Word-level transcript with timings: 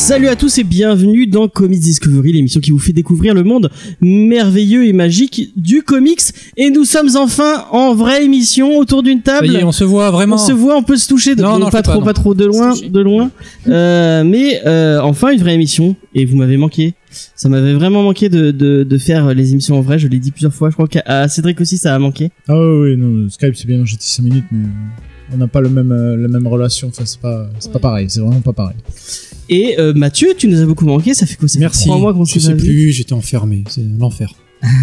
Salut 0.00 0.28
à 0.28 0.34
tous 0.36 0.56
et 0.58 0.64
bienvenue 0.64 1.26
dans 1.26 1.46
Comics 1.46 1.78
Discovery, 1.78 2.32
l'émission 2.32 2.58
qui 2.60 2.70
vous 2.70 2.78
fait 2.78 2.94
découvrir 2.94 3.34
le 3.34 3.42
monde 3.44 3.70
merveilleux 4.00 4.86
et 4.86 4.92
magique 4.94 5.52
du 5.56 5.82
comics. 5.82 6.22
Et 6.56 6.70
nous 6.70 6.84
sommes 6.86 7.10
enfin 7.16 7.66
en 7.70 7.94
vraie 7.94 8.24
émission 8.24 8.78
autour 8.78 9.02
d'une 9.02 9.18
Ça 9.24 9.40
table. 9.40 9.48
y 9.52 9.56
est, 9.56 9.62
on 9.64 9.72
se 9.72 9.84
voit 9.84 10.10
vraiment. 10.10 10.36
On 10.36 10.38
se 10.38 10.52
voit, 10.52 10.76
on 10.76 10.82
peut 10.82 10.96
se 10.96 11.06
toucher, 11.06 11.36
de, 11.36 11.42
Non, 11.42 11.58
non, 11.58 11.68
pas 11.70 11.82
trop, 11.82 12.00
non. 12.00 12.04
pas 12.04 12.14
trop 12.14 12.34
de 12.34 12.46
loin, 12.46 12.74
de 12.74 13.00
loin. 13.00 13.30
Euh, 13.68 14.24
mais 14.24 14.62
euh, 14.66 15.00
enfin 15.02 15.30
une 15.30 15.38
vraie 15.40 15.54
émission. 15.54 15.94
Et 16.14 16.24
vous 16.24 16.36
m'avez 16.36 16.56
manqué. 16.56 16.94
Ça 17.36 17.48
m'avait 17.50 17.74
vraiment 17.74 18.02
manqué 18.02 18.28
de, 18.30 18.50
de, 18.52 18.82
de 18.84 18.98
faire 18.98 19.32
les 19.34 19.52
émissions 19.52 19.76
en 19.76 19.82
vrai. 19.82 19.98
Je 19.98 20.08
l'ai 20.08 20.18
dit 20.18 20.30
plusieurs 20.30 20.54
fois. 20.54 20.70
Je 20.70 20.74
crois 20.74 20.88
qu'à 20.88 21.02
à 21.04 21.28
Cédric 21.28 21.60
aussi 21.60 21.76
ça 21.76 21.94
a 21.94 21.98
manqué. 21.98 22.30
Ah 22.48 22.54
oui, 22.58 22.90
oui, 22.92 22.96
non, 22.96 23.28
Skype 23.28 23.54
c'est 23.54 23.66
bien, 23.66 23.84
j'étais 23.84 24.02
5 24.04 24.22
minutes, 24.22 24.44
mais 24.50 24.66
on 25.32 25.36
n'a 25.36 25.46
pas 25.46 25.60
le 25.60 25.68
même, 25.68 25.92
euh, 25.92 26.16
la 26.16 26.26
même 26.28 26.46
relation, 26.46 26.88
enfin 26.88 27.02
c'est 27.04 27.20
pas, 27.20 27.48
c'est 27.60 27.70
pas 27.70 27.78
pareil, 27.78 28.06
c'est 28.08 28.20
vraiment 28.20 28.40
pas 28.40 28.52
pareil. 28.54 28.76
Et 29.52 29.78
euh, 29.78 29.92
Mathieu, 29.92 30.28
tu 30.38 30.46
nous 30.48 30.60
as 30.60 30.64
beaucoup 30.64 30.86
manqué. 30.86 31.12
Ça 31.12 31.26
fait 31.26 31.34
quoi 31.36 31.48
Ça 31.48 31.54
fait 31.54 31.60
Merci. 31.60 31.84
trois 31.86 31.98
mois 31.98 32.14
qu'on 32.14 32.24
Je 32.24 32.38
sais 32.38 32.50
pas 32.52 32.56
vu. 32.56 32.68
plus, 32.68 32.92
j'étais 32.92 33.12
enfermé. 33.12 33.64
C'est 33.68 33.82
l'enfer. 33.98 34.32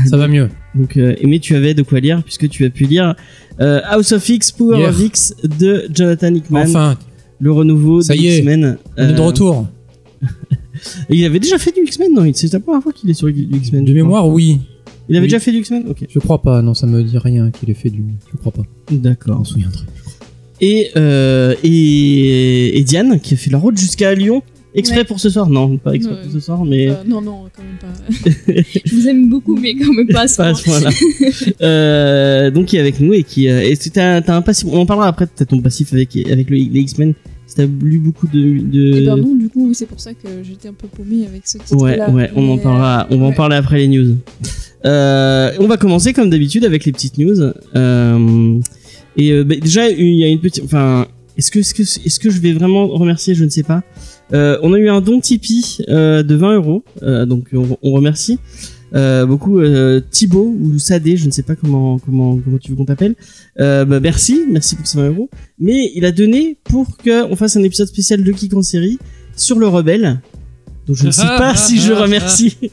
Ça 0.09 0.17
va 0.17 0.27
mieux. 0.27 0.49
Donc, 0.75 0.97
euh, 0.97 1.15
mais 1.23 1.39
tu 1.39 1.55
avais 1.55 1.73
de 1.73 1.83
quoi 1.83 1.99
lire 1.99 2.21
puisque 2.23 2.49
tu 2.49 2.65
as 2.65 2.69
pu 2.69 2.85
lire 2.85 3.15
euh, 3.61 3.79
House 3.85 4.11
of 4.11 4.27
X, 4.27 4.51
Power 4.51 4.77
Hier. 4.79 4.89
of 4.89 4.99
X 4.99 5.35
de 5.59 5.87
Jonathan 5.93 6.33
Hickman, 6.33 6.63
Enfin, 6.67 6.97
le 7.39 7.51
renouveau 7.51 8.01
Ça 8.01 8.13
de 8.13 8.19
y 8.19 8.27
est. 8.27 8.37
X-Men. 8.39 8.77
on 8.97 9.03
est 9.03 9.13
de 9.13 9.19
Euh, 9.19 9.23
retour. 9.25 9.67
et 10.21 10.25
il 11.15 11.23
avait 11.25 11.39
déjà 11.39 11.57
fait 11.59 11.71
du 11.71 11.81
X-Men, 11.83 12.13
non? 12.13 12.29
C'est 12.33 12.51
la 12.51 12.59
première 12.59 12.81
fois 12.83 12.91
qu'il 12.91 13.09
est 13.09 13.13
sur 13.13 13.27
du 13.31 13.47
X-Men. 13.51 13.85
De 13.85 13.87
je 13.89 13.93
crois. 13.93 14.03
mémoire, 14.03 14.27
oui. 14.27 14.59
Il 15.09 15.15
avait 15.15 15.23
Oui. 15.23 15.27
déjà 15.29 15.39
fait 15.39 15.51
du 15.51 15.59
X-Men? 15.59 15.85
Ok. 15.87 16.05
Je 16.09 16.19
crois 16.19 16.41
pas. 16.41 16.61
Non, 16.61 16.73
ça 16.73 16.85
me 16.87 17.01
dit 17.03 17.17
rien 17.17 17.51
qu'il 17.51 17.69
ait 17.69 17.73
fait 17.75 17.89
du. 17.89 18.03
Je 18.33 18.37
crois 18.37 18.51
pas. 18.51 18.63
Je 18.91 18.95
D'accord. 18.97 19.37
m'en 19.37 19.43
souviendrai. 19.45 19.83
Et, 20.59 20.89
euh, 20.97 21.53
et, 21.63 22.79
et 22.79 22.83
Diane, 22.83 23.19
qui 23.19 23.35
a 23.35 23.37
fait 23.37 23.51
la 23.51 23.59
route 23.59 23.77
jusqu'à 23.77 24.13
Lyon, 24.15 24.41
exprès 24.77 24.99
Ouais. 24.99 25.03
pour 25.03 25.19
ce 25.19 25.29
soir. 25.29 25.49
Non, 25.49 25.77
pas 25.77 25.93
exprès 25.93 26.15
Ouais. 26.15 26.21
pour 26.23 26.31
ce 26.31 26.39
soir, 26.39 26.63
mais 26.65 26.89
Euh, 26.89 26.93
non, 27.05 27.19
non, 27.21 27.43
quand 27.55 27.63
même 27.63 27.77
pas. 27.79 28.61
je 28.85 28.95
vous 28.95 29.07
aime 29.07 29.29
beaucoup, 29.29 29.55
mais 29.57 29.75
quand 29.75 29.91
même 29.93 30.07
pas 30.07 30.21
à 30.21 30.27
ce 30.27 30.37
pas 30.37 30.47
à 30.47 30.53
ce 30.53 31.51
euh, 31.61 32.51
donc, 32.51 32.65
qui 32.67 32.77
est 32.77 32.79
avec 32.79 32.99
nous 32.99 33.13
et 33.13 33.23
qui. 33.23 33.49
Euh, 33.49 33.61
et 33.61 33.75
t'as 33.77 34.21
t'as 34.21 34.35
un 34.35 34.41
passif. 34.41 34.67
On 34.71 34.77
en 34.79 34.85
parlera 34.85 35.07
après, 35.07 35.25
peut-être 35.27 35.49
ton 35.49 35.61
passif 35.61 35.91
avec, 35.93 36.15
avec 36.15 36.49
le, 36.49 36.57
les 36.57 36.79
X-Men. 36.81 37.13
Si 37.47 37.55
t'as 37.55 37.65
lu 37.65 37.97
beaucoup 37.99 38.27
de. 38.27 38.59
de... 38.59 38.97
Et 38.97 39.05
ben 39.05 39.15
non, 39.15 39.33
du 39.35 39.47
coup, 39.49 39.73
c'est 39.73 39.85
pour 39.85 39.99
ça 40.01 40.13
que 40.13 40.27
j'étais 40.43 40.67
un 40.67 40.73
peu 40.73 40.87
paumée 40.87 41.25
avec 41.25 41.43
ce 41.47 41.57
Ouais, 41.57 41.63
titre-là. 41.93 42.09
ouais, 42.09 42.29
on 42.35 42.49
en 42.49 42.57
parlera, 42.57 43.07
on 43.09 43.17
va 43.17 43.25
en 43.25 43.29
ouais. 43.29 43.35
parler 43.35 43.55
après 43.55 43.77
les 43.77 43.87
news. 43.87 44.15
Euh, 44.85 45.51
on 45.59 45.65
va 45.67 45.77
commencer 45.77 46.11
comme 46.13 46.29
d'habitude 46.29 46.65
avec 46.65 46.83
les 46.85 46.91
petites 46.91 47.17
news. 47.17 47.39
Euh, 47.75 48.59
et 49.15 49.43
bah, 49.43 49.55
déjà, 49.61 49.89
il 49.89 50.15
y 50.15 50.23
a 50.23 50.27
une 50.27 50.39
petite, 50.41 50.63
enfin, 50.65 51.07
est-ce 51.37 51.51
que, 51.51 51.59
est-ce 51.59 51.73
que, 51.73 51.81
est-ce 51.81 52.19
que 52.19 52.29
je 52.29 52.39
vais 52.39 52.53
vraiment 52.53 52.87
remercier 52.87 53.35
Je 53.35 53.45
ne 53.45 53.49
sais 53.49 53.63
pas. 53.63 53.83
Euh, 54.33 54.57
on 54.61 54.73
a 54.73 54.77
eu 54.79 54.89
un 54.89 55.01
don 55.01 55.19
Tipeee 55.19 55.79
euh, 55.87 56.23
de 56.23 56.35
20 56.35 56.55
euros, 56.55 56.83
euh, 57.03 57.25
donc 57.25 57.47
on, 57.53 57.77
on 57.81 57.91
remercie 57.91 58.39
euh, 58.93 59.25
beaucoup 59.25 59.59
euh, 59.59 59.99
Thibaut 59.99 60.55
ou 60.59 60.79
Sadé, 60.79 61.17
je 61.17 61.25
ne 61.25 61.31
sais 61.31 61.43
pas 61.43 61.55
comment 61.55 61.99
comment 61.99 62.37
comment 62.37 62.57
tu 62.57 62.71
veux 62.71 62.77
qu'on 62.77 62.85
t'appelle. 62.85 63.15
Euh, 63.59 63.85
bah, 63.85 63.99
merci, 63.99 64.43
merci 64.49 64.75
pour 64.75 64.87
ces 64.87 64.97
20 64.97 65.09
euros. 65.09 65.29
Mais 65.59 65.91
il 65.95 66.05
a 66.05 66.11
donné 66.11 66.57
pour 66.63 66.97
que 66.97 67.25
on 67.29 67.35
fasse 67.35 67.57
un 67.57 67.63
épisode 67.63 67.87
spécial 67.87 68.23
de 68.23 68.31
Geek 68.31 68.53
en 68.53 68.61
série 68.61 68.97
sur 69.35 69.59
le 69.59 69.67
rebelle. 69.67 70.21
Donc 70.87 70.95
je 70.95 71.05
ne 71.05 71.11
sais 71.11 71.21
pas 71.37 71.55
si 71.55 71.79
je 71.79 71.91
remercie. 71.91 72.57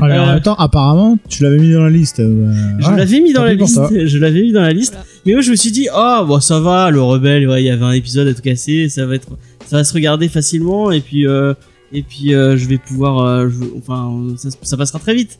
Ah, 0.00 0.06
mais 0.08 0.18
en 0.18 0.22
Euh, 0.28 0.32
même 0.34 0.42
temps, 0.42 0.54
apparemment, 0.54 1.18
tu 1.28 1.42
l'avais 1.42 1.58
mis 1.58 1.72
dans 1.72 1.82
la 1.84 1.90
liste. 1.90 2.20
euh, 2.20 2.52
Je 2.80 2.88
ouais. 2.90 2.96
l'avais 2.96 3.20
mis 3.20 3.32
dans 3.32 3.44
la 3.44 3.54
liste. 3.54 3.80
Je 4.06 4.18
l'avais 4.18 4.42
mis 4.42 4.52
dans 4.52 4.62
la 4.62 4.72
liste. 4.72 4.92
Voilà. 4.94 5.06
Mais 5.26 5.32
moi 5.32 5.40
je 5.42 5.50
me 5.50 5.56
suis 5.56 5.70
dit 5.72 5.88
ah 5.92 6.24
bon 6.26 6.38
ça 6.40 6.60
va 6.60 6.90
le 6.90 7.00
rebelle 7.00 7.48
ouais 7.48 7.62
il 7.62 7.66
y 7.66 7.70
avait 7.70 7.84
un 7.84 7.92
épisode 7.92 8.28
à 8.28 8.34
tout 8.34 8.42
casser 8.42 8.90
ça 8.90 9.06
va 9.06 9.14
être 9.14 9.28
ça 9.66 9.78
va 9.78 9.84
se 9.84 9.94
regarder 9.94 10.28
facilement 10.28 10.90
et 10.92 11.00
puis 11.00 11.26
euh, 11.26 11.54
et 11.94 12.02
puis 12.02 12.34
euh, 12.34 12.58
je 12.58 12.66
vais 12.66 12.76
pouvoir 12.76 13.20
euh, 13.24 13.48
je- 13.48 13.64
enfin 13.78 14.12
ça, 14.36 14.50
ça 14.62 14.76
passera 14.76 14.98
très 14.98 15.14
vite. 15.14 15.38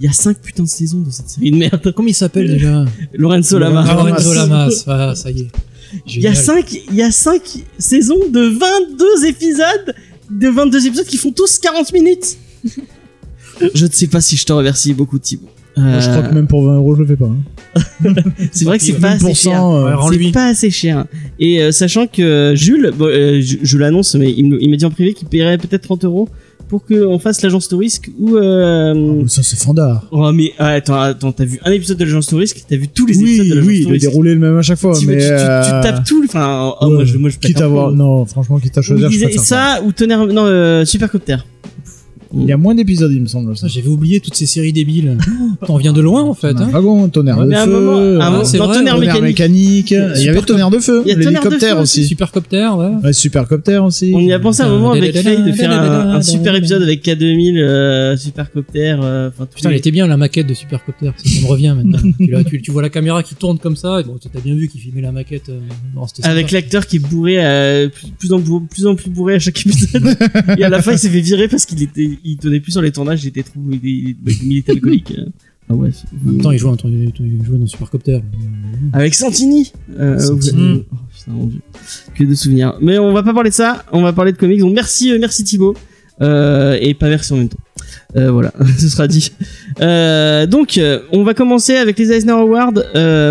Il 0.00 0.04
y 0.06 0.08
a 0.08 0.12
5 0.12 0.38
putains 0.40 0.64
de 0.64 0.68
saisons 0.68 0.98
de 1.02 1.10
cette 1.10 1.28
série 1.28 1.52
de 1.52 1.56
merde. 1.56 1.92
Comment 1.94 2.08
il 2.08 2.14
s'appelle 2.14 2.48
déjà? 2.48 2.84
Lorenzo 3.14 3.58
Lamas. 3.60 3.86
Ah. 3.88 3.94
Lorenzo 3.94 4.34
Lamas. 4.34 4.84
Ah, 4.88 5.14
ça 5.14 5.30
y 5.30 5.42
est. 5.42 5.48
Il 6.08 6.20
y 6.22 6.26
a 6.26 6.32
Génial. 6.32 6.36
5 6.64 6.72
il 6.90 6.94
y 6.96 7.02
a 7.02 7.12
5 7.12 7.40
saisons 7.78 8.18
de 8.32 8.40
22 8.40 9.26
épisodes 9.28 9.94
de 10.28 10.48
22 10.48 10.86
épisodes 10.88 11.06
qui 11.06 11.16
font 11.18 11.30
tous 11.30 11.60
40 11.60 11.92
minutes. 11.92 12.36
Je 13.74 13.86
ne 13.86 13.90
sais 13.90 14.06
pas 14.06 14.20
si 14.20 14.36
je 14.36 14.44
te 14.44 14.52
remercie 14.52 14.94
beaucoup 14.94 15.18
Thibaut. 15.18 15.48
Moi, 15.76 15.98
je 15.98 16.08
crois 16.08 16.22
que 16.22 16.32
même 16.32 16.46
pour 16.46 16.64
20 16.64 16.76
euros, 16.76 16.94
je 16.94 17.00
le 17.00 17.06
fais 17.08 17.16
pas. 17.16 17.24
hein. 17.26 18.14
c'est 18.52 18.64
vrai 18.64 18.78
que 18.78 18.84
c'est 18.84 18.92
pas 18.92 19.10
assez 19.10 19.34
cher. 19.34 19.60
20%, 19.60 19.86
euh, 19.88 20.12
C'est 20.24 20.30
pas 20.32 20.46
assez 20.46 20.70
cher. 20.70 21.04
Et 21.40 21.60
euh, 21.60 21.72
sachant 21.72 22.06
que 22.06 22.52
Jules, 22.54 22.92
bon, 22.96 23.06
euh, 23.06 23.40
je, 23.42 23.56
je 23.60 23.78
l'annonce, 23.78 24.14
mais 24.14 24.30
il 24.32 24.70
m'a 24.70 24.76
dit 24.76 24.84
en 24.84 24.90
privé 24.90 25.14
qu'il 25.14 25.26
paierait 25.26 25.58
peut-être 25.58 25.82
30 25.82 26.04
euros 26.04 26.28
pour 26.68 26.86
qu'on 26.86 27.18
fasse 27.18 27.42
l'agence 27.42 27.66
Tourisque 27.68 28.08
ou. 28.20 28.36
Euh... 28.36 28.94
oh, 28.94 29.26
ça 29.26 29.42
c'est 29.42 29.58
fandard. 29.58 30.06
Oh 30.12 30.30
mais 30.32 30.52
ah, 30.60 30.68
attends, 30.68 31.00
attends, 31.00 31.32
t'as 31.32 31.44
vu 31.44 31.58
un 31.64 31.72
épisode 31.72 31.98
de 31.98 32.04
l'agence 32.04 32.28
Tourisque, 32.28 32.62
t'as 32.68 32.76
vu 32.76 32.86
tous 32.86 33.06
les 33.06 33.16
Oui, 33.18 33.24
épisodes 33.24 33.46
de 33.48 33.54
l'agence 33.54 33.68
oui, 33.68 33.74
il 33.78 33.80
est 33.80 33.84
Tourisque. 33.84 34.06
déroulé 34.08 34.34
le 34.34 34.40
même 34.40 34.56
à 34.56 34.62
chaque 34.62 34.78
fois, 34.78 34.96
Tu, 34.96 35.06
mais 35.06 35.14
tu, 35.18 35.24
tu- 35.24 35.28
tu 35.28 35.70
tapes 35.82 36.04
tout, 36.06 36.22
enfin, 36.24 36.72
oh, 36.80 36.86
ouais, 36.86 36.94
moi 36.94 37.04
je, 37.04 37.18
moi 37.18 37.30
je 37.30 37.38
quitte 37.38 37.60
à 37.60 37.66
voir, 37.66 37.88
plomb. 37.88 37.96
non, 37.96 38.26
franchement, 38.26 38.58
quitte 38.60 38.78
à 38.78 38.80
Ou 38.80 38.84
choisir, 38.84 39.10
je 39.10 39.38
ça. 39.38 39.42
ça 39.44 39.82
ou 39.84 39.90
tonnerre, 39.90 40.24
non, 40.28 40.44
euh, 40.46 40.84
Supercopter. 40.84 41.38
Il 42.36 42.46
y 42.46 42.52
a 42.52 42.56
moins 42.56 42.74
d'épisodes, 42.74 43.12
il 43.12 43.20
me 43.20 43.26
semble. 43.26 43.56
Ça. 43.56 43.62
Ça, 43.62 43.68
J'avais 43.68 43.88
oublié 43.88 44.20
toutes 44.20 44.34
ces 44.34 44.46
séries 44.46 44.72
débiles. 44.72 45.16
T'en 45.66 45.76
viens 45.76 45.92
de 45.92 46.00
loin 46.00 46.22
en 46.22 46.34
fait. 46.34 46.48
Hein 46.56 46.68
dragon, 46.70 47.08
tonnerre 47.08 47.38
Ouais, 47.38 47.46
de 47.46 47.54
feu, 47.54 47.70
moment- 47.70 47.96
euh, 47.98 48.44
c'est 48.44 48.58
dans 48.58 48.66
vrai, 48.66 48.76
tonnerre 48.76 48.94
tonnerre 48.96 49.14
mécanique, 49.14 49.38
mécanique. 49.38 49.90
Il 49.90 49.96
y 49.96 49.98
avait 50.00 50.16
Super- 50.38 50.46
tonnerre 50.46 50.70
de 50.70 50.78
feu, 50.78 51.02
Il 51.06 51.18
l'hélicoptère 51.18 51.78
aussi. 51.80 52.04
Supercopter, 52.04 52.68
ouais. 52.76 52.90
Ouais, 53.02 53.12
supercopter 53.12 53.78
aussi. 53.78 54.12
On 54.14 54.20
y 54.20 54.32
a 54.32 54.38
pensé 54.38 54.62
à 54.62 54.66
un 54.66 54.70
moment 54.70 54.92
avec 54.92 55.16
Faye 55.16 55.42
de 55.42 55.52
faire 55.52 55.70
un, 55.70 56.22
super 56.22 56.54
épisode 56.54 56.82
avec 56.82 57.04
K2000, 57.04 57.58
euh, 57.58 58.16
Supercopter, 58.16 58.96
euh, 59.02 59.30
Putain, 59.54 59.70
les- 59.70 59.76
était 59.78 59.90
bien 59.90 60.06
la 60.06 60.16
maquette 60.16 60.46
de 60.46 60.54
Supercopter. 60.54 61.10
Ça, 61.16 61.40
me 61.42 61.46
revient 61.46 61.74
maintenant. 61.76 61.98
tu, 62.62 62.70
vois 62.70 62.82
la 62.82 62.90
caméra 62.90 63.22
qui 63.22 63.34
tourne 63.34 63.58
comme 63.58 63.76
ça. 63.76 64.02
Bon, 64.02 64.18
t'as 64.20 64.40
bien 64.40 64.54
vu 64.54 64.68
qu'il 64.68 64.80
filmait 64.80 65.02
la 65.02 65.12
maquette. 65.12 65.50
Avec 66.22 66.50
l'acteur 66.50 66.86
qui 66.86 66.96
est 66.96 66.98
bourré, 66.98 67.90
plus, 67.92 68.08
plus 68.18 68.32
en, 68.32 68.40
plus, 68.40 68.66
plus 68.68 68.86
en 68.86 68.94
plus 68.94 69.10
bourré 69.10 69.34
à 69.34 69.38
chaque 69.38 69.60
épisode. 69.60 70.16
et 70.58 70.64
à 70.64 70.68
la 70.68 70.82
fin, 70.82 70.92
il 70.92 70.98
s'est 70.98 71.08
fait 71.08 71.20
virer 71.20 71.48
parce 71.48 71.66
qu'il 71.66 71.82
était, 71.82 72.18
il 72.24 72.36
tenait 72.38 72.60
plus 72.60 72.72
sur 72.72 72.82
les 72.82 72.90
tournages, 72.92 73.22
il 73.24 73.28
était 73.28 73.42
trop, 73.42 73.60
il, 73.70 73.80
il, 73.84 74.16
il 74.44 74.58
était 74.58 74.72
alcoolique. 74.72 75.14
Ah 75.68 75.74
ouais. 75.74 75.90
En 76.24 76.30
même 76.30 76.40
temps, 76.42 76.50
il 76.50 76.58
jouait, 76.58 76.72
en- 76.72 76.76
il 76.88 77.42
jouait 77.44 77.56
dans 77.58 77.66
Supercopter. 77.66 78.20
Avec 78.92 79.14
Santini. 79.14 79.72
Euh, 79.98 80.18
Santini. 80.18 80.74
vous- 80.74 80.84
oh, 80.92 80.96
putain, 81.16 81.32
mon 81.32 81.46
Dieu. 81.46 81.60
Que 82.14 82.24
de 82.24 82.34
souvenirs. 82.34 82.76
Mais 82.82 82.98
on 82.98 83.12
va 83.12 83.22
pas 83.22 83.32
parler 83.32 83.48
de 83.50 83.54
ça. 83.54 83.84
On 83.92 84.02
va 84.02 84.12
parler 84.12 84.32
de 84.32 84.36
comics. 84.36 84.60
Donc 84.60 84.74
merci, 84.74 85.10
euh, 85.12 85.18
merci 85.18 85.42
Thibaut. 85.44 85.74
Euh, 86.20 86.76
et 86.80 86.92
pas 86.94 87.08
merci 87.08 87.32
en 87.32 87.36
même 87.38 87.48
temps. 87.48 87.58
Euh, 88.16 88.30
voilà, 88.30 88.52
ce 88.78 88.88
sera 88.88 89.08
dit. 89.08 89.32
Euh, 89.80 90.46
donc, 90.46 90.78
euh, 90.78 91.00
on 91.12 91.24
va 91.24 91.34
commencer 91.34 91.74
avec 91.74 91.98
les 91.98 92.12
Eisner 92.12 92.32
Awards, 92.32 92.74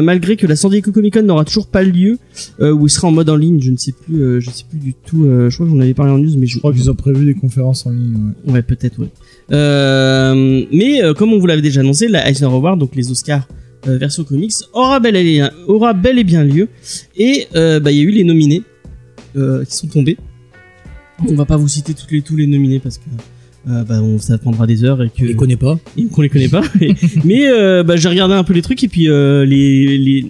malgré 0.02 0.36
que 0.36 0.46
la 0.48 0.56
San 0.56 0.70
Diego 0.70 0.92
Comic 0.92 1.14
Con 1.14 1.24
n'aura 1.24 1.46
toujours 1.46 1.68
pas 1.68 1.84
lieu, 1.84 2.18
où 2.60 2.88
il 2.88 2.90
sera 2.90 3.08
en 3.08 3.12
mode 3.12 3.30
en 3.30 3.36
ligne. 3.36 3.62
Je 3.62 3.72
ne 3.72 3.78
sais 3.78 3.94
plus, 3.94 4.42
je 4.42 4.50
sais 4.50 4.66
plus 4.70 4.80
du 4.80 4.94
tout. 4.94 5.24
je 5.24 5.54
crois 5.54 5.66
que 5.66 5.72
j'en 5.72 5.80
avais 5.80 5.94
parlé 5.94 6.12
en 6.12 6.18
news, 6.18 6.38
mais 6.38 6.48
Je 6.48 6.60
crois 6.60 6.74
qu'ils 6.74 6.90
ont 6.90 6.96
prévu 6.96 7.26
des 7.26 7.36
conférences 7.36 7.86
en 7.86 7.92
ligne. 7.92 8.16
ouais. 8.46 8.54
Ouais, 8.54 8.62
peut-être, 8.62 9.00
ouais. 9.00 9.10
Mais 10.72 11.02
comme 11.16 11.34
on 11.34 11.40
vous 11.40 11.48
l'avait 11.48 11.62
déjà 11.62 11.82
annoncé, 11.82 12.08
la 12.08 12.30
Eisner 12.30 12.48
Award, 12.48 12.80
donc 12.80 12.96
les 12.96 13.12
Oscars 13.12 13.48
version 13.86 14.24
comics, 14.24 14.54
aura 14.72 15.02
bel 15.02 15.18
et 15.18 15.24
bien, 15.24 15.52
aura 15.68 15.92
bel 15.94 16.18
et 16.18 16.24
bien 16.24 16.44
lieu. 16.44 16.68
Et 17.16 17.48
bah, 17.54 17.92
il 17.92 17.98
y 17.98 18.00
a 18.00 18.04
eu 18.04 18.12
les 18.12 18.24
nominés 18.24 18.64
qui 19.34 19.76
sont 19.76 19.88
tombés. 19.88 20.18
On 21.30 21.36
va 21.36 21.46
pas 21.46 21.58
vous 21.58 21.70
citer 21.70 21.94
toutes 21.94 22.12
les, 22.12 22.22
tous 22.22 22.36
les 22.36 22.48
nominés 22.48 22.80
parce 22.80 22.98
que 22.98 23.06
euh, 23.70 23.84
bah, 23.84 24.02
on- 24.02 24.20
ça 24.20 24.38
prendra 24.38 24.68
des 24.68 24.84
heures 24.84 25.02
et 25.02 25.08
que 25.10 25.14
Je 25.20 25.26
les 25.26 25.36
connais 25.36 25.56
pas. 25.56 25.78
et 25.98 26.06
qu'on 26.06 26.22
les 26.22 26.30
connaît 26.30 26.50
pas. 26.50 26.62
Mais 27.26 27.48
euh, 27.48 27.84
bah, 27.84 27.96
j'ai 27.96 28.10
regardé 28.10 28.34
un 28.34 28.44
peu 28.44 28.54
les 28.54 28.62
trucs 28.62 28.84
et 28.84 28.88
puis 28.88 29.10
euh, 29.10 29.46
les, 29.46 29.98
les 29.98 30.26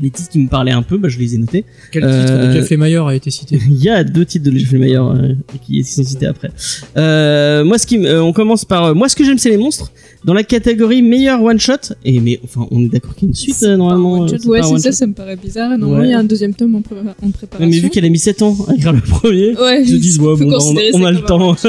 les 0.00 0.10
titres 0.10 0.28
qui 0.30 0.38
me 0.38 0.48
parlaient 0.48 0.72
un 0.72 0.82
peu, 0.82 0.98
bah, 0.98 1.08
je 1.08 1.18
les 1.18 1.34
ai 1.34 1.38
notés. 1.38 1.64
Quel 1.92 2.04
Euh, 2.04 2.24
titre 2.26 2.46
de 2.46 2.52
Jeff 2.52 2.70
Lemire 2.70 3.06
a 3.06 3.14
été 3.14 3.30
cité 3.30 3.58
Il 3.68 3.82
y 3.82 3.88
a 3.88 4.04
deux 4.04 4.24
titres 4.24 4.50
de 4.50 4.56
Jeff 4.56 4.70
Lemire 4.72 5.04
euh, 5.06 5.32
qui, 5.64 5.78
qui 5.78 5.84
sont 5.84 6.04
cités 6.04 6.26
après. 6.26 6.50
Euh, 6.96 7.64
moi, 7.64 7.78
ce 7.78 7.86
qui, 7.86 7.98
me- 7.98 8.06
euh, 8.08 8.22
on 8.22 8.32
commence 8.32 8.64
par 8.64 8.84
euh, 8.84 8.94
moi, 8.94 9.08
ce 9.08 9.16
que 9.16 9.24
j'aime, 9.24 9.38
c'est 9.38 9.50
les 9.50 9.56
monstres. 9.56 9.92
Dans 10.24 10.34
la 10.34 10.42
catégorie 10.42 11.02
meilleur 11.02 11.40
one 11.42 11.58
shot. 11.60 11.94
Et 12.04 12.18
mais 12.18 12.40
enfin, 12.42 12.66
on 12.72 12.82
est 12.84 12.88
d'accord 12.88 13.14
qu'il 13.14 13.24
y 13.24 13.28
a 13.28 13.30
une 13.30 13.34
suite 13.34 13.62
euh, 13.62 13.76
normalement. 13.76 14.12
one 14.14 14.24
euh, 14.24 14.36
shot. 14.38 14.48
Ouais, 14.48 14.60
c'est 14.62 14.78
ça, 14.78 14.92
ça 14.92 15.06
me 15.06 15.12
paraît 15.12 15.36
bizarre. 15.36 15.70
Normalement, 15.78 16.00
Ouais. 16.02 16.08
il 16.08 16.10
y 16.10 16.14
a 16.14 16.18
un 16.18 16.24
deuxième 16.24 16.52
tome 16.54 16.74
en, 16.74 16.80
pré- 16.82 16.96
en 16.96 17.26
Ouais, 17.26 17.32
préparation. 17.32 17.70
mais 17.70 17.78
vu 17.78 17.90
qu'elle 17.90 18.04
a 18.04 18.08
mis 18.08 18.18
7 18.18 18.42
ans 18.42 18.56
à 18.68 18.74
écrire 18.74 18.92
le 18.92 19.00
premier, 19.00 19.54
Ouais, 19.56 19.84
je 19.84 19.94
dis 19.96 20.18
ouais, 20.18 20.34
on, 20.94 21.04
a 21.04 21.12
le 21.12 21.20
temps. 21.20 21.54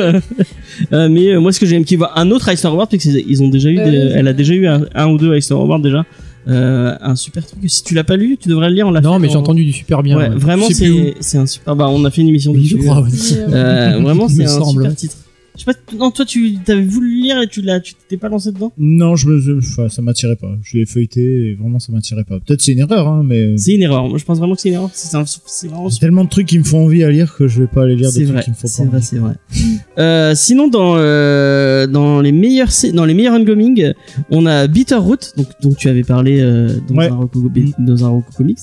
Euh, 0.94 1.10
mais 1.10 1.30
euh, 1.30 1.40
moi, 1.40 1.52
ce 1.52 1.60
que 1.60 1.66
j'aime, 1.66 1.84
qui 1.84 1.96
voit 1.96 2.20
un 2.20 2.30
autre 2.32 2.48
Eisner 2.50 2.70
Award, 2.70 2.90
parce 2.92 3.02
qu'ils 3.02 3.42
ont 3.44 3.48
déjà 3.50 3.70
eu, 3.70 3.76
des- 3.76 4.12
elle 4.16 4.28
a 4.28 4.34
déjà 4.34 4.54
eu 4.54 4.68
un, 4.68 4.86
un 4.94 5.08
ou 5.08 5.18
deux 5.18 5.34
Eisner 5.36 5.56
Awards 5.58 5.80
déjà. 5.80 6.06
Euh, 6.48 6.96
un 7.02 7.16
super 7.16 7.46
truc. 7.46 7.60
Si 7.68 7.84
tu 7.84 7.94
l'as 7.94 8.04
pas 8.04 8.16
lu, 8.16 8.38
tu 8.40 8.48
devrais 8.50 8.70
le 8.70 8.76
lire. 8.76 8.88
On 8.88 8.92
l'a 8.92 9.02
Non, 9.02 9.14
fait 9.14 9.20
mais 9.20 9.30
j'ai 9.30 9.36
en- 9.36 9.40
entendu 9.40 9.66
du 9.66 9.74
super 9.74 10.02
bien. 10.04 10.18
Ouais, 10.18 10.30
ouais. 10.30 10.36
vraiment, 10.36 10.68
Je 10.70 11.14
c'est 11.20 11.38
un 11.38 11.46
super. 11.46 11.76
Bah, 11.76 11.88
on 11.90 12.06
a 12.06 12.12
fait 12.12 12.22
une 12.22 12.30
émission 12.30 12.52
Oui, 12.54 12.66
je 12.66 12.76
dessus. 12.78 12.88
crois, 12.88 13.02
ouais. 13.02 13.10
Euh, 13.54 14.00
vraiment, 14.02 14.28
c'est 14.30 14.46
un 14.46 14.48
semble. 14.48 14.82
super 14.84 14.96
titre. 14.96 15.16
Je 15.58 15.64
sais 15.64 15.66
pas. 15.66 15.74
Non, 15.98 16.12
toi, 16.12 16.24
tu 16.26 16.56
avais 16.68 16.84
voulu 16.86 17.22
lire 17.22 17.42
et 17.42 17.48
tu 17.48 17.62
l'as, 17.62 17.80
tu 17.80 17.94
t'es 18.08 18.18
pas 18.18 18.30
lancé 18.30 18.52
dedans. 18.52 18.72
Non, 18.78 19.16
je 19.16 19.28
me, 19.28 19.40
je- 19.40 19.54
enfin, 19.54 19.90
ça 19.90 20.02
m'attirait 20.04 20.36
pas. 20.36 20.56
Je 20.62 20.78
l'ai 20.78 20.86
feuilleté 20.86 21.22
et 21.50 21.54
vraiment 21.56 21.80
ça 21.80 21.92
m'attirait 21.92 22.24
pas. 22.26 22.40
Peut-être 22.40 22.62
c'est 22.62 22.74
une 22.74 22.80
erreur, 22.80 23.08
hein, 23.08 23.24
mais 23.26 23.58
C'est 23.58 23.74
une 23.74 23.82
erreur. 23.82 24.08
Moi, 24.08 24.18
je 24.20 24.24
pense 24.26 24.38
vraiment 24.38 24.54
que 24.56 24.62
c'est 24.62 24.70
une 24.70 24.76
erreur. 24.76 24.90
C'est 24.94 25.16
un- 25.18 25.26
c'est 25.26 25.68
vraiment 25.68 25.90
tellement 25.90 26.24
de 26.26 26.30
trucs 26.30 26.46
qui 26.48 26.60
me 26.60 26.64
font 26.64 26.86
envie 26.86 27.04
à 27.04 27.10
lire 27.10 27.34
que 27.36 27.48
je 27.48 27.62
vais 27.62 27.68
pas 27.68 27.84
aller 27.84 27.96
lire 27.96 28.10
C'est 28.10 28.20
des 28.20 28.26
vrai, 28.26 28.42
trucs 28.42 28.46
qui 28.46 28.52
me 28.52 28.56
font 28.56 28.68
c'est 28.68 28.84
pas 28.84 28.90
vrai, 28.90 28.98
envie. 28.98 29.06
c'est 29.06 29.18
vrai. 29.18 29.34
Euh, 29.98 30.36
sinon, 30.36 30.68
dans 30.68 30.94
euh, 30.98 31.88
dans 31.88 32.22
les 32.22 32.32
meilleurs 32.32 32.70
dans 32.94 33.06
les 33.06 33.16
meilleurs 33.16 33.34
ongoing, 33.34 33.94
on 34.30 34.46
a 34.46 34.68
Bitterroot, 34.68 35.34
donc 35.38 35.48
dont 35.64 35.74
tu 35.74 35.90
avais 35.90 36.04
parlé 36.04 36.40
euh, 36.40 36.70
dans, 36.88 36.96
Ouais. 36.96 37.08
un 37.10 37.16
Roku, 37.16 37.50
dans 37.80 38.06
un 38.06 38.10
Roku 38.10 38.32
Comics, 38.38 38.60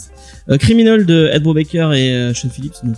Criminal 0.60 1.04
de 1.06 1.28
Ed 1.32 1.42
Brubaker 1.42 1.92
et 1.94 2.32
Sean 2.34 2.50
Phillips. 2.50 2.74
Donc, 2.84 2.94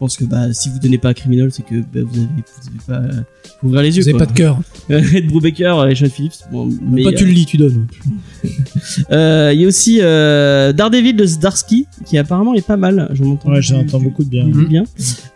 pense 0.00 0.16
que 0.16 0.24
bah 0.24 0.52
si 0.52 0.70
vous 0.70 0.78
donnez 0.78 0.96
pas 0.98 1.10
à 1.10 1.14
Criminal, 1.14 1.52
c'est 1.52 1.62
que 1.64 1.74
bah, 1.76 2.00
vous 2.02 2.16
avez 2.18 2.26
vous 2.26 2.68
avez 2.68 2.78
pas 2.86 3.06
euh, 3.06 3.22
faut 3.60 3.66
ouvrir 3.66 3.82
les 3.82 3.96
yeux. 3.96 4.02
Vous 4.02 4.08
avez 4.08 4.16
quoi. 4.16 4.26
pas 4.26 4.32
de 4.32 4.36
cœur. 4.36 4.58
Ed 4.88 5.26
Brubaker 5.28 5.86
et 5.88 5.94
Sean 5.94 6.08
Phillips. 6.08 6.32
Bon, 6.50 6.68
mais, 6.82 7.04
pas 7.04 7.12
tu 7.12 7.26
le 7.26 7.32
lis, 7.32 7.44
tu 7.44 7.58
donnes. 7.58 7.86
euh, 9.12 9.50
Il 9.54 9.60
y 9.60 9.64
a 9.64 9.68
aussi 9.68 9.98
euh, 10.00 10.72
Daredevil 10.72 11.14
de 11.14 11.26
Zdarsky 11.26 11.86
qui 12.06 12.16
apparemment 12.18 12.54
est 12.54 12.66
pas 12.66 12.78
mal. 12.78 13.10
J'en 13.12 13.32
entends. 13.32 13.50
Ouais, 13.52 13.60
j'en 13.62 13.80
entends 13.80 14.00
beaucoup 14.00 14.24
de 14.24 14.30
bien. 14.30 14.46
Mhm. 14.46 14.66
bien. 14.66 14.84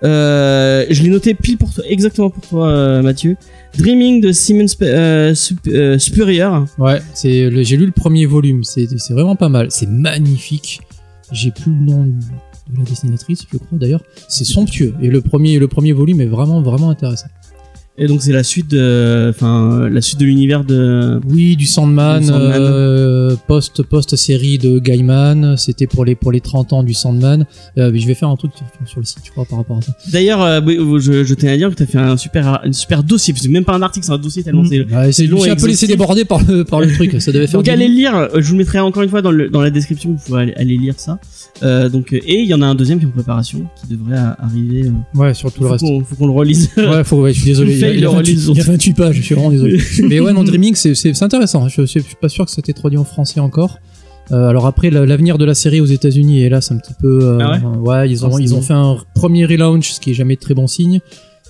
Euh, 0.03 0.87
je 0.91 1.03
l'ai 1.03 1.11
noté 1.11 1.35
pile 1.35 1.59
pour 1.59 1.73
toi, 1.73 1.85
exactement 1.87 2.31
pour 2.31 2.43
toi, 2.47 2.69
euh, 2.69 3.03
Mathieu. 3.03 3.37
Dreaming 3.77 4.21
de 4.23 4.33
Simon 4.33 4.67
Sp 4.67 4.83
euh, 4.83 5.35
Sup- 5.35 5.59
euh, 5.69 5.99
Spurrier. 5.99 6.49
Ouais, 6.79 7.03
c'est 7.13 7.51
le- 7.51 7.63
j'ai 7.63 7.77
lu 7.77 7.87
le 7.87 7.93
premier 7.93 8.25
volume, 8.25 8.65
c'est 8.65 8.87
c'est 8.99 9.13
vraiment 9.13 9.37
pas 9.37 9.49
mal, 9.51 9.67
c'est 9.71 9.89
magnifique. 9.89 10.81
J'ai 11.33 11.51
plus 11.51 11.73
le 11.73 11.85
nom 11.85 12.07
de 12.71 12.79
la 12.79 12.85
dessinatrice, 12.85 13.47
je 13.51 13.59
crois 13.59 13.79
d'ailleurs. 13.79 14.03
C'est 14.29 14.45
somptueux 14.45 14.95
et 15.01 15.09
le 15.09 15.21
premier 15.21 15.59
le 15.59 15.69
premier 15.69 15.93
volume 15.93 16.21
est 16.21 16.27
vraiment 16.27 16.63
vraiment 16.63 16.91
intéressant. 16.91 17.29
Et 17.97 18.09
donc 18.09 18.23
c'est 18.23 18.33
la 18.33 18.43
suite 18.43 18.69
de, 18.73 19.29
enfin 19.31 19.89
la 19.89 20.01
suite 20.01 20.19
de 20.19 20.25
l'univers 20.25 20.65
de. 20.65 21.21
Oui, 21.29 21.55
du 21.55 21.65
Sandman, 21.65 22.23
Du 22.23 22.27
Sandman. 22.27 22.53
euh, 22.61 23.37
post 23.47 23.85
post 23.85 24.17
série 24.17 24.59
de 24.59 24.81
Gaiman, 24.81 25.57
c'était 25.57 25.87
pour 25.87 26.05
les 26.05 26.17
pour 26.17 26.33
les 26.33 26.41
30 26.41 26.73
ans 26.73 26.83
du 26.83 26.93
Sandman. 26.93 27.47
Euh, 27.79 27.93
je 27.95 28.05
vais 28.09 28.15
faire 28.15 28.29
un 28.31 28.35
truc 28.37 28.51
sur, 28.85 28.99
le 28.99 29.07
site, 29.07 29.19
je 29.25 29.31
crois 29.31 29.45
par 29.45 29.59
rapport 29.59 29.79
à 29.79 29.83
ça. 29.83 29.93
D'ailleurs, 30.11 30.43
euh, 30.43 30.61
je, 30.99 31.23
je 31.23 31.35
tenais 31.35 31.53
à 31.53 31.57
dire 31.57 31.71
que 31.71 31.77
t'as 31.77 31.87
fait 31.87 31.99
un 31.99 32.17
super, 32.17 32.63
un 32.65 32.73
super 32.73 33.05
dossier. 33.05 33.33
parce 33.33 33.43
que 33.43 33.47
C'est 33.47 33.53
même 33.53 33.65
pas 33.65 33.75
un 33.77 33.83
article, 33.83 34.05
c'est 34.07 34.13
un 34.13 34.19
dossier 34.19 34.43
tellement 34.43 34.65
Mm. 34.65 34.69
c'est. 34.71 34.93
Ouais, 34.93 35.13
c'est 35.13 35.27
long 35.29 35.39
et 35.39 35.45
J'ai 35.45 35.51
un 35.51 35.57
peu 35.57 35.69
laissé 35.69 35.87
déborder 35.87 36.25
par 36.25 36.43
le 36.43 36.65
par 36.65 36.81
le 36.81 36.93
truc, 36.93 37.23
ça 37.23 37.31
devait 37.31 37.47
faire. 37.47 37.61
Donc 37.61 37.69
allez 37.69 37.87
le 37.87 37.95
lire. 37.95 38.29
Je 38.35 38.45
vous 38.45 38.55
le 38.55 38.59
mettrai 38.59 38.81
encore 38.81 39.05
une 39.05 39.09
fois 39.09 39.23
dans, 39.23 39.31
le, 39.31 39.49
dans 39.51 39.61
la 39.61 39.71
description. 39.71 40.11
Vous 40.15 40.25
pouvez 40.27 40.41
aller, 40.43 40.55
aller 40.55 40.77
lire 40.77 40.95
ça. 40.97 41.21
Donc 41.91 42.13
et 42.13 42.41
il 42.41 42.49
y 42.49 42.55
en 42.55 42.63
a 42.63 42.67
un 42.67 42.75
deuxième 42.75 42.99
qui 42.99 43.05
est 43.05 43.09
en 43.09 43.13
préparation, 43.13 43.67
qui 43.81 43.95
devrait 43.95 44.19
arriver. 44.41 44.91
Ouais, 45.15 45.33
sur 45.33 45.53
tout 45.53 45.63
le 45.63 45.69
reste. 45.69 45.85
faut 45.87 46.17
qu'on 46.17 46.27
le 46.27 46.33
relise. 46.33 46.71
Ouais, 46.77 47.05
faut, 47.05 47.21
ouais, 47.23 47.33
je 47.33 47.39
suis 47.39 47.51
désolé. 47.51 47.84
Il 47.85 47.89
y 47.89 47.91
a- 47.91 47.91
Fail 47.91 47.97
il 47.97 48.01
y 48.03 48.05
a 48.05 48.09
le 48.09 48.15
28 48.17 48.33
release. 48.33 48.49
il 48.49 48.57
y 48.57 48.61
a 48.61 48.65
28 48.65 48.93
pages, 48.95 49.15
je 49.17 49.23
suis 49.23 49.35
vraiment 49.35 49.51
désolé. 49.51 49.79
Mais 50.09 50.21
ouais, 50.21 50.33
non, 50.33 50.45
Dreaming, 50.45 50.75
c'est- 50.75 50.95
c'est 50.95 51.15
c'est 51.15 51.25
intéressant. 51.25 51.69
Je, 51.69 51.83
je 51.83 51.87
suis 51.87 52.03
pas 52.21 52.29
sûr 52.29 52.45
que 52.45 52.51
ça 52.51 52.63
t'ait 52.63 52.73
traduit 52.73 52.99
en 52.99 53.05
français 53.05 53.41
encore. 53.41 53.79
Euh, 54.33 54.49
alors 54.49 54.67
après, 54.67 54.89
la- 54.91 55.05
l'avenir 55.05 55.37
de 55.37 55.45
la 55.45 55.55
série 55.55 55.81
aux 55.81 55.87
États-Unis 55.87 56.43
est 56.43 56.49
là, 56.49 56.61
c'est 56.61 56.73
un 56.75 56.79
petit 56.79 56.95
peu. 56.99 57.21
euh, 57.23 57.39
Ah 57.41 57.61
ouais 57.79 58.11
ils 58.11 58.25
ont 58.25 58.39
ils 58.39 58.55
ont 58.55 58.63
fait 58.63 58.73
un 58.73 58.97
premier 59.15 59.45
relaunch, 59.45 59.93
ce 59.93 60.01
qui 60.01 60.11
est 60.13 60.15
jamais 60.15 60.37
de 60.37 60.41
très 60.41 60.55
bon 60.55 60.67
signe. 60.67 61.01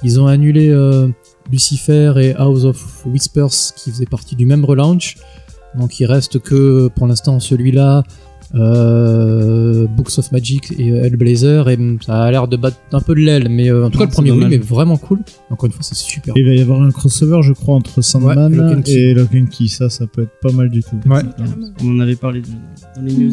Ils 0.02 0.18
ont 0.20 0.26
annulé 0.26 0.70
euh, 0.70 1.06
Lucifer 1.52 2.12
et 2.20 2.34
House 2.34 2.64
of 2.64 3.06
Whispers, 3.06 3.74
qui 3.76 3.90
faisaient 3.90 4.06
partie 4.06 4.34
du 4.34 4.44
même 4.44 4.64
relaunch. 4.64 5.16
Donc 5.78 5.98
il 6.00 6.06
reste 6.06 6.40
que 6.40 6.88
pour 6.96 7.06
l'instant 7.06 7.38
celui-là, 7.40 8.02
euh, 8.54 9.86
Books 9.86 10.18
of 10.18 10.30
Magic 10.32 10.72
et 10.78 10.90
euh, 10.90 11.04
Hellblazer, 11.04 11.68
et 11.68 11.74
hum, 11.76 11.98
ça 12.00 12.22
a 12.22 12.30
l'air 12.30 12.48
de 12.48 12.56
battre 12.56 12.76
un 12.92 13.00
peu 13.00 13.14
de 13.14 13.20
l'aile, 13.20 13.48
mais 13.48 13.70
euh, 13.70 13.86
en 13.86 13.90
tout 13.90 13.98
cas 13.98 14.04
le 14.04 14.10
premier 14.10 14.30
volume 14.30 14.52
est 14.52 14.58
vraiment 14.58 14.96
cool. 14.96 15.20
Encore 15.50 15.66
une 15.66 15.72
fois, 15.72 15.82
c'est 15.82 15.96
super. 15.96 16.36
Et 16.36 16.40
il 16.40 16.46
va 16.46 16.54
y 16.54 16.60
avoir 16.60 16.82
un 16.82 16.90
crossover, 16.90 17.42
je 17.42 17.52
crois, 17.52 17.74
entre 17.74 18.02
Sandman 18.02 18.52
Ouais, 18.52 18.56
Lock 18.56 18.78
and 18.78 18.82
Key. 18.82 18.92
et 18.92 19.14
Lock 19.14 19.30
and 19.34 19.46
Key. 19.46 19.68
Ça, 19.68 19.90
ça 19.90 20.06
peut 20.06 20.22
être 20.22 20.38
pas 20.40 20.52
mal 20.52 20.68
du 20.70 20.82
tout. 20.82 20.98
Ouais. 21.06 21.22
On 21.82 21.96
en 21.96 22.00
avait 22.00 22.16
parlé 22.16 22.42
dans 22.96 23.02
les 23.02 23.12
news. 23.12 23.32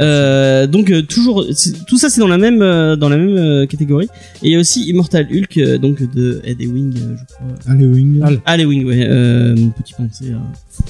Euh, 0.00 0.66
donc 0.68 0.90
euh, 0.90 1.02
toujours 1.02 1.44
tout 1.88 1.98
ça 1.98 2.08
c'est 2.08 2.20
dans 2.20 2.28
la 2.28 2.38
même 2.38 2.62
euh, 2.62 2.94
dans 2.94 3.08
la 3.08 3.16
même 3.16 3.36
euh, 3.36 3.66
catégorie 3.66 4.06
et 4.42 4.46
il 4.48 4.52
y 4.52 4.54
a 4.54 4.60
aussi 4.60 4.88
Immortal 4.88 5.26
Hulk 5.28 5.56
euh, 5.58 5.76
donc 5.78 6.00
de 6.14 6.40
Ed 6.44 6.60
Ewing 6.60 6.94
euh, 6.96 7.16
je 7.18 7.34
crois 7.34 7.72
Allez, 7.72 7.84
Wing. 7.84 8.20
Al. 8.44 8.58
les 8.60 8.64
Wing 8.64 8.84
ouais 8.86 9.04
euh, 9.08 9.56
petit 9.76 9.94
pensée 9.94 10.32
à, 10.32 10.40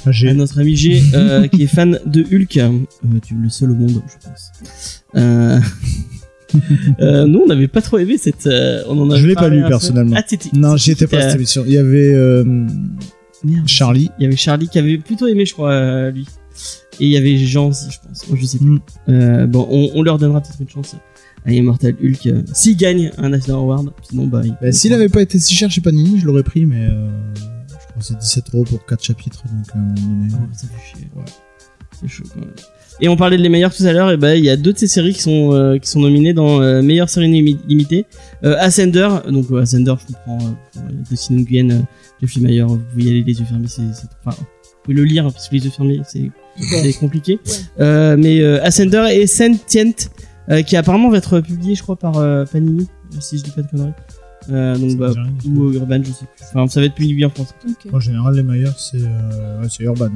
Ah, 0.06 0.10
à 0.30 0.34
notre 0.34 0.60
ami 0.60 0.76
G 0.76 1.02
euh, 1.14 1.46
qui 1.52 1.62
est 1.62 1.66
fan 1.66 1.98
de 2.04 2.20
Hulk 2.20 2.56
euh, 2.58 2.68
tu 3.26 3.32
es 3.34 3.36
le 3.42 3.48
seul 3.48 3.70
au 3.70 3.74
monde 3.76 4.02
je 4.06 4.28
pense 4.28 5.02
euh, 5.16 5.58
euh, 7.00 7.26
nous 7.26 7.40
on 7.40 7.46
n'avait 7.46 7.68
pas 7.68 7.80
trop 7.80 7.96
aimé 7.98 8.18
cette 8.18 8.46
euh, 8.46 8.82
on 8.88 8.98
en 9.00 9.10
avait 9.10 9.20
Je 9.22 9.26
l'ai 9.26 9.34
pas 9.34 9.48
lu, 9.48 9.62
personnellement. 9.66 10.16
ah 10.18 10.22
t'étais 10.22 10.50
Non, 10.52 10.76
j'y 10.76 10.90
étais 10.90 11.06
pas 11.06 11.16
à 11.18 11.22
cette 11.22 11.36
émission. 11.36 11.64
Il 11.66 11.72
y 11.72 11.78
avait 11.78 12.12
euh, 12.12 12.44
merde. 13.44 13.66
Charlie. 13.66 14.10
il 14.18 14.24
y 14.24 14.26
avait 14.26 14.36
Charlie 14.36 14.68
qui 14.68 14.78
avait 14.78 14.98
plutôt 14.98 15.26
aimé 15.28 15.46
je 15.46 15.52
crois 15.54 15.72
euh, 15.72 16.10
lui 16.10 16.26
et 17.00 17.04
il 17.06 17.10
y 17.10 17.16
avait 17.16 17.36
Jean 17.38 17.68
aussi 17.68 17.90
je 17.90 17.98
pense 18.06 18.28
Moi, 18.28 18.38
je 18.40 18.46
sais 18.46 18.58
plus 18.58 18.68
Mm. 18.70 18.80
Euh, 19.08 19.46
bon, 19.46 19.66
on, 19.70 19.90
on 19.94 20.02
leur 20.02 20.18
donnera 20.18 20.40
peut-être 20.40 20.60
une 20.60 20.68
chance 20.68 20.96
à 21.46 21.52
Immortal 21.52 21.94
Hulk 22.02 22.26
euh, 22.26 22.42
s'il 22.52 22.76
gagne 22.76 23.10
un 23.18 23.28
National 23.30 23.60
Award. 23.62 23.90
Sinon, 24.08 24.26
bah, 24.26 24.42
il 24.44 24.54
Bah, 24.60 24.72
S'il 24.72 24.92
avait 24.92 25.08
pas 25.08 25.22
été 25.22 25.38
si 25.38 25.54
cher 25.54 25.70
chez 25.70 25.80
Panini, 25.80 26.18
je 26.18 26.26
l'aurais 26.26 26.42
pris, 26.42 26.66
mais 26.66 26.86
euh, 26.90 27.08
je 27.36 27.72
crois 27.86 27.98
que 27.98 28.04
c'est 28.04 28.18
17 28.18 28.44
euros 28.54 28.64
pour 28.64 28.84
4 28.84 29.02
chapitres. 29.02 29.42
Donc, 29.44 29.66
à 29.74 29.78
un 29.78 29.80
moment 29.80 29.94
donné. 29.94 30.28
Oh, 30.34 30.46
ça 30.52 30.66
fait 30.66 30.98
chier. 30.98 31.08
C'est 32.00 32.08
chaud 32.08 32.24
quand 32.34 32.40
même. 32.40 32.50
Et 33.00 33.08
on 33.08 33.16
parlait 33.16 33.36
de 33.36 33.42
les 33.42 33.48
meilleurs 33.48 33.72
tout 33.74 33.84
à 33.84 33.92
l'heure, 33.92 34.10
et 34.10 34.16
ben 34.16 34.34
il 34.34 34.44
y 34.44 34.50
a 34.50 34.56
deux 34.56 34.72
de 34.72 34.78
ces 34.78 34.88
séries 34.88 35.14
qui 35.14 35.22
sont 35.22 35.52
euh, 35.52 35.78
qui 35.78 35.88
sont 35.88 36.00
nominées 36.00 36.32
dans 36.34 36.60
euh, 36.60 36.82
meilleure 36.82 37.08
série 37.08 37.28
limi- 37.28 37.58
limitée. 37.68 38.06
Euh, 38.42 38.56
Ascender, 38.58 39.08
donc 39.30 39.46
Ascender, 39.52 39.94
je 40.00 40.06
comprends, 40.14 40.38
euh, 40.78 40.80
de 41.08 41.16
Simon 41.16 41.42
Nguyen, 41.42 41.86
Jeffrey 42.20 42.40
Mayer, 42.40 42.62
vous 42.64 42.78
y 42.98 43.08
aller 43.08 43.22
les 43.22 43.38
yeux 43.38 43.44
fermés, 43.44 43.68
c'est, 43.68 43.82
enfin, 44.24 44.36
pouvez 44.88 44.96
le 44.96 45.04
lire 45.04 45.24
parce 45.24 45.48
que 45.48 45.54
les 45.54 45.64
yeux 45.64 45.70
fermés, 45.70 46.00
c'est, 46.08 46.30
c'est 46.58 46.92
compliqué. 46.94 47.38
Ouais. 47.46 47.52
Euh, 47.80 48.16
mais 48.18 48.40
euh, 48.40 48.62
Ascender 48.64 49.06
et 49.12 49.26
Sentient, 49.26 49.92
euh, 50.50 50.62
qui 50.62 50.76
apparemment 50.76 51.10
va 51.10 51.18
être 51.18 51.40
publié, 51.40 51.74
je 51.74 51.82
crois, 51.82 51.96
par 51.96 52.16
euh, 52.18 52.44
Panini, 52.44 52.86
si 53.20 53.38
je 53.38 53.44
dis 53.44 53.50
pas 53.50 53.62
de 53.62 53.68
conneries. 53.68 53.92
Euh, 54.50 54.76
donc 54.78 54.96
bah, 54.96 55.10
ou 55.46 55.64
euh, 55.64 55.74
Urban, 55.74 56.00
je 56.02 56.10
sais 56.10 56.24
plus. 56.24 56.44
Enfin, 56.54 56.66
ça 56.68 56.80
va 56.80 56.86
être 56.86 56.94
publié 56.94 57.24
en 57.26 57.30
France. 57.30 57.54
Ok. 57.68 57.92
En 57.92 58.00
général, 58.00 58.34
les 58.34 58.42
meilleurs, 58.42 58.78
c'est 58.78 58.96
euh, 59.02 59.60
ouais, 59.60 59.68
c'est 59.70 59.84
Urban. 59.84 60.06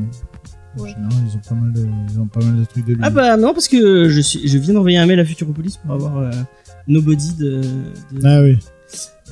En 0.79 0.83
Ouais. 0.83 0.89
général, 0.89 1.13
ils 1.31 1.37
ont 1.37 1.41
pas 1.47 1.55
mal 1.55 1.73
de, 1.75 1.87
ils 2.11 2.19
ont 2.19 2.27
pas 2.27 2.41
mal 2.43 2.57
de 2.59 2.65
trucs 2.65 2.87
de 2.87 2.93
lui. 2.95 3.01
Ah 3.03 3.11
bah 3.11 3.37
non 3.37 3.53
parce 3.53 3.69
que 3.69 4.09
je 4.09 4.21
suis 4.23 4.49
je 4.49 4.57
viens 4.57 4.73
d'envoyer 4.73 4.97
un 4.97 5.05
mail 5.05 5.21
à 5.21 5.25
Futuropolis 5.27 5.77
pour 5.77 5.93
avoir 5.93 6.17
euh, 6.17 6.31
Nobody 6.89 7.35
de, 7.35 7.61
de, 7.61 8.21
Ah 8.25 8.41
oui, 8.41 8.57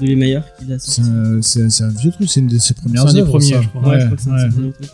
de 0.03 0.07
les 0.07 0.17
meilleurs 0.17 0.45
qu'il 0.59 0.71
a 0.71 0.79
c'est 0.79 1.01
sorti. 1.01 1.11
un, 1.11 1.41
c'est- 1.41 1.83
un 1.83 1.89
vieux 1.89 2.11
truc, 2.11 2.29
c'est 2.29 2.41
une 2.41 2.47
de 2.49 2.59
ses 2.59 2.75
premières 2.75 3.05
C'est 3.05 3.09
un 3.09 3.13
des 3.15 3.21
œuvres, 3.21 3.31
premiers, 3.31 3.55
ça. 3.55 3.63
je 3.63 3.69
crois. 3.69 3.81
Ouais, 3.83 3.89
Ouais, 3.89 4.01
je 4.01 4.05
crois 4.05 4.17
que 4.19 4.23
c'est 4.23 4.29
un 4.29 4.35
ouais. 4.35 4.45
de 4.45 4.51
ses 4.51 4.55
premiers 4.57 4.73
trucs. 4.73 4.91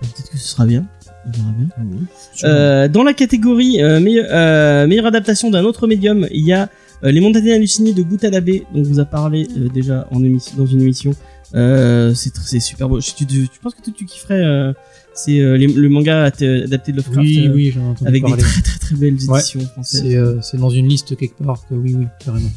Peut-être 0.00 0.30
que 0.30 0.38
ce 0.38 0.48
sera 0.48 0.66
bien. 0.66 0.86
On 1.26 1.30
verra 1.30 1.52
bien. 1.58 1.68
Ah 1.76 1.80
oui. 1.84 1.98
Euh, 2.44 2.88
dans 2.88 3.02
la 3.02 3.12
catégorie 3.12 3.82
euh, 3.82 4.00
meilleure, 4.00 4.26
euh, 4.30 4.86
meilleure 4.86 5.06
adaptation 5.06 5.50
d'un 5.50 5.64
autre 5.64 5.86
médium, 5.86 6.26
il 6.30 6.46
y 6.46 6.52
a 6.52 6.68
euh, 7.04 7.10
Les 7.10 7.20
Montagnards 7.20 7.56
hallucinés 7.56 7.92
de 7.92 8.02
Gutanabe, 8.02 8.48
dont 8.74 8.82
vous 8.82 9.00
a 9.00 9.04
parlé 9.04 9.46
euh, 9.56 9.68
déjà 9.68 10.08
en 10.10 10.22
émission, 10.24 10.54
dans 10.56 10.66
une 10.66 10.80
émission. 10.80 11.12
Euh, 11.54 12.14
c'est 12.14 12.60
super 12.60 12.88
beau. 12.88 13.00
Je- 13.00 13.12
Tu, 13.14 13.26
tu, 13.26 13.48
tu 13.48 13.58
penses 13.60 13.74
que 13.74 13.82
tu, 13.82 13.92
tu 13.92 14.04
kifferais 14.06 14.42
euh, 14.42 14.72
C'est 15.14 15.40
euh, 15.40 15.56
le 15.58 15.88
manga 15.88 16.22
adapté 16.24 16.92
de 16.92 16.96
Lovecraft 16.96 17.18
Oui, 17.26 17.50
oui, 17.52 17.70
j'en 17.72 17.80
ai 17.80 17.88
entendu 17.88 18.08
avec 18.08 18.22
des 18.22 18.28
parler. 18.28 18.42
très 18.42 18.62
très 18.62 18.78
très 18.78 18.96
belles 18.96 19.16
Ouais. 19.28 19.38
éditions 19.40 19.60
françaises. 19.60 20.02
C'est 20.02 20.16
euh, 20.16 20.40
dans 20.54 20.70
une 20.70 20.88
liste 20.88 21.16
quelque 21.16 21.42
part 21.42 21.66
que 21.68 21.74
oui, 21.74 21.94
oui, 21.98 22.06
carrément. 22.24 22.48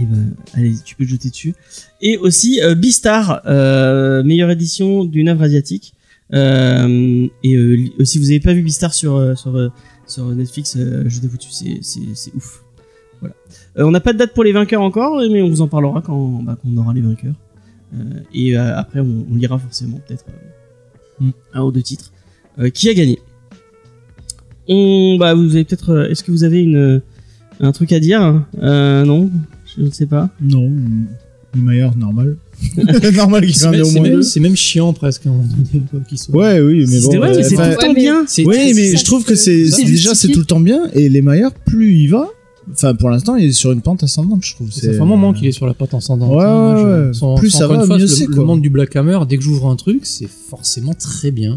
Et 0.00 0.04
ben, 0.04 0.30
allez, 0.54 0.74
tu 0.84 0.94
peux 0.94 1.04
te 1.04 1.10
jeter 1.10 1.28
dessus. 1.30 1.54
Et 2.00 2.18
aussi 2.18 2.60
euh, 2.62 2.74
Beastar, 2.74 3.42
euh, 3.46 4.22
meilleure 4.22 4.50
édition 4.50 5.04
d'une 5.04 5.28
œuvre 5.28 5.42
asiatique. 5.42 5.94
Euh, 6.34 7.28
et 7.44 7.54
euh, 7.54 8.04
si 8.04 8.18
vous 8.18 8.24
n'avez 8.24 8.40
pas 8.40 8.52
vu 8.52 8.62
Beastar 8.62 8.92
sur 8.92 9.16
euh, 9.16 9.34
sur 9.34 9.70
sur 10.06 10.26
Netflix, 10.34 10.76
jetez-vous 10.76 11.36
dessus, 11.36 11.78
c'est 11.82 12.34
ouf. 12.34 12.64
Voilà. 13.20 13.34
On 13.76 13.90
n'a 13.90 14.00
pas 14.00 14.12
de 14.12 14.18
date 14.18 14.34
pour 14.34 14.44
les 14.44 14.52
vainqueurs 14.52 14.82
encore, 14.82 15.20
mais 15.30 15.40
on 15.42 15.48
vous 15.48 15.62
en 15.62 15.68
parlera 15.68 16.02
quand 16.02 16.42
bah, 16.42 16.56
quand 16.60 16.68
on 16.72 16.76
aura 16.78 16.92
les 16.94 17.00
vainqueurs. 17.00 17.34
Et 18.34 18.56
après, 18.56 19.00
on, 19.00 19.26
on 19.30 19.34
lira 19.36 19.58
forcément 19.58 19.98
peut-être 20.06 20.24
euh, 20.28 20.32
Mm. 21.18 21.30
un 21.54 21.62
ou 21.62 21.72
deux 21.72 21.80
titres. 21.82 22.12
Qui 22.74 22.90
a 22.90 22.94
gagné? 22.94 23.18
On, 24.68 25.16
bah, 25.18 25.34
vous 25.34 25.54
avez 25.54 25.64
peut-être. 25.64 26.08
Est-ce 26.10 26.22
que 26.22 26.30
vous 26.30 26.44
avez 26.44 26.62
une 26.62 27.00
un 27.60 27.72
truc 27.72 27.92
à 27.92 28.00
dire? 28.00 28.44
Euh, 28.58 29.04
Non, 29.04 29.30
je 29.76 29.82
ne 29.82 29.90
sais 29.90 30.04
pas. 30.06 30.28
Non, 30.42 30.70
le 31.54 31.60
meilleur, 31.62 31.96
normal. 31.96 32.36
normal 33.14 33.44
qu'il 33.46 33.54
C'est 33.56 33.66
en 33.66 33.72
ait 33.72 33.76
même, 33.78 33.82
au 33.82 33.84
c'est 33.86 33.94
moins 33.94 34.02
même- 34.08 34.12
deux. 34.16 34.22
c'est 34.22 34.40
même 34.40 34.56
chiant 34.56 34.92
presque 34.92 35.26
à 35.26 35.28
un 35.28 35.32
moment 35.32 35.44
donné, 35.48 35.84
quoi, 35.90 36.00
qu'ils 36.08 36.18
soient. 36.18 36.34
Ouais, 36.36 36.60
oui, 36.60 36.84
mais 36.88 37.00
bon. 37.00 37.10
C'est 37.10 37.16
vrai, 37.18 37.32
mais 37.36 37.42
c'est 37.42 37.54
enfin, 37.58 37.64
tout 37.64 37.70
le 37.70 37.76
temps 37.76 37.88
Ouais, 37.88 37.94
bien. 37.94 38.24
C'est- 38.26 38.44
Oui, 38.44 38.56
c'est- 38.58 38.74
mais 38.74 38.96
je 38.96 39.04
trouve 39.04 39.24
que 39.24 39.34
c'est 39.34 39.66
c'est 39.70 39.84
déjà 39.84 40.14
c'est 40.14 40.28
tout 40.28 40.40
le 40.40 40.44
temps 40.46 40.60
bien 40.60 40.88
et 40.94 41.08
les 41.08 41.22
meilleurs 41.22 41.52
plus 41.54 41.94
il 41.94 42.08
va. 42.08 42.28
Enfin, 42.72 42.94
pour 42.96 43.10
l'instant, 43.10 43.36
il 43.36 43.46
est 43.48 43.52
sur 43.52 43.70
une 43.70 43.80
pente 43.80 44.02
ascendante, 44.02 44.44
je 44.44 44.54
trouve. 44.54 44.68
Fait 44.72 44.98
un 44.98 45.04
moment 45.04 45.32
qu'il 45.32 45.46
est 45.46 45.52
sur 45.52 45.66
la 45.66 45.74
patte 45.74 45.94
ascendante. 45.94 46.34
Ouais, 46.34 46.44
hein. 46.44 46.74
Ouais, 46.74 47.06
ouais. 47.08 47.12
sans- 47.14 47.36
Plus 47.36 47.50
sans 47.50 47.58
ça 47.60 47.66
va, 47.68 47.84
fois, 47.84 47.96
mieux 47.96 48.02
le- 48.02 48.06
c'est, 48.08 48.26
Le 48.26 48.34
quoi. 48.34 48.44
monde 48.44 48.60
du 48.60 48.70
Black 48.70 48.96
Hammer, 48.96 49.18
dès 49.28 49.36
que 49.36 49.42
j'ouvre 49.44 49.68
un 49.70 49.76
truc, 49.76 50.00
c'est 50.04 50.28
forcément 50.28 50.92
très 50.94 51.30
bien. 51.30 51.56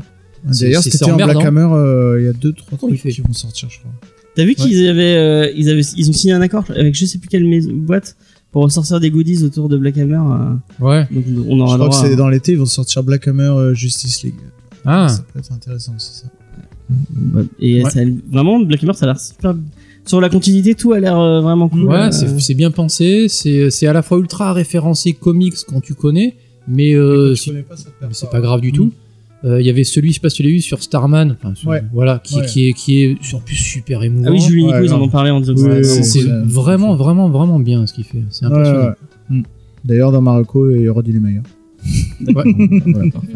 C'est- 0.52 0.66
D'ailleurs, 0.66 0.84
c'est- 0.84 0.92
c'était 0.92 1.06
c'est 1.06 1.12
en 1.12 1.16
Black. 1.16 1.44
Hammer, 1.44 1.68
euh, 1.74 2.18
il 2.22 2.26
y 2.26 2.30
a 2.30 2.34
deux, 2.34 2.54
trois 2.54 2.78
trucs 2.78 3.00
fait 3.02 3.10
qui 3.10 3.22
vont 3.22 3.34
sortir, 3.34 3.70
je 3.72 3.80
crois. 3.80 3.92
T'as 4.36 4.46
vu 4.46 4.54
qu'ils 4.54 4.88
avaient, 4.88 5.16
euh, 5.16 5.52
ils 5.58 5.70
avaient, 5.70 5.82
ils 5.98 6.10
ont 6.10 6.14
signé 6.14 6.34
un 6.34 6.42
accord 6.42 6.64
avec 6.70 6.94
je 6.96 7.06
sais 7.06 7.18
plus 7.18 7.28
quelle 7.28 7.44
boîte 7.74 8.16
pour 8.52 8.64
ressortir 8.64 9.00
des 9.00 9.12
goodies 9.12 9.44
autour 9.44 9.70
de 9.70 9.78
Black 9.78 9.98
Hammer. 9.98 10.16
euh, 10.20 10.84
Ouais. 10.86 11.08
donc 11.12 11.24
on 11.48 11.56
Je 11.58 11.62
aura 11.62 11.76
crois 11.78 11.90
que 11.90 11.96
c'est 11.96 12.14
à- 12.14 12.16
dans 12.16 12.30
l'été, 12.30 12.54
ils 12.54 12.58
vont 12.58 12.66
sortir 12.66 13.04
Black 13.04 13.28
Hammer 13.28 13.44
euh, 13.44 13.74
Justice 13.74 14.24
League. 14.24 14.34
Ah, 14.86 15.08
Ça 15.10 15.24
peut 15.34 15.40
être 15.40 15.52
intéressant 15.52 15.94
aussi, 15.96 16.14
ça. 16.14 16.28
Et 17.60 17.84
Ouais. 17.84 17.90
ça, 17.90 18.00
vraiment, 18.32 18.60
Black 18.60 18.84
Hammer, 18.84 18.94
ça 18.94 19.06
a 19.06 19.10
l'air 19.10 19.20
super. 19.20 19.56
Sur 20.06 20.22
la 20.22 20.30
continuité, 20.30 20.74
tout 20.74 20.94
a 20.94 21.00
l'air 21.00 21.20
euh, 21.20 21.42
vraiment 21.42 21.70
cool. 21.70 21.84
ouais, 21.84 21.96
euh, 22.08 22.12
c'est 22.12 22.40
c'est 22.40 22.56
bien 22.56 22.72
pensé. 22.72 23.28
C'est 23.30 23.70
c'est 23.70 23.86
à 23.86 23.94
la 23.94 24.02
fois 24.02 24.18
ultra 24.18 24.54
référencé 24.54 25.14
comics 25.14 25.54
quand 25.68 25.82
tu 25.82 25.94
connais, 25.94 26.36
mais 26.68 26.96
euh, 26.96 27.36
Je 27.36 27.42
si- 27.42 27.50
connais 27.52 27.62
pas, 27.62 27.76
c'est 28.12 28.30
pas 28.32 28.42
grave 28.42 28.62
du 28.62 28.72
tout. 28.72 28.92
Euh, 29.46 29.62
Il 29.62 29.66
y 29.66 29.70
avait 29.70 29.86
celui, 29.86 30.10
je 30.10 30.16
sais 30.16 30.20
pas 30.20 30.30
si 30.30 30.38
tu 30.38 30.44
l'as 30.44 30.50
vu, 30.50 30.60
sur 30.62 30.84
Starman, 30.84 31.32
enfin, 31.40 31.56
sur- 31.56 31.70
Ouais. 31.70 31.82
voilà, 31.94 32.20
qui, 32.24 32.36
Ouais. 32.40 32.46
qui 32.46 32.68
est 32.68 32.74
qui 32.74 33.04
est 33.04 33.18
en 33.34 33.40
plus 33.40 33.56
super 33.56 34.04
émouvant. 34.04 34.28
Ah 34.28 34.32
oui, 34.32 34.40
Julie 34.42 34.66
Nico, 34.66 34.78
Ouais, 34.78 34.86
ils 34.86 34.94
en 34.94 35.02
ont 35.02 35.08
parlé 35.10 35.32
en 35.32 35.40
disant 35.40 35.54
que 35.56 35.78
Oui, 35.80 35.86
C'est 36.04 36.24
vraiment 36.46 36.96
vraiment, 36.96 37.30
vraiment, 37.30 37.58
bien 37.60 37.88
ce 37.88 37.94
qu'il 37.94 38.04
fait. 38.04 38.24
C'est 38.32 38.46
impressionnant. 38.46 38.80
ouais, 38.80 38.86
ouais. 39.30 39.38
Mm. 39.38 39.44
D'ailleurs, 39.86 40.12
dans 40.12 40.22
Marocco, 40.22 40.70
il 40.72 40.82
y 40.82 40.90
aura 40.90 41.02
du 41.02 41.18
meilleur. 41.20 41.44
D'accord. 42.22 42.44
voilà, 42.86 43.12
parfait. 43.12 43.28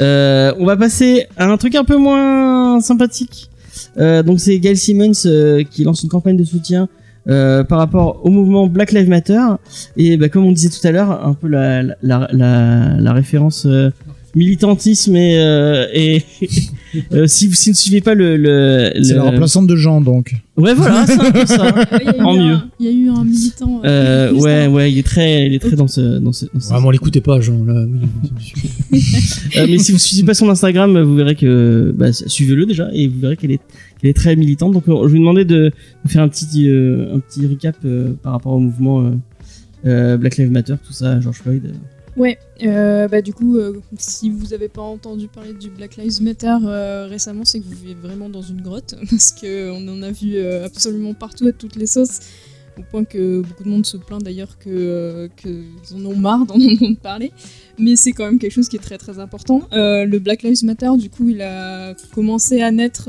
Euh, 0.00 0.52
on 0.58 0.66
va 0.66 0.76
passer 0.76 1.26
à 1.36 1.46
un 1.50 1.56
truc 1.56 1.74
un 1.74 1.84
peu 1.84 1.96
moins 1.96 2.80
sympathique. 2.80 3.48
Euh, 3.96 4.22
donc 4.22 4.40
c'est 4.40 4.58
Gail 4.58 4.76
Simmons 4.76 5.12
euh, 5.26 5.62
qui 5.62 5.84
lance 5.84 6.02
une 6.02 6.08
campagne 6.08 6.36
de 6.36 6.44
soutien 6.44 6.88
euh, 7.28 7.64
par 7.64 7.78
rapport 7.78 8.20
au 8.24 8.30
mouvement 8.30 8.66
Black 8.66 8.92
Lives 8.92 9.08
Matter 9.08 9.40
et 9.96 10.16
bah, 10.16 10.28
comme 10.28 10.44
on 10.44 10.52
disait 10.52 10.68
tout 10.68 10.84
à 10.86 10.90
l'heure, 10.90 11.24
un 11.26 11.32
peu 11.34 11.48
la 11.48 11.82
la, 12.02 12.28
la, 12.32 12.96
la 13.00 13.12
référence 13.12 13.64
euh, 13.66 13.90
militantisme 14.34 15.14
et, 15.16 15.38
euh, 15.38 15.86
et 15.94 16.22
euh, 17.12 17.26
si 17.26 17.46
vous 17.46 17.54
si 17.54 17.70
vous 17.70 17.74
ne 17.74 17.76
suivez 17.76 18.00
pas 18.00 18.14
le, 18.14 18.36
le, 18.36 18.90
C'est 19.02 19.10
le- 19.12 19.16
la 19.16 19.22
remplaçante 19.24 19.66
de 19.66 19.76
Jean, 19.76 20.00
donc. 20.00 20.34
ouais 20.56 20.74
voilà 20.74 21.06
c'est 21.06 21.18
un 21.20 21.30
peu 21.32 21.46
ça 21.46 21.74
En 22.20 22.36
mieux. 22.36 22.56
Il 22.80 22.86
y 22.86 22.88
a 22.88 22.92
eu 22.92 23.08
un 23.10 23.24
militant. 23.24 23.80
euh, 23.84 24.30
juste 24.30 24.42
ouais 24.44 24.66
ouais 24.66 24.92
il 24.92 24.98
est 24.98 25.02
très 25.02 25.46
il 25.46 25.54
est 25.54 25.58
très 25.58 25.76
dans 25.76 25.88
ce 25.88 26.18
dans 26.18 26.32
ce, 26.32 26.46
dans 26.52 26.60
ce- 26.60 26.68
Vraiment, 26.70 26.90
l'écoutez 26.90 27.20
pas, 27.20 27.40
Jean. 27.40 27.64
Là, 27.64 27.84
oui. 27.86 29.00
Euh, 29.56 29.66
mais 29.68 29.78
si 29.78 29.92
vous 29.92 29.98
suivez 29.98 30.24
pas 30.24 30.34
son 30.34 30.48
Instagram, 30.48 31.00
vous 31.00 31.14
verrez 31.14 31.34
que 31.36 31.92
bah, 31.96 32.12
suivez-le 32.12 32.66
déjà 32.66 32.88
et 32.92 33.06
vous 33.08 33.20
verrez 33.20 33.36
qu'elle 33.36 33.50
est 33.52 33.60
qu'elle 34.00 34.10
est 34.10 34.14
très 34.14 34.34
militante. 34.36 34.72
Donc 34.72 34.88
euh, 34.88 35.06
je 35.08 35.12
vais 35.12 35.18
demander 35.18 35.44
de, 35.44 35.70
faire 36.06 36.22
un 36.22 36.28
petit 36.28 36.68
euh, 36.68 37.14
un 37.14 37.18
petit 37.20 37.46
recap 37.46 37.76
euh, 37.84 38.12
par 38.22 38.32
rapport 38.32 38.52
au 38.52 38.58
mouvement 38.60 39.00
euh, 39.02 39.10
euh, 39.86 40.16
Black 40.16 40.36
Lives 40.38 40.50
Matter, 40.50 40.74
tout 40.84 40.92
ça, 40.92 41.20
George 41.20 41.36
Floyd. 41.38 41.72
Ouais, 42.16 42.38
euh, 42.62 43.08
bah 43.08 43.22
du 43.22 43.34
coup, 43.34 43.56
euh, 43.56 43.80
si 43.98 44.30
vous 44.30 44.46
n'avez 44.48 44.68
pas 44.68 44.82
entendu 44.82 45.26
parler 45.26 45.52
du 45.52 45.68
Black 45.68 45.96
Lives 45.96 46.22
Matter 46.22 46.54
euh, 46.64 47.06
récemment, 47.08 47.44
c'est 47.44 47.58
que 47.58 47.64
vous 47.64 47.74
vivez 47.74 47.94
vraiment 47.94 48.28
dans 48.28 48.42
une 48.42 48.60
grotte, 48.62 48.94
parce 49.10 49.32
que 49.32 49.70
on 49.72 49.88
en 49.88 50.00
a 50.02 50.12
vu 50.12 50.38
absolument 50.38 51.12
partout 51.14 51.48
à 51.48 51.52
toutes 51.52 51.74
les 51.74 51.86
sauces, 51.88 52.20
au 52.78 52.82
point 52.88 53.04
que 53.04 53.40
beaucoup 53.40 53.64
de 53.64 53.68
monde 53.68 53.84
se 53.84 53.96
plaint 53.96 54.22
d'ailleurs 54.22 54.56
qu'ils 54.60 55.64
en 55.92 56.04
ont 56.06 56.14
marre 56.16 56.46
d'en 56.46 56.54
entendre 56.54 56.96
parler. 57.02 57.32
Mais 57.80 57.96
c'est 57.96 58.12
quand 58.12 58.26
même 58.26 58.38
quelque 58.38 58.52
chose 58.52 58.68
qui 58.68 58.76
est 58.76 58.80
très 58.82 58.98
très 58.98 59.18
important. 59.18 59.62
Le 59.72 60.18
Black 60.18 60.44
Lives 60.44 60.64
Matter, 60.64 60.90
du 60.96 61.10
coup, 61.10 61.28
il 61.28 61.42
a 61.42 61.94
commencé 62.14 62.62
à 62.62 62.70
naître, 62.70 63.08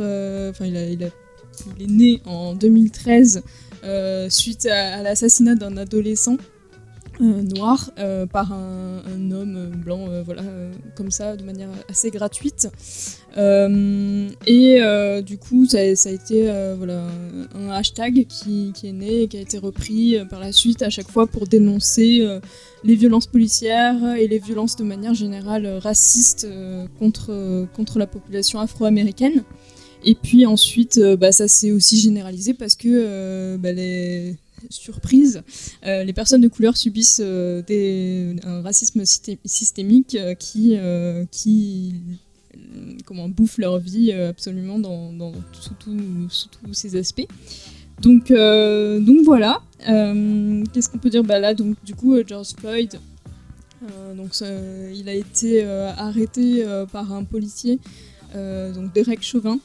enfin 0.49 0.65
il, 0.65 0.75
a, 0.77 0.89
il, 0.89 1.03
a- 1.03 1.09
il 1.77 1.83
est 1.83 1.91
né 1.91 2.21
en 2.25 2.55
2013 2.55 3.43
euh, 3.83 4.29
suite 4.31 4.65
à, 4.65 4.95
à 4.97 5.03
l'assassinat 5.03 5.53
d'un 5.55 5.77
adolescent 5.77 6.37
euh, 7.21 7.41
noir 7.43 7.91
euh, 7.97 8.25
par 8.25 8.51
un, 8.51 9.31
homme 9.31 9.71
blanc, 9.83 10.07
euh, 10.09 10.21
voilà, 10.23 10.43
comme 10.95 11.11
ça, 11.11 11.37
de 11.37 11.43
manière 11.43 11.69
assez 11.89 12.11
gratuite. 12.11 12.67
Et 13.37 14.81
du 15.25 15.37
coup, 15.37 15.65
ça, 15.65 15.79
a 15.79 16.11
été 16.11 16.51
voilà, 16.77 17.07
un 17.53 17.69
hashtag 17.69 18.27
qui, 18.27 18.73
est 18.83 18.91
né 18.91 19.23
et 19.23 19.27
qui 19.27 19.37
a 19.37 19.41
été 19.41 19.57
repris 19.57 20.17
par 20.29 20.39
la 20.39 20.51
suite 20.51 20.81
à 20.81 20.89
chaque 20.89 21.09
fois 21.09 21.27
pour 21.27 21.47
dénoncer 21.47 22.25
les 22.83 22.95
violences 22.95 23.27
policières 23.27 24.15
et 24.15 24.27
les 24.27 24.39
violences 24.39 24.75
de 24.75 24.83
manière 24.83 25.13
générale 25.13 25.67
racistes 25.81 26.47
contre, 26.99 27.67
contre 27.75 27.99
la 27.99 28.07
population 28.07 28.59
afro-américaine. 28.59 29.43
Et 30.03 30.15
puis 30.15 30.45
ensuite, 30.45 30.99
bah, 31.19 31.31
ça 31.31 31.47
s'est 31.47 31.71
aussi 31.71 31.97
généralisé 31.99 32.53
parce 32.53 32.75
que 32.75 33.57
bah, 33.57 33.71
les 33.71 34.37
surprises, 34.69 35.41
euh, 35.85 36.03
les 36.03 36.13
personnes 36.13 36.41
de 36.41 36.47
couleur 36.47 36.75
subissent 36.77 37.21
euh, 37.23 37.61
des, 37.61 38.35
un 38.43 38.61
racisme 38.61 39.01
systé- 39.03 39.39
systémique 39.45 40.15
euh, 40.15 40.33
qui, 40.35 40.77
qui 41.31 41.95
comment, 43.05 43.29
bouffe 43.29 43.57
leur 43.57 43.79
vie 43.79 44.11
absolument 44.11 44.79
dans, 44.79 45.11
dans, 45.13 45.33
sous, 45.53 45.73
sous 46.29 46.47
tous 46.49 46.73
ces 46.73 46.95
aspects. 46.95 47.27
Donc, 48.01 48.29
donc 48.29 49.23
voilà. 49.23 49.61
Qu'est-ce 49.79 50.89
qu'on 50.89 50.97
peut 50.97 51.09
dire? 51.09 51.23
Bah 51.23 51.39
Là, 51.39 51.53
donc, 51.53 51.75
du 51.85 51.95
coup, 51.95 52.15
George 52.25 52.53
Floyd, 52.57 52.99
donc, 54.17 54.31
il 54.41 55.07
a 55.07 55.13
été 55.13 55.63
arrêté 55.63 56.65
par 56.91 57.13
un 57.13 57.23
policier, 57.23 57.79
donc 58.33 58.93
Derek 58.93 59.21
Chauvin, 59.23 59.59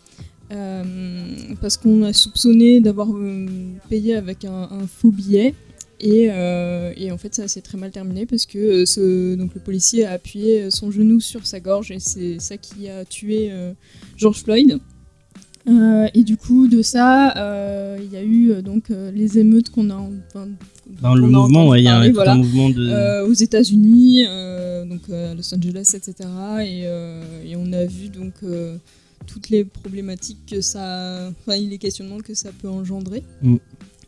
parce 1.60 1.76
qu'on 1.76 2.02
a 2.02 2.12
soupçonné 2.12 2.80
d'avoir 2.80 3.08
euh, 3.12 3.46
payé 3.88 4.14
avec 4.16 4.44
un, 4.44 4.68
un 4.70 4.86
faux 4.86 5.10
billet. 5.10 5.54
Et, 6.02 6.28
euh, 6.30 6.92
et 6.96 7.12
en 7.12 7.18
fait, 7.18 7.34
ça 7.34 7.46
s'est 7.46 7.60
très 7.60 7.76
mal 7.76 7.90
terminé 7.90 8.24
parce 8.24 8.46
que 8.46 8.58
euh, 8.58 8.86
ce, 8.86 9.34
donc 9.34 9.54
le 9.54 9.60
policier 9.60 10.06
a 10.06 10.12
appuyé 10.12 10.70
son 10.70 10.90
genou 10.90 11.20
sur 11.20 11.46
sa 11.46 11.60
gorge 11.60 11.90
et 11.90 11.98
c'est 12.00 12.38
ça 12.40 12.56
qui 12.56 12.88
a 12.88 13.04
tué 13.04 13.48
euh, 13.50 13.72
George 14.16 14.42
Floyd. 14.42 14.78
Euh, 15.68 16.08
et 16.14 16.22
du 16.24 16.38
coup, 16.38 16.68
de 16.68 16.80
ça, 16.80 17.36
euh, 17.36 17.98
il 18.02 18.10
y 18.10 18.16
a 18.16 18.22
eu 18.22 18.50
euh, 18.50 18.62
donc 18.62 18.90
euh, 18.90 19.10
les 19.12 19.38
émeutes 19.38 19.68
qu'on 19.68 19.90
a, 19.90 19.94
en- 19.94 20.10
enfin, 20.28 20.48
Dans 21.02 21.14
le 21.14 21.24
a 21.24 21.26
mouvement, 21.28 21.68
ouais, 21.68 21.82
il 21.82 21.84
y 21.84 21.88
a 21.88 21.98
un, 21.98 22.10
voilà. 22.12 22.34
mouvement 22.34 22.70
de. 22.70 22.88
Euh, 22.88 23.26
aux 23.26 23.34
États-Unis, 23.34 24.24
euh, 24.26 24.86
donc 24.86 25.02
euh, 25.10 25.32
à 25.32 25.34
Los 25.34 25.54
Angeles, 25.54 25.92
etc. 25.94 26.14
Et, 26.64 26.84
euh, 26.86 27.22
et 27.44 27.56
on 27.56 27.70
a 27.74 27.84
vu 27.84 28.08
donc 28.08 28.32
euh, 28.42 28.76
toutes 29.30 29.48
les 29.50 29.64
problématiques 29.64 30.46
que 30.46 30.60
ça, 30.60 31.30
enfin 31.40 31.56
les 31.56 31.78
questionnements 31.78 32.18
que 32.18 32.34
ça 32.34 32.50
peut 32.52 32.68
engendrer. 32.68 33.22
Mm. 33.42 33.56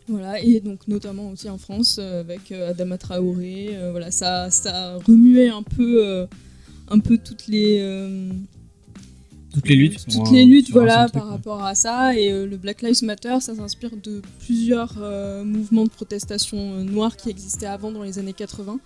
Voilà, 0.08 0.40
et 0.40 0.60
donc 0.60 0.88
notamment 0.88 1.30
aussi 1.30 1.48
en 1.48 1.58
France 1.58 1.98
euh, 2.00 2.20
avec 2.20 2.50
euh, 2.50 2.70
Adama 2.70 2.98
Traoré, 2.98 3.70
euh, 3.72 3.92
voilà, 3.92 4.10
ça, 4.10 4.50
ça 4.50 4.96
remué 5.06 5.48
un 5.48 5.62
peu, 5.62 6.26
un 6.88 6.98
peu 6.98 7.18
toutes 7.18 7.46
les, 7.46 7.80
toutes 9.52 9.68
les 9.68 9.76
luttes. 9.76 10.04
toutes 10.10 10.30
les 10.30 10.44
luttes 10.44 10.70
voilà, 10.70 11.02
truc, 11.02 11.12
par 11.14 11.26
ouais. 11.26 11.30
rapport 11.32 11.64
à 11.64 11.74
ça. 11.74 12.16
Et 12.16 12.32
euh, 12.32 12.46
le 12.46 12.56
Black 12.56 12.82
Lives 12.82 13.04
Matter, 13.04 13.38
ça 13.40 13.54
s'inspire 13.54 13.90
de 14.02 14.22
plusieurs 14.40 14.94
euh, 14.98 15.44
mouvements 15.44 15.84
de 15.84 15.90
protestation 15.90 16.56
euh, 16.58 16.82
noirs 16.82 17.16
qui 17.16 17.28
existaient 17.28 17.66
avant 17.66 17.92
dans 17.92 18.02
les 18.02 18.18
années 18.18 18.32
80. 18.32 18.80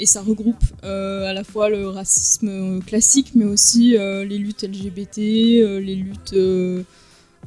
Et 0.00 0.06
ça 0.06 0.22
regroupe 0.22 0.62
euh, 0.84 1.24
à 1.28 1.32
la 1.32 1.42
fois 1.44 1.68
le 1.68 1.88
racisme 1.88 2.48
euh, 2.48 2.80
classique, 2.80 3.32
mais 3.34 3.44
aussi 3.44 3.96
euh, 3.96 4.24
les 4.24 4.38
luttes 4.38 4.62
LGBT, 4.62 5.18
euh, 5.18 5.80
les 5.80 5.96
luttes 5.96 6.34
euh, 6.34 6.82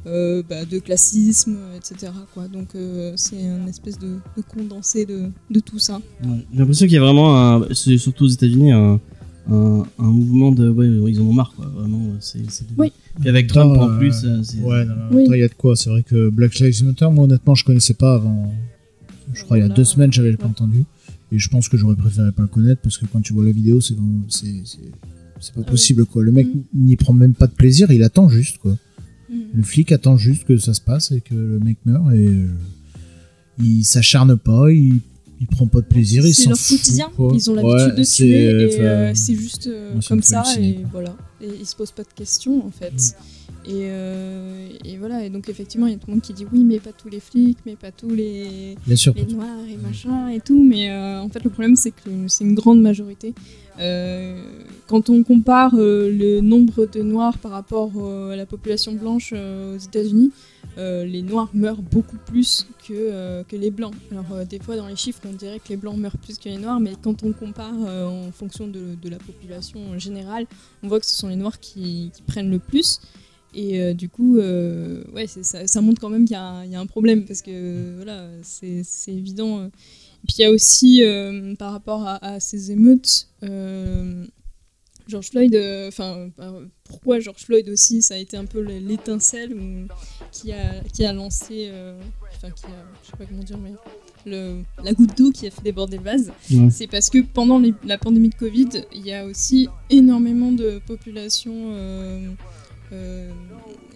euh, 0.06 0.42
bah, 0.48 0.64
de 0.66 0.78
classisme, 0.78 1.56
etc. 1.76 2.12
Quoi. 2.34 2.48
Donc 2.48 2.74
euh, 2.74 3.12
c'est 3.16 3.42
un 3.46 3.66
espèce 3.68 3.98
de, 3.98 4.18
de 4.36 4.42
condensé 4.42 5.06
de, 5.06 5.30
de 5.50 5.60
tout 5.60 5.78
ça. 5.78 6.00
Ouais. 6.24 6.44
J'ai 6.52 6.58
l'impression 6.58 6.86
qu'il 6.86 6.94
y 6.94 6.98
a 6.98 7.00
vraiment, 7.00 7.36
un, 7.38 7.66
c'est 7.72 7.96
surtout 7.96 8.24
aux 8.24 8.28
États-Unis, 8.28 8.72
un, 8.72 9.00
un, 9.50 9.82
un 9.98 10.10
mouvement 10.10 10.52
de. 10.52 10.68
Ouais, 10.68 11.10
ils 11.10 11.20
en 11.20 11.24
ont 11.24 11.32
marre, 11.32 11.54
quoi. 11.56 11.66
Vraiment, 11.74 12.00
c'est. 12.20 12.50
c'est- 12.50 12.66
Oui. 12.76 12.92
Puis 13.18 13.28
avec 13.30 13.46
Trump 13.46 13.78
en 13.78 13.96
plus, 13.96 14.24
euh, 14.24 14.40
c'est. 14.42 14.58
Ouais, 14.58 14.84
non, 14.84 14.94
non, 14.94 15.02
Oui. 15.12 15.22
attends, 15.24 15.32
il 15.34 15.40
y 15.40 15.44
a 15.44 15.48
de 15.48 15.54
quoi. 15.54 15.74
C'est 15.74 15.88
vrai 15.88 16.02
que 16.02 16.28
Black 16.28 16.54
Lives 16.58 16.84
Matter, 16.84 17.08
moi 17.10 17.24
honnêtement, 17.24 17.54
je 17.54 17.64
connaissais 17.64 17.94
pas 17.94 18.14
avant. 18.16 18.52
Je 19.32 19.42
crois 19.44 19.56
il 19.56 19.62
y 19.62 19.64
a 19.64 19.68
deux 19.70 19.84
semaines, 19.84 20.12
j'avais 20.12 20.36
pas 20.36 20.44
Ouais. 20.44 20.50
entendu. 20.50 20.84
Et 21.32 21.38
je 21.38 21.48
pense 21.48 21.68
que 21.68 21.76
j'aurais 21.76 21.96
préféré 21.96 22.30
pas 22.30 22.42
le 22.42 22.48
connaître 22.48 22.82
parce 22.82 22.98
que 22.98 23.06
quand 23.06 23.20
tu 23.22 23.32
vois 23.32 23.44
la 23.44 23.52
vidéo, 23.52 23.80
c'est 23.80 23.94
vraiment- 23.94 24.24
c'est 24.28 24.62
c'est 24.64 25.54
pas 25.54 25.62
Ah 25.66 25.70
possible 25.70 26.04
quoi. 26.06 26.22
Le 26.22 26.30
mec 26.30 26.46
Mm. 26.46 26.60
n'y 26.86 26.96
prend 26.96 27.12
même 27.14 27.34
pas 27.34 27.46
de 27.48 27.52
plaisir, 27.52 27.90
il 27.90 28.02
attend 28.04 28.28
juste 28.28 28.58
quoi. 28.58 28.76
Mhm. 29.30 29.38
Le 29.54 29.62
flic 29.62 29.90
attend 29.90 30.16
juste 30.16 30.44
que 30.44 30.56
ça 30.58 30.72
se 30.74 30.80
passe 30.80 31.10
et 31.10 31.20
que 31.20 31.34
le 31.34 31.58
mec 31.58 31.78
meurt 31.86 32.12
et 32.12 32.28
euh, 32.28 32.46
il 33.58 33.82
s'acharne 33.84 34.36
pas, 34.36 34.70
il, 34.70 35.00
il 35.42 35.48
prend 35.48 35.66
pas 35.66 35.80
de 35.80 35.86
plaisir, 35.86 36.24
il 36.24 36.32
C'est 36.32 36.48
leur 36.48 36.56
fout, 36.56 36.78
quotidien. 36.78 37.10
quoi. 37.16 37.32
Ils 37.34 37.50
ont 37.50 37.54
l'habitude 37.54 37.78
Ouais, 37.80 37.96
de 38.00 38.04
tuer 38.04 38.30
et 38.44 38.80
euh, 38.80 39.12
c'est 39.14 39.34
juste 39.34 39.66
euh, 39.66 39.92
moi, 39.92 40.00
comme 40.08 40.22
ça 40.22 40.44
et 40.58 40.78
voilà. 40.92 41.16
Et 41.40 41.48
ils 41.60 41.66
se 41.66 41.74
posent 41.74 41.90
pas 41.90 42.04
de 42.04 42.12
questions 42.14 42.64
en 42.64 42.70
fait. 42.70 43.16
Et, 43.64 43.70
euh, 43.90 44.68
et 44.84 44.96
voilà, 44.98 45.24
et 45.24 45.30
donc 45.30 45.48
effectivement, 45.48 45.86
il 45.88 45.92
y 45.92 45.96
a 45.96 45.98
tout 45.98 46.06
le 46.08 46.14
monde 46.14 46.22
qui 46.22 46.32
dit 46.32 46.46
oui, 46.52 46.64
mais 46.64 46.78
pas 46.80 46.90
tous 46.92 47.08
les 47.08 47.20
flics, 47.20 47.58
mais 47.66 47.74
pas 47.76 47.90
tous 47.92 48.10
les, 48.10 48.76
Bien 48.86 48.96
sûr. 48.96 49.14
les 49.16 49.24
noirs 49.24 49.58
et 49.68 49.76
machin 49.76 50.28
et 50.28 50.40
tout, 50.40 50.62
mais 50.62 50.90
en 50.92 51.28
fait 51.28 51.42
le 51.42 51.50
problème 51.50 51.74
c'est 51.76 51.90
que 51.90 52.10
c'est 52.28 52.44
une 52.44 52.54
grande 52.54 52.80
majorité. 52.80 53.34
Euh, 53.78 54.42
quand 54.86 55.08
on 55.08 55.22
compare 55.22 55.74
euh, 55.74 56.10
le 56.10 56.40
nombre 56.40 56.86
de 56.86 57.02
noirs 57.02 57.38
par 57.38 57.52
rapport 57.52 57.90
euh, 57.96 58.32
à 58.32 58.36
la 58.36 58.44
population 58.44 58.92
blanche 58.92 59.32
aux 59.32 59.78
États-Unis, 59.78 60.32
les 60.76 61.20
noirs 61.20 61.50
meurent 61.52 61.82
beaucoup 61.82 62.16
plus 62.16 62.66
que, 62.88 63.42
que 63.42 63.56
les 63.56 63.70
blancs. 63.70 63.94
Alors 64.10 64.46
des 64.46 64.58
fois 64.58 64.74
dans 64.76 64.86
les 64.86 64.96
chiffres 64.96 65.20
on 65.28 65.32
dirait 65.32 65.58
que 65.58 65.68
les 65.68 65.76
blancs 65.76 65.98
meurent 65.98 66.16
plus 66.16 66.38
que 66.38 66.48
les 66.48 66.56
noirs, 66.56 66.80
mais 66.80 66.92
quand 67.02 67.22
on 67.24 67.32
compare 67.32 67.74
en 67.74 68.32
fonction 68.32 68.66
de, 68.68 68.96
la 69.10 69.18
population 69.18 69.80
en 69.90 69.98
général, 69.98 70.46
on 70.82 70.88
voit 70.88 70.98
que 70.98 71.04
ce 71.04 71.14
sont 71.14 71.28
les 71.28 71.36
noirs 71.36 71.60
qui, 71.60 72.10
prennent 72.26 72.50
le 72.50 72.58
plus. 72.58 73.00
Et 73.54 73.92
du 73.92 74.08
coup, 74.08 74.38
ouais, 74.38 75.26
ça, 75.26 75.80
montre 75.82 76.00
quand 76.00 76.08
même 76.08 76.24
qu'il 76.24 76.38
y, 76.38 76.70
y 76.70 76.74
a 76.74 76.80
un 76.80 76.86
problème 76.86 77.26
parce 77.26 77.42
que 77.42 77.96
voilà, 77.96 78.28
c'est 78.42 78.82
évident. 79.08 79.68
Et 80.22 80.26
puis 80.26 80.34
il 80.38 80.42
y 80.42 80.44
a 80.44 80.50
aussi, 80.50 81.02
euh, 81.04 81.54
par 81.56 81.72
rapport 81.72 82.06
à, 82.06 82.24
à 82.24 82.40
ces 82.40 82.70
émeutes, 82.70 83.28
euh, 83.42 84.24
George 85.08 85.30
Floyd, 85.30 85.54
euh, 85.54 85.88
enfin, 85.88 86.28
euh, 86.38 86.66
pourquoi 86.84 87.18
George 87.18 87.42
Floyd 87.44 87.68
aussi, 87.68 88.02
ça 88.02 88.14
a 88.14 88.18
été 88.18 88.36
un 88.36 88.44
peu 88.44 88.62
le- 88.62 88.78
l'étincelle 88.78 89.52
qui 90.30 90.52
a, 90.52 90.80
qui 90.92 91.04
a 91.04 91.12
lancé, 91.12 91.72
enfin, 92.36 92.50
qui 92.50 92.66
a, 92.66 92.84
je 93.02 93.10
sais 93.10 93.16
pas 93.18 93.24
comment 93.26 93.42
dire, 93.42 93.58
mais 93.58 93.72
le, 94.24 94.62
la 94.84 94.92
goutte 94.92 95.18
d'eau 95.18 95.32
qui 95.32 95.48
a 95.48 95.50
fait 95.50 95.62
déborder 95.62 95.96
le 95.96 96.04
vase. 96.04 96.30
Ouais. 96.52 96.70
C'est 96.70 96.86
parce 96.86 97.10
que 97.10 97.18
pendant 97.18 97.58
les- 97.58 97.74
la 97.84 97.98
pandémie 97.98 98.28
de 98.28 98.36
Covid, 98.36 98.68
il 98.94 99.04
y 99.04 99.12
a 99.12 99.26
aussi 99.26 99.68
énormément 99.90 100.52
de 100.52 100.80
populations 100.86 101.72
euh, 101.74 103.30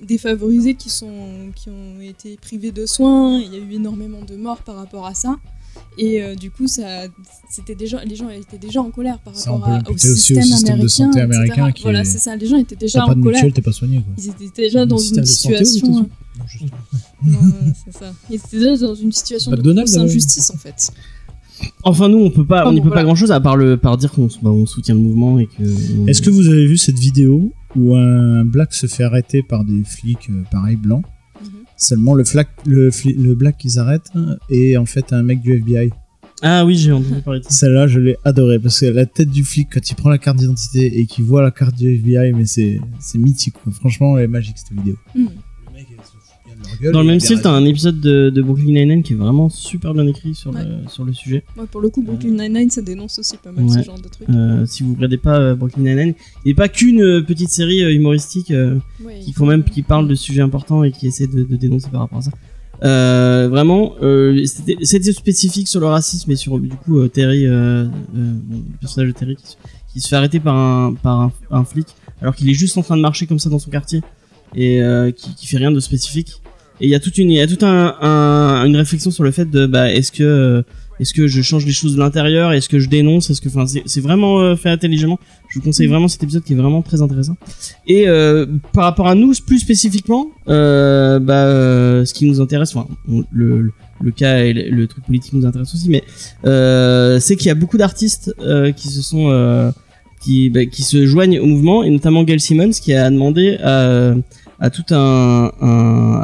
défavorisées 0.02 0.74
qui, 0.74 0.90
sont, 0.90 1.52
qui 1.54 1.68
ont 1.70 2.00
été 2.00 2.36
privées 2.36 2.72
de 2.72 2.86
soins. 2.86 3.38
Il 3.38 3.52
y 3.52 3.56
a 3.56 3.58
eu 3.58 3.72
énormément 3.74 4.22
de 4.22 4.34
morts 4.36 4.62
par 4.62 4.76
rapport 4.76 5.06
à 5.06 5.14
ça. 5.14 5.36
Et 5.98 6.22
euh, 6.22 6.34
du 6.34 6.50
coup, 6.50 6.66
ça, 6.66 7.04
c'était 7.50 7.74
déjà, 7.74 8.04
les 8.04 8.16
gens 8.16 8.28
étaient 8.28 8.58
déjà 8.58 8.80
en 8.82 8.90
colère 8.90 9.18
par 9.20 9.34
Ça, 9.34 9.50
on 9.52 9.58
rapport 9.58 9.68
à- 9.68 9.72
au 9.72 9.76
l'imputer 9.78 10.10
aussi 10.10 10.20
système, 10.34 10.38
au 10.38 10.42
système 10.46 10.62
de 10.66 10.72
américain. 10.72 10.88
santé 10.88 11.20
américain 11.20 11.72
qui 11.72 11.82
Voilà, 11.84 12.00
est- 12.02 12.04
c'est 12.04 12.18
ça. 12.18 12.36
Les 12.36 12.46
gens 12.46 12.58
étaient 12.58 12.76
déjà 12.76 13.04
en 13.04 13.08
de 13.14 13.22
colère. 13.22 13.36
mutuelle, 13.38 13.52
t'es 13.54 13.62
pas 13.62 13.72
soigné. 13.72 14.02
Quoi. 14.02 14.12
Ils 14.18 14.28
étaient 14.28 14.62
déjà 14.62 14.84
dans 14.86 14.98
système 14.98 15.20
une 15.24 15.26
santé 15.26 15.64
situation. 15.64 15.86
États-Unis. 15.88 16.08
Non, 16.38 16.46
juste- 16.46 16.64
Non, 17.24 17.32
ouais, 17.38 17.72
c'est 17.84 17.98
ça. 17.98 18.12
Ils 18.30 18.34
étaient 18.36 18.58
déjà 18.58 18.76
dans 18.76 18.94
une 18.94 19.12
situation 19.12 19.50
Pas 19.52 19.56
de 19.56 19.72
grosse 19.72 19.96
euh, 19.96 20.00
injustice 20.02 20.50
en 20.50 20.58
fait. 20.58 20.90
Enfin, 21.84 22.10
nous, 22.10 22.18
on 22.18 22.30
peut 22.30 22.44
pas, 22.44 22.60
Enfin, 22.60 22.68
on 22.68 22.72
n'y 22.74 22.80
bon, 22.80 22.84
peut 22.84 22.88
voilà. 22.90 23.00
pas 23.00 23.04
grand 23.06 23.14
chose 23.14 23.32
à 23.32 23.40
part 23.40 23.56
le, 23.56 23.78
par 23.78 23.96
dire 23.96 24.12
qu'on 24.12 24.26
bah, 24.42 24.50
on 24.50 24.66
soutient 24.66 24.94
le 24.94 25.00
mouvement 25.00 25.38
et 25.38 25.46
que. 25.46 25.62
on- 25.62 26.06
Est-ce 26.06 26.20
que 26.20 26.28
vous 26.28 26.48
avez 26.48 26.66
vu 26.66 26.76
cette 26.76 26.98
vidéo 26.98 27.52
où 27.74 27.94
un 27.94 28.44
black 28.44 28.74
se 28.74 28.86
fait 28.86 29.04
arrêter 29.04 29.42
par 29.42 29.64
des 29.64 29.82
flics 29.82 30.28
euh, 30.30 30.42
pareil 30.50 30.76
blancs. 30.76 31.04
Seulement 31.76 32.14
le, 32.14 32.24
flac, 32.24 32.48
le, 32.66 32.90
le 33.04 33.34
black 33.34 33.58
qu'ils 33.58 33.78
arrêtent 33.78 34.10
est 34.50 34.76
en 34.76 34.86
fait 34.86 35.12
un 35.12 35.22
mec 35.22 35.40
du 35.40 35.52
FBI. 35.54 35.90
Ah 36.42 36.66
oui, 36.66 36.76
j'ai 36.76 36.92
entendu 36.92 37.22
parler 37.22 37.40
de 37.40 37.44
ça. 37.44 37.50
Celle-là, 37.50 37.86
je 37.86 37.98
l'ai 37.98 38.16
adoré 38.24 38.58
parce 38.58 38.80
que 38.80 38.86
la 38.86 39.06
tête 39.06 39.30
du 39.30 39.42
flic 39.42 39.68
quand 39.72 39.90
il 39.90 39.94
prend 39.94 40.10
la 40.10 40.18
carte 40.18 40.36
d'identité 40.36 40.98
et 40.98 41.06
qu'il 41.06 41.24
voit 41.24 41.42
la 41.42 41.50
carte 41.50 41.74
du 41.74 41.94
FBI, 41.94 42.32
mais 42.34 42.44
c'est 42.46 42.78
c'est 43.00 43.18
mythique. 43.18 43.54
quoi. 43.62 43.72
Franchement, 43.72 44.18
elle 44.18 44.24
est 44.24 44.28
magique 44.28 44.56
cette 44.58 44.76
vidéo. 44.76 44.96
Hmm. 45.14 45.28
Leur 46.80 46.92
Dans 46.92 47.00
le 47.00 47.06
même 47.06 47.16
a 47.16 47.20
style, 47.20 47.40
t'as 47.42 47.50
un 47.50 47.64
épisode 47.64 48.00
de, 48.00 48.30
de 48.30 48.42
Brooklyn 48.42 48.72
Nine-Nine 48.72 49.02
qui 49.02 49.12
est 49.14 49.16
vraiment 49.16 49.48
super 49.48 49.94
bien 49.94 50.06
écrit 50.06 50.34
sur, 50.34 50.52
Ouais. 50.52 50.62
le, 50.64 50.88
sur 50.88 51.04
le 51.04 51.12
sujet. 51.12 51.44
Ouais, 51.56 51.64
pour 51.70 51.80
le 51.80 51.88
coup, 51.88 52.02
Brooklyn 52.02 52.30
Nine-Nine, 52.42 52.70
ça 52.70 52.82
dénonce 52.82 53.18
aussi 53.18 53.36
pas 53.36 53.52
mal 53.52 53.64
Ouais. 53.64 53.78
ce 53.80 53.84
genre 53.84 53.98
de 54.00 54.08
trucs. 54.08 54.28
Euh, 54.28 54.64
si 54.66 54.82
vous 54.82 54.94
regardez 54.94 55.16
pas 55.18 55.38
euh, 55.38 55.54
Brooklyn 55.54 55.82
Nine-Nine, 55.82 56.14
il 56.44 56.48
n'est 56.48 56.54
pas 56.54 56.68
qu'une 56.68 57.02
euh, 57.02 57.22
petite 57.22 57.50
série 57.50 57.82
euh, 57.82 57.92
humoristique 57.92 58.50
euh, 58.50 58.76
Ouais, 59.04 59.20
qui 59.20 59.32
quand 59.32 59.44
faut- 59.44 59.50
même 59.50 59.64
qui 59.64 59.82
parle 59.82 60.08
de 60.08 60.14
sujets 60.14 60.42
importants 60.42 60.84
et 60.84 60.92
qui 60.92 61.06
essaie 61.06 61.26
de, 61.26 61.42
de 61.44 61.56
dénoncer 61.56 61.88
par 61.90 62.00
rapport 62.00 62.18
à 62.18 62.22
ça. 62.22 62.30
Euh, 62.84 63.48
vraiment, 63.50 63.94
euh, 64.02 64.44
c'était 64.82 65.12
spécifique 65.12 65.66
sur 65.66 65.80
le 65.80 65.86
racisme 65.86 66.30
et 66.30 66.36
sur 66.36 66.58
du 66.58 66.68
coup 66.68 66.98
euh, 66.98 67.08
Terry, 67.08 67.46
euh, 67.46 67.84
euh, 67.84 67.88
bon, 68.14 68.56
le 68.70 68.78
personnage 68.78 69.08
de 69.08 69.14
Terry 69.18 69.36
qui, 69.36 69.46
se- 69.46 69.56
qui 69.92 70.00
se 70.00 70.08
fait 70.08 70.16
arrêter 70.16 70.40
par 70.40 70.54
un 70.54 70.92
par 70.92 71.20
un, 71.22 71.32
un 71.50 71.64
flic 71.64 71.86
alors 72.20 72.34
qu'il 72.36 72.50
est 72.50 72.54
juste 72.54 72.76
en 72.76 72.82
train 72.82 72.96
de 72.98 73.00
marcher 73.02 73.26
comme 73.26 73.38
ça 73.38 73.48
dans 73.48 73.58
son 73.58 73.70
quartier 73.70 74.02
et 74.54 74.82
euh, 74.82 75.10
qui, 75.10 75.34
qui 75.34 75.46
fait 75.46 75.56
rien 75.56 75.72
de 75.72 75.80
spécifique. 75.80 76.34
Et 76.80 76.86
il 76.86 76.90
y 76.90 76.94
a 76.94 77.00
toute 77.00 77.18
une 77.18 77.30
il 77.30 77.36
y 77.36 77.40
a 77.40 77.46
toute 77.46 77.62
un, 77.62 77.94
un- 78.00 78.64
une 78.66 78.76
réflexion 78.76 79.10
sur 79.10 79.24
le 79.24 79.30
fait 79.30 79.50
de 79.50 79.66
bah 79.66 79.90
est-ce 79.92 80.12
que 80.12 80.22
euh, 80.22 80.62
est-ce 80.98 81.12
que 81.12 81.26
je 81.26 81.42
change 81.42 81.66
les 81.66 81.72
choses 81.72 81.94
de 81.94 81.98
l'intérieur? 81.98 82.52
Est-ce 82.52 82.68
que 82.68 82.78
je 82.78 82.88
dénonce? 82.88 83.28
Est-ce 83.28 83.40
que, 83.42 83.48
enfin, 83.48 83.66
c'est 83.66 84.00
vraiment 84.00 84.40
euh, 84.40 84.56
fait 84.56 84.70
intelligemment. 84.70 85.18
Je 85.50 85.58
vous 85.58 85.64
conseille 85.64 85.88
vraiment 85.88 86.08
cet 86.08 86.22
épisode 86.22 86.42
qui 86.42 86.54
est 86.54 86.56
vraiment 86.56 86.80
très 86.80 87.02
intéressant. 87.02 87.36
Et 87.86 88.08
euh, 88.08 88.46
par 88.72 88.84
rapport 88.84 89.06
à 89.06 89.14
nous, 89.14 89.32
plus 89.46 89.58
spécifiquement, 89.58 90.28
euh, 90.48 91.18
bah, 91.18 91.44
euh, 91.44 92.04
ce 92.06 92.14
qui 92.14 92.24
nous 92.26 92.40
intéresse, 92.40 92.74
enfin, 92.74 92.88
le, 93.30 93.72
le, 94.00 94.10
cas 94.10 94.38
et 94.38 94.54
le, 94.54 94.86
truc 94.86 95.04
politique 95.04 95.34
nous 95.34 95.44
intéresse 95.44 95.74
aussi, 95.74 95.90
mais 95.90 96.02
euh, 96.46 97.20
c'est 97.20 97.36
qu'il 97.36 97.48
y 97.48 97.50
a 97.50 97.54
beaucoup 97.54 97.76
d'artistes 97.76 98.34
qui 98.76 98.88
se 98.88 99.02
sont 99.02 99.72
qui, 100.22 100.48
bah, 100.48 100.64
qui 100.64 100.82
se 100.82 101.04
joignent 101.06 101.40
au 101.40 101.46
mouvement, 101.46 101.84
et 101.84 101.90
notamment 101.90 102.24
Gail 102.24 102.40
Simmons 102.40 102.70
qui 102.70 102.94
a 102.94 103.10
demandé 103.10 103.58
à, 103.62 104.14
à 104.58 104.70
tout 104.70 104.84
un, 104.90 105.50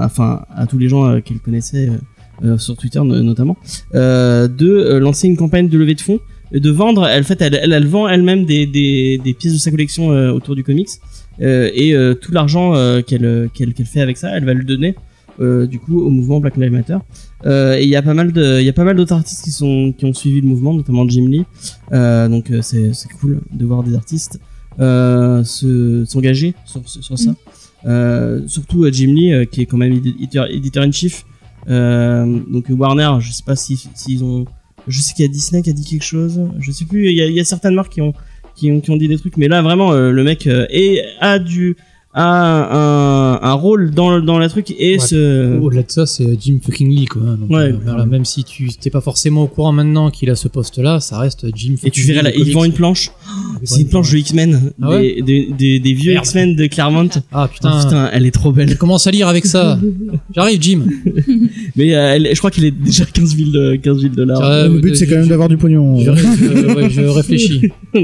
enfin 0.03 0.45
à 0.55 0.67
tous 0.67 0.79
les 0.79 0.89
gens 0.89 1.07
euh, 1.07 1.21
qu'elle 1.21 1.39
connaissait 1.39 1.89
euh, 1.89 1.97
euh, 2.45 2.59
sur 2.59 2.77
Twitter 2.77 3.01
no- 3.01 3.23
notamment, 3.23 3.57
de 3.93 4.99
lancer 4.99 5.29
une 5.29 5.37
campagne 5.37 5.69
de 5.69 5.79
levée 5.79 5.95
de 5.95 6.01
fonds, 6.01 6.21
de 6.53 6.71
vendre. 6.71 7.07
Elle, 7.07 7.23
en 7.23 7.27
fait, 7.27 7.41
elle, 7.41 7.55
elle, 7.55 7.87
vend 7.87 8.09
elle-même 8.09 8.45
des, 8.45 8.67
des, 8.67 9.35
pièces 9.39 9.53
de 9.53 9.59
sa 9.59 9.71
collection 9.71 10.09
autour 10.09 10.55
du 10.55 10.65
comics, 10.65 10.89
et 11.41 11.95
tout 12.21 12.33
l'argent 12.33 12.73
qu'elle 13.07 13.49
qu'elle 13.55 13.75
qu'elle 13.75 13.87
fait 13.87 14.01
avec 14.01 14.17
ça, 14.17 14.37
elle 14.37 14.45
va 14.45 14.55
le 14.55 14.65
donner. 14.65 14.95
du 15.41 15.79
coup 15.79 16.01
au 16.01 16.11
mouvement 16.11 16.41
Black 16.41 16.57
Lives 16.57 16.73
Matter 16.73 16.99
et 17.45 17.83
il 17.83 17.89
y 17.89 17.97
a 17.97 18.03
pas 18.03 18.15
mal 18.15 18.33
de 18.33 18.61
il 18.61 18.67
y 18.67 18.69
a 18.69 18.73
pas 18.73 18.85
mal 18.85 18.97
d'autres 18.97 19.15
artistes 19.15 19.45
qui 19.45 19.51
sont 19.51 19.95
qui 19.97 20.05
ont 20.05 20.13
suivi 20.13 20.41
le 20.41 20.49
mouvement 20.49 20.75
notamment 20.75 21.09
Jim 21.09 21.29
Lee 21.29 21.45
donc 21.91 22.51
c'est 22.61 22.93
cool 23.21 23.41
de 23.53 23.65
voir 23.65 23.83
des 23.83 23.95
artistes 23.95 24.41
se 24.79 26.05
s'engager 26.07 26.55
sur 26.67 26.87
sur 26.87 27.19
ça 27.19 27.35
surtout 28.47 28.85
euh, 28.85 28.93
Jim 28.93 29.13
Lee 29.15 29.33
euh, 29.33 29.45
qui 29.45 29.63
est 29.63 29.67
quand 29.67 29.77
même 29.77 29.93
éditeur 29.93 30.51
éditeur 30.51 30.85
in 30.85 30.93
chief. 30.93 31.25
Euh, 31.69 32.41
donc 32.49 32.67
Warner 32.71 33.21
je 33.21 33.33
sais 33.33 33.45
pas 33.45 33.55
si 33.57 33.77
s'ils 33.95 34.25
ont 34.25 34.45
je 34.89 35.01
sais 35.01 35.15
qu'il 35.15 35.25
y 35.25 35.29
a 35.29 35.33
Disney 35.33 35.63
qui 35.63 35.71
a 35.71 35.73
dit 35.73 35.85
quelque 35.85 36.05
chose. 36.05 36.41
Je 36.59 36.73
sais 36.73 36.85
plus 36.85 37.11
il 37.11 37.13
y 37.13 37.33
y 37.33 37.41
a 37.41 37.45
certaines 37.45 37.75
marques 37.75 37.93
qui 37.93 38.01
ont 38.01 38.15
qui 38.55 38.71
ont 38.71 38.81
qui 38.81 38.91
ont 38.91 38.97
dit 38.97 39.09
des 39.09 39.19
trucs 39.19 39.37
mais 39.37 39.49
là 39.49 39.63
vraiment 39.63 39.93
euh, 39.93 40.11
le 40.11 40.25
mec 40.25 40.47
euh, 40.47 40.67
est 40.71 41.03
a 41.21 41.39
du 41.39 41.77
a 42.15 42.25
un, 42.77 43.41
un 43.43 43.53
rôle 43.55 43.91
dans 43.93 44.21
dans 44.21 44.39
la 44.39 44.49
truc 44.51 44.71
et 44.79 44.93
Ouais. 44.95 44.99
ce 44.99 45.59
Au-delà 45.59 45.83
de 45.83 45.91
ça, 45.91 46.05
c'est 46.05 46.39
Jim 46.41 46.59
fucking 46.63 46.89
Lee, 46.95 47.07
quoi. 47.07 47.23
hein. 47.25 47.39
Donc, 47.41 47.51
Ouais. 47.51 47.73
euh, 47.73 47.77
voilà, 47.85 48.05
même 48.05 48.25
si 48.27 48.45
tu 48.45 48.69
t'es 48.69 48.91
pas 48.91 49.01
forcément 49.01 49.43
au 49.45 49.47
courant 49.47 49.73
maintenant 49.73 50.11
qu'il 50.11 50.29
a 50.29 50.35
ce 50.35 50.49
poste-là, 50.49 51.01
ça 51.01 51.19
reste 51.19 51.47
Jim 51.55 51.73
fucking 51.77 51.89
et 51.89 51.91
tu 51.91 52.03
verrais 52.03 52.31
Lee 52.33 52.39
là 52.39 52.45
il 52.47 52.53
vend 52.53 52.65
une 52.65 52.73
planche 52.75 53.11
Il 53.63 53.69
c'est 53.69 53.81
une 53.81 53.89
planche 53.89 54.11
de 54.13 54.19
X-Men 54.19 54.73
Ah 54.83 54.91
ouais 54.91 55.23
des, 55.23 55.23
des, 55.23 55.49
des, 55.59 55.81
des 55.81 55.93
vieux. 55.95 56.13
X-Men 56.15 56.55
de 56.55 56.67
Claremont 56.67 57.09
Ah 57.33 57.49
putain, 57.53 57.71
Ah, 57.73 57.83
putain 57.85 58.11
elle 58.13 58.27
est 58.27 58.31
trop 58.31 58.53
belle 58.53 58.69
je 58.69 58.77
commence 58.77 59.07
à 59.07 59.11
lire 59.11 59.29
avec 59.29 59.47
ça. 59.47 59.79
J'arrive, 60.35 60.61
Jim. 60.61 60.83
mais 61.77 61.95
euh, 61.95 62.15
elle, 62.15 62.29
je 62.33 62.39
crois 62.39 62.51
qu'elle 62.51 62.65
est 62.67 62.71
déjà 62.71 63.05
15 63.07 63.37
000 63.37 63.51
de 63.51 63.77
15 63.77 64.01
000 64.01 64.15
dollars 64.15 64.43
Euh, 64.43 64.69
le 64.69 64.81
but, 64.81 64.91
euh, 64.91 64.95
c'est 64.95 65.07
quand 65.07 65.17
même 65.17 65.29
d'avoir 65.29 65.49
du 65.49 65.57
pognon. 65.57 65.99
Je, 65.99 66.13
je- 66.15 66.75
ouais, 66.75 66.91
je 66.91 67.01
réfléchis. 67.03 67.71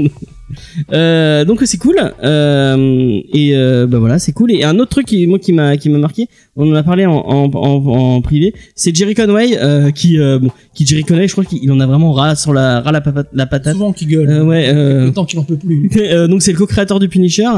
Euh, 0.93 1.45
donc 1.45 1.61
c'est 1.65 1.77
cool 1.77 1.97
euh, 2.23 3.19
et 3.33 3.55
euh, 3.55 3.85
bah 3.87 3.99
voilà 3.99 4.19
c'est 4.19 4.31
cool 4.31 4.51
et 4.51 4.63
un 4.63 4.77
autre 4.79 4.89
truc 4.91 5.05
qui 5.07 5.25
moi 5.27 5.39
qui 5.39 5.53
m'a 5.53 5.77
qui 5.77 5.89
m'a 5.89 5.97
marqué 5.99 6.27
on 6.55 6.71
en 6.71 6.75
a 6.75 6.83
parlé 6.83 7.05
en 7.05 7.13
en, 7.17 7.51
en, 7.53 7.85
en 8.15 8.21
privé 8.21 8.53
c'est 8.75 8.95
Jerry 8.95 9.13
Conway 9.15 9.57
euh, 9.59 9.91
qui 9.91 10.19
euh, 10.19 10.39
bon 10.39 10.49
qui 10.73 10.85
Jerry 10.85 11.03
Conway 11.03 11.27
je 11.27 11.33
crois 11.33 11.45
qu'il 11.45 11.71
en 11.71 11.79
a 11.79 11.85
vraiment 11.85 12.11
ras 12.13 12.35
sur 12.35 12.53
la 12.53 12.81
ras 12.81 12.91
la, 12.91 13.01
papa- 13.01 13.25
la 13.33 13.45
patate 13.45 13.73
Souvent 13.73 13.93
qui 13.93 14.05
gueule. 14.05 14.29
Euh, 14.29 14.43
ouais 14.45 14.69
euh, 14.69 15.05
Le 15.05 15.13
temps 15.13 15.25
qu'il 15.25 15.39
en 15.39 15.43
peut 15.43 15.57
plus. 15.57 15.89
Euh, 15.99 16.27
donc 16.27 16.41
c'est 16.41 16.51
le 16.51 16.57
co-créateur 16.57 16.99
du 16.99 17.09
Punisher 17.09 17.49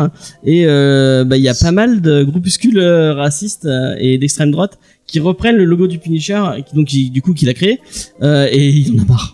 et 0.46 0.64
euh, 0.66 1.24
bah 1.24 1.38
il 1.38 1.44
y 1.44 1.48
a 1.50 1.54
pas 1.54 1.72
mal 1.72 2.02
de 2.02 2.24
groupuscules 2.24 2.80
euh, 2.80 3.14
racistes 3.14 3.66
euh, 3.66 3.96
et 4.00 4.18
d'extrême 4.18 4.52
droite 4.52 4.78
qui 5.08 5.20
reprennent 5.20 5.56
le 5.58 5.64
logo 5.66 5.88
du 5.88 6.00
Punisher 6.00 6.42
donc 6.74 6.88
qui- 6.88 7.10
du 7.10 7.22
coup 7.22 7.34
qui 7.34 7.46
l'a 7.46 7.54
créé 7.54 7.80
euh, 8.22 8.48
et 8.52 8.68
il 8.70 9.00
en 9.00 9.04
a 9.04 9.08
marre. 9.08 9.34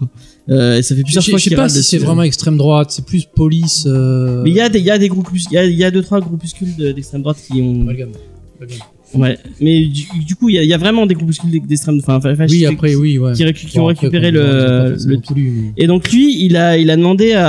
Euh, 0.50 0.78
et 0.78 0.82
ça 0.82 0.96
fait 0.96 1.02
Je 1.02 1.04
plusieurs 1.04 1.24
je 1.24 1.30
fois 1.32 1.40
sais 1.40 1.50
qu'il 1.50 1.56
pas 1.56 1.64
râle 1.64 1.72
si 1.72 1.84
c'est 1.84 1.98
vraiment 1.98 2.24
extrême 2.24 2.56
droite, 2.58 2.92
c'est 2.92 3.06
plus 3.06 3.26
police. 3.26 3.86
Euh... 3.86 4.44
Mais 4.44 4.50
il 4.52 4.56
y 4.56 4.62
a 4.62 4.70
des 4.70 4.80
il 4.80 4.86
y 4.86 4.92
a 4.92 4.98
des 4.98 5.10
groupus 5.10 5.46
il 5.52 5.56
y 5.56 5.58
a 5.58 5.66
il 5.66 5.76
y 5.78 5.84
a 5.84 5.92
deux 5.92 6.02
trois 6.02 6.20
groupuscules 6.22 6.76
de- 6.78 6.92
d'extrême 6.94 7.22
droite 7.22 7.38
qui 7.46 7.62
ont 7.62 7.82
Amalgame. 7.82 8.12
Amalgame. 8.58 8.80
ouais 9.16 9.38
mais 9.62 9.86
du, 9.86 10.04
du 10.26 10.36
coup 10.36 10.48
il 10.50 10.56
y 10.56 10.58
a, 10.58 10.64
il 10.64 10.70
y 10.70 10.74
a 10.74 10.78
vraiment 10.78 11.06
des 11.06 11.16
groupuscules 11.16 11.50
d'extrême 11.68 12.00
enfin 12.06 12.20
Oui, 12.50 12.66
après, 12.66 12.96
oui, 12.96 13.18
ouais. 13.18 13.34
qui, 13.34 13.44
ont 13.80 13.88
après, 13.90 14.08
récupéré 14.08 14.32
pas 14.32 14.38
le, 14.38 14.90
forcément 14.92 15.14
le 15.16 15.18
tout 15.22 15.34
lu, 15.34 15.52
mais- 15.76 15.84
Et 15.84 15.88
donc 15.88 16.10
lui, 16.12 16.46
il 16.46 16.56
a, 16.56 16.78
il 16.78 16.90
a 16.92 16.96
demandé 16.96 17.34
à, 17.34 17.46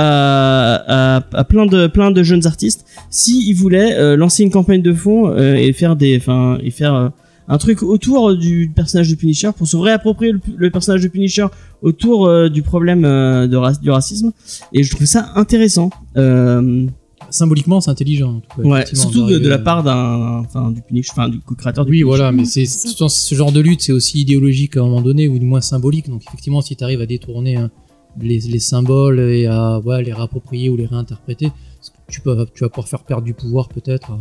à, 1.17 1.23
à 1.33 1.43
plein 1.45 1.65
de, 1.65 1.87
plein 1.87 2.11
de 2.11 2.21
jeunes 2.23 2.45
artistes 2.47 2.85
si 3.09 3.49
ils 3.49 3.53
voulaient 3.55 3.93
euh, 3.97 4.15
lancer 4.17 4.43
une 4.43 4.51
campagne 4.51 4.81
de 4.81 4.93
fond 4.93 5.29
euh, 5.29 5.55
et 5.55 5.71
faire 5.73 5.95
des, 5.95 6.17
enfin, 6.17 6.57
et 6.63 6.71
faire 6.71 7.11
un 7.49 7.57
truc 7.57 7.81
autour 7.81 8.37
du 8.37 8.71
personnage 8.73 9.09
de 9.09 9.15
Punisher 9.15 9.49
pour 9.57 9.67
se 9.67 9.75
réapproprier 9.75 10.31
le, 10.31 10.39
le 10.55 10.69
personnage 10.69 11.01
de 11.01 11.07
Punisher 11.07 11.47
autour 11.81 12.27
euh, 12.27 12.47
du 12.47 12.61
problème 12.61 13.03
euh, 13.03 13.47
de 13.47 13.81
du 13.81 13.89
racisme. 13.89 14.31
Et 14.71 14.83
je 14.83 14.95
trouve 14.95 15.07
ça 15.07 15.31
intéressant. 15.35 15.89
Euh, 16.15 16.85
symboliquement, 17.31 17.81
c'est 17.81 17.89
intelligent. 17.89 18.35
en 18.35 18.39
tout 18.39 18.61
cas, 18.61 18.67
Ouais, 18.67 18.85
surtout 18.93 19.25
de, 19.27 19.47
la 19.47 19.57
part 19.57 19.83
d'un, 19.83 20.43
enfin, 20.45 20.71
du 20.71 20.81
Punish, 20.81 21.07
enfin, 21.11 21.27
du 21.27 21.39
co-créateur 21.39 21.85
Oui, 21.87 22.03
voilà, 22.03 22.31
mais 22.31 22.45
c'est 22.45 22.65
ce 22.65 23.35
genre 23.35 23.51
de 23.51 23.59
lutte, 23.59 23.81
c'est 23.81 23.91
aussi 23.93 24.21
idéologique 24.21 24.77
à 24.77 24.81
un 24.81 24.83
moment 24.83 25.01
donné, 25.01 25.27
ou 25.27 25.39
du 25.39 25.45
moins 25.45 25.61
symbolique. 25.61 26.07
Donc 26.07 26.21
effectivement, 26.27 26.61
si 26.61 26.75
tu 26.75 26.83
arrives 26.83 27.01
à 27.01 27.07
détourner 27.07 27.55
hein, 27.55 27.71
les, 28.21 28.39
les 28.39 28.59
symboles 28.59 29.19
et 29.19 29.47
à 29.47 29.79
ouais, 29.79 30.03
les 30.03 30.13
réapproprier 30.13 30.69
ou 30.69 30.77
les 30.77 30.85
réinterpréter, 30.85 31.51
tu 32.09 32.21
peux, 32.21 32.45
tu 32.53 32.63
vas 32.63 32.69
pouvoir 32.69 32.87
faire 32.87 33.03
perdre 33.03 33.23
du 33.23 33.33
pouvoir 33.33 33.69
peut-être. 33.69 34.11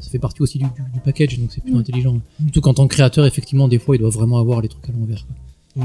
Ça 0.00 0.10
fait 0.10 0.18
partie 0.18 0.42
aussi 0.42 0.58
du, 0.58 0.64
du- 0.64 0.70
du 0.94 1.00
package, 1.04 1.38
donc 1.38 1.50
c'est 1.52 1.60
plutôt 1.62 1.76
Mm. 1.76 1.80
intelligent. 1.80 2.20
Surtout 2.44 2.60
qu'en 2.60 2.74
tant 2.74 2.86
que 2.88 2.94
créateur, 2.94 3.26
effectivement, 3.26 3.68
des 3.68 3.78
fois, 3.78 3.96
il 3.96 4.00
doit 4.00 4.10
vraiment 4.10 4.38
avoir 4.38 4.60
les 4.60 4.68
trucs 4.68 4.88
à 4.88 4.92
l'envers. 4.92 5.26
quoi. 5.26 5.84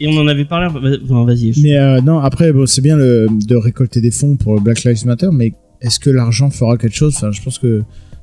Et 0.00 0.06
on 0.08 0.16
en 0.20 0.26
avait 0.26 0.44
parlé, 0.44 0.68
vas- 0.72 0.96
enfin, 1.04 1.24
vas-y. 1.24 1.52
je- 1.52 1.62
Mais 1.62 1.76
euh, 1.76 2.00
non, 2.00 2.18
après, 2.20 2.52
bon, 2.52 2.66
c'est 2.66 2.80
bien 2.82 2.96
le, 2.96 3.26
de 3.46 3.56
récolter 3.56 4.00
des 4.00 4.10
fonds 4.10 4.36
pour 4.36 4.60
Black 4.60 4.84
Lives 4.84 5.04
Matter, 5.06 5.28
mais 5.32 5.52
est-ce 5.80 5.98
que 6.00 6.08
l'argent 6.10 6.50
fera 6.50 6.76
quelque 6.78 6.94
chose? 6.96 7.14
Enfin, 7.16 7.30
je 7.32 7.42
pense 7.42 7.58
que 7.58 7.82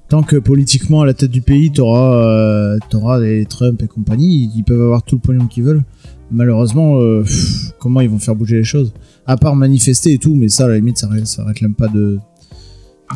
tant 0.10 0.24
que 0.24 0.38
politiquement 0.38 1.02
à 1.02 1.06
la 1.06 1.14
tête 1.14 1.32
du 1.32 1.42
pays, 1.42 1.72
t'auras 1.72 2.26
euh, 2.26 2.80
t'auras 2.90 3.20
des 3.20 3.46
Trump 3.46 3.82
et 3.84 3.88
compagnie, 3.88 4.50
ils 4.56 4.64
peuvent 4.64 4.82
avoir 4.82 5.04
tout 5.04 5.16
le 5.16 5.22
pognon 5.22 5.48
qu'ils 5.48 5.64
veulent. 5.64 5.84
Malheureusement, 6.32 6.98
euh, 7.02 7.22
pff, 7.22 7.72
comment 7.80 8.02
ils 8.02 8.10
vont 8.10 8.20
faire 8.20 8.36
bouger 8.36 8.56
les 8.58 8.64
choses? 8.64 8.94
À 9.28 9.38
part 9.38 9.56
manifester 9.56 10.14
et 10.14 10.18
tout, 10.18 10.34
mais 10.34 10.48
ça, 10.50 10.66
à 10.66 10.70
la 10.70 10.76
limite, 10.78 10.98
ça, 10.98 11.10
ça 11.26 11.44
réclame 11.46 11.76
pas 11.76 11.88
de 11.88 12.20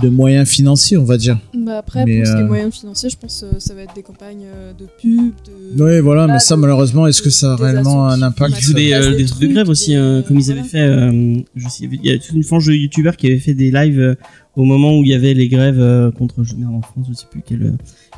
de 0.04 0.10
moyens 0.10 0.48
financiers, 0.48 0.98
on 0.98 1.04
va 1.04 1.18
dire. 1.18 1.38
Bah 1.56 1.80
après, 1.80 2.06
Mais, 2.06 2.18
pour 2.20 2.28
ce 2.28 2.32
qui 2.34 2.38
est 2.40 2.44
euh, 2.44 2.48
moyens 2.48 2.74
financiers, 2.74 3.10
je 3.10 3.18
pense 3.18 3.44
que 3.52 3.60
ça 3.60 3.74
va 3.74 3.82
être 3.82 3.96
des 3.96 4.04
campagnes 4.04 4.46
euh, 4.46 4.72
de 4.74 4.86
pub, 5.02 5.34
de... 5.78 5.84
Oui, 5.84 6.00
voilà, 6.00 6.28
mais 6.28 6.40
ça, 6.40 6.56
de- 6.56 6.62
malheureusement, 6.62 7.08
est-ce 7.08 7.22
que 7.22 7.30
ça 7.32 7.54
a 7.54 7.56
réellement 7.56 8.08
un 8.08 8.22
impact 8.22 8.56
Ils 8.68 8.74
des, 8.76 8.94
euh, 8.94 9.10
des 9.12 9.18
des 9.18 9.26
trucs 9.26 9.42
de 9.42 9.48
grève 9.54 9.70
aussi, 9.70 9.92
des- 9.92 9.96
euh, 9.98 10.22
comme 10.22 10.38
ils 10.38 10.52
avaient 10.52 10.62
voilà. 10.62 10.70
fait. 10.70 10.80
euh, 10.82 11.36
je 11.56 11.68
sais, 11.70 11.90
il 11.92 12.06
y 12.06 12.12
a 12.12 12.18
toute 12.20 12.36
une 12.36 12.44
frange 12.44 12.68
de 12.68 12.74
youtubeurs 12.74 13.18
qui 13.18 13.28
avait 13.28 13.40
fait 13.40 13.54
des 13.56 13.72
lives 13.72 14.00
euh, 14.00 14.16
au 14.56 14.64
moment 14.64 14.98
où 14.98 15.04
il 15.04 15.10
y 15.10 15.14
avait 15.14 15.34
les 15.34 15.48
grèves 15.48 15.80
euh, 15.80 16.12
contre. 16.12 16.44
je- 16.44 16.56
Merde, 16.56 16.74
en 16.76 16.82
France, 16.82 17.08
je 17.10 17.14
sais 17.16 17.26
plus 17.30 17.42
quel. 17.46 17.64
euh, 17.64 17.72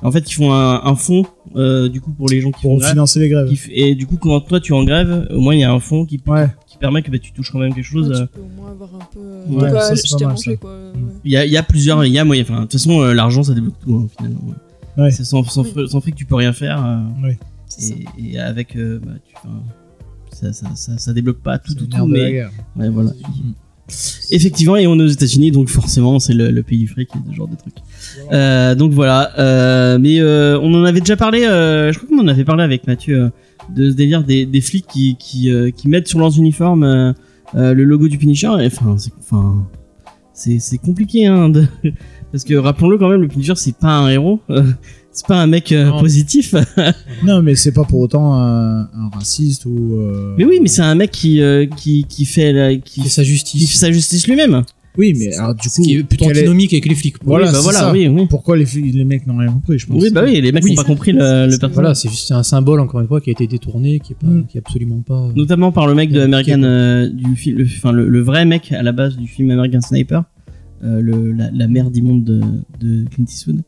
En 0.04 0.12
fait, 0.12 0.30
ils 0.30 0.34
font 0.34 0.52
un, 0.54 0.84
un 0.84 0.96
fonds, 0.96 1.26
euh, 1.56 1.88
du 1.88 2.02
coup, 2.02 2.12
pour 2.12 2.28
les 2.28 2.42
gens 2.42 2.52
qui 2.52 2.62
font 2.64 2.70
pour 2.70 2.80
grève. 2.80 2.92
financer 2.92 3.20
les 3.20 3.30
grèves 3.30 3.48
qui 3.48 3.60
Et 3.72 3.96
du 3.96 4.08
coup, 4.08 4.18
quand 4.18 4.40
toi 4.42 4.60
tu 4.60 4.74
es 4.74 4.76
en 4.76 4.84
grève, 4.84 5.28
au 5.32 5.40
moins 5.40 5.54
il 5.56 5.62
y 5.62 5.64
a 5.64 5.72
un 5.72 5.80
fonds 5.80 6.06
qui, 6.06 6.20
Ouais. 6.28 6.48
Permet 6.82 7.02
que 7.02 7.10
bah, 7.12 7.18
tu 7.20 7.32
touches 7.32 7.52
quand 7.52 7.60
même 7.60 7.74
quelque 7.74 7.86
chose. 7.86 8.10
Ouais, 8.10 8.18
tu 8.20 8.28
peux 8.28 8.42
au 8.42 8.62
moins 8.62 8.72
avoir 8.72 8.90
un 8.96 9.08
peu... 9.14 9.20
Ouais, 9.54 9.68
de 9.68 9.72
quoi 9.72 9.82
ça, 9.82 9.96
c'est 9.96 10.04
acheter 10.04 10.10
pas 10.10 10.26
à 10.26 10.28
mal, 10.28 10.36
manger, 10.36 10.52
ça. 10.52 10.58
quoi. 10.58 10.72
ouais. 10.72 10.92
Il 11.24 11.32
y 11.32 11.38
a, 11.38 11.46
il 11.46 11.52
y 11.52 11.58
a 11.58 11.64
plusieurs, 11.64 12.04
il 12.06 12.12
y 12.12 12.20
a 12.20 12.26
moyen. 12.26 12.42
Enfin, 12.44 12.56
de 12.56 12.62
toute 12.62 12.74
façon, 12.74 13.02
euh, 13.02 13.14
l'argent 13.14 13.44
ça 13.44 13.54
débloque 13.54 13.80
tout, 13.82 13.96
hein, 13.96 14.08
finalement. 14.18 14.42
Ouais. 14.98 15.12
C'est 15.12 15.24
sans, 15.24 15.44
sans, 15.44 15.64
fr- 15.64 15.88
sans 15.88 16.02
fric, 16.02 16.16
tu 16.16 16.26
peux 16.26 16.36
rien 16.36 16.52
faire. 16.52 16.84
euh, 16.86 17.32
et, 18.20 18.34
et 18.34 18.40
avec. 18.40 18.76
euh, 18.76 19.00
bah, 19.02 19.12
tu, 19.26 19.36
ça, 20.36 20.52
ça, 20.52 20.68
ça, 20.76 20.98
ça 20.98 21.14
débloque 21.14 21.40
pas 21.40 21.58
tout, 21.60 21.74
tout, 21.76 21.86
tout, 21.88 22.06
mais. 22.06 22.44
Ouais, 22.76 22.90
voilà. 22.90 23.12
Effectivement, 24.32 24.78
et 24.78 24.88
on 24.88 24.98
est 25.00 25.04
aux 25.04 25.08
États-Unis, 25.08 25.52
donc 25.52 25.68
forcément, 25.68 26.18
c'est 26.20 26.34
le, 26.34 26.50
le 26.50 26.64
pays 26.64 26.80
du 26.80 26.88
fric 26.88 27.10
et 27.14 27.30
ce 27.30 27.36
genre 27.36 27.50
de 27.50 27.58
trucs. 27.58 27.74
Euh, 28.32 28.74
donc 28.74 28.94
voilà. 28.94 29.38
Euh, 29.38 30.00
mais 30.00 30.22
euh, 30.22 30.58
on 30.62 30.74
en 30.74 30.86
avait 30.86 31.02
déjà 31.02 31.18
parlé. 31.18 31.44
euh, 31.46 31.92
je 31.92 31.98
crois 32.00 32.08
qu'on 32.10 32.24
en 32.24 32.28
avait 32.30 32.46
parlé 32.46 32.64
avec 32.64 32.88
Mathieu 32.88 33.24
euh, 33.26 33.30
de 33.70 33.90
ce 33.92 33.96
délire 33.96 34.24
des, 34.24 34.46
des 34.46 34.62
flics 34.62 34.88
qui 34.88 35.16
qui, 35.20 35.50
euh, 35.52 35.72
qui 35.72 35.88
mettent 35.88 36.08
sur 36.08 36.20
leurs 36.20 36.38
uniformes 36.38 36.84
euh, 36.84 37.14
euh, 37.56 37.74
le 37.74 37.84
logo 37.84 38.08
du 38.08 38.18
Punisher. 38.18 38.48
Enfin, 38.48 38.96
c'est 38.98 39.12
enfin, 39.20 39.68
c'est 40.34 40.60
c'est 40.60 40.78
compliqué, 40.78 41.26
hein, 41.28 41.50
de- 41.50 41.66
parce 42.32 42.44
que 42.44 42.54
rappelons-le 42.56 42.98
quand 42.98 43.10
même, 43.10 43.22
le 43.22 43.28
Punisher 43.28 43.54
c'est 43.56 43.76
pas 43.78 43.98
un 43.98 44.10
héros. 44.10 44.40
c'est 45.12 45.28
pas 45.28 45.42
un 45.42 45.48
mec 45.48 45.74
positif. 46.00 46.56
Non, 47.24 47.42
mais 47.44 47.56
c'est 47.56 47.74
pas 47.74 47.84
pour 47.84 48.00
autant 48.00 48.34
un, 48.34 48.82
un 48.82 49.10
raciste 49.14 49.66
ou. 49.66 50.02
mais 50.38 50.46
oui, 50.46 50.60
mais 50.62 50.68
c'est 50.70 50.82
un 50.82 50.96
mec 50.96 51.12
qui 51.12 51.42
qui 51.78 52.06
qui 52.10 52.26
fait 52.26 52.52
la, 52.54 52.76
qui, 52.76 52.82
Qui 52.82 53.02
fait 53.04 53.10
sa 53.10 53.22
qui 53.24 53.30
justice. 53.30 53.72
fait 53.72 53.78
sa 53.78 53.92
justice 53.92 54.28
lui-même. 54.28 54.64
Oui, 54.98 55.14
mais 55.18 55.34
alors 55.38 55.56
du 55.56 55.70
coup, 55.70 55.82
qui 55.82 55.96
est 55.96 56.04
plutôt 56.04 56.26
quel 56.26 56.38
est- 56.38 56.42
antinomique 56.42 56.74
avec 56.74 56.86
les 56.86 56.96
flics. 56.96 57.16
Voilà, 57.24 57.46
oui, 57.46 57.52
bah 57.52 57.58
c'est 57.58 57.64
voilà, 57.64 57.80
ça. 57.80 57.92
oui, 57.94 58.08
oui. 58.08 58.28
pourquoi 58.30 58.58
les, 58.58 58.66
filles- 58.66 58.92
les 58.92 59.06
mecs 59.06 59.26
n'ont 59.26 59.38
rien 59.38 59.52
compris, 59.52 59.80
je 59.80 59.88
pense. 59.88 60.02
Oui, 60.04 60.10
bah 60.12 60.24
oui, 60.26 60.42
les 60.42 60.52
mecs 60.52 60.64
Oui. 60.66 60.72
n'ont 60.72 60.76
pas 60.76 60.84
compris 60.84 61.14
le, 61.14 61.20
le 61.20 61.48
personnage. 61.48 61.72
Voilà, 61.74 61.96
c'est 61.96 62.10
juste 62.10 62.32
un 62.32 62.44
symbole, 62.44 62.80
encore 62.82 63.00
une 63.00 63.08
fois, 63.08 63.22
qui 63.22 63.30
a 63.30 63.34
été 63.34 63.48
détourné, 63.48 64.00
qui 64.00 64.12
est, 64.14 64.16
pas, 64.16 64.28
Mm. 64.28 64.46
qui 64.48 64.58
est 64.58 64.62
absolument 64.62 65.02
pas. 65.02 65.30
Notamment 65.36 65.72
par 65.72 65.88
le 65.88 65.96
mec 65.96 66.12
de 66.12 66.20
American, 66.20 66.62
euh, 66.64 67.08
du 67.10 67.36
film, 67.38 67.58
le, 67.60 67.66
enfin 67.66 67.92
le, 67.94 68.10
le 68.10 68.20
vrai 68.22 68.46
mec 68.46 68.72
à 68.74 68.84
la 68.84 68.92
base 68.92 69.16
du 69.16 69.28
film 69.28 69.50
American 69.52 69.80
Sniper, 69.82 70.24
euh, 70.84 71.00
le, 71.00 71.32
la, 71.32 71.50
la 71.52 71.68
mère 71.68 71.90
d'immonde 71.90 72.24
de, 72.26 72.42
de 72.82 73.06
Clint 73.10 73.26
Eastwood, 73.30 73.62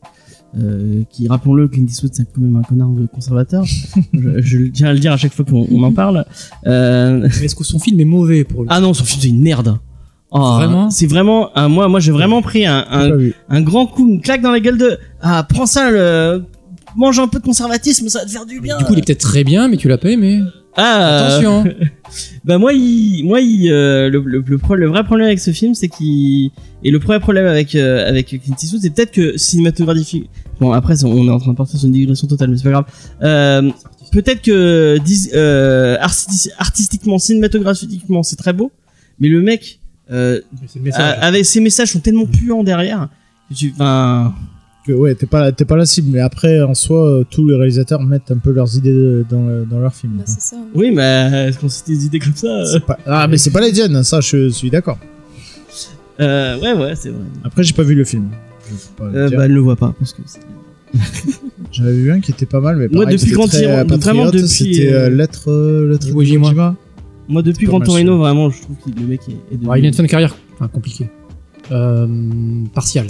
euh, 0.58 1.02
qui, 1.10 1.26
rappelons-le, 1.26 1.68
Clint 1.68 1.86
Eastwood 1.86 2.12
c'est 2.14 2.24
quand 2.32 2.40
même 2.42 2.56
un 2.56 2.62
connard 2.62 2.90
de 2.90 3.06
conservateur. 3.06 3.64
je, 4.12 4.40
je 4.42 4.58
tiens 4.66 4.88
à 4.88 4.92
le 4.92 4.98
dire 4.98 5.12
à 5.12 5.16
chaque 5.16 5.32
fois 5.32 5.44
qu'on 5.44 5.66
on 5.70 5.82
en 5.84 5.92
parle. 5.92 6.24
Euh, 6.66 7.24
Est-ce 7.24 7.54
que 7.54 7.64
son 7.64 7.78
film 7.78 7.98
est 8.00 8.04
mauvais 8.04 8.44
pour 8.44 8.62
le 8.62 8.68
ah 8.70 8.80
non, 8.80 8.92
son 8.92 9.04
film 9.04 9.20
c'est 9.22 9.28
une 9.28 9.40
merde. 9.40 9.78
Oh, 10.36 10.54
Vraiment 10.56 10.90
C'est 10.90 11.06
vraiment 11.06 11.56
un, 11.56 11.68
moi, 11.68 11.86
moi 11.88 12.00
j'ai 12.00 12.10
vraiment 12.12 12.42
pris 12.42 12.66
un, 12.66 12.84
un, 12.90 13.10
un 13.48 13.60
grand 13.62 13.86
coup, 13.86 14.08
une 14.08 14.20
claque 14.20 14.40
dans 14.42 14.50
la 14.50 14.58
gueule 14.60 14.78
de 14.78 14.98
ah 15.22 15.46
prends 15.48 15.66
ça 15.66 15.90
le 15.90 16.44
mange 16.96 17.18
un 17.20 17.28
peu 17.28 17.38
de 17.38 17.44
conservatisme, 17.44 18.08
ça 18.08 18.20
va 18.20 18.24
te 18.24 18.30
faire 18.30 18.44
du 18.46 18.60
bien. 18.60 18.76
Du 18.78 18.84
coup, 18.84 18.92
il 18.94 18.98
est 18.98 19.02
peut-être 19.06 19.20
très 19.20 19.44
bien, 19.44 19.68
mais 19.68 19.76
tu 19.76 19.88
l'as 19.88 19.98
pas 19.98 20.10
aimé. 20.10 20.42
ah, 20.76 21.26
Attention. 21.26 21.64
Bah 22.44 22.58
moi, 22.58 22.72
il, 22.72 23.24
moi, 23.24 23.40
il, 23.40 23.70
euh, 23.72 24.08
le, 24.10 24.20
le, 24.24 24.44
le, 24.46 24.58
pro- 24.58 24.74
le 24.76 24.86
vrai 24.86 25.02
problème 25.02 25.26
avec 25.26 25.40
ce 25.40 25.50
film, 25.50 25.74
c'est 25.74 25.88
qu'il 25.88 26.50
et 26.84 26.90
le 26.90 27.00
premier 27.00 27.18
problème 27.18 27.46
avec 27.46 27.74
euh, 27.74 28.06
avec 28.08 28.26
Clint 28.28 28.54
Eastwood, 28.62 28.82
c'est 28.82 28.90
peut-être 28.90 29.10
que 29.12 29.36
cinématographique. 29.38 30.28
Bon 30.60 30.70
après, 30.72 31.02
on 31.04 31.26
est 31.26 31.30
en 31.30 31.38
train 31.38 31.52
de 31.52 31.56
partir 31.56 31.78
sur 31.78 31.86
une 31.86 31.92
digression 31.94 32.26
totale, 32.28 32.50
mais 32.50 32.56
c'est 32.56 32.64
pas 32.64 32.70
grave. 32.70 32.84
Euh, 33.22 33.70
peut-être 34.12 34.42
que 34.42 34.98
dis- 35.04 35.30
euh, 35.34 35.96
arti- 36.00 36.50
artistiquement, 36.58 37.18
cinématographiquement, 37.18 38.22
c'est 38.22 38.36
très 38.36 38.52
beau, 38.52 38.70
mais 39.18 39.28
le 39.28 39.40
mec 39.40 39.80
euh, 40.10 40.40
C'est 40.66 40.92
a- 40.94 41.24
avec 41.24 41.44
ses 41.46 41.60
messages 41.60 41.92
sont 41.92 42.00
tellement 42.00 42.26
puants 42.26 42.62
derrière. 42.64 43.08
que 43.50 43.54
tu- 43.54 43.72
Enfin, 43.74 44.34
Que, 44.86 44.92
ouais, 44.92 45.14
t'es 45.14 45.24
pas, 45.24 45.40
la- 45.40 45.52
t'es 45.52 45.64
pas 45.64 45.76
la 45.76 45.86
cible, 45.86 46.10
mais 46.12 46.20
après, 46.20 46.60
en 46.60 46.74
soi, 46.74 47.08
euh, 47.08 47.24
tous 47.30 47.48
les 47.48 47.56
réalisateurs 47.56 48.02
mettent 48.02 48.30
un 48.30 48.36
peu 48.36 48.50
leurs 48.52 48.76
idées 48.76 48.92
de- 48.92 49.24
dans, 49.30 49.64
dans 49.64 49.78
leur 49.80 49.94
film. 49.94 50.12
Bah, 50.18 50.24
c'est 50.26 50.42
ça. 50.42 50.56
oui, 50.74 50.90
mais 50.92 51.46
est-ce 51.48 51.58
qu'on 51.58 51.70
cite 51.70 51.86
des 51.86 52.04
idées 52.04 52.18
comme 52.18 52.34
ça 52.34 52.48
euh, 52.48 52.64
C'est 52.70 52.84
pas- 52.84 52.98
Ah, 53.06 53.26
mais 53.26 53.38
c'est 53.38 53.50
pas 53.50 53.62
les 53.62 53.72
tiennes, 53.72 54.02
ça, 54.02 54.20
je 54.20 54.50
suis 54.50 54.68
d'accord. 54.68 54.98
euh, 56.20 56.58
Ouais, 56.60 56.74
ouais, 56.74 56.94
c'est 56.96 57.08
vrai. 57.08 57.24
Après, 57.44 57.62
j'ai 57.62 57.72
pas 57.72 57.82
vu 57.82 57.94
le 57.94 58.04
film. 58.04 58.28
Le 59.00 59.18
Euh, 59.18 59.30
bah, 59.30 59.44
elle 59.46 59.52
le 59.52 59.60
voit 59.60 59.76
pas 59.76 59.94
parce 59.98 60.12
que. 60.12 60.20
c'est- 60.26 60.40
J'avais 61.72 61.92
vu 61.94 62.12
un 62.12 62.20
qui 62.20 62.30
était 62.32 62.44
pas 62.46 62.60
mal, 62.60 62.76
mais 62.76 62.88
Moi, 62.88 63.04
pareil, 63.04 63.16
depuis 63.16 63.30
c'était 63.30 63.34
Grand 63.36 63.46
très, 63.48 63.64
euh, 63.66 63.84
vraiment 63.84 64.24
patriote, 64.24 64.34
depuis, 64.34 64.48
C'était 64.48 64.92
euh, 64.92 65.06
euh, 65.06 65.08
lettre, 65.10 65.50
euh, 65.50 65.88
lettre 65.92 66.08
Iwo 66.08 66.22
Jima. 66.22 66.76
Moi, 67.28 67.42
depuis 67.42 67.66
Grand 67.66 67.80
Torino, 67.80 68.18
vraiment, 68.18 68.50
je 68.50 68.60
trouve 68.62 68.76
que 68.76 68.90
le 69.00 69.06
mec 69.06 69.20
est, 69.28 69.32
est 69.32 69.56
devenu- 69.56 69.64
Alors, 69.64 69.76
il 69.78 69.84
a 69.84 69.88
une 69.88 69.94
fin 69.94 70.02
de 70.02 70.08
carrière 70.08 70.34
enfin, 70.54 70.68
compliquée. 70.68 71.08
Euh, 71.72 72.06
partiale. 72.74 73.08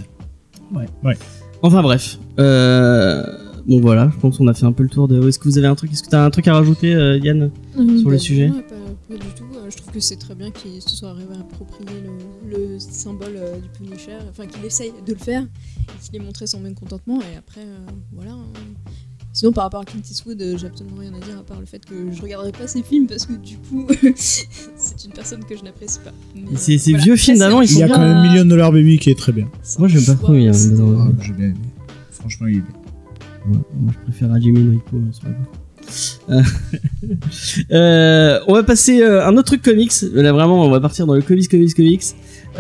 Enfin 1.63 1.83
bref. 1.83 2.19
Euh... 2.39 3.25
Bon 3.67 3.81
voilà, 3.81 4.11
je 4.15 4.21
pense 4.21 4.37
qu'on 4.37 4.47
a 4.49 4.53
fait 4.53 4.67
un 4.67 4.73
peu 4.73 4.83
le 4.83 4.91
tour 4.91 5.09
de. 5.09 5.27
Est-ce 5.27 5.39
que 5.39 5.45
vous 5.49 5.57
avez 5.57 5.67
un 5.67 5.75
truc 5.75 5.91
Est-ce 5.91 6.03
que 6.03 6.11
t'as 6.11 6.23
un 6.23 6.29
truc 6.31 6.47
à 6.49 6.53
rajouter, 6.53 6.95
euh, 6.95 7.17
Yann 7.19 7.51
Euh, 7.79 7.99
Sur 7.99 8.11
le 8.11 8.19
sujet 8.19 8.49
non, 8.49 8.57
pas, 8.61 8.75
pas 9.09 9.15
du 9.15 9.31
tout. 9.35 9.45
Je 9.71 9.77
trouve 9.79 9.91
que 9.95 10.01
c'est 10.01 10.17
très 10.17 10.35
bien 10.35 10.51
qu'il 10.51 10.83
se 10.83 10.91
soit 10.91 11.09
arrivé 11.09 11.35
à 11.35 11.41
approprier 11.41 11.89
le, 12.03 12.51
le 12.75 12.79
symbole 12.79 13.33
euh, 13.37 13.57
du 13.59 13.69
Punisher, 13.71 14.19
enfin 14.29 14.45
qu'il 14.47 14.63
essaye 14.67 14.93
de 15.07 15.13
le 15.15 15.19
faire, 15.19 15.43
et 15.43 16.05
qu'il 16.05 16.15
ait 16.21 16.23
montré 16.23 16.47
son 16.47 16.61
mécontentement, 16.61 17.21
et 17.21 17.39
après, 17.39 17.63
euh, 17.63 17.79
voilà. 18.13 18.33
hein. 18.33 18.45
Sinon, 19.35 19.51
par 19.53 19.65
rapport 19.65 19.81
à 19.81 19.85
Clint 19.85 20.01
Eastwood, 20.09 20.41
euh, 20.41 20.57
j'ai 20.57 20.69
absolument 20.69 20.97
rien 21.01 21.13
à 21.13 21.19
dire 21.19 21.37
à 21.39 21.43
part 21.43 21.59
le 21.59 21.67
fait 21.67 21.85
que 21.85 21.95
je 22.13 22.23
regarderai 22.23 22.53
pas 22.53 22.69
ses 22.69 22.83
films 22.85 23.09
parce 23.09 23.27
que 23.27 23.33
du 23.33 23.57
coup, 23.59 23.85
c'est 24.17 25.05
une 25.05 25.11
personne 25.13 25.45
que 25.45 25.57
je 25.57 25.65
n'apprécie 25.65 25.99
pas. 26.05 26.13
Mais, 26.37 26.57
Ces- 26.57 26.77
euh, 26.77 26.79
ces 26.79 26.91
voilà. 26.93 27.05
vieux 27.05 27.17
films 27.17 27.39
d'avant, 27.39 27.61
Il 27.61 27.77
y 27.77 27.83
a 27.83 27.89
quand 27.89 27.99
même 27.99 28.23
Million 28.23 28.45
Dollar 28.45 28.71
Baby 28.71 28.99
qui 28.99 29.11
est 29.11 29.19
très 29.19 29.33
bien. 29.33 29.49
c'est 29.65 29.81
Moi, 29.81 29.89
j'aime 29.89 30.05
pas 30.05 30.15
trop, 30.15 30.33
de- 30.33 30.39
Ouais. 30.39 30.51
Ah, 30.51 31.09
j'ai 31.21 31.33
bien 31.33 31.47
aimé. 31.47 31.55
Franchement, 32.13 32.47
il 32.47 32.59
est 32.59 32.61
bien. 32.61 33.53
Ouais, 33.53 33.59
moi, 33.81 33.93
je 33.93 34.03
préfère 34.11 34.33
à 34.33 34.39
Jimmy 34.41 34.61
Noiko. 34.61 34.97
euh. 34.97 35.33
Euh, 36.31 36.43
euh, 37.73 38.41
on 38.47 38.55
va 38.55 38.63
passer 38.63 39.03
euh, 39.03 39.27
un 39.27 39.33
autre 39.37 39.49
truc 39.49 39.63
comics. 39.63 39.93
Là, 40.13 40.33
vraiment, 40.33 40.65
on 40.65 40.71
va 40.71 40.81
partir 40.81 41.07
dans 41.07 41.15
le 41.15 41.23
comics, 41.23 41.51
comics, 41.51 41.75
comics. 41.75 42.03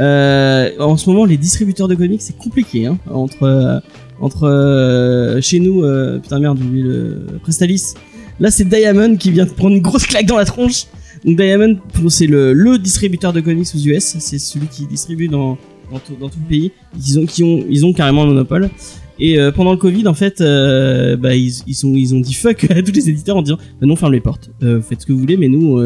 Euh, 0.00 0.70
en 0.78 0.96
ce 0.96 1.08
moment, 1.08 1.24
les 1.24 1.36
distributeurs 1.36 1.88
de 1.88 1.94
comics, 1.94 2.22
c'est 2.22 2.36
compliqué. 2.36 2.86
Hein, 2.86 2.98
entre 3.10 3.44
euh, 3.44 3.80
entre 4.20 4.44
euh, 4.44 5.40
chez 5.40 5.60
nous, 5.60 5.82
euh, 5.84 6.18
putain 6.18 6.38
merde, 6.38 6.58
j'ai 6.58 6.80
le 6.80 7.26
Prestalis. 7.42 7.94
Là, 8.40 8.50
c'est 8.50 8.68
Diamond 8.68 9.16
qui 9.16 9.30
vient 9.30 9.44
de 9.44 9.50
prendre 9.50 9.76
une 9.76 9.82
grosse 9.82 10.06
claque 10.06 10.26
dans 10.26 10.36
la 10.36 10.44
tronche. 10.44 10.86
Donc 11.24 11.36
Diamond, 11.36 11.78
c'est 12.08 12.26
le, 12.26 12.52
le 12.52 12.78
distributeur 12.78 13.32
de 13.32 13.40
comics 13.40 13.68
aux 13.74 13.78
US. 13.78 14.16
C'est 14.18 14.38
celui 14.38 14.66
qui 14.66 14.86
distribue 14.86 15.28
dans 15.28 15.56
dans 15.92 15.98
tout, 15.98 16.14
dans 16.20 16.28
tout 16.28 16.38
le 16.42 16.48
pays. 16.48 16.72
Ils 16.96 17.18
ont 17.18 17.26
qui 17.26 17.44
ont 17.44 17.64
ils 17.68 17.86
ont 17.86 17.92
carrément 17.92 18.22
un 18.22 18.26
monopole. 18.26 18.70
Et 19.18 19.38
euh, 19.38 19.52
pendant 19.52 19.70
le 19.70 19.76
Covid, 19.76 20.08
en 20.08 20.14
fait, 20.14 20.40
euh, 20.40 21.16
bah, 21.16 21.36
ils, 21.36 21.52
ils, 21.66 21.74
sont, 21.74 21.94
ils 21.94 22.14
ont 22.14 22.20
dit 22.20 22.34
fuck 22.34 22.64
à 22.70 22.82
tous 22.82 22.92
les 22.92 23.08
éditeurs 23.08 23.36
en 23.36 23.42
disant 23.42 23.58
bah, 23.80 23.86
non, 23.86 23.96
ferme 23.96 24.12
les 24.12 24.20
portes. 24.20 24.50
Euh, 24.62 24.80
faites 24.80 25.02
ce 25.02 25.06
que 25.06 25.12
vous 25.12 25.20
voulez, 25.20 25.36
mais 25.36 25.48
nous, 25.48 25.80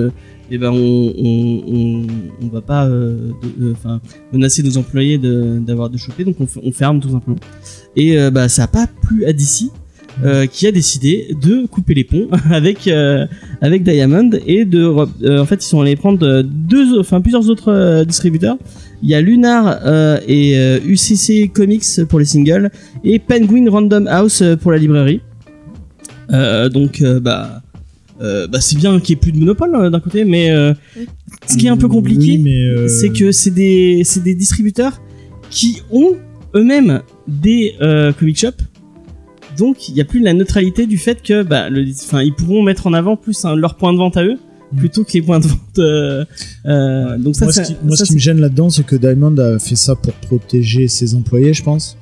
eh 0.50 0.58
ben, 0.58 0.70
on, 0.70 2.06
on, 2.42 2.48
va 2.48 2.60
pas 2.60 2.86
euh, 2.86 3.32
euh, 3.60 3.74
menacer 4.32 4.62
nos 4.62 4.78
employés 4.78 5.18
d'avoir 5.18 5.90
de, 5.90 5.98
choper, 5.98 6.24
donc 6.24 6.36
on, 6.40 6.72
ferme 6.72 7.00
tout 7.00 7.10
simplement. 7.10 7.38
Et 7.96 8.18
euh, 8.18 8.30
bah, 8.30 8.48
ça 8.48 8.64
a 8.64 8.66
pas 8.66 8.86
plu 8.86 9.26
à 9.26 9.32
DC. 9.32 9.70
qui 10.50 10.66
a 10.66 10.72
décidé 10.72 11.36
de 11.40 11.66
couper 11.66 11.94
les 11.94 12.02
ponts 12.02 12.28
avec 12.50 12.88
avec 13.60 13.84
Diamond 13.84 14.30
et 14.48 14.64
de 14.64 14.84
en 14.84 15.46
fait 15.46 15.62
ils 15.64 15.68
sont 15.68 15.80
allés 15.80 15.94
prendre 15.94 16.42
deux 16.42 17.02
plusieurs 17.22 17.48
autres 17.48 18.02
distributeurs 18.04 18.56
il 19.00 19.10
y 19.10 19.14
a 19.14 19.20
Lunar 19.20 19.78
et 20.26 20.80
UCC 20.84 21.52
Comics 21.52 22.04
pour 22.08 22.18
les 22.18 22.24
singles 22.24 22.68
et 23.04 23.20
Penguin 23.20 23.70
Random 23.70 24.08
House 24.08 24.42
pour 24.60 24.72
la 24.72 24.78
librairie 24.78 25.20
donc 26.72 27.00
bah 27.22 27.62
bah 28.20 28.60
c'est 28.60 28.76
bien 28.76 28.98
qu'il 29.00 29.10
y 29.10 29.12
ait 29.12 29.20
plus 29.20 29.32
de 29.32 29.38
monopole 29.38 29.74
euh, 29.74 29.90
d'un 29.90 30.00
côté 30.00 30.24
mais 30.24 30.50
euh, 30.50 30.74
Oui. 30.96 31.06
ce 31.46 31.56
qui 31.56 31.66
est 31.66 31.70
un 31.70 31.76
peu 31.76 31.88
compliqué 31.88 32.40
Oui, 32.42 32.52
euh, 32.52 32.88
c'est 32.88 33.10
que 33.10 33.32
c'est 33.32 33.50
des, 33.52 34.04
distributeurs 34.34 35.00
qui 35.50 35.82
ont 35.90 36.16
eux-mêmes 36.54 37.02
des 37.26 37.74
euh, 37.80 38.12
comic 38.12 38.38
shops. 38.38 38.62
Donc 39.56 39.88
il 39.88 39.94
n'y 39.94 40.00
a 40.00 40.04
plus 40.04 40.20
la 40.20 40.32
neutralité 40.34 40.86
du 40.86 40.98
fait 40.98 41.22
que 41.22 41.42
bah, 41.42 41.68
le, 41.70 41.82
ils 41.82 42.34
pourront 42.36 42.62
mettre 42.62 42.86
en 42.86 42.92
avant 42.92 43.16
plus 43.16 43.44
hein, 43.44 43.56
leurs 43.56 43.76
points 43.76 43.92
de 43.92 43.98
vente 43.98 44.16
à 44.16 44.24
eux 44.24 44.38
Mm. 44.72 44.78
plutôt 44.78 45.04
que 45.04 45.12
les 45.14 45.22
points 45.22 45.40
de 45.40 45.46
vente. 45.46 45.78
euh, 45.78 46.24
euh, 46.66 47.18
donc 47.18 47.36
ça, 47.36 47.46
moi, 47.46 47.52
ce 47.52 47.62
qui, 47.62 47.76
moi, 47.82 47.96
ça, 47.96 48.04
ce 48.04 48.10
qui 48.10 48.14
me 48.14 48.20
gêne 48.20 48.40
là-dedans, 48.40 48.70
c'est 48.70 48.84
que 48.84 48.96
Diamond 48.96 49.36
a 49.38 49.58
fait 49.58 49.76
ça 49.76 49.94
pour 49.94 50.12
protéger 50.14 50.88
ses 50.88 51.14
employés, 51.14 51.54
je 51.54 51.62
pense. 51.62 51.96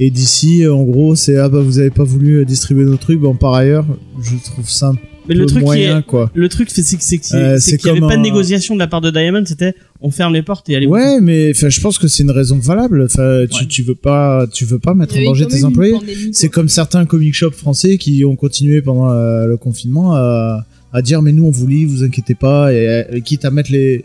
Et 0.00 0.10
d'ici, 0.10 0.66
en 0.66 0.84
gros, 0.84 1.14
c'est 1.16 1.38
ah 1.38 1.48
bah 1.48 1.60
vous 1.60 1.78
avez 1.80 1.90
pas 1.90 2.04
voulu 2.04 2.38
euh, 2.38 2.44
distribuer 2.44 2.84
nos 2.84 2.96
trucs. 2.96 3.20
Bon, 3.20 3.34
par 3.34 3.54
ailleurs, 3.54 3.86
je 4.22 4.36
trouve 4.44 4.68
ça 4.68 4.92
mais 5.28 5.34
peu 5.34 5.40
le 5.40 5.46
truc 5.46 5.58
qui 5.60 5.64
moyen, 5.64 5.98
est, 5.98 6.06
quoi. 6.06 6.30
le 6.34 6.48
truc 6.48 6.68
c'est 6.70 6.82
c'est 6.82 6.96
que 6.96 7.02
c'est 7.04 7.18
que- 7.18 7.34
Euh, 7.36 7.58
qu'il 7.58 7.92
n'y 7.92 7.98
avait 7.98 8.06
pas 8.08 8.16
de 8.16 8.22
négociation 8.22 8.74
de 8.74 8.78
la 8.80 8.86
part 8.86 9.00
de 9.00 9.10
Diamond. 9.10 9.44
C'était 9.44 9.74
on 10.00 10.10
ferme 10.10 10.32
les 10.34 10.42
portes 10.42 10.68
et 10.70 10.76
allez. 10.76 10.86
Ouais, 10.86 11.20
mais 11.20 11.52
je 11.54 11.80
pense 11.80 11.98
que 11.98 12.08
c'est 12.08 12.22
une 12.22 12.30
raison 12.30 12.58
valable. 12.58 13.02
Enfin, 13.04 13.44
tu, 13.50 13.60
Ouais. 13.62 13.66
tu 13.68 13.82
veux 13.82 13.94
pas, 13.94 14.46
tu 14.52 14.64
veux 14.64 14.78
pas 14.78 14.94
mettre 14.94 15.16
en 15.16 15.22
danger 15.24 15.46
tes 15.46 15.64
employés. 15.64 15.94
C'est 16.32 16.48
comme 16.48 16.68
certains 16.68 17.04
comic 17.04 17.34
shops 17.34 17.54
français 17.56 17.98
qui 17.98 18.24
ont 18.24 18.36
continué 18.36 18.80
pendant 18.82 19.10
euh, 19.10 19.46
le 19.46 19.56
confinement 19.56 20.14
à, 20.14 20.64
à 20.92 21.02
dire 21.02 21.20
mais 21.22 21.32
nous 21.32 21.44
on 21.44 21.50
vous 21.50 21.66
lit, 21.66 21.84
vous 21.84 22.02
inquiétez 22.04 22.34
pas, 22.34 22.72
et, 22.72 23.04
et 23.12 23.20
quitte 23.22 23.44
à 23.44 23.50
mettre 23.50 23.70
les, 23.72 24.04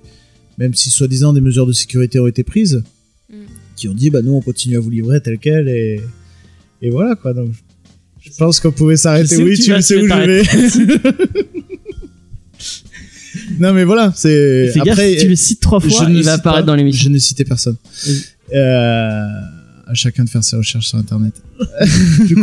même 0.58 0.74
si 0.74 0.90
soi-disant 0.90 1.32
des 1.34 1.42
mesures 1.42 1.66
de 1.68 1.74
sécurité 1.74 2.20
ont 2.20 2.28
été 2.28 2.44
prises, 2.44 2.84
Mm. 3.32 3.36
qui 3.78 3.88
ont 3.88 3.94
dit 3.94 4.10
bah 4.10 4.22
nous 4.22 4.34
on 4.34 4.42
continue 4.42 4.76
à 4.78 4.80
vous 4.80 4.90
livrer 4.90 5.22
tel 5.22 5.38
quel 5.40 5.70
et 5.70 6.02
et 6.82 6.90
voilà 6.90 7.16
quoi. 7.16 7.34
Donc 7.34 7.50
je 8.24 8.32
pense 8.38 8.60
qu'on 8.60 8.72
pouvait 8.72 8.98
s'arrêter. 8.98 9.38
Oui, 9.44 9.56
tu 9.58 9.82
sais 9.82 9.98
où 10.02 10.08
je 10.08 10.26
vais. 10.26 10.44
non 13.60 13.74
mais 13.74 13.84
voilà, 13.84 14.14
c'est 14.16 14.70
Fais 14.74 14.80
gaffe, 14.82 15.00
après 15.00 15.14
si 15.16 15.22
tu 15.24 15.28
le 15.30 15.36
cites 15.36 15.60
trois 15.60 15.80
je 15.80 15.90
fois, 15.90 16.08
ne 16.08 16.18
il 16.18 16.24
va 16.24 16.34
apparaître 16.34 16.66
pas- 16.66 16.72
dans 16.72 16.76
l'émission. 16.76 17.06
Je 17.06 17.10
ne 17.10 17.18
citais 17.18 17.46
personne. 17.46 17.76
Euh, 18.54 19.26
à 19.86 19.94
chacun 19.96 20.24
de 20.24 20.30
faire 20.30 20.44
ses 20.44 20.56
recherches 20.56 20.88
sur 20.88 20.98
internet. 20.98 21.34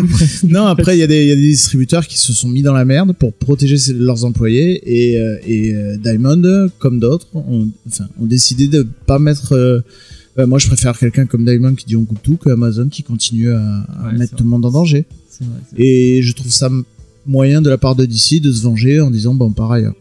non, 0.45 0.67
après, 0.67 0.97
il 0.97 1.01
y, 1.01 1.03
a 1.03 1.07
des- 1.07 1.23
il 1.23 1.29
y 1.29 1.33
a 1.33 1.37
des 1.37 1.41
distributeurs 1.43 2.07
qui 2.07 2.19
se 2.19 2.33
sont 2.33 2.49
mis 2.49 2.63
dans 2.63 2.75
la 2.75 2.85
merde 2.85 3.15
pour 3.19 3.33
protéger 3.33 3.77
leurs 3.95 4.25
employés 4.25 4.81
et, 4.85 5.19
euh, 5.19 5.37
et 5.47 5.73
euh, 5.75 5.97
Diamond, 5.97 6.69
comme 6.79 7.01
d'autres, 7.01 7.27
ont, 7.35 7.69
enfin, 7.89 8.07
ont 8.21 8.27
décidé 8.27 8.69
de 8.69 8.87
pas 9.07 9.19
mettre. 9.19 9.53
euh, 9.55 9.81
euh, 10.41 10.47
moi, 10.47 10.59
je 10.59 10.67
préfère 10.67 10.99
quelqu'un 10.99 11.27
comme 11.27 11.45
Diamond 11.45 11.75
qui 11.75 11.87
dit 11.87 11.97
on 11.97 12.05
coupe 12.05 12.23
tout 12.23 12.37
que 12.37 12.51
Amazon 12.51 12.89
qui 12.89 13.03
continue 13.03 13.51
à, 13.51 13.81
à 13.81 14.07
Ouais, 14.07 14.19
mettre 14.19 14.35
tout 14.37 14.45
le 14.45 14.51
monde 14.51 14.65
en 14.65 14.71
danger. 14.71 15.07
Vrai. 15.41 15.49
Et 15.79 16.23
je 16.23 16.33
trouve 16.35 16.51
ça 16.51 16.71
moyen 17.27 17.63
de 17.63 17.71
la 17.71 17.79
part 17.79 17.97
de 17.97 18.05
DC 18.05 18.41
de 18.41 18.53
se 18.53 18.63
venger 18.63 19.01
en 19.01 19.11
disant 19.11 19.35
bon, 19.35 19.53
par 19.53 19.71
ailleurs. 19.73 19.95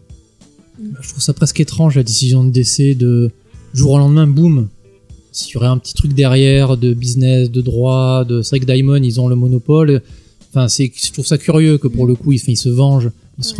Je 1.01 1.09
trouve 1.09 1.21
ça 1.21 1.33
presque 1.33 1.59
étrange 1.59 1.95
la 1.95 2.03
décision 2.03 2.43
de 2.43 2.51
DC 2.51 2.97
de 2.97 3.31
jour 3.73 3.91
au 3.91 3.97
lendemain, 3.97 4.27
boum. 4.27 4.67
S'il 5.31 5.53
y 5.53 5.57
aurait 5.57 5.67
un 5.67 5.77
petit 5.77 5.93
truc 5.93 6.13
derrière 6.13 6.75
de 6.75 6.93
business, 6.93 7.51
de 7.51 7.61
droit, 7.61 8.25
de 8.25 8.41
c'est 8.41 8.57
vrai 8.57 8.59
que 8.65 8.71
Diamond 8.71 9.01
ils 9.01 9.19
ont 9.21 9.27
le 9.27 9.35
monopole. 9.35 10.01
Enfin, 10.49 10.67
c'est, 10.67 10.91
je 10.95 11.11
trouve 11.11 11.25
ça 11.25 11.37
curieux 11.37 11.77
que 11.77 11.87
pour 11.87 12.07
le 12.07 12.15
coup 12.15 12.31
ils, 12.31 12.39
enfin, 12.41 12.51
ils 12.51 12.57
se 12.57 12.69
vengent. 12.69 13.11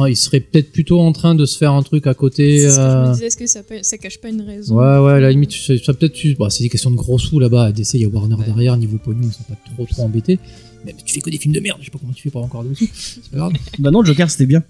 Ils 0.08 0.16
seraient 0.16 0.40
peut-être 0.40 0.72
plutôt 0.72 1.00
en 1.00 1.12
train 1.12 1.36
de 1.36 1.46
se 1.46 1.58
faire 1.58 1.72
un 1.74 1.82
truc 1.84 2.08
à 2.08 2.14
côté. 2.14 2.60
C'est 2.62 2.70
ce 2.72 2.76
que 2.76 2.82
je 2.82 2.88
euh, 2.88 3.08
me 3.08 3.14
disais, 3.14 3.26
est-ce 3.28 3.38
que 3.38 3.48
ça, 3.48 3.64
peut- 3.64 3.80
ça 3.82 3.98
cache 3.98 4.20
pas 4.20 4.30
une 4.30 4.42
raison 4.42 4.76
Ouais, 4.76 4.98
ouais, 5.00 5.14
à 5.14 5.20
la 5.20 5.32
limite, 5.32 5.52
ça 5.54 5.74
ça 5.78 5.94
peut-être, 5.94 6.18
bah, 6.38 6.50
c'est 6.50 6.64
des 6.64 6.70
questions 6.70 6.92
de 6.92 6.96
gros 6.96 7.18
sous 7.18 7.40
là-bas. 7.40 7.66
À 7.66 7.72
DC, 7.72 7.94
il 7.96 8.02
y 8.02 8.06
a 8.06 8.10
Warner 8.10 8.36
derrière, 8.46 8.76
niveau 8.78 8.98
pognon, 8.98 9.22
ils 9.24 9.32
sont 9.34 9.44
pas 9.44 9.58
trop 9.76 9.86
trop 9.86 10.04
embêtés. 10.04 10.40
Mais 10.86 10.96
tu 11.06 11.14
fais 11.14 11.20
que 11.22 11.30
des 11.30 11.38
films 11.38 11.54
de 11.54 11.60
merde, 11.60 11.78
je 11.82 11.86
sais 11.86 11.92
pas 11.92 11.98
comment 12.00 12.14
tu 12.14 12.24
fais 12.24 12.30
pour 12.30 12.42
avoir 12.44 12.62
encore 12.62 12.70
des 12.70 12.76
sous. 12.76 12.88
C'est 12.94 13.30
pas 13.32 13.38
grave. 13.38 13.54
Bah 13.80 13.92
non, 13.92 14.04
Joker 14.04 14.30
c'était 14.30 14.46
bien. 14.46 14.64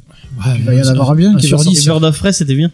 Ouais, 0.46 0.54
Il 0.58 0.64
va 0.66 0.74
y 0.74 0.82
en 0.82 0.86
avoir 0.88 1.12
un 1.12 1.16
bien 1.16 1.36
qui 1.36 1.48
sur 1.48 1.58
va 1.58 1.64
10. 1.64 1.82
Et 1.82 1.86
Bird 1.86 2.04
of 2.04 2.18
Prey 2.18 2.34
c'était 2.34 2.56
bien. 2.56 2.72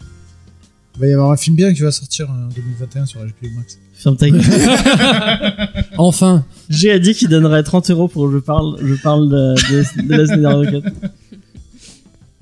Il 0.96 1.00
va 1.00 1.06
y 1.08 1.12
avoir 1.12 1.30
un 1.30 1.36
film 1.36 1.56
bien 1.56 1.74
qui 1.74 1.82
va 1.82 1.92
sortir 1.92 2.30
en 2.30 2.48
2021 2.54 3.04
sur 3.04 3.20
HBO 3.20 3.48
Max. 3.56 3.78
Ferme 3.94 4.16
ta 4.16 4.30
gueule. 4.30 4.40
Enfin, 5.98 6.44
J'ai 6.68 6.90
a 6.90 6.98
dit 6.98 7.14
qu'il 7.14 7.28
donnerait 7.28 7.62
30 7.62 7.90
euros 7.90 8.08
pour 8.08 8.26
que 8.28 8.32
je 8.34 8.38
parle, 8.38 8.76
je 8.82 8.94
parle 8.94 9.28
de, 9.28 9.54
de, 9.72 10.06
de 10.08 10.40
la. 10.42 10.80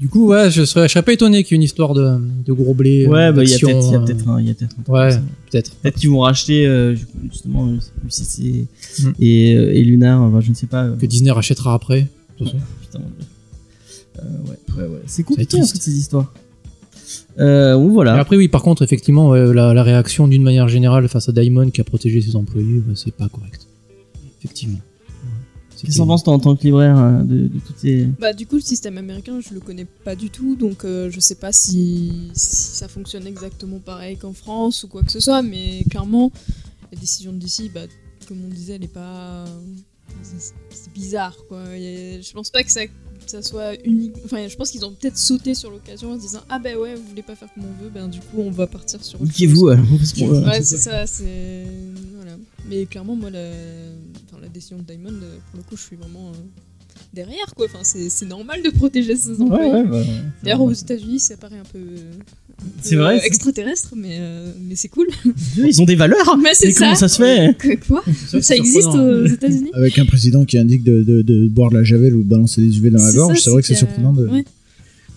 Du 0.01 0.09
coup, 0.09 0.29
ouais, 0.29 0.51
je 0.51 0.65
serais, 0.65 0.89
je 0.89 0.93
serais 0.93 1.03
pas 1.05 1.13
étonné 1.13 1.45
qu'il 1.45 1.53
y 1.53 1.55
ait 1.55 1.57
une 1.57 1.63
histoire 1.63 1.95
de, 1.95 2.19
de 2.45 2.53
gros 2.53 2.75
blé. 2.75 3.07
Ouais, 3.07 3.27
euh, 3.27 3.33
bah 3.33 3.43
il 3.45 3.49
y 3.51 3.55
a 3.55 3.59
d'action, 3.59 3.69
peut-être, 3.69 3.87
il 3.87 3.93
y 3.93 3.95
a 3.95 3.99
euh, 4.01 4.05
peut-être 4.05 4.29
un, 4.29 4.41
y 4.43 4.51
a 4.51 4.55
peut-être 4.55 4.77
un 4.89 4.93
Ouais, 4.93 5.17
peut-être. 5.51 5.75
Peut-être 5.77 5.97
qu'ils 5.97 6.11
vont 6.11 6.21
racheter 6.21 6.67
euh, 6.67 6.97
justement 7.31 7.73
UCC 8.07 8.67
Mm. 9.01 9.11
et, 9.21 9.51
et 9.53 9.85
Lunar, 9.85 10.21
enfin, 10.23 10.41
je 10.41 10.51
ne 10.51 10.55
sais 10.55 10.67
pas. 10.67 10.89
Que 10.89 11.07
Disney 11.07 11.31
rachètera 11.31 11.75
après. 11.75 12.03
de 12.03 12.45
toute 12.45 12.47
façon. 12.49 12.59
putain, 12.83 13.01
ouais, 14.47 14.77
ouais, 14.77 14.89
ouais. 14.89 15.03
C'est 15.07 15.23
compliqué 15.25 15.59
fait 15.59 15.65
ces 15.81 15.97
histoires. 15.97 16.33
Euh, 17.39 17.77
Et 17.79 17.89
voilà. 17.89 18.15
après, 18.15 18.37
oui, 18.37 18.49
par 18.49 18.63
contre, 18.63 18.83
effectivement, 18.83 19.31
ouais, 19.31 19.53
la, 19.53 19.75
la 19.75 19.83
réaction 19.83 20.29
d'une 20.29 20.43
manière 20.43 20.69
générale 20.69 21.09
face 21.09 21.29
à 21.29 21.33
Diamond 21.33 21.71
qui 21.71 21.81
a 21.81 21.85
protégé 21.85 22.21
ses 22.21 22.37
employés, 22.37 22.81
bah, 22.87 22.93
c'est 22.95 23.15
pas 23.15 23.29
correct. 23.29 23.67
Effectivement. 24.39 24.79
Qu'est-ce 25.85 25.99
que 25.99 26.05
penses 26.05 26.27
en 26.27 26.39
tant 26.39 26.57
que 26.57 26.63
libraire 26.63 26.99
euh, 26.99 27.23
de, 27.23 27.49
de 27.49 27.59
toutes 27.61 27.79
ces. 27.79 28.07
Bah 28.21 28.33
du 28.33 28.47
coup 28.47 28.57
le 28.57 28.61
système 28.61 28.99
américain 28.99 29.41
je 29.41 29.55
le 29.55 29.61
connais 29.61 29.85
pas 29.85 30.17
du 30.17 30.31
tout 30.31 30.57
donc 30.57 30.85
euh, 30.85 31.11
je 31.11 31.21
sais 31.21 31.35
pas 31.35 31.53
si, 31.53 32.31
si 32.35 32.77
ça 32.77 32.89
fonctionne 32.89 33.27
exactement 33.27 33.79
pareil 33.79 34.17
qu'en 34.17 34.33
France 34.33 34.85
ou 34.85 34.89
quoi 34.89 35.03
que 35.03 35.13
ce 35.13 35.21
soit 35.21 35.43
mais 35.43 35.85
clairement 35.91 36.33
la 36.93 36.99
décision 36.99 37.33
de 37.33 37.39
DC 37.39 37.73
bah 37.73 37.83
comme 38.29 38.39
on 38.45 38.49
disait 38.49 38.75
elle 38.75 38.85
est 38.85 38.89
pas 38.89 39.45
c'est 40.23 40.93
bizarre 40.93 41.37
quoi 41.49 41.65
je 41.67 42.33
pense 42.33 42.51
pas 42.51 42.63
que 42.63 42.71
ça, 42.71 42.81
ça 43.27 43.43
soit 43.43 43.75
unique 43.85 44.15
enfin 44.25 44.47
je 44.49 44.57
pense 44.57 44.71
qu'ils 44.71 44.85
ont 44.85 44.93
peut-être 44.93 45.19
sauté 45.19 45.55
sur 45.55 45.71
l'occasion 45.71 46.13
en 46.13 46.17
se 46.17 46.21
disant 46.21 46.41
ah 46.49 46.59
bah 46.59 46.77
ouais 46.79 46.95
vous 46.95 47.03
voulez 47.09 47.23
pas 47.23 47.35
faire 47.35 47.49
comme 47.55 47.65
on 47.65 47.83
veut 47.83 47.91
ben 47.91 48.09
du 48.09 48.21
coup 48.21 48.39
on 48.39 48.51
va 48.51 48.67
partir 48.67 49.03
sur. 49.05 49.21
Niquez-vous, 49.23 49.69
euh, 49.69 49.77
euh, 49.77 50.45
Ouais, 50.45 50.63
c'est 50.63 50.79
ça, 50.79 51.07
c'est. 51.07 51.65
Mais 52.69 52.87
clairement, 52.87 53.15
moi, 53.17 53.31
la, 53.31 53.41
enfin, 54.29 54.39
la 54.43 54.49
décision 54.49 54.79
de 54.79 54.83
Diamond, 54.85 55.11
euh, 55.23 55.37
pour 55.51 55.59
le 55.59 55.63
coup, 55.65 55.77
je 55.77 55.83
suis 55.83 55.97
vraiment 55.97 56.29
euh, 56.31 56.35
derrière, 57.13 57.55
quoi. 57.55 57.67
Enfin, 57.67 57.81
c'est 57.83 58.27
normal 58.27 58.63
de 58.63 58.71
protéger 58.71 59.17
ses 59.17 59.33
Ouais, 59.33 59.43
employés. 59.43 59.73
ouais, 59.73 59.85
bah. 59.85 60.03
D'ailleurs, 60.43 60.63
aux 60.63 60.73
États-Unis, 60.73 61.21
ça 61.21 61.37
paraît 61.37 61.59
un 61.59 61.63
peu. 61.71 61.79
vrai, 62.97 63.17
euh, 63.19 63.21
extraterrestre, 63.25 63.93
mais, 63.97 64.17
euh, 64.21 64.51
mais 64.67 64.77
c'est 64.77 64.89
cool. 64.89 65.09
Ils 65.59 65.83
ont 65.83 65.85
des 65.85 65.95
valeurs 65.97 66.39
mais 66.43 66.55
c'est 66.55 66.71
ça. 66.71 66.81
comment 66.87 66.95
ça 66.95 67.09
se 67.09 67.23
fait 67.23 67.57
Que- 67.59 67.87
Quoi 67.87 68.03
Ça 68.41 68.57
existe 68.57 68.87
aux 68.89 69.27
États-Unis 69.27 69.71
Avec 69.75 69.99
un 69.99 70.07
président 70.07 70.45
qui 70.47 70.57
indique 70.57 70.85
de, 70.85 71.03
de, 71.03 71.21
de 71.23 71.49
boire 71.49 71.71
de 71.71 71.77
la 71.77 71.85
javel 71.85 72.15
ou 72.15 72.23
de 72.23 72.29
balancer 72.29 72.63
des 72.63 72.79
UV 72.79 72.91
dans 72.91 73.03
la 73.05 73.13
gorge, 73.13 73.41
c'est 73.41 73.51
vrai 73.51 73.61
que 73.61 73.69
c'est 73.69 73.75
surprenant 73.75 74.13
de. 74.13 74.27
Ouais. 74.29 74.45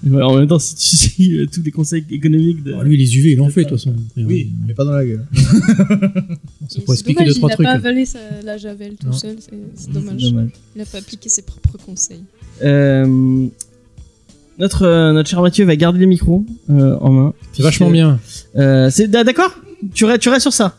Ouais, 0.05 0.21
En 0.21 0.35
même 0.37 0.47
temps, 0.47 0.59
si 0.59 0.75
tu 1.15 1.37
euh, 1.39 1.47
tous 1.51 1.63
les 1.63 1.71
conseils 1.71 2.05
économiques 2.11 2.61
de. 2.63 2.73
Bon, 2.73 2.81
lui, 2.83 2.97
les 2.97 3.17
UV, 3.17 3.31
il 3.31 3.41
en 3.41 3.49
fait, 3.49 3.63
de 3.63 3.69
toute 3.69 3.77
façon. 3.79 3.95
Oui, 4.15 4.51
mais 4.67 4.73
pas 4.75 4.85
dans 4.85 4.91
la 4.91 5.03
gueule. 5.05 5.25
Ça 6.69 6.81
pourrait 6.81 6.95
expliquer 6.95 7.25
deux, 7.25 7.33
trois 7.33 7.49
il 7.49 7.53
a 7.53 7.55
trucs. 7.55 7.65
pas 7.67 7.73
avalé 7.73 8.05
sa- 8.05 8.19
la 8.43 8.57
javel 8.57 8.95
tout 8.95 9.07
Non. 9.07 9.13
seul, 9.13 9.35
c'est 9.75 9.91
dommage. 9.91 10.21
dommage. 10.21 10.49
Il 10.75 10.81
a 10.81 10.85
pas 10.85 10.97
appliqué 10.99 11.29
ses 11.29 11.41
propres 11.43 11.77
conseils. 11.77 12.23
Euh, 12.63 13.47
notre, 14.59 14.83
euh, 14.85 15.11
notre 15.13 15.29
cher 15.29 15.41
Mathieu 15.41 15.65
va 15.65 15.75
garder 15.75 15.99
les 15.99 16.05
micros 16.07 16.43
euh, 16.69 16.97
en 16.99 17.11
main. 17.11 17.33
C'est 17.53 17.63
vachement 17.63 17.89
bien. 17.89 18.19
Euh, 18.55 18.89
c'est 18.91 19.07
d'accord 19.07 19.51
tu, 19.93 20.05
restes- 20.05 20.21
tu 20.21 20.29
restes 20.29 20.41
sur 20.41 20.53
ça 20.53 20.75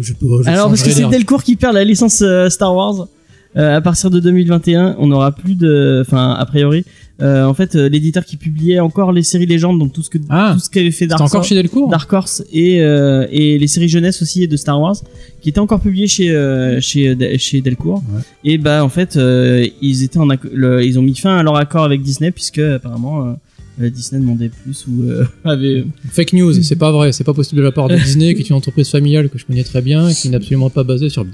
Je, 0.00 0.12
oh, 0.22 0.42
je 0.42 0.48
Alors 0.50 0.68
parce 0.68 0.82
que 0.82 0.90
c'est. 0.90 1.08
Delcourt 1.08 1.42
qui 1.42 1.56
perd 1.56 1.74
la 1.74 1.84
licence 1.84 2.20
euh, 2.22 2.50
Star 2.50 2.74
Wars. 2.74 3.08
Euh, 3.56 3.76
à 3.76 3.80
partir 3.80 4.10
de 4.10 4.18
2021, 4.18 4.96
on 4.98 5.06
n'aura 5.06 5.30
plus 5.30 5.54
de, 5.54 6.02
enfin 6.04 6.32
a 6.32 6.44
priori, 6.44 6.84
euh, 7.22 7.44
en 7.44 7.54
fait, 7.54 7.76
euh, 7.76 7.88
l'éditeur 7.88 8.24
qui 8.24 8.36
publiait 8.36 8.80
encore 8.80 9.12
les 9.12 9.22
séries 9.22 9.46
légendes, 9.46 9.78
donc 9.78 9.92
tout 9.92 10.02
ce 10.02 10.10
que 10.10 10.18
Ah, 10.28 10.50
tout 10.54 10.60
ce 10.60 10.68
qu'avait 10.68 10.90
fait 10.90 11.06
Dark, 11.06 11.20
encore 11.20 11.38
Horse- 11.40 11.48
chez 11.48 11.54
Delcourt? 11.54 11.88
Dark 11.88 12.12
Horse 12.12 12.42
et 12.52 12.82
euh, 12.82 13.26
et 13.30 13.58
les 13.58 13.66
séries 13.68 13.88
jeunesse 13.88 14.20
aussi 14.22 14.48
de 14.48 14.56
Star 14.56 14.80
Wars, 14.80 14.96
qui 15.40 15.48
étaient 15.50 15.60
encore 15.60 15.80
publiées 15.80 16.08
chez 16.08 16.30
euh, 16.30 16.80
chez 16.80 17.16
chez 17.38 17.60
Delcourt. 17.60 18.02
Ouais. 18.12 18.20
Et 18.44 18.58
bah 18.58 18.84
en 18.84 18.88
fait, 18.88 19.16
euh, 19.16 19.66
ils 19.80 20.02
étaient 20.02 20.18
en 20.18 20.28
acc- 20.28 20.50
le- 20.52 20.84
ils 20.84 20.98
ont 20.98 21.02
mis 21.02 21.14
fin 21.14 21.36
à 21.36 21.42
leur 21.42 21.56
accord 21.56 21.84
avec 21.84 22.02
Disney 22.02 22.30
puisque 22.32 22.58
apparemment. 22.58 23.36
Euh, 23.80 23.84
euh, 23.86 23.90
Disney 23.90 24.20
demandait 24.20 24.48
plus 24.50 24.86
ou 24.86 25.02
euh, 25.04 25.24
avait 25.44 25.84
Fake 26.10 26.32
news, 26.32 26.52
c'est 26.62 26.76
pas 26.76 26.92
vrai, 26.92 27.12
c'est 27.12 27.24
pas 27.24 27.34
possible 27.34 27.58
de 27.60 27.64
la 27.64 27.72
part 27.72 27.88
de 27.88 27.96
Disney, 28.04 28.34
qui 28.34 28.42
est 28.42 28.48
une 28.50 28.56
entreprise 28.56 28.88
familiale 28.88 29.28
que 29.28 29.38
je 29.38 29.44
connais 29.46 29.64
très 29.64 29.82
bien, 29.82 30.12
qui 30.12 30.28
n'est 30.28 30.36
absolument 30.36 30.70
pas 30.70 30.84
basée 30.84 31.08
sur. 31.08 31.24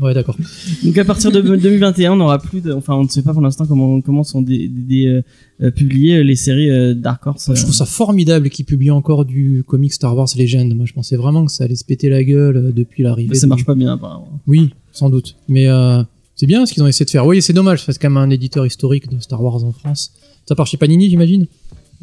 Ouais, 0.00 0.14
d'accord. 0.14 0.36
Donc 0.84 0.96
à 0.98 1.04
partir 1.04 1.30
de 1.32 1.40
2021, 1.56 2.12
on 2.12 2.16
n'aura 2.16 2.38
plus 2.38 2.60
de, 2.60 2.72
enfin 2.72 2.94
on 2.94 3.04
ne 3.04 3.08
sait 3.08 3.22
pas 3.22 3.32
pour 3.32 3.42
l'instant 3.42 3.66
comment 3.66 4.00
comment 4.00 4.24
sont 4.24 4.42
des, 4.42 4.68
des- 4.68 5.06
euh, 5.06 5.22
euh, 5.62 5.70
publiées 5.70 6.24
les 6.24 6.34
séries 6.36 6.70
euh, 6.70 6.94
Dark 6.94 7.24
Horse. 7.26 7.50
Je 7.54 7.62
trouve 7.62 7.74
ça 7.74 7.86
formidable 7.86 8.48
qu'ils 8.50 8.64
publient 8.64 8.90
encore 8.90 9.24
du 9.24 9.62
comic 9.66 9.92
Star 9.92 10.16
Wars 10.16 10.28
Legend. 10.36 10.74
Moi, 10.74 10.86
je 10.86 10.92
pensais 10.92 11.16
vraiment 11.16 11.44
que 11.44 11.52
ça 11.52 11.64
allait 11.64 11.76
se 11.76 11.84
péter 11.84 12.08
la 12.08 12.24
gueule 12.24 12.56
euh, 12.56 12.72
depuis 12.72 13.02
l'arrivée. 13.04 13.28
Mais 13.30 13.36
ça 13.36 13.46
de- 13.46 13.50
marche 13.50 13.64
pas 13.64 13.74
bien 13.74 13.92
apparemment. 13.92 14.40
Oui, 14.48 14.70
sans 14.92 15.08
doute. 15.10 15.36
Mais 15.48 15.68
euh, 15.68 16.02
C'est 16.34 16.46
bien 16.46 16.66
ce 16.66 16.72
qu'ils 16.72 16.82
ont 16.82 16.86
essayé 16.88 17.04
de 17.04 17.10
faire. 17.10 17.26
Oui, 17.26 17.40
c'est 17.42 17.52
dommage, 17.52 17.84
c'est 17.84 17.96
quand 17.98 18.10
même 18.10 18.16
un 18.16 18.30
éditeur 18.30 18.66
historique 18.66 19.08
de 19.08 19.20
Star 19.20 19.40
Wars 19.42 19.62
en 19.62 19.70
France. 19.72 20.12
Ça 20.48 20.56
part 20.56 20.66
chez 20.66 20.76
Panini, 20.78 21.08
j'imagine? 21.08 21.46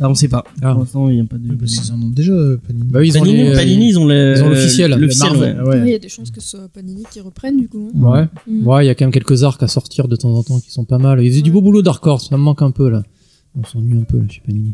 Ah, 0.01 0.09
on 0.09 0.13
sait 0.15 0.27
pas. 0.29 0.43
Ah. 0.61 0.71
Pour 0.71 0.79
l'instant, 0.81 1.09
il 1.09 1.15
n'y 1.15 1.21
a 1.21 1.25
pas 1.25 1.37
de. 1.37 1.53
Parce 1.55 1.73
qu'ils 1.75 1.91
en 1.91 2.01
ont 2.01 2.09
déjà, 2.09 2.31
euh, 2.31 2.57
Panini. 2.65 2.85
Bah 2.89 3.03
ils 3.03 3.17
ont 3.17 3.21
Panini, 3.21 3.43
les- 3.43 3.53
Panini, 3.53 3.89
ils 3.89 3.99
ont 3.99 4.09
ils 4.09 4.41
ont 4.43 4.49
l'officiel. 4.49 4.91
L'officiel, 4.97 5.33
Le 5.33 5.39
ouais. 5.39 5.55
Il 5.77 5.83
ouais. 5.83 5.91
y 5.91 5.95
a 5.95 5.99
des 5.99 6.07
chances 6.09 6.31
que 6.31 6.39
ce 6.41 6.49
soit 6.51 6.69
Panini 6.73 7.03
qui 7.11 7.19
reprenne 7.19 7.57
du 7.57 7.67
coup. 7.67 7.91
hein. 7.95 7.99
Ouais. 7.99 8.27
Mm. 8.47 8.67
Ouais, 8.67 8.85
il 8.85 8.87
y 8.87 8.89
a 8.89 8.95
quand 8.95 9.05
même 9.05 9.11
quelques 9.11 9.43
arcs 9.43 9.61
à 9.61 9.67
sortir 9.67 10.07
de 10.07 10.15
temps 10.15 10.33
en 10.33 10.43
temps 10.43 10.59
qui 10.59 10.71
sont 10.71 10.85
pas 10.85 10.99
mal. 10.99 11.21
Ils 11.23 11.29
faisaient 11.29 11.41
du 11.41 11.51
beau 11.51 11.61
boulot 11.61 11.81
Dark 11.81 12.05
Horse, 12.07 12.29
ça 12.29 12.37
me 12.37 12.41
manque 12.41 12.61
un 12.61 12.71
peu 12.71 12.89
là. 12.89 13.03
On 13.59 13.63
s'ennuie 13.65 13.97
un 13.97 14.03
peu 14.03 14.19
là 14.19 14.25
chez 14.29 14.41
Panini. 14.45 14.71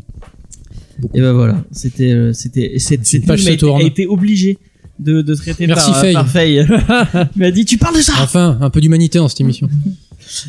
Et 1.12 1.20
ben 1.20 1.32
voilà, 1.32 1.62
c'était 1.72 2.12
euh, 2.12 2.32
c'était 2.32 2.78
cette 2.78 3.26
page 3.26 3.46
a 3.46 3.50
été, 3.50 3.56
tourne. 3.58 3.80
a 3.82 3.84
été 3.84 4.06
obligé 4.06 4.58
de, 4.98 5.20
de 5.22 5.34
traiter 5.34 5.66
Merci, 5.66 5.90
par, 5.90 6.00
Faye. 6.00 6.12
par 6.14 6.28
Faye. 6.28 6.66
Il 7.36 7.40
m'a 7.40 7.50
dit 7.50 7.64
tu 7.66 7.76
parles 7.78 7.96
de 7.96 8.00
ça. 8.00 8.12
Enfin, 8.22 8.56
un 8.60 8.70
peu 8.70 8.80
d'humanité 8.80 9.18
dans 9.18 9.28
cette 9.28 9.40
émission. 9.40 9.68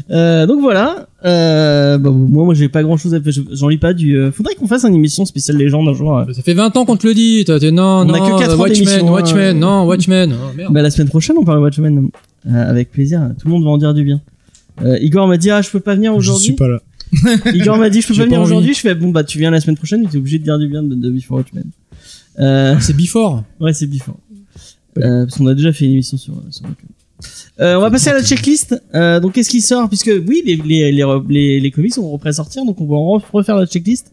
Euh, 0.09 0.45
donc 0.47 0.61
voilà. 0.61 1.07
Euh, 1.25 1.97
bah, 1.97 2.09
moi 2.11 2.45
moi 2.45 2.53
j'ai 2.53 2.69
pas 2.69 2.83
grand 2.83 2.97
chose 2.97 3.13
à 3.13 3.21
faire. 3.21 3.33
J'en 3.51 3.67
lis 3.67 3.77
pas 3.77 3.93
du. 3.93 4.15
euh, 4.17 4.31
faudrait 4.31 4.55
qu'on 4.55 4.67
fasse 4.67 4.83
une 4.85 4.95
émission 4.95 5.25
spéciale 5.25 5.57
légende 5.57 5.87
un 5.87 5.93
jour. 5.93 6.17
euh. 6.17 6.25
Ça 6.33 6.41
fait 6.41 6.53
20 6.53 6.75
ans 6.77 6.85
qu'on 6.85 6.97
te 6.97 7.05
le 7.07 7.13
dit. 7.13 7.43
Toi, 7.45 7.59
t'es 7.59 7.71
non, 7.71 7.83
On 8.01 8.05
non, 8.05 8.13
a 8.13 8.19
que 8.19 8.39
quatre 8.39 8.51
euh, 8.51 8.55
ans 8.55 8.59
Watchmen, 8.59 8.85
d'émission, 8.85 9.07
hein. 9.07 9.11
Watchmen, 9.11 9.59
non, 9.59 9.85
Watchmen. 9.85 10.33
Oh, 10.35 10.53
merde. 10.55 10.73
Bah 10.73 10.81
la 10.81 10.89
semaine 10.89 11.09
prochaine 11.09 11.35
on 11.39 11.43
parle 11.45 11.59
de 11.59 11.63
Watchmen 11.63 12.09
Euh, 12.47 12.69
avec 12.69 12.91
plaisir. 12.91 13.21
Tout 13.39 13.47
le 13.47 13.53
monde 13.53 13.63
va 13.63 13.69
en 13.71 13.77
dire 13.77 13.93
du 13.93 14.03
bien. 14.03 14.21
Euh, 14.83 14.97
Igor 14.99 15.27
m'a 15.27 15.37
dit 15.37 15.49
ah 15.51 15.61
je 15.61 15.69
peux 15.69 15.79
pas 15.79 15.95
venir 15.95 16.13
Je 16.19 16.21
suis 16.21 16.29
aujourd'hui. 16.31 16.51
pas 16.53 16.67
là. 16.67 16.79
Igor 17.53 17.77
m'a 17.77 17.89
dit 17.89 18.01
je 18.01 18.07
peux 18.07 18.15
pas 18.15 18.25
venir 18.25 18.41
aujourd'hui. 18.41 18.73
Je 18.73 18.79
fais 18.79 18.95
bon 18.95 19.09
bah 19.09 19.23
tu 19.23 19.37
viens 19.39 19.51
la 19.51 19.59
semaine 19.59 19.77
prochaine. 19.77 20.01
mais 20.03 20.09
t'es 20.09 20.17
obligé 20.17 20.39
de 20.39 20.43
dire 20.43 20.57
du 20.59 20.67
bien 20.67 20.83
de, 20.83 20.95
de 20.95 21.09
Before 21.09 21.37
Watchmen. 21.37 21.65
Euh, 22.39 22.75
C'est 22.79 22.95
Before. 22.95 23.43
Ouais, 23.59 23.73
c'est 23.73 23.87
Before. 23.87 24.17
Euh, 24.99 25.25
parce 25.25 25.37
qu'on 25.37 25.47
a 25.47 25.53
déjà 25.53 25.71
fait 25.71 25.85
une 25.85 25.91
émission 25.93 26.17
sur, 26.17 26.33
sur 26.51 26.63
Watchmen. 26.65 26.89
Euh, 27.59 27.75
on 27.77 27.81
va 27.81 27.89
passer 27.91 28.09
à 28.09 28.13
la 28.13 28.23
checklist. 28.23 28.75
Euh, 28.93 29.19
donc, 29.19 29.33
qu'est-ce 29.33 29.49
qui 29.49 29.61
sort? 29.61 29.87
Puisque, 29.89 30.11
oui, 30.27 30.43
les, 30.45 30.55
les, 30.57 30.91
les, 30.91 31.03
les, 31.29 31.59
les 31.59 31.71
comics 31.71 31.93
sont 31.93 32.17
prêts 32.17 32.29
à 32.29 32.33
sortir, 32.33 32.63
donc 32.65 32.79
on 32.79 32.85
va 32.85 32.95
en 32.95 33.21
refaire 33.33 33.55
la 33.55 33.65
checklist. 33.65 34.11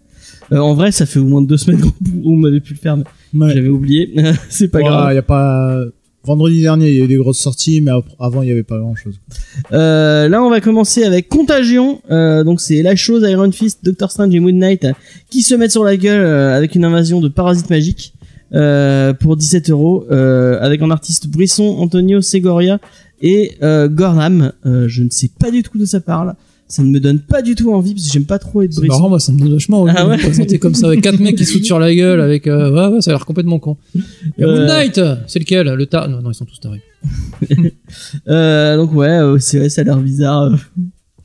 Euh, 0.52 0.58
en 0.58 0.74
vrai, 0.74 0.92
ça 0.92 1.06
fait 1.06 1.18
au 1.18 1.24
moins 1.24 1.42
deux 1.42 1.56
semaines 1.58 1.82
où 2.22 2.32
on 2.38 2.44
avait 2.44 2.60
pu 2.60 2.74
le 2.74 2.78
faire, 2.78 2.96
mais 2.96 3.04
Ouais. 3.34 3.52
j'avais 3.54 3.68
oublié. 3.68 4.14
c'est 4.48 4.68
pas 4.68 4.78
Ouais, 4.78 4.84
grave. 4.84 5.14
y 5.14 5.18
a 5.18 5.22
pas. 5.22 5.78
Vendredi 6.26 6.62
dernier, 6.62 6.88
il 6.88 6.94
y 6.96 7.00
a 7.02 7.04
eu 7.04 7.06
des 7.06 7.16
grosses 7.16 7.38
sorties, 7.38 7.82
mais 7.82 7.90
avant, 8.18 8.40
il 8.40 8.48
y 8.48 8.50
avait 8.50 8.62
pas 8.62 8.78
grand 8.78 8.94
chose. 8.94 9.20
Euh, 9.72 10.26
là, 10.26 10.42
on 10.42 10.48
va 10.48 10.62
commencer 10.62 11.04
avec 11.04 11.28
Contagion. 11.28 12.00
Euh, 12.10 12.44
donc, 12.44 12.62
c'est 12.62 12.80
la 12.80 12.96
chose 12.96 13.26
Iron 13.28 13.52
Fist, 13.52 13.80
Doctor 13.84 14.10
Strange 14.10 14.34
et 14.34 14.40
Moon 14.40 14.50
Knight 14.52 14.84
euh, 14.86 14.92
qui 15.28 15.42
se 15.42 15.54
mettent 15.54 15.72
sur 15.72 15.84
la 15.84 15.98
gueule 15.98 16.24
euh, 16.24 16.56
avec 16.56 16.76
une 16.76 16.84
invasion 16.86 17.20
de 17.20 17.28
parasites 17.28 17.68
magiques 17.68 18.13
pour 19.20 19.36
17 19.36 19.70
euros, 19.70 20.04
euh, 20.10 20.58
avec 20.60 20.80
un 20.82 20.90
artiste 20.90 21.28
Brisson, 21.28 21.76
Antonio 21.78 22.20
Segoria 22.20 22.78
et 23.20 23.52
euh, 23.62 23.88
Gorham. 23.88 24.52
Euh, 24.66 24.86
je 24.88 25.02
ne 25.02 25.10
sais 25.10 25.30
pas 25.38 25.50
du 25.50 25.62
tout 25.62 25.78
de 25.78 25.84
ça 25.84 26.00
parle. 26.00 26.34
Ça 26.66 26.82
ne 26.82 26.88
me 26.88 26.98
donne 26.98 27.20
pas 27.20 27.42
du 27.42 27.54
tout 27.54 27.72
envie 27.74 27.92
parce 27.94 28.06
que 28.06 28.12
j'aime 28.12 28.24
pas 28.24 28.38
trop 28.38 28.62
être 28.62 28.72
C'est 28.72 28.80
Brisson. 28.80 28.94
marrant, 28.96 29.08
moi, 29.10 29.20
ça 29.20 29.32
me 29.32 29.38
donne 29.38 29.52
vachement 29.52 29.82
envie 29.82 29.92
Ah 29.94 30.08
ouais 30.08 30.16
présenter 30.16 30.58
comme 30.58 30.74
ça 30.74 30.86
avec 30.86 31.02
quatre 31.02 31.20
mecs 31.20 31.36
qui 31.36 31.44
se 31.44 31.52
foutent 31.52 31.64
sur 31.66 31.78
la 31.78 31.94
gueule 31.94 32.20
avec. 32.22 32.46
euh, 32.46 32.70
ouais, 32.72 32.94
ouais, 32.94 33.00
ça 33.02 33.10
a 33.10 33.14
l'air 33.14 33.26
complètement 33.26 33.58
con. 33.58 33.76
Et 33.94 34.42
Euh, 34.42 34.60
Moon 34.60 34.66
Knight, 34.66 34.98
c'est 35.26 35.38
lequel 35.40 35.66
Le 35.68 35.86
tas 35.86 36.08
Non, 36.08 36.22
non, 36.22 36.30
ils 36.30 36.34
sont 36.34 36.46
tous 36.46 36.58
tarés. 36.60 36.80
Euh, 38.28 38.76
donc 38.76 38.92
ouais, 38.94 39.08
euh, 39.08 39.38
c'est 39.38 39.58
vrai, 39.58 39.68
ça 39.68 39.82
a 39.82 39.84
l'air 39.84 39.98
bizarre. 39.98 40.52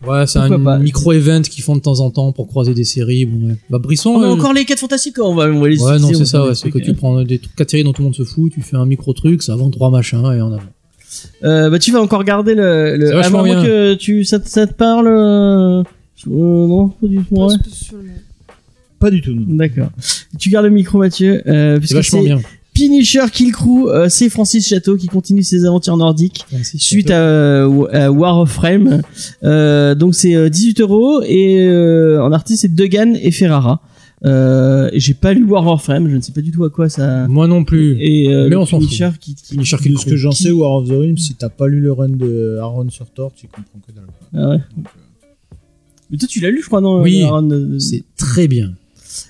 Euh. 0.03 0.07
Ouais, 0.07 0.27
c'est 0.27 0.39
un 0.39 0.79
micro-event 0.79 1.41
qu'ils 1.41 1.63
font 1.63 1.75
de 1.75 1.81
temps 1.81 1.99
en 1.99 2.09
temps 2.09 2.31
pour 2.31 2.47
croiser 2.47 2.73
des 2.73 2.83
séries. 2.85 3.25
Bon, 3.25 3.49
ouais. 3.49 3.55
Bah, 3.69 3.79
Brisson. 3.79 4.11
On 4.11 4.21
a 4.21 4.27
euh, 4.27 4.31
encore 4.31 4.53
les 4.53 4.65
4 4.65 4.79
fantastiques, 4.79 5.17
on 5.19 5.35
va, 5.35 5.45
on 5.47 5.59
va 5.59 5.67
les 5.69 5.81
Ouais, 5.81 5.99
non, 5.99 6.09
c'est 6.13 6.25
ça, 6.25 6.45
ouais. 6.45 6.55
C'est 6.55 6.69
que 6.71 6.79
tu 6.79 6.93
prends 6.93 7.21
des 7.23 7.39
trucs 7.39 7.55
quatre 7.55 7.69
séries 7.71 7.83
dont 7.83 7.93
tout 7.93 8.01
le 8.01 8.05
monde 8.05 8.15
se 8.15 8.23
fout, 8.23 8.51
tu 8.53 8.61
fais 8.61 8.77
un 8.77 8.85
micro-truc, 8.85 9.43
ça 9.43 9.55
vend 9.55 9.69
trois 9.69 9.89
machins 9.89 10.19
et 10.33 10.41
en 10.41 10.53
avant. 10.53 10.59
Euh, 11.43 11.69
bah 11.71 11.79
tu 11.79 11.91
vas 11.91 12.01
encore 12.01 12.23
garder 12.23 12.53
le. 12.53 12.95
le... 12.95 13.07
C'est 13.07 13.13
vachement 13.13 13.39
à 13.39 13.45
moins 13.45 13.55
bien. 13.55 13.63
que 13.63 13.93
tu 13.95 14.23
ça, 14.25 14.39
te- 14.39 14.47
ça 14.47 14.67
te 14.67 14.73
parle. 14.73 15.07
euh, 15.07 15.81
euh, 15.81 15.83
non, 16.27 16.89
pas 16.89 17.07
du 17.07 17.17
tout. 17.17 17.35
Pas 17.35 17.47
ouais. 17.47 17.55
Pas 18.99 19.09
du 19.09 19.21
tout, 19.21 19.33
non. 19.33 19.45
D'accord. 19.47 19.89
Tu 20.37 20.49
gardes 20.49 20.65
le 20.65 20.71
micro, 20.71 20.99
Mathieu. 20.99 21.41
Euh, 21.47 21.79
vachement 21.91 22.21
bien. 22.21 22.39
Punisher 22.79 23.25
Kill 23.31 23.51
Crew, 23.51 23.87
euh, 23.89 24.07
c'est 24.09 24.29
Francis 24.29 24.67
Chateau 24.67 24.95
qui 24.95 25.07
continue 25.07 25.43
ses 25.43 25.65
aventures 25.65 25.97
nordiques 25.97 26.45
suite 26.77 27.11
à, 27.11 27.19
euh, 27.19 27.87
à 27.91 28.11
War 28.11 28.39
of 28.39 28.49
Frame. 28.51 29.01
Euh, 29.43 29.95
donc 29.95 30.15
c'est 30.15 30.35
euh, 30.35 30.49
18 30.49 30.79
euros 30.81 31.21
et 31.23 31.59
euh, 31.67 32.23
en 32.23 32.31
artiste 32.31 32.61
c'est 32.61 32.73
Degan 32.73 33.15
et 33.21 33.31
Ferrara. 33.31 33.81
Euh, 34.25 34.89
et 34.93 34.99
j'ai 34.99 35.13
pas 35.13 35.33
lu 35.33 35.43
War 35.45 35.65
of 35.67 35.83
Frame, 35.83 36.09
je 36.09 36.15
ne 36.15 36.21
sais 36.21 36.31
pas 36.33 36.41
du 36.41 36.51
tout 36.51 36.63
à 36.65 36.69
quoi 36.69 36.89
ça. 36.89 37.27
Moi 37.27 37.47
non 37.47 37.63
plus. 37.63 37.97
Et 37.99 38.33
euh, 38.33 38.47
Mais 38.49 38.55
on 38.55 38.65
s'en 38.65 38.79
Punisher 38.79 39.09
qui, 39.19 39.35
qui- 39.35 39.55
Punisher 39.55 39.77
De 39.77 39.81
Kill 39.81 39.97
ce 39.97 40.05
que 40.05 40.15
j'en 40.17 40.31
sais, 40.31 40.51
War 40.51 40.71
of 40.73 40.87
the 40.87 40.91
Realms, 40.91 41.17
si 41.17 41.35
t'as 41.35 41.49
pas 41.49 41.67
lu 41.67 41.79
le 41.81 41.91
run 41.91 42.09
de 42.09 42.57
Aaron 42.61 42.89
sur 42.89 43.09
Thor, 43.09 43.31
tu 43.35 43.47
comprends 43.47 43.79
que 43.85 43.91
dalle. 43.93 44.05
Ah 44.33 44.49
ouais. 44.51 44.59
Mais 46.11 46.17
toi 46.17 46.27
tu 46.27 46.39
l'as 46.39 46.49
lu 46.49 46.61
je 46.61 46.67
crois 46.67 46.81
non 46.81 47.01
Oui, 47.01 47.23
de- 47.43 47.77
C'est 47.79 48.03
très 48.17 48.47
bien. 48.47 48.73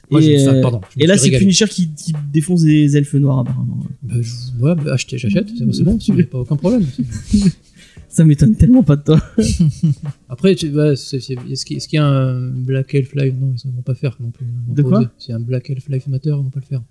Moi, 0.09 0.21
Et, 0.21 0.23
j'ai- 0.23 0.41
enfin, 0.47 0.55
euh, 0.57 0.61
pardon, 0.61 0.81
Et 0.97 1.07
là 1.07 1.17
c'est. 1.17 1.29
Punisher 1.31 1.65
qui, 1.69 1.89
qui 1.95 2.13
défonce 2.33 2.61
des 2.63 2.97
elfes 2.97 3.13
noirs 3.15 3.39
apparemment. 3.39 3.79
Bah, 4.03 4.15
je- 4.19 4.61
ouais, 4.63 4.75
bah, 4.75 4.95
j'achète, 4.97 5.47
c'est 5.57 5.73
c'est 5.73 5.83
bon, 5.83 5.99
c'est 5.99 6.23
pas 6.23 6.39
aucun 6.39 6.55
problème. 6.57 6.85
Ça 8.11 8.25
m'étonne 8.25 8.55
tellement 8.55 8.81
pas 8.81 8.95
de 8.95 9.03
toi. 9.03 9.21
Après, 10.29 10.55
bah, 10.73 10.93
est-ce 10.93 11.65
qu'il 11.65 11.77
y 11.93 11.97
a 11.99 12.05
un 12.07 12.49
Black 12.49 12.95
Elf 12.95 13.13
Live 13.13 13.35
Non, 13.39 13.53
ils 13.63 13.71
vont 13.71 13.81
pas 13.83 13.93
faire 13.93 14.17
non 14.19 14.31
plus. 14.31 14.45
Vont 14.67 14.73
De 14.73 14.81
quoi? 14.81 15.11
C'est 15.19 15.31
un 15.31 15.39
Black 15.39 15.69
Elf 15.69 15.87
Live 15.89 16.03
Matter, 16.07 16.29
ils 16.29 16.43
vont 16.43 16.43
pas 16.49 16.59
le 16.59 16.65
faire. 16.65 16.81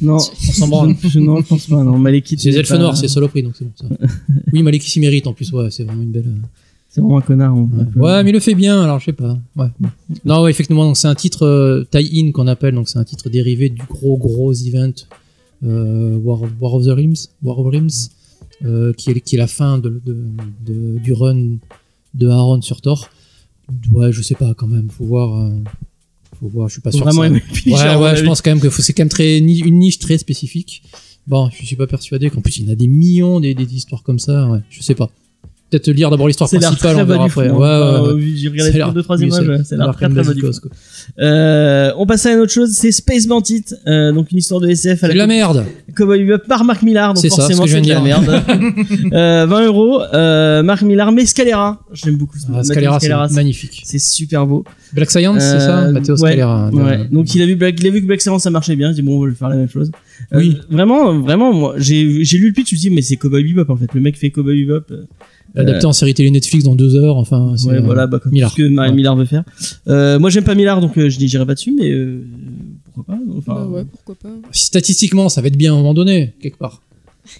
Non, 0.00 0.16
On 0.16 0.18
s'en 0.18 0.68
branle. 0.68 0.96
je, 1.02 1.20
non, 1.20 1.36
je 1.40 1.46
pense 1.46 1.66
pas. 1.68 1.82
Non, 1.84 1.96
Malekith. 1.98 2.40
C'est 2.40 2.50
les 2.50 2.56
elfes 2.58 2.68
pas- 2.70 2.78
noirs, 2.78 2.96
c'est 2.96 3.06
saloperie, 3.08 3.44
donc 3.44 3.54
c'est 3.56 3.64
bon 3.64 3.72
ça. 3.80 3.86
oui, 4.52 4.62
Malekith 4.64 4.88
s'y 4.88 4.98
mérite 5.00 5.26
en 5.28 5.32
plus, 5.32 5.52
ouais, 5.52 5.70
c'est 5.70 5.84
vraiment 5.84 6.02
une 6.02 6.10
belle. 6.12 6.26
euh, 6.26 6.46
C'est 6.94 7.00
vraiment 7.00 7.18
un 7.18 7.22
connard. 7.22 7.56
on- 7.56 7.62
Ouais. 7.64 7.86
Ouais, 7.96 8.22
mais 8.22 8.30
il 8.30 8.34
le 8.34 8.38
fait 8.40 8.54
bien, 8.54 8.80
alors 8.82 9.00
je 9.00 9.06
sais 9.06 9.12
pas. 9.12 9.36
Ouais. 9.56 9.66
Non, 10.24 10.42
ouais, 10.42 10.50
effectivement, 10.52 10.84
donc 10.84 10.96
c'est 10.96 11.08
un 11.08 11.14
titre 11.16 11.44
euh, 11.44 11.82
tie-in 11.90 12.30
qu'on 12.30 12.46
appelle, 12.46 12.74
donc 12.76 12.88
c'est 12.88 12.98
un 12.98 13.04
titre 13.04 13.28
dérivé 13.30 13.68
du 13.68 13.82
gros 13.88 14.16
gros 14.16 14.52
event 14.52 14.92
euh, 15.64 16.16
War, 16.18 16.42
of, 16.42 16.50
War 16.60 16.74
of 16.74 16.84
the 16.84 16.90
Realms, 16.90 17.16
War 17.42 17.58
of 17.58 17.66
Realms, 17.72 18.10
euh, 18.64 18.92
qui, 18.92 19.10
est, 19.10 19.20
qui 19.20 19.34
est 19.34 19.38
la 19.38 19.46
fin 19.48 19.78
de, 19.78 20.00
de- 20.06 20.16
de- 20.66 20.98
du 20.98 21.12
run 21.12 21.56
de 22.14 22.28
Aaron 22.28 22.62
sur 22.62 22.80
Thor. 22.80 23.08
Ouais, 23.92 24.12
je 24.12 24.22
sais 24.22 24.34
pas 24.36 24.54
quand 24.54 24.66
même, 24.68 24.88
faut 24.90 25.04
voir. 25.04 25.50
faut 26.38 26.48
voir, 26.48 26.68
je 26.68 26.74
suis 26.74 26.82
pas 26.82 26.90
sûr. 26.98 27.04
vraiment 27.06 27.22
ça- 27.40 27.98
Ouais, 27.98 28.02
ouais, 28.04 28.16
je 28.16 28.24
pense 28.24 28.40
quand 28.42 28.50
même 28.50 28.60
que 28.60 28.70
c'est 28.70 28.92
quand 28.92 29.02
même 29.02 29.08
très 29.08 29.38
une 29.38 29.78
niche 29.78 29.98
très 29.98 30.18
spécifique. 30.18 30.82
Bon, 31.26 31.48
je 31.50 31.64
suis 31.64 31.76
pas 31.76 31.86
persuadé 31.86 32.28
qu'en 32.30 32.42
plus 32.42 32.58
il 32.58 32.66
y 32.66 32.68
en 32.68 32.72
a 32.72 32.74
des 32.74 32.86
millions 32.86 33.40
des, 33.40 33.54
des 33.54 33.74
histoires 33.74 34.02
comme 34.02 34.18
ça. 34.18 34.48
Ouais, 34.50 34.58
je 34.68 34.82
sais 34.82 34.94
pas. 34.94 35.10
Peut-être 35.70 35.88
lire 35.88 36.10
d'abord 36.10 36.28
l'histoire 36.28 36.48
C'est 36.48 36.58
principale, 36.60 36.96
on 36.98 37.04
verra 37.04 37.24
après. 37.24 37.48
hein. 37.48 37.52
Ouais, 37.54 37.58
ouais, 38.08 38.12
ouais. 38.14 38.32
J'ai 38.36 38.48
regardé 38.48 38.94
deux, 38.94 39.02
troisième 39.02 39.30
ça 39.30 39.38
a 39.38 39.42
l'air 39.42 39.94
très 39.96 40.08
très 40.08 40.22
bas 40.22 40.32
du. 40.34 40.40
Zikos, 40.40 40.60
quoi. 40.60 40.70
Euh, 41.20 41.90
on 41.96 42.06
passe 42.06 42.26
à 42.26 42.32
une 42.32 42.38
autre 42.40 42.52
chose, 42.52 42.70
c'est 42.72 42.92
Space 42.92 43.26
Bandit, 43.26 43.64
euh, 43.86 44.12
donc 44.12 44.30
une 44.30 44.38
histoire 44.38 44.60
de 44.60 44.68
SF 44.68 45.02
à 45.02 45.06
C'est 45.08 45.12
de 45.14 45.18
la 45.18 45.26
merde. 45.26 45.64
Cowboy 45.96 46.24
Bebop 46.24 46.44
par 46.46 46.64
Marc 46.64 46.82
Millard, 46.82 47.14
donc 47.14 47.22
C'est 47.22 47.28
forcément 47.28 47.66
c'est 47.66 47.80
de 47.80 47.88
la 47.88 47.98
de 47.98 48.04
merde. 48.04 48.28
euh, 49.12 49.46
20 49.46 49.66
euros, 49.66 50.00
euh, 50.12 50.62
Marc 50.62 50.82
Millard, 50.82 51.10
mais 51.12 51.26
Scalera, 51.26 51.80
j'aime 51.92 52.16
beaucoup. 52.16 52.36
Ah, 52.54 52.62
Scalera, 52.62 53.00
c'est 53.00 53.34
magnifique. 53.34 53.82
c'est 53.84 53.98
super 53.98 54.46
beau. 54.46 54.64
Black 54.92 55.10
Science, 55.10 55.42
c'est 55.42 55.58
ça 55.60 55.80
Euh, 55.84 55.92
Matteo 55.92 56.16
Scalera. 56.16 56.70
Ouais. 56.70 57.08
Donc 57.10 57.34
il 57.34 57.42
a 57.42 57.46
vu 57.46 57.56
Black, 57.56 57.74
il 57.80 57.86
a 57.86 57.90
vu 57.90 58.00
que 58.00 58.06
Black 58.06 58.20
Silence 58.20 58.42
ça 58.44 58.50
marchait 58.50 58.76
bien. 58.76 58.90
Il 58.90 58.94
dit 58.94 59.02
bon, 59.02 59.20
on 59.22 59.26
va 59.26 59.34
faire 59.34 59.48
la 59.48 59.56
même 59.56 59.68
chose. 59.68 59.90
Euh, 60.32 60.38
Oui. 60.38 60.58
vraiment, 60.70 61.18
vraiment, 61.18 61.52
moi, 61.52 61.74
j'ai, 61.78 62.22
j'ai 62.24 62.38
lu 62.38 62.48
le 62.48 62.52
pitch. 62.52 62.70
Je 62.70 62.74
me 62.76 62.78
suis 62.78 62.88
dit 62.90 62.94
mais 62.94 63.02
c'est 63.02 63.16
Cowboy 63.16 63.42
Bebop 63.42 63.72
en 63.72 63.76
fait. 63.76 63.92
Le 63.92 64.00
mec 64.00 64.16
fait 64.16 64.30
Cowboy 64.30 64.64
Bebop. 64.64 64.84
Euh, 65.56 65.60
Adapté 65.62 65.86
en 65.86 65.92
série 65.92 66.14
télé 66.14 66.30
Netflix 66.30 66.64
dans 66.64 66.74
deux 66.74 66.96
heures. 66.96 67.16
Enfin, 67.16 67.54
c'est, 67.56 67.68
Ouais, 67.68 67.74
euh, 67.76 67.80
voilà, 67.80 68.06
bah, 68.06 68.18
comme 68.18 68.32
Millard. 68.32 68.50
tout 68.54 68.56
ce 68.62 68.66
que 68.66 68.68
Marie 68.72 68.90
Ouais. 68.90 68.96
Millard 68.96 69.16
veut 69.16 69.24
faire. 69.24 69.44
Euh, 69.88 70.18
moi 70.18 70.30
j'aime 70.30 70.44
pas 70.44 70.54
Millard 70.54 70.80
donc 70.80 70.96
euh, 70.98 71.08
je 71.08 71.18
n'y 71.18 71.28
j'irai 71.28 71.46
pas 71.46 71.54
dessus, 71.54 71.74
mais 71.78 71.90
euh, 71.90 72.24
pourquoi 72.84 73.14
pas. 73.14 73.20
Enfin, 73.36 73.54
Bah 73.54 73.66
ouais, 73.66 73.84
pourquoi 73.84 74.14
pas. 74.16 74.34
Statistiquement, 74.52 75.28
ça 75.28 75.40
va 75.40 75.48
être 75.48 75.56
bien 75.56 75.72
à 75.72 75.74
un 75.74 75.78
moment 75.78 75.94
donné, 75.94 76.34
quelque 76.40 76.58
part. 76.58 76.80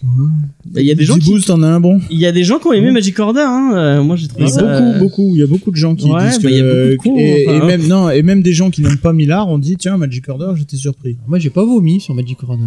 bah, 0.03 0.81
il 0.81 0.87
y 0.87 0.90
a 0.90 0.94
des 0.94 1.05
gens 1.05 1.18
qui, 1.18 1.29
boost, 1.31 1.46
t'en 1.48 1.62
as 1.62 1.66
un 1.68 1.79
bon. 1.81 2.00
il 2.11 2.18
y 2.18 2.24
a 2.24 2.33
des 2.33 2.42
gens 2.44 2.59
qui 2.59 2.68
ont 2.68 2.72
aimé 2.72 2.90
Magic 2.90 3.18
Order. 3.18 3.44
Hein. 3.46 3.72
Euh, 3.74 4.03
moi 4.03 4.16
j'ai 4.16 4.29
trouvé 4.29 4.44
a 4.44 4.48
ça. 4.48 4.62
beaucoup, 4.62 4.72
euh, 4.94 4.98
beaucoup. 4.98 5.37
Il 5.37 5.40
y 5.40 5.42
a 5.42 5.46
beaucoup 5.46 5.70
de 5.70 5.77
gens 5.77 5.94
qui 5.94 6.11
Ouais, 6.11 6.24
disent 6.31 6.40
bah, 6.42 6.48
que. 6.48 6.55
il 6.55 6.57
y 6.57 6.61
a 6.61 6.96
beaucoup 6.96 7.14
de 7.16 7.20
et, 7.20 7.46
enfin, 7.48 7.57
et 7.59 7.61
hein. 7.61 7.66
même, 7.66 7.87
non, 7.88 8.11
et 8.11 8.22
même 8.22 8.42
des 8.42 8.55
gens 8.55 8.70
qui 8.70 8.81
n'aiment 8.81 8.96
pas 8.96 9.12
Millard 9.12 9.48
ont 9.50 9.59
dit 9.59 9.77
tiens, 9.77 9.98
Magic 9.98 10.27
Order, 10.29 10.53
j'étais 10.57 10.77
surpris. 10.79 11.18
Moi, 11.27 11.38
j'ai 11.38 11.50
pas 11.50 11.64
vomi 11.64 12.00
sur 12.00 12.14
Magic 12.14 12.38
Runner. 12.40 12.64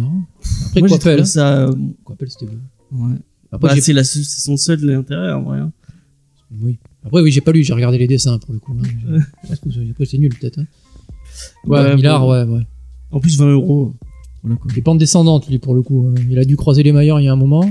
Après, 0.68 0.80
moi 0.80 0.88
j'ai 0.88 0.94
Coppel. 0.94 1.14
trouvé 1.16 1.24
ça. 1.24 1.58
euh, 1.62 1.72
Coppel, 2.04 2.28
c'était 2.30 2.46
ouais. 2.92 3.14
Après, 3.52 3.68
Bah, 3.74 3.80
c'est 3.80 3.92
la 3.92 4.04
seule- 4.04 4.24
c'est 4.24 4.40
son 4.40 4.56
seul 4.56 4.88
intérêt 4.90 5.32
en 5.32 5.42
vrai. 5.42 5.58
hein. 5.58 5.72
oui. 6.62 6.78
Après, 7.04 7.22
oui, 7.22 7.30
j'ai 7.32 7.40
pas 7.40 7.52
lu, 7.52 7.62
j'ai 7.64 7.72
regardé 7.72 7.96
les 7.98 8.06
dessins 8.06 8.38
pour 8.38 8.52
le 8.52 8.58
coup. 8.58 8.76
hein. 8.78 9.18
Parce 9.48 9.60
que 9.60 9.68
Après, 9.90 10.04
c'est 10.06 10.18
nul, 10.18 10.34
peut-être. 10.34 10.58
hein. 10.58 10.66
Ouais, 11.66 11.80
Ouais, 11.80 11.96
Millard, 11.96 12.20
bon. 12.20 12.32
ouais, 12.32 12.42
ouais. 12.44 12.66
En 13.10 13.20
plus 13.20 13.38
20 13.38 13.46
euros. 13.52 13.94
Voilà 14.42 14.56
quoi. 14.56 14.70
Les 14.74 14.82
pentes 14.82 14.98
descendantes, 14.98 15.48
lui, 15.48 15.58
pour 15.58 15.74
le 15.74 15.82
coup. 15.82 16.12
Il 16.28 16.38
a 16.38 16.44
dû 16.44 16.56
croiser 16.56 16.82
les 16.82 16.92
maillots 16.92 17.18
il 17.18 17.24
y 17.24 17.28
a 17.28 17.32
un 17.32 17.36
moment. 17.36 17.64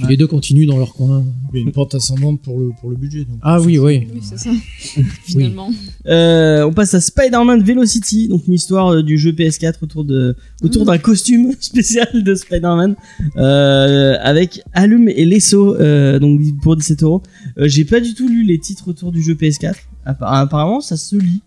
Puis 0.00 0.08
les 0.08 0.16
deux 0.16 0.26
continuent 0.26 0.66
dans 0.66 0.76
leur 0.78 0.92
coin. 0.94 1.24
Il 1.52 1.56
y 1.58 1.62
a 1.62 1.66
une 1.66 1.72
pente 1.72 1.94
ascendante 1.94 2.40
pour 2.42 2.58
le, 2.58 2.70
pour 2.80 2.90
le 2.90 2.96
budget. 2.96 3.20
donc. 3.24 3.38
Ah 3.42 3.60
oui, 3.60 3.78
oui. 3.78 4.06
Oui, 4.12 4.20
c'est 4.22 4.38
ça. 4.38 4.50
Finalement. 5.24 5.70
Euh, 6.06 6.64
on 6.66 6.72
passe 6.72 6.94
à 6.94 7.00
Spider-Man 7.00 7.62
Velocity, 7.62 8.28
donc 8.28 8.46
une 8.46 8.54
histoire 8.54 8.88
euh, 8.94 9.02
du 9.02 9.18
jeu 9.18 9.32
PS4 9.32 9.74
autour 9.82 10.04
de 10.04 10.36
autour 10.62 10.84
d'un 10.84 10.98
costume 10.98 11.52
spécial 11.60 12.08
de 12.14 12.34
Spider-Man 12.34 12.96
euh, 13.36 14.16
avec 14.22 14.62
Allume 14.72 15.08
et 15.08 15.24
Lesso, 15.24 15.74
euh, 15.76 16.18
donc 16.18 16.40
pour 16.62 16.76
17 16.76 17.02
euros. 17.02 17.22
J'ai 17.58 17.84
pas 17.84 18.00
du 18.00 18.14
tout 18.14 18.28
lu 18.28 18.44
les 18.44 18.58
titres 18.58 18.88
autour 18.88 19.12
du 19.12 19.22
jeu 19.22 19.34
PS4. 19.34 19.74
Appa- 20.06 20.26
Apparemment, 20.26 20.80
ça 20.80 20.96
se 20.96 21.16
lit. 21.16 21.42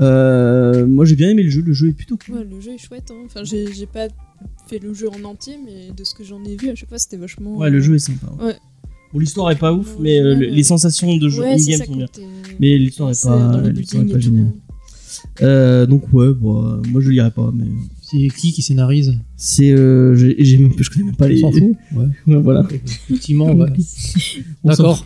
Euh, 0.00 0.86
moi, 0.86 1.04
j'ai 1.04 1.16
bien 1.16 1.30
aimé 1.30 1.42
le 1.42 1.50
jeu. 1.50 1.60
Le 1.62 1.72
jeu 1.72 1.88
est 1.88 1.92
plutôt 1.92 2.16
cool. 2.16 2.36
Ouais, 2.36 2.44
le 2.44 2.60
jeu 2.60 2.72
est 2.72 2.78
chouette. 2.78 3.10
hein. 3.10 3.22
Enfin, 3.26 3.42
j'ai 3.44 3.72
j'ai 3.72 3.86
pas 3.86 4.08
fait 4.68 4.78
le 4.78 4.94
jeu 4.94 5.08
en 5.08 5.24
entier, 5.24 5.58
mais 5.64 5.90
de 5.96 6.04
ce 6.04 6.14
que 6.14 6.22
j'en 6.24 6.42
ai 6.44 6.56
vu, 6.56 6.68
à 6.70 6.74
chaque 6.74 6.88
fois, 6.88 6.98
c'était 6.98 7.16
vachement. 7.16 7.56
Ouais, 7.56 7.70
le 7.70 7.80
jeu 7.80 7.94
est 7.96 7.98
sympa. 7.98 8.28
Ouais. 8.40 8.54
Bon, 9.12 9.18
l'histoire 9.20 9.50
est 9.50 9.56
pas 9.58 9.72
ouf, 9.72 9.96
Ouais, 9.96 10.02
mais 10.02 10.20
euh, 10.20 10.34
les 10.34 10.62
sensations 10.62 11.16
de 11.16 11.28
jeu 11.30 11.42
in-game 11.42 11.84
sont 11.86 11.96
bien. 11.96 12.06
Mais 12.60 12.76
l'histoire 12.76 13.10
est 13.10 13.14
c'est 13.14 13.28
pas, 13.28 13.62
est 13.64 14.12
pas 14.12 14.18
géniale. 14.18 14.52
Euh, 15.42 15.86
donc 15.86 16.12
ouais, 16.12 16.32
bon, 16.34 16.64
euh, 16.64 16.82
moi 16.88 17.00
je 17.00 17.10
lirai 17.10 17.30
pas, 17.30 17.50
mais 17.54 17.64
C'est 18.10 18.28
qui 18.28 18.52
qui 18.52 18.62
scénarise 18.62 19.18
c'est, 19.36 19.70
euh, 19.70 20.16
j'ai, 20.16 20.34
j'ai 20.38 20.58
même, 20.58 20.72
je 20.78 20.90
connais 20.90 21.04
même 21.04 21.14
pas 21.16 21.26
On 21.26 21.28
les. 21.28 21.40
s'en 21.40 21.52
fout 21.52 21.62
Ouais. 21.94 22.06
Ouais, 22.26 22.40
voilà. 22.42 22.66
Effectivement, 22.70 23.52
ouais. 23.52 23.68
On 24.64 24.68
D'accord. 24.68 25.04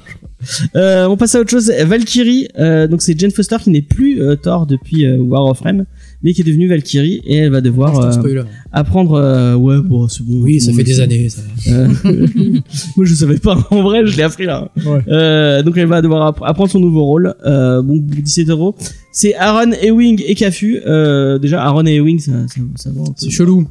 Euh, 0.74 1.06
on 1.06 1.16
passe 1.16 1.34
à 1.34 1.40
autre 1.40 1.50
chose. 1.50 1.70
Valkyrie, 1.70 2.48
euh, 2.58 2.88
donc 2.88 3.02
c'est 3.02 3.18
Jane 3.18 3.30
Foster 3.30 3.56
qui 3.62 3.70
n'est 3.70 3.82
plus 3.82 4.20
euh, 4.20 4.36
Thor 4.36 4.66
depuis 4.66 5.06
War 5.18 5.46
of 5.46 5.60
Rem, 5.60 5.84
mais 6.22 6.32
qui 6.32 6.40
est 6.42 6.44
devenue 6.44 6.68
Valkyrie 6.68 7.20
et 7.24 7.36
elle 7.36 7.50
va 7.50 7.60
devoir 7.60 7.98
euh, 7.98 8.42
apprendre. 8.72 9.14
euh, 9.14 9.54
ouais, 9.54 9.80
bon, 9.82 10.06
c'est 10.08 10.22
bon. 10.24 10.42
Oui, 10.42 10.60
ça 10.60 10.72
fait 10.72 10.84
des 10.84 11.00
années. 11.00 11.28
Ça. 11.28 11.42
Euh, 11.68 11.88
moi 12.96 13.04
je 13.06 13.14
savais 13.14 13.38
pas. 13.38 13.56
En 13.70 13.82
vrai, 13.82 14.06
je 14.06 14.16
l'ai 14.16 14.22
appris 14.22 14.44
là. 14.46 14.70
Ouais. 14.84 15.00
Euh, 15.08 15.62
donc 15.62 15.76
elle 15.76 15.86
va 15.88 16.00
devoir 16.02 16.26
app- 16.28 16.42
apprendre 16.42 16.70
son 16.70 16.80
nouveau 16.80 17.04
rôle. 17.04 17.34
Euh, 17.44 17.82
bon, 17.82 17.96
17 17.96 18.48
euros. 18.50 18.74
C'est 19.12 19.34
Aaron 19.34 19.72
Ewing 19.82 20.22
et 20.26 20.34
Cafu. 20.34 20.80
Euh, 20.86 21.38
déjà 21.38 21.62
Aaron 21.64 21.84
et 21.86 21.94
Ewing, 21.96 22.18
ça, 22.18 22.32
ça, 22.48 22.60
ça 22.76 22.90
va 22.90 23.00
un 23.02 23.04
peu. 23.04 23.12
C'est 23.16 23.30
chelou. 23.30 23.66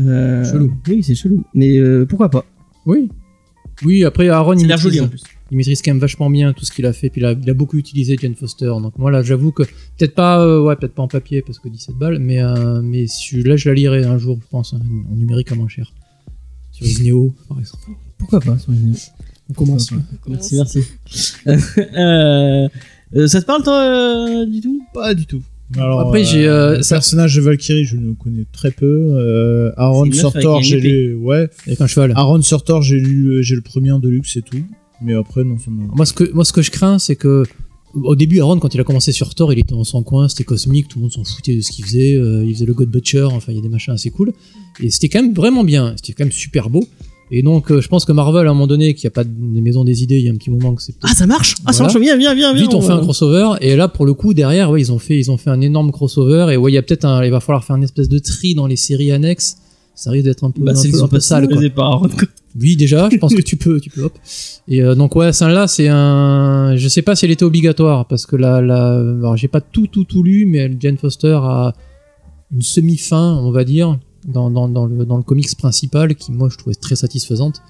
Euh, 0.00 0.44
chelou. 0.44 0.72
Oui, 0.88 1.02
c'est 1.02 1.14
chelou. 1.14 1.44
Mais 1.54 1.76
euh, 1.78 2.04
pourquoi 2.06 2.28
pas? 2.30 2.44
Oui. 2.86 3.08
Oui, 3.84 4.04
après 4.04 4.28
Aaron, 4.28 4.56
il 4.56 4.66
l'air 4.68 4.78
joli 4.78 5.00
en 5.00 5.08
plus. 5.08 5.22
Il 5.50 5.56
maîtrise 5.56 5.82
quand 5.82 5.90
même 5.92 6.00
vachement 6.00 6.30
bien 6.30 6.52
tout 6.52 6.64
ce 6.64 6.72
qu'il 6.72 6.86
a 6.86 6.92
fait. 6.92 7.10
Puis 7.10 7.20
il 7.20 7.24
a, 7.24 7.32
il 7.32 7.48
a 7.50 7.54
beaucoup 7.54 7.76
utilisé 7.76 8.16
Jane 8.20 8.34
Foster. 8.34 8.66
Donc 8.66 8.98
moi 8.98 9.10
là, 9.10 9.22
j'avoue 9.22 9.52
que 9.52 9.62
peut-être 9.62 10.14
pas, 10.14 10.40
euh, 10.44 10.62
ouais, 10.62 10.74
peut-être 10.76 10.94
pas 10.94 11.02
en 11.02 11.08
papier 11.08 11.42
parce 11.42 11.58
que 11.58 11.68
17 11.68 11.96
balles, 11.96 12.18
mais 12.18 12.40
euh, 12.42 12.80
mais 12.82 13.06
si- 13.06 13.42
là 13.42 13.56
je 13.56 13.68
la 13.68 13.74
lirai 13.74 14.04
un 14.04 14.18
jour, 14.18 14.38
je 14.40 14.46
pense, 14.50 14.72
hein, 14.74 14.80
en 15.12 15.14
numérique 15.16 15.52
à 15.52 15.54
moins 15.54 15.68
cher. 15.68 15.92
Sur 16.72 16.86
Isneo, 16.86 17.34
par 17.48 17.60
exemple. 17.60 17.84
Pourquoi 18.18 18.40
pas 18.40 18.58
sur 18.58 18.72
les- 18.72 18.78
On 19.50 19.52
commence. 19.52 19.90
Pas. 19.90 19.96
Merci, 20.28 20.56
merci. 20.56 20.80
euh, 21.46 22.68
euh, 23.16 23.26
ça 23.28 23.40
te 23.42 23.46
parle 23.46 23.62
toi 23.62 23.80
euh, 23.82 24.46
du 24.46 24.60
tout? 24.60 24.82
Pas 24.94 25.14
du 25.14 25.26
tout. 25.26 25.42
Alors, 25.76 26.00
Après, 26.00 26.24
j'ai, 26.24 26.46
euh, 26.46 26.76
le 26.78 26.82
ça- 26.82 26.96
personnage 26.96 27.34
de 27.36 27.40
Valkyrie, 27.40 27.84
je 27.84 27.96
le 27.96 28.14
connais 28.14 28.44
très 28.52 28.70
peu. 28.70 28.86
Euh, 29.16 29.72
Aaron 29.76 30.10
Sortor, 30.12 30.62
j'ai 30.62 30.80
lu. 30.80 31.14
Ouais. 31.14 31.48
Avec 31.66 31.80
un 31.80 31.86
cheval. 31.86 32.12
Aaron 32.16 32.42
Sortor, 32.42 32.82
j'ai 32.82 32.98
lu, 32.98 33.42
j'ai 33.42 33.54
le 33.54 33.60
premier 33.60 33.90
en 33.92 33.98
deluxe 33.98 34.36
et 34.36 34.42
tout. 34.42 34.62
Mais 35.02 35.14
après, 35.14 35.44
non, 35.44 35.58
ça. 35.58 35.70
Moi, 35.70 36.06
ce 36.06 36.12
que, 36.12 36.32
moi, 36.32 36.44
ce 36.44 36.52
que 36.52 36.62
je 36.62 36.70
crains, 36.70 36.98
c'est 36.98 37.16
que 37.16 37.44
au 37.94 38.16
début, 38.16 38.40
Aaron, 38.40 38.58
quand 38.58 38.74
il 38.74 38.80
a 38.80 38.84
commencé 38.84 39.12
sur 39.12 39.34
Thor, 39.34 39.52
il 39.52 39.58
était 39.60 39.74
dans 39.74 39.84
son 39.84 40.02
coin, 40.02 40.28
c'était 40.28 40.42
cosmique, 40.44 40.88
tout 40.88 40.98
le 40.98 41.02
monde 41.02 41.12
s'en 41.12 41.22
foutait 41.24 41.54
de 41.56 41.60
ce 41.60 41.70
qu'il 41.70 41.84
faisait. 41.84 42.14
euh, 42.16 42.44
il 42.44 42.52
faisait 42.54 42.66
le 42.66 42.74
God 42.74 42.88
Butcher, 42.88 43.22
enfin, 43.30 43.52
il 43.52 43.56
y 43.56 43.58
a 43.58 43.62
des 43.62 43.68
machins 43.68 43.94
assez 43.94 44.10
cool. 44.10 44.32
Et 44.80 44.90
c'était 44.90 45.08
quand 45.08 45.22
même 45.22 45.32
vraiment 45.34 45.62
bien, 45.64 45.94
c'était 45.96 46.12
quand 46.12 46.24
même 46.24 46.32
super 46.32 46.70
beau. 46.70 46.84
Et 47.30 47.42
donc, 47.42 47.70
euh, 47.70 47.80
je 47.80 47.88
pense 47.88 48.04
que 48.04 48.12
Marvel, 48.12 48.46
à 48.46 48.50
un 48.50 48.52
moment 48.52 48.66
donné, 48.66 48.94
qu'il 48.94 49.06
n'y 49.06 49.08
a 49.08 49.12
pas 49.12 49.24
des 49.24 49.60
maisons 49.60 49.84
des 49.84 50.02
idées, 50.02 50.18
il 50.18 50.24
y 50.24 50.28
a 50.28 50.32
un 50.32 50.36
petit 50.36 50.50
moment 50.50 50.74
que 50.74 50.82
c'est. 50.82 50.94
Ah 51.02 51.14
ça 51.14 51.26
marche 51.26 51.54
Ah 51.64 51.72
ça 51.72 51.84
marche 51.84 51.96
Viens 51.96 52.16
viens 52.16 52.34
viens 52.34 52.52
viens. 52.52 52.62
Vite, 52.62 52.74
on 52.74 52.80
fait 52.82 52.92
un 52.92 53.00
crossover. 53.00 53.52
Et 53.60 53.76
là, 53.76 53.88
pour 53.88 54.06
le 54.06 54.12
coup, 54.14 54.34
derrière, 54.34 54.70
ouais, 54.70 54.80
ils 54.80 54.92
ont 54.92 54.98
fait, 54.98 55.18
ils 55.18 55.30
ont 55.30 55.36
fait 55.36 55.50
un 55.50 55.60
énorme 55.60 55.90
crossover. 55.90 56.48
Et 56.52 56.56
ouais, 56.56 56.70
il 56.70 56.74
y 56.74 56.78
a 56.78 56.82
peut-être 56.82 57.04
un, 57.04 57.24
il 57.24 57.30
va 57.30 57.40
falloir 57.40 57.64
faire 57.64 57.76
une 57.76 57.82
espèce 57.84 58.08
de 58.08 58.18
tri 58.18 58.54
dans 58.54 58.66
les 58.66 58.76
séries 58.76 59.10
annexes. 59.12 59.56
Ça 59.94 60.10
risque 60.10 60.24
d'être 60.26 60.44
un 60.44 60.50
peu, 60.50 60.62
Bah 60.62 60.72
un 60.72 60.74
c'est 60.74 60.90
peu, 60.90 61.02
un 61.02 61.08
peu 61.08 61.18
sale, 61.20 61.46
quoi. 61.48 61.56
sales 61.56 61.72
par 61.72 61.92
Aaron, 61.92 62.08
quoi. 62.08 62.28
Oui, 62.60 62.76
déjà, 62.76 63.08
je 63.10 63.16
pense 63.16 63.34
que 63.34 63.42
tu 63.42 63.56
peux, 63.56 63.80
tu 63.80 63.90
peux, 63.90 64.02
hop. 64.02 64.16
Et 64.68 64.82
euh, 64.82 64.94
donc 64.94 65.16
ouais, 65.16 65.32
celle-là, 65.32 65.66
c'est 65.66 65.88
un, 65.88 66.76
je 66.76 66.86
sais 66.88 67.02
pas 67.02 67.16
si 67.16 67.24
elle 67.24 67.32
était 67.32 67.44
obligatoire 67.44 68.06
parce 68.06 68.26
que 68.26 68.36
la, 68.36 68.56
alors 68.56 69.36
j'ai 69.36 69.48
pas 69.48 69.60
tout, 69.60 69.88
tout, 69.88 70.04
tout 70.04 70.22
lu, 70.22 70.46
mais 70.46 70.70
Jane 70.78 70.96
Foster 70.96 71.38
a 71.42 71.72
une 72.52 72.62
semi-fin, 72.62 73.38
on 73.42 73.50
va 73.50 73.64
dire, 73.64 73.98
dans, 74.26 74.50
dans, 74.50 74.68
dans 74.68 74.86
le, 74.86 75.04
dans 75.04 75.16
le 75.16 75.24
comics 75.24 75.56
principal, 75.56 76.14
qui 76.14 76.30
moi 76.30 76.48
je 76.50 76.56
trouvais 76.56 76.76
très 76.76 76.94
satisfaisante. 76.94 77.60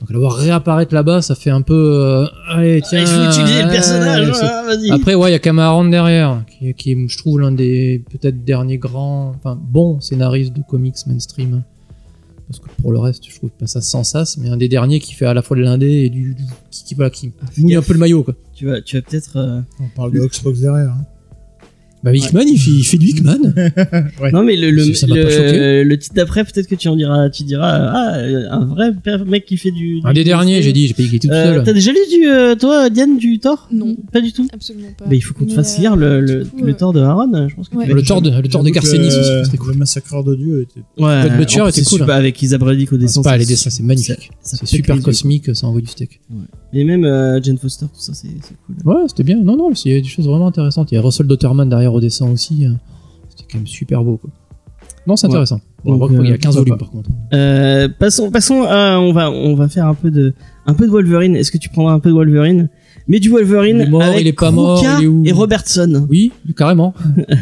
Donc 0.00 0.10
la 0.10 0.18
voir 0.18 0.32
réapparaître 0.34 0.92
là-bas, 0.92 1.22
ça 1.22 1.36
fait 1.36 1.50
un 1.50 1.62
peu, 1.62 1.74
euh, 1.74 2.26
allez 2.48 2.80
Ah, 2.82 2.86
tiens. 2.88 3.00
il 3.02 3.06
faut 3.06 3.24
utiliser 3.30 3.62
le 3.62 3.68
ouais, 3.68 3.72
personnage. 3.72 4.28
Vas-y. 4.30 4.90
Après, 4.90 5.14
ouais, 5.14 5.30
il 5.30 5.32
y 5.32 5.36
a 5.36 5.38
Cameron 5.38 5.84
derrière, 5.84 6.44
qui, 6.50 6.74
qui 6.74 6.90
est, 6.90 7.08
je 7.08 7.16
trouve, 7.18 7.38
l'un 7.40 7.52
des 7.52 8.02
peut-être 8.10 8.44
derniers 8.44 8.78
grands, 8.78 9.32
enfin, 9.36 9.56
bons 9.56 10.00
scénaristes 10.00 10.52
de 10.52 10.62
comics 10.68 10.96
mainstream. 11.06 11.62
Parce 12.48 12.58
que 12.60 12.66
pour 12.82 12.92
le 12.92 12.98
reste, 12.98 13.24
je 13.28 13.34
trouve 13.36 13.50
pas 13.50 13.66
ça 13.66 13.80
sans 13.80 14.04
sas, 14.04 14.36
mais 14.36 14.50
un 14.50 14.56
des 14.58 14.68
derniers 14.68 15.00
qui 15.00 15.14
fait 15.14 15.24
à 15.26 15.32
la 15.34 15.40
fois 15.42 15.56
de 15.56 15.62
l'indé 15.62 15.86
et 15.86 16.10
du. 16.10 16.34
du- 16.34 16.44
qui, 16.70 16.84
qui, 16.84 16.94
voilà, 16.94 17.10
qui 17.10 17.32
mouille 17.58 17.74
un 17.74 17.82
peu 17.82 17.92
le 17.94 17.98
maillot, 17.98 18.22
quoi. 18.22 18.34
Tu 18.54 18.66
vas 18.66 18.80
tu 18.82 18.96
vas 18.96 19.02
peut-être. 19.02 19.36
euh, 19.36 19.60
On 19.80 19.88
parle 19.96 20.12
de 20.12 20.20
Xbox 20.26 20.60
derrière. 20.60 20.90
hein. 20.90 21.06
Bah, 22.04 22.14
Hickman, 22.14 22.42
il, 22.46 22.58
fait, 22.58 22.70
il 22.70 22.84
fait 22.84 22.98
du 22.98 23.06
Hickman. 23.08 23.38
Non 24.32 24.42
mais 24.44 24.56
le 24.56 24.70
le, 24.70 24.92
Ça 24.94 25.06
le, 25.06 25.82
le 25.84 25.98
titre 25.98 26.14
d'après 26.14 26.44
peut-être 26.44 26.66
que 26.68 26.74
tu 26.74 26.88
en 26.88 26.96
diras 26.96 27.30
tu 27.30 27.44
diras 27.44 27.70
ah 27.92 28.16
euh, 28.18 28.46
un 28.50 28.64
vrai 28.66 28.92
mec 29.26 29.46
qui 29.46 29.56
fait 29.56 29.70
du. 29.70 30.00
un 30.04 30.08
du- 30.10 30.14
des 30.14 30.24
derniers, 30.24 30.62
j'ai 30.62 30.72
dit, 30.72 30.86
j'ai 30.86 31.04
était 31.04 31.28
tout 31.28 31.32
Euh, 31.32 31.54
seul. 31.56 31.64
T'as 31.64 31.72
déjà 31.72 31.92
lu 31.92 31.98
du 32.12 32.26
euh, 32.28 32.54
toi 32.56 32.90
Diane 32.90 33.16
du 33.18 33.38
Thor? 33.38 33.68
Non. 33.72 33.96
Pas 34.12 34.20
du 34.20 34.32
tout? 34.32 34.46
Absolument 34.52 34.88
pas. 34.98 35.06
Mais 35.08 35.16
il 35.16 35.20
faut 35.20 35.34
qu'on 35.34 35.46
te 35.46 35.52
fasse 35.54 35.78
lire 35.78 35.96
le, 35.96 36.20
le, 36.20 36.44
coup, 36.44 36.62
le 36.64 36.74
Thor 36.74 36.92
de 36.92 37.00
Aaron. 37.00 37.48
Je 37.48 37.54
pense 37.54 37.68
que 37.68 37.76
Ouais. 37.76 37.86
le 37.86 38.02
Thor 38.02 38.20
de, 38.22 38.30
le 38.30 38.48
Thor 38.48 38.62
de 38.62 38.70
Garcenis 38.70 39.06
aussi, 39.08 39.16
euh, 39.18 39.44
c'était 39.44 39.56
cool. 39.56 39.72
Le 39.72 39.78
massacreur 39.78 40.22
de 40.24 40.34
Dieu 40.34 40.62
était. 40.62 40.80
Ouais. 41.02 41.22
God 41.28 41.36
Butcher 41.38 41.62
était 41.68 41.82
c'est 41.82 41.90
cool. 41.90 41.98
super 42.00 42.14
avec 42.16 42.40
Isabelle 42.42 42.86
au 42.92 42.96
dessin. 42.96 43.22
C'est 43.22 43.28
pas 43.28 43.36
les 43.36 43.46
dessins, 43.46 43.70
c'est 43.70 43.82
magnifique. 43.82 44.30
C'est 44.42 44.64
super 44.66 45.00
cosmique, 45.00 45.54
ça 45.54 45.66
envoie 45.66 45.80
du 45.80 45.86
steak. 45.88 46.20
quoi. 46.28 46.36
Et 46.74 46.84
même 46.84 47.04
euh, 47.04 47.40
Jane 47.42 47.56
Foster 47.58 47.86
tout 47.86 48.00
ça 48.00 48.12
c'est 48.14 48.28
cool. 48.66 48.76
Ouais, 48.84 49.02
c'était 49.08 49.22
bien. 49.22 49.40
Non, 49.42 49.56
non, 49.56 49.70
il 49.84 49.92
y 49.92 49.96
a 49.96 50.00
des 50.00 50.06
choses 50.08 50.26
vraiment 50.26 50.48
intéressantes. 50.48 50.90
Il 50.92 50.96
y 50.96 50.98
a 50.98 51.02
Russell 51.02 51.26
Dotterman 51.26 51.68
derrière 51.68 51.94
au 51.94 52.00
dessin 52.00 52.28
aussi. 52.30 52.66
euh, 52.66 52.70
C'était 53.28 53.44
quand 53.52 53.58
même 53.58 53.66
super 53.66 54.02
beau, 54.02 54.16
quoi. 54.16 54.30
Non, 55.06 55.16
c'est 55.16 55.26
Ouais. 55.26 55.32
intéressant. 55.34 55.60
Bon, 55.84 55.96
Donc, 55.98 56.10
il 56.12 56.26
y 56.26 56.30
euh, 56.30 56.34
a 56.34 56.38
15 56.38 56.54
pourquoi 56.56 56.60
volumes 56.62 56.74
pas. 56.78 56.78
par 56.78 56.90
contre. 56.90 57.10
Euh, 57.34 57.88
passons, 57.98 58.30
passons 58.30 58.62
à, 58.62 58.98
on 58.98 59.12
va, 59.12 59.30
on 59.30 59.54
va 59.54 59.68
faire 59.68 59.86
un 59.86 59.94
peu 59.94 60.10
de, 60.10 60.32
un 60.66 60.72
peu 60.74 60.86
de 60.86 60.90
Wolverine. 60.90 61.36
Est-ce 61.36 61.50
que 61.52 61.58
tu 61.58 61.68
prendras 61.68 61.92
un 61.92 61.98
peu 62.00 62.08
de 62.08 62.14
Wolverine? 62.14 62.70
Mais 63.06 63.20
du 63.20 63.28
Wolverine 63.28 63.76
Il 63.80 63.82
est 63.82 63.90
mort, 63.90 64.00
avec 64.02 64.20
il 64.22 64.26
est 64.28 64.32
pas 64.32 64.50
mort, 64.50 64.82
il 64.98 65.04
est 65.04 65.06
où? 65.06 65.22
et 65.26 65.32
Robertson. 65.32 66.06
Oui, 66.08 66.32
carrément. 66.56 66.94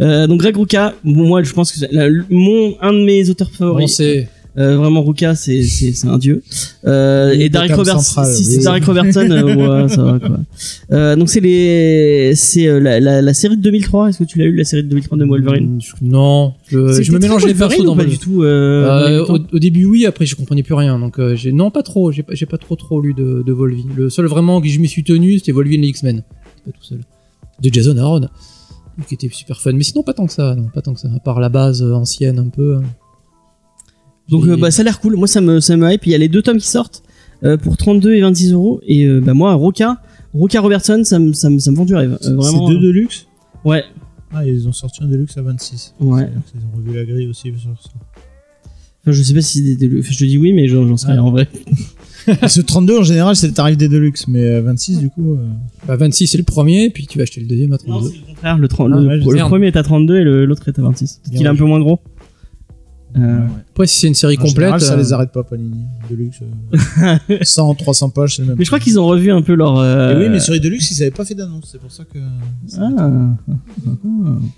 Euh, 0.00 0.26
donc 0.26 0.40
Greg 0.40 0.56
Rucka, 0.56 0.94
bon, 1.04 1.26
moi 1.28 1.42
je 1.42 1.52
pense 1.52 1.72
que 1.72 1.78
c'est 1.78 1.90
mon, 2.30 2.74
un 2.80 2.92
de 2.92 3.04
mes 3.04 3.28
auteurs 3.28 3.50
favoris. 3.50 4.00
Euh, 4.58 4.76
vraiment 4.78 5.02
Ruka 5.04 5.36
c'est 5.36 5.62
un 6.04 6.18
dieu 6.18 6.42
euh, 6.84 7.30
Oui, 7.36 7.42
et 7.42 7.48
Derek 7.48 7.72
Robertson 7.72 8.24
si 8.24 8.46
oui. 8.48 8.54
c'est 8.56 8.62
Derek 8.64 8.84
Robertson 8.84 9.28
euh, 9.30 9.82
ouais, 9.84 9.88
ça 9.88 10.02
va 10.02 10.18
quoi 10.18 10.40
euh, 10.90 11.14
donc 11.14 11.28
c'est 11.30 11.38
les 11.38 12.32
c'est 12.34 12.66
euh, 12.66 12.80
la, 12.80 12.98
la, 12.98 13.22
la 13.22 13.32
série 13.34 13.56
de 13.56 13.62
2003 13.62 14.08
est-ce 14.08 14.18
que 14.18 14.24
tu 14.24 14.40
l'as 14.40 14.46
eu 14.46 14.56
la 14.56 14.64
série 14.64 14.82
de 14.82 14.88
2003 14.88 15.18
de 15.18 15.24
Wolverine? 15.24 15.80
Je- 15.80 15.92
Non, 16.02 16.54
je, 16.66 16.78
me 16.78 17.18
mélange 17.20 17.46
les 17.46 17.52
Wolverine 17.52 17.58
persos 17.58 17.84
dans 17.84 17.96
pas 17.96 18.04
du 18.04 18.18
tout 18.18 18.42
euh, 18.42 19.20
Euh, 19.20 19.24
au, 19.26 19.38
au 19.54 19.58
début, 19.60 19.84
oui, 19.84 20.04
après, 20.04 20.26
je 20.26 20.34
comprenais 20.34 20.62
plus 20.64 20.74
rien. 20.74 20.98
Donc, 20.98 21.18
euh, 21.20 21.36
j'ai 21.36 21.52
non, 21.52 21.70
pas 21.70 21.82
trop. 21.84 22.10
J'ai 22.10 22.22
pas, 22.24 22.34
j'ai 22.34 22.46
pas 22.46 22.58
trop 22.58 22.74
trop 22.76 23.00
lu 23.00 23.14
de, 23.14 23.42
de 23.46 23.52
Volvi. 23.52 23.84
Le 23.96 24.10
seul 24.10 24.26
vraiment 24.26 24.60
que 24.60 24.66
je 24.68 24.78
m'y 24.80 24.88
suis 24.88 25.04
tenu, 25.04 25.38
c'était 25.38 25.52
Volvi 25.52 25.76
et 25.76 25.78
les 25.78 25.88
X-Men. 25.88 26.22
Pas 26.64 26.72
tout 26.72 26.82
seul. 26.84 27.00
De 27.62 27.72
Jason 27.72 27.96
Aaron, 27.98 28.28
qui 29.06 29.14
était 29.14 29.28
super 29.32 29.60
fun. 29.60 29.72
Mais 29.74 29.84
sinon, 29.84 30.02
pas 30.02 30.12
tant 30.14 30.26
que 30.26 30.32
ça. 30.32 30.54
Non, 30.56 30.64
pas 30.74 30.82
tant 30.82 30.92
que 30.94 31.00
ça. 31.00 31.08
À 31.14 31.20
part 31.20 31.38
la 31.40 31.48
base 31.50 31.82
euh, 31.82 31.92
ancienne, 31.94 32.38
un 32.38 32.48
peu. 32.48 32.76
hein. 32.76 32.82
Donc 34.30 34.46
Et- 34.46 34.50
euh, 34.50 34.56
bah, 34.56 34.70
ça 34.70 34.82
a 34.82 34.84
l'air 34.84 35.00
cool 35.00 35.16
moi 35.16 35.26
ça 35.26 35.40
me 35.40 35.60
ça 35.60 35.76
me 35.76 35.90
hype 35.92 36.06
il 36.06 36.12
y 36.12 36.14
a 36.14 36.18
les 36.18 36.28
deux 36.28 36.42
tomes 36.42 36.58
qui 36.58 36.66
sortent 36.68 37.02
euh, 37.44 37.56
pour 37.56 37.76
32 37.76 38.14
et 38.14 38.20
26 38.20 38.52
euros 38.52 38.80
et 38.86 39.04
euh, 39.06 39.20
bah 39.20 39.34
moi 39.34 39.54
Ruka 39.54 39.96
Ruka 40.34 40.60
Robertson 40.60 41.02
ça 41.04 41.18
me 41.18 41.32
ça 41.32 41.50
me 41.50 41.58
ça 41.58 41.70
me 41.70 41.76
vend 41.76 41.84
du 41.84 41.94
rêve 41.94 42.18
Euh, 42.24 42.34
vraiment 42.36 42.66
C'est 42.68 42.74
deux 42.74 42.80
Deluxe 42.80 43.26
ouais 43.64 43.84
Ah, 44.32 44.46
ils 44.46 44.68
ont 44.68 44.72
sorti 44.72 45.02
un 45.02 45.08
Deluxe 45.08 45.36
à 45.38 45.42
26. 45.42 45.94
Ouais. 46.00 46.28
Qu'ils 46.52 46.60
ont 46.60 46.76
revu 46.76 46.96
la 46.96 47.04
grille 47.04 47.26
aussi 47.28 47.48
sur 47.58 47.70
ça. 47.82 47.90
enfin, 49.02 49.12
je 49.12 49.22
sais 49.22 49.34
pas 49.34 49.40
si 49.42 49.58
c'est 49.58 49.74
des, 49.76 49.88
des- 49.88 50.02
je 50.02 50.18
te 50.18 50.24
dis 50.24 50.38
oui 50.38 50.52
mais 50.52 50.68
j'en 50.68 50.96
sais 50.96 51.06
Ah. 51.08 51.12
rien 51.12 51.22
en 51.22 51.30
vrai 51.30 51.48
Parce 52.40 52.54
que 52.56 52.60
32 52.60 52.98
en 52.98 53.02
général 53.02 53.34
c'est 53.34 53.46
le 53.48 53.54
tarif 53.54 53.76
des 53.78 53.88
Deluxe, 53.88 54.28
mais 54.28 54.44
euh, 54.44 54.60
26 54.62 54.98
du 54.98 55.08
coup. 55.08 55.32
euh, 55.32 55.48
Bah, 55.88 55.96
26, 55.96 56.26
c'est 56.26 56.36
le 56.38 56.44
premier, 56.44 56.90
puis 56.90 57.06
tu 57.06 57.16
vas 57.16 57.22
acheter 57.22 57.40
le 57.40 57.46
deuxième 57.46 57.72
à 57.72 57.78
non 57.86 57.94
32. 58.00 58.08
c'est 58.10 58.16
le 58.20 58.26
contraire 58.26 58.58
le, 58.58 58.68
30 58.68 58.92
Ah, 58.94 59.00
le, 59.00 59.24
ouais, 59.24 59.38
premier 59.40 59.66
est 59.68 59.76
à 59.76 59.82
32 59.82 60.18
et 60.20 60.24
l'autre 60.46 60.68
est 60.68 60.78
à 60.78 60.82
26 60.82 61.14
peut-être 61.24 61.30
Bien 61.30 61.38
qu'il 61.38 61.46
est 61.46 61.50
un 61.50 61.56
peu 61.56 61.64
moins 61.64 61.80
gros 61.80 61.98
Euh, 63.18 63.40
Après, 63.72 63.86
si 63.86 63.98
c'est 64.00 64.06
une 64.06 64.14
série 64.14 64.36
En 64.40 64.46
général, 64.46 64.70
complète, 64.72 64.86
ça 64.88 64.94
euh, 64.94 64.98
les 64.98 65.12
arrête 65.12 65.32
pas, 65.32 65.42
Panini. 65.42 65.82
Deluxe. 66.08 66.40
euh, 67.02 67.38
100, 67.42 67.74
300 67.74 68.10
pages, 68.10 68.36
c'est 68.36 68.42
le 68.42 68.48
même. 68.48 68.56
Mais 68.58 68.64
je 68.64 68.70
crois 68.70 68.78
qu'ils 68.78 69.00
ont 69.00 69.06
revu 69.06 69.30
un 69.32 69.42
peu 69.42 69.54
leur. 69.54 69.78
euh, 69.78 70.14
Et 70.14 70.22
oui, 70.22 70.28
mais 70.30 70.38
sur 70.40 70.52
les 70.52 70.60
Deluxe, 70.60 70.90
ils 70.92 71.02
avaient 71.02 71.10
pas 71.10 71.24
fait 71.24 71.34
d'annonce. 71.34 71.68
C'est 71.72 71.80
pour 71.80 71.90
ça 71.90 72.04
que. 72.04 72.18
Ah, 72.78 73.10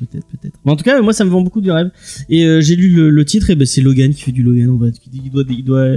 peut-être, 0.01 0.27
peut-être. 0.27 0.55
Mais 0.65 0.73
en 0.73 0.77
tout 0.77 0.85
cas, 0.85 1.01
moi, 1.01 1.13
ça 1.13 1.25
me 1.25 1.31
vend 1.31 1.41
beaucoup 1.41 1.61
du 1.61 1.71
rêve. 1.71 1.91
Et 2.29 2.45
euh, 2.45 2.61
j'ai 2.61 2.77
lu 2.77 2.91
le, 2.95 3.11
le 3.11 3.25
titre, 3.25 3.51
et 3.51 3.55
ben 3.57 3.67
c'est 3.67 3.81
Logan 3.81 4.13
qui 4.13 4.23
fait 4.23 4.33
du 4.33 4.43
Logan. 4.43 4.71
En 4.71 4.79
fait, 4.79 4.93
qui 4.99 5.11
dit 5.11 5.21
qu'il 5.21 5.31
doit, 5.33 5.45
il 5.49 5.65
doit 5.65 5.89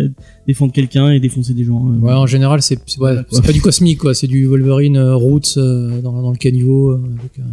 défendre 0.47 0.71
quelqu'un 0.73 1.09
et 1.11 1.19
défoncer 1.19 1.53
des 1.53 1.63
gens. 1.63 1.85
euh. 1.89 1.97
Ouais, 1.99 2.13
en 2.13 2.25
général, 2.27 2.61
c'est 2.61 2.79
ouais, 2.99 3.15
pas 3.45 3.51
du 3.51 3.61
cosmique, 3.61 3.99
quoi. 3.99 4.13
C'est 4.13 4.27
du 4.27 4.45
Wolverine 4.45 4.97
euh, 4.97 5.15
Roots 5.15 5.57
euh, 5.57 6.01
dans, 6.01 6.21
dans 6.21 6.31
le 6.31 6.37
caniveau, 6.37 6.91
euh, 6.91 7.03
avec, 7.19 7.39
euh, 7.39 7.43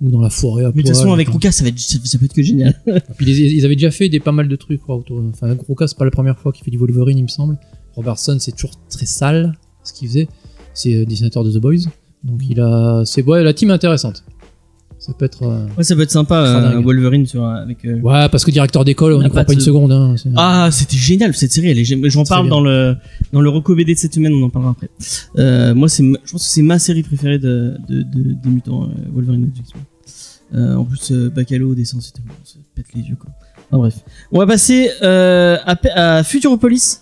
ou 0.00 0.10
dans 0.10 0.20
la 0.20 0.30
forêt. 0.30 0.64
À 0.64 0.72
Mais 0.74 0.82
de 0.82 0.88
toute 0.88 0.96
façon, 0.96 1.12
avec. 1.12 1.32
Lucas, 1.32 1.52
ça, 1.52 1.64
va 1.64 1.70
être, 1.70 1.78
ça, 1.78 1.98
ça 2.04 2.18
peut 2.18 2.26
être 2.26 2.34
que 2.34 2.42
génial. 2.42 2.80
Puis 3.16 3.26
ils, 3.26 3.56
ils 3.56 3.64
avaient 3.64 3.76
déjà 3.76 3.90
fait 3.90 4.08
des 4.08 4.20
pas 4.20 4.32
mal 4.32 4.48
de 4.48 4.56
trucs, 4.56 4.80
quoi. 4.80 4.96
Autour, 4.96 5.22
enfin, 5.28 5.56
Roca, 5.66 5.86
c'est 5.86 5.98
pas 5.98 6.04
la 6.04 6.10
première 6.10 6.38
fois 6.38 6.52
qu'il 6.52 6.64
fait 6.64 6.70
du 6.70 6.78
Wolverine, 6.78 7.18
il 7.18 7.22
me 7.22 7.28
semble. 7.28 7.58
Robertson, 7.94 8.36
c'est 8.38 8.52
toujours 8.52 8.76
très 8.88 9.06
sale 9.06 9.58
ce 9.82 9.92
qu'il 9.92 10.08
faisait. 10.08 10.28
C'est 10.74 10.94
euh, 10.94 11.04
dessinateur 11.06 11.44
de 11.44 11.50
The 11.50 11.58
Boys, 11.60 11.88
donc 12.22 12.42
il 12.48 12.60
a, 12.60 13.02
c'est 13.06 13.22
ouais, 13.22 13.42
la 13.42 13.54
team 13.54 13.70
est 13.70 13.74
intéressante. 13.74 14.24
Ça 15.06 15.12
peut 15.16 15.24
être. 15.24 15.44
euh, 15.44 15.66
Ouais, 15.78 15.84
ça 15.84 15.94
peut 15.94 16.02
être 16.02 16.10
sympa, 16.10 16.34
euh. 16.36 16.80
Wolverine 16.80 17.26
sur, 17.26 17.44
avec. 17.44 17.84
euh, 17.84 18.00
Ouais, 18.00 18.28
parce 18.28 18.44
que 18.44 18.50
directeur 18.50 18.84
d'école, 18.84 19.12
on 19.12 19.22
n'y 19.22 19.28
croit 19.28 19.44
pas 19.44 19.52
une 19.52 19.60
seconde. 19.60 19.92
Hein. 19.92 20.16
Ah, 20.36 20.68
c'était 20.72 20.96
génial 20.96 21.32
cette 21.34 21.52
série. 21.52 21.68
Elle 21.68 21.78
est, 21.78 22.10
j'en 22.10 22.24
parle 22.24 22.48
dans 22.48 22.60
le 22.60 22.96
dans 23.32 23.40
le 23.40 23.48
reco 23.48 23.76
BD 23.76 23.94
de 23.94 23.98
cette 23.98 24.14
semaine. 24.14 24.32
On 24.34 24.42
en 24.42 24.50
parlera 24.50 24.72
après. 24.72 24.88
Moi, 25.74 25.88
c'est, 25.88 26.02
je 26.02 26.32
pense 26.32 26.42
que 26.42 26.48
c'est 26.52 26.62
ma 26.62 26.78
série 26.80 27.04
préférée 27.04 27.38
de, 27.38 27.76
de, 27.88 28.02
de- 28.02 28.32
des 28.32 28.48
mutants 28.48 28.88
Wolverine 29.14 29.50
en 30.54 30.84
plus, 30.84 31.12
Bacalo 31.12 31.74
dessin, 31.74 31.98
c'était 32.00 32.20
bon, 32.26 32.32
ça 32.44 32.54
pète 32.74 32.86
les 32.94 33.02
yeux 33.02 33.16
quoi. 33.18 33.30
Enfin, 33.68 33.78
bref, 33.78 33.94
on 34.30 34.38
va 34.38 34.46
passer 34.46 34.90
à, 35.02 35.76
à 35.94 36.22
Futuropolis, 36.24 37.00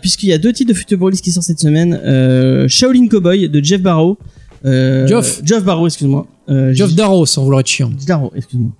puisqu'il 0.00 0.28
y 0.28 0.32
a 0.32 0.38
deux 0.38 0.52
titres 0.52 0.72
de 0.72 0.76
Futuropolis 0.76 1.20
qui 1.20 1.32
sortent 1.32 1.46
cette 1.46 1.60
semaine. 1.60 2.68
Shaolin 2.68 3.08
Cowboy 3.08 3.48
de 3.48 3.62
Jeff 3.64 3.82
Barrow. 3.82 4.18
Euh, 4.64 5.06
Geoff. 5.06 5.40
Geoff 5.44 5.64
Barrow, 5.64 5.86
excuse-moi. 5.86 6.26
Euh, 6.48 6.72
Geoff 6.72 6.94
Darrow, 6.94 7.26
sans 7.26 7.42
vouloir 7.44 7.60
être 7.60 7.66
chiant. 7.66 7.90
Darrow, 8.06 8.32
excuse-moi. 8.34 8.70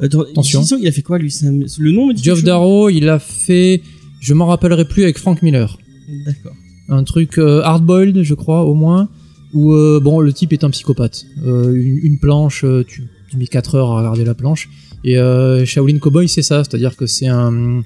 Attends, 0.00 0.22
Attention. 0.22 0.62
Il 0.80 0.86
a 0.88 0.92
fait 0.92 1.02
quoi 1.02 1.18
lui? 1.18 1.30
Ça 1.30 1.50
me- 1.50 1.66
Le 1.78 1.92
nom 1.92 2.06
me 2.06 2.14
dit 2.14 2.22
Geoff 2.22 2.36
quelque 2.36 2.40
chose 2.40 2.44
Darrow, 2.46 2.88
il 2.88 3.08
a 3.08 3.18
fait, 3.18 3.82
je 4.20 4.34
m'en 4.34 4.46
rappellerai 4.46 4.84
plus 4.86 5.02
avec 5.04 5.18
Frank 5.18 5.42
Miller. 5.42 5.78
D'accord. 6.26 6.52
un 6.88 7.04
truc 7.04 7.38
euh, 7.38 7.62
hardboiled, 7.62 8.22
je 8.22 8.34
crois, 8.34 8.64
au 8.64 8.74
moins, 8.74 9.08
où 9.54 9.72
euh, 9.72 10.00
bon, 10.02 10.20
le 10.20 10.32
type 10.32 10.52
est 10.52 10.64
un 10.64 10.70
psychopathe. 10.70 11.24
Euh, 11.46 11.72
une, 11.72 11.98
une 12.02 12.18
planche, 12.18 12.64
euh, 12.64 12.84
tu, 12.86 13.04
tu 13.30 13.36
mets 13.36 13.46
4 13.46 13.76
heures 13.76 13.92
à 13.92 13.98
regarder 13.98 14.24
la 14.24 14.34
planche. 14.34 14.68
Et 15.04 15.18
euh, 15.18 15.64
Shaolin 15.64 15.98
Cowboy, 15.98 16.28
c'est 16.28 16.42
ça, 16.42 16.64
c'est-à-dire 16.64 16.96
que 16.96 17.06
c'est 17.06 17.28
un, 17.28 17.82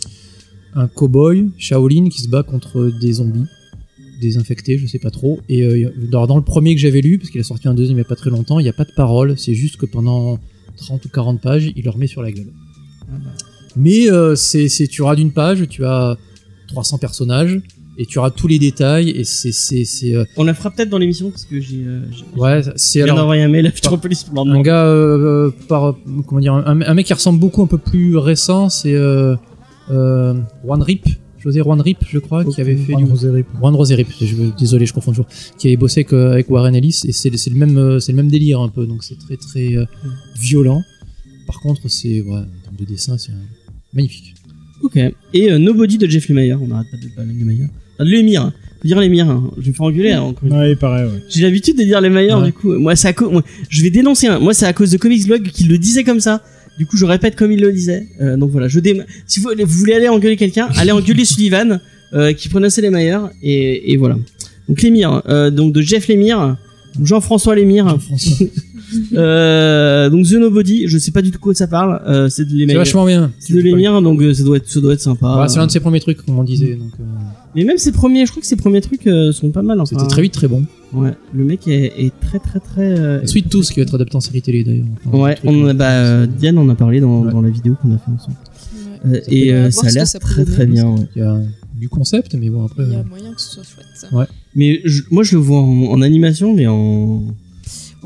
un 0.74 0.88
cowboy 0.88 1.50
Shaolin 1.58 2.08
qui 2.08 2.20
se 2.22 2.28
bat 2.28 2.42
contre 2.42 2.90
des 3.00 3.14
zombies, 3.14 3.46
des 4.20 4.38
infectés, 4.38 4.78
je 4.78 4.86
sais 4.86 4.98
pas 4.98 5.10
trop. 5.10 5.40
Et 5.48 5.62
euh, 5.64 5.90
dans, 6.10 6.26
dans 6.26 6.36
le 6.36 6.42
premier 6.44 6.74
que 6.74 6.80
j'avais 6.80 7.00
lu, 7.00 7.18
parce 7.18 7.30
qu'il 7.30 7.40
a 7.40 7.44
sorti 7.44 7.68
un 7.68 7.74
deuxième 7.74 7.96
il 7.98 8.00
y 8.00 8.04
a 8.04 8.08
pas 8.08 8.16
très 8.16 8.30
longtemps, 8.30 8.58
il 8.58 8.62
n'y 8.64 8.68
a 8.68 8.72
pas 8.74 8.84
de 8.84 8.92
parole, 8.96 9.36
c'est 9.38 9.54
juste 9.54 9.76
que 9.76 9.86
pendant 9.86 10.38
30 10.76 11.04
ou 11.04 11.08
40 11.08 11.40
pages, 11.40 11.70
il 11.74 11.84
leur 11.84 11.98
met 11.98 12.06
sur 12.06 12.22
la 12.22 12.32
gueule. 12.32 12.52
Mais 13.76 14.10
euh, 14.10 14.34
c'est, 14.34 14.68
tu 14.88 15.02
auras 15.02 15.16
d'une 15.16 15.32
page, 15.32 15.68
tu 15.68 15.84
as 15.84 16.16
300 16.68 16.98
personnages, 16.98 17.60
et 17.98 18.04
tu 18.06 18.18
auras 18.18 18.30
tous 18.30 18.46
les 18.46 18.58
détails, 18.58 19.10
et 19.10 19.24
c'est. 19.24 20.14
euh, 20.14 20.24
On 20.36 20.44
la 20.44 20.54
fera 20.54 20.70
peut-être 20.70 20.90
dans 20.90 20.98
l'émission 20.98 21.30
parce 21.30 21.44
que 21.44 21.60
j'ai. 21.60 21.84
Ouais, 22.36 22.60
c'est 22.76 23.02
alors. 23.02 23.30
un 23.32 23.48
mail 23.48 23.66
à 23.66 23.70
pour 23.70 24.46
Un 24.48 24.60
gars, 24.62 25.50
par, 25.68 25.96
comment 26.26 26.40
dire, 26.40 26.54
un, 26.54 26.80
un 26.82 26.94
mec 26.94 27.06
qui 27.06 27.12
ressemble 27.14 27.38
beaucoup, 27.40 27.62
un 27.62 27.66
peu 27.66 27.78
plus 27.78 28.16
récent, 28.16 28.68
c'est 28.68 28.94
Juan 29.88 30.82
Rip, 30.82 31.06
José 31.46 31.60
Juan 31.60 31.80
Rip, 31.80 31.98
je 32.08 32.18
crois, 32.18 32.44
qui 32.44 32.60
avait 32.60 32.76
fait 32.76 32.94
du. 32.96 33.04
Juan 33.06 33.74
Rosé 33.74 33.94
Rip, 33.94 34.08
je, 34.20 34.34
désolé, 34.58 34.84
je 34.84 34.92
confonds 34.92 35.12
toujours, 35.12 35.26
qui 35.58 35.68
avait 35.68 35.76
bossé 35.76 36.00
avec, 36.00 36.12
euh, 36.12 36.32
avec 36.32 36.50
Warren 36.50 36.74
Ellis, 36.74 37.02
et 37.06 37.12
c'est 37.12 37.30
le 37.30 37.54
même, 37.56 37.78
euh, 37.78 37.98
le 38.06 38.14
même 38.14 38.28
délire 38.28 38.60
un 38.60 38.68
peu, 38.68 38.84
donc 38.86 39.04
c'est 39.04 39.18
très 39.18 39.36
très 39.36 39.76
euh, 39.76 39.84
violent. 40.38 40.82
Par 41.46 41.60
contre, 41.60 41.88
c'est 41.88 42.20
ouais, 42.22 42.30
en 42.32 42.44
termes 42.64 42.76
de 42.78 42.84
dessin, 42.84 43.16
c'est 43.16 43.30
euh, 43.32 43.36
magnifique. 43.94 44.34
Ok. 44.82 44.96
Et 45.32 45.50
euh, 45.50 45.58
Nobody 45.58 45.96
de 45.98 46.06
Jeff 46.06 46.28
Lemire. 46.28 46.60
On 46.60 46.66
n'arrête 46.66 46.88
pas 46.90 46.96
de 46.98 47.08
parler 47.14 47.32
de 47.32 47.38
Lemire. 47.38 47.68
Ah, 47.98 48.04
de 48.04 48.10
Lemire. 48.10 48.42
hein. 48.42 48.52
Faut 48.82 48.88
dire 48.88 49.00
Lemire. 49.00 49.30
hein. 49.30 49.50
Je 49.56 49.62
vais 49.62 49.68
me 49.70 49.72
faire 49.74 49.86
engueuler 49.86 50.10
hein, 50.12 50.20
encore 50.22 50.42
une 50.44 50.50
fois. 50.50 50.58
Ouais, 50.58 50.76
pareil, 50.76 51.06
ouais. 51.06 51.22
J'ai 51.30 51.42
l'habitude 51.42 51.78
de 51.78 51.84
dire 51.84 52.00
Lemire 52.00 52.38
Ouais. 52.40 52.46
du 52.46 52.52
coup. 52.52 52.72
Moi, 52.74 52.94
c'est 52.96 53.08
à 53.08 53.12
cause. 53.12 53.30
moi, 53.32 53.42
je 53.70 53.82
vais 53.82 53.90
dénoncer. 53.90 54.26
un. 54.26 54.38
Moi, 54.38 54.52
c'est 54.52 54.66
à 54.66 54.72
cause 54.72 54.90
de 54.90 54.98
Comics 54.98 55.26
Blog 55.26 55.44
qui 55.50 55.64
le 55.64 55.78
disait 55.78 56.04
comme 56.04 56.20
ça. 56.20 56.42
Du 56.78 56.86
coup, 56.86 56.96
je 56.96 57.06
répète 57.06 57.36
comme 57.36 57.52
il 57.52 57.60
le 57.60 57.72
disait. 57.72 58.06
Euh, 58.20 58.36
donc 58.36 58.50
voilà. 58.50 58.68
Je. 58.68 58.80
Si 59.26 59.40
vous, 59.40 59.50
vous 59.58 59.78
voulez 59.78 59.94
aller 59.94 60.08
engueuler 60.08 60.36
quelqu'un, 60.36 60.68
allez 60.76 60.92
engueuler 60.92 61.24
Sullivan 61.32 61.80
euh, 62.12 62.32
qui 62.32 62.48
prononçait 62.48 62.82
les 62.82 62.90
meilleurs. 62.90 63.30
Et, 63.42 63.92
et 63.92 63.96
voilà. 63.96 64.16
Donc 64.68 64.82
Lemire. 64.82 65.22
Euh, 65.28 65.50
donc 65.50 65.72
de 65.72 65.80
Jeff 65.80 66.08
Lemire. 66.08 66.56
Jean-François 67.02 67.54
Lemire. 67.54 67.98
François. 68.00 68.46
Euh, 69.14 70.08
donc 70.10 70.26
The 70.26 70.34
Nobody. 70.34 70.86
Je 70.88 70.98
sais 70.98 71.10
pas 71.10 71.22
du 71.22 71.30
tout 71.30 71.38
quoi 71.38 71.54
ça 71.54 71.66
parle. 71.66 72.00
Euh, 72.06 72.28
c'est 72.28 72.44
de 72.44 72.50
C'est 72.50 72.56
Lemire. 72.56 72.78
vachement 72.78 73.04
bien. 73.06 73.32
C'est 73.38 73.52
de 73.54 73.60
Lemire. 73.60 74.00
Donc 74.02 74.20
euh, 74.20 74.32
ça 74.34 74.42
doit 74.44 74.56
être, 74.58 74.68
ça 74.68 74.80
doit 74.80 74.92
être 74.94 75.00
sympa. 75.00 75.36
Ouais, 75.40 75.48
c'est 75.48 75.58
l'un 75.58 75.66
de 75.66 75.70
ses 75.72 75.80
premiers 75.80 76.00
trucs, 76.00 76.24
comme 76.24 76.38
on 76.38 76.44
disait. 76.44 76.74
Donc, 76.74 76.92
euh, 77.00 77.04
Mais 77.54 77.64
même 77.64 77.78
ses 77.78 77.92
premiers, 77.92 78.26
je 78.26 78.30
crois 78.30 78.40
que 78.40 78.46
ses 78.46 78.56
premiers 78.56 78.80
trucs 78.80 79.06
euh, 79.06 79.32
sont 79.32 79.50
pas 79.50 79.62
mal. 79.62 79.80
Enfin, 79.80 79.96
c'était 79.98 80.08
très 80.10 80.22
vite, 80.22 80.32
très 80.34 80.48
bon. 80.48 80.64
Ouais, 80.92 81.12
le 81.34 81.44
mec 81.44 81.66
est, 81.68 81.92
est 81.98 82.12
très 82.20 82.38
très 82.38 82.60
très. 82.60 82.98
euh, 82.98 83.26
Sweet 83.26 83.48
Tooth 83.48 83.66
qui 83.66 83.76
va 83.80 83.82
être 83.82 83.94
adapté 83.94 84.16
en 84.16 84.20
série 84.20 84.40
télé 84.42 84.62
d'ailleurs. 84.64 84.86
Enfin, 85.06 85.18
Ouais, 85.18 85.36
on 85.44 85.66
a, 85.66 85.74
bah, 85.74 85.90
euh, 85.90 86.26
Diane 86.26 86.58
en 86.58 86.68
a 86.68 86.74
parlé 86.74 87.00
dans, 87.00 87.22
Ouais. 87.22 87.32
dans 87.32 87.40
la 87.42 87.50
vidéo 87.50 87.74
qu'on 87.82 87.92
a 87.94 87.98
fait 87.98 88.10
ensemble. 88.10 88.36
Ouais. 89.04 89.16
Euh, 89.16 89.20
et 89.28 89.52
euh, 89.52 89.70
ça 89.70 89.86
a 89.88 89.90
ce 89.90 89.94
l'air 89.94 90.06
ça 90.06 90.18
très 90.20 90.44
très 90.44 90.66
bien. 90.66 90.86
Ouais. 90.88 91.06
Il 91.16 91.22
y 91.22 91.24
a 91.24 91.38
du 91.74 91.88
concept, 91.88 92.34
mais 92.34 92.48
bon, 92.50 92.64
après. 92.64 92.84
Il 92.86 92.92
y 92.92 92.96
a 92.96 93.02
moyen 93.02 93.32
que 93.34 93.40
ce 93.40 93.50
soit 93.54 93.62
chouette. 93.64 94.26
Mais 94.54 94.80
je- 94.84 95.02
moi 95.10 95.22
je 95.22 95.34
le 95.36 95.42
vois 95.42 95.58
en, 95.60 95.86
en 95.90 96.00
animation, 96.02 96.54
mais 96.54 96.66
en. 96.66 97.22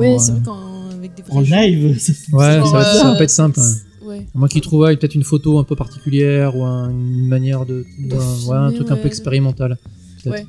Ouais, 0.00 0.14
en, 0.14 0.18
c'est 0.18 0.32
euh, 0.32 0.34
vrai 0.36 0.44
qu'avec 0.90 1.14
des 1.14 1.22
En 1.30 1.40
live. 1.40 1.98
ça- 1.98 2.12
Ouais, 2.32 2.44
ça 2.44 2.60
va, 2.60 2.80
être, 2.82 2.94
ça 2.96 3.04
va 3.04 3.14
euh, 3.14 3.18
pas 3.18 3.24
être 3.24 3.30
simple. 3.30 3.60
Ouais. 4.02 4.26
À 4.34 4.38
moins 4.38 4.48
qu'il 4.48 4.60
trouve 4.60 4.80
ouais, 4.80 4.96
peut-être 4.96 5.14
une 5.14 5.22
photo 5.24 5.58
un 5.58 5.64
peu 5.64 5.76
particulière 5.76 6.56
ou 6.56 6.64
un- 6.64 6.90
une 6.90 7.28
manière 7.28 7.64
de. 7.66 7.84
De 7.98 8.14
un, 8.16 8.48
ouais, 8.48 8.56
un 8.56 8.72
truc 8.72 8.90
un 8.90 8.96
peu 8.96 9.06
expérimental. 9.06 9.78
Ouais. 10.26 10.44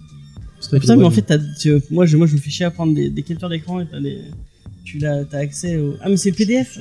Putain, 0.72 0.96
mais 0.96 1.06
en 1.06 1.12
fait, 1.12 1.32
tu- 1.60 1.82
moi, 1.92 2.06
je, 2.06 2.18
moi 2.18 2.28
je 2.28 2.34
me 2.34 2.40
fais 2.40 2.50
chier 2.50 2.66
à 2.66 2.72
prendre 2.72 2.94
des, 2.94 3.10
des 3.10 3.24
captures 3.24 3.50
d'écran 3.50 3.80
et 3.82 3.86
des. 4.02 4.20
Tu 4.84 5.00
t'as 5.00 5.24
accès 5.38 5.78
au. 5.78 5.96
Ah, 6.02 6.10
mais 6.10 6.18
c'est 6.18 6.32
PDF 6.32 6.78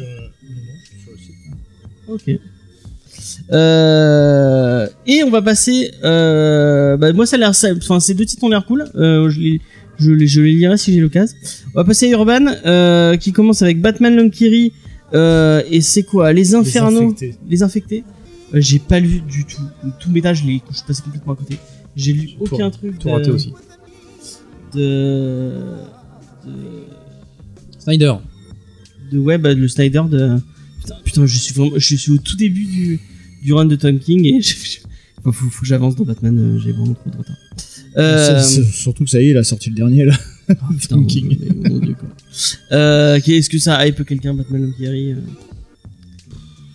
Ok. 2.09 2.31
Euh, 3.53 4.89
et 5.07 5.23
on 5.23 5.31
va 5.31 5.43
passer. 5.43 5.91
Euh, 6.05 6.97
bah, 6.97 7.13
moi, 7.13 7.27
ça 7.27 7.37
a 7.37 7.39
l'air. 7.39 7.55
ça- 7.55 7.69
Enfin, 7.77 8.01
ces 8.01 8.15
deux 8.15 8.25
titres 8.27 8.43
ont 8.45 8.49
l'air 8.49 8.65
cool. 8.67 8.91
Euh, 8.95 9.29
je 9.31 9.41
les, 9.41 9.61
je 10.01 10.11
les, 10.11 10.27
je 10.27 10.41
les 10.41 10.53
lirai 10.55 10.77
si 10.79 10.93
j'ai 10.93 11.01
l'occasion. 11.01 11.37
On 11.75 11.79
va 11.79 11.85
passer 11.85 12.07
à 12.07 12.11
Urban, 12.11 12.47
euh, 12.67 13.17
qui 13.17 13.33
commence 13.33 13.63
avec 13.63 13.81
Batman 13.81 14.15
Lumpkiri. 14.17 14.73
Euh, 15.13 15.63
et 15.71 15.81
c'est 15.81 16.03
quoi? 16.05 16.33
Les 16.33 16.55
Infernaux 16.55 17.07
infectés. 17.09 17.35
Les 17.49 17.63
Infectés 17.63 18.05
Euh, 18.55 18.61
J'ai 18.61 18.79
pas 18.81 18.99
lu 19.01 19.21
du 19.21 19.45
tout. 19.45 19.63
Tout 20.01 20.11
mes 20.11 20.21
je, 20.35 20.45
l'ai- 20.47 20.63
je 20.71 20.77
suis 20.77 20.87
passé 20.87 21.03
complètement 21.03 21.33
à 21.35 21.37
côté. 21.37 21.57
J'ai 21.97 22.13
lu 22.13 22.29
Tout- 22.45 22.55
aucun 22.55 22.71
truc. 22.71 22.99
Tout 22.99 23.09
de- 23.09 23.13
raté 23.13 23.31
aussi. 23.31 23.53
De. 24.75 25.63
De. 26.47 26.53
Snyder. 27.79 28.15
de 29.11 29.19
ouais 29.19 29.39
bah, 29.39 29.53
le 29.55 29.67
Snyder 29.69 30.03
de 30.09 30.37
putain, 30.81 30.95
putain 31.05 31.27
je 31.27 31.37
suis 31.39 31.55
vraiment 31.55 31.73
je 31.77 31.97
suis 31.97 32.13
au 32.13 32.19
tout 32.19 32.37
début 32.37 32.65
du 32.65 33.01
du 33.43 33.53
run 33.53 33.65
de 33.67 33.75
Tom 33.77 33.99
King 33.99 34.25
et 34.27 34.41
je, 34.43 34.55
je- 34.55 34.79
faut, 35.25 35.33
faut, 35.33 35.51
faut 35.51 35.61
que 35.63 35.67
j'avance 35.67 35.97
dans 35.97 36.05
Batman 36.05 36.39
euh, 36.39 36.59
j'ai 36.59 36.73
vraiment 36.73 36.95
trop 36.95 37.11
de 37.11 37.17
retard 37.17 37.37
euh, 37.97 38.43
Surtout 38.43 39.05
que 39.05 39.11
ça 39.11 39.21
y 39.21 39.27
est, 39.27 39.31
il 39.31 39.37
a 39.37 39.45
sorti 39.45 39.71
le 39.71 39.77
dernier 39.77 40.05
là. 40.05 40.15
ah, 40.49 40.55
putain, 40.79 40.79
Tom 40.89 41.01
mon, 41.01 41.07
King. 41.07 41.37
mais 41.63 41.71
mon 41.71 41.79
dieu 41.79 41.95
quoi 41.99 42.09
euh, 42.73 43.19
ok, 43.19 43.29
est-ce 43.29 43.51
que 43.51 43.59
ça 43.59 43.87
hype 43.87 44.05
quelqu'un 44.05 44.35
Batman 44.35 44.73
euh 44.81 45.15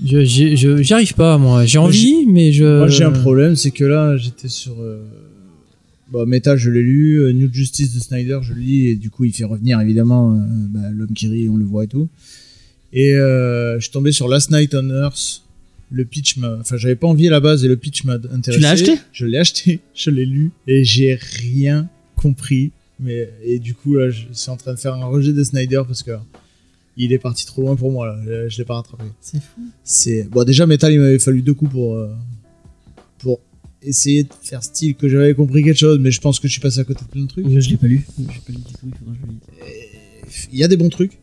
Je- 0.05 0.23
j'ai- 0.25 0.55
je- 0.57 0.81
J'y 0.83 0.93
arrive 0.93 1.13
pas, 1.13 1.37
moi. 1.37 1.65
J'ai 1.65 1.77
envie, 1.77 2.25
mais 2.27 2.51
je. 2.51 2.63
Moi 2.79 2.87
j'ai 2.89 3.03
un 3.05 3.11
problème, 3.11 3.55
c'est 3.55 3.71
que 3.71 3.85
là 3.85 4.17
j'étais 4.17 4.49
sur. 4.49 4.79
Euh... 4.81 5.03
Bah, 6.11 6.25
Metal, 6.27 6.57
je 6.57 6.69
l'ai 6.69 6.81
lu. 6.83 7.15
euh, 7.21 7.31
New 7.33 7.51
Justice 7.51 7.95
de 7.95 7.99
Snyder, 7.99 8.39
je 8.43 8.53
le 8.53 8.59
lis. 8.61 8.87
Et 8.89 8.95
du 8.95 9.09
coup, 9.09 9.23
il 9.25 9.33
fait 9.33 9.43
revenir 9.45 9.79
évidemment 9.81 10.33
euh, 10.33 10.37
bah, 10.69 10.89
l'homme 10.91 11.13
qui 11.15 11.27
rit, 11.27 11.49
on 11.49 11.57
le 11.57 11.65
voit 11.65 11.85
et 11.85 11.87
tout. 11.87 12.07
Et 12.93 13.15
euh, 13.15 13.75
je 13.79 13.83
suis 13.85 13.91
tombé 13.91 14.11
sur 14.11 14.27
Last 14.27 14.51
Night 14.51 14.75
on 14.75 14.89
Earth. 14.89 15.41
Le 15.95 16.03
pitch 16.03 16.35
m'a. 16.37 16.57
Enfin, 16.59 16.75
j'avais 16.77 16.95
pas 16.95 17.07
envie 17.07 17.27
à 17.27 17.31
la 17.31 17.39
base 17.39 17.63
et 17.63 17.67
le 17.69 17.77
pitch 17.77 18.03
m'a 18.03 18.15
intéressé. 18.31 18.61
l'as 18.61 18.71
acheté? 18.71 18.95
Je 19.13 19.25
l'ai 19.25 19.37
acheté, 19.37 19.79
je 19.95 20.09
l'ai 20.09 20.25
lu. 20.25 20.51
Et 20.67 20.83
j'ai 20.83 21.15
rien 21.15 21.87
compris. 22.15 22.71
Mais, 22.99 23.29
et 23.43 23.59
du 23.59 23.73
coup, 23.75 23.95
là, 23.95 24.09
je 24.09 24.23
suis 24.33 24.49
en 24.49 24.57
train 24.57 24.73
de 24.73 24.79
faire 24.79 24.93
un 24.93 25.05
rejet 25.05 25.31
de 25.33 25.43
Snyder 25.43 25.81
parce 25.87 26.03
que. 26.03 26.11
Il 26.97 27.11
est 27.11 27.19
parti 27.19 27.45
trop 27.45 27.61
loin 27.61 27.75
pour 27.75 27.91
moi 27.91 28.07
là, 28.07 28.17
je- 28.25 28.47
je 28.47 28.57
l'ai 28.57 28.63
pas 28.63 28.75
rattrapé. 28.75 29.03
c'est 29.19 29.41
fou 29.41 29.61
C'est 29.83 30.23
bon 30.29 30.45
déjà 30.45 30.65
Metal 30.65 30.93
il 30.93 31.01
m'avait 31.01 31.19
fallu 31.19 31.41
deux 31.41 31.53
coups 31.53 31.71
pour 31.71 31.93
euh, 31.95 32.07
pour 33.19 33.41
essayer 33.81 34.23
de 34.23 34.29
faire 34.41 34.63
style 34.63 34.95
que 34.95 35.09
j'avais 35.09 35.33
compris 35.33 35.61
quelque 35.61 35.77
chose 35.77 35.99
mais 35.99 36.09
je 36.11 36.21
pense 36.21 36.39
que 36.39 36.47
je 36.47 36.53
suis 36.53 36.61
passé 36.61 36.79
à 36.79 36.85
côté 36.85 37.03
de 37.03 37.09
plein 37.09 37.23
de 37.23 37.27
trucs. 37.27 37.45
je 37.49 37.69
l'ai 37.69 37.75
pas 37.75 37.87
lu 37.87 38.05
j'ai 38.17 38.23
pas 38.25 38.53
lu 38.53 38.59
du 38.59 38.73
tout 38.73 38.87
il 38.87 38.95
faudra 38.97 39.13
que 39.13 39.19
je 39.19 39.25
le 39.25 39.31
lise 39.33 40.49
Il 40.53 40.57
y 40.59 40.63
a 40.63 40.69
des 40.69 40.77
bons 40.77 40.87
trucs. 40.87 41.19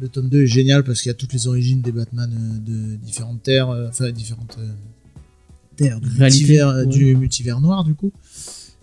Le 0.00 0.08
tome 0.08 0.28
2 0.30 0.42
est 0.42 0.46
génial 0.46 0.82
parce 0.82 1.02
qu'il 1.02 1.10
y 1.10 1.14
a 1.14 1.14
toutes 1.14 1.32
les 1.34 1.46
origines 1.46 1.82
des 1.82 1.92
Batman 1.92 2.32
euh, 2.32 2.58
de 2.58 2.96
différentes 2.96 3.42
terres, 3.42 3.68
euh, 3.68 3.88
enfin 3.88 4.10
différentes 4.10 4.56
euh, 4.58 4.68
terre, 5.76 6.00
du 6.00 6.08
Réalité, 6.08 6.38
multivers, 6.40 6.68
ouais. 6.74 6.86
du 6.86 7.16
multivers 7.16 7.60
noir 7.60 7.84
du 7.84 7.94
coup. 7.94 8.12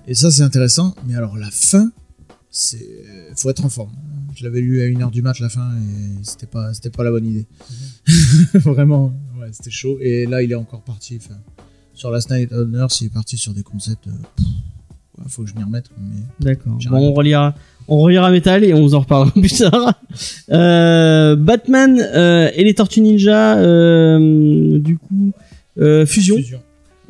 Et 0.07 0.13
ça 0.13 0.29
c'est 0.29 0.43
intéressant. 0.43 0.95
Mais 1.07 1.15
alors 1.15 1.35
la 1.37 1.49
fin, 1.49 1.91
c'est 2.51 2.85
faut 3.35 3.49
être 3.49 3.65
en 3.65 3.69
forme. 3.69 3.91
Je 4.35 4.43
l'avais 4.43 4.61
lu 4.61 4.81
à 4.81 4.85
1h 4.85 5.09
du 5.09 5.23
mat 5.23 5.39
la 5.39 5.49
fin 5.49 5.71
et 5.75 6.23
c'était 6.23 6.45
pas 6.45 6.71
c'était 6.75 6.91
pas 6.91 7.03
la 7.03 7.09
bonne 7.09 7.25
idée. 7.25 7.47
Vraiment, 8.53 9.11
ouais, 9.39 9.49
c'était 9.51 9.71
chaud. 9.71 9.97
Et 9.99 10.27
là 10.27 10.43
il 10.43 10.51
est 10.51 10.55
encore 10.55 10.83
parti. 10.83 11.17
enfin, 11.19 11.39
Sur 11.95 12.11
la 12.11 12.19
Night 12.29 12.51
Honor, 12.53 12.89
il 13.01 13.07
est 13.07 13.09
parti 13.09 13.37
sur 13.37 13.53
des 13.55 13.63
concepts. 13.63 14.07
euh, 14.07 14.43
faut 15.27 15.43
que 15.43 15.49
je 15.49 15.55
m'y 15.55 15.63
remette. 15.63 15.85
Mais... 15.99 16.21
D'accord. 16.51 16.77
Bon, 16.89 16.97
on 17.09 17.13
relira, 17.13 17.55
on 17.87 17.97
relira 17.99 18.29
Metal 18.31 18.63
et 18.63 18.73
on 18.73 18.81
vous 18.81 18.95
en 18.95 18.99
reparlera 19.01 19.31
plus 19.39 19.57
tard. 19.57 19.93
Euh, 20.51 21.35
Batman 21.35 21.99
euh, 21.99 22.49
et 22.55 22.63
les 22.63 22.73
Tortues 22.73 23.01
Ninja, 23.01 23.57
euh, 23.57 24.79
du 24.79 24.97
coup, 24.97 25.31
euh, 25.79 26.05
fusion. 26.05 26.37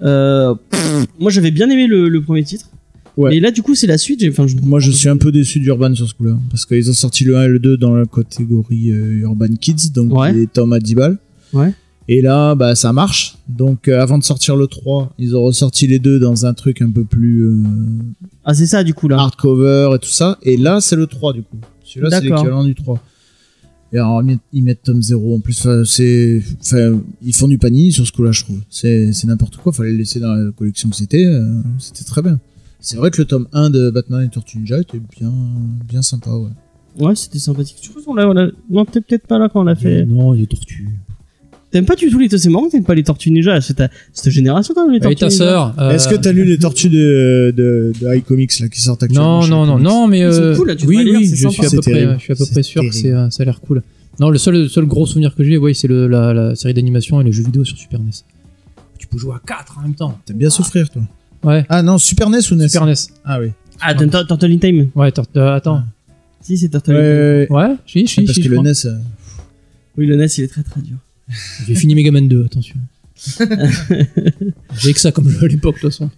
Euh, 0.03 0.53
pff, 0.70 1.08
moi, 1.20 1.32
j'avais 1.32 1.51
bien 1.51 1.70
aimé 1.70 1.88
le, 1.88 2.10
le 2.10 2.22
premier 2.22 2.43
titre. 2.43 2.70
Ouais. 3.16 3.32
Mais 3.32 3.39
là, 3.39 3.49
du 3.49 3.64
coup, 3.64 3.74
c'est 3.74 3.88
la 3.88 3.97
suite. 3.97 4.20
j'ai- 4.20 4.30
Enfin, 4.30 4.45
je... 4.45 4.55
Moi, 4.62 4.80
je 4.80 4.91
suis 4.91 5.10
un 5.10 5.18
peu 5.18 5.32
déçu 5.32 5.60
d'Urban 5.60 5.95
sur 5.95 6.08
ce 6.08 6.14
coup-là. 6.14 6.38
Parce 6.51 6.66
qu'ils 6.68 6.88
ont 6.89 6.93
sorti 6.93 7.24
le 7.24 7.36
1 7.38 7.43
et 7.45 7.47
le 7.47 7.58
2 7.60 7.76
dans 7.78 7.95
la 7.95 8.05
catégorie 8.05 8.91
euh, 8.91 9.22
Urban 9.22 9.47
Kids, 9.60 9.89
donc 9.91 10.14
Ouais. 10.14 10.34
les 10.34 10.45
tomes 10.45 10.74
à 10.74 10.80
10 10.80 10.93
balles. 10.95 11.18
Ouais. 11.51 11.74
Et 12.10 12.22
là, 12.22 12.55
bah, 12.55 12.74
ça 12.76 12.93
marche. 12.93 13.38
Donc, 13.49 13.88
euh, 13.88 14.01
avant 14.01 14.18
de 14.18 14.24
sortir 14.24 14.55
le 14.55 14.68
3, 14.68 15.14
ils 15.20 15.36
ont 15.36 15.43
ressorti 15.43 15.88
les 15.88 15.99
deux 15.99 16.20
dans 16.20 16.45
un 16.45 16.53
truc 16.53 16.82
un 16.82 16.89
peu 16.89 17.03
plus 17.03 17.41
euh, 17.43 17.64
Ah, 18.45 18.53
c'est 18.53 18.66
ça, 18.66 18.84
du 18.84 18.93
coup, 18.93 19.08
là. 19.10 19.18
hardcover 19.20 19.89
et 19.95 19.99
tout 19.99 20.10
ça. 20.10 20.38
Et 20.43 20.55
là, 20.58 20.80
c'est 20.80 20.95
le 20.95 21.05
3, 21.08 21.34
du 21.34 21.43
coup. 21.43 21.58
Celui-là, 21.84 22.10
c'est 22.12 22.22
D'accord. 22.22 22.38
l'équivalent 22.38 22.64
du 22.64 22.76
3. 22.76 23.01
Et 23.93 23.97
alors, 23.97 24.22
ils 24.22 24.26
mettent- 24.26 24.39
ils 24.53 24.64
mettent 24.64 24.84
tome 24.84 25.01
0 25.01 25.36
en 25.36 25.39
plus. 25.39 25.60
Enfin, 25.60 25.84
c'est, 25.86 26.41
enfin, 26.62 26.99
ils 27.24 27.34
font 27.34 27.47
du 27.47 27.58
panier 27.58 27.91
sur 27.91 28.05
ce 28.08 28.12
coup-là, 28.14 28.32
je 28.32 28.43
trouve. 28.43 28.60
C'est, 28.70 29.12
c'est 29.14 29.28
n'importe 29.28 29.58
quoi. 29.58 29.72
Fallait 29.74 29.91
le 29.91 29.97
laisser 29.97 30.20
dans 30.20 30.34
la 30.34 30.51
collection 30.51 30.89
que 30.89 30.95
c'était. 30.95 31.26
euh, 31.26 31.45
c'était 31.80 32.03
très 32.05 32.22
bien. 32.22 32.39
C'est 32.80 32.95
vrai 32.97 33.12
que 33.12 33.18
le 33.22 33.26
tome 33.26 33.47
1 33.53 33.70
de 33.70 33.89
Batman 33.89 34.26
et 34.26 34.30
Tortue 34.30 34.60
Ninja 34.60 34.80
était 34.80 34.99
bien, 35.20 35.34
bien 35.88 36.01
sympa, 36.01 36.30
ouais. 36.32 36.49
Ouais, 36.99 37.16
c'était 37.16 37.39
sympathique. 37.39 37.78
Je 37.82 37.89
crois 37.89 38.01
qu'on 38.03 38.14
l'a- 38.16 38.28
on 38.30 38.34
l'a- 38.34 38.49
Non, 38.70 38.86
peut-être 38.86 39.05
peut-être 39.08 39.28
pas 39.28 39.38
là 39.39 39.49
quand 39.51 39.62
on 39.62 39.64
l'a 39.64 39.76
fait. 39.76 40.05
Non, 40.05 40.34
il 40.36 40.43
est 40.43 40.47
tortue. 40.47 40.89
T'aimes 41.70 41.86
pas 41.86 41.95
du 41.95 42.09
tout 42.09 42.18
les 42.18 42.30
C'est 42.30 42.49
marrant 42.49 42.68
que 42.68 42.72
t'aimes 42.72 42.86
pas 42.86 42.95
les 42.95 43.03
Tortues 43.03 43.30
Ninja. 43.30 43.59
C'est 43.59 43.74
ta... 43.74 43.89
cette 44.13 44.32
génération 44.32 44.74
quand 44.74 44.84
même, 44.86 44.91
les 44.93 44.97
Et 44.97 45.01
Tortues 45.01 45.15
ta 45.18 45.26
Ninja. 45.26 45.38
sœur 45.38 45.76
euh, 45.80 45.91
Est-ce 45.91 46.07
que 46.07 46.15
t'as 46.15 46.32
lu 46.32 46.45
les 46.45 46.57
tortues 46.57 46.88
de, 46.89 47.53
de, 47.55 47.91
de 48.01 48.15
iComics 48.15 48.59
là 48.61 48.70
qui 48.70 48.80
sortent 48.80 49.03
actuellement 49.03 49.45
Non, 49.45 49.65
non, 49.65 49.78
non, 49.78 49.80
non, 49.80 50.07
mais 50.07 50.24
euh, 50.24 50.55
cool, 50.55 50.68
là, 50.70 50.76
tu 50.78 50.86
oui, 50.88 51.03
lire, 51.03 51.15
oui, 51.20 51.28
c'est 51.28 51.36
je 51.36 51.49
suis 51.49 51.61
peu 51.70 51.82
près, 51.82 52.13
je 52.18 52.20
suis 52.24 52.32
à 52.34 52.36
peu 52.38 52.45
près 52.45 52.63
sûr 52.63 52.82
que 52.84 52.91
c'est, 52.91 53.11
euh, 53.11 53.30
ça 53.30 53.43
a 53.43 53.45
l'air 53.45 53.59
cool. 53.59 53.84
Non, 54.20 54.30
le 54.30 54.38
seul, 54.38 54.53
le 54.55 54.68
seul 54.70 54.86
gros 54.86 55.05
souvenir 55.05 55.36
que 55.36 55.43
j'ai, 55.43 55.57
ouais, 55.57 55.74
c'est 55.74 55.88
le, 55.89 56.07
la, 56.07 56.34
la 56.34 56.55
série 56.55 56.74
d'animation 56.74 57.20
et 57.22 57.24
les 57.26 57.32
jeux 57.34 57.43
vidéo 57.43 57.63
sur 57.65 57.78
Super 57.78 57.99
NES. 57.99 58.11
Tu 58.97 59.05
peux 59.07 59.18
jouer 59.18 59.34
à 59.36 59.41
4 59.45 59.78
en 59.78 59.82
même 59.82 59.93
temps. 59.93 60.18
T'aimes 60.26 60.38
bien 60.38 60.49
souffrir, 60.49 60.89
toi. 60.89 61.01
Ouais. 61.43 61.65
Ah 61.70 61.84
non, 61.84 61.97
Super 61.97 62.30
NES 62.30 62.39
ou 62.51 62.55
NES 62.55 62.70
Super 62.70 62.86
NES. 62.88 62.93
Ah 63.26 63.39
oui. 63.41 63.49
Ah, 63.80 63.93
Tur- 63.93 64.09
Tur- 64.09 64.26
Turtle 64.26 64.51
in 64.53 64.57
Time. 64.57 64.89
Ouais, 64.95 65.11
euh, 65.36 65.53
attends. 65.55 65.84
Si, 66.41 66.57
c'est 66.57 66.70
Turtle 66.70 66.91
Ouais, 66.93 66.97
in 66.97 67.45
Time. 67.45 67.55
ouais, 67.55 67.61
ouais. 67.61 67.68
Ouais, 67.70 67.76
je 67.86 67.91
suis, 67.91 68.07
je 68.07 68.11
suis, 68.11 68.26
parce 68.26 68.39
que 68.39 68.47
le 68.47 68.57
NES. 68.61 68.72
euh, 68.86 68.95
Oui, 69.97 70.07
le 70.07 70.15
NES, 70.15 70.28
il 70.38 70.43
est 70.45 70.47
très 70.47 70.63
très 70.63 70.82
dur. 70.82 70.97
J'ai 71.65 71.75
fini 71.75 71.95
Mega 71.95 72.11
Man 72.11 72.28
2, 72.28 72.45
attention. 72.45 72.78
J'ai 74.80 74.93
que 74.93 74.99
ça 74.99 75.11
comme 75.11 75.28
jeu 75.30 75.43
à 75.43 75.47
l'époque, 75.47 75.76
de 75.76 75.82
toute 75.82 75.91
façon. 75.91 76.09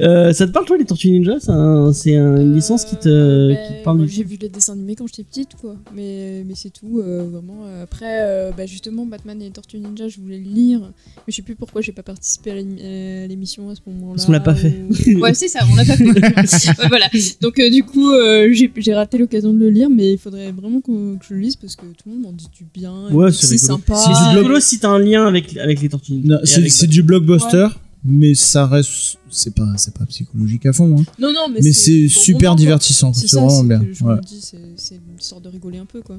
Euh, 0.00 0.32
ça 0.32 0.46
te 0.46 0.52
parle, 0.52 0.66
toi, 0.66 0.76
les 0.78 0.84
Tortues 0.84 1.10
Ninja? 1.10 1.38
C'est 1.40 1.50
un- 1.50 1.92
c'est 1.92 2.16
un- 2.16 2.36
une 2.40 2.54
licence 2.54 2.84
qui 2.84 2.96
te, 2.96 3.08
Euh, 3.08 3.54
qui 3.54 3.68
te 3.68 3.72
bah, 3.78 3.80
parle 3.84 3.96
moi, 3.98 4.06
du 4.06 4.12
J'ai 4.12 4.24
vu 4.24 4.36
les 4.40 4.48
dessins 4.48 4.72
animés 4.74 4.94
quand 4.94 5.06
j'étais 5.08 5.24
petite, 5.24 5.50
quoi. 5.60 5.76
Mais, 5.94 6.44
mais 6.46 6.54
c'est 6.54 6.70
tout, 6.70 7.00
euh, 7.00 7.24
vraiment. 7.30 7.64
Euh, 7.66 7.82
Après, 7.82 8.20
euh, 8.22 8.50
bah, 8.56 8.66
justement, 8.66 9.06
Batman 9.06 9.40
et 9.40 9.46
les 9.46 9.50
Tortues 9.50 9.78
Ninja, 9.78 10.08
je 10.08 10.20
voulais 10.20 10.38
le 10.38 10.44
lire. 10.50 10.80
Mais 10.80 11.22
je 11.28 11.36
sais 11.36 11.42
plus 11.42 11.54
pourquoi 11.54 11.80
j'ai 11.80 11.92
pas 11.92 12.02
participé 12.02 12.50
à 12.50 12.54
l'émi- 12.54 12.80
à 12.82 13.26
l'émission 13.26 13.70
à 13.70 13.74
ce 13.74 13.80
moment-là. 13.86 14.14
Parce 14.14 14.26
qu'on 14.26 14.32
l'a 14.32 14.40
pas 14.40 14.54
fait. 14.54 14.74
ou- 15.16 15.20
Ouais, 15.20 15.34
c'est 15.34 15.48
ça, 15.48 15.60
on 15.70 15.74
l'a 15.76 15.84
pas 15.84 15.96
fait. 15.96 16.04
Ouais, 16.78 16.88
voilà. 16.88 17.06
Donc, 17.40 17.58
euh, 17.58 17.70
du 17.70 17.82
coup, 17.82 18.10
euh, 18.12 18.48
j'ai 18.52 18.70
j'ai 18.76 18.94
raté 18.94 19.18
l'occasion 19.18 19.52
de 19.52 19.58
le 19.58 19.70
lire, 19.70 19.88
mais 19.90 20.12
il 20.12 20.18
faudrait 20.18 20.52
vraiment 20.52 20.80
qu'on- 20.80 21.16
que 21.16 21.24
je 21.28 21.34
le 21.34 21.40
lise 21.40 21.56
parce 21.56 21.74
que 21.76 21.82
tout 21.86 22.04
le 22.08 22.12
monde 22.12 22.22
m'en 22.22 22.32
dit 22.32 22.48
du 22.56 22.64
bien. 22.72 23.08
et 23.10 23.12
Ouais, 23.12 23.26
que 23.30 23.32
c'est 23.32 23.46
c'est 23.58 23.66
rigolo. 23.66 23.82
sympa. 23.86 23.94
C'est 23.96 24.08
du 24.30 24.36
et- 24.36 24.40
rigolo 24.40 24.60
si 24.60 24.78
t'as 24.78 24.90
un 24.90 24.98
lien 24.98 25.26
avec, 25.26 25.56
avec 25.56 25.80
les 25.80 25.88
Tortues 25.88 26.12
Ninja. 26.12 26.27
C'est 26.44 26.58
avec 26.58 26.72
c'est 26.72 26.86
du 26.86 27.02
blockbuster, 27.02 27.68
mais 28.04 28.34
ça 28.34 28.66
reste. 28.66 29.18
C'est 29.30 29.54
pas, 29.54 29.66
c'est 29.76 29.92
pas 29.94 30.06
psychologique 30.06 30.64
à 30.66 30.72
fond, 30.72 30.98
hein. 31.00 31.04
Non, 31.18 31.32
non, 31.32 31.48
mais, 31.52 31.60
mais 31.62 31.72
c'est 31.72 32.08
super 32.08 32.50
moment, 32.50 32.56
divertissant. 32.56 33.12
C'est 33.12 33.22
C'est 33.22 33.36
ça, 33.36 33.40
vraiment 33.40 33.60
c'est 33.60 33.66
bien. 33.68 33.78
que 33.80 33.92
je 33.92 34.04
Ouais. 34.04 34.14
me 34.16 34.20
dis, 34.22 34.38
c'est 34.40 34.56
c'est 34.76 34.94
une 34.94 35.20
sorte 35.20 35.44
de 35.44 35.48
rigoler 35.50 35.78
un 35.78 35.84
peu, 35.84 36.00
quoi. 36.00 36.18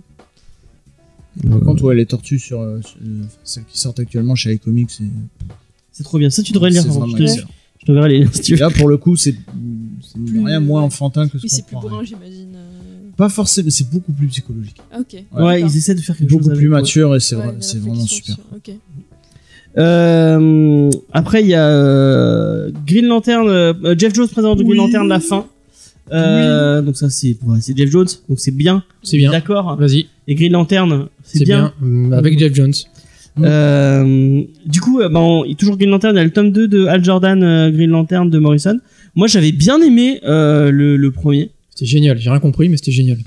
Par 1.49 1.60
contre, 1.62 1.84
ouais, 1.84 1.95
les 1.95 2.05
tortues 2.05 2.39
sur, 2.39 2.60
euh, 2.62 2.82
sur- 2.82 2.97
euh, 3.01 3.24
celles 3.43 3.64
qui 3.66 3.78
sortent 3.80 3.99
actuellement 3.99 4.36
chez 4.36 4.53
iComics, 4.53 4.91
c'est 4.91 5.03
C'est 5.91 6.03
trop 6.03 6.18
bien. 6.20 6.30
Ça, 6.30 6.43
tu 6.43 6.51
devrais 6.51 6.70
lire. 6.70 6.86
contre. 6.88 7.07
Je 7.07 7.16
te- 7.18 7.24
excellent. 7.24 7.47
je 7.82 7.86
te 7.86 7.91
verrai 7.91 8.10
les 8.10 8.20
liens 8.20 8.30
si 8.32 8.41
tu 8.41 8.51
Et 8.53 8.55
veux. 8.55 8.62
là, 8.62 8.70
pour 8.70 8.88
le 8.89 8.97
coup, 8.97 9.16
c'est 9.16 9.36
c'est 10.01 10.20
Plus- 10.24 10.43
rien 10.45 10.60
moins 10.60 10.82
enfantin 10.82 11.28
que 11.28 11.38
ce 11.38 11.43
qu'on 11.43 11.47
c'est 11.55 11.66
plus 11.66 11.76
bourrin, 11.76 12.03
j'imagine. 12.03 12.55
euh. 12.55 13.10
Pas 13.18 13.30
forcément, 13.30 13.70
c'est 13.70 13.89
beaucoup 13.89 14.12
plus 14.14 14.28
psychologique. 14.28 14.78
Ah, 14.91 14.99
ok. 14.99 15.14
Ouais, 15.34 15.41
Ouais, 15.43 15.62
ils 15.62 15.76
essaient 15.78 15.95
de 15.95 15.99
faire 16.01 16.16
quelque 16.18 16.30
Beaucoup 16.30 16.43
chose. 16.45 16.57
plus 16.57 16.68
avec, 16.68 16.76
ouais. 16.76 16.82
mature 16.82 17.16
et 17.16 17.20
c'est 17.20 17.36
Ouais, 17.36 17.43
vrai- 17.43 17.55
la 17.55 17.62
c'est 17.62 17.80
vraiment 17.80 18.05
super. 18.05 18.36
sur- 18.36 18.43
Ok. 18.55 18.72
Euh, 19.80 20.89
après, 21.13 21.41
il 21.41 21.47
y 21.47 21.53
a 21.55 21.67
euh, 21.67 22.69
Green 22.86 23.05
Lantern. 23.05 23.47
euh, 23.47 23.73
Jeff 23.97 24.13
Jones 24.13 24.27
présente 24.27 24.57
Green 24.57 24.71
Oui. 24.71 24.77
Lantern 24.77 25.07
la 25.07 25.19
fin. 25.19 25.45
Euh, 26.11 26.82
Donc 26.82 26.97
ça 26.97 27.09
c'est 27.11 27.38
ouais, 27.45 27.59
c'est 27.61 27.77
Jeff 27.77 27.89
Jones, 27.91 28.07
donc 28.27 28.39
c'est 28.39 28.55
bien. 28.55 28.84
C'est 29.03 29.17
bien. 29.17 29.32
D'accord. 29.32 29.75
Vas-y, 29.80 30.07
Et 30.27 30.34
Green 30.36 30.51
Lantern, 30.53 31.07
c'est 31.23 31.43
bien. 31.43 31.71
bien. 31.82 31.88
Hum, 31.88 32.13
Avec 32.13 32.38
Jeff 32.39 32.53
Jones. 32.55 32.73
Euh, 33.41 34.41
du 34.65 34.82
coup, 34.82 34.99
bah, 34.99 35.19
on- 35.19 35.45
toujours 35.53 35.77
Green 35.77 35.89
Lantern, 35.91 36.15
il 36.15 36.17
y 36.17 36.21
a 36.21 36.23
le 36.23 36.32
tome 36.32 36.51
2 36.51 36.67
de 36.67 36.86
Al 36.88 37.03
Jordan, 37.05 37.41
euh, 37.43 37.69
Green 37.71 37.89
Lantern 37.91 38.30
de 38.30 38.39
Morrison. 38.39 38.77
Moi 39.15 39.27
j'avais 39.27 39.51
bien 39.51 39.80
aimé 39.82 40.19
le, 40.23 40.97
le 40.97 41.11
premier. 41.11 41.51
C'était 41.69 41.86
génial. 41.86 42.17
J'ai 42.17 42.30
rien 42.30 42.39
compris, 42.39 42.67
mais 42.69 42.77
c'était 42.77 42.91
génial. 42.91 43.17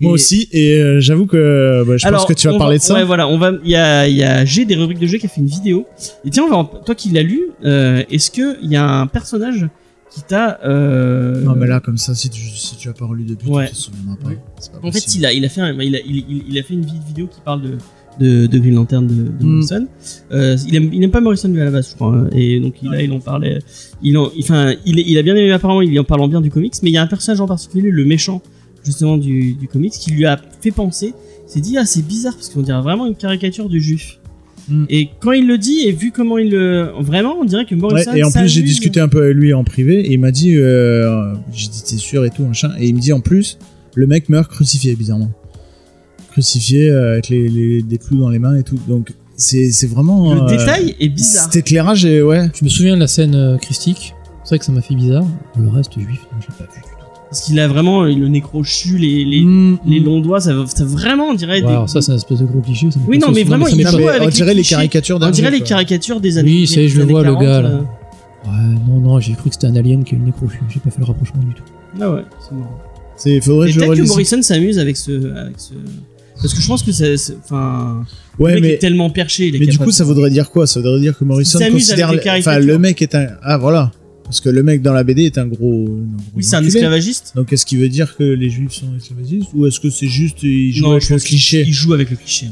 Moi 0.00 0.10
Et- 0.10 0.14
aussi, 0.14 0.48
et 0.52 0.78
euh, 0.80 0.98
j'avoue 1.00 1.26
que 1.26 1.84
bah, 1.86 1.96
je 1.98 2.06
Alors, 2.06 2.20
pense 2.20 2.28
que 2.28 2.40
tu 2.40 2.48
vas 2.48 2.56
parler 2.58 2.76
va- 2.76 2.78
de 2.78 2.82
ça. 2.82 2.94
Ouais, 2.94 3.04
voilà, 3.04 3.28
on 3.28 3.36
va. 3.38 3.52
Il 3.64 3.70
y 3.70 3.76
a, 3.76 4.08
y 4.08 4.22
a 4.22 4.44
G 4.44 4.64
des 4.64 4.74
rubriques 4.76 4.98
de 4.98 5.06
jeu 5.06 5.18
qui 5.18 5.26
a 5.26 5.28
fait 5.28 5.40
une 5.40 5.46
vidéo. 5.46 5.86
Et 6.24 6.30
tiens, 6.30 6.44
on 6.44 6.48
va 6.48 6.56
en- 6.56 6.64
toi 6.64 6.94
qui 6.94 7.10
l'as 7.10 7.22
lu, 7.22 7.40
euh, 7.64 8.02
est-ce 8.10 8.30
que 8.30 8.56
il 8.62 8.70
y 8.70 8.76
a 8.76 8.88
un 8.88 9.06
personnage 9.06 9.68
qui 10.10 10.22
t'a. 10.22 10.58
Euh... 10.64 11.42
Non, 11.42 11.54
mais 11.56 11.66
là, 11.66 11.80
comme 11.80 11.98
ça, 11.98 12.14
si 12.14 12.30
tu, 12.30 12.40
si 12.42 12.76
tu 12.76 12.88
as 12.88 12.92
pas 12.92 13.04
relu 13.06 13.24
depuis, 13.24 13.48
Ouais. 13.48 13.66
tu 13.68 13.72
te 13.74 13.78
souviendras 13.78 14.16
pas. 14.16 14.30
Pas 14.30 14.88
En 14.88 14.90
fait, 14.90 15.14
il 15.14 15.24
a, 15.26 15.32
il 15.32 15.44
a 15.44 15.48
fait, 15.48 15.60
un- 15.60 15.72
il 15.80 15.94
a, 15.94 15.98
il, 16.04 16.16
il- 16.16 16.44
il 16.48 16.58
a 16.58 16.62
fait 16.62 16.74
une 16.74 16.84
vid- 16.84 17.02
vidéo 17.06 17.26
qui 17.26 17.40
parle 17.44 17.60
de, 17.62 17.70
de, 18.18 18.46
de 18.46 18.58
Green 18.58 18.74
Lantern 18.74 19.06
de, 19.06 19.14
de 19.14 19.44
Mm. 19.44 19.48
Morrison. 19.48 19.86
Euh, 20.32 20.56
il, 20.66 20.74
aime, 20.76 20.90
il 20.92 21.04
aime 21.04 21.10
pas 21.12 21.20
Morrison 21.20 21.48
lui 21.48 21.60
à 21.60 21.64
la 21.64 21.70
base, 21.70 21.90
je 21.90 21.94
crois. 21.94 22.14
hein. 22.16 22.28
Et 22.32 22.58
donc 22.58 22.74
il, 22.82 22.90
là, 22.90 23.02
il 23.02 23.12
en 23.12 23.20
parlait. 23.20 23.58
Il, 24.02 24.16
en, 24.18 24.30
enfin, 24.38 24.74
il, 24.84 24.98
il 24.98 25.16
a 25.18 25.22
bien 25.22 25.36
aimé 25.36 25.52
apparemment. 25.52 25.82
Il 25.82 25.98
en 26.00 26.04
parlant 26.04 26.26
bien 26.26 26.40
du 26.40 26.50
comics, 26.50 26.74
mais 26.82 26.90
il 26.90 26.94
y 26.94 26.98
a 26.98 27.02
un 27.02 27.06
personnage 27.06 27.40
en 27.40 27.46
particulier, 27.46 27.90
le 27.90 28.04
méchant 28.04 28.42
justement 28.84 29.16
du, 29.18 29.54
du 29.54 29.68
comics, 29.68 29.92
qui 29.92 30.10
lui 30.12 30.26
a 30.26 30.38
fait 30.60 30.70
penser. 30.70 31.14
S'est 31.46 31.60
dit 31.60 31.76
ah 31.78 31.84
c'est 31.86 32.06
bizarre 32.06 32.34
parce 32.34 32.48
qu'on 32.48 32.62
dirait 32.62 32.80
vraiment 32.82 33.06
une 33.06 33.16
caricature 33.16 33.68
du 33.68 33.80
juif. 33.80 34.18
Mm. 34.68 34.84
Et 34.88 35.08
quand 35.20 35.32
il 35.32 35.46
le 35.48 35.58
dit 35.58 35.80
et 35.86 35.92
vu 35.92 36.12
comment 36.12 36.38
il 36.38 36.50
le, 36.50 36.90
vraiment, 37.00 37.36
on 37.40 37.44
dirait 37.44 37.64
que 37.64 37.74
Ouais, 37.74 37.80
Morrison. 37.80 38.12
et 38.14 38.22
en 38.22 38.30
plus, 38.30 38.46
j'ai 38.48 38.62
discuté 38.62 39.00
un 39.00 39.08
peu 39.08 39.22
avec 39.24 39.36
lui 39.36 39.52
en 39.52 39.64
privé 39.64 39.98
et 40.00 40.12
il 40.12 40.20
m'a 40.20 40.30
dit, 40.30 40.54
euh, 40.56 41.34
j'ai 41.52 41.68
dit 41.68 41.82
t'es 41.82 41.96
sûr 41.96 42.24
et 42.24 42.30
tout 42.30 42.44
machin, 42.44 42.70
et 42.78 42.86
il 42.88 42.94
me 42.94 43.00
dit 43.00 43.12
en 43.12 43.20
plus, 43.20 43.58
le 43.96 44.06
mec 44.06 44.28
meurt 44.28 44.48
crucifié 44.48 44.94
bizarrement, 44.94 45.30
crucifié 46.30 46.88
euh, 46.88 47.12
avec 47.14 47.28
les, 47.30 47.48
les- 47.48 47.82
des 47.82 47.98
clous 47.98 48.18
dans 48.18 48.28
les 48.28 48.38
mains 48.38 48.56
et 48.56 48.62
tout. 48.62 48.78
Donc 48.86 49.12
c'est 49.36 49.72
c'est 49.72 49.86
vraiment 49.88 50.34
Le 50.34 50.42
euh, 50.42 50.46
détail 50.46 50.94
est 51.00 51.08
bizarre. 51.08 51.44
Cet 51.46 51.56
éclairage 51.56 52.04
est 52.04 52.22
ouais. 52.22 52.48
Je 52.54 52.64
me 52.64 52.68
souviens 52.70 52.94
de 52.94 53.00
la 53.00 53.08
scène 53.08 53.34
euh, 53.34 53.56
christique. 53.56 54.14
C'est 54.44 54.50
vrai 54.50 54.58
que 54.60 54.64
ça 54.64 54.72
m'a 54.72 54.82
fait 54.82 54.94
bizarre. 54.94 55.26
Le 55.58 55.68
reste 55.68 55.94
juif, 55.98 56.20
non, 56.32 56.38
j'ai 56.40 56.46
pas 56.56 56.70
vu 56.72 56.80
du 56.80 56.86
tout. 56.86 56.99
Parce 57.30 57.42
qu'il 57.42 57.60
a 57.60 57.68
vraiment 57.68 58.02
le 58.02 58.26
nez 58.26 58.40
crochu, 58.40 58.98
les, 58.98 59.24
les, 59.24 59.42
Mm, 59.42 59.78
les 59.86 60.00
mm. 60.00 60.04
longs 60.04 60.20
doigts, 60.20 60.40
ça, 60.40 60.52
ça 60.66 60.84
vraiment 60.84 61.28
on 61.28 61.34
dirait 61.34 61.60
des. 61.60 61.68
alors 61.68 61.88
ça, 61.88 62.02
c'est 62.02 62.10
un 62.10 62.16
espèce 62.16 62.40
de 62.40 62.44
gros 62.44 62.60
cliché. 62.60 62.90
ça 62.90 62.98
Oui, 63.06 63.18
non, 63.18 63.30
mais 63.32 63.44
vraiment, 63.44 63.66
ça 63.66 63.70
il 63.76 63.86
joue 63.86 63.98
mais 63.98 64.08
avec 64.08 64.22
on 64.22 64.28
dirait 64.28 64.54
les 64.54 64.64
caricatures 64.64 65.18
On 65.22 65.30
dirait 65.30 65.52
les 65.52 65.60
caricatures 65.60 66.20
des 66.20 66.38
années. 66.38 66.50
Oui, 66.50 66.66
ça 66.66 66.80
y 66.80 66.84
est, 66.84 66.88
je 66.88 66.98
le 66.98 67.04
vois, 67.04 67.22
le 67.22 67.34
gars, 67.34 67.62
40, 67.62 67.62
là. 67.62 67.70
Ouais, 68.46 68.74
non, 68.88 69.00
non, 69.00 69.20
j'ai 69.20 69.34
cru 69.34 69.48
que 69.50 69.54
c'était 69.54 69.68
un 69.68 69.76
alien 69.76 70.02
qui 70.02 70.16
a 70.16 70.18
le 70.18 70.24
nez 70.24 70.32
crochu. 70.32 70.60
J'ai 70.68 70.80
pas 70.80 70.90
fait 70.90 70.98
le 71.00 71.04
rapprochement 71.04 71.40
du 71.42 71.54
tout. 71.54 71.62
euh. 71.62 72.02
Ah 72.02 72.10
ouais, 72.14 72.22
c'est 72.40 72.54
marrant. 72.54 72.78
C'est 73.16 73.40
faudrait 73.42 73.68
que 73.68 73.74
je 73.74 73.80
le 73.80 73.86
peut-être 73.86 74.02
que. 74.02 74.08
Morrison 74.08 74.42
s'amuse 74.42 74.78
avec 74.78 74.96
ce, 74.96 75.10
avec 75.36 75.54
ce. 75.60 75.74
Parce 76.40 76.54
que 76.54 76.60
je 76.60 76.66
pense 76.66 76.82
que 76.82 76.90
c'est. 76.90 77.14
Enfin. 77.44 78.02
le 78.38 78.44
Ouais, 78.44 78.54
mec 78.54 78.62
mais 78.62 78.68
est 78.70 78.78
tellement 78.78 79.10
perché. 79.10 79.48
Il 79.48 79.56
est 79.56 79.58
mais 79.60 79.66
du 79.66 79.78
coup, 79.78 79.90
ça 79.90 80.04
voudrait 80.04 80.30
dire 80.30 80.50
quoi? 80.50 80.66
Ça 80.66 80.80
voudrait 80.80 81.00
dire 81.00 81.16
que 81.16 81.24
Morrison 81.24 81.58
considère, 81.70 82.12
enfin, 82.38 82.58
le 82.58 82.78
mec 82.78 83.02
est 83.02 83.14
un 83.14 83.26
ah 83.42 83.58
voilà, 83.58 83.92
parce 84.30 84.40
que 84.40 84.48
le 84.48 84.62
mec 84.62 84.80
dans 84.82 84.92
la 84.92 85.04
BD 85.04 85.24
est 85.24 85.38
un 85.38 85.46
gros. 85.46 85.84
un 85.84 85.84
gros 85.86 86.00
Oui, 86.36 86.44
c'est 86.44 86.56
un 86.56 86.64
esclavagiste. 86.64 87.32
Donc 87.36 87.52
est-ce 87.52 87.66
qu'il 87.66 87.78
veut 87.78 87.88
dire 87.88 88.16
que 88.16 88.22
les 88.24 88.48
juifs 88.48 88.72
sont 88.72 88.86
esclavagistes 88.96 89.50
ou 89.54 89.66
est-ce 89.66 89.80
que 89.80 89.90
c'est 89.90 90.06
juste 90.06 90.42
il 90.42 90.72
joue 90.72 90.84
Non, 90.84 90.92
avec 90.92 91.02
je 91.02 91.08
le 91.10 91.14
pense 91.16 91.24
qu'il 91.24 91.36
cliché 91.36 91.64
il 91.66 91.72
joue 91.72 91.92
avec 91.92 92.10
le 92.10 92.16
cliché. 92.16 92.46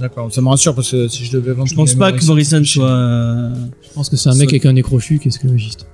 D'accord, 0.00 0.32
ça 0.32 0.40
me 0.42 0.48
rassure 0.48 0.74
parce 0.74 0.90
que 0.90 1.06
si 1.08 1.24
je 1.24 1.32
devais 1.32 1.52
vendre 1.52 1.68
Je 1.68 1.74
pense 1.74 1.94
pas 1.94 2.12
que 2.12 2.24
Morrison 2.24 2.64
soit. 2.64 2.88
euh, 2.90 3.54
Je 3.82 3.92
pense 3.94 4.08
que 4.08 4.16
c'est 4.16 4.28
un 4.28 4.34
mec 4.34 4.48
avec 4.50 4.64
un 4.66 4.72
nez 4.72 4.82
crochu 4.82 5.18
qui 5.18 5.28
est 5.28 5.30
esclavagiste. 5.30 5.86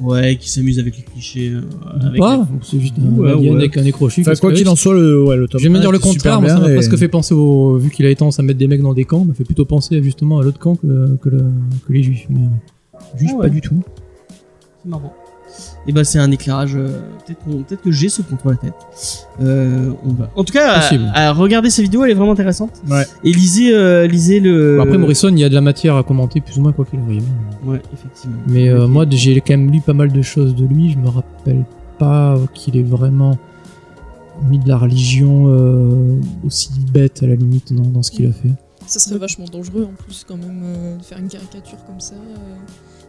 Ouais, 0.00 0.36
qui 0.36 0.50
s'amuse 0.50 0.78
avec 0.80 0.96
les 0.96 1.02
clichés. 1.04 1.50
euh, 1.50 1.60
avec 2.00 2.18
Pas, 2.18 2.36
les- 2.50 2.58
c'est 2.62 2.80
juste 2.80 2.94
un 2.98 3.12
ouais. 3.18 3.50
avec 3.50 3.76
un 3.76 3.82
nez 3.82 3.92
crochu. 3.92 4.22
Enfin, 4.22 4.30
parce 4.32 4.40
quoi 4.40 4.52
qu'il 4.52 4.68
en 4.68 4.74
soit, 4.74 4.94
le, 4.94 5.22
ouais, 5.22 5.36
le 5.36 5.46
top 5.46 5.60
Je 5.60 5.64
vais 5.66 5.70
même 5.70 5.78
1 5.78 5.82
dire 5.82 5.92
le 5.92 5.98
contraire, 6.00 6.40
moi, 6.40 6.50
ça 6.50 6.58
m'a 6.58 6.70
et- 6.70 6.74
presque 6.74 6.96
fait 6.96 7.08
penser 7.08 7.34
au. 7.34 7.76
Vu 7.78 7.90
qu'il 7.90 8.04
avait 8.06 8.14
tendance 8.16 8.40
à 8.40 8.42
mettre 8.42 8.58
des 8.58 8.66
mecs 8.66 8.80
dans 8.82 8.94
des 8.94 9.04
camps, 9.04 9.24
m'a 9.24 9.34
fait 9.34 9.44
plutôt 9.44 9.64
penser 9.64 10.02
justement 10.02 10.38
à 10.38 10.42
l'autre 10.42 10.58
camp 10.58 10.74
que, 10.76 11.16
que, 11.22 11.28
le- 11.28 11.44
que 11.86 11.92
les 11.92 12.02
juifs. 12.02 12.26
Mais 12.30 12.40
Ah 12.94 12.98
ouais. 13.20 13.32
pas 13.40 13.48
du 13.48 13.60
tout. 13.60 13.82
C'est 14.82 14.88
marrant. 14.88 15.12
Et 15.86 15.92
bah 15.92 16.02
c'est 16.02 16.18
un 16.18 16.30
éclairage. 16.30 16.74
euh, 16.76 17.00
Peut-être 17.26 17.44
qu'on- 17.44 17.62
peut-être 17.62 17.82
que 17.82 17.90
j'ai 17.90 18.08
ce 18.08 18.22
contre 18.22 18.48
la 18.50 18.56
tête. 18.56 18.72
Euh, 19.42 19.92
on 20.04 20.12
va. 20.14 20.30
En 20.34 20.44
tout 20.44 20.52
cas, 20.52 20.80
Possible. 20.80 21.04
à, 21.14 21.28
à 21.28 21.32
regarder 21.32 21.68
ces 21.68 21.82
vidéos, 21.82 22.04
elle 22.04 22.12
est 22.12 22.14
vraiment 22.14 22.32
intéressante. 22.32 22.80
Ouais. 22.88 23.04
Et 23.22 23.32
lisez, 23.32 23.74
euh, 23.74 24.06
lisez 24.06 24.40
le. 24.40 24.78
Bon, 24.78 24.84
après, 24.84 24.96
Morrison, 24.98 25.28
il 25.28 25.38
y 25.38 25.44
a 25.44 25.48
de 25.50 25.54
la 25.54 25.60
matière 25.60 25.96
à 25.96 26.02
commenter 26.04 26.40
plus 26.40 26.56
ou 26.58 26.62
moins 26.62 26.72
quoi 26.72 26.84
qu'il 26.86 27.00
arrive. 27.00 27.24
Ouais, 27.64 27.82
effectivement. 27.92 28.36
Mais 28.46 28.68
euh, 28.70 28.86
moi, 28.88 29.04
j'ai 29.10 29.40
quand 29.42 29.52
même 29.52 29.70
lu 29.70 29.80
pas 29.82 29.92
mal 29.92 30.10
de 30.10 30.22
choses 30.22 30.54
de 30.54 30.64
lui. 30.64 30.90
Je 30.92 30.98
me 30.98 31.08
rappelle 31.08 31.64
pas 31.98 32.38
qu'il 32.54 32.76
ait 32.78 32.82
vraiment 32.82 33.36
mis 34.48 34.58
de 34.58 34.68
la 34.68 34.78
religion 34.78 35.44
euh, 35.48 36.18
aussi 36.46 36.70
bête 36.92 37.22
à 37.22 37.26
la 37.26 37.34
limite 37.34 37.72
dans, 37.74 37.82
dans 37.86 38.02
ce 38.02 38.10
qu'il 38.10 38.26
a 38.26 38.32
fait. 38.32 38.48
Ça 38.86 38.98
serait 39.00 39.18
vachement 39.18 39.46
dangereux 39.46 39.84
en 39.90 39.94
plus 40.02 40.24
quand 40.26 40.36
même 40.36 40.60
euh, 40.64 40.96
de 40.98 41.02
faire 41.02 41.18
une 41.18 41.28
caricature 41.28 41.78
comme 41.86 42.00
ça, 42.00 42.14
euh, 42.14 42.54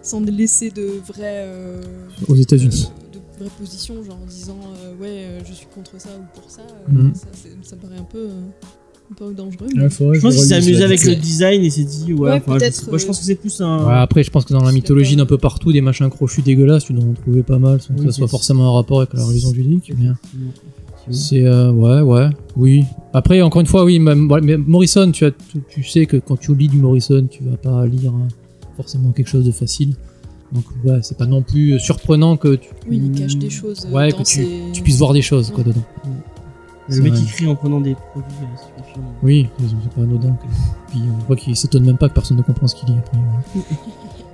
sans 0.02 0.22
laisser 0.22 0.70
de 0.72 1.00
vraies, 1.08 1.46
euh, 1.48 1.82
Aux 2.28 2.36
États-Unis. 2.36 2.90
de 3.14 3.20
vraies 3.40 3.52
positions, 3.60 4.04
genre 4.04 4.20
en 4.22 4.26
disant 4.26 4.58
euh, 4.84 4.96
ouais 5.02 5.26
euh, 5.26 5.40
je 5.48 5.54
suis 5.54 5.68
contre 5.74 6.00
ça 6.00 6.10
ou 6.20 6.40
pour 6.40 6.50
ça. 6.50 6.62
euh, 6.62 6.92
Mhm. 6.92 7.14
ça, 7.16 7.26
ça 7.64 7.76
paraît 7.76 7.98
un 7.98 8.04
peu, 8.04 8.20
euh, 8.30 8.42
un 9.12 9.16
peu 9.16 9.34
dangereux. 9.34 9.68
Ouais, 9.76 9.90
faudrait 9.90 10.16
Je 10.16 10.22
pense 10.22 10.36
qu'il 10.36 10.44
s'est 10.46 10.56
amusé 10.56 10.84
avec 10.84 11.04
le 11.04 11.16
design 11.16 11.64
et 11.64 11.70
s'est 11.70 11.84
dit 11.84 12.14
ouais. 12.14 12.32
Ouais, 12.32 12.42
enfin, 12.46 12.58
je, 12.60 13.06
pense 13.06 13.20
que 13.20 13.26
c'est 13.26 13.36
plus 13.36 13.60
un. 13.62 13.86
Ouais, 13.86 13.94
après, 13.94 14.24
je 14.24 14.32
pense 14.32 14.46
que 14.46 14.54
dans 14.54 14.64
la 14.64 14.72
mythologie 14.72 15.16
d'un 15.16 15.26
peu 15.26 15.38
partout, 15.38 15.72
des 15.74 15.82
machins 15.82 16.10
crochus 16.10 16.42
dégueulasses, 16.42 16.86
tu 16.86 16.94
dois 16.94 17.04
en 17.04 17.14
trouver 17.14 17.44
pas 17.44 17.60
mal, 17.60 17.82
sans 17.82 17.94
que 17.94 18.04
ça 18.04 18.12
soit 18.12 18.28
forcément 18.28 18.70
en 18.70 18.74
rapport 18.76 19.00
avec 19.00 19.14
la 19.14 19.26
religion 19.26 19.54
judaïque. 19.54 19.92
Mais... 19.98 20.10
Effectivement, 21.08 21.12
effectivement. 21.12 21.14
C'est 21.14 21.46
euh, 21.46 21.72
ouais, 21.72 22.02
ouais, 22.02 22.30
oui. 22.56 22.86
Après, 23.14 23.42
encore 23.42 23.62
une 23.62 23.68
fois, 23.68 23.84
oui, 23.86 24.00
même- 24.00 24.32
ouais, 24.32 24.42
mais 24.42 24.58
Morrison, 24.58 25.12
tu, 25.12 25.26
as, 25.26 25.32
tu, 25.32 25.60
tu 25.70 25.84
sais 25.84 26.06
que 26.06 26.18
quand 26.18 26.38
tu 26.38 26.56
lis 26.56 26.68
du 26.68 26.78
Morrison, 26.78 27.28
tu 27.30 27.44
vas 27.44 27.58
pas 27.58 27.86
lire 27.86 28.12
hein, 28.12 28.28
forcément 28.78 29.12
quelque 29.12 29.30
chose 29.30 29.46
de 29.46 29.52
facile. 29.52 29.96
Donc 30.52 30.64
ouais, 30.84 31.00
c'est 31.02 31.18
pas 31.18 31.26
non 31.26 31.42
plus 31.42 31.80
surprenant 31.80 32.38
que 32.38 32.56
tu, 32.56 32.70
Oui, 32.90 33.02
il 33.04 33.20
cache 33.20 33.38
des 33.38 33.50
choses. 33.50 33.88
euh, 33.90 33.96
Ouais, 33.96 34.12
dans 34.12 34.18
que 34.20 34.24
tu, 34.24 34.44
ses- 34.44 34.50
tu 34.72 34.82
puisses 34.84 34.98
voir 35.00 35.14
des 35.14 35.22
choses 35.24 35.50
quoi 35.52 35.64
dedans. 35.64 35.82
Le 36.90 36.96
C'est 36.96 37.02
mec 37.02 37.14
vrai. 37.14 37.22
qui 37.22 37.28
crie 37.32 37.48
en 37.48 37.56
prenant 37.56 37.80
des 37.82 37.96
produits 37.96 38.28
euh, 38.42 38.58
stupéfiants. 38.58 39.02
Oui, 39.24 39.48
c'est 39.60 39.90
pas 39.96 40.02
anodin. 40.02 40.36
Puis 40.92 41.00
euh, 41.00 41.04
on 41.22 41.26
voit 41.28 41.36
qu'il 41.38 41.56
s'étonne 41.56 41.86
même 41.86 41.98
pas 41.98 42.10
que 42.10 42.14
personne 42.14 42.38
ne 42.38 42.42
comprend 42.44 42.68
ce 42.68 42.76
qu'il 42.76 42.88
dit 42.88 42.96
après. 42.98 43.18
ouais. 43.56 43.64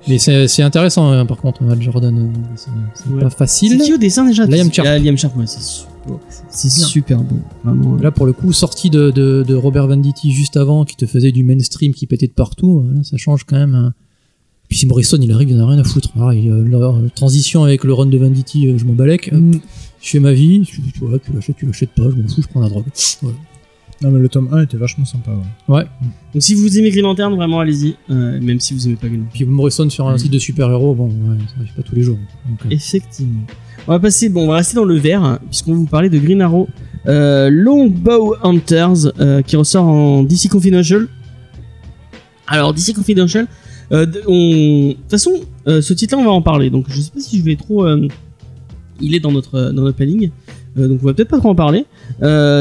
Mais 0.07 0.17
c'est 0.17 0.47
c'est 0.47 0.63
intéressant, 0.63 1.11
hein, 1.11 1.25
par 1.25 1.37
contre, 1.37 1.61
Al 1.69 1.81
Jordan, 1.81 2.17
euh, 2.17 2.27
c'est 2.55 2.69
c'est 2.95 3.09
Ouais. 3.11 3.21
pas 3.21 3.29
C'est 3.29 3.37
facile. 3.37 3.77
qui 3.79 3.93
au 3.93 3.97
dessin 3.97 4.25
déjà? 4.25 4.45
Liam 4.45 4.71
Sharp. 4.73 4.87
Liam 5.03 5.17
Sharp, 5.17 5.37
ouais, 5.37 5.45
c'est 5.45 5.85
super. 6.09 6.45
C'est 6.49 6.69
super 6.69 7.21
beau. 7.23 7.37
Vraiment. 7.63 7.95
Là, 7.97 8.11
pour 8.11 8.25
le 8.25 8.33
coup, 8.33 8.51
sorti 8.53 8.89
de, 8.89 9.11
de, 9.11 9.43
de 9.47 9.55
Robert 9.55 9.87
Venditti 9.87 10.31
juste 10.31 10.57
avant, 10.57 10.85
qui 10.85 10.95
te 10.95 11.05
faisait 11.05 11.31
du 11.31 11.43
mainstream 11.43 11.93
qui 11.93 12.07
pétait 12.07 12.27
de 12.27 12.33
partout, 12.33 12.85
là, 12.93 13.03
ça 13.03 13.17
change 13.17 13.43
quand 13.43 13.57
même. 13.57 13.75
hein. 13.75 13.93
Puis 14.67 14.77
si 14.77 14.85
Morrison, 14.85 15.17
il 15.19 15.31
arrive, 15.31 15.49
il 15.49 15.59
en 15.59 15.65
a 15.67 15.71
rien 15.71 15.79
à 15.79 15.83
foutre. 15.83 16.09
Alors, 16.15 16.31
il, 16.33 16.49
euh, 16.49 16.63
la 16.67 16.77
euh, 16.77 17.09
transition 17.15 17.63
avec 17.63 17.83
le 17.83 17.93
run 17.93 18.05
de 18.05 18.17
Venditti, 18.17 18.67
euh, 18.67 18.77
je 18.77 18.85
m'en 18.85 18.93
balèque. 18.93 19.31
Mm. 19.31 19.53
Je 20.01 20.09
fais 20.09 20.19
ma 20.19 20.31
vie. 20.31 20.61
Tu, 20.61 20.81
tu, 20.81 20.99
vois, 20.99 21.17
tu 21.19 21.33
l'achètes, 21.33 21.55
tu 21.57 21.65
l'achètes 21.65 21.89
pas, 21.95 22.03
je 22.09 22.15
m'en 22.21 22.27
fous, 22.27 22.41
je 22.43 22.47
prends 22.47 22.61
la 22.61 22.69
drogue. 22.69 22.85
Voilà. 23.21 23.37
Non, 24.01 24.11
mais 24.11 24.19
le 24.19 24.29
tome 24.29 24.47
1 24.53 24.61
était 24.63 24.77
vachement 24.77 25.03
sympa. 25.03 25.31
Ouais. 25.67 25.75
Ouais. 25.75 25.85
Donc 26.33 26.41
si 26.41 26.53
vous 26.55 26.77
aimez 26.77 26.89
Green 26.89 27.03
Lantern, 27.03 27.35
vraiment 27.35 27.59
allez-y. 27.59 27.95
Euh, 28.09 28.39
même 28.39 28.61
si 28.61 28.73
vous 28.73 28.87
aimez 28.87 28.95
pas 28.95 29.07
Green 29.07 29.21
Lantern. 29.21 29.33
Puis 29.33 29.43
Morrison 29.43 29.89
sur 29.89 30.07
un 30.07 30.17
site 30.17 30.31
de 30.31 30.39
super-héros, 30.39 30.93
bon, 30.95 31.07
ouais, 31.07 31.37
ça 31.47 31.55
arrive 31.59 31.73
pas 31.73 31.81
tous 31.81 31.95
les 31.95 32.03
jours. 32.03 32.17
Donc, 32.47 32.59
euh, 32.65 32.69
Effectivement. 32.69 33.41
On 33.87 33.91
va 33.91 33.99
passer, 33.99 34.29
bon, 34.29 34.43
on 34.43 34.47
va 34.47 34.57
rester 34.57 34.75
dans 34.75 34.85
le 34.85 34.97
vert, 34.97 35.23
hein, 35.23 35.39
puisqu'on 35.47 35.71
va 35.71 35.77
vous 35.77 35.85
parler 35.85 36.09
de 36.09 36.19
Green 36.19 36.41
Arrow 36.41 36.67
euh, 37.07 37.49
Longbow 37.49 38.35
Hunters, 38.43 39.11
euh, 39.19 39.41
qui 39.41 39.55
ressort 39.55 39.85
en 39.85 40.23
DC 40.23 40.49
Confidential. 40.49 41.07
Alors, 42.47 42.73
DC 42.73 42.93
Confidential, 42.93 43.47
euh, 43.91 44.05
de 44.05 44.19
toute 44.19 45.09
façon, 45.09 45.31
euh, 45.67 45.81
ce 45.81 45.93
titre-là, 45.93 46.21
on 46.21 46.25
va 46.25 46.31
en 46.31 46.41
parler, 46.41 46.69
donc 46.69 46.85
je 46.89 46.99
sais 46.99 47.11
pas 47.11 47.19
si 47.19 47.39
je 47.39 47.43
vais 47.43 47.55
trop. 47.55 47.87
Il 49.01 49.15
est 49.15 49.19
dans 49.19 49.31
notre, 49.31 49.71
dans 49.71 49.83
notre 49.83 49.95
planning. 49.95 50.31
Donc 50.75 50.99
on 51.01 51.07
va 51.07 51.13
peut-être 51.13 51.29
pas 51.29 51.39
trop 51.39 51.49
en 51.49 51.55
parler. 51.55 51.85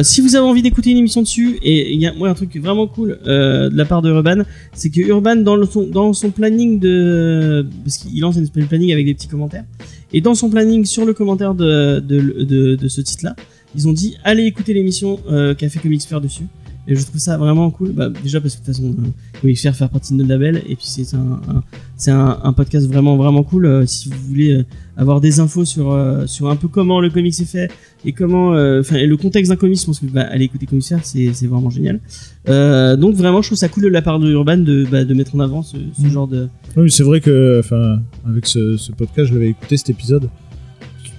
Si 0.03 0.21
vous 0.21 0.37
avez 0.37 0.47
envie 0.47 0.63
d'écouter 0.63 0.91
une 0.91 0.99
émission 0.99 1.21
dessus, 1.21 1.59
et 1.63 1.93
il 1.93 2.01
y 2.01 2.07
a 2.07 2.13
moi 2.15 2.29
un 2.29 2.35
truc 2.35 2.57
vraiment 2.57 2.87
cool 2.87 3.19
de 3.25 3.77
la 3.77 3.85
part 3.85 4.03
de 4.03 4.11
Urban, 4.11 4.43
c'est 4.73 4.89
que 4.91 5.01
Urban 5.01 5.37
dans, 5.37 5.63
son, 5.67 5.83
dans 5.83 6.13
son 6.13 6.31
planning 6.31 6.79
de, 6.79 7.67
parce 7.85 7.99
qu'il 7.99 8.21
lance 8.21 8.37
une 8.37 8.49
planning 8.49 8.93
avec 8.93 9.05
des 9.05 9.15
petits 9.15 9.29
commentaires, 9.29 9.65
et 10.13 10.21
dans 10.21 10.35
son 10.35 10.51
planning 10.51 10.85
sur 10.85 11.05
le 11.05 11.13
commentaire 11.13 11.55
de, 11.55 12.79
ce 12.89 13.01
titre-là, 13.01 13.37
ils 13.75 13.89
ont 13.89 13.93
dit 13.93 14.17
allez 14.25 14.45
écouter 14.45 14.73
l'émission 14.73 15.21
euh, 15.31 15.55
qu'a 15.55 15.69
fait 15.69 15.79
Comics 15.79 16.03
Faire 16.03 16.21
dessus. 16.21 16.45
Et 16.91 16.97
je 16.97 17.05
trouve 17.05 17.21
ça 17.21 17.37
vraiment 17.37 17.71
cool. 17.71 17.93
Bah, 17.93 18.09
déjà 18.23 18.41
parce 18.41 18.55
que 18.57 18.61
de 18.63 18.65
toute 18.67 18.75
façon, 18.75 18.95
euh, 18.99 19.41
Comics 19.43 19.59
Faire 19.59 19.91
partie 19.91 20.15
de 20.15 20.19
notre 20.19 20.31
label, 20.31 20.57
et 20.67 20.75
puis 20.75 20.87
c'est 20.87 21.15
un, 21.15 21.19
un- 21.49 21.63
c'est 21.97 22.11
un, 22.11 22.41
un 22.43 22.53
podcast 22.55 22.87
vraiment 22.87 23.17
vraiment 23.19 23.43
cool. 23.43 23.67
euh, 23.67 23.85
si 23.85 24.09
vous 24.09 24.17
voulez 24.27 24.53
euh, 24.55 24.65
avoir 24.97 25.21
des 25.21 25.39
infos 25.39 25.67
sur 25.67 25.93
euh, 25.93 26.27
sur 26.27 26.49
un 26.49 26.57
peu 26.57 26.67
comment 26.69 27.01
le 27.03 27.11
comics 27.11 27.39
est 27.39 27.45
fait 27.45 27.71
et 28.07 28.13
comment, 28.13 28.49
enfin 28.81 28.97
le 29.05 29.17
contexte 29.19 29.51
d'un 29.51 29.57
comics, 29.57 29.79
je 29.81 29.85
pense 29.87 30.01
que 30.01 30.07
bah, 30.07 30.23
allez 30.31 30.45
écouter 30.47 30.65
Comics 30.65 30.87
Faire, 30.87 31.05
c'est 31.05 31.33
c'est 31.35 31.47
vraiment 31.47 31.69
génial. 31.71 32.01
Donc 32.47 33.15
vraiment, 33.17 33.43
je 33.43 33.49
trouve 33.51 33.59
ça 33.59 33.69
cool 33.69 33.83
de 33.83 33.89
la 33.89 34.01
part 34.01 34.19
de 34.19 34.31
Urban 34.31 34.57
de 34.57 34.87
bah, 34.91 35.05
de 35.05 35.13
mettre 35.15 35.35
en 35.35 35.41
avant 35.41 35.63
ce, 35.63 35.77
ce 35.95 36.03
Mm. 36.07 36.11
genre 36.11 36.27
de 36.29 36.49
Oui, 36.77 36.91
c'est 36.91 37.03
vrai 37.05 37.21
que, 37.21 37.61
enfin, 37.63 38.01
avec 38.27 38.47
ce, 38.47 38.77
ce 38.79 38.93
podcast, 38.93 39.29
je 39.29 39.35
l'avais 39.35 39.51
écouté 39.51 39.77
cet 39.77 39.91
épisode. 39.91 40.31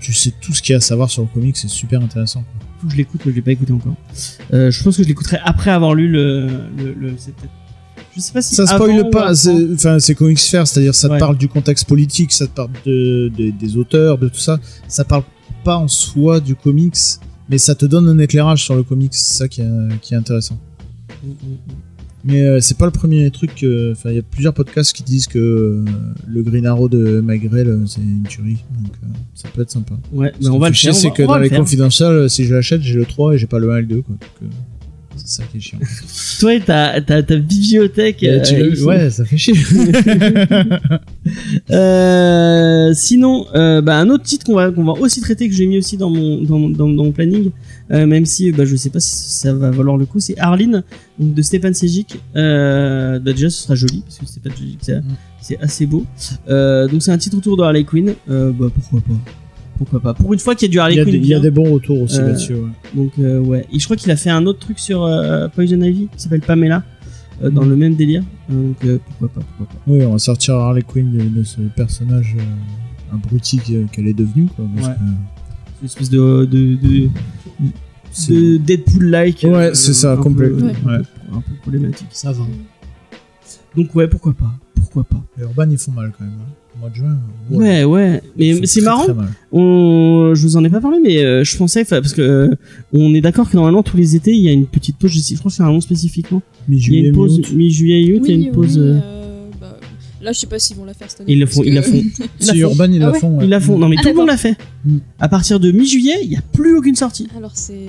Tu 0.01 0.13
sais 0.13 0.33
tout 0.41 0.53
ce 0.53 0.61
qu'il 0.63 0.71
y 0.71 0.75
a 0.75 0.77
à 0.77 0.81
savoir 0.81 1.09
sur 1.11 1.21
le 1.21 1.27
comic, 1.31 1.55
c'est 1.57 1.67
super 1.67 2.01
intéressant. 2.01 2.41
quoi. 2.41 2.58
Faut 2.79 2.87
que 2.87 2.93
je 2.93 2.97
l'écoute, 2.97 3.21
mais 3.25 3.31
je 3.31 3.35
l'ai 3.35 3.41
pas 3.41 3.51
écouté 3.51 3.73
encore. 3.73 3.95
Euh, 4.53 4.71
je 4.71 4.83
pense 4.83 4.97
que 4.97 5.03
je 5.03 5.07
l'écouterai 5.07 5.37
après 5.43 5.71
avoir 5.71 5.93
lu 5.95 6.07
le. 6.07 6.47
le, 6.77 6.93
le 6.93 7.13
je 8.15 8.21
sais 8.21 8.31
pas 8.33 8.41
si. 8.41 8.55
Ça 8.55 8.63
avant 8.63 8.85
spoil 8.85 8.99
ou 9.05 9.09
pas, 9.11 9.31
enfin, 9.73 9.99
c'est 9.99 10.15
comics 10.15 10.39
faire, 10.39 10.65
c'est-à-dire 10.67 10.95
ça 10.95 11.07
te 11.09 11.19
parle 11.19 11.37
du 11.37 11.47
contexte 11.47 11.87
politique, 11.87 12.31
ça 12.31 12.47
te 12.47 12.51
parle 12.55 12.69
de, 12.85 13.29
de- 13.37 13.51
des 13.51 13.77
auteurs, 13.77 14.17
de 14.17 14.29
tout 14.29 14.39
ça. 14.39 14.59
Ça 14.87 15.03
parle 15.03 15.23
pas 15.63 15.77
en 15.77 15.87
soi 15.87 16.39
du 16.39 16.55
comics, 16.55 16.95
mais 17.49 17.57
ça 17.57 17.75
te 17.75 17.85
donne 17.85 18.07
un 18.07 18.17
éclairage 18.17 18.63
sur 18.63 18.75
le 18.75 18.83
comics, 18.83 19.13
c'est 19.13 19.33
ça 19.35 19.47
qui 19.47 19.61
est, 19.61 19.99
qui 20.01 20.13
est 20.13 20.17
intéressant. 20.17 20.57
Mm, 21.23 21.27
mm, 21.27 21.31
mm. 21.31 21.88
Mais 22.25 22.41
euh, 22.41 22.59
c'est 22.59 22.77
pas 22.77 22.85
le 22.85 22.91
premier 22.91 23.29
truc. 23.31 23.65
Enfin, 23.91 24.09
il 24.09 24.15
y 24.15 24.19
a 24.19 24.23
plusieurs 24.23 24.53
podcasts 24.53 24.93
qui 24.93 25.03
disent 25.03 25.27
que 25.27 25.39
euh, 25.39 25.85
le 26.27 26.41
Green 26.43 26.65
Arrow 26.65 26.89
de 26.89 27.21
Magrel, 27.21 27.67
euh, 27.67 27.85
c'est 27.85 28.01
une 28.01 28.23
tuerie. 28.27 28.57
Donc 28.81 28.93
ça 29.35 29.47
peut 29.53 29.61
être 29.61 29.71
sympa. 29.71 29.93
Ouais, 30.11 30.33
mais 30.41 30.49
on 30.49 30.59
va 30.59 30.67
le 30.67 30.75
chier, 30.75 30.91
faire. 30.91 30.99
C'est 30.99 31.11
que 31.11 31.23
dans 31.23 31.37
le 31.37 31.43
les 31.43 31.49
confidentiels, 31.49 32.29
si 32.29 32.45
je 32.45 32.53
l'achète, 32.53 32.81
j'ai 32.81 32.95
le 32.95 33.05
3 33.05 33.35
et 33.35 33.37
j'ai 33.37 33.47
pas 33.47 33.59
le 33.59 33.71
1 33.71 33.77
et 33.77 33.81
le 33.81 33.87
2. 33.87 34.01
Quoi. 34.01 34.15
Donc, 34.41 34.51
c'est 35.15 35.27
ça 35.27 35.43
qui 35.49 35.57
est 35.57 35.61
chiant. 35.61 35.79
Toi 36.39 36.59
ta, 36.59 37.01
ta, 37.01 37.23
ta 37.23 37.35
bibliothèque. 37.37 38.23
Euh, 38.23 38.83
ouais, 38.85 39.09
ça 39.09 39.25
fait 39.25 39.37
chier. 39.37 39.53
Euh, 41.69 42.91
sinon, 42.95 43.45
bah, 43.53 43.97
un 43.97 44.09
autre 44.09 44.23
titre 44.23 44.45
qu'on 44.45 44.55
va, 44.55 44.71
qu'on 44.71 44.83
va 44.83 44.93
aussi 44.93 45.21
traiter, 45.21 45.47
que 45.47 45.53
j'ai 45.53 45.67
mis 45.67 45.77
aussi 45.77 45.95
dans 45.95 46.09
mon, 46.09 46.41
dans, 46.41 46.69
dans, 46.69 46.89
dans 46.89 47.03
mon 47.03 47.11
planning, 47.11 47.51
euh, 47.91 48.05
même 48.05 48.25
si 48.25 48.51
bah, 48.51 48.65
je 48.65 48.75
sais 48.75 48.89
pas 48.89 48.99
si 48.99 49.11
ça 49.15 49.53
va 49.53 49.71
valoir 49.71 49.97
le 49.97 50.05
coup, 50.05 50.19
c'est 50.19 50.37
Arline, 50.39 50.83
donc 51.17 51.33
de 51.33 51.41
Stéphane 51.41 51.73
Sejic. 51.73 52.19
Euh, 52.35 53.19
bah, 53.19 53.31
déjà, 53.33 53.49
ce 53.49 53.63
sera 53.63 53.75
joli, 53.75 54.01
parce 54.01 54.17
que 54.19 54.25
Stéphane 54.25 54.51
Sejic, 54.57 54.77
c'est, 54.81 55.01
c'est 55.41 55.59
assez 55.59 55.85
beau. 55.85 56.05
Euh, 56.49 56.87
donc, 56.87 57.01
c'est 57.01 57.11
un 57.11 57.17
titre 57.17 57.37
autour 57.37 57.57
de 57.57 57.63
Harley 57.63 57.83
Quinn. 57.83 58.13
Euh, 58.29 58.51
bah, 58.51 58.67
pourquoi 58.73 59.01
pas 59.01 59.13
Pourquoi 59.77 59.99
pas 60.01 60.13
Pour 60.13 60.33
une 60.33 60.39
fois 60.39 60.55
qu'il 60.55 60.67
y 60.67 60.69
a 60.69 60.71
du 60.71 60.79
Harley 60.79 61.03
Quinn. 61.03 61.15
il 61.15 61.25
y 61.25 61.33
a 61.33 61.39
des 61.39 61.51
bons 61.51 61.71
retours 61.73 62.01
aussi 62.01 62.17
là-dessus. 62.19 62.53
Ouais. 62.55 62.69
Donc 62.95 63.13
ouais, 63.17 63.65
et 63.71 63.79
je 63.79 63.83
crois 63.85 63.95
qu'il 63.97 64.11
a 64.11 64.15
fait 64.15 64.29
un 64.29 64.45
autre 64.45 64.59
truc 64.59 64.77
sur 64.79 65.09
Poison 65.55 65.81
Ivy 65.81 66.07
qui 66.15 66.21
s'appelle 66.23 66.41
Pamela, 66.41 66.83
euh, 67.43 67.49
dans 67.49 67.63
Mhm. 67.63 67.69
le 67.69 67.75
même 67.77 67.95
délire. 67.95 68.23
Donc 68.49 68.75
euh, 68.85 68.97
pourquoi 69.07 69.29
pas, 69.29 69.41
pourquoi 69.57 69.65
pas. 69.67 69.81
Oui, 69.87 70.03
on 70.05 70.11
va 70.11 70.19
sortir 70.19 70.55
Harley 70.55 70.81
Quinn 70.81 71.11
de, 71.11 71.23
de 71.39 71.43
ce 71.43 71.61
personnage 71.75 72.35
euh, 72.37 73.15
abruti 73.15 73.57
que- 73.57 73.85
qu'elle 73.91 74.07
est 74.07 74.13
devenue. 74.13 74.47
Quoi, 74.55 74.65
parce 74.75 74.87
Ouais. 74.89 74.93
que, 74.93 74.99
Une 75.81 75.85
espèce 75.85 76.09
de 76.09 76.45
de, 76.45 76.75
de, 76.75 77.09
c'est- 78.11 78.33
de 78.33 78.57
Deadpool-like. 78.57 79.43
Ouais, 79.43 79.49
euh, 79.53 79.73
c'est 79.73 79.93
ça, 79.93 80.13
un 80.13 80.15
peu- 80.17 80.23
complet. 80.23 80.49
Ouais. 80.49 80.61
un, 80.61 80.65
Ouais. 80.65 80.97
peu, 80.99 81.35
un 81.37 81.41
peu 81.41 81.53
problématique. 81.61 82.07
ça 82.11 82.31
va. 82.31 82.43
Donc 83.75 83.93
ouais, 83.95 84.07
pourquoi 84.07 84.33
pas, 84.33 84.51
pourquoi 84.75 85.03
pas. 85.03 85.21
Les 85.37 85.43
Urban, 85.43 85.69
ils 85.69 85.77
font 85.77 85.91
mal 85.91 86.11
quand 86.17 86.25
même. 86.25 86.33
hein. 86.33 86.53
Au 86.75 86.79
mois 86.81 86.89
de 86.89 86.95
juin. 86.95 87.17
Ouais, 87.51 87.83
ouais, 87.83 88.17
font 88.19 88.29
mais 88.37 88.65
c'est 88.65 88.81
marrant. 88.81 89.03
très 89.03 89.13
mal. 89.13 89.27
On, 89.51 90.31
je 90.33 90.41
vous 90.43 90.55
en 90.55 90.63
ai 90.63 90.69
pas 90.69 90.79
parlé, 90.79 90.97
mais 91.03 91.23
euh, 91.23 91.43
je 91.43 91.57
pensais, 91.57 91.83
parce 91.83 92.13
que 92.13 92.21
euh, 92.21 92.55
on 92.93 93.13
est 93.13 93.21
d'accord 93.21 93.49
que 93.49 93.55
normalement 93.55 93.83
tous 93.83 93.97
les 93.97 94.15
étés 94.15 94.31
il 94.33 94.41
y 94.43 94.49
a 94.49 94.53
une 94.53 94.65
petite 94.65 94.97
pause. 94.97 95.11
Je, 95.11 95.19
sais, 95.19 95.35
je 95.35 95.39
crois 95.39 95.49
que 95.49 95.55
c'est 95.55 95.63
un 95.63 95.67
nom 95.71 95.81
spécifiquement. 95.81 96.41
Mi-juillet, 96.67 97.07
une 97.09 97.15
pause 97.15 97.37
mi-août. 97.39 97.53
mi-juillet, 97.53 98.13
août, 98.13 98.23
il 98.27 98.29
y 98.39 98.43
a 98.43 98.47
une 98.47 98.51
pause. 98.53 98.77
oui, 98.77 98.83
euh, 98.83 98.99
euh, 99.01 99.18
Là, 100.21 100.31
je 100.33 100.39
sais 100.39 100.47
pas 100.47 100.59
s'ils 100.59 100.75
vont 100.75 100.85
la 100.85 100.93
faire 100.93 101.09
cette 101.09 101.21
année. 101.21 101.31
Ils 101.33 101.39
le 101.39 101.45
font, 101.45 101.63
ils 101.63 101.73
la 101.75 101.81
font. 101.81 101.91
Ils 101.93 102.11
la 102.19 102.53
Si 102.53 102.59
font. 102.61 102.69
Urban, 102.69 102.91
ils 102.91 103.01
Ah 103.01 103.05
la 103.07 103.11
ouais. 103.11 103.19
font. 103.19 103.37
ouais. 103.37 103.43
Ils 103.45 103.49
la 103.49 103.59
font. 103.59 103.77
Non, 103.77 103.87
mais 103.89 103.95
Ah, 103.99 104.01
tout 104.03 104.09
le 104.09 104.15
monde 104.15 104.27
l'a 104.27 104.37
fait. 104.37 104.55
Mm. 104.85 104.97
À 105.19 105.29
partir 105.29 105.59
de 105.59 105.71
mi-juillet, 105.71 106.19
il 106.23 106.29
n'y 106.29 106.35
a 106.37 106.41
plus 106.53 106.75
aucune 106.77 106.95
sortie. 106.95 107.27
Alors, 107.37 107.51
c'est 107.53 107.87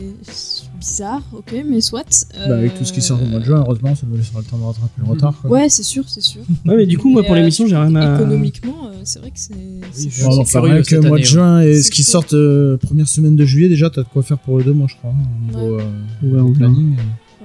bizarre, 0.79 1.23
ok, 1.33 1.55
mais 1.69 1.81
soit. 1.81 2.27
Bah, 2.49 2.57
avec 2.57 2.79
tout 2.79 2.85
ce 2.85 2.93
qui 2.93 3.03
sort 3.03 3.21
au 3.23 3.27
mois 3.27 3.41
de 3.41 3.45
juin, 3.45 3.59
heureusement, 3.67 3.95
ça 3.95 4.07
nous 4.09 4.17
laissera 4.17 4.39
le 4.41 4.45
temps 4.47 4.59
de 4.59 4.65
rattraper 4.65 5.01
le 5.05 5.11
retard. 5.11 5.35
quoi. 5.41 5.51
Ouais, 5.51 5.69
c'est 5.69 5.83
sûr, 5.83 6.05
c'est 6.09 6.23
sûr. 6.23 6.43
Ouais, 6.67 6.77
mais 6.77 6.87
du 6.87 6.99
coup, 6.99 7.11
moi, 7.11 7.23
pour 7.23 7.33
euh, 7.33 7.39
l'émission, 7.39 7.67
j'ai 7.67 7.77
rien 7.77 7.95
à. 7.97 8.15
Économiquement, 8.17 8.87
euh, 8.87 9.01
c'est 9.05 9.19
vrai 9.19 9.31
que 9.31 9.39
c'est. 9.39 9.55
Bon, 9.55 10.33
c'est 10.33 10.39
enfin, 10.41 10.61
rien 10.63 10.83
que 10.83 10.95
mois 10.97 11.11
de 11.11 11.15
année, 11.17 11.23
juin 11.25 11.61
et 11.63 11.83
ce 11.83 11.91
qui 11.91 12.05
euh, 12.33 12.77
première 12.77 13.09
semaine 13.09 13.37
de 13.37 13.45
juillet, 13.45 13.69
déjà, 13.69 13.91
t'as 13.91 14.03
de 14.03 14.09
quoi 14.09 14.23
faire 14.23 14.39
pour 14.39 14.59
les 14.59 14.65
deux 14.65 14.73
mois, 14.73 14.87
je 14.89 14.97
crois, 14.97 15.13
au 15.13 15.47
niveau 15.47 15.81
euh, 15.81 16.53
planning. 16.55 16.97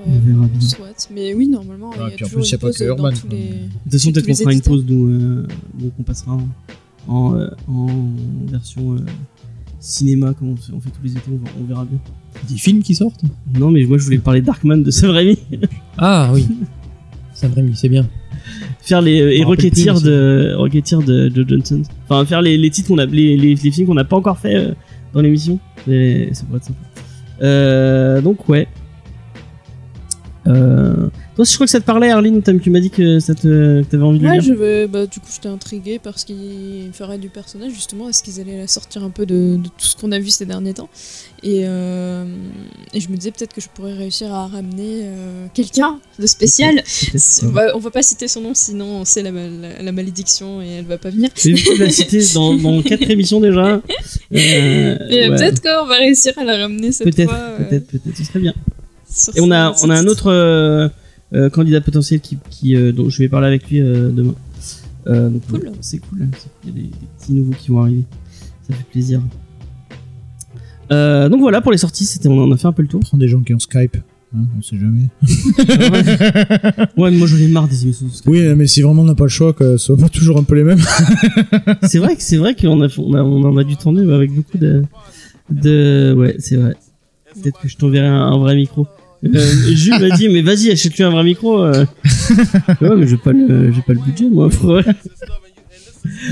On 0.07 0.19
verra 0.19 0.47
bien. 0.47 0.59
soit. 0.61 1.07
Mais 1.13 1.33
oui, 1.33 1.47
normalement, 1.47 1.91
il 1.93 1.99
y 1.99 2.03
a 2.03 2.09
puis 2.15 2.25
en 2.25 2.29
plus, 2.29 2.51
une 2.51 2.57
pas 2.57 2.67
pause 2.67 2.77
que 2.77 2.83
dans 2.83 2.89
Urban, 2.89 3.09
tous 3.11 3.27
les. 3.29 3.37
De 3.37 3.43
toute 3.83 3.91
façon, 3.91 4.11
peut-être 4.11 4.25
qu'on 4.27 4.35
fera 4.35 4.53
une 4.53 4.61
pause 4.61 4.85
d'où 4.85 5.07
euh, 5.07 5.47
donc 5.73 5.91
on 5.99 6.03
passera 6.03 6.33
en, 6.33 6.47
en, 7.07 7.35
euh, 7.35 7.47
en 7.67 7.87
version 8.47 8.93
euh, 8.93 8.99
cinéma, 9.79 10.33
comme 10.33 10.49
on 10.49 10.55
fait, 10.55 10.73
on 10.73 10.79
fait 10.79 10.89
tous 10.89 11.03
les 11.03 11.11
étés, 11.11 11.21
on, 11.31 11.61
on 11.61 11.65
verra 11.65 11.85
bien. 11.85 11.99
Des 12.49 12.57
films 12.57 12.83
qui 12.83 12.95
sortent 12.95 13.21
Non, 13.57 13.71
mais 13.71 13.83
moi 13.85 13.97
je 13.97 14.03
voulais 14.03 14.17
parler 14.17 14.41
Darkman 14.41 14.83
de 14.83 14.91
Sam 14.91 15.11
Raimi, 15.11 15.37
Ah 15.97 16.29
oui. 16.33 16.45
Sam 17.33 17.53
Raimi, 17.53 17.75
c'est 17.75 17.89
bien. 17.89 18.07
faire 18.81 19.01
les 19.01 19.21
euh, 19.21 19.31
et 19.35 19.43
Rocketeer 19.43 19.93
plus, 19.93 20.03
de 20.03 20.53
Rocketeer 20.57 20.99
de, 20.99 21.29
de 21.29 21.47
Johnson. 21.49 21.81
Enfin, 22.07 22.25
faire 22.25 22.41
les, 22.41 22.57
les 22.57 22.69
titres 22.69 22.89
qu'on 22.89 22.97
a, 22.97 23.05
les, 23.05 23.37
les, 23.37 23.55
les 23.55 23.71
films 23.71 23.87
qu'on 23.87 23.93
n'a 23.95 24.03
pas 24.03 24.17
encore 24.17 24.37
fait 24.37 24.55
euh, 24.55 24.73
dans 25.13 25.21
l'émission. 25.21 25.59
Ça 25.77 25.83
pourrait 25.85 26.57
être 26.57 26.63
sympa. 26.65 26.79
Euh, 27.41 28.21
donc 28.21 28.47
ouais. 28.49 28.67
Euh, 30.47 31.07
toi, 31.35 31.43
je 31.43 31.53
crois 31.55 31.65
que 31.65 31.71
ça 31.71 31.79
te 31.79 31.85
parlait, 31.85 32.09
Arline. 32.11 32.41
Tu 32.61 32.69
m'as 32.69 32.79
dit 32.79 32.89
que 32.91 33.19
ça 33.19 33.33
te, 33.33 33.81
que 33.81 33.85
t'avais 33.89 34.03
envie 34.03 34.19
de 34.19 34.23
le 34.23 34.29
Ouais, 34.29 34.35
lire. 34.39 34.43
je 34.43 34.53
vais, 34.53 34.87
bah, 34.87 35.05
du 35.05 35.19
coup, 35.19 35.25
j'étais 35.33 35.47
intriguée 35.49 35.99
parce 36.01 36.23
qu'ils 36.23 36.91
feraient 36.93 37.17
du 37.17 37.29
personnage, 37.29 37.71
justement. 37.73 38.09
Est-ce 38.09 38.21
qu'ils 38.23 38.39
allaient 38.39 38.57
la 38.59 38.67
sortir 38.67 39.03
un 39.03 39.09
peu 39.09 39.25
de, 39.25 39.57
de 39.57 39.67
tout 39.67 39.85
ce 39.85 39.95
qu'on 39.95 40.11
a 40.11 40.19
vu 40.19 40.29
ces 40.29 40.45
derniers 40.45 40.73
temps? 40.75 40.89
Et, 41.43 41.61
euh, 41.65 42.25
et 42.93 42.99
je 42.99 43.09
me 43.09 43.17
disais 43.17 43.31
peut-être 43.31 43.53
que 43.53 43.61
je 43.61 43.67
pourrais 43.73 43.93
réussir 43.93 44.31
à 44.33 44.47
ramener 44.47 45.01
euh, 45.03 45.47
quelqu'un 45.53 45.99
de 46.19 46.27
spécial. 46.27 46.81
On 47.43 47.47
va, 47.49 47.75
on 47.75 47.79
va 47.79 47.91
pas 47.91 48.01
citer 48.03 48.27
son 48.27 48.41
nom, 48.41 48.51
sinon 48.53 49.03
c'est 49.05 49.21
la, 49.23 49.31
la, 49.31 49.81
la 49.81 49.91
malédiction 49.91 50.61
et 50.61 50.67
elle 50.79 50.85
va 50.85 50.97
pas 50.97 51.09
venir. 51.09 51.33
Que 51.33 51.39
tu 51.41 51.77
l'as 51.77 51.89
cité 51.89 52.19
dans, 52.33 52.55
dans 52.55 52.81
quatre 52.83 53.09
émissions 53.09 53.39
déjà. 53.39 53.65
Euh, 53.65 53.81
Et 54.31 55.29
ouais. 55.29 55.29
peut-être 55.29 55.61
qu'on 55.61 55.85
va 55.87 55.95
réussir 55.97 56.33
à 56.37 56.43
la 56.43 56.57
ramener 56.57 56.91
cette 56.91 57.05
Peut-être, 57.13 57.29
fois. 57.29 57.39
euh, 57.39 57.57
peut-être, 57.69 57.87
peut-être, 57.87 58.17
ce 58.17 58.23
serait 58.23 58.39
bien. 58.39 58.53
Et 59.35 59.41
on 59.41 59.51
a, 59.51 59.73
on 59.83 59.89
a 59.89 59.97
un 59.99 60.05
autre 60.07 60.27
euh, 60.31 60.87
euh, 61.33 61.49
candidat 61.49 61.81
potentiel 61.81 62.19
qui, 62.19 62.37
qui 62.49 62.75
euh, 62.75 62.91
dont 62.91 63.09
je 63.09 63.19
vais 63.19 63.29
parler 63.29 63.47
avec 63.47 63.69
lui 63.69 63.79
euh, 63.81 64.09
demain. 64.11 64.35
Euh, 65.07 65.29
donc, 65.29 65.41
Cool. 65.49 65.59
ouais, 65.59 65.71
c'est 65.81 65.99
cool. 65.99 66.27
Il 66.63 66.69
y 66.69 66.71
a 66.71 66.75
des, 66.75 66.81
des 66.87 66.91
petits 67.19 67.33
nouveaux 67.33 67.53
qui 67.53 67.69
vont 67.71 67.81
arriver. 67.81 68.03
Ça 68.67 68.75
fait 68.75 68.83
plaisir. 68.91 69.21
Euh, 70.91 71.29
donc 71.29 71.39
voilà 71.41 71.61
pour 71.61 71.71
les 71.71 71.77
sorties, 71.79 72.05
c'était 72.05 72.27
on 72.29 72.43
en 72.43 72.51
a 72.51 72.57
fait 72.57 72.67
un 72.67 72.71
peu 72.71 72.81
le 72.83 72.87
tour. 72.87 72.99
Prends 73.01 73.17
des 73.17 73.27
gens 73.27 73.41
qui 73.41 73.53
ont 73.53 73.59
Skype. 73.59 73.97
hein, 74.35 74.39
on 74.57 74.61
sait 74.61 74.77
jamais. 74.77 75.07
ouais, 76.97 77.11
mais 77.11 77.17
moi 77.17 77.27
j'en 77.27 77.37
ai 77.37 77.47
marre 77.47 77.67
des 77.67 77.83
émissions. 77.83 78.07
Oui, 78.27 78.41
mais 78.55 78.67
si 78.67 78.81
vraiment 78.81 79.01
on 79.01 79.05
n'a 79.05 79.15
pas 79.15 79.23
le 79.23 79.29
choix, 79.29 79.53
que 79.53 79.77
ce 79.77 79.85
soit 79.85 79.97
pas 79.97 80.09
toujours 80.09 80.37
un 80.37 80.43
peu 80.43 80.55
les 80.55 80.63
mêmes. 80.63 80.81
C'est 81.83 81.99
vrai 81.99 82.15
que 82.15 82.21
c'est 82.21 82.37
vrai 82.37 82.55
qu'on 82.55 82.81
a, 82.81 82.87
on 82.97 83.13
a 83.15 83.21
on 83.23 83.43
en 83.43 83.57
a 83.57 83.63
dû 83.63 83.77
tourner 83.77 84.03
mais 84.03 84.13
avec 84.13 84.31
beaucoup 84.31 84.57
de 84.57 84.83
de 85.49 86.13
ouais 86.17 86.35
c'est 86.39 86.55
vrai. 86.57 86.75
Peut-être 87.41 87.59
que 87.61 87.67
je 87.67 87.77
t'enverrai 87.77 88.07
un, 88.07 88.21
un 88.27 88.37
vrai 88.37 88.55
micro. 88.55 88.87
Euh, 89.33 89.39
Jules 89.73 89.99
m'a 89.99 90.15
dit 90.15 90.29
mais 90.29 90.41
vas-y 90.41 90.71
achète-lui 90.71 91.03
un 91.03 91.09
vrai 91.09 91.23
micro. 91.23 91.59
euh. 91.63 91.85
ouais 92.81 92.95
mais 92.97 93.07
j'ai 93.07 93.17
pas 93.17 93.31
le 93.33 93.71
j'ai 93.71 93.81
pas 93.81 93.93
le 93.93 93.99
budget 93.99 94.25
moi. 94.29 94.49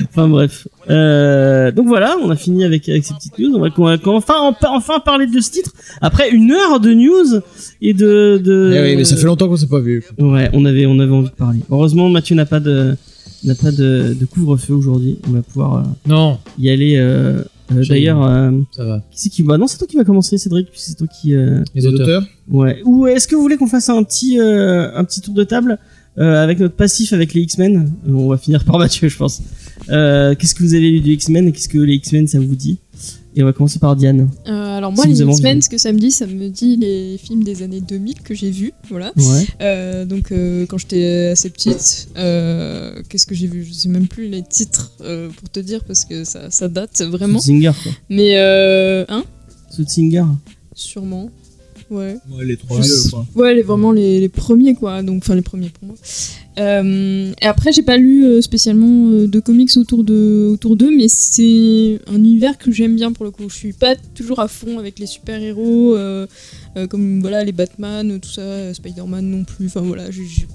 enfin 0.10 0.28
bref. 0.28 0.68
Euh, 0.90 1.72
donc 1.72 1.88
voilà 1.88 2.16
on 2.24 2.30
a 2.30 2.36
fini 2.36 2.64
avec 2.64 2.88
avec 2.90 3.04
ces 3.04 3.14
petites 3.14 3.38
news. 3.40 3.56
On 3.56 3.60
va, 3.60 3.70
on 3.78 3.86
va 3.86 3.98
enfin 4.08 4.56
enfin 4.70 5.00
parler 5.00 5.28
de 5.28 5.40
ce 5.40 5.52
titre 5.52 5.72
après 6.02 6.30
une 6.30 6.52
heure 6.52 6.80
de 6.80 6.94
news 6.94 7.42
et 7.82 7.94
de 7.94 8.40
de. 8.44 8.74
Eh 8.76 8.82
oui, 8.82 8.96
mais 8.98 9.04
ça 9.06 9.16
fait 9.16 9.26
longtemps 9.26 9.48
qu'on 9.48 9.58
s'est 9.58 9.68
pas 9.68 9.80
vu. 9.80 10.04
Ouais, 10.20 10.50
on 10.54 10.66
avait, 10.66 10.86
on 10.86 11.00
avait 11.00 11.12
envie 11.12 11.30
de 11.30 11.36
parler. 11.36 11.60
Heureusement, 11.72 12.10
Mathieu 12.10 12.36
n'a 12.36 12.46
pas 12.46 12.60
de, 12.60 12.96
n'a 13.44 13.56
pas 13.56 13.72
de, 13.72 14.16
de 14.20 14.26
couvre-feu 14.26 14.74
aujourd'hui. 14.74 15.18
On 15.28 15.32
va 15.32 15.42
pouvoir 15.42 15.78
euh, 15.78 15.82
Non, 16.08 16.38
y 16.60 16.70
aller. 16.70 16.96
euh, 16.98 17.44
euh, 17.72 17.84
D'ailleurs, 17.88 18.24
euh, 18.26 18.52
ça 18.72 18.84
va. 18.86 19.00
qui 19.12 19.20
c'est 19.22 19.30
qui 19.30 19.42
va? 19.44 19.58
Non, 19.58 19.68
c'est 19.68 19.78
toi 19.78 19.88
qui 19.88 19.96
va 19.98 20.04
commencer, 20.04 20.38
Cédric. 20.38 20.70
puis 20.70 20.80
C'est 20.82 20.96
toi 20.96 21.08
qui. 21.08 21.34
euh, 21.36 21.64
Les 21.76 21.86
auteurs. 21.88 22.24
Ouais. 22.50 22.82
Ou 22.86 23.08
est-ce 23.08 23.28
que 23.28 23.36
vous 23.36 23.42
voulez 23.42 23.58
qu'on 23.58 23.68
fasse 23.68 23.90
un 23.90 24.04
petit, 24.04 24.40
euh, 24.40 24.90
un 24.96 25.04
petit 25.04 25.22
tour 25.22 25.34
de 25.34 25.44
table 25.44 25.78
euh, 26.18 26.44
avec 26.44 26.60
notre 26.60 26.76
passif 26.76 27.14
avec 27.14 27.34
les 27.34 27.42
X-Men? 27.42 27.92
On 28.08 28.28
va 28.28 28.38
finir 28.38 28.64
par 28.66 28.78
Mathieu, 28.80 29.08
je 29.08 29.18
pense. 29.18 29.42
Qu'est-ce 29.88 30.54
que 30.56 30.64
vous 30.64 30.74
avez 30.74 30.90
lu 30.92 31.00
du 31.00 31.12
X-Men 31.14 31.48
et 31.48 31.52
qu'est-ce 31.52 31.70
que 31.70 31.78
les 31.80 31.96
X-Men 31.96 32.28
ça 32.28 32.40
vous 32.40 32.56
dit? 32.56 32.80
Et 33.36 33.42
on 33.42 33.46
va 33.46 33.54
commencer 33.54 33.80
par 33.80 33.96
Diane. 33.96 34.30
Euh, 34.48 34.78
alors 34.78 34.92
moi, 34.92 35.06
Si 35.06 35.14
les. 35.14 35.24
X-Men, 35.24 35.62
ce 35.62 35.70
que 35.70 35.78
ça 35.78 35.92
me 35.92 35.98
dit, 35.98 36.12
ça 36.12 36.28
me 36.28 36.50
dit 36.50 36.78
les 36.78 37.18
films 37.18 37.44
des 37.44 37.64
années 37.64 37.82
2000 37.82 38.22
que 38.22 38.36
j'ai 38.36 38.52
vus, 38.52 38.74
voilà. 38.90 39.12
Ouais. 39.16 39.48
Euh, 39.62 40.06
donc 40.06 40.32
euh, 40.32 40.66
quand 40.68 40.78
j'étais 40.78 41.30
assez 41.32 41.50
petite, 41.50 42.10
qu'est-ce 42.16 43.26
que 43.26 43.36
j'ai 43.36 43.48
vu? 43.48 43.64
Je 43.64 43.74
sais 43.74 43.90
même 43.90 44.08
plus 44.08 44.28
les 44.28 44.44
titres 44.44 44.92
pour 44.98 45.50
te 45.50 45.60
dire 45.60 45.84
parce 45.84 46.06
que 46.06 46.24
ça, 46.24 46.50
ça 46.52 46.68
date 46.68 47.02
vraiment. 47.02 47.40
Singer, 47.40 47.72
quoi. 47.82 47.92
Mais 48.10 48.38
euh, 48.38 49.06
hein? 49.10 49.24
Singer. 49.88 50.26
Sûrement. 50.76 51.30
Ouais. 51.90 52.18
Ouais, 52.32 52.46
les 52.46 52.58
trois 52.58 52.78
Je- 52.82 52.84
vieux, 52.88 53.10
quoi. 53.12 53.26
Ouais, 53.36 53.54
les, 53.54 53.62
vraiment 53.62 53.92
les, 53.92 54.20
les 54.20 54.30
premiers 54.30 54.74
quoi. 54.76 55.02
Donc 55.04 55.24
enfin 55.24 55.36
les 55.36 55.42
premiers 55.42 55.70
pour 55.70 55.88
moi. 55.88 55.96
Euh, 56.60 57.32
et 57.42 57.46
après 57.46 57.72
j'ai 57.72 57.82
pas 57.82 57.98
lu 57.98 58.26
euh, 58.26 58.42
spécialement 58.42 59.10
euh, 59.12 59.28
de 59.28 59.40
comics 59.40 59.76
autour 59.78 60.04
de 60.04 60.50
autour 60.54 60.76
d'eux, 60.76 60.92
mais 60.96 61.08
c'est 61.08 62.00
un 62.08 62.16
univers 62.16 62.58
que 62.58 62.72
j'aime 62.72 62.96
bien 62.96 63.12
pour 63.12 63.26
le 63.26 63.32
coup. 63.32 63.50
Je 63.50 63.56
suis 63.56 63.74
pas 63.74 63.96
toujours 64.16 64.40
à 64.40 64.48
fond 64.48 64.78
avec 64.80 65.00
les 65.00 65.08
super 65.08 65.42
héros 65.42 65.96
comme 66.90 67.22
voilà 67.22 67.44
les 67.44 67.52
Batman, 67.52 68.20
tout 68.20 68.30
ça, 68.30 68.74
Spider-Man 68.74 69.26
non 69.30 69.44
plus. 69.44 69.66
Enfin 69.68 69.82
voilà, 69.82 70.10
je, 70.12 70.22
je- 70.24 70.46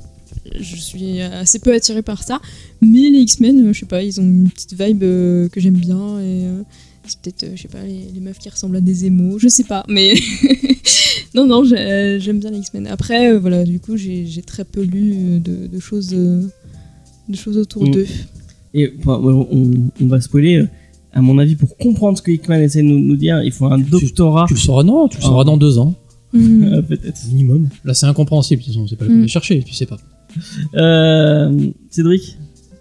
suis 0.77 1.21
assez 1.21 1.59
peu 1.59 1.73
attirée 1.75 2.03
par 2.03 2.23
ça. 2.23 2.41
Mais 2.81 3.11
les 3.11 3.19
X-Men, 3.21 3.73
je 3.73 3.81
sais 3.81 3.87
pas, 3.87 4.03
ils 4.03 4.21
ont 4.21 4.25
une 4.25 4.49
petite 4.49 4.81
vibe 4.81 5.03
euh, 5.03 5.49
que 5.49 5.61
j'aime 5.61 5.77
bien 5.77 6.21
et 6.21 6.45
euh, 6.47 6.63
c'est 7.09 7.21
peut-être, 7.21 7.43
euh, 7.45 7.53
je 7.57 7.63
sais 7.63 7.69
pas, 7.69 7.83
les, 7.83 8.11
les 8.15 8.21
meufs 8.21 8.39
qui 8.39 8.49
ressemblent 8.49 8.77
à 8.77 8.81
des 8.81 9.05
émos, 9.07 9.41
je 9.41 9.49
sais 9.49 9.65
pas, 9.65 9.85
mais 9.89 10.15
non, 11.35 11.47
non, 11.47 11.65
j'ai- 11.65 12.19
j'aime 12.21 12.39
bien 12.41 12.51
les 12.51 12.59
X-Men. 12.59 12.87
Après, 12.87 13.33
euh, 13.33 13.39
voilà, 13.39 13.65
du 13.65 13.81
coup, 13.81 13.97
j'ai 13.97 14.27
très 14.47 14.65
peu 14.65 14.83
lu 14.83 15.13
euh, 15.17 15.39
de, 15.41 15.67
de 15.67 15.81
choses, 15.81 16.11
euh, 16.15 16.43
de 17.29 17.37
choses 17.37 17.57
autour 17.59 17.85
Mm. 17.85 17.91
d'eux. 17.91 18.07
Et 18.75 18.93
enfin, 18.99 19.19
on, 19.23 19.91
on 20.01 20.07
va 20.07 20.21
spoiler. 20.21 20.57
euh, 20.59 20.67
À 21.13 21.23
mon 21.23 21.39
avis, 21.39 21.57
pour 21.57 21.77
comprendre 21.79 22.19
ce 22.19 22.23
que 22.23 22.31
Hickman 22.31 22.61
essaie 22.61 22.83
de 22.83 22.87
nous, 22.89 22.99
nous 22.99 23.17
dire, 23.17 23.43
il 23.43 23.51
faut 23.53 23.65
un 23.67 23.79
doctorat. 23.79 24.45
Tu 24.47 24.55
le 24.55 24.61
sauras, 24.61 24.83
non, 24.85 25.09
tu 25.09 25.17
le 25.17 25.23
sauras 25.23 25.41
Ah. 25.43 25.45
dans 25.45 25.57
deux 25.57 25.79
ans, 25.79 25.95
Mm. 26.35 26.65
Euh, 26.65 26.83
Peut-être. 26.89 27.27
minimum. 27.29 27.69
Là, 27.87 27.95
c'est 27.95 28.05
incompréhensible, 28.05 28.61
de 28.61 28.67
toute 28.67 28.75
façon, 28.75 28.87
c'est 28.87 28.97
pas 28.97 29.05
la 29.07 29.11
peine 29.11 29.21
Mm. 29.21 29.25
de 29.25 29.29
chercher, 29.29 29.63
tu 29.63 29.73
sais 29.73 29.87
pas. 29.87 29.97
Euh, 30.75 31.71
Cédric? 31.91 32.37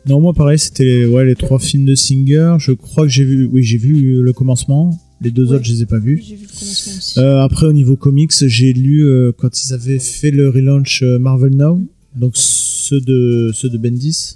Non, 0.07 0.21
moi 0.21 0.33
pareil, 0.33 0.57
c'était 0.59 0.83
les, 0.85 1.05
ouais, 1.05 1.25
les 1.25 1.35
trois 1.35 1.59
films 1.59 1.85
de 1.85 1.95
Singer. 1.95 2.55
Je 2.59 2.71
crois 2.71 3.03
que 3.05 3.09
j'ai 3.11 3.23
vu, 3.25 3.49
oui, 3.51 3.63
j'ai 3.63 3.77
vu 3.77 4.21
le 4.21 4.33
commencement. 4.33 4.97
Les 5.21 5.31
deux 5.31 5.47
Ouais. 5.47 5.55
autres, 5.55 5.65
je 5.65 5.71
les 5.73 5.81
ai 5.81 5.85
pas 5.85 5.99
vus. 5.99 6.21
J'ai 6.25 6.35
vu 6.35 6.43
le 6.43 6.47
commencement 6.59 6.93
aussi. 6.97 7.19
Euh, 7.19 7.41
après, 7.41 7.65
au 7.65 7.73
niveau 7.73 7.95
comics, 7.95 8.31
j'ai 8.47 8.71
lu 8.71 9.05
euh, 9.05 9.31
quand 9.35 9.63
ils 9.65 9.73
avaient 9.73 9.99
fait 9.99 10.31
le 10.31 10.49
relaunch 10.49 11.01
euh, 11.03 11.17
Marvel 11.19 11.55
Now, 11.55 11.81
donc 12.15 12.33
ceux 12.35 13.01
de 13.01 13.51
ceux 13.53 13.67
de 13.69 13.77
Bendis, 13.79 14.35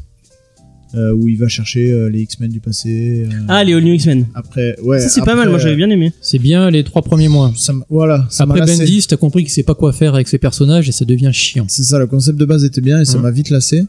euh, 0.95 1.13
où 1.13 1.30
il 1.30 1.38
va 1.38 1.47
chercher 1.47 1.91
euh, 1.91 2.09
les 2.09 2.22
X-Men 2.22 2.49
du 2.51 2.59
passé. 2.59 3.26
euh, 3.32 3.45
Ah, 3.47 3.63
les 3.63 3.74
All 3.74 3.84
New 3.84 3.93
X-Men. 3.93 4.26
Après, 4.34 4.76
ouais. 4.82 4.99
ça, 4.99 5.07
c'est 5.07 5.24
pas 5.24 5.36
mal, 5.36 5.49
moi 5.49 5.57
j'avais 5.59 5.76
bien 5.78 5.89
aimé. 5.89 6.11
C'est 6.19 6.39
bien 6.39 6.69
les 6.72 6.84
trois 6.84 7.01
premiers 7.03 7.30
mois. 7.30 7.53
Ça 7.55 7.74
voilà. 7.89 8.28
Ça 8.30 8.43
Après. 8.43 8.65
Bendis, 8.65 9.05
t'as 9.07 9.15
compris 9.17 9.43
qu'il 9.43 9.51
sait 9.53 9.63
pas 9.63 9.76
quoi 9.76 9.93
faire 9.93 10.15
avec 10.15 10.28
ses 10.28 10.39
personnages 10.39 10.89
et 10.89 10.91
ça 10.91 11.05
devient 11.05 11.30
chiant. 11.32 11.65
C'est 11.69 11.84
ça, 11.84 11.97
le 11.99 12.07
concept 12.07 12.38
de 12.39 12.45
base 12.45 12.65
était 12.65 12.82
bien 12.82 12.99
et 12.99 13.05
ça 13.05 13.19
Hein. 13.19 13.22
m'a 13.22 13.32
vite 13.32 13.51
lassé. 13.51 13.84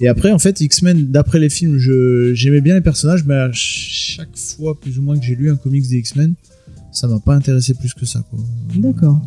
Et 0.00 0.08
après, 0.08 0.32
en 0.32 0.38
fait, 0.38 0.60
X-Men, 0.60 1.06
d'après 1.10 1.38
les 1.38 1.48
films, 1.50 1.78
je 1.78 2.32
j'aimais 2.34 2.60
bien 2.60 2.74
les 2.74 2.80
personnages, 2.80 3.24
mais 3.24 3.34
à 3.34 3.50
chaque 3.52 4.36
fois, 4.36 4.78
plus 4.78 4.98
ou 4.98 5.02
moins, 5.02 5.18
que 5.18 5.24
j'ai 5.24 5.36
lu 5.36 5.50
un 5.50 5.56
comics 5.56 5.88
des 5.88 5.98
X-Men, 5.98 6.34
ça 6.90 7.06
m'a 7.06 7.18
pas 7.20 7.34
intéressé 7.34 7.74
plus 7.74 7.94
que 7.94 8.04
ça. 8.06 8.24
Quoi. 8.30 8.38
D'accord. 8.76 9.20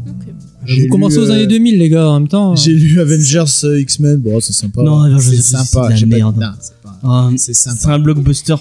Vous 0.68 0.88
commencez 0.90 1.18
lu, 1.18 1.22
aux 1.24 1.30
euh, 1.30 1.34
années 1.34 1.48
2000, 1.48 1.78
les 1.78 1.90
gars, 1.90 2.08
en 2.10 2.20
même 2.20 2.28
temps. 2.28 2.56
J'ai 2.56 2.74
lu 2.74 3.00
Avengers 3.00 3.44
euh, 3.64 3.80
X-Men, 3.82 4.18
bon, 4.18 4.40
c'est 4.40 4.54
sympa. 4.54 4.84
Non, 4.84 5.00
Avengers 5.02 5.22
c'est 5.22 5.36
X-Men, 5.36 5.42
c'est 5.44 5.64
de 5.64 5.68
sympa. 5.70 5.90
la 5.90 5.96
j'ai 5.96 6.06
pas- 6.06 6.16
merde. 6.16 6.38
non, 6.40 6.52
c'est 6.60 6.74
pas- 6.82 7.32
C'est 7.38 7.54
c'est 7.54 7.70
sympa. 7.70 7.94
un 7.96 8.00
blockbuster. 8.00 8.56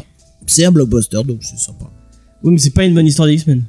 C'est 0.47 0.65
un 0.65 0.71
blockbuster, 0.73 1.23
donc 1.27 1.39
c'est 1.43 1.59
sympa. 1.59 1.91
Oui, 2.43 2.53
mais 2.53 2.59
c'est 2.59 2.71
pas 2.71 2.85
une 2.85 2.95
bonne 2.95 3.07
histoire 3.07 3.27
des 3.27 3.35
X-Men. 3.35 3.65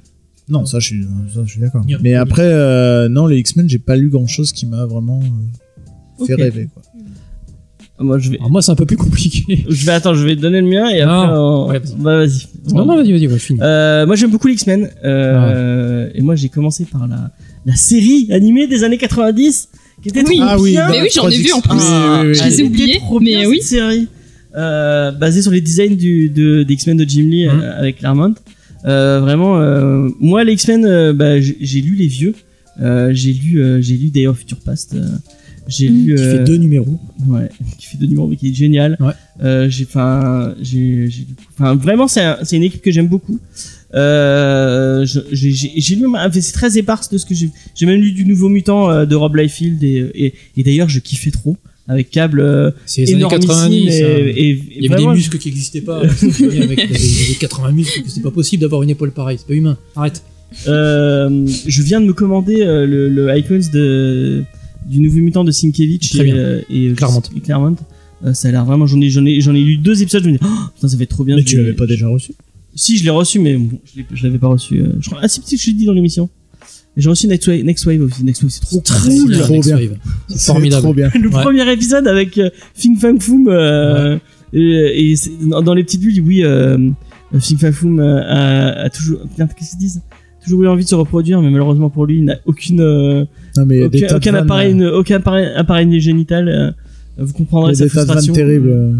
Non, 0.49 0.65
ça, 0.65 0.79
je 0.79 0.87
suis, 0.87 1.03
ça, 1.33 1.41
je 1.43 1.49
suis 1.51 1.59
d'accord. 1.59 1.83
Mais 2.01 2.13
après, 2.13 2.45
euh, 2.45 3.09
non, 3.09 3.25
les 3.25 3.37
X-Men, 3.39 3.67
j'ai 3.67 3.79
pas 3.79 3.95
lu 3.97 4.09
grand 4.09 4.27
chose 4.27 4.51
qui 4.51 4.65
m'a 4.65 4.85
vraiment 4.85 5.21
euh, 5.21 6.25
fait 6.25 6.35
rêver. 6.35 6.69
Quoi. 6.73 6.83
Ah, 7.99 8.03
Moi, 8.03 8.19
je 8.19 8.29
vais. 8.29 8.37
Alors 8.37 8.51
moi, 8.51 8.61
c'est 8.61 8.71
un 8.71 8.75
peu 8.75 8.85
plus 8.85 8.97
compliqué. 8.97 9.65
Je 9.69 9.85
vais 9.85 9.91
attends, 9.91 10.13
je 10.13 10.23
vais 10.25 10.35
te 10.35 10.41
donner 10.41 10.61
le 10.61 10.67
mien 10.67 10.87
et 10.89 11.03
Non. 11.03 11.09
après. 11.21 11.37
on- 11.37 11.67
Ouais, 11.69 11.79
vas-y. 11.79 11.95
bah, 11.97 12.17
vas-y. 12.17 12.73
non, 12.75 12.85
non, 12.85 12.95
vas-y, 12.95 13.11
vas-y, 13.11 13.27
ouais, 13.27 13.39
finis. 13.39 13.59
Euh, 13.61 14.05
moi 14.05 14.15
j'aime 14.15 14.29
beaucoup 14.31 14.47
les 14.47 14.53
X-Men 14.53 14.89
euh, 15.03 16.09
et 16.13 16.21
moi 16.21 16.35
j'ai 16.35 16.49
commencé 16.49 16.85
par 16.85 17.07
la, 17.07 17.31
la 17.65 17.75
série 17.75 18.27
animée 18.31 18.67
des 18.67 18.83
années 18.83 18.97
90 18.99 19.69
qui 20.03 20.09
était 20.09 20.23
Oui. 20.27 20.37
trop 20.37 20.45
Ah 20.47 20.59
oui, 20.59 20.71
bien. 20.71 20.85
bah, 20.87 20.91
Mais 20.93 21.01
oui, 21.01 21.07
j'en 21.13 21.27
ai 21.29 21.37
vu 21.37 21.51
en 21.53 21.61
plus. 21.61 21.71
Oui, 21.73 21.79
oui, 21.81 22.27
oui, 22.27 22.35
Je 22.35 22.43
les 22.43 22.59
ai 22.59 22.63
oubliés, 22.63 22.97
trop 22.99 23.19
mais 23.19 23.45
oui. 23.47 23.61
série. 23.61 24.07
euh, 24.55 25.11
basé 25.11 25.41
sur 25.41 25.51
les 25.51 25.61
designs 25.61 25.95
du, 25.95 26.29
de, 26.29 26.63
des 26.63 26.73
X-Men 26.75 26.97
de 26.97 27.03
Jim 27.07 27.27
Lee 27.29 27.47
Mhm. 27.47 27.59
euh, 27.61 27.79
avec 27.79 27.97
Claremont. 27.97 28.33
Euh, 28.85 29.19
vraiment, 29.21 29.59
euh, 29.59 30.07
moi 30.19 30.43
les 30.43 30.53
X-Men, 30.53 30.85
euh, 30.85 31.13
bah, 31.13 31.39
j'ai 31.41 31.57
j'ai 31.59 31.81
lu 31.81 31.95
les 31.95 32.07
vieux. 32.07 32.33
Euh, 32.79 33.09
j'ai 33.11 33.33
lu, 33.33 33.59
euh, 33.59 33.81
j'ai 33.81 33.95
lu 33.97 34.09
Day 34.09 34.27
of 34.27 34.37
Future 34.37 34.59
Past. 34.63 34.95
Euh, 35.67 35.69
j'ai 35.69 35.89
Mhm. 35.89 36.05
lu. 36.05 36.15
Qui 36.15 36.21
euh, 36.21 36.37
fait 36.37 36.43
deux 36.43 36.57
numéros. 36.57 36.99
Ouais, 37.27 37.49
qui 37.77 37.85
fait 37.87 37.97
deux 37.97 38.07
numéros, 38.07 38.27
mais 38.27 38.35
qui 38.35 38.49
est 38.49 38.53
génial. 38.53 38.97
Ouais. 38.99 39.13
Euh, 39.43 39.69
j'ai, 39.69 39.85
enfin, 39.85 40.55
j'ai, 40.61 41.09
j'ai- 41.09 41.27
enfin, 41.53 41.75
vraiment, 41.75 42.07
c'est, 42.07 42.21
un- 42.21 42.37
c'est 42.43 42.55
une 42.57 42.63
équipe 42.63 42.81
que 42.81 42.91
j'aime 42.91 43.07
beaucoup. 43.07 43.39
Euh, 43.95 45.05
je- 45.05 45.19
j'ai, 45.31 45.51
j'ai, 45.51 45.71
j'ai 45.75 45.95
lu, 45.95 46.05
c'est 46.33 46.51
très 46.51 46.77
éparse 46.77 47.09
de 47.09 47.17
ce 47.17 47.25
que 47.25 47.33
j'ai. 47.35 47.49
J'ai 47.75 47.85
même 47.85 47.99
lu 48.01 48.11
du 48.11 48.25
Nouveau 48.25 48.49
Mutant 48.49 48.89
euh, 48.89 49.05
de 49.05 49.15
Rob 49.15 49.35
Liefeld 49.35 49.81
et, 49.83 50.11
et, 50.15 50.33
et 50.57 50.63
d'ailleurs, 50.63 50.89
je 50.89 50.99
kiffais 50.99 51.31
trop 51.31 51.57
avec 51.87 52.09
câble 52.11 52.41
euh, 52.41 52.71
C'est 52.85 53.01
les 53.01 53.09
années 53.11 53.19
énormissime 53.19 53.47
90. 53.49 53.87
et, 53.87 54.01
et- 54.01 54.49
et 54.49 54.63
Il 54.77 54.83
y 54.83 54.87
avait 54.93 55.01
des 55.03 55.07
muscles 55.07 55.37
qui 55.37 55.49
n'existaient 55.49 55.81
pas. 55.81 56.01
Y 56.05 56.61
avait 56.63 56.75
80 57.39 57.71
muscles, 57.71 58.01
c'est 58.07 58.21
pas 58.21 58.31
possible 58.31 58.61
d'avoir 58.61 58.83
une 58.83 58.89
épaule 58.89 59.11
pareille. 59.11 59.37
C'est 59.39 59.47
pas 59.47 59.53
humain. 59.53 59.77
Arrête. 59.95 60.21
Euh, 60.67 61.45
je 61.67 61.81
viens 61.81 61.99
de 62.01 62.05
me 62.05 62.13
commander 62.13 62.61
euh, 62.61 62.85
le, 62.85 63.09
le 63.09 63.37
Icons 63.37 63.59
de 63.73 64.43
du 64.87 64.99
Nouveau 65.01 65.19
Mutant 65.19 65.43
de 65.43 65.51
Sienkiewicz 65.51 66.09
Très 66.11 66.27
et, 66.27 66.31
euh, 66.33 66.61
et 66.69 66.93
Claremont. 66.93 67.21
et 67.35 67.39
Claremont. 67.41 67.75
Euh, 68.25 68.33
ça 68.33 68.47
a 68.47 68.51
l'air 68.51 68.65
vraiment. 68.65 68.87
J'en 68.87 68.99
ai, 69.01 69.09
j'en 69.09 69.25
ai, 69.25 69.41
j'en 69.41 69.53
ai 69.53 69.61
lu 69.63 69.77
deux 69.77 70.01
épisodes. 70.01 70.23
Je 70.23 70.29
me 70.29 70.33
dis, 70.37 70.39
oh, 70.43 70.47
putain, 70.75 70.87
ça 70.87 70.97
fait 70.97 71.05
trop 71.05 71.23
bien. 71.23 71.35
Mais 71.35 71.43
tu 71.43 71.55
vais- 71.57 71.61
l'avais 71.63 71.73
pas 71.75 71.85
déjà 71.85 72.07
reçu 72.07 72.31
Si, 72.75 72.97
je 72.97 73.03
l'ai 73.03 73.09
reçu, 73.09 73.39
mais 73.39 73.55
bon, 73.57 73.79
je 73.85 73.99
l'ai- 73.99 74.05
je 74.13 74.23
l'avais 74.23 74.37
pas 74.39 74.47
reçu. 74.47 74.79
euh, 74.79 74.87
je 74.99 75.09
crois, 75.09 75.19
ah, 75.23 75.27
si, 75.27 75.39
petit, 75.41 75.57
je 75.57 75.67
l'ai 75.67 75.73
dit 75.73 75.85
dans 75.85 75.93
l'émission. 75.93 76.29
Et 76.95 77.01
J'ai 77.01 77.09
reçu 77.09 77.27
Next 77.27 77.47
Wave, 77.47 77.63
Next 77.63 77.85
Wave 77.85 78.01
aussi. 78.01 78.23
Next 78.23 78.41
Wave, 78.41 78.51
c'est 78.51 78.61
trop 78.61 78.81
cool. 78.81 79.29
bien, 79.29 79.39
trop 79.41 79.61
bien. 79.61 79.75
Wave. 79.77 79.97
C'est 80.29 80.39
formidable. 80.47 80.81
Trop 80.83 80.93
bien. 80.95 81.09
Le 81.13 81.29
Ouais. 81.29 81.41
premier 81.43 81.71
épisode 81.71 82.07
avec 82.07 82.37
euh, 82.39 82.49
Fing 82.73 82.97
Fang 82.97 83.19
Foom. 83.19 83.47
Euh, 83.49 84.17
Et, 84.53 85.11
et 85.11 85.15
c'est- 85.17 85.31
dans, 85.47 85.61
dans 85.61 85.73
les 85.73 85.83
petites 85.83 85.99
bulles, 86.01 86.21
oui, 86.25 86.43
euh, 86.43 86.77
Fing 87.39 87.57
Fang 87.57 87.71
Foom 87.73 87.99
euh, 87.99 88.21
a, 88.25 88.83
a 88.85 88.89
toujours. 88.89 89.19
Putain, 89.27 89.45
qu'est-ce 89.47 89.71
qu'ils 89.71 89.79
disent? 89.79 90.01
Toujours 90.47 90.63
eu 90.63 90.67
envie 90.67 90.83
de 90.83 90.89
se 90.89 90.95
reproduire, 90.95 91.41
mais 91.41 91.49
malheureusement 91.49 91.89
pour 91.89 92.05
lui, 92.05 92.17
il 92.19 92.25
n'a 92.25 92.37
aucune. 92.45 92.79
euh, 92.79 93.25
Non, 93.57 93.65
mais 93.65 93.89
des 93.89 94.05
aucun, 94.05 94.31
vannes, 94.31 94.43
appareil, 94.43 94.73
ne- 94.73 94.89
aucun 94.89 95.17
appareil, 95.17 95.47
appareil 95.55 95.99
génital. 95.99 96.47
euh, 96.47 96.71
vous 97.17 97.33
comprendrez 97.33 97.73
sa 97.75 97.83
des 97.85 97.89
frustration. 97.89 98.33
terribles. 98.33 98.69
euh. 98.69 98.91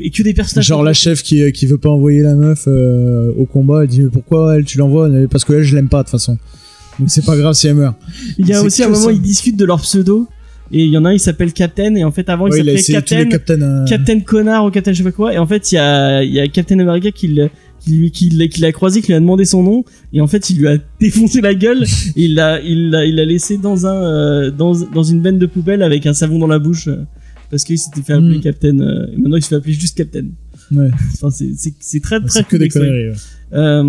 Et 0.00 0.10
que 0.10 0.22
des 0.22 0.34
personnages. 0.34 0.66
Genre 0.66 0.82
la 0.82 0.92
chef 0.92 1.22
qui, 1.22 1.50
qui 1.52 1.66
veut 1.66 1.78
pas 1.78 1.88
envoyer 1.88 2.22
la 2.22 2.34
meuf 2.34 2.64
euh, 2.68 3.32
au 3.36 3.46
combat, 3.46 3.82
elle 3.82 3.88
dit 3.88 4.02
mais 4.02 4.10
pourquoi 4.10 4.56
elle 4.56 4.64
tu 4.64 4.78
l'envoies? 4.78 5.08
Parce 5.30 5.44
que 5.44 5.52
elle 5.54 5.62
je 5.62 5.74
l'aime 5.74 5.88
pas 5.88 5.98
de 5.98 6.02
toute 6.04 6.12
façon. 6.12 6.38
Donc 6.98 7.08
c'est 7.10 7.24
pas 7.24 7.36
grave 7.36 7.54
si 7.54 7.68
elle 7.68 7.74
meurt. 7.76 7.96
Il 8.38 8.46
y 8.46 8.52
a 8.52 8.62
aussi 8.62 8.82
un 8.82 8.88
moment, 8.88 9.06
ça. 9.06 9.12
ils 9.12 9.20
discutent 9.20 9.58
de 9.58 9.64
leur 9.64 9.80
pseudo. 9.80 10.26
Et 10.70 10.84
il 10.84 10.90
y 10.90 10.98
en 10.98 11.04
a 11.06 11.08
un, 11.08 11.12
il 11.14 11.20
s'appelle 11.20 11.54
Captain. 11.54 11.94
Et 11.94 12.04
en 12.04 12.10
fait, 12.12 12.28
avant, 12.28 12.44
Ouais, 12.48 12.60
il 12.60 12.78
s'appelait 12.78 12.92
Captain. 12.92 13.28
Captain. 13.30 13.62
euh, 13.62 13.86
Captain 13.86 14.20
Connard 14.20 14.66
ou 14.66 14.70
Captain 14.70 14.92
je 14.92 14.98
sais 14.98 15.02
pas 15.04 15.12
quoi. 15.12 15.32
Et 15.32 15.38
en 15.38 15.46
fait, 15.46 15.72
il 15.72 15.76
y 15.76 15.78
a, 15.78 16.22
il 16.22 16.30
y 16.30 16.40
a 16.40 16.46
Captain 16.48 16.78
America 16.80 17.10
qui 17.10 17.28
le- 17.28 17.46
qui 17.46 17.52
lui, 17.96 18.10
qui 18.10 18.28
l'a 18.30 18.48
qui 18.48 18.60
l'a 18.60 18.72
croisé, 18.72 19.00
qui 19.00 19.08
lui 19.08 19.14
a 19.14 19.20
demandé 19.20 19.44
son 19.44 19.62
nom. 19.62 19.84
Et 20.12 20.20
en 20.20 20.26
fait, 20.26 20.50
il 20.50 20.58
lui 20.58 20.68
a 20.68 20.76
défoncé 21.00 21.40
la 21.40 21.54
gueule. 21.54 21.82
et 21.84 22.22
il 22.24 22.34
l'a, 22.34 22.60
il 22.60 22.90
l'a, 22.90 23.04
il 23.04 23.14
l'a 23.16 23.24
laissé 23.24 23.56
dans 23.58 23.86
un, 23.86 24.02
euh, 24.04 24.50
dans, 24.50 24.72
dans 24.92 25.02
une 25.02 25.20
benne 25.20 25.38
de 25.38 25.46
poubelle 25.46 25.82
avec 25.82 26.06
un 26.06 26.14
savon 26.14 26.38
dans 26.38 26.46
la 26.46 26.58
bouche. 26.58 26.88
euh, 26.88 27.04
parce 27.50 27.64
qu'il 27.64 27.78
s'était 27.78 28.02
fait 28.02 28.12
appeler 28.12 28.38
Mm. 28.38 28.40
Captain. 28.42 28.78
euh, 28.80 29.06
et 29.12 29.16
maintenant, 29.16 29.36
il 29.36 29.42
se 29.42 29.48
fait 29.48 29.54
appeler 29.54 29.72
juste 29.72 29.96
Captain. 29.96 30.26
Ouais, 30.70 30.90
Enfin, 31.22 31.30
c'est, 31.30 32.00
très, 32.00 32.20
très 32.20 32.44
que 32.44 32.56
des 32.58 32.68
conneries. 32.68 33.08
ouais. 33.08 33.14
Euh, 33.54 33.82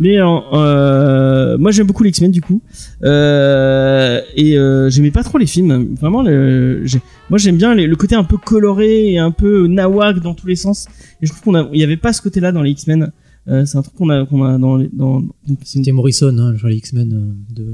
mais 0.00 0.18
euh, 0.20 1.56
moi 1.56 1.70
j'aime 1.70 1.86
beaucoup 1.86 2.02
les 2.02 2.08
X-Men 2.10 2.32
du 2.32 2.40
coup 2.40 2.60
et 3.04 4.56
j'aimais 4.90 5.10
pas 5.12 5.22
trop 5.22 5.38
les 5.38 5.46
films 5.46 5.94
vraiment 6.00 6.22
le, 6.22 6.84
moi 7.30 7.38
j'aime 7.38 7.56
bien 7.56 7.76
les- 7.76 7.86
le 7.86 7.94
côté 7.94 8.14
un 8.16 8.24
peu 8.24 8.36
coloré 8.36 9.12
et 9.12 9.18
un 9.18 9.30
peu 9.30 9.68
nawak 9.68 10.20
dans 10.20 10.34
tous 10.34 10.48
les 10.48 10.56
sens 10.56 10.86
et 11.22 11.26
je 11.26 11.30
trouve 11.32 11.42
qu'on 11.54 11.72
il 11.72 11.80
y 11.80 11.84
avait 11.84 11.96
pas 11.96 12.12
ce 12.12 12.20
côté 12.22 12.40
là 12.40 12.50
dans 12.50 12.62
les 12.62 12.70
X-Men 12.72 13.12
Euh, 13.48 13.64
c'est 13.64 13.78
un 13.78 13.82
truc 13.82 13.94
qu'on 13.94 14.10
a 14.10 14.26
qu'on 14.26 14.44
a 14.44 14.58
dans 14.58 14.76
les 14.76 14.88
dans, 14.92 15.20
dans- 15.20 15.30
C'était 15.64 15.92
Morrison, 15.92 16.36
hein, 16.38 16.56
genre 16.56 16.68
les 16.70 16.76
X-Men 16.76 17.12
euh, 17.12 17.54
de, 17.54 17.66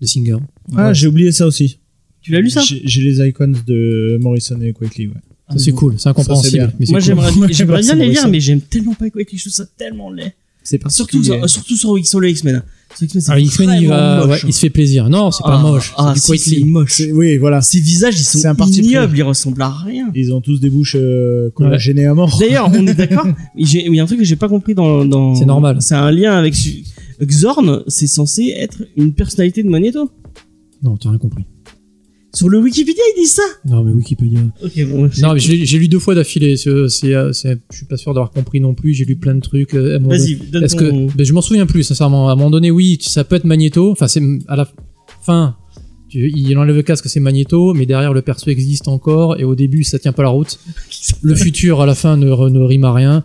de 0.00 0.06
Singer. 0.06 0.36
Ah, 0.76 0.88
Ouais. 0.88 0.94
j'ai 0.94 1.06
oublié 1.06 1.32
ça 1.32 1.46
aussi. 1.46 1.78
tu 2.20 2.32
l'as 2.32 2.40
lu 2.40 2.50
ça 2.50 2.60
J'ai 2.62 3.02
les 3.02 3.26
icons 3.28 3.52
de 3.66 4.18
Morrison 4.20 4.60
et 4.60 4.72
Quickly, 4.72 5.06
ouais. 5.08 5.14
C'est 5.56 5.72
cool, 5.72 5.94
c'est 5.98 6.08
incompréhensible. 6.08 6.72
mais 6.78 6.86
moi 6.90 7.00
cool. 7.00 7.06
j'aimerais 7.06 7.30
bah, 7.66 7.80
bien 7.80 7.94
les 7.96 8.08
lire 8.10 8.28
mais 8.28 8.38
j'aime 8.40 8.60
tellement 8.60 8.94
pas 8.94 9.10
Quick 9.10 9.28
je 9.36 9.40
trouve 9.40 9.52
ça 9.52 9.66
tellement 9.76 10.12
laid 10.12 10.32
C'est 10.62 10.80
surtout 10.90 11.24
surtout 11.24 11.76
sur, 11.76 12.06
sur 12.06 12.20
les 12.20 12.30
X-Men 12.30 12.62
Alors, 13.28 13.38
X-Men, 13.38 13.78
il, 13.80 13.88
va, 13.88 14.26
ouais, 14.26 14.38
il 14.46 14.52
se 14.52 14.58
fait 14.60 14.68
plaisir. 14.70 15.08
Non, 15.08 15.30
c'est 15.30 15.42
pas 15.42 15.56
Ah, 15.58 15.62
moche. 15.62 15.94
ah, 15.96 16.12
c'est 16.16 16.36
si, 16.36 16.50
Quietly. 16.50 16.60
c'est 16.60 16.66
moche 16.66 17.02
Oui, 17.12 17.36
voilà. 17.38 17.62
Ces 17.62 17.80
visages, 17.80 18.18
ils 18.18 18.24
C'est 18.24 18.38
sont 18.40 18.48
un 18.48 18.54
parti 18.54 18.80
ignobles, 18.80 19.16
ils 19.16 19.22
ressemblent 19.22 19.62
à 19.62 19.70
rien. 19.70 20.10
Ils 20.14 20.32
ont 20.34 20.40
tous 20.40 20.60
des 20.60 20.68
bouches 20.70 20.96
euh, 20.98 21.50
collagénées 21.54 22.06
à 22.06 22.14
mort. 22.14 22.36
D'ailleurs, 22.38 22.70
on 22.72 22.86
est 22.86 22.94
d'accord. 22.94 23.26
j'ai- 23.56 23.86
Il 23.86 23.94
y 23.94 24.00
a 24.00 24.02
un 24.02 24.06
truc 24.06 24.18
que 24.18 24.24
j'ai 24.24 24.36
pas 24.36 24.48
compris 24.48 24.74
dans. 24.74 25.04
dans 25.04 25.34
C'est 25.34 25.46
normal. 25.46 25.76
C'est 25.80 25.94
un 25.94 26.10
lien 26.10 26.32
avec 26.36 26.54
Xorn. 27.22 27.82
C'est 27.86 28.06
censé 28.06 28.52
être 28.56 28.82
une 28.96 29.12
personnalité 29.12 29.62
de 29.62 29.68
Magneto. 29.68 30.10
Non, 30.82 30.96
t'as 30.96 31.10
rien 31.10 31.18
compris. 31.18 31.44
Sur 32.32 32.48
le 32.48 32.58
Wikipédia, 32.60 33.02
ils 33.16 33.20
disent 33.22 33.32
ça. 33.34 33.42
Non, 33.66 33.82
mais 33.82 33.92
Wikipédia. 33.92 34.40
Ok, 34.64 34.72
bon. 34.88 35.10
Non, 35.20 35.34
mais 35.34 35.40
j'ai 35.40 35.78
lu 35.78 35.88
deux 35.88 35.98
fois 35.98 36.14
d'affilée. 36.14 36.56
c'est- 36.56 36.88
c'est, 36.88 37.14
euh, 37.14 37.32
c'est- 37.32 37.58
Je 37.72 37.76
suis 37.78 37.86
pas 37.86 37.96
sûr 37.96 38.14
d'avoir 38.14 38.30
compris 38.30 38.60
non 38.60 38.74
plus. 38.74 38.94
J'ai 38.94 39.04
lu 39.04 39.16
plein 39.16 39.34
de 39.34 39.40
trucs. 39.40 39.74
euh, 39.74 39.98
Vas-y, 40.00 40.36
donne 40.36 40.62
Est-ce 40.64 40.76
ton- 40.76 41.08
que 41.08 41.16
ben, 41.16 41.24
je 41.26 41.32
m'en 41.32 41.42
souviens 41.42 41.66
plus 41.66 41.82
sincèrement. 41.82 42.28
À 42.28 42.32
un 42.32 42.36
moment 42.36 42.50
donné, 42.50 42.70
oui, 42.70 42.98
ça 43.00 43.24
peut 43.24 43.34
être 43.36 43.44
Magneto. 43.44 43.90
Enfin, 43.90 44.06
c'est 44.08 44.22
à 44.48 44.56
la 44.56 44.68
fin. 45.22 45.56
tu- 46.08 46.32
Il 46.34 46.56
enlève 46.58 46.74
le 46.74 46.82
casque, 46.82 47.08
c'est 47.08 47.20
Magneto, 47.20 47.72
mais 47.74 47.86
derrière 47.86 48.12
le 48.12 48.22
perso 48.22 48.50
existe 48.50 48.88
encore 48.88 49.38
et 49.38 49.44
au 49.44 49.54
début 49.54 49.84
ça 49.84 49.96
tient 49.98 50.12
pas 50.12 50.24
la 50.24 50.28
route. 50.30 50.58
Le 51.22 51.34
futur 51.36 51.80
à 51.80 51.86
la 51.86 51.94
fin 51.94 52.16
ne, 52.16 52.26
ne 52.26 52.58
rime 52.60 52.84
à 52.84 52.92
rien. 52.92 53.22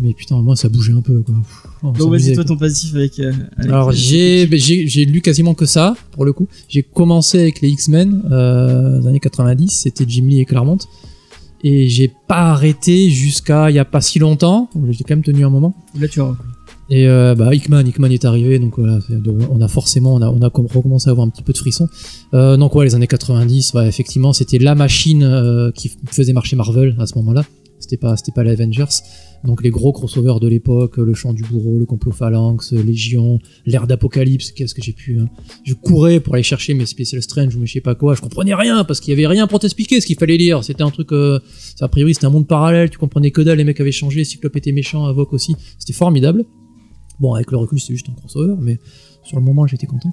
Mais 0.00 0.12
putain, 0.12 0.36
au 0.36 0.42
moins 0.42 0.56
ça 0.56 0.68
bougeait 0.68 0.92
un 0.92 1.00
peu 1.02 1.20
quoi. 1.22 1.34
Donc, 1.82 2.10
vas-y, 2.10 2.34
toi, 2.34 2.44
ton 2.44 2.56
passif 2.56 2.94
avec. 2.94 3.18
euh, 3.20 3.32
avec- 3.56 3.70
Alors 3.70 3.92
j'ai 3.92 4.46
ben, 4.46 4.58
j'ai 4.58 5.04
lu 5.04 5.20
quasiment 5.20 5.54
que 5.54 5.66
ça 5.66 5.94
pour 6.12 6.24
le 6.24 6.32
coup. 6.32 6.48
J'ai 6.68 6.82
commencé 6.82 7.38
avec 7.40 7.60
les 7.60 7.68
X-Men 7.68 8.22
euh, 8.32 9.00
les 9.00 9.06
années 9.06 9.20
90, 9.20 9.68
c'était 9.70 10.04
Jim 10.08 10.24
Lee 10.26 10.40
et 10.40 10.44
Claremont. 10.44 10.78
Et 11.62 11.88
j'ai 11.88 12.12
pas 12.28 12.50
arrêté 12.50 13.08
jusqu'à 13.10 13.70
il 13.70 13.76
y 13.76 13.78
a 13.78 13.84
pas 13.86 14.00
si 14.02 14.18
longtemps. 14.18 14.68
J'ai 14.90 15.04
quand 15.04 15.14
même 15.14 15.22
tenu 15.24 15.44
un 15.46 15.50
moment. 15.50 15.74
Là, 15.98 16.08
tu 16.08 16.20
vois. 16.20 16.36
Et 16.90 17.08
euh, 17.08 17.34
bah, 17.34 17.54
Hickman, 17.54 17.80
Hickman 17.86 18.10
est 18.10 18.26
arrivé, 18.26 18.58
donc 18.58 18.78
voilà, 18.78 18.98
on 19.50 19.58
a 19.62 19.68
forcément, 19.68 20.12
on 20.16 20.20
a, 20.20 20.28
on 20.28 20.42
a 20.42 20.50
com- 20.50 20.66
recommencé 20.70 21.08
à 21.08 21.12
avoir 21.12 21.26
un 21.26 21.30
petit 21.30 21.42
peu 21.42 21.54
de 21.54 21.58
frisson. 21.58 21.88
Euh, 22.34 22.58
donc 22.58 22.74
ouais, 22.74 22.84
les 22.84 22.94
années 22.94 23.06
90, 23.06 23.72
ouais, 23.72 23.88
effectivement, 23.88 24.34
c'était 24.34 24.58
la 24.58 24.74
machine 24.74 25.22
euh, 25.22 25.70
qui 25.72 25.90
faisait 26.10 26.34
marcher 26.34 26.56
Marvel 26.56 26.94
à 26.98 27.06
ce 27.06 27.14
moment-là. 27.16 27.42
C'était 27.80 27.96
pas, 27.96 28.18
c'était 28.18 28.32
pas 28.32 28.44
les 28.44 28.50
Avengers. 28.50 28.84
Donc 29.44 29.62
les 29.62 29.70
gros 29.70 29.92
crossovers 29.92 30.40
de 30.40 30.48
l'époque, 30.48 30.96
le 30.96 31.12
chant 31.14 31.32
du 31.32 31.42
bourreau, 31.42 31.78
le 31.78 31.84
complot 31.84 32.12
phalanx, 32.12 32.72
Légion, 32.72 33.38
l'ère 33.66 33.86
d'Apocalypse, 33.86 34.52
qu'est-ce 34.52 34.74
que 34.74 34.82
j'ai 34.82 34.92
pu... 34.92 35.18
hein. 35.20 35.28
Je 35.64 35.74
courais 35.74 36.18
pour 36.20 36.34
aller 36.34 36.42
chercher 36.42 36.72
mes 36.72 36.86
Special 36.86 37.22
Strange 37.22 37.54
ou 37.54 37.60
mes 37.60 37.66
je 37.66 37.74
sais 37.74 37.80
pas 37.80 37.94
quoi, 37.94 38.14
je 38.14 38.22
comprenais 38.22 38.54
rien 38.54 38.84
parce 38.84 39.00
qu'il 39.00 39.10
y 39.10 39.12
avait 39.12 39.26
rien 39.26 39.46
pour 39.46 39.60
t'expliquer 39.60 40.00
ce 40.00 40.06
qu'il 40.06 40.16
fallait 40.16 40.38
lire. 40.38 40.64
C'était 40.64 40.82
un 40.82 40.90
truc... 40.90 41.12
Euh, 41.12 41.40
a 41.80 41.88
priori 41.88 42.14
c'était 42.14 42.26
un 42.26 42.30
monde 42.30 42.46
parallèle, 42.46 42.88
tu 42.88 42.98
comprenais 42.98 43.30
que 43.30 43.42
dalle, 43.42 43.58
les 43.58 43.64
mecs 43.64 43.80
avaient 43.80 43.92
changé, 43.92 44.24
Cyclope 44.24 44.56
était 44.56 44.72
méchant, 44.72 45.04
Avoc 45.04 45.32
aussi. 45.34 45.54
C'était 45.78 45.92
formidable. 45.92 46.46
Bon, 47.20 47.34
avec 47.34 47.50
le 47.50 47.58
recul, 47.58 47.78
c'était 47.78 47.94
juste 47.94 48.08
un 48.08 48.14
crossover, 48.14 48.54
mais 48.60 48.78
sur 49.24 49.38
le 49.38 49.44
moment, 49.44 49.66
j'étais 49.66 49.86
content. 49.86 50.12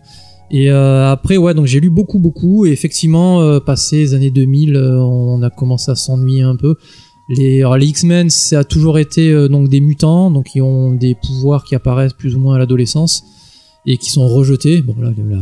Et 0.52 0.70
euh, 0.70 1.10
après, 1.10 1.38
ouais, 1.38 1.54
donc 1.54 1.66
j'ai 1.66 1.80
lu 1.80 1.90
beaucoup, 1.90 2.20
beaucoup, 2.20 2.66
et 2.66 2.72
effectivement, 2.72 3.42
euh, 3.42 3.60
passé 3.60 3.98
les 3.98 4.14
années 4.14 4.32
2000, 4.32 4.76
euh, 4.76 5.00
on 5.00 5.42
a 5.42 5.50
commencé 5.50 5.90
à 5.90 5.96
s'ennuyer 5.96 6.42
un 6.42 6.56
peu. 6.56 6.76
Les, 7.34 7.64
X-Men, 7.80 8.30
ça 8.30 8.60
a 8.60 8.64
toujours 8.66 9.00
été 9.00 9.32
euh, 9.32 9.48
donc 9.48 9.70
des 9.70 9.80
mutants, 9.80 10.32
donc 10.32 10.48
qui 10.48 10.60
ont 10.60 10.92
des 10.92 11.16
pouvoirs 11.16 11.64
qui 11.64 11.76
apparaissent 11.76 12.14
plus 12.14 12.36
ou 12.36 12.40
moins 12.40 12.56
à 12.56 12.60
l'adolescence 12.60 13.24
et 13.86 13.98
qui 13.98 14.10
sont 14.10 14.28
rejetés. 14.28 14.82
Bon, 14.82 14.96
là, 15.00 15.12
il 15.18 15.32
y 15.32 15.34
a 15.34 15.40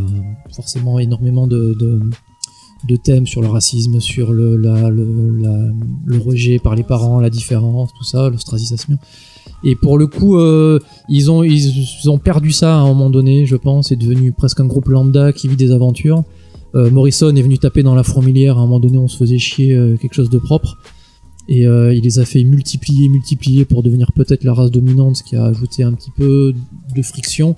forcément 0.53 0.99
énormément 0.99 1.47
de, 1.47 1.75
thèmes 3.03 3.25
sur 3.25 3.41
le 3.41 3.47
racisme, 3.47 3.99
sur 3.99 4.33
le, 4.33 4.61
rejet 6.23 6.59
par 6.59 6.75
les 6.75 6.83
parents, 6.83 7.19
la 7.19 7.31
différence, 7.31 7.89
tout 7.97 8.03
ça, 8.03 8.29
l'ostracisation. 8.29 8.99
Et 9.63 9.75
pour 9.75 9.97
le 9.97 10.05
coup, 10.05 10.37
euh, 10.37 10.79
ils, 11.09 11.31
ont, 11.31 11.41
ils, 11.41 12.07
ont 12.07 12.19
perdu 12.19 12.51
ça 12.51 12.75
à 12.75 12.77
un 12.77 12.85
moment 12.85 13.09
donné, 13.09 13.47
je 13.47 13.55
pense. 13.55 13.87
C'est 13.87 13.95
devenu 13.95 14.31
presque 14.31 14.59
un 14.59 14.67
groupe 14.67 14.89
lambda 14.89 15.33
qui 15.33 15.47
vit 15.47 15.57
des 15.57 15.71
aventures. 15.71 16.23
Euh, 16.75 16.91
Morrison 16.91 17.35
est 17.35 17.41
venu 17.41 17.57
taper 17.57 17.81
dans 17.81 17.95
la 17.95 18.03
fourmilière. 18.03 18.57
À 18.57 18.61
un 18.61 18.65
moment 18.65 18.79
donné, 18.79 18.99
on 18.99 19.07
se 19.07 19.17
faisait 19.17 19.39
chier 19.39 19.75
quelque 19.99 20.13
chose 20.13 20.29
de 20.29 20.37
propre. 20.37 20.77
Et 21.51 21.65
euh, 21.65 21.93
il 21.95 22.03
les 22.03 22.19
a 22.19 22.25
fait 22.25 22.43
multiplier, 22.43 23.09
multiplier 23.09 23.65
pour 23.65 23.81
devenir 23.81 24.11
peut-être 24.13 24.43
la 24.43 24.53
race 24.53 24.69
dominante, 24.69 25.15
ce 25.17 25.23
qui 25.23 25.35
a 25.35 25.45
ajouté 25.45 25.81
un 25.83 25.93
petit 25.93 26.11
peu 26.15 26.53
de 26.95 27.01
friction. 27.01 27.55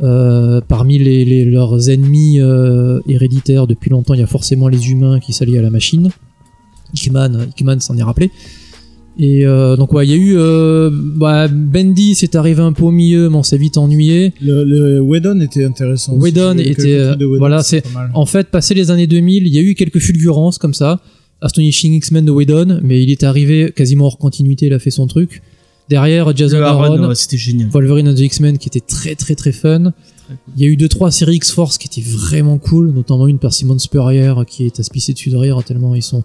Euh, 0.00 0.60
parmi 0.66 0.98
les, 0.98 1.24
les- 1.24 1.44
leurs 1.44 1.90
ennemis 1.90 2.40
euh, 2.40 3.00
héréditaires 3.06 3.66
depuis 3.66 3.90
longtemps, 3.90 4.14
il 4.14 4.20
y 4.20 4.22
a 4.22 4.26
forcément 4.28 4.68
les 4.68 4.90
humains 4.90 5.20
qui 5.20 5.32
s'allient 5.34 5.58
à 5.58 5.62
la 5.62 5.70
machine. 5.70 6.08
Hickman, 6.94 7.32
Hickman 7.50 7.80
s'en 7.80 7.96
est 7.98 8.02
rappelé. 8.02 8.30
Et 9.18 9.44
euh, 9.44 9.76
donc 9.76 9.92
ouais, 9.92 10.06
il 10.06 10.10
y 10.10 10.14
a 10.14 10.16
eu 10.16 10.34
euh, 10.36 10.90
bah, 10.92 11.48
Bendy, 11.48 12.14
c'est 12.14 12.36
arrivé 12.36 12.62
un 12.62 12.72
peu 12.72 12.84
au 12.84 12.92
milieu, 12.92 13.28
mais 13.28 13.36
on 13.36 13.42
s'est 13.42 13.58
vite 13.58 13.76
ennuyé. 13.76 14.32
Le, 14.40 14.62
le 14.62 15.00
Whedon 15.00 15.40
était 15.40 15.64
intéressant. 15.64 16.14
Whedon 16.14 16.56
était, 16.58 17.10
Whedon, 17.10 17.36
voilà, 17.38 17.62
c'est. 17.64 17.82
En 18.14 18.26
fait, 18.26 18.48
passé 18.48 18.74
les 18.74 18.90
années 18.92 19.08
2000, 19.08 19.46
il 19.48 19.52
y 19.52 19.58
a 19.58 19.62
eu 19.62 19.74
quelques 19.74 19.98
fulgurances 19.98 20.56
comme 20.58 20.72
ça, 20.74 21.00
Astonishing 21.40 21.92
X-Men 21.94 22.24
de 22.24 22.30
Whedon, 22.30 22.80
mais 22.82 23.02
il 23.02 23.10
est 23.10 23.22
arrivé 23.22 23.72
quasiment 23.74 24.06
hors 24.06 24.18
continuité, 24.18 24.66
il 24.66 24.72
a 24.72 24.78
fait 24.78 24.90
son 24.90 25.06
truc. 25.06 25.42
Derrière, 25.88 26.36
Jason 26.36 26.60
Aaron, 26.60 27.08
ouais, 27.08 27.14
c'était 27.14 27.38
génial. 27.38 27.70
Wolverine 27.70 28.08
and 28.08 28.14
the 28.14 28.20
X-Men 28.20 28.58
qui 28.58 28.68
était 28.68 28.80
très 28.80 29.14
très 29.14 29.34
très 29.34 29.52
fun. 29.52 29.92
Il 30.54 30.62
y 30.62 30.66
a 30.66 30.68
eu 30.68 30.76
deux 30.76 30.88
trois 30.88 31.10
séries 31.10 31.36
X-Force 31.36 31.78
qui 31.78 31.88
étaient 31.88 32.06
vraiment 32.06 32.58
cool, 32.58 32.92
notamment 32.92 33.26
une 33.26 33.38
par 33.38 33.54
Simon 33.54 33.78
Spurrier 33.78 34.34
qui 34.46 34.66
est 34.66 34.78
à 34.78 34.82
se 34.82 34.90
pisser 34.90 35.14
dessus 35.14 35.30
de 35.30 35.36
rire 35.36 35.62
tellement 35.64 35.94
ils 35.94 36.02
sont 36.02 36.22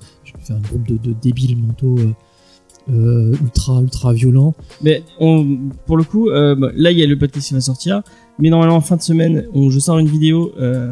un 0.50 0.60
groupe 0.60 0.86
de, 0.86 0.98
de 0.98 1.16
débiles 1.22 1.56
mentaux 1.56 1.98
euh, 1.98 2.12
euh, 2.92 3.34
ultra 3.42 3.82
ultra 3.82 4.12
violents. 4.12 4.54
Mais 4.82 5.04
on, 5.22 5.58
pour 5.86 5.96
le 5.96 6.04
coup, 6.04 6.30
euh, 6.30 6.56
bah, 6.56 6.72
là 6.76 6.92
il 6.92 7.00
y 7.00 7.04
a 7.04 7.08
le 7.08 7.18
podcast 7.18 7.48
qui 7.48 7.54
va 7.54 7.62
sortir, 7.62 8.02
mais 8.40 8.50
normalement 8.50 8.76
en 8.76 8.82
fin 8.82 8.98
de 8.98 9.02
semaine, 9.02 9.46
on, 9.54 9.70
je 9.70 9.80
sors 9.80 9.98
une 10.00 10.10
vidéo 10.10 10.52
euh, 10.60 10.92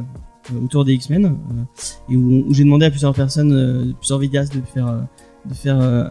autour 0.64 0.86
des 0.86 0.94
X-Men 0.94 1.26
euh, 1.26 2.10
et 2.10 2.16
où, 2.16 2.54
j'ai 2.54 2.64
demandé 2.64 2.86
à 2.86 2.90
plusieurs 2.90 3.14
personnes, 3.14 3.54
euh, 3.54 3.94
plusieurs 4.00 4.20
vidéastes 4.20 4.56
de 4.56 4.62
faire 4.62 4.88
euh, 4.88 5.02
de 5.46 5.54
faire 5.54 5.80
euh, 5.82 6.10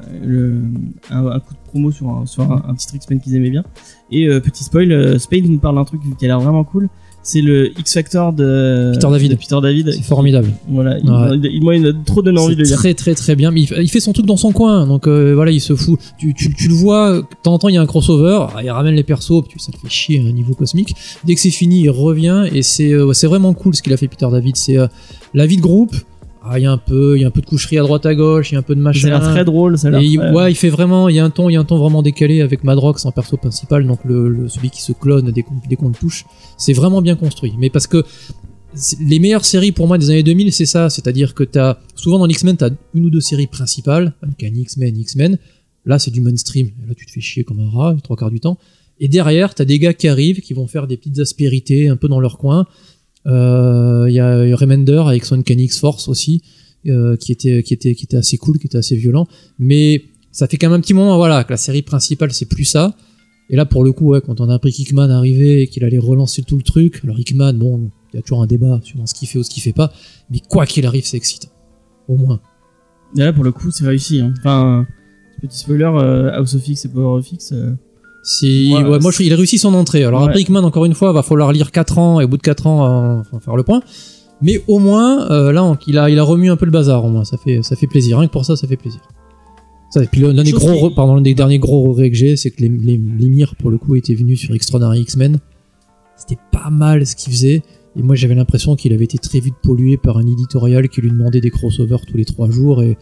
un, 1.11 1.41
coup 1.41 1.55
de 1.55 1.69
promo 1.69 1.93
sur 1.93 2.09
un, 2.09 2.27
sur 2.27 2.51
un, 2.51 2.65
un 2.69 2.75
titre 2.75 2.95
X-Men 2.97 3.21
qu'ils 3.21 3.37
aimaient 3.37 3.51
bien. 3.51 3.65
Et 4.11 4.27
euh, 4.27 4.41
petit 4.41 4.65
spoil, 4.65 4.91
euh, 4.93 5.19
Spade 5.19 5.45
nous 5.45 5.59
parle 5.59 5.77
d'un 5.77 5.85
truc 5.85 6.01
qui 6.19 6.25
a 6.25 6.29
l'air 6.29 6.41
vraiment 6.41 6.65
cool. 6.65 6.89
C'est 7.23 7.43
le 7.43 7.79
X 7.79 7.93
Factor 7.95 8.33
de 8.33 8.93
Peter 8.95 9.09
David. 9.11 9.31
de 9.33 9.37
Peter 9.37 9.57
David. 9.63 9.93
C'est 9.93 10.03
formidable. 10.03 10.49
Voilà, 10.69 10.99
il, 10.99 11.11
Ouais. 11.11 11.37
il- 11.37 11.51
il- 11.57 11.63
moi 11.63 11.77
il 11.77 11.83
m'a 11.83 11.93
trop 12.07 12.23
donné 12.23 12.41
envie 12.41 12.55
de 12.57 12.61
le 12.63 12.67
lire. 12.67 12.77
très 12.77 12.95
très 12.95 13.15
très 13.15 13.37
bien. 13.37 13.51
Mais 13.51 13.61
il, 13.63 13.89
fait- 13.91 14.01
son 14.01 14.13
truc 14.15 14.25
dans 14.25 14.39
son 14.39 14.53
coin, 14.53 14.87
donc 14.87 15.07
euh, 15.07 15.35
voilà, 15.35 15.51
il 15.51 15.61
se 15.61 15.77
fout. 15.77 16.01
Tu, 16.19 16.33
tu, 16.33 16.55
tu 16.55 16.69
le 16.69 16.75
vois, 16.75 17.17
de 17.19 17.25
temps 17.43 17.53
en 17.53 17.59
temps 17.59 17.69
il 17.69 17.75
y 17.75 17.79
a 17.79 17.83
un 17.83 17.87
crossover, 17.87 18.47
ah, 18.57 18.63
il 18.65 18.71
ramène 18.71 18.95
les 18.95 19.03
persos, 19.03 19.43
puis 19.47 19.61
ça 19.61 19.71
te 19.71 19.77
fait 19.77 19.91
chier 19.91 20.21
à 20.21 20.23
un 20.29 20.33
niveau 20.33 20.55
cosmique. 20.55 20.95
Dès 21.27 21.35
que 21.35 21.41
c'est 21.43 21.51
fini, 21.51 21.81
il 21.83 21.91
revient 21.91 22.45
et 22.55 22.63
c'est 22.63 22.93
euh, 22.93 23.13
c'est 23.13 23.27
vraiment 23.27 23.53
cool 23.53 23.75
ce 23.75 23.83
qu'il 23.83 23.93
a 23.93 23.99
fait 23.99 24.09
Peter 24.09 24.27
David. 24.33 24.57
C'est 24.57 24.79
euh, 24.79 24.87
la 25.35 25.47
vie 25.47 25.57
de 25.59 25.63
groupe. 25.63 25.95
Ah, 26.43 26.59
il 26.59 26.63
y 26.63 26.67
a 26.67 26.73
un 26.73 26.79
peu, 26.79 27.17
il 27.19 27.21
y 27.21 27.25
a 27.25 27.29
un 27.29 27.31
peu 27.31 27.43
de 27.43 27.47
coucherie 27.47 27.79
à 27.79 27.83
droite 27.83 28.07
à 28.07 28.15
gauche, 28.15 28.51
il 28.51 28.55
y 28.55 28.57
a 28.57 28.61
un 28.61 28.63
peu 28.63 28.75
de 28.75 28.81
Ça 28.81 28.85
machin. 28.85 29.09
a 29.09 29.11
l'air 29.21 29.29
très 29.31 29.45
drôle, 29.45 29.77
ça 29.77 29.91
Et 30.01 30.05
il, 30.07 30.19
ouais, 30.19 30.51
il 30.51 30.55
fait 30.55 30.71
vraiment, 30.71 31.09
il 31.11 31.17
y 31.17 31.19
a 31.19 31.25
un 31.25 31.31
ton, 31.31 31.51
il 31.51 31.53
y 31.53 31.57
a 31.57 31.61
un 31.61 31.65
ton 31.65 31.77
vraiment 31.79 32.03
décalé 32.03 32.41
avec 32.41 32.65
Madrox 32.65 33.05
en 33.05 33.13
perso 33.13 33.37
principal, 33.37 33.87
donc 33.87 34.01
le, 34.05 34.29
le- 34.31 34.49
celui 34.49 34.71
qui 34.71 34.81
se 34.81 34.93
clone 34.93 35.31
dès 35.33 35.43
qu'on 35.43 35.55
dès 35.69 35.77
qu'on 35.77 35.89
le 35.89 35.95
touche. 35.95 36.25
C'est 36.57 36.73
vraiment 36.73 37.03
bien 37.03 37.15
construit. 37.17 37.53
Mais 37.59 37.69
parce 37.69 37.87
que 37.87 38.05
c'est- 38.75 38.99
les 39.01 39.19
meilleures 39.19 39.45
séries 39.45 39.73
pour 39.73 39.87
moi 39.87 39.99
des 39.99 40.09
années 40.11 40.23
2000, 40.23 40.51
c'est 40.53 40.65
ça, 40.67 40.89
c'est-à-dire 40.89 41.35
que 41.35 41.45
t'as 41.45 41.77
souvent 41.95 42.19
dans 42.19 42.27
l'X-Men, 42.27 42.57
t'as 42.57 42.71
une 42.95 43.05
ou 43.07 43.11
deux 43.11 43.21
séries 43.21 43.47
principales, 43.47 44.15
Uncanny 44.23 44.63
X-Men, 44.63 44.97
X-Men. 44.97 45.39
Là, 45.85 45.99
c'est 45.99 46.11
du 46.11 46.21
mainstream. 46.21 46.71
Là, 46.89 46.95
tu 46.95 47.05
te 47.07 47.11
fais 47.11 47.21
chier 47.21 47.45
comme 47.45 47.61
un 47.61 47.69
rat 47.71 47.93
les 47.95 48.01
trois 48.03 48.17
quarts 48.17 48.31
du 48.31 48.41
temps. 48.41 48.59
Et 48.99 49.09
derrière, 49.09 49.55
t'as 49.55 49.65
des 49.65 49.79
gars 49.79 49.95
qui 49.95 50.09
arrivent, 50.09 50.41
qui 50.41 50.53
vont 50.53 50.67
faire 50.67 50.87
des 50.87 50.97
petites 50.99 51.19
aspérités 51.19 51.89
un 51.89 51.97
peu 51.97 52.07
dans 52.09 52.21
leur 52.21 52.37
coin. 52.39 52.67
Euh, 53.27 54.07
Il 54.09 54.15
y 54.15 54.21
a 54.21 54.57
Remender 54.57 55.03
avec 55.07 55.25
son 55.25 55.37
Uncanny 55.39 55.65
X-Force 55.65 56.09
aussi, 56.09 56.43
euh, 56.87 57.17
qui 57.17 57.33
était 57.33 57.63
qui 57.63 57.75
était 57.75 57.95
qui 57.95 58.05
était 58.05 58.17
assez 58.17 58.39
cool, 58.39 58.59
qui 58.59 58.67
était 58.67 58.79
assez 58.79 58.97
violent. 58.97 59.27
Mais 59.59 60.05
ça 60.33 60.47
fait 60.47 60.57
quand 60.57 60.69
même 60.69 60.79
un 60.79 60.81
petit 60.81 60.95
moment, 60.95 61.17
voilà, 61.17 61.45
que 61.45 61.51
la 61.53 61.57
série 61.57 61.83
principale 61.83 62.33
c'est 62.33 62.47
plus 62.47 62.65
ça. 62.65 62.95
Et 63.53 63.57
là, 63.57 63.67
pour 63.67 63.83
le 63.83 63.91
coup, 63.91 64.07
ouais, 64.11 64.21
quand 64.21 64.41
on 64.41 64.49
a 64.49 64.55
appris 64.55 64.73
qu'Hickman 64.73 65.11
arrivait 65.11 65.63
et 65.63 65.67
qu'il 65.67 65.83
allait 65.83 65.99
relancer 65.99 66.43
tout 66.43 66.57
le 66.57 66.63
truc, 66.63 67.01
alors 67.03 67.19
Hickman, 67.19 67.55
bon, 67.55 67.91
il 68.13 68.17
y 68.17 68.19
a 68.21 68.23
toujours 68.23 68.43
un 68.43 68.47
débat 68.47 68.81
sur 68.85 68.97
ce 69.09 69.13
qu'il 69.13 69.27
fait 69.27 69.41
ou 69.41 69.43
ce 69.43 69.51
qu'il 69.51 69.63
fait 69.63 69.73
pas, 69.73 69.93
mais 70.31 70.39
quoi 70.49 70.67
qu'il 70.67 70.87
arrive, 70.87 71.05
c'est 71.05 71.17
excitant. 71.17 71.49
Au 72.07 72.17
moins. 72.17 72.41
Et 73.17 73.21
là 73.21 73.33
pour 73.33 73.45
le 73.45 73.51
coup, 73.51 73.71
c'est 73.73 73.85
réussi. 73.85 74.21
Hein. 74.21 74.33
Enfin, 74.39 74.87
petit 75.43 75.59
spoiler, 75.59 75.85
euh, 75.85 76.31
House 76.33 76.55
of 76.55 76.67
X 76.67 76.85
et 76.85 76.89
Power 76.89 77.19
of 77.19 77.33
X. 77.33 77.53
Si, 78.23 78.73
Ouais, 78.75 78.83
ouais, 78.85 78.99
moi, 79.01 79.11
je, 79.11 79.23
il 79.23 79.33
a 79.33 79.37
réussi 79.37 79.59
son 79.59 79.73
entrée. 79.75 80.05
Alors 80.05 80.23
Ouais. 80.23 80.29
après 80.29 80.41
Hickman, 80.43 80.63
encore 80.65 80.85
une 80.85 80.95
fois, 80.95 81.13
va 81.13 81.23
falloir 81.23 81.53
lire 81.53 81.71
4 81.73 81.99
ans 81.99 82.21
et 82.21 82.25
au 82.25 82.29
bout 82.29 82.37
de 82.37 82.43
4 82.43 82.67
ans, 82.67 83.19
euh, 83.31 83.39
faire 83.41 83.57
le 83.57 83.63
point. 83.63 83.83
Mais 84.43 84.63
au 84.69 84.79
moins, 84.79 85.31
euh, 85.31 85.53
là, 85.53 85.65
on- 85.65 85.77
il 85.87 85.99
a, 85.99 86.09
il 86.11 86.19
a 86.19 86.23
remis 86.23 86.49
un 86.49 86.57
peu 86.57 86.65
le 86.67 86.71
bazar. 86.71 87.05
Au 87.05 87.09
moins, 87.09 87.25
ça 87.25 87.37
fait, 87.37 87.63
ça 87.63 87.77
fait 87.77 87.87
plaisir. 87.87 88.19
Rien 88.19 88.27
que 88.29 88.33
pour 88.33 88.45
ça, 88.45 88.57
ça 88.57 88.67
fait 88.67 88.77
plaisir. 88.77 89.01
Ça, 89.91 90.03
et 90.05 90.07
puis 90.07 90.21
l'un 90.21 90.33
des 90.45 90.53
gros, 90.53 90.89
qui- 90.89 90.95
pardon, 90.95 91.17
l'un 91.17 91.21
des 91.21 91.35
derniers 91.35 91.59
gros 91.59 91.83
regrets 91.83 92.11
que 92.11 92.17
j'ai, 92.17 92.37
c'est 92.37 92.51
que 92.51 92.63
les, 92.63 92.69
les, 92.69 93.01
pour 93.59 93.71
le 93.71 93.79
coup, 93.79 93.97
était 93.97 94.15
venu 94.15 94.37
sur 94.37 94.55
Extraordinary 94.55 95.01
X-Men. 95.01 95.39
C'était 96.17 96.39
pas 96.53 96.71
mal 96.71 97.07
ce 97.07 97.17
qu'il 97.17 97.33
faisait. 97.33 97.63
Et 97.97 98.03
moi, 98.03 98.15
j'avais 98.15 98.35
l'impression 98.37 98.77
qu'il 98.77 98.93
avait 98.93 99.05
été 99.05 99.19
très 99.19 99.41
vite 99.41 99.57
pollué 99.63 99.97
par 99.97 100.17
un 100.19 100.27
éditorial 100.27 100.89
qui 100.89 101.01
lui 101.01 101.11
demandait 101.11 101.41
des 101.41 101.51
crossovers 101.51 102.07
tous 102.07 102.17
les 102.17 102.25
3 102.25 102.51
jours. 102.51 102.83
Et, 102.83 102.97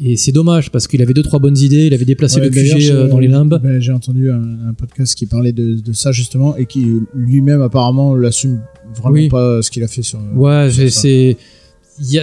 et 0.00 0.16
c'est 0.16 0.32
dommage 0.32 0.70
parce 0.70 0.86
qu'il 0.88 1.00
avait 1.02 1.14
deux 1.14 1.22
trois 1.22 1.38
bonnes 1.38 1.56
idées. 1.58 1.86
Il 1.86 1.94
avait 1.94 2.04
déplacé 2.04 2.40
Ouais, 2.40 2.48
le 2.48 2.50
QG 2.50 2.90
euh, 2.90 3.08
dans 3.08 3.18
les 3.18 3.28
limbes. 3.28 3.58
ben, 3.62 3.80
J'ai 3.80 3.92
entendu 3.92 4.30
un, 4.30 4.42
un 4.68 4.74
podcast 4.74 5.14
qui 5.14 5.26
parlait 5.26 5.52
de, 5.52 5.74
de 5.80 5.92
ça 5.92 6.10
justement 6.12 6.56
et 6.56 6.66
qui 6.66 6.86
lui-même 7.14 7.62
apparemment 7.62 8.14
l'assume 8.16 8.60
vraiment 8.96 9.14
Oui. 9.14 9.28
pas 9.28 9.62
ce 9.62 9.70
qu'il 9.70 9.82
a 9.84 9.88
fait 9.88 10.02
sur. 10.02 10.18
Ouais, 10.34 10.68
c'est. 10.90 11.36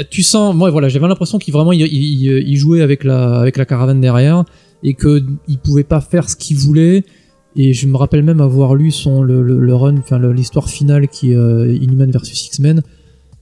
tu 0.09 0.21
sens, 0.23 0.53
moi 0.55 0.69
voilà, 0.69 0.89
j'avais 0.89 1.07
l'impression 1.07 1.37
qu'il 1.39 1.53
vraiment 1.53 1.71
il, 1.71 1.81
il- 1.81 2.43
il 2.47 2.55
jouait 2.57 2.81
avec 2.81 3.03
la, 3.03 3.39
avec 3.39 3.57
la 3.57 3.65
caravane 3.65 4.01
derrière 4.01 4.43
et 4.83 4.93
que 4.93 5.23
il 5.47 5.57
pouvait 5.57 5.83
pas 5.83 6.01
faire 6.01 6.29
ce 6.29 6.35
qu'il 6.35 6.57
voulait. 6.57 7.03
Et 7.55 7.73
je 7.73 7.85
me 7.87 7.97
rappelle 7.97 8.23
même 8.23 8.39
avoir 8.39 8.75
lu 8.75 8.91
son 8.91 9.21
le, 9.23 9.41
le, 9.43 9.59
le 9.59 9.75
run, 9.75 9.97
enfin 9.97 10.17
l'histoire 10.31 10.69
finale 10.69 11.07
qui 11.09 11.31
est 11.33 11.35
euh, 11.35 11.73
Inhuman 11.81 12.09
versus 12.09 12.47
X-Men, 12.47 12.81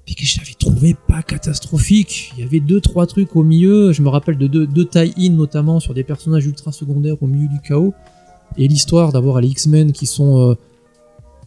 puis 0.09 0.15
que 0.15 0.25
je 0.25 0.39
l'avais 0.39 0.55
trouvé 0.57 0.95
pas 1.07 1.21
catastrophique. 1.21 2.33
Il 2.35 2.43
y 2.43 2.43
avait 2.43 2.59
deux 2.59 2.81
trois 2.81 3.05
trucs 3.05 3.35
au 3.35 3.43
milieu. 3.43 3.91
Je 3.91 4.01
me 4.01 4.09
rappelle 4.09 4.39
de 4.39 4.47
deux, 4.47 4.65
deux 4.65 4.85
tie-in 4.85 5.33
notamment 5.33 5.79
sur 5.79 5.93
des 5.93 6.03
personnages 6.03 6.47
ultra 6.47 6.71
secondaires 6.71 7.21
au 7.21 7.27
milieu 7.27 7.47
du 7.47 7.59
chaos 7.61 7.93
et 8.57 8.67
l'histoire 8.67 9.11
d'avoir 9.11 9.39
les 9.39 9.49
X-Men 9.49 9.91
qui 9.91 10.07
sont 10.07 10.49
euh, 10.49 10.55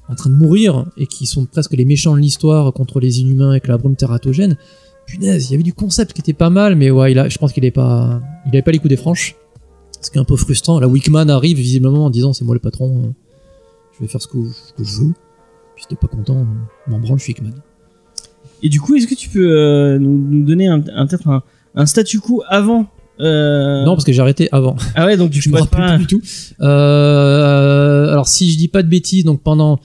en 0.08 0.14
train 0.14 0.30
de 0.30 0.36
mourir 0.36 0.86
et 0.96 1.08
qui 1.08 1.26
sont 1.26 1.44
presque 1.44 1.72
les 1.72 1.84
méchants 1.84 2.14
de 2.14 2.20
l'histoire 2.20 2.72
contre 2.72 3.00
les 3.00 3.20
inhumains 3.20 3.50
avec 3.50 3.66
la 3.66 3.78
brume 3.78 3.96
tératogène. 3.96 4.56
Punaise, 5.06 5.48
il 5.48 5.50
y 5.50 5.54
avait 5.54 5.64
du 5.64 5.74
concept 5.74 6.12
qui 6.12 6.20
était 6.20 6.32
pas 6.32 6.50
mal, 6.50 6.76
mais 6.76 6.92
ouais, 6.92 7.12
je 7.28 7.38
pense 7.38 7.52
qu'il 7.52 7.64
est 7.64 7.72
pas, 7.72 8.20
il 8.46 8.62
pas 8.62 8.70
les 8.70 8.78
coups 8.78 8.90
des 8.90 8.96
franches. 8.96 9.34
Ce 10.00 10.08
qui 10.08 10.18
est 10.18 10.20
un 10.20 10.24
peu 10.24 10.36
frustrant. 10.36 10.78
La 10.78 10.86
Wickman 10.86 11.28
arrive 11.30 11.56
visiblement 11.56 12.04
en 12.04 12.10
disant 12.10 12.32
c'est 12.32 12.44
moi 12.44 12.54
le 12.54 12.60
patron, 12.60 13.06
euh, 13.06 13.08
je 13.94 14.04
vais 14.04 14.06
faire 14.06 14.22
ce 14.22 14.28
que, 14.28 14.38
je 14.78 15.00
veux. 15.00 15.14
Puis 15.74 15.82
si 15.82 15.88
t'es 15.88 15.96
pas 15.96 16.06
content, 16.06 16.42
euh, 16.42 16.90
m'en 16.90 17.00
branle, 17.00 17.18
je 17.18 17.24
suis 17.24 17.32
Hickman. 17.32 17.54
Et 18.62 18.68
du 18.68 18.80
coup, 18.80 18.94
est-ce 18.94 19.06
que 19.06 19.14
tu 19.14 19.28
peux 19.28 19.46
euh, 19.50 19.98
nous, 19.98 20.18
nous 20.30 20.44
donner 20.44 20.68
un, 20.68 20.82
un- 20.94 21.06
peut-être 21.06 21.28
un, 21.28 21.42
un 21.74 21.86
statu 21.86 22.20
quo 22.20 22.42
avant 22.48 22.86
euh... 23.20 23.84
Non, 23.84 23.92
parce 23.94 24.04
que 24.04 24.12
j'ai 24.12 24.20
arrêté 24.20 24.48
avant. 24.52 24.74
Ah 24.94 25.04
ouais, 25.06 25.16
donc 25.16 25.30
tu 25.34 25.40
je 25.42 25.48
me 25.50 25.58
rappelle 25.58 25.78
pas. 25.80 25.96
plus 25.96 25.98
du 25.98 26.06
tout. 26.06 26.22
Euh, 26.60 28.10
alors 28.10 28.26
si 28.28 28.50
je 28.50 28.56
dis 28.58 28.68
pas 28.68 28.82
de 28.82 28.88
bêtises, 28.88 29.24
donc 29.24 29.42
pendant 29.42 29.78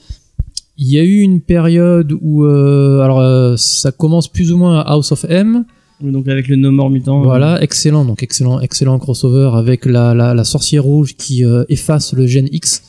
il 0.76 0.88
y 0.88 0.98
a 0.98 1.02
eu 1.02 1.18
une 1.20 1.40
période 1.40 2.12
où 2.20 2.44
euh, 2.44 3.00
alors 3.00 3.20
euh, 3.20 3.54
ça 3.56 3.90
commence 3.92 4.28
plus 4.28 4.52
ou 4.52 4.56
moins 4.56 4.78
à 4.80 4.92
House 4.92 5.12
of 5.12 5.24
M. 5.28 5.64
Donc 6.00 6.28
avec 6.28 6.46
le 6.48 6.54
No 6.56 6.70
More 6.70 6.90
Mutant. 6.90 7.22
Voilà, 7.22 7.60
excellent, 7.62 8.04
donc 8.04 8.22
excellent, 8.22 8.60
excellent 8.60 8.98
crossover 9.00 9.50
avec 9.54 9.84
la, 9.84 10.14
la, 10.14 10.32
la 10.34 10.44
sorcière 10.44 10.84
rouge 10.84 11.16
qui 11.16 11.44
euh, 11.44 11.64
efface 11.68 12.12
le 12.12 12.26
gène 12.28 12.48
X 12.52 12.82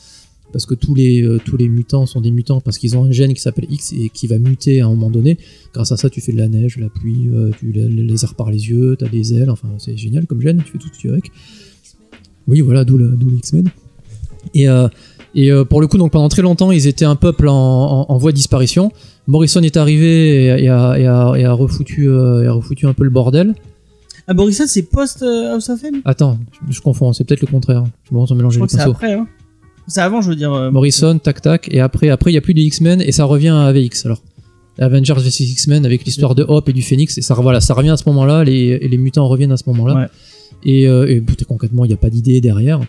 parce 0.52 0.66
que 0.66 0.74
tous 0.74 0.94
les 0.94 1.22
euh, 1.22 1.38
tous 1.44 1.56
les 1.56 1.68
mutants 1.68 2.06
sont 2.06 2.20
des 2.20 2.30
mutants 2.30 2.60
parce 2.60 2.78
qu'ils 2.78 2.96
ont 2.96 3.04
un 3.04 3.12
gène 3.12 3.34
qui 3.34 3.40
s'appelle 3.40 3.66
X 3.70 3.92
et 3.92 4.08
qui 4.08 4.26
va 4.26 4.38
muter 4.38 4.80
à 4.80 4.86
un 4.86 4.90
moment 4.90 5.10
donné. 5.10 5.38
Grâce 5.72 5.92
à 5.92 5.96
ça, 5.96 6.10
tu 6.10 6.20
fais 6.20 6.32
de 6.32 6.38
la 6.38 6.48
neige, 6.48 6.78
la 6.78 6.88
pluie, 6.88 7.28
euh, 7.32 7.50
tu 7.58 7.72
les 7.72 7.88
le 7.88 8.02
laser 8.02 8.34
par 8.34 8.50
les 8.50 8.68
yeux, 8.68 8.96
t'as 8.98 9.08
des 9.08 9.34
ailes, 9.34 9.50
enfin 9.50 9.68
c'est 9.78 9.96
génial 9.96 10.26
comme 10.26 10.40
gène, 10.40 10.62
tu 10.64 10.72
fais 10.72 10.78
tout 10.78 10.88
ce 10.88 10.92
que 10.92 10.98
tu 10.98 11.06
veux 11.08 11.14
avec. 11.14 11.30
Oui, 12.46 12.60
voilà, 12.60 12.84
d'où 12.84 12.98
le, 12.98 13.10
le 13.10 13.36
X-Men. 13.36 13.68
Et 14.54 14.68
euh, 14.68 14.88
et 15.34 15.50
pour 15.68 15.80
le 15.80 15.86
coup, 15.86 15.96
donc 15.96 16.10
pendant 16.10 16.28
très 16.28 16.42
longtemps, 16.42 16.72
ils 16.72 16.88
étaient 16.88 17.04
un 17.04 17.14
peuple 17.16 17.46
en, 17.48 17.54
en, 17.54 18.06
en 18.08 18.18
voie 18.18 18.32
de 18.32 18.36
disparition. 18.36 18.90
Morrison 19.28 19.62
est 19.62 19.76
arrivé 19.76 20.46
et, 20.46 20.64
et 20.64 20.68
a, 20.68 20.98
et 20.98 21.06
a, 21.06 21.34
et 21.36 21.44
a 21.44 21.52
refoutu, 21.52 22.06
et 22.06 22.46
a 22.46 22.52
refoutu 22.52 22.86
un 22.86 22.94
peu 22.94 23.04
le 23.04 23.10
bordel. 23.10 23.54
Ah 24.26 24.34
Boris, 24.34 24.62
c'est 24.66 24.82
post 24.82 25.22
euh, 25.22 25.54
House 25.54 25.68
of 25.70 25.82
M? 25.82 26.02
Attends, 26.04 26.38
je, 26.68 26.72
je 26.72 26.80
confonds, 26.80 27.12
c'est 27.12 27.24
peut-être 27.24 27.40
le 27.40 27.48
contraire. 27.48 27.84
Je 28.08 28.14
me 28.14 28.34
mélanger 28.36 28.58
crois 28.60 28.68
les 28.70 28.76
pinceaux. 28.76 28.90
après. 28.90 29.12
Hein. 29.14 29.26
C'est 29.90 30.00
avant, 30.00 30.22
je 30.22 30.30
veux 30.30 30.36
dire. 30.36 30.52
euh, 30.52 30.70
Morrison, 30.70 31.18
tac 31.18 31.42
tac, 31.42 31.68
et 31.70 31.80
après, 31.80 32.08
après 32.08 32.30
il 32.30 32.34
y 32.34 32.38
a 32.38 32.40
plus 32.40 32.54
de 32.54 32.60
X-Men 32.60 33.02
et 33.02 33.12
ça 33.12 33.24
revient 33.24 33.48
à 33.48 33.66
AVX 33.66 34.06
alors. 34.06 34.22
Avengers 34.78 35.14
vs 35.14 35.40
X-Men 35.40 35.84
avec 35.84 36.04
l'histoire 36.04 36.34
de 36.34 36.44
Hop 36.48 36.68
et 36.68 36.72
du 36.72 36.80
Phoenix 36.80 37.18
et 37.18 37.22
ça 37.22 37.34
voilà, 37.34 37.60
ça 37.60 37.74
revient 37.74 37.90
à 37.90 37.96
ce 37.98 38.04
moment-là, 38.06 38.44
les, 38.44 38.78
et 38.80 38.88
les 38.88 38.96
mutants 38.96 39.28
reviennent 39.28 39.52
à 39.52 39.58
ce 39.58 39.64
moment-là. 39.66 39.94
Ouais. 39.94 40.06
Et, 40.64 40.88
euh, 40.88 41.06
et 41.06 41.22
concrètement, 41.46 41.84
il 41.84 41.88
n'y 41.88 41.94
a 41.94 41.98
pas 41.98 42.08
d'idée 42.08 42.40
derrière. 42.40 42.80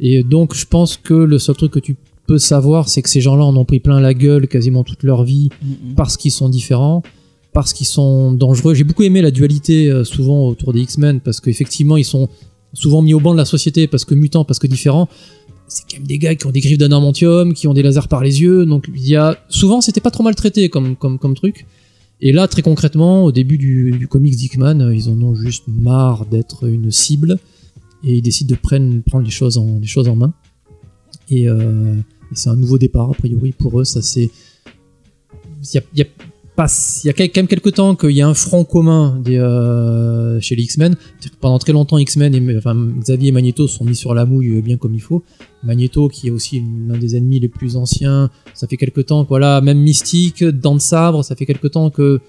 Et 0.00 0.22
donc, 0.22 0.54
je 0.54 0.66
pense 0.66 0.96
que 0.96 1.14
le 1.14 1.38
seul 1.38 1.56
truc 1.56 1.72
que 1.72 1.78
tu 1.78 1.96
peux 2.26 2.38
savoir, 2.38 2.88
c'est 2.88 3.02
que 3.02 3.10
ces 3.10 3.20
gens-là 3.20 3.44
en 3.44 3.56
ont 3.56 3.64
pris 3.64 3.80
plein 3.80 4.00
la 4.00 4.14
gueule 4.14 4.48
quasiment 4.48 4.84
toute 4.84 5.02
leur 5.02 5.24
vie 5.24 5.48
mm, 5.62 5.66
mm. 5.66 5.94
parce 5.94 6.16
qu'ils 6.16 6.32
sont 6.32 6.48
différents, 6.48 7.02
parce 7.52 7.72
qu'ils 7.72 7.86
sont 7.86 8.32
dangereux. 8.32 8.74
J'ai 8.74 8.84
beaucoup 8.84 9.02
aimé 9.02 9.20
la 9.20 9.30
dualité 9.30 9.90
euh, 9.90 10.04
souvent 10.04 10.46
autour 10.46 10.72
des 10.72 10.80
X-Men 10.80 11.20
parce 11.20 11.40
qu'effectivement 11.40 11.96
ils 11.96 12.04
sont 12.04 12.28
souvent 12.72 13.02
mis 13.02 13.14
au 13.14 13.20
banc 13.20 13.32
de 13.32 13.38
la 13.38 13.44
société 13.44 13.86
parce 13.86 14.04
que 14.04 14.14
mutants, 14.14 14.44
parce 14.44 14.58
que 14.58 14.66
différents. 14.66 15.08
C'est 15.68 15.84
quand 15.90 15.98
même 15.98 16.06
des 16.06 16.18
gars 16.18 16.34
qui 16.34 16.46
ont 16.46 16.50
des 16.50 16.60
griffes 16.60 16.78
d'adamantium, 16.78 17.52
qui 17.52 17.66
ont 17.66 17.74
des 17.74 17.82
lasers 17.82 18.08
par 18.08 18.22
les 18.22 18.40
yeux, 18.40 18.66
donc 18.66 18.88
il 18.94 19.08
y 19.08 19.16
a 19.16 19.36
souvent 19.48 19.80
c'était 19.80 20.00
pas 20.00 20.10
trop 20.10 20.22
maltraité 20.22 20.68
comme 20.68 20.96
comme 20.96 21.18
comme 21.18 21.34
truc. 21.34 21.66
Et 22.20 22.32
là 22.32 22.48
très 22.48 22.62
concrètement 22.62 23.24
au 23.24 23.32
début 23.32 23.58
du, 23.58 23.90
du 23.90 24.08
comics 24.08 24.36
Dickman, 24.36 24.80
euh, 24.80 24.94
ils 24.94 25.08
en 25.10 25.20
ont 25.20 25.34
juste 25.34 25.64
marre 25.68 26.24
d'être 26.26 26.68
une 26.68 26.90
cible 26.90 27.38
et 28.04 28.16
ils 28.16 28.22
décident 28.22 28.54
de 28.54 28.60
prendre 28.60 29.02
prendre 29.02 29.24
les 29.24 29.30
choses 29.30 29.58
en 29.58 29.78
les 29.80 29.86
choses 29.86 30.08
en 30.08 30.16
main. 30.16 30.32
Et, 31.28 31.48
euh, 31.48 31.94
c'est 32.32 32.48
un 32.48 32.56
nouveau 32.56 32.78
départ 32.78 33.10
a 33.10 33.14
priori 33.14 33.52
pour 33.52 33.80
eux, 33.80 33.84
ça 33.84 34.02
c'est 34.02 34.30
y 35.74 36.04
Il 37.04 37.08
y 37.08 37.10
a 37.10 37.12
quand 37.12 37.36
même 37.36 37.46
quelques 37.48 37.74
temps 37.74 37.94
qu'il 37.94 38.12
y 38.12 38.22
a 38.22 38.28
un 38.28 38.32
front 38.34 38.64
commun 38.64 39.22
euh, 39.28 40.40
chez 40.40 40.56
les 40.56 40.62
X-Men. 40.62 40.96
Pendant 41.40 41.58
très 41.58 41.72
longtemps, 41.72 41.98
X-Men 41.98 42.34
et 42.34 42.40
Xavier 43.00 43.28
et 43.28 43.32
Magneto 43.32 43.68
sont 43.68 43.84
mis 43.84 43.94
sur 43.94 44.14
la 44.14 44.24
mouille 44.24 44.56
euh, 44.56 44.62
bien 44.62 44.78
comme 44.78 44.94
il 44.94 45.02
faut. 45.02 45.22
Magneto, 45.62 46.08
qui 46.08 46.28
est 46.28 46.30
aussi 46.30 46.62
l'un 46.88 46.96
des 46.96 47.14
ennemis 47.16 47.40
les 47.40 47.48
plus 47.48 47.76
anciens, 47.76 48.30
ça 48.54 48.66
fait 48.66 48.76
quelques 48.78 49.04
temps 49.06 49.24
que 49.24 49.28
voilà, 49.28 49.60
même 49.60 49.78
Mystique, 49.78 50.44
Dents 50.44 50.76
de 50.76 50.80
Sabre, 50.80 51.22
ça 51.24 51.36
fait 51.36 51.44
quelques 51.44 51.72
temps 51.72 51.90
que 51.90 52.20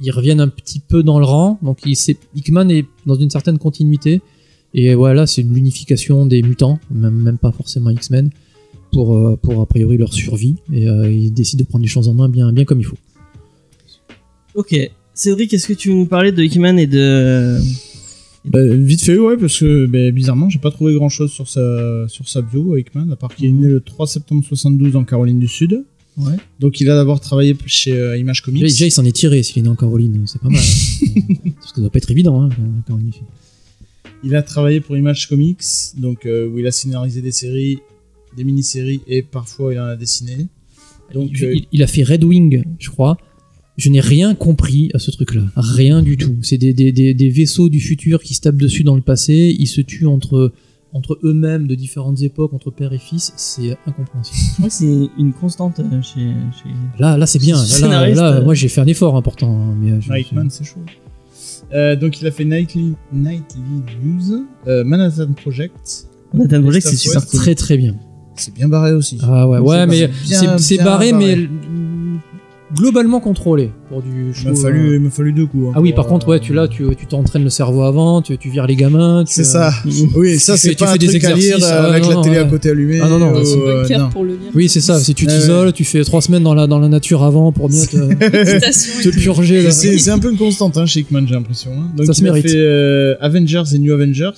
ils 0.00 0.10
reviennent 0.10 0.40
un 0.40 0.48
petit 0.48 0.80
peu 0.80 1.02
dans 1.04 1.18
le 1.20 1.24
rang. 1.24 1.58
Donc 1.62 1.78
il, 1.86 1.94
c'est- 1.96 2.18
Hickman 2.34 2.68
est 2.70 2.86
dans 3.06 3.14
une 3.16 3.30
certaine 3.30 3.58
continuité. 3.58 4.22
Et 4.74 4.94
voilà, 4.94 5.26
c'est 5.26 5.42
l'unification 5.42 6.26
des 6.26 6.42
mutants, 6.42 6.78
même, 6.90 7.38
pas 7.40 7.52
forcément 7.52 7.90
X-Men, 7.90 8.30
pour, 8.92 9.16
euh, 9.16 9.36
pour 9.40 9.60
a 9.60 9.66
priori 9.66 9.96
leur 9.98 10.12
survie. 10.12 10.56
Et 10.72 10.84
ils 10.84 11.30
décident 11.32 11.62
de 11.62 11.68
prendre 11.68 11.82
les 11.84 11.88
choses 11.88 12.08
en 12.08 12.14
main 12.14 12.28
bien 12.28 12.64
comme 12.64 12.80
il 12.80 12.84
faut. 12.84 12.96
Ok. 14.58 14.74
Cédric, 15.14 15.52
est-ce 15.54 15.68
que 15.68 15.72
tu 15.72 15.88
veux 15.88 15.94
nous 15.94 16.06
parler 16.06 16.32
de 16.32 16.42
Hickman 16.42 16.76
et 16.78 16.86
de. 16.86 17.58
Bah, 18.44 18.58
vite 18.66 19.02
fait, 19.02 19.16
ouais, 19.18 19.36
parce 19.36 19.58
que 19.58 19.86
bah, 19.86 20.10
bizarrement, 20.10 20.48
j'ai 20.50 20.58
pas 20.58 20.70
trouvé 20.70 20.94
grand 20.94 21.08
chose 21.08 21.30
sur 21.30 21.48
sa, 21.48 22.06
sur 22.08 22.28
sa 22.28 22.40
bio, 22.42 22.76
Hickman, 22.76 23.10
à 23.12 23.16
part 23.16 23.34
qu'il 23.34 23.46
est 23.46 23.52
né 23.52 23.68
le 23.68 23.80
3 23.80 24.06
septembre 24.06 24.44
72 24.44 24.96
en 24.96 25.04
Caroline 25.04 25.38
du 25.38 25.48
Sud. 25.48 25.84
Ouais. 26.16 26.34
Donc 26.58 26.80
il 26.80 26.90
a 26.90 26.96
d'abord 26.96 27.20
travaillé 27.20 27.56
chez 27.66 27.92
euh, 27.92 28.16
Image 28.16 28.42
Comics. 28.42 28.62
Déjà, 28.62 28.72
déjà, 28.74 28.86
il 28.86 28.90
s'en 28.90 29.04
est 29.04 29.12
tiré 29.12 29.42
s'il 29.44 29.60
est 29.60 29.62
né 29.62 29.68
en 29.68 29.76
Caroline, 29.76 30.24
c'est 30.26 30.40
pas 30.40 30.48
mal. 30.48 30.60
hein. 30.60 31.20
Parce 31.60 31.70
que 31.72 31.76
ça 31.76 31.80
doit 31.80 31.90
pas 31.90 31.98
être 31.98 32.10
évident, 32.10 32.42
hein, 32.42 32.48
Caroline. 32.86 33.12
Il 34.24 34.34
a 34.34 34.42
travaillé 34.42 34.80
pour 34.80 34.96
Image 34.96 35.28
Comics, 35.28 35.62
donc 35.96 36.26
euh, 36.26 36.48
où 36.48 36.58
il 36.58 36.66
a 36.66 36.72
scénarisé 36.72 37.20
des 37.22 37.30
séries, 37.30 37.78
des 38.36 38.42
mini-séries 38.42 39.00
et 39.06 39.22
parfois 39.22 39.72
il 39.72 39.78
en 39.78 39.84
a 39.84 39.96
dessiné. 39.96 40.48
Donc 41.14 41.30
il, 41.34 41.44
euh, 41.44 41.54
il- 41.54 41.66
il 41.70 41.82
a 41.84 41.86
fait 41.86 42.02
Red 42.02 42.24
Wing, 42.24 42.64
je 42.80 42.90
crois. 42.90 43.16
Je 43.78 43.88
n'ai 43.90 44.00
rien 44.00 44.34
compris 44.34 44.90
à 44.92 44.98
ce 44.98 45.10
truc-là. 45.12 45.42
Rien 45.56 46.02
du 46.02 46.16
tout. 46.16 46.34
C'est 46.42 46.58
des, 46.58 46.74
des, 46.74 46.92
des, 46.92 47.14
des 47.14 47.28
vaisseaux 47.30 47.68
du 47.68 47.80
futur 47.80 48.20
qui 48.22 48.34
se 48.34 48.40
tapent 48.40 48.56
dessus 48.56 48.82
dans 48.82 48.96
le 48.96 49.02
passé. 49.02 49.56
Ils 49.58 49.68
se 49.68 49.80
tuent 49.80 50.06
entre, 50.06 50.52
entre 50.92 51.18
eux-mêmes 51.22 51.66
de 51.68 51.74
différentes 51.76 52.20
époques, 52.22 52.52
entre 52.54 52.70
père 52.72 52.92
et 52.92 52.98
fils. 52.98 53.32
C'est 53.36 53.76
incompréhensible. 53.86 54.64
Que 54.64 54.68
c'est 54.70 55.08
une 55.16 55.32
constante 55.32 55.78
euh, 55.78 56.02
chez. 56.02 56.20
chez... 56.20 56.70
Là, 56.98 57.16
là 57.16 57.26
c'est 57.26 57.38
bien. 57.38 57.54
Là, 57.54 57.60
là, 57.62 57.66
Scénariste, 57.68 58.16
là, 58.20 58.32
euh. 58.38 58.44
moi, 58.44 58.54
j'ai 58.54 58.66
fait 58.68 58.80
un 58.80 58.86
effort 58.86 59.16
important. 59.16 59.56
hein, 59.56 59.76
Mais, 59.80 59.92
euh, 59.92 60.00
je- 60.00 60.12
Hickman, 60.12 60.48
c'est 60.50 60.64
chaud. 60.64 60.80
Euh, 61.72 61.96
donc 61.96 62.20
il 62.20 62.26
a 62.26 62.30
fait 62.30 62.44
Nightly, 62.44 62.94
Nightly 63.12 63.60
News, 64.02 64.44
euh, 64.66 64.82
Manhattan 64.84 65.32
Project. 65.34 66.06
Nathan 66.34 66.62
Project, 66.62 66.86
c'est 66.86 66.96
super 66.96 67.24
cool. 67.26 67.40
très 67.40 67.54
très 67.54 67.76
bien. 67.76 67.94
C'est 68.36 68.54
bien 68.54 68.68
barré 68.68 68.92
aussi. 68.92 69.18
Ah 69.22 69.46
ouais, 69.48 69.58
ouais, 69.58 69.86
mais 69.86 70.10
c'est 70.24 70.78
barré, 70.78 71.12
barré. 71.12 71.36
mais 71.36 71.48
globalement 72.74 73.20
contrôlé 73.20 73.70
pour 73.88 74.02
du 74.02 74.28
il 74.28 74.34
show. 74.34 74.50
m'a 74.50 74.54
fallu, 74.56 74.90
euh. 74.90 74.94
il 74.96 75.00
m'a 75.00 75.10
fallu 75.10 75.32
deux 75.32 75.46
coups. 75.46 75.68
hein, 75.68 75.72
Ah 75.76 75.80
oui, 75.80 75.90
pour, 75.90 75.96
par 75.96 76.06
contre, 76.06 76.28
euh, 76.28 76.32
ouais, 76.32 76.40
tu 76.40 76.52
là, 76.52 76.68
tu 76.68 76.84
tu 76.96 77.06
t'entraînes 77.06 77.44
le 77.44 77.50
cerveau 77.50 77.82
avant, 77.82 78.20
tu, 78.22 78.36
tu 78.36 78.50
vires 78.50 78.66
les 78.66 78.76
gamins. 78.76 79.24
tu, 79.26 79.32
C'est 79.32 79.40
euh, 79.40 79.44
ça. 79.44 79.72
Oui, 80.14 80.38
ça 80.38 80.54
tu 80.54 80.58
c'est 80.60 80.68
fais- 80.70 80.74
tu 80.74 80.84
pas 80.84 80.86
fais 80.90 80.92
un 80.94 80.96
des 80.98 81.06
truc 81.06 81.24
à 81.24 81.28
lire 81.32 81.36
exercices, 81.56 81.64
euh, 81.64 81.80
ah, 81.80 81.84
avec 81.88 82.02
non, 82.02 82.08
la 82.10 82.14
non, 82.16 82.22
télé 82.22 82.36
à 82.38 82.42
ouais. 82.44 82.50
côté 82.50 82.70
allumée. 82.70 83.00
Ah, 83.02 83.08
non, 83.08 83.18
non, 83.18 83.30
ou, 83.30 83.34
dans 83.34 83.44
Son 83.44 83.60
euh, 83.60 83.82
bunker 83.82 83.98
non. 84.00 84.08
pour 84.10 84.24
le 84.24 84.30
lire. 84.32 84.50
Oui, 84.54 84.68
c'est 84.68 84.80
ça. 84.80 84.98
Si 84.98 85.14
tu 85.14 85.26
Ouais, 85.26 85.32
t'isoles, 85.32 85.72
tu 85.72 85.84
fais 85.84 86.04
trois 86.04 86.20
semaines 86.20 86.42
dans 86.42 86.54
la, 86.54 86.66
dans 86.66 86.78
la 86.78 86.88
nature 86.88 87.22
avant 87.24 87.52
pour 87.52 87.68
bien 87.68 87.84
te, 87.84 87.96
Citation 88.46 88.92
et 89.00 89.02
te 89.04 89.08
tout. 89.10 89.18
purger. 89.20 89.62
Là. 89.62 89.70
C'est 89.70 89.96
c'est 89.98 90.10
un 90.10 90.18
peu 90.18 90.30
une 90.30 90.36
constante 90.38 90.76
hein, 90.76 90.84
chez 90.86 91.00
Hickman, 91.00 91.26
j'ai 91.26 91.34
l'impression. 91.34 91.70
hein. 91.72 91.90
Donc 91.96 92.06
Ça 92.06 92.12
se 92.12 92.20
il 92.20 92.28
a 92.28 92.32
mérite. 92.32 92.50
fait 92.50 92.56
euh, 92.56 93.14
Avengers 93.20 93.62
et 93.74 93.78
New 93.78 93.92
Avengers. 93.92 94.30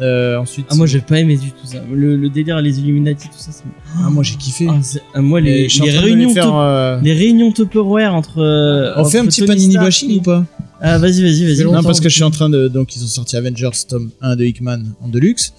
Euh, 0.00 0.36
ensuite. 0.38 0.66
Ah, 0.70 0.74
moi, 0.74 0.86
j'ai 0.86 1.00
pas 1.00 1.18
aimé 1.20 1.36
du 1.36 1.50
tout 1.50 1.66
ça. 1.66 1.78
Le, 1.92 2.16
le 2.16 2.28
délire, 2.30 2.60
les 2.60 2.78
Illuminati, 2.80 3.28
tout 3.28 3.34
ça, 3.38 3.50
c'est. 3.52 3.64
Ah, 4.04 4.10
moi 4.10 4.22
j'ai 4.22 4.36
kiffé. 4.36 4.66
Ah, 4.70 4.78
ah, 5.14 5.20
moi, 5.20 5.40
les, 5.40 5.66
les 5.68 5.90
réunions. 5.98 6.28
les 6.28 6.34
faire, 6.34 6.44
top- 6.44 6.54
euh, 6.56 7.00
Les 7.02 7.12
réunions 7.12 7.52
Tupperware 7.52 8.14
entre. 8.14 8.38
euh, 8.40 8.92
On 8.96 9.04
fait 9.04 9.18
un 9.18 9.26
petit 9.26 9.44
panini 9.44 9.74
bashing 9.76 10.10
et- 10.10 10.18
ou 10.18 10.22
pas 10.22 10.44
Ah, 10.80 10.98
vas-y, 10.98 11.22
vas-y, 11.22 11.44
vas-y. 11.44 11.64
Non, 11.64 11.82
parce 11.82 12.00
que 12.00 12.08
je 12.08 12.14
suis 12.14 12.24
en 12.24 12.30
train 12.30 12.48
de. 12.50 12.68
Donc, 12.68 12.96
ils 12.96 13.04
ont 13.04 13.08
sorti 13.08 13.36
Avengers 13.36 13.70
tome 13.88 14.10
1 14.20 14.34
de 14.36 14.44
Hickman 14.44 14.82
en 15.00 15.08
deluxe. 15.08 15.52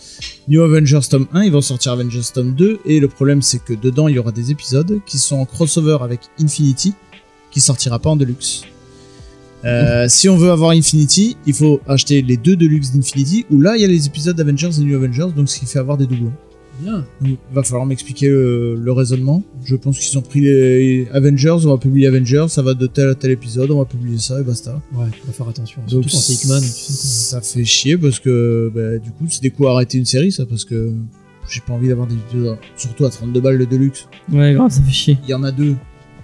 New 0.49 0.61
Avengers 0.61 0.99
tome 1.09 1.27
1, 1.33 1.43
ils 1.43 1.51
vont 1.51 1.61
sortir 1.61 1.93
Avengers 1.93 2.21
tome 2.33 2.55
2. 2.55 2.79
Et 2.85 2.99
le 2.99 3.07
problème, 3.07 3.41
c'est 3.41 3.63
que 3.63 3.73
dedans, 3.73 4.07
il 4.07 4.15
y 4.15 4.19
aura 4.19 4.31
des 4.31 4.51
épisodes 4.51 4.99
qui 5.05 5.17
sont 5.17 5.37
en 5.37 5.45
crossover 5.45 5.97
avec 6.01 6.19
Infinity, 6.41 6.93
qui 7.51 7.59
sortira 7.61 7.99
pas 7.99 8.09
en 8.09 8.15
deluxe. 8.15 8.63
Euh, 9.65 10.05
si 10.09 10.27
on 10.29 10.37
veut 10.37 10.51
avoir 10.51 10.71
Infinity, 10.71 11.37
il 11.45 11.53
faut 11.53 11.79
acheter 11.87 12.21
les 12.21 12.37
deux 12.37 12.55
deluxe 12.55 12.91
d'Infinity, 12.91 13.45
où 13.49 13.61
là, 13.61 13.75
il 13.77 13.81
y 13.81 13.85
a 13.85 13.87
les 13.87 14.05
épisodes 14.05 14.35
d'Avengers 14.35 14.69
et 14.77 14.81
New 14.81 14.95
Avengers, 14.95 15.33
donc 15.35 15.49
ce 15.49 15.59
qui 15.59 15.65
fait 15.65 15.79
avoir 15.79 15.97
des 15.97 16.05
doublons. 16.05 16.33
Bien. 16.81 17.05
Donc, 17.21 17.37
il 17.51 17.55
va 17.55 17.63
falloir 17.63 17.85
m'expliquer 17.85 18.29
le, 18.29 18.75
le 18.75 18.91
raisonnement. 18.91 19.43
Je 19.63 19.75
pense 19.75 19.99
qu'ils 19.99 20.17
ont 20.17 20.21
pris 20.21 20.41
les 20.41 21.07
Avengers, 21.13 21.57
on 21.65 21.69
va 21.69 21.77
publier 21.77 22.07
Avengers, 22.07 22.47
ça 22.49 22.61
va 22.61 22.73
de 22.73 22.87
tel 22.87 23.09
à 23.09 23.15
tel 23.15 23.31
épisode, 23.31 23.69
on 23.71 23.77
va 23.79 23.85
publier 23.85 24.17
ça 24.17 24.39
et 24.39 24.43
basta. 24.43 24.81
Ouais, 24.93 25.05
tu 25.11 25.25
vas 25.25 25.33
faire 25.33 25.47
attention. 25.47 25.81
Donc 25.89 26.03
quand 26.03 26.17
c'est 26.17 26.33
Hickman. 26.33 26.59
Tu 26.59 26.67
sais, 26.67 27.29
ça 27.31 27.41
fait 27.41 27.63
chier 27.63 27.97
parce 27.97 28.19
que 28.19 28.71
bah, 28.73 28.97
du 28.97 29.11
coup 29.11 29.25
c'est 29.29 29.41
des 29.41 29.51
coups 29.51 29.69
à 29.69 29.73
arrêter 29.73 29.97
une 29.99 30.05
série 30.05 30.31
ça 30.31 30.45
parce 30.45 30.65
que 30.65 30.91
j'ai 31.49 31.61
pas 31.61 31.73
envie 31.73 31.89
d'avoir 31.89 32.07
des 32.07 32.15
épisodes 32.15 32.57
surtout 32.75 33.05
à 33.05 33.09
32 33.09 33.39
balles 33.39 33.57
le 33.57 33.65
deluxe. 33.65 34.07
Ouais, 34.31 34.53
grave, 34.53 34.71
ça 34.71 34.81
fait 34.81 34.91
chier. 34.91 35.17
Il 35.25 35.29
y 35.29 35.33
en 35.33 35.43
a 35.43 35.51
deux. 35.51 35.75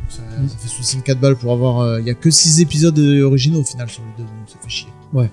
Ça, 0.09 0.21
ça 0.47 0.57
fait 0.57 0.67
64 0.67 1.19
balles 1.19 1.35
pour 1.37 1.53
avoir. 1.53 1.79
euh, 1.79 1.99
Il 2.01 2.07
y 2.07 2.09
a 2.09 2.13
que 2.13 2.29
6 2.31 2.61
épisodes 2.61 2.97
originaux 2.99 3.61
au 3.61 3.63
final 3.63 3.89
sur 3.89 4.01
les 4.01 4.23
deux 4.23 4.29
donc 4.29 4.47
ça 4.47 4.57
fait 4.61 4.69
chier. 4.69 4.89
Ouais. 5.13 5.29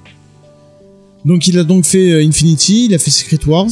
Donc 1.24 1.48
il 1.48 1.58
a 1.58 1.64
donc 1.64 1.84
fait 1.84 2.12
euh, 2.12 2.24
Infinity, 2.26 2.86
il 2.86 2.94
a 2.94 2.98
fait 2.98 3.10
Secret 3.10 3.40
Wars. 3.46 3.68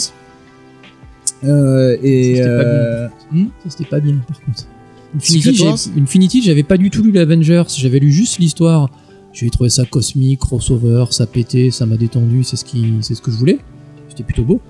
Euh, 1.44 1.97
et 2.02 2.36
C'était 2.36 2.48
pas 2.48 2.51
euh, 2.51 3.09
hmm? 3.32 3.47
Ça, 3.62 3.70
c'était 3.70 3.85
pas 3.85 4.01
bien, 4.01 4.16
par 4.26 4.40
contre. 4.40 4.64
Infinity, 5.14 5.64
Infinity, 5.97 6.43
j'avais 6.43 6.64
pas 6.64 6.76
du 6.76 6.90
tout 6.90 7.02
lu 7.02 7.12
l'Avengers, 7.12 7.62
j'avais 7.76 8.01
lu 8.01 8.10
juste 8.10 8.39
l'histoire. 8.39 8.90
J'ai 9.32 9.51
trouvé 9.51 9.68
ça 9.70 9.85
cosmique, 9.85 10.40
crossover, 10.40 11.06
ça 11.10 11.26
pétait, 11.26 11.70
ça 11.70 11.86
m'a 11.86 11.97
détendu, 11.97 12.44
c'est 12.44 12.56
ce, 12.56 12.64
qui, 12.64 12.94
c'est 13.02 13.14
ce 13.14 13.22
que 13.22 13.31
je 13.31 13.36
voulais. 13.36 13.59
C'était 14.09 14.22
plutôt 14.24 14.44
beau. 14.44 14.60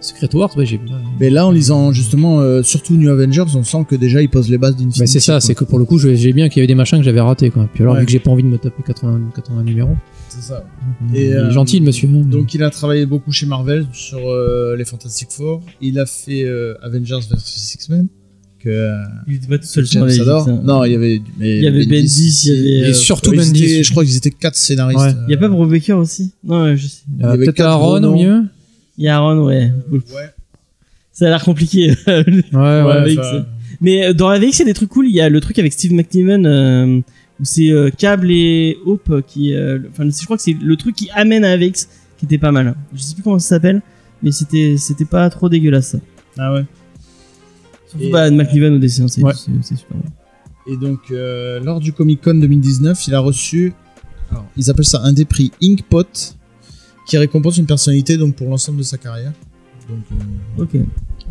Secret 0.00 0.28
Wars, 0.34 0.56
ouais, 0.56 0.64
j'ai. 0.64 0.80
mais 1.18 1.28
là 1.28 1.46
en 1.46 1.50
lisant 1.50 1.92
justement 1.92 2.40
euh, 2.40 2.62
surtout 2.62 2.94
New 2.96 3.10
Avengers 3.10 3.44
on 3.56 3.64
sent 3.64 3.84
que 3.88 3.96
déjà 3.96 4.22
il 4.22 4.28
pose 4.28 4.48
les 4.48 4.56
bases 4.58 4.74
d'Infinity. 4.76 5.00
Bah, 5.00 5.06
c'est 5.06 5.20
ça, 5.20 5.40
c'est 5.40 5.54
que 5.54 5.64
pour 5.64 5.78
le 5.78 5.84
coup, 5.84 5.98
j'ai 5.98 6.32
bien 6.32 6.48
qu'il 6.48 6.58
y 6.58 6.60
avait 6.60 6.66
des 6.68 6.74
machins 6.76 6.98
que 6.98 7.04
j'avais 7.04 7.20
ratés, 7.20 7.50
quoi. 7.50 7.68
Puis 7.72 7.82
alors, 7.82 7.94
Ouais. 7.94 8.00
vu 8.00 8.06
que 8.06 8.12
j'ai 8.12 8.20
pas 8.20 8.30
envie 8.30 8.42
de 8.44 8.48
me 8.48 8.58
taper 8.58 8.82
80, 8.86 9.20
80 9.34 9.62
numéros. 9.64 9.96
C'est 10.28 10.42
ça. 10.42 10.64
il 11.12 11.16
Et, 11.16 11.28
est 11.30 11.34
euh, 11.34 11.50
gentil, 11.50 11.80
le 11.80 11.86
monsieur. 11.86 12.08
mais- 12.08 12.22
Donc 12.22 12.54
il 12.54 12.62
a 12.62 12.70
travaillé 12.70 13.06
beaucoup 13.06 13.32
chez 13.32 13.46
Marvel 13.46 13.86
sur 13.92 14.18
euh, 14.28 14.76
les 14.76 14.84
Fantastic 14.84 15.30
Four. 15.32 15.62
Il 15.80 15.98
a 15.98 16.06
fait 16.06 16.44
euh, 16.44 16.74
Avengers 16.82 17.20
vs 17.30 17.74
X-Men. 17.74 18.08
Que 18.62 18.92
Il 19.28 19.34
était 19.36 19.46
pas 19.46 19.58
tout 19.58 19.66
seul 19.66 19.86
sur 19.86 20.04
les 20.04 20.20
hein. 20.20 20.60
Non, 20.64 20.84
il 20.84 20.92
y 20.92 20.96
avait, 20.96 21.22
mais 21.38 21.58
Il 21.58 21.62
y 21.62 21.66
avait 21.68 21.86
Bendis, 21.86 22.40
il 22.46 22.52
y 22.52 22.80
avait. 22.80 22.90
Et 22.90 22.92
surtout 22.92 23.32
ils 23.32 23.38
Bendis. 23.38 23.64
étaient- 23.64 23.82
je 23.84 23.90
crois 23.92 24.04
qu'ils 24.04 24.16
étaient 24.16 24.32
quatre 24.32 24.56
scénaristes. 24.56 24.98
Ouais. 25.00 25.10
euh, 25.10 25.24
Il 25.28 25.30
y 25.30 25.34
a 25.34 25.38
pas 25.38 25.48
Bob 25.48 25.70
Baker 25.70 25.92
aussi? 25.92 26.32
Non, 26.42 26.64
ouais, 26.64 26.76
je 26.76 26.88
sais. 26.88 27.02
Il 27.08 27.14
y 27.16 27.20
il 27.20 27.24
avait 27.26 27.44
peut-être 27.44 27.54
quatre 27.56 27.68
Aaron 27.70 28.02
au 28.02 28.16
mieux. 28.16 28.42
Il 28.98 29.04
y 29.04 29.08
a 29.08 29.16
Aaron, 29.16 29.44
ouais. 29.46 29.72
Ouais. 29.90 30.02
Ça 31.12 31.26
a 31.26 31.28
l'air 31.30 31.42
compliqué. 31.44 31.94
Ouais, 32.06 32.82
ouais. 32.82 33.14
ça. 33.14 33.46
Mais 33.80 34.06
euh, 34.06 34.12
dans 34.12 34.28
la 34.28 34.38
VX, 34.38 34.50
il 34.54 34.58
y 34.58 34.62
a 34.62 34.64
des 34.66 34.74
trucs 34.74 34.88
cool. 34.90 35.06
Il 35.06 35.14
y 35.14 35.20
a 35.20 35.28
le 35.28 35.40
truc 35.40 35.58
avec 35.58 35.72
Steve 35.72 35.92
McNiven 35.92 36.46
euh, 36.46 37.00
où 37.40 37.44
c'est 37.44 37.70
euh, 37.70 37.90
Cable 37.96 38.30
et 38.30 38.76
Hope 38.84 39.22
qui. 39.26 39.54
euh, 39.54 39.78
Enfin, 39.90 40.08
je 40.10 40.24
crois 40.24 40.36
que 40.36 40.42
c'est 40.42 40.56
le 40.60 40.76
truc 40.76 40.96
qui 40.96 41.08
amène 41.14 41.44
à 41.44 41.56
VX 41.56 41.88
qui 42.18 42.24
était 42.24 42.38
pas 42.38 42.50
mal. 42.52 42.74
Je 42.94 43.00
sais 43.00 43.14
plus 43.14 43.22
comment 43.22 43.38
ça 43.38 43.48
s'appelle, 43.50 43.80
mais 44.22 44.32
c'était 44.32 44.74
c'était 44.78 45.04
pas 45.04 45.30
trop 45.30 45.48
dégueulasse. 45.48 45.92
Ça. 45.92 45.98
Ah 46.38 46.52
ouais. 46.54 46.64
Surtout 47.88 48.10
bah, 48.10 48.30
McNiven 48.30 48.74
au 48.74 48.78
dessin, 48.78 49.06
c'est 49.08 49.22
Ouais. 49.22 49.32
super. 49.34 49.86
bon. 49.92 50.02
Et 50.72 50.76
donc, 50.76 50.98
euh, 51.10 51.60
lors 51.60 51.80
du 51.80 51.92
Comic 51.92 52.20
Con 52.20 52.34
2019, 52.34 53.06
il 53.06 53.14
a 53.14 53.20
reçu, 53.20 53.72
alors, 54.30 54.44
ils 54.56 54.68
appellent 54.70 54.84
ça 54.84 55.00
un 55.02 55.12
des 55.14 55.24
prix 55.24 55.50
Inkpot, 55.62 56.04
qui 57.08 57.18
récompense 57.18 57.56
une 57.58 57.66
personnalité 57.66 58.16
donc 58.16 58.36
pour 58.36 58.48
l'ensemble 58.48 58.78
de 58.78 58.82
sa 58.84 58.98
carrière. 58.98 59.32
Donc, 59.88 59.98
euh, 60.12 60.62
Ok. 60.62 60.76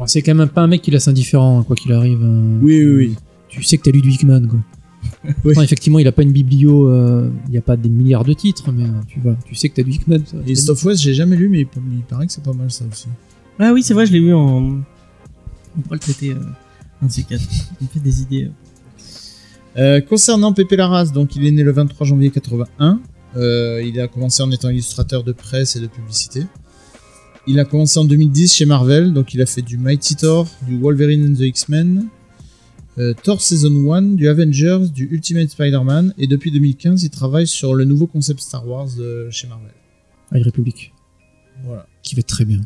C'est 0.08 0.22
quand 0.22 0.36
même 0.36 0.50
pas 0.50 0.62
un 0.62 0.68
mec 0.68 0.82
qui 0.82 0.92
laisse 0.92 1.08
indifférent, 1.08 1.64
quoi 1.64 1.76
qu'il 1.76 1.92
arrive. 1.94 2.22
hein. 2.24 2.60
oui, 2.62 2.84
oui, 2.86 2.96
oui. 2.96 3.16
Tu 3.48 3.64
sais 3.64 3.78
que 3.78 3.84
t'as 3.84 3.92
lu 3.92 4.02
du 4.02 4.12
Hickman, 4.12 4.48
quoi. 4.48 4.60
Oui. 5.46 5.52
Enfin, 5.54 5.62
effectivement, 5.64 6.00
il 6.00 6.08
a 6.08 6.12
pas 6.12 6.22
une 6.24 6.32
biblio, 6.32 6.90
euh, 6.90 7.30
il 7.48 7.54
y 7.54 7.58
a 7.58 7.62
pas 7.62 7.78
des 7.78 7.90
milliards 7.90 8.24
de 8.26 8.34
titres, 8.34 8.72
mais 8.72 8.84
euh, 8.84 9.02
tu 9.08 9.20
vois, 9.20 9.36
tu 9.46 9.56
sais 9.56 9.70
que 9.70 9.76
t'as 9.76 9.84
du 9.84 9.92
Hickman. 9.92 10.20
ça. 10.26 10.38
Et 10.46 10.54
Stuff 10.56 10.84
West, 10.86 11.02
j'ai 11.02 11.14
jamais 11.14 11.36
lu, 11.36 11.48
mais 11.50 11.62
il, 11.62 11.68
il 11.94 12.04
paraît 12.04 12.28
que 12.28 12.34
c'est 12.34 12.44
pas 12.44 12.54
mal 12.54 12.70
ça 12.72 12.84
aussi. 12.92 13.08
Ah 13.60 13.72
oui, 13.74 13.82
c'est 13.84 13.94
vrai, 13.94 14.06
je 14.06 14.12
l'ai 14.14 14.20
vu 14.20 14.34
en. 14.34 14.80
On 15.78 15.82
pourrait 15.82 15.96
le 15.96 16.00
traiter 16.00 16.32
euh, 16.32 16.40
un 17.02 17.08
de 17.08 17.12
ces 17.12 17.24
quatre. 17.24 17.44
Me 17.82 17.88
fait 17.88 18.00
des 18.00 18.22
idées. 18.22 18.46
euh. 18.46 18.50
Euh, 19.78 20.02
concernant 20.02 20.54
Pepe 20.54 20.72
Larraz, 20.72 21.12
donc 21.12 21.36
il 21.36 21.46
est 21.46 21.52
né 21.52 21.64
le 21.64 21.72
23 21.72 22.06
janvier 22.08 22.30
81. 22.32 23.00
Euh, 23.36 23.84
il 23.86 24.00
a 24.00 24.08
commencé 24.08 24.42
en 24.42 24.52
étant 24.52 24.70
illustrateur 24.70 25.24
de 25.24 25.32
presse 25.32 25.76
et 25.76 25.80
de 25.80 25.88
publicité. 25.88 26.44
Il 27.46 27.60
a 27.60 27.66
commencé 27.66 28.00
en 28.00 28.06
2010 28.06 28.54
chez 28.54 28.66
Marvel, 28.66 29.14
donc 29.14 29.34
il 29.34 29.42
a 29.42 29.46
fait 29.46 29.62
du 29.62 29.78
Mighty 29.78 30.16
Thor, 30.16 30.48
du 30.68 30.78
Wolverine 30.78 31.30
and 31.32 31.36
the 31.36 31.42
X-Men, 31.42 32.08
euh, 32.98 33.14
Thor 33.24 33.42
Season 33.42 33.92
1, 33.94 34.02
du 34.16 34.28
Avengers, 34.28 34.88
du 34.94 35.08
Ultimate 35.12 35.50
Spider-Man, 35.50 36.14
et 36.18 36.28
depuis 36.28 36.52
2015, 36.52 37.04
il 37.04 37.10
travaille 37.10 37.48
sur 37.48 37.74
le 37.74 37.86
nouveau 37.86 38.08
concept 38.08 38.42
Star 38.42 38.68
Wars 38.68 38.88
de 38.98 39.30
chez 39.32 39.48
Marvel. 39.48 39.72
High 40.34 40.44
Republic, 40.44 40.94
Voilà. 41.64 41.86
qui 42.04 42.16
va 42.16 42.20
être 42.20 42.28
très 42.28 42.44
bien. 42.46 42.62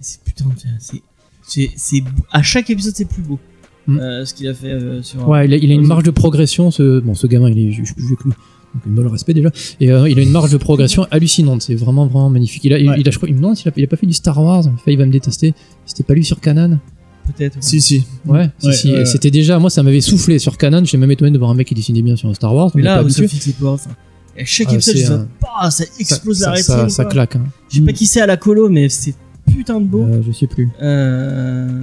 C'est 0.00 0.20
putain, 0.22 0.46
de- 0.46 0.52
c'est. 0.78 1.02
C'est, 1.42 1.70
c'est, 1.76 2.04
à 2.30 2.42
chaque 2.42 2.70
épisode, 2.70 2.94
c'est 2.94 3.06
plus 3.08 3.22
beau. 3.22 3.40
Mm. 3.88 3.98
euh, 3.98 4.24
ce 4.24 4.34
qu'il 4.34 4.46
a 4.46 4.54
fait 4.54 4.70
euh, 4.70 5.02
sur. 5.02 5.26
Ouais, 5.28 5.46
il 5.46 5.54
a, 5.54 5.56
il 5.56 5.70
a 5.72 5.74
une 5.74 5.86
marge 5.86 6.04
de 6.04 6.10
progression. 6.12 6.70
Ce, 6.70 7.00
bon, 7.00 7.14
ce 7.14 7.26
gamin, 7.26 7.50
il 7.50 7.58
est, 7.58 7.72
je 7.72 7.82
suis 7.82 7.94
plus 7.94 8.06
vieux 8.06 8.14
que 8.16 8.24
lui. 8.24 8.32
Donc, 8.74 8.82
il 8.86 8.90
me 8.92 8.96
doit 8.96 9.04
le 9.04 9.10
respect 9.10 9.34
déjà. 9.34 9.50
Et 9.80 9.90
euh, 9.90 10.08
il 10.08 10.18
a 10.18 10.22
une 10.22 10.30
marge 10.30 10.52
de 10.52 10.56
progression 10.56 11.06
hallucinante. 11.10 11.62
C'est 11.62 11.74
vraiment, 11.74 12.06
vraiment 12.06 12.30
magnifique. 12.30 12.64
Il 12.64 12.72
a, 12.72 12.78
il- 12.78 12.88
Ouais. 12.88 12.96
il 13.00 13.08
a, 13.08 13.10
je 13.10 13.16
crois, 13.18 13.28
il 13.28 13.34
me 13.34 13.40
demande 13.40 13.56
s'il 13.56 13.68
a, 13.68 13.72
il 13.76 13.84
a 13.84 13.86
pas 13.86 13.96
fait 13.96 14.06
du 14.06 14.12
Star 14.12 14.40
Wars. 14.42 14.66
Enfin, 14.66 14.90
il 14.90 14.96
va 14.98 15.06
me 15.06 15.12
détester. 15.12 15.54
C'était 15.86 16.02
pas 16.04 16.14
lui 16.14 16.24
sur 16.24 16.40
Canon. 16.40 16.78
Peut-être. 17.26 17.56
Si, 17.60 17.80
si. 17.80 18.04
Ouais, 18.26 18.50
si, 18.58 18.66
Ouais, 18.66 18.72
si. 18.72 18.92
ouais, 18.92 18.98
ouais. 18.98 19.04
C'était 19.06 19.30
déjà, 19.30 19.58
moi, 19.58 19.70
ça 19.70 19.82
m'avait 19.82 20.00
soufflé 20.00 20.38
sur 20.38 20.56
Canon. 20.56 20.84
J'ai 20.84 20.96
même 20.98 21.10
étonné 21.10 21.30
de 21.30 21.38
voir 21.38 21.50
un 21.50 21.54
mec 21.54 21.66
qui 21.68 21.74
dessinait 21.74 22.02
bien 22.02 22.16
sur 22.16 22.28
un 22.28 22.34
Star 22.34 22.54
Wars. 22.54 22.70
Mais 22.74 22.82
là, 22.82 23.02
pas 23.02 23.08
c'est 23.10 23.56
pas. 23.58 23.70
Enfin, 23.72 23.90
à 24.38 24.44
chaque 24.44 24.68
Ah, 24.70 24.74
épisode, 24.74 25.10
euh, 25.20 25.24
bah, 25.42 25.70
ça 25.70 25.84
explose 25.98 26.38
ça, 26.38 26.50
la 26.52 26.56
ça, 26.62 26.76
rétine. 26.76 26.90
ça 26.90 27.04
claque. 27.04 27.36
hein. 27.36 27.44
Je 27.70 27.78
sais 27.80 27.84
pas 27.84 27.92
qui 27.92 28.06
c'est 28.06 28.20
à 28.20 28.26
la 28.26 28.36
colo, 28.36 28.68
mais 28.68 28.88
c'est 28.88 29.14
putain 29.46 29.80
de 29.80 29.86
beau. 29.86 30.02
Euh, 30.02 30.22
je 30.26 30.32
sais 30.32 30.46
plus. 30.46 30.70
Euh, 30.80 31.80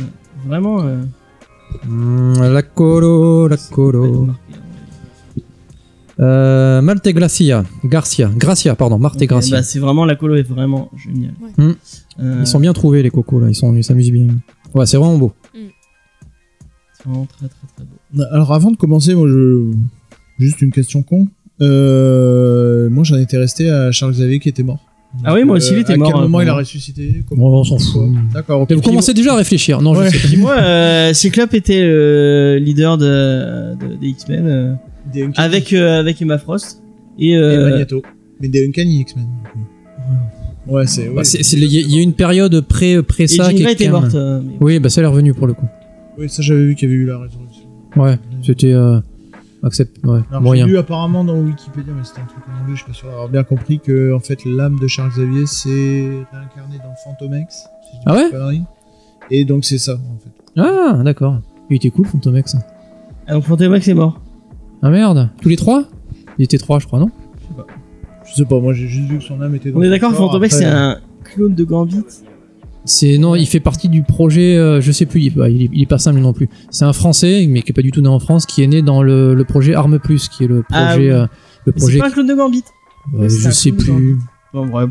vraiment. 0.47 0.81
Euh, 1.89 2.49
la 2.49 2.61
colo, 2.63 3.47
la 3.47 3.57
ça 3.57 3.69
Euh, 6.19 6.81
Malte 6.81 7.07
Gracia, 7.09 7.63
Garcia, 7.85 8.31
Gracia, 8.35 8.75
pardon, 8.75 8.97
Marte 8.97 9.21
Ok, 9.21 9.27
Gracia. 9.27 9.57
bah, 9.57 9.63
c'est 9.63 9.77
vraiment 9.79 10.03
la 10.05 10.15
colo 10.15 10.35
est 10.35 10.41
vraiment 10.43 10.89
géniale. 10.97 11.33
Ouais. 11.41 11.63
Hmm. 11.63 11.73
Euh, 12.19 12.37
Ils 12.41 12.47
sont 12.47 12.59
bien 12.59 12.73
trouvés 12.73 13.03
les 13.03 13.11
cocos 13.11 13.39
là, 13.39 13.47
ils 13.49 13.55
sont, 13.55 13.75
ils 13.75 13.83
s'amusent 13.83 14.11
bien. 14.11 14.27
Ouais, 14.73 14.85
c'est 14.87 14.97
vraiment 14.97 15.17
beau. 15.17 15.33
c'est 15.53 17.05
vraiment 17.05 17.25
très 17.27 17.47
très 17.47 17.67
très 17.75 17.85
beau. 17.85 18.23
Alors 18.31 18.51
avant 18.53 18.71
de 18.71 18.77
commencer, 18.77 19.13
moi 19.13 19.27
je 19.27 19.71
juste 20.39 20.61
une 20.61 20.71
question 20.71 21.03
con. 21.03 21.27
Euh, 21.61 22.89
moi 22.89 23.03
j'en 23.03 23.17
étais 23.17 23.37
resté 23.37 23.69
à 23.69 23.91
Charles 23.91 24.13
Xavier 24.13 24.39
qui 24.39 24.49
était 24.49 24.63
mort. 24.63 24.79
Ah 25.23 25.33
oui, 25.33 25.45
moi 25.45 25.55
aussi, 25.57 25.71
il 25.73 25.79
était 25.79 25.93
à 25.93 25.97
mort, 25.97 26.09
quel 26.09 26.17
euh, 26.17 26.21
moment 26.23 26.41
il 26.41 26.49
a 26.49 26.53
ressuscité 26.53 27.23
Bon, 27.31 27.59
on 27.59 27.63
s'en 27.63 27.79
fout. 27.79 28.09
D'accord. 28.33 28.61
ok. 28.61 28.69
Mais 28.69 28.75
vous 28.75 28.81
commencez 28.81 29.13
déjà 29.13 29.33
à 29.33 29.37
réfléchir. 29.37 29.81
Non, 29.81 29.95
Ouais. 29.95 30.11
je 30.11 30.17
sais 30.17 30.21
pas. 30.21 30.27
Puis 30.27 30.37
moi, 30.41 30.57
euh, 30.59 31.13
Cyclope 31.13 31.53
était 31.53 31.81
le 31.81 32.57
leader 32.61 32.97
de, 32.97 33.75
de- 33.75 33.95
des 33.95 34.07
X-Men 34.09 34.45
euh, 34.47 34.73
Des 35.13 35.23
Uncanny 35.23 35.33
avec 35.47 35.73
euh, 35.73 35.99
avec 35.99 36.21
Emma 36.21 36.37
Frost 36.37 36.81
et, 37.17 37.31
et 37.31 37.35
euh, 37.37 37.69
Magneto. 37.69 38.01
Mais 38.41 38.47
des 38.49 38.65
Uncanny 38.67 38.99
X-Men. 39.01 39.27
Ouais, 40.67 40.85
c'est. 40.85 41.07
Bah, 41.07 41.15
Ouais, 41.17 41.23
c'est- 41.23 41.43
c'est- 41.43 41.57
Il 41.57 41.63
y, 41.63 41.95
y 41.95 41.99
a 41.99 42.01
une 42.01 42.13
période 42.13 42.59
pré, 42.61 43.01
pré 43.01 43.23
et 43.23 43.27
ça 43.27 43.43
Jean 43.45 43.49
qui 43.51 43.61
Grey 43.61 43.71
est 43.71 43.73
était 43.75 43.89
morte. 43.89 44.13
euh, 44.15 44.41
mais- 44.43 44.57
Oui, 44.59 44.79
bah 44.79 44.89
ça 44.89 44.99
elle 45.01 45.05
est 45.05 45.09
revenu 45.09 45.33
pour 45.33 45.47
le 45.47 45.53
coup. 45.53 45.67
Oui, 46.17 46.29
ça 46.29 46.41
j'avais 46.41 46.65
vu 46.65 46.75
qu'il 46.75 46.89
y 46.89 46.91
avait 46.91 47.01
eu 47.01 47.05
la 47.05 47.17
résurrection. 47.19 47.63
Ouais, 47.95 48.19
c'était 48.43 48.73
euh, 48.73 48.99
accept, 49.63 50.05
ouais, 50.05 50.19
Alors, 50.29 50.41
moyen. 50.41 50.65
J'ai 50.65 50.71
lu 50.73 50.77
apparemment 50.77 51.23
dans 51.23 51.39
Wikipédia, 51.39 51.93
mais 51.97 52.03
c'était 52.03 52.19
un 52.21 52.25
truc 52.25 52.43
en 52.47 52.61
anglais, 52.63 52.73
je 52.75 52.83
suis 52.83 52.85
pas 52.91 52.93
sûr 52.93 53.07
d'avoir 53.07 53.29
bien 53.29 53.43
compris 53.43 53.79
que 53.79 54.13
en 54.13 54.19
fait 54.19 54.43
l'âme 54.45 54.77
de 54.79 54.87
Charles 54.87 55.11
Xavier 55.11 55.45
c'est 55.45 56.09
réincarné 56.33 56.77
dans 56.83 56.93
Fantomex. 57.03 57.55
si 57.55 57.63
je 57.93 57.97
dis 57.99 58.03
Ah 58.05 58.11
pas 58.13 58.17
de 58.19 58.23
ouais 58.25 58.31
conneries. 58.31 58.61
Et 59.31 59.45
donc 59.45 59.63
c'est 59.65 59.77
ça 59.77 59.93
en 59.93 60.17
fait. 60.19 60.61
Ah, 60.61 61.01
d'accord. 61.03 61.39
Il 61.69 61.77
était 61.77 61.89
cool, 61.91 62.05
Fantomex. 62.07 62.55
Ah, 63.25 63.33
donc 63.33 63.43
Fantomex 63.45 63.87
est 63.87 63.93
mort. 63.93 64.21
Ah 64.81 64.89
merde, 64.89 65.29
tous 65.41 65.49
les 65.49 65.55
trois? 65.55 65.85
Il 66.37 66.43
était 66.45 66.57
trois, 66.57 66.79
je 66.79 66.85
crois, 66.85 66.99
non? 66.99 67.09
Je 68.29 68.35
sais 68.35 68.45
pas, 68.45 68.59
moi 68.59 68.73
j'ai 68.73 68.87
juste 68.87 69.09
vu 69.09 69.17
que 69.19 69.23
son 69.23 69.41
âme 69.41 69.55
était 69.55 69.71
dans 69.71 69.79
On 69.79 69.83
est 69.83 69.89
d'accord 69.89 70.11
que 70.11 70.47
c'est 70.49 70.65
un 70.65 70.97
clone 71.23 71.55
de 71.55 71.63
Gambit? 71.63 72.03
C'est 72.85 73.17
non, 73.17 73.35
il 73.35 73.45
fait 73.47 73.59
partie 73.59 73.89
du 73.89 74.03
projet. 74.03 74.55
euh, 74.57 74.79
je 74.79 74.91
sais 74.93 75.05
plus, 75.05 75.21
il, 75.23 75.33
bah, 75.33 75.49
il 75.49 75.63
est, 75.63 75.69
il 75.73 75.81
est 75.81 75.87
pas 75.87 75.97
simple 75.97 76.19
non 76.19 76.31
plus. 76.31 76.47
C'est 76.69 76.85
un 76.85 76.93
Français, 76.93 77.45
mais 77.49 77.61
qui 77.61 77.71
est 77.71 77.73
pas 77.73 77.81
du 77.81 77.91
tout 77.91 77.99
né 78.01 78.07
en 78.07 78.19
France, 78.19 78.45
qui 78.45 78.63
est 78.63 78.67
né 78.67 78.81
dans 78.81 79.03
le, 79.03 79.33
le 79.33 79.43
projet 79.43 79.73
Arme 79.73 79.99
Plus, 79.99 80.29
qui 80.29 80.45
est 80.45 80.47
le 80.47 80.63
projet, 80.63 80.81
Ah 80.81 80.95
oui. 80.97 81.09
euh, 81.09 81.25
le 81.65 81.73
C'est 81.75 81.81
projet. 81.81 81.99
pas 81.99 82.07
un 82.07 82.11
clone 82.11 82.27
de 82.27 82.33
Gambit? 82.33 82.63
Je 83.23 83.49
sais 83.49 83.71
plus. 83.73 84.17
Bon, 84.53 84.65
bref. 84.67 84.89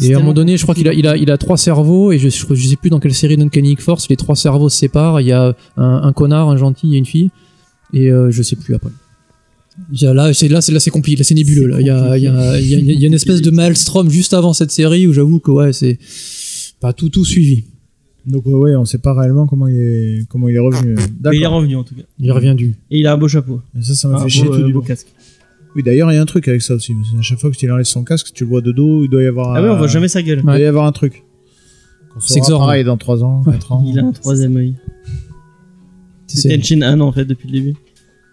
Et 0.00 0.14
à 0.14 0.18
un 0.18 0.20
moment 0.20 0.32
donné, 0.32 0.56
je 0.56 0.62
crois 0.62 0.74
qu'il 0.76 0.86
a, 0.88 0.92
il 0.92 1.06
a, 1.08 1.16
il 1.16 1.28
a 1.30 1.36
trois 1.38 1.56
cerveaux, 1.56 2.12
et 2.12 2.18
je, 2.18 2.28
je, 2.28 2.54
je 2.54 2.66
sais 2.68 2.76
plus 2.76 2.90
dans 2.90 3.00
quelle 3.00 3.14
série 3.14 3.36
d'Uncanny 3.36 3.74
Force, 3.76 4.08
les 4.08 4.16
trois 4.16 4.36
cerveaux 4.36 4.68
se 4.68 4.78
séparent. 4.78 5.20
Il 5.20 5.26
y 5.26 5.32
a 5.32 5.54
un, 5.76 6.02
un 6.02 6.12
connard, 6.12 6.50
un 6.50 6.56
gentil 6.56 6.94
et 6.94 6.98
une 6.98 7.04
fille, 7.06 7.30
et 7.92 8.12
euh, 8.12 8.30
je 8.30 8.42
sais 8.42 8.54
plus 8.56 8.74
après. 8.76 8.90
Là, 10.02 10.32
c'est 10.32 10.48
là, 10.48 10.60
c'est 10.60 10.72
là, 10.72 10.80
c'est 10.80 10.90
compliqué. 10.90 11.18
Là, 11.18 11.24
c'est 11.24 11.34
nébuleux. 11.34 11.66
Là, 11.66 11.80
il 11.80 11.86
y 11.86 11.90
a, 11.90 12.16
il 12.16 12.22
y, 12.22 12.28
a, 12.28 12.60
il 12.60 12.66
y, 12.68 12.74
a, 12.74 12.78
y 12.94 13.04
a 13.04 13.06
une 13.08 13.14
espèce 13.14 13.42
de 13.42 13.50
maelstrom 13.50 14.08
juste 14.08 14.32
avant 14.34 14.52
cette 14.52 14.70
série 14.70 15.06
où 15.06 15.12
j'avoue 15.12 15.40
que 15.40 15.50
ouais, 15.50 15.72
c'est 15.72 15.98
pas 16.80 16.92
tout 16.92 17.08
tout 17.08 17.24
suivi. 17.24 17.64
Donc 18.26 18.44
ouais, 18.46 18.74
on 18.76 18.84
sait 18.84 18.98
pas 18.98 19.12
réellement 19.14 19.46
comment 19.46 19.66
il 19.68 19.76
est, 19.76 20.26
comment 20.28 20.48
il 20.48 20.54
est 20.54 20.60
revenu. 20.60 20.94
Mais 21.24 21.36
il 21.36 21.42
est 21.42 21.46
revenu 21.46 21.76
en 21.76 21.82
tout 21.84 21.94
cas. 21.94 22.02
Il 22.20 22.30
revient 22.32 22.54
du. 22.56 22.74
Et 22.90 23.00
il 23.00 23.06
a 23.06 23.12
un 23.14 23.16
beau 23.18 23.28
chapeau. 23.28 23.60
Et 23.78 23.82
ça, 23.82 23.94
ça 23.94 24.08
m'a 24.08 24.18
Un 24.18 24.22
fait 24.24 24.28
chier 24.30 24.44
beau, 24.44 24.54
tout 24.56 24.62
euh, 24.62 24.66
du 24.66 24.72
beau 24.72 24.78
long. 24.80 24.84
casque. 24.86 25.08
Oui, 25.76 25.82
d'ailleurs, 25.82 26.10
il 26.12 26.14
y 26.14 26.18
a 26.18 26.22
un 26.22 26.26
truc 26.26 26.46
avec 26.46 26.62
ça 26.62 26.74
aussi. 26.74 26.92
À 27.18 27.22
chaque 27.22 27.40
fois 27.40 27.50
que 27.50 27.56
tu 27.56 27.68
enlèves 27.70 27.84
son 27.84 28.04
casque, 28.04 28.28
tu 28.32 28.44
le 28.44 28.50
vois 28.50 28.60
de 28.60 28.70
dos, 28.70 29.02
il 29.04 29.10
doit 29.10 29.22
y 29.22 29.26
avoir. 29.26 29.54
Ah 29.56 29.60
oui, 29.60 29.68
on 29.68 29.72
un- 29.72 29.76
voit 29.76 29.88
jamais 29.88 30.06
sa 30.08 30.22
gueule. 30.22 30.38
Il 30.38 30.44
doit 30.44 30.58
y 30.58 30.64
avoir 30.64 30.86
un 30.86 30.92
truc. 30.92 31.24
C'est 32.20 32.38
pareil 32.48 32.84
dans 32.84 32.96
3 32.96 33.24
ans, 33.24 33.42
4 33.42 33.72
ans. 33.72 33.84
Il 33.88 33.98
a 33.98 34.04
un 34.04 34.12
troisième 34.12 34.56
œil. 34.56 34.74
C'est- 36.28 36.56
Tenshin 36.56 36.80
Han 36.82 37.00
en 37.00 37.12
fait 37.12 37.24
depuis 37.24 37.48
le 37.48 37.52
début. 37.52 37.74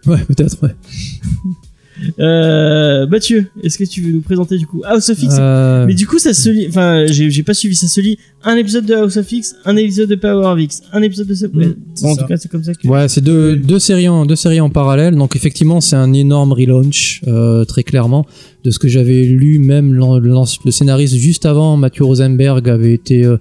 Ouais, 0.07 0.23
peut-être. 0.27 0.57
Ouais. 0.63 0.75
Euh, 2.19 3.07
Mathieu, 3.07 3.47
est-ce 3.63 3.77
que 3.77 3.83
tu 3.83 4.01
veux 4.01 4.11
nous 4.11 4.21
présenter 4.21 4.57
du 4.57 4.65
coup 4.65 4.81
House 4.85 5.09
of 5.09 5.21
X? 5.21 5.35
Euh, 5.37 5.85
Mais 5.85 5.93
du 5.93 6.07
coup, 6.07 6.19
ça 6.19 6.33
se 6.33 6.49
lit. 6.49 6.67
Enfin, 6.67 7.05
j'ai 7.07 7.43
pas 7.43 7.53
suivi. 7.53 7.75
Ça 7.75 7.87
se 7.87 8.01
lit 8.01 8.17
un 8.43 8.55
épisode 8.55 8.85
de 8.85 8.93
House 8.95 9.17
of 9.17 9.31
X, 9.31 9.55
un 9.65 9.75
épisode 9.75 10.09
de 10.09 10.15
Power 10.15 10.45
of 10.47 10.59
X, 10.59 10.81
un 10.93 11.01
épisode 11.01 11.27
de. 11.27 11.47
Mm, 11.47 11.75
bon, 12.01 12.09
en 12.09 12.15
ça. 12.15 12.21
tout 12.21 12.27
cas, 12.27 12.37
c'est 12.37 12.49
comme 12.49 12.63
ça 12.63 12.73
que. 12.73 12.87
Ouais, 12.87 13.07
c'est 13.07 13.21
deux, 13.21 13.55
deux, 13.55 13.79
séries 13.79 14.09
en, 14.09 14.25
deux 14.25 14.35
séries 14.35 14.61
en 14.61 14.69
parallèle. 14.69 15.15
Donc 15.15 15.35
effectivement, 15.35 15.81
c'est 15.81 15.95
un 15.95 16.13
énorme 16.13 16.53
relaunch, 16.53 17.21
euh, 17.27 17.65
très 17.65 17.83
clairement. 17.83 18.25
De 18.63 18.69
ce 18.69 18.77
que 18.79 18.87
j'avais 18.87 19.23
lu, 19.23 19.59
même 19.59 19.93
le 19.93 20.71
scénariste 20.71 21.15
juste 21.15 21.45
avant, 21.45 21.77
Mathieu 21.77 22.05
Rosenberg, 22.05 22.67
avait 22.69 22.93
été 22.93 23.25
euh, 23.25 23.37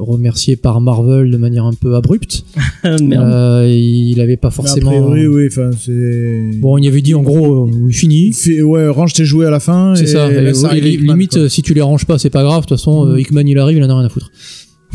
remercié 0.00 0.56
par 0.56 0.80
Marvel 0.80 1.30
de 1.30 1.36
manière 1.36 1.64
un 1.64 1.72
peu 1.72 1.94
abrupte. 1.94 2.44
Merde. 2.84 3.12
Euh, 3.12 3.68
il 3.70 4.20
avait 4.20 4.36
pas 4.36 4.48
a 4.48 4.50
forcément... 4.50 4.90
priori, 4.90 5.26
oui, 5.26 5.46
enfin, 5.50 5.70
c'est. 5.78 6.50
Bon, 6.58 6.78
il 6.78 6.88
avait 6.88 7.02
dit 7.02 7.14
en 7.14 7.22
gros, 7.22 7.66
euh, 7.66 7.70
oui, 7.72 7.92
fini. 7.92 8.32
Fais- 8.32 8.62
ouais, 8.62 8.88
range 8.88 9.12
tes 9.12 9.24
jouets 9.24 9.46
à 9.46 9.50
la 9.50 9.60
fin. 9.60 9.94
C'est 9.94 10.04
et 10.04 10.06
ça. 10.06 10.28
Et, 10.76 10.96
limite, 10.96 11.38
quoi. 11.38 11.48
si 11.48 11.62
tu 11.62 11.74
les 11.74 11.82
ranges 11.82 12.06
pas, 12.06 12.18
c'est 12.18 12.30
pas 12.30 12.42
grave. 12.42 12.62
De 12.62 12.68
toute 12.68 12.78
façon, 12.78 13.06
euh, 13.06 13.20
Hickman 13.20 13.46
il 13.46 13.58
arrive, 13.58 13.78
il 13.78 13.84
en 13.84 13.90
a 13.90 13.96
rien 13.98 14.06
à 14.06 14.08
foutre. 14.08 14.30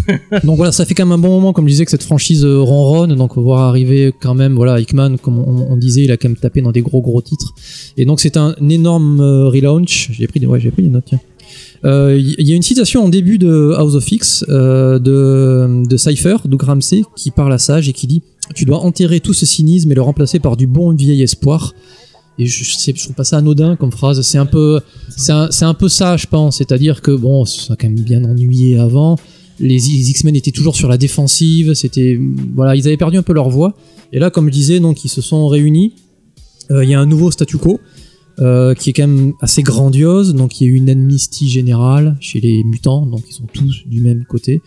donc 0.44 0.58
voilà, 0.58 0.72
ça 0.72 0.86
fait 0.86 0.94
quand 0.94 1.06
même 1.06 1.14
un 1.14 1.18
bon 1.18 1.30
moment, 1.30 1.54
comme 1.54 1.66
je 1.66 1.72
disais, 1.72 1.86
que 1.86 1.92
cette 1.92 2.04
franchise 2.04 2.46
euh, 2.46 2.60
ronronne. 2.60 3.16
Donc 3.16 3.38
voir 3.38 3.62
arriver 3.62 4.14
quand 4.20 4.34
même, 4.34 4.54
voilà, 4.56 4.80
Hickman, 4.80 5.18
comme 5.18 5.40
on, 5.40 5.72
on 5.72 5.78
disait, 5.78 6.04
il 6.04 6.12
a 6.12 6.18
quand 6.18 6.30
même 6.30 6.38
tapé 6.38 6.62
dans 6.62 6.72
des 6.72 6.82
gros 6.82 7.02
gros 7.02 7.22
titres. 7.22 7.54
Et 7.98 8.06
donc 8.06 8.20
c'est 8.20 8.38
un 8.38 8.56
énorme 8.70 9.20
euh, 9.22 9.50
relaunch. 9.50 10.10
J'ai 10.12 10.28
pris 10.28 10.40
des, 10.40 10.48
ouais, 10.48 10.60
j'ai 10.60 10.72
pris 10.72 10.84
des 10.84 10.90
notes. 10.90 11.06
tiens. 11.08 11.20
Euh, 11.86 12.18
Il 12.18 12.48
y 12.48 12.52
a 12.52 12.56
une 12.56 12.62
citation 12.62 13.04
en 13.04 13.10
début 13.10 13.38
de 13.38 13.74
House 13.78 13.96
of 13.96 14.12
X 14.12 14.46
euh, 14.50 14.98
de, 15.00 15.88
de 15.88 15.98
Cypher, 15.98 16.38
Doug 16.46 16.62
Ramsey, 16.62 17.04
qui 17.16 17.32
parle 17.32 17.54
à 17.54 17.58
Sage 17.58 17.88
et 17.88 17.94
qui 17.94 18.08
dit 18.08 18.24
Tu 18.56 18.66
dois 18.66 18.80
enterrer 18.80 19.20
tout 19.20 19.34
ce 19.34 19.46
cynisme 19.46 19.92
et 19.92 19.96
le 19.96 20.02
remplacer 20.02 20.40
par 20.40 20.58
du 20.58 20.68
bon 20.68 20.94
vieil 20.94 21.22
espoir. 21.22 21.74
Et 22.38 22.48
je, 22.48 22.64
je, 22.64 23.04
trouve 23.04 23.16
pas 23.16 23.24
ça 23.24 23.38
anodin 23.38 23.76
comme 23.76 23.92
phrase. 23.92 24.22
C'est 24.22 24.38
un 24.38 24.46
peu, 24.46 24.82
c'est 25.16 25.32
un, 25.32 25.74
peu 25.74 25.88
ça, 25.88 26.18
je 26.18 26.28
pense. 26.28 26.58
C'est-à-dire 26.58 27.02
que 27.02 27.12
bon, 27.12 27.46
ça 27.46 27.74
a 27.74 27.76
quand 27.78 27.88
même 27.88 28.00
bien 28.00 28.24
ennuyé 28.26 28.78
avant. 28.78 29.18
Les, 29.60 29.76
les 29.76 30.10
X-Men 30.10 30.36
étaient 30.36 30.52
toujours 30.52 30.76
sur 30.76 30.90
la 30.90 30.98
défensive. 30.98 31.76
C'était, 31.76 32.20
voilà, 32.54 32.76
ils 32.76 32.86
avaient 32.88 32.98
perdu 32.98 33.18
un 33.18 33.24
peu 33.24 33.32
leur 33.34 33.50
voix. 33.50 33.74
Et 34.12 34.20
là, 34.20 34.30
comme 34.32 34.48
je 34.48 34.52
disais, 34.52 34.80
donc 34.80 35.06
ils 35.06 35.10
se 35.10 35.22
sont 35.22 35.48
réunis. 35.48 35.94
Euh, 36.72 36.84
Il 36.84 36.90
y 36.90 36.94
a 36.94 37.00
un 37.00 37.06
nouveau 37.06 37.32
statu 37.32 37.58
quo. 37.58 37.80
Euh, 38.40 38.74
qui 38.74 38.90
est 38.90 38.94
quand 38.94 39.08
même 39.08 39.34
assez 39.42 39.64
grandiose. 39.64 40.36
Donc 40.36 40.60
il 40.60 40.66
y 40.66 40.68
a 40.68 40.74
eu 40.74 40.76
une 40.76 40.90
amnistie 40.90 41.50
générale 41.50 42.18
chez 42.20 42.40
les 42.40 42.64
mutants, 42.64 43.06
donc 43.06 43.24
ils 43.30 43.34
sont 43.34 43.48
tous 43.52 43.84
du 43.88 44.02
même 44.02 44.26
côté. 44.26 44.62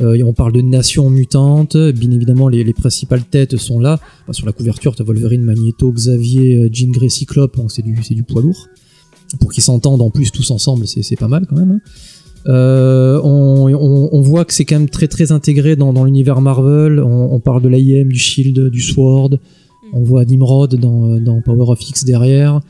Euh, 0.00 0.20
on 0.24 0.32
parle 0.32 0.52
de 0.52 0.60
nations 0.60 1.08
mutantes. 1.10 1.76
Bien 1.76 2.10
évidemment, 2.10 2.48
les, 2.48 2.64
les 2.64 2.72
principales 2.72 3.24
têtes 3.24 3.56
sont 3.56 3.78
là. 3.78 4.00
Sur 4.30 4.46
la 4.46 4.52
couverture, 4.52 4.96
t'as 4.96 5.04
Wolverine, 5.04 5.42
Magneto, 5.42 5.92
Xavier, 5.92 6.56
euh, 6.56 6.68
Jean 6.72 6.90
Grey, 6.90 7.08
Cyclope. 7.08 7.56
Donc 7.56 7.70
c'est 7.70 7.82
du, 7.82 8.22
poids 8.22 8.42
lourd. 8.42 8.68
Pour 9.40 9.52
qu'ils 9.52 9.62
s'entendent 9.62 10.02
en 10.02 10.10
plus 10.10 10.30
tous 10.30 10.50
ensemble, 10.50 10.86
c'est, 10.86 11.16
pas 11.16 11.28
mal 11.28 11.46
quand 11.48 11.56
même. 11.56 11.72
hein. 11.72 11.80
Euh, 12.46 13.20
on, 13.22 14.20
voit 14.20 14.44
que 14.44 14.52
c'est 14.52 14.66
quand 14.66 14.78
même 14.78 14.90
très 14.90 15.08
très 15.08 15.32
intégré 15.32 15.76
dans, 15.76 16.04
l'univers 16.04 16.40
Marvel. 16.40 17.00
On, 17.00 17.40
parle 17.40 17.62
de 17.62 17.68
l'AIM, 17.68 18.08
du 18.08 18.18
Shield, 18.18 18.68
du 18.68 18.80
Sword. 18.80 19.38
On 19.92 20.02
voit 20.02 20.24
Nimrod 20.24 20.74
dans, 20.74 21.20
dans 21.20 21.40
Power 21.40 21.70
of 21.70 21.80
X 21.88 22.04
derrière. 22.04 22.60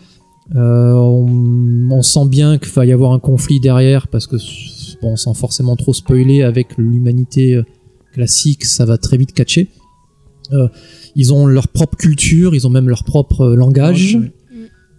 Euh, 0.54 0.92
on, 0.92 1.88
on 1.90 2.02
sent 2.02 2.26
bien 2.28 2.58
qu'il 2.58 2.72
va 2.72 2.84
y 2.84 2.92
avoir 2.92 3.12
un 3.12 3.18
conflit 3.18 3.60
derrière 3.60 4.08
parce 4.08 4.26
que 4.26 4.36
bon, 5.00 5.16
sans 5.16 5.32
forcément 5.34 5.74
trop 5.76 5.94
spoiler 5.94 6.42
avec 6.42 6.76
l'humanité 6.76 7.54
euh, 7.54 7.64
classique, 8.12 8.64
ça 8.64 8.84
va 8.84 8.98
très 8.98 9.16
vite 9.16 9.32
catcher. 9.32 9.68
Euh, 10.52 10.68
ils 11.16 11.32
ont 11.32 11.46
leur 11.46 11.68
propre 11.68 11.96
culture, 11.96 12.54
ils 12.54 12.66
ont 12.66 12.70
même 12.70 12.88
leur 12.90 13.04
propre 13.04 13.46
langage. 13.54 14.16
Ouais. 14.20 14.32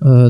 Euh, 0.03 0.30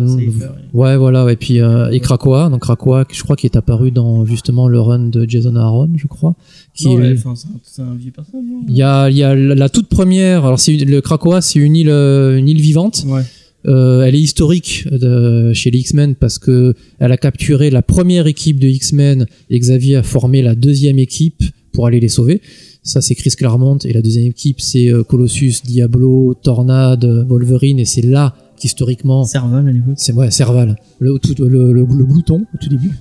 voilà. 0.74 1.32
Et 1.32 1.36
puis 1.38 1.60
euh, 1.60 1.90
et 1.92 2.00
Krakoa, 2.00 2.50
donc 2.50 2.62
Krakoa, 2.62 3.06
je 3.12 3.24
crois 3.24 3.36
qui 3.36 3.48
est 3.48 3.56
apparu 3.56 3.92
dans 3.92 4.26
justement 4.26 4.68
le 4.68 4.80
run 4.80 5.08
de 5.08 5.26
Jason 5.28 5.56
Aaron, 5.56 5.90
je 5.96 6.08
crois. 6.08 6.36
Qui 6.74 6.86
Non, 6.88 7.00
est- 7.00 7.12
ouais, 7.12 7.16
enfin, 7.18 7.34
c'est 7.36 7.48
un- 7.48 7.60
c'est 7.64 7.82
un 7.82 7.96
vieux 7.96 8.12
personnage. 8.12 8.46
non 8.48 8.62
il 8.68 8.76
y 8.76 8.84
a, 8.84 9.10
il 9.10 9.18
y 9.18 9.24
a 9.24 9.34
la 9.34 9.56
la 9.56 9.70
toute 9.70 9.88
première. 9.88 10.46
Alors 10.46 10.60
c'est 10.60 10.76
le 10.76 11.02
Krakoa, 11.02 11.42
c'est 11.42 11.60
une 11.60 11.76
île, 11.76 11.90
une 11.90 12.48
île 12.48 12.62
vivante. 12.62 13.06
Ouais. 13.08 13.22
Euh, 13.68 14.04
elle 14.04 14.16
est 14.16 14.22
historique 14.22 14.88
de, 14.92 15.52
chez 15.54 15.72
les 15.72 15.80
X-Men 15.80 16.16
parce 16.16 16.38
que 16.38 16.74
elle 17.00 17.12
a 17.12 17.18
capturé 17.18 17.70
la 17.72 17.82
première 17.82 18.28
équipe 18.28 18.60
de 18.60 18.68
X-Men 18.68 19.26
et 19.50 19.60
Xavier 19.60 19.96
a 19.98 20.04
formé 20.04 20.42
la 20.42 20.54
deuxième 20.56 21.00
équipe 21.00 21.44
pour 21.74 21.88
aller 21.88 22.00
les 22.00 22.10
sauver. 22.10 22.42
Ça, 22.84 23.02
c'est 23.02 23.16
Chris 23.16 23.32
Claremont. 23.36 23.80
Et 23.80 23.94
la 23.94 24.02
deuxième 24.04 24.28
équipe, 24.28 24.62
c'est 24.62 24.88
euh, 24.94 25.04
Colossus, 25.04 25.56
Diablo, 25.66 26.36
Tornade, 26.36 27.04
Wolverine. 27.28 27.80
Et 27.80 27.86
c'est 27.86 28.04
là 28.04 28.36
qu'historiquement, 28.60 29.24
Serval 29.26 29.68
à 29.68 29.72
l'époque. 29.72 29.96
c'est 29.98 30.14
ouais, 30.14 30.30
Serval, 30.32 30.76
le, 31.00 31.18
tout- 31.18 31.36
le, 31.40 31.74
le, 31.74 31.82
le 31.84 32.06
glouton 32.06 32.46
au 32.54 32.58
tout 32.62 32.70
début, 32.70 32.92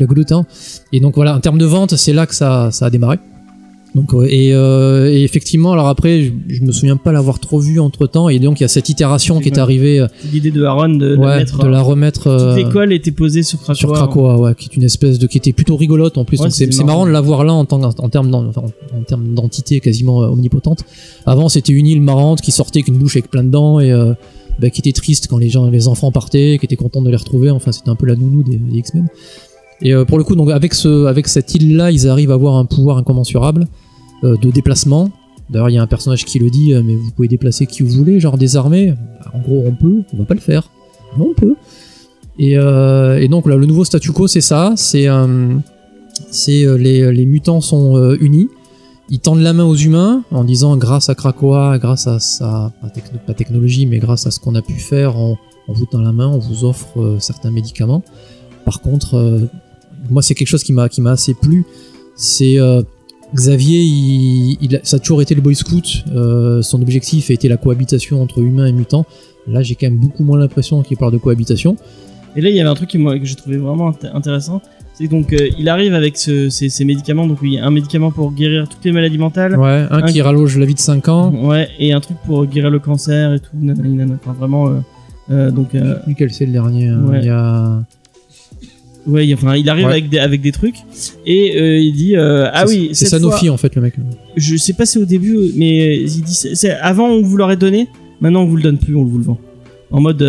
le 0.00 0.06
glouton. 0.06 0.44
Et 0.92 1.00
donc 1.00 1.14
voilà, 1.16 1.36
en 1.36 1.40
termes 1.40 1.58
de 1.58 1.66
vente, 1.66 1.94
c'est 1.96 2.14
là 2.14 2.26
que 2.26 2.34
ça, 2.34 2.70
ça 2.72 2.86
a 2.86 2.90
démarré. 2.90 3.18
Donc 3.98 4.12
ouais, 4.12 4.32
et, 4.32 4.54
euh, 4.54 5.10
et 5.12 5.24
effectivement, 5.24 5.72
alors 5.72 5.88
après, 5.88 6.22
je, 6.22 6.30
je 6.46 6.62
me 6.62 6.70
souviens 6.70 6.96
pas 6.96 7.10
l'avoir 7.10 7.40
trop 7.40 7.58
vu 7.58 7.80
entre 7.80 8.06
temps. 8.06 8.28
Et 8.28 8.38
donc 8.38 8.60
il 8.60 8.62
y 8.62 8.64
a 8.64 8.68
cette 8.68 8.88
itération 8.88 9.40
qui 9.40 9.48
est 9.48 9.58
arrivée, 9.58 9.98
euh, 9.98 10.06
L'idée 10.32 10.52
de 10.52 10.62
Aaron 10.62 10.90
de, 10.90 11.16
ouais, 11.16 11.38
mettre. 11.38 11.58
de 11.64 11.66
la 11.68 11.82
remettre 11.82 12.22
Toute 12.22 12.32
euh, 12.32 12.54
l'école 12.56 12.92
était 12.92 13.10
posée 13.10 13.42
sur 13.42 13.58
Krakoa. 13.58 13.74
sur 13.74 13.92
Krakoa, 13.92 14.38
ouais, 14.38 14.54
qui 14.54 14.68
est 14.70 14.76
une 14.76 14.84
espèce 14.84 15.18
de, 15.18 15.26
qui 15.26 15.38
était 15.38 15.52
plutôt 15.52 15.76
rigolote 15.76 16.16
en 16.16 16.24
plus. 16.24 16.40
Ouais, 16.40 16.50
c'est 16.50 16.68
marrant 16.78 16.86
marrant. 16.86 17.06
de 17.06 17.10
la 17.10 17.20
voir 17.20 17.42
là 17.44 17.54
en, 17.54 17.66
en 17.68 17.82
en, 17.82 18.08
termes 18.08 19.34
d'entité 19.34 19.80
quasiment 19.80 20.22
euh, 20.22 20.28
omnipotente. 20.28 20.84
Avant, 21.26 21.48
c'était 21.48 21.72
une 21.72 21.88
île 21.88 22.02
marrante 22.02 22.40
qui 22.40 22.52
sortait 22.52 22.78
avec 22.78 22.88
une 22.88 22.98
bouche 22.98 23.16
avec 23.16 23.30
plein 23.32 23.42
de 23.42 23.50
dents 23.50 23.80
et 23.80 23.90
euh, 23.90 24.12
bah, 24.60 24.70
qui 24.70 24.80
était 24.80 24.92
triste 24.92 25.26
quand 25.26 25.38
les 25.38 25.48
gens, 25.48 25.68
les 25.68 25.88
enfants 25.88 26.12
partaient, 26.12 26.56
qui 26.60 26.66
était 26.66 26.76
content 26.76 27.02
de 27.02 27.10
les 27.10 27.16
retrouver. 27.16 27.50
Enfin, 27.50 27.72
c'était 27.72 27.90
un 27.90 27.96
peu 27.96 28.06
la 28.06 28.14
nounou 28.14 28.44
des, 28.44 28.58
des 28.58 28.78
X-Men. 28.78 29.08
Et 29.80 29.94
pour 30.08 30.18
le 30.18 30.24
coup, 30.24 30.34
donc 30.34 30.50
avec 30.50 30.74
ce, 30.74 31.06
avec 31.06 31.28
cette 31.28 31.54
île-là, 31.54 31.92
ils 31.92 32.08
arrivent 32.08 32.32
à 32.32 32.34
avoir 32.34 32.56
un 32.56 32.64
pouvoir 32.64 32.96
incommensurable 32.96 33.68
de 34.22 34.50
déplacement. 34.50 35.10
D'ailleurs, 35.50 35.70
il 35.70 35.74
y 35.74 35.78
a 35.78 35.82
un 35.82 35.86
personnage 35.86 36.24
qui 36.24 36.38
le 36.38 36.50
dit, 36.50 36.74
euh, 36.74 36.82
mais 36.84 36.94
vous 36.94 37.10
pouvez 37.10 37.28
déplacer 37.28 37.66
qui 37.66 37.82
vous 37.82 37.90
voulez, 37.90 38.20
genre 38.20 38.36
des 38.36 38.56
armées. 38.56 38.94
Bah, 39.20 39.30
en 39.34 39.40
gros, 39.40 39.64
on 39.66 39.72
peut, 39.72 40.02
on 40.12 40.18
va 40.18 40.24
pas 40.24 40.34
le 40.34 40.40
faire. 40.40 40.70
Mais 41.16 41.24
on 41.24 41.34
peut. 41.34 41.54
Et, 42.38 42.56
euh, 42.56 43.26
donc 43.28 43.46
le 43.46 43.66
nouveau 43.66 43.84
statu 43.84 44.12
quo, 44.12 44.28
c'est 44.28 44.40
ça. 44.42 44.74
C'est 44.76 45.08
euh, 45.08 45.56
euh, 46.48 46.76
les, 46.78 47.26
mutants 47.26 47.60
sont 47.60 47.96
euh, 47.96 48.16
unis. 48.20 48.48
Ils 49.10 49.20
tendent 49.20 49.40
la 49.40 49.54
main 49.54 49.64
aux 49.64 49.74
humains 49.74 50.22
en 50.30 50.44
disant 50.44 50.76
grâce 50.76 51.08
à 51.08 51.14
Krakoa, 51.14 51.78
grâce 51.78 52.06
à 52.06 52.20
sa 52.20 52.72
pas, 52.82 52.90
techno- 52.90 53.18
pas 53.26 53.32
technologie, 53.32 53.86
mais 53.86 53.98
grâce 53.98 54.26
à 54.26 54.30
ce 54.30 54.38
qu'on 54.38 54.54
a 54.54 54.60
pu 54.60 54.74
faire, 54.74 55.16
on, 55.16 55.38
on 55.66 55.72
vous 55.72 55.86
tend 55.86 56.02
la 56.02 56.12
main, 56.12 56.28
on 56.28 56.38
vous 56.38 56.64
offre 56.66 57.00
euh, 57.00 57.18
certains 57.18 57.50
médicaments. 57.50 58.02
Par 58.66 58.82
contre, 58.82 59.14
euh, 59.14 59.46
moi, 60.10 60.20
c'est 60.20 60.34
quelque 60.34 60.48
chose 60.48 60.62
qui 60.62 60.72
m'a 60.72 60.88
assez 61.06 61.32
plu. 61.32 61.64
C'est 62.16 62.58
euh, 62.58 62.82
Xavier, 63.34 63.80
il, 63.82 64.80
ça 64.82 64.96
a 64.96 64.98
toujours 65.00 65.22
été 65.22 65.34
le 65.34 65.40
Boy 65.40 65.54
Scout. 65.54 66.04
euh, 66.14 66.62
son 66.62 66.80
objectif 66.82 67.30
a 67.30 67.34
été 67.34 67.48
la 67.48 67.56
cohabitation 67.56 68.22
entre 68.22 68.38
humains 68.40 68.66
et 68.66 68.72
mutants. 68.72 69.06
Là, 69.46 69.62
j'ai 69.62 69.74
quand 69.74 69.86
même 69.86 69.98
beaucoup 69.98 70.24
moins 70.24 70.38
l'impression 70.38 70.82
qu'il 70.82 70.96
parle 70.96 71.12
de 71.12 71.18
cohabitation. 71.18 71.76
Et 72.36 72.40
là, 72.40 72.50
il 72.50 72.56
y 72.56 72.60
avait 72.60 72.68
un 72.68 72.74
truc 72.74 72.88
qui, 72.90 72.98
moi, 72.98 73.18
que 73.18 73.24
j'ai 73.24 73.34
trouvé 73.34 73.56
vraiment 73.56 73.90
int- 73.90 74.10
intéressant. 74.14 74.60
C'est 74.94 75.08
donc, 75.08 75.32
euh, 75.32 75.48
il 75.58 75.68
arrive 75.68 75.94
avec 75.94 76.16
ce- 76.18 76.48
ces, 76.50 76.68
ces 76.68 76.84
médicaments. 76.84 77.26
Donc, 77.26 77.40
oui, 77.40 77.58
un 77.58 77.70
médicament 77.70 78.10
pour 78.10 78.32
guérir 78.32 78.68
toutes 78.68 78.84
les 78.84 78.92
maladies 78.92 79.18
mentales. 79.18 79.56
Ouais, 79.58 79.86
un 79.90 79.98
Un 79.98 80.02
qui 80.02 80.14
qui- 80.14 80.22
rallonge 80.22 80.58
la 80.58 80.66
vie 80.66 80.74
de 80.74 80.78
5 80.80 81.08
ans. 81.08 81.30
Ouais, 81.32 81.68
et 81.78 81.92
un 81.92 82.00
truc 82.00 82.16
pour 82.26 82.44
guérir 82.46 82.70
le 82.70 82.78
cancer 82.80 83.34
et 83.34 83.40
tout. 83.40 83.50
nanani, 83.54 83.94
nanana. 83.94 84.18
Enfin, 84.22 84.32
vraiment. 84.38 84.68
euh, 84.68 84.72
euh, 85.30 85.50
donc, 85.50 85.68
Lequel 85.72 86.32
c'est 86.32 86.46
le 86.46 86.52
dernier 86.52 86.88
hein 86.88 87.02
Ouais. 87.06 87.20
Il 87.20 87.26
y 87.26 87.30
a. 87.30 87.82
ouais, 89.08 89.34
enfin, 89.34 89.56
il 89.56 89.68
arrive 89.68 89.86
Ouais. 89.86 89.92
avec, 89.92 90.08
des, 90.08 90.18
avec 90.18 90.40
des 90.40 90.52
trucs. 90.52 90.76
Et 91.26 91.56
euh, 91.60 91.78
il 91.78 91.92
dit 91.94 92.16
euh, 92.16 92.48
Ah 92.52 92.66
c'est- 92.66 92.72
oui, 92.78 92.90
c'est 92.92 93.06
Sanofi 93.06 93.46
fois- 93.46 93.54
en 93.54 93.56
fait 93.56 93.74
le 93.74 93.82
mec. 93.82 93.94
Je 94.36 94.56
sais 94.56 94.72
pas 94.74 94.86
si 94.86 94.92
c'est 94.92 94.98
au 95.00 95.04
début, 95.04 95.36
mais 95.56 95.96
il 95.96 96.22
dit 96.22 96.68
Avant, 96.80 97.08
on 97.08 97.22
vous 97.22 97.36
l'aurait 97.36 97.56
donné. 97.56 97.88
Maintenant, 98.20 98.42
on 98.42 98.46
vous 98.46 98.56
le 98.56 98.62
donne 98.62 98.78
plus, 98.78 98.94
on 98.96 99.04
vous 99.04 99.18
le 99.18 99.24
vend. 99.24 99.38
En 99.90 100.00
mode. 100.00 100.22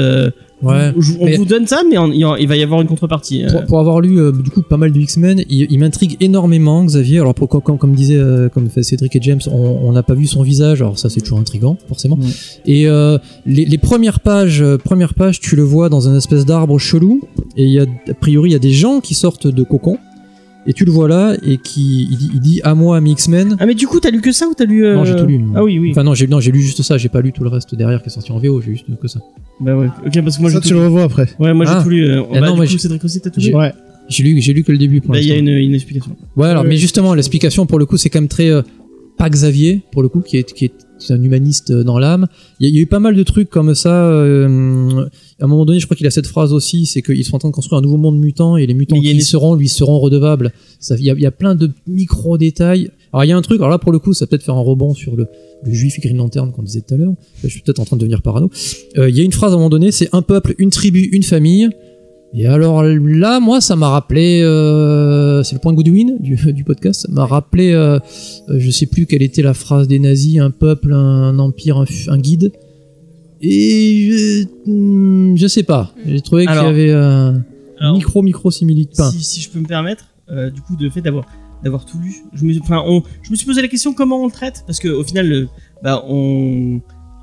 Ouais. 0.62 0.92
je- 1.00 1.14
on 1.20 1.26
mais- 1.26 1.38
vous 1.38 1.46
donne 1.46 1.68
ça, 1.68 1.82
mais 1.90 1.96
il 2.40 2.48
va 2.48 2.56
y 2.58 2.64
avoir 2.64 2.82
une 2.82 2.88
contrepartie. 2.88 3.44
euh. 3.46 3.52
Pour, 3.52 3.66
pour 3.66 3.80
avoir 3.80 4.02
lu 4.02 4.20
euh, 4.20 4.32
du 4.32 4.50
coup 4.50 4.62
pas 4.62 4.78
mal 4.78 4.92
de 4.92 5.00
X-Men, 5.00 5.44
il, 5.50 5.68
il 5.70 5.80
m'intrigue 5.80 6.18
énormément 6.20 6.84
Xavier. 6.84 7.20
Alors 7.20 7.34
pour, 7.34 7.48
comme, 7.48 7.78
comme, 7.78 7.94
disait 7.94 8.18
euh, 8.18 8.50
comme 8.50 8.70
Cédric 8.82 9.16
et 9.16 9.20
James, 9.22 9.40
on 9.52 9.92
n'a 9.92 10.04
pas 10.04 10.16
vu 10.16 10.28
son 10.28 10.44
visage, 10.44 10.82
alors 10.82 11.00
ça 11.00 11.10
c'est 11.10 11.22
toujours 11.22 11.40
intrigant 11.40 11.78
forcément. 11.88 12.20
Et 12.66 12.88
euh, 12.88 13.18
les, 13.46 13.66
les 13.66 13.78
premières 13.78 14.20
pages, 14.20 14.64
premières 14.84 15.14
pages, 15.14 15.40
tu 15.40 15.56
le 15.56 15.64
vois 15.64 15.90
dans 15.90 16.10
un 16.10 16.18
espèce 16.18 16.46
d'arbre 16.46 16.78
chelou, 16.78 17.22
et 17.56 17.64
il 17.64 17.72
y 17.72 17.80
a 17.80 17.86
a 18.10 18.14
priori 18.14 18.50
il 18.50 18.54
y 18.54 18.56
a 18.56 18.60
des 18.60 18.72
gens 18.72 19.00
qui 19.00 19.14
sortent 19.14 19.48
de 19.48 19.64
cocon, 19.64 19.98
et 20.70 20.74
tu 20.74 20.86
le 20.86 20.92
vois 20.92 21.08
là 21.10 21.36
et 21.44 21.58
qui 21.58 22.08
il 22.12 22.18
dit, 22.18 22.30
il 22.36 22.40
dit 22.40 22.62
à 22.64 22.76
moi 22.76 23.02
mes 23.02 23.10
X-Men. 23.12 23.58
Ah, 23.60 23.66
mais 23.66 23.74
du 23.76 23.88
coup, 23.88 24.00
t'as 24.00 24.12
lu 24.12 24.22
que 24.22 24.32
ça 24.32 24.48
ou 24.48 24.54
t'as 24.54 24.66
lu. 24.66 24.86
euh, 24.86 24.96
Non 24.96 25.04
j'ai 25.04 25.16
tout 25.16 25.26
lu. 25.26 25.42
Ah 25.56 25.64
oui, 25.64 25.80
oui. 25.80 25.90
Enfin 25.92 26.04
non 26.04 26.14
j'ai 26.14 26.28
non 26.28 26.40
j'ai 26.40 26.52
lu 26.52 26.62
juste 26.62 26.82
ça, 26.84 26.98
j'ai 26.98 27.10
pas 27.10 27.20
lu 27.22 27.34
tout 27.34 27.44
le 27.44 27.50
reste 27.50 27.76
derrière 27.76 28.02
qui 28.02 28.08
est 28.08 28.12
sorti 28.12 28.32
en 28.32 28.38
VO, 28.40 28.62
j'ai 28.62 28.72
juste 28.72 28.86
que 29.02 29.08
ça. 29.08 29.20
Bah 29.60 29.76
ouais, 29.76 29.88
ok, 30.06 30.22
parce 30.24 30.38
que 30.38 30.42
moi 30.42 30.50
j'ai 30.52 30.56
ça, 30.58 30.62
tu 30.62 30.70
lu. 30.70 30.76
le 30.80 30.86
revois 30.86 31.04
après. 31.04 31.28
Ouais, 31.40 31.54
moi 31.54 31.66
j'ai 31.66 31.72
Ah. 31.76 31.82
tout 31.84 31.90
lu. 31.90 32.06
euh, 32.08 32.22
Eh 32.34 32.40
bah, 32.40 32.48
non, 32.48 32.56
moi, 32.56 32.66
Cédric 32.68 33.04
aussi, 33.04 33.20
t'as 33.20 33.30
tout 33.32 33.42
lu 33.42 33.54
Ouais. 33.54 33.74
J'ai 34.08 34.24
lu 34.24 34.40
j'ai 34.42 34.54
lu 34.54 34.64
que 34.64 34.72
le 34.72 34.78
début 34.78 35.02
pour 35.02 35.12
Bah, 35.14 35.20
il 35.20 35.28
y 35.28 35.32
a 35.32 35.36
l'instant. 35.36 35.48
une, 35.52 35.58
une 35.58 35.74
explication. 35.76 36.16
Ouais, 36.38 36.48
alors, 36.48 36.64
mais 36.64 36.78
justement, 36.78 37.14
l'explication 37.14 37.66
pour 37.66 37.78
le 37.80 37.86
coup, 37.86 37.98
c'est 37.98 38.10
quand 38.10 38.20
même 38.22 38.28
très. 38.28 38.50
euh, 38.50 38.62
pas 39.18 39.30
Xavier, 39.30 39.82
pour 39.92 40.02
le 40.02 40.08
coup, 40.10 40.22
qui 40.22 40.38
est, 40.38 40.54
qui 40.54 40.66
est 40.66 40.72
un 41.10 41.22
humaniste 41.24 41.72
euh, 41.72 41.84
dans 41.84 41.98
l'âme. 42.00 42.28
Il 42.60 42.64
y, 42.64 42.68
a- 42.68 42.70
il 42.70 42.76
y 42.76 42.80
a 42.80 42.82
eu 42.82 42.86
pas 42.88 43.00
mal 43.00 43.16
de 43.16 43.24
trucs 43.24 43.50
comme 43.50 43.74
ça. 43.76 44.10
euh, 44.10 45.06
à 45.42 45.46
un 45.46 45.48
moment 45.48 45.66
donné, 45.66 45.80
je 45.80 45.86
crois 45.86 45.96
qu'il 45.96 46.06
a 46.08 46.12
cette 46.12 46.28
phrase 46.28 46.52
aussi 46.54 46.86
c'est 46.86 47.02
qu'ils 47.02 47.24
sont 47.26 47.36
en 47.36 47.40
train 47.40 47.50
de 47.50 47.54
construire 47.54 47.80
un 47.80 47.82
nouveau 47.82 47.98
monde 47.98 48.18
mutant 48.20 48.58
et 48.58 48.66
les 48.68 48.74
mutants 48.74 48.96
y 48.98 49.02
qui 49.02 49.16
y 49.16 49.22
seront, 49.22 49.56
lui, 49.56 49.70
seront 49.70 50.00
redevables. 50.00 50.52
Il 50.92 51.04
y, 51.04 51.10
a, 51.10 51.14
il 51.14 51.22
y 51.22 51.26
a 51.26 51.32
plein 51.32 51.56
de 51.56 51.72
micro-détails. 51.88 52.90
Alors, 53.14 53.24
il 53.24 53.28
y 53.30 53.32
a 53.32 53.38
un 53.38 53.42
truc, 53.42 53.60
alors 53.60 53.70
là, 53.70 53.80
pour 53.80 53.92
le 53.92 54.00
coup, 54.00 54.14
ça 54.14 54.28
peut 54.28 54.36
être 54.36 54.44
faire 54.44 54.56
un 54.56 54.62
rebond 54.62 54.94
sur 54.94 55.16
le, 55.16 55.28
le 55.64 55.74
juif 55.74 56.00
Green 56.00 56.18
Lantern 56.18 56.52
qu'on 56.52 56.62
disait 56.64 56.82
tout 56.82 56.94
à 56.94 56.98
l'heure. 56.98 57.14
Je 57.44 57.48
suis 57.48 57.62
peut-être 57.62 57.80
en 57.80 57.86
train 57.86 57.96
de 57.96 58.02
devenir 58.02 58.22
parano. 58.22 58.50
Euh, 58.98 59.10
Il 59.10 59.18
y 59.18 59.22
a 59.22 59.24
une 59.24 59.32
phrase 59.32 59.52
à 59.52 59.56
un 59.56 59.58
moment 59.58 59.70
donné 59.70 59.92
c'est 59.92 60.10
un 60.14 60.22
peuple, 60.22 60.54
une 60.58 60.70
tribu, 60.70 61.10
une 61.12 61.24
famille. 61.24 61.70
Et 62.34 62.46
alors 62.46 62.84
là, 62.84 63.40
moi, 63.40 63.60
ça 63.60 63.76
m'a 63.76 63.90
rappelé, 63.90 64.42
euh, 64.44 65.42
c'est 65.44 65.56
le 65.56 65.62
point 65.62 65.74
Goodwin 65.74 66.18
du, 66.20 66.36
du 66.54 66.64
podcast, 66.64 67.02
ça 67.02 67.12
m'a 67.12 67.26
rappelé, 67.26 67.72
euh, 67.72 68.00
euh, 68.50 68.60
je 68.60 68.70
sais 68.70 68.86
plus 68.86 69.08
quelle 69.08 69.24
était 69.24 69.42
la 69.42 69.54
phrase 69.54 69.88
des 69.88 70.00
nazis, 70.00 70.40
un 70.40 70.52
peuple, 70.52 70.94
un 70.94 71.40
empire, 71.40 71.84
un, 72.08 72.18
guide. 72.18 72.52
Et 73.42 74.10
je, 74.12 74.72
hmm, 74.72 75.38
je 75.38 75.48
sais 75.48 75.64
pas, 75.64 75.94
j'ai 76.06 76.22
trouvé 76.22 76.46
qu'il 76.46 76.56
y 76.56 76.58
avait 76.58 76.94
un 76.94 77.44
alors, 77.80 77.96
micro 77.96 78.22
micro 78.22 78.52
similitude. 78.52 79.04
Si, 79.12 79.24
si 79.24 79.42
je 79.42 79.50
peux 79.50 79.60
me 79.60 79.66
permettre, 79.66 80.06
euh, 80.30 80.50
du 80.50 80.62
coup, 80.62 80.76
de 80.76 80.84
le 80.84 80.90
fait 80.90 81.02
d'avoir 81.02 81.26
d'avoir 81.64 81.86
tout 81.86 81.98
lu, 82.00 82.16
je 82.34 82.46
me, 82.46 82.58
enfin, 82.62 82.82
on, 82.86 83.04
je 83.22 83.32
me 83.32 83.36
suis 83.36 83.46
posé 83.46 83.62
la 83.62 83.68
question 83.68 83.94
comment 83.94 84.22
on 84.22 84.26
le 84.28 84.32
traite, 84.32 84.64
parce 84.66 84.80
que 84.80 84.88
au 84.88 85.04
final, 85.04 85.28
le, 85.28 85.50
bah, 85.84 86.06
on, 86.08 86.80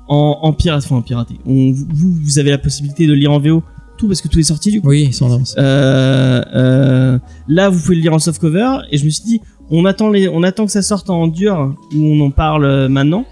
en, 0.07 0.39
en 0.43 0.53
pirate, 0.53 0.83
enfin 0.83 0.97
en 0.97 1.01
piraté, 1.01 1.35
on, 1.45 1.71
vous, 1.71 2.13
vous 2.13 2.37
avez 2.37 2.51
la 2.51 2.59
possibilité 2.59 3.07
de 3.07 3.13
lire 3.13 3.31
en 3.31 3.39
VO 3.39 3.63
tout 3.97 4.07
parce 4.07 4.21
que 4.21 4.27
tout 4.27 4.39
est 4.39 4.43
sorti 4.43 4.71
du 4.71 4.81
coup. 4.81 4.89
oui, 4.89 5.05
ils 5.09 5.13
sont 5.13 5.25
en 5.25 5.33
avance. 5.33 5.55
Euh, 5.57 6.41
euh, 6.55 7.19
là, 7.47 7.69
vous 7.69 7.79
pouvez 7.79 7.95
le 7.95 8.01
lire 8.01 8.13
en 8.13 8.19
softcover, 8.19 8.77
et 8.91 8.97
je 8.97 9.05
me 9.05 9.09
suis 9.09 9.23
dit, 9.23 9.41
on 9.69 9.85
attend 9.85 10.09
les, 10.09 10.27
on 10.29 10.43
attend 10.43 10.65
que 10.65 10.71
ça 10.71 10.81
sorte 10.81 11.09
en 11.09 11.27
dur 11.27 11.75
où 11.93 11.97
on 12.03 12.19
en 12.21 12.31
parle 12.31 12.65
euh, 12.65 12.87
maintenant. 12.87 13.25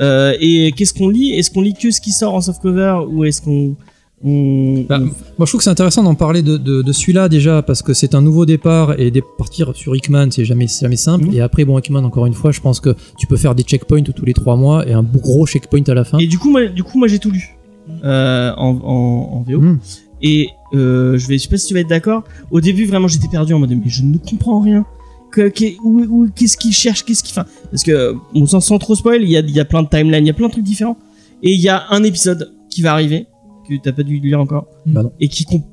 Euh, 0.00 0.34
et 0.40 0.72
qu'est-ce 0.72 0.92
qu'on 0.92 1.08
lit? 1.08 1.30
Est-ce 1.32 1.50
qu'on 1.50 1.62
lit 1.62 1.74
que 1.74 1.90
ce 1.90 2.00
qui 2.00 2.10
sort 2.10 2.34
en 2.34 2.40
softcover 2.40 3.00
ou 3.10 3.24
est-ce 3.24 3.40
qu'on 3.40 3.76
on, 4.24 4.84
Bah, 4.88 4.98
on- 5.00 5.04
Moi, 5.04 5.12
je 5.40 5.44
trouve 5.46 5.58
que 5.58 5.64
c'est 5.64 5.70
intéressant 5.70 6.02
d'en 6.02 6.14
parler 6.14 6.42
de, 6.42 6.56
de, 6.58 6.82
de 6.82 6.92
celui-là 6.92 7.28
déjà 7.30 7.62
parce 7.62 7.80
que 7.82 7.94
c'est 7.94 8.14
un 8.14 8.20
nouveau 8.20 8.44
départ 8.44 8.98
et 9.00 9.10
de 9.10 9.22
partir 9.38 9.74
sur 9.74 9.96
Hickman, 9.96 10.28
c'est 10.30 10.44
jamais, 10.44 10.66
jamais 10.66 10.96
simple. 10.96 11.26
Mhm. 11.26 11.34
Et 11.34 11.40
après, 11.40 11.64
bon, 11.64 11.78
Hickman, 11.78 12.04
encore 12.04 12.26
une 12.26 12.34
fois, 12.34 12.50
je 12.52 12.60
pense 12.60 12.80
que 12.80 12.94
tu 13.18 13.26
peux 13.26 13.36
faire 13.36 13.54
des 13.54 13.62
checkpoints 13.62 14.02
tous 14.02 14.24
les 14.26 14.34
trois 14.34 14.56
mois 14.56 14.86
et 14.86 14.92
un 14.92 15.02
gros 15.02 15.46
checkpoint 15.46 15.84
à 15.88 15.94
la 15.94 16.04
fin. 16.04 16.18
Et 16.18 16.26
du 16.26 16.38
coup, 16.38 16.50
moi, 16.50 16.66
du 16.66 16.82
coup, 16.82 16.98
moi, 16.98 17.08
j'ai 17.08 17.18
tout 17.18 17.30
lu 17.30 17.56
euh, 18.04 18.52
en, 18.56 18.68
en, 18.84 19.36
en 19.38 19.44
VO. 19.48 19.60
Mhm. 19.60 19.78
Et 20.22 20.48
euh, 20.74 21.18
je 21.18 21.26
vais, 21.28 21.38
je 21.38 21.42
sais 21.44 21.48
pas 21.48 21.56
si 21.58 21.66
tu 21.66 21.74
vas 21.74 21.80
être 21.80 21.88
d'accord. 21.88 22.24
Au 22.50 22.60
début, 22.60 22.84
vraiment, 22.86 23.08
j'étais 23.08 23.28
perdu 23.28 23.52
en 23.54 23.58
mode 23.58 23.70
mais 23.70 23.82
je 23.86 24.02
ne 24.02 24.16
comprends 24.18 24.60
rien. 24.60 24.84
Que, 25.30 25.48
que- 25.48 25.76
où, 25.82 26.00
où- 26.04 26.28
qu'est-ce 26.34 26.56
qu'il 26.56 26.72
cherche, 26.72 27.04
qu'est-ce 27.04 27.22
qu'il 27.22 27.34
fait 27.34 27.42
Parce 27.70 27.82
que, 27.82 28.14
bon, 28.34 28.46
sans, 28.46 28.60
sans 28.60 28.78
trop 28.78 28.94
spoil, 28.94 29.22
il 29.22 29.28
y 29.28 29.36
a, 29.36 29.40
il 29.40 29.50
y 29.50 29.60
a 29.60 29.64
plein 29.64 29.82
de 29.82 29.88
timelines, 29.88 30.24
il 30.24 30.28
y 30.28 30.30
a 30.30 30.34
plein 30.34 30.46
de 30.46 30.52
trucs 30.52 30.64
différents. 30.64 30.96
Et 31.42 31.52
il 31.52 31.60
y 31.60 31.68
a 31.68 31.84
un 31.90 32.02
épisode 32.04 32.54
qui 32.70 32.80
va 32.82 32.92
arriver 32.92 33.26
que 33.68 33.74
t'as 33.82 33.92
pas 33.92 34.02
dû 34.02 34.18
lire 34.18 34.40
encore. 34.40 34.66
Bah 34.86 35.02
non. 35.02 35.12
Et 35.20 35.28
qui 35.28 35.44
comp- 35.44 35.66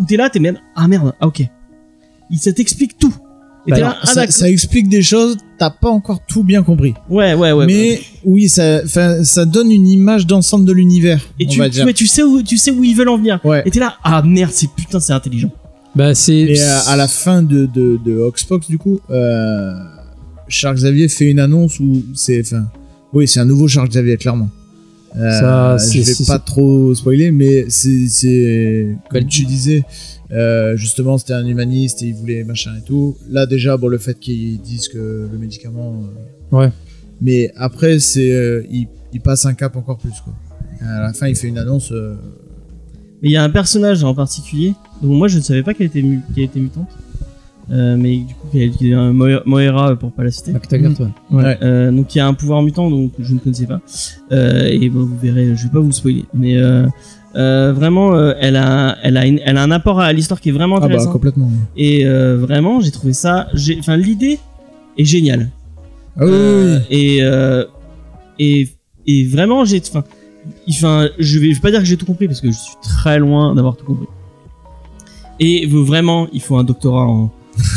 où 0.00 0.04
t'es 0.06 0.16
là, 0.16 0.30
t'es 0.30 0.38
merde. 0.40 0.56
Ah 0.74 0.88
merde, 0.88 1.12
ah 1.20 1.26
ok. 1.26 1.42
Il 2.30 2.38
ça 2.38 2.52
t'explique 2.52 2.96
tout. 2.98 3.14
Et 3.66 3.70
Bah 3.70 3.76
alors, 3.76 3.88
là, 3.90 3.98
ah 4.02 4.26
ça, 4.30 4.48
explique 4.48 4.88
des 4.88 5.02
choses, 5.02 5.36
t'as 5.58 5.70
pas 5.70 5.90
encore 5.90 6.20
tout 6.26 6.44
bien 6.44 6.62
compris. 6.62 6.94
Ouais, 7.10 7.34
ouais, 7.34 7.52
ouais. 7.52 7.66
mais 7.66 8.00
oui, 8.24 8.48
ça, 8.48 8.82
donne 9.44 9.70
une 9.70 9.88
image 9.88 10.26
d'ensemble 10.26 10.64
de 10.64 10.72
l'univers. 10.72 11.20
Et 11.40 11.46
on 11.46 11.50
tu, 11.50 11.58
va 11.58 11.64
tu, 11.66 11.70
dire. 11.72 11.86
ouais, 11.86 11.92
tu 11.92 12.06
sais 12.06 12.22
où, 12.22 12.42
tu 12.42 12.56
sais 12.56 12.70
où 12.70 12.84
ils 12.84 12.94
veulent 12.94 13.08
en 13.08 13.18
venir. 13.18 13.40
Ouais. 13.44 13.62
Et 13.66 13.70
t'es 13.70 13.80
là, 13.80 13.96
ah 14.04 14.22
merde, 14.22 14.52
c'est 14.52 14.70
putain, 14.70 15.00
c'est 15.00 15.12
intelligent. 15.12 15.50
Bah, 15.96 16.14
c'est. 16.14 16.34
Et 16.34 16.60
euh, 16.60 16.78
à 16.86 16.96
la 16.96 17.08
fin 17.08 17.42
de, 17.42 17.66
de, 17.66 17.98
de 18.04 18.16
Hoxpox, 18.18 18.68
du 18.68 18.78
coup, 18.78 19.00
euh, 19.10 19.72
Charles 20.46 20.76
Xavier 20.76 21.08
fait 21.08 21.30
une 21.30 21.40
annonce 21.40 21.80
où 21.80 22.04
c'est. 22.14 22.40
Enfin, 22.40 22.66
oui, 23.12 23.26
c'est 23.26 23.40
un 23.40 23.46
nouveau 23.46 23.66
Charles 23.66 23.88
Xavier, 23.88 24.16
clairement. 24.16 24.50
Euh, 25.16 25.30
Ça, 25.40 25.76
je 25.78 26.00
vais 26.00 26.24
pas 26.26 26.38
trop 26.38 26.94
spoiler, 26.94 27.30
mais 27.30 27.66
c'est. 27.70 28.96
comme 29.10 29.24
tu 29.26 29.44
disais, 29.44 29.84
euh, 30.32 30.76
justement, 30.76 31.16
c'était 31.18 31.32
un 31.34 31.46
humaniste 31.46 32.02
et 32.02 32.06
il 32.08 32.14
voulait 32.14 32.44
machin 32.44 32.72
et 32.78 32.82
tout. 32.84 33.16
Là, 33.30 33.46
déjà, 33.46 33.76
bon, 33.76 33.88
le 33.88 33.98
fait 33.98 34.18
qu'ils 34.18 34.60
disent 34.60 34.88
que 34.88 35.28
le 35.32 35.38
médicament. 35.38 36.02
euh, 36.52 36.56
Ouais. 36.56 36.70
Mais 37.20 37.50
après, 37.56 37.98
c'est. 37.98 38.30
euh, 38.32 38.62
il, 38.70 38.88
il 39.12 39.20
passe 39.20 39.46
un 39.46 39.54
cap 39.54 39.74
encore 39.76 39.96
plus, 39.98 40.12
quoi. 40.22 40.34
À 40.86 41.00
la 41.00 41.12
fin, 41.14 41.28
il 41.28 41.36
fait 41.36 41.48
une 41.48 41.56
annonce. 41.58 41.90
euh, 41.92 42.14
Mais 43.22 43.30
il 43.30 43.32
y 43.32 43.36
a 43.36 43.42
un 43.42 43.48
personnage 43.50 44.04
en 44.04 44.14
particulier 44.14 44.74
dont 45.02 45.14
moi 45.14 45.28
je 45.28 45.38
ne 45.38 45.42
savais 45.42 45.62
pas 45.62 45.72
qu'elle 45.72 45.86
était, 45.86 46.02
mu- 46.02 46.20
qu'elle 46.34 46.44
était 46.44 46.60
mutante. 46.60 46.88
Euh, 47.70 47.96
mais 47.98 48.18
du 48.18 48.34
coup, 48.34 48.46
a 48.56 48.98
un 49.00 49.12
Moe- 49.12 49.42
Moira 49.44 49.96
pour 49.96 50.12
pas 50.12 50.22
la 50.22 50.30
citer. 50.30 50.52
Ouais. 51.30 51.42
Ouais. 51.42 51.58
Euh, 51.62 51.90
donc 51.90 52.14
il 52.14 52.18
y 52.18 52.20
a 52.20 52.26
un 52.28 52.34
pouvoir 52.34 52.62
mutant 52.62 52.88
donc 52.90 53.10
je 53.18 53.34
ne 53.34 53.38
connaissais 53.40 53.66
pas. 53.66 53.80
Euh, 54.32 54.68
et 54.70 54.88
bon, 54.88 55.00
vous 55.00 55.18
verrez, 55.20 55.56
je 55.56 55.64
vais 55.64 55.70
pas 55.72 55.80
vous 55.80 55.90
spoiler, 55.90 56.24
mais 56.32 56.56
euh, 56.56 56.86
euh, 57.34 57.72
vraiment, 57.72 58.14
euh, 58.14 58.34
elle 58.40 58.54
a, 58.56 58.96
elle 59.02 59.16
a, 59.16 59.26
une- 59.26 59.40
elle 59.44 59.56
a 59.58 59.62
un 59.64 59.70
apport 59.72 59.98
à 60.00 60.12
l'histoire 60.12 60.40
qui 60.40 60.50
est 60.50 60.52
vraiment 60.52 60.76
Ah 60.76 60.80
bah 60.80 60.86
intéressant. 60.86 61.10
complètement. 61.12 61.50
et 61.76 62.06
euh, 62.06 62.36
vraiment, 62.38 62.80
j'ai 62.80 62.92
trouvé 62.92 63.12
ça, 63.12 63.48
enfin 63.80 63.96
l'idée 63.96 64.38
est 64.96 65.04
géniale. 65.04 65.50
Ah 66.16 66.24
oui, 66.24 66.30
oui, 66.30 66.36
Euh, 66.36 66.78
oui. 66.78 66.96
et, 66.96 67.18
euh, 67.22 67.64
et 68.38 68.68
et 69.08 69.24
vraiment, 69.26 69.64
j'ai, 69.64 69.80
enfin, 69.88 70.04
enfin, 70.70 71.08
je 71.18 71.38
vais, 71.40 71.50
je 71.50 71.54
vais 71.56 71.60
pas 71.60 71.70
dire 71.72 71.80
que 71.80 71.86
j'ai 71.86 71.96
tout 71.96 72.06
compris 72.06 72.26
parce 72.28 72.40
que 72.40 72.48
je 72.50 72.56
suis 72.56 72.74
très 72.82 73.18
loin 73.18 73.54
d'avoir 73.56 73.76
tout 73.76 73.84
compris. 73.84 74.06
Et 75.40 75.66
vraiment, 75.66 76.28
il 76.32 76.40
faut 76.40 76.56
un 76.56 76.64
doctorat 76.64 77.04
en, 77.06 77.30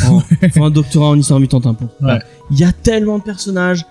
en- 0.07 0.21
un 0.63 0.69
doctorat 0.69 1.09
en 1.09 1.17
histoire 1.17 1.39
mutante 1.39 1.65
hein, 1.65 1.73
pour. 1.73 1.89
Ouais. 2.05 2.19
Il 2.51 2.59
y 2.59 2.63
a 2.63 2.71
tellement 2.71 3.17
de 3.19 3.23
personnages. 3.23 3.85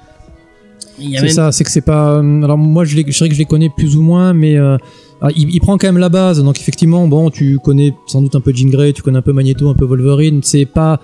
C'est 0.99 1.09
même- 1.09 1.29
ça, 1.29 1.53
c'est 1.53 1.65
que 1.65 1.71
c'est 1.71 1.81
pas. 1.81 2.15
euh, 2.17 2.43
Alors 2.43 2.59
moi, 2.59 2.85
je, 2.85 2.97
les- 2.97 3.05
je 3.07 3.17
dirais 3.17 3.29
que 3.29 3.35
je 3.35 3.39
les 3.41 3.45
connais 3.45 3.71
plus 3.71 3.97
ou 3.97 4.03
moins, 4.03 4.33
mais 4.33 4.57
euh, 4.57 4.77
ah, 5.21 5.29
il, 5.37 5.49
il 5.55 5.61
prend 5.61 5.79
quand 5.79 5.87
même 5.87 5.99
la 5.99 6.09
base. 6.09 6.43
Donc 6.43 6.59
effectivement, 6.59 7.07
bon, 7.07 7.31
tu 7.31 7.59
connais 7.63 7.95
sans 8.07 8.21
doute 8.21 8.35
un 8.35 8.41
peu 8.41 8.53
Jean 8.55 8.69
Grey, 8.71 8.93
tu 8.93 9.03
connais 9.03 9.19
un 9.19 9.23
peu 9.23 9.33
Magneto, 9.33 9.69
un 9.69 9.75
peu 9.75 9.85
Wolverine. 9.85 10.41
C'est 10.43 10.67
pas. 10.67 11.01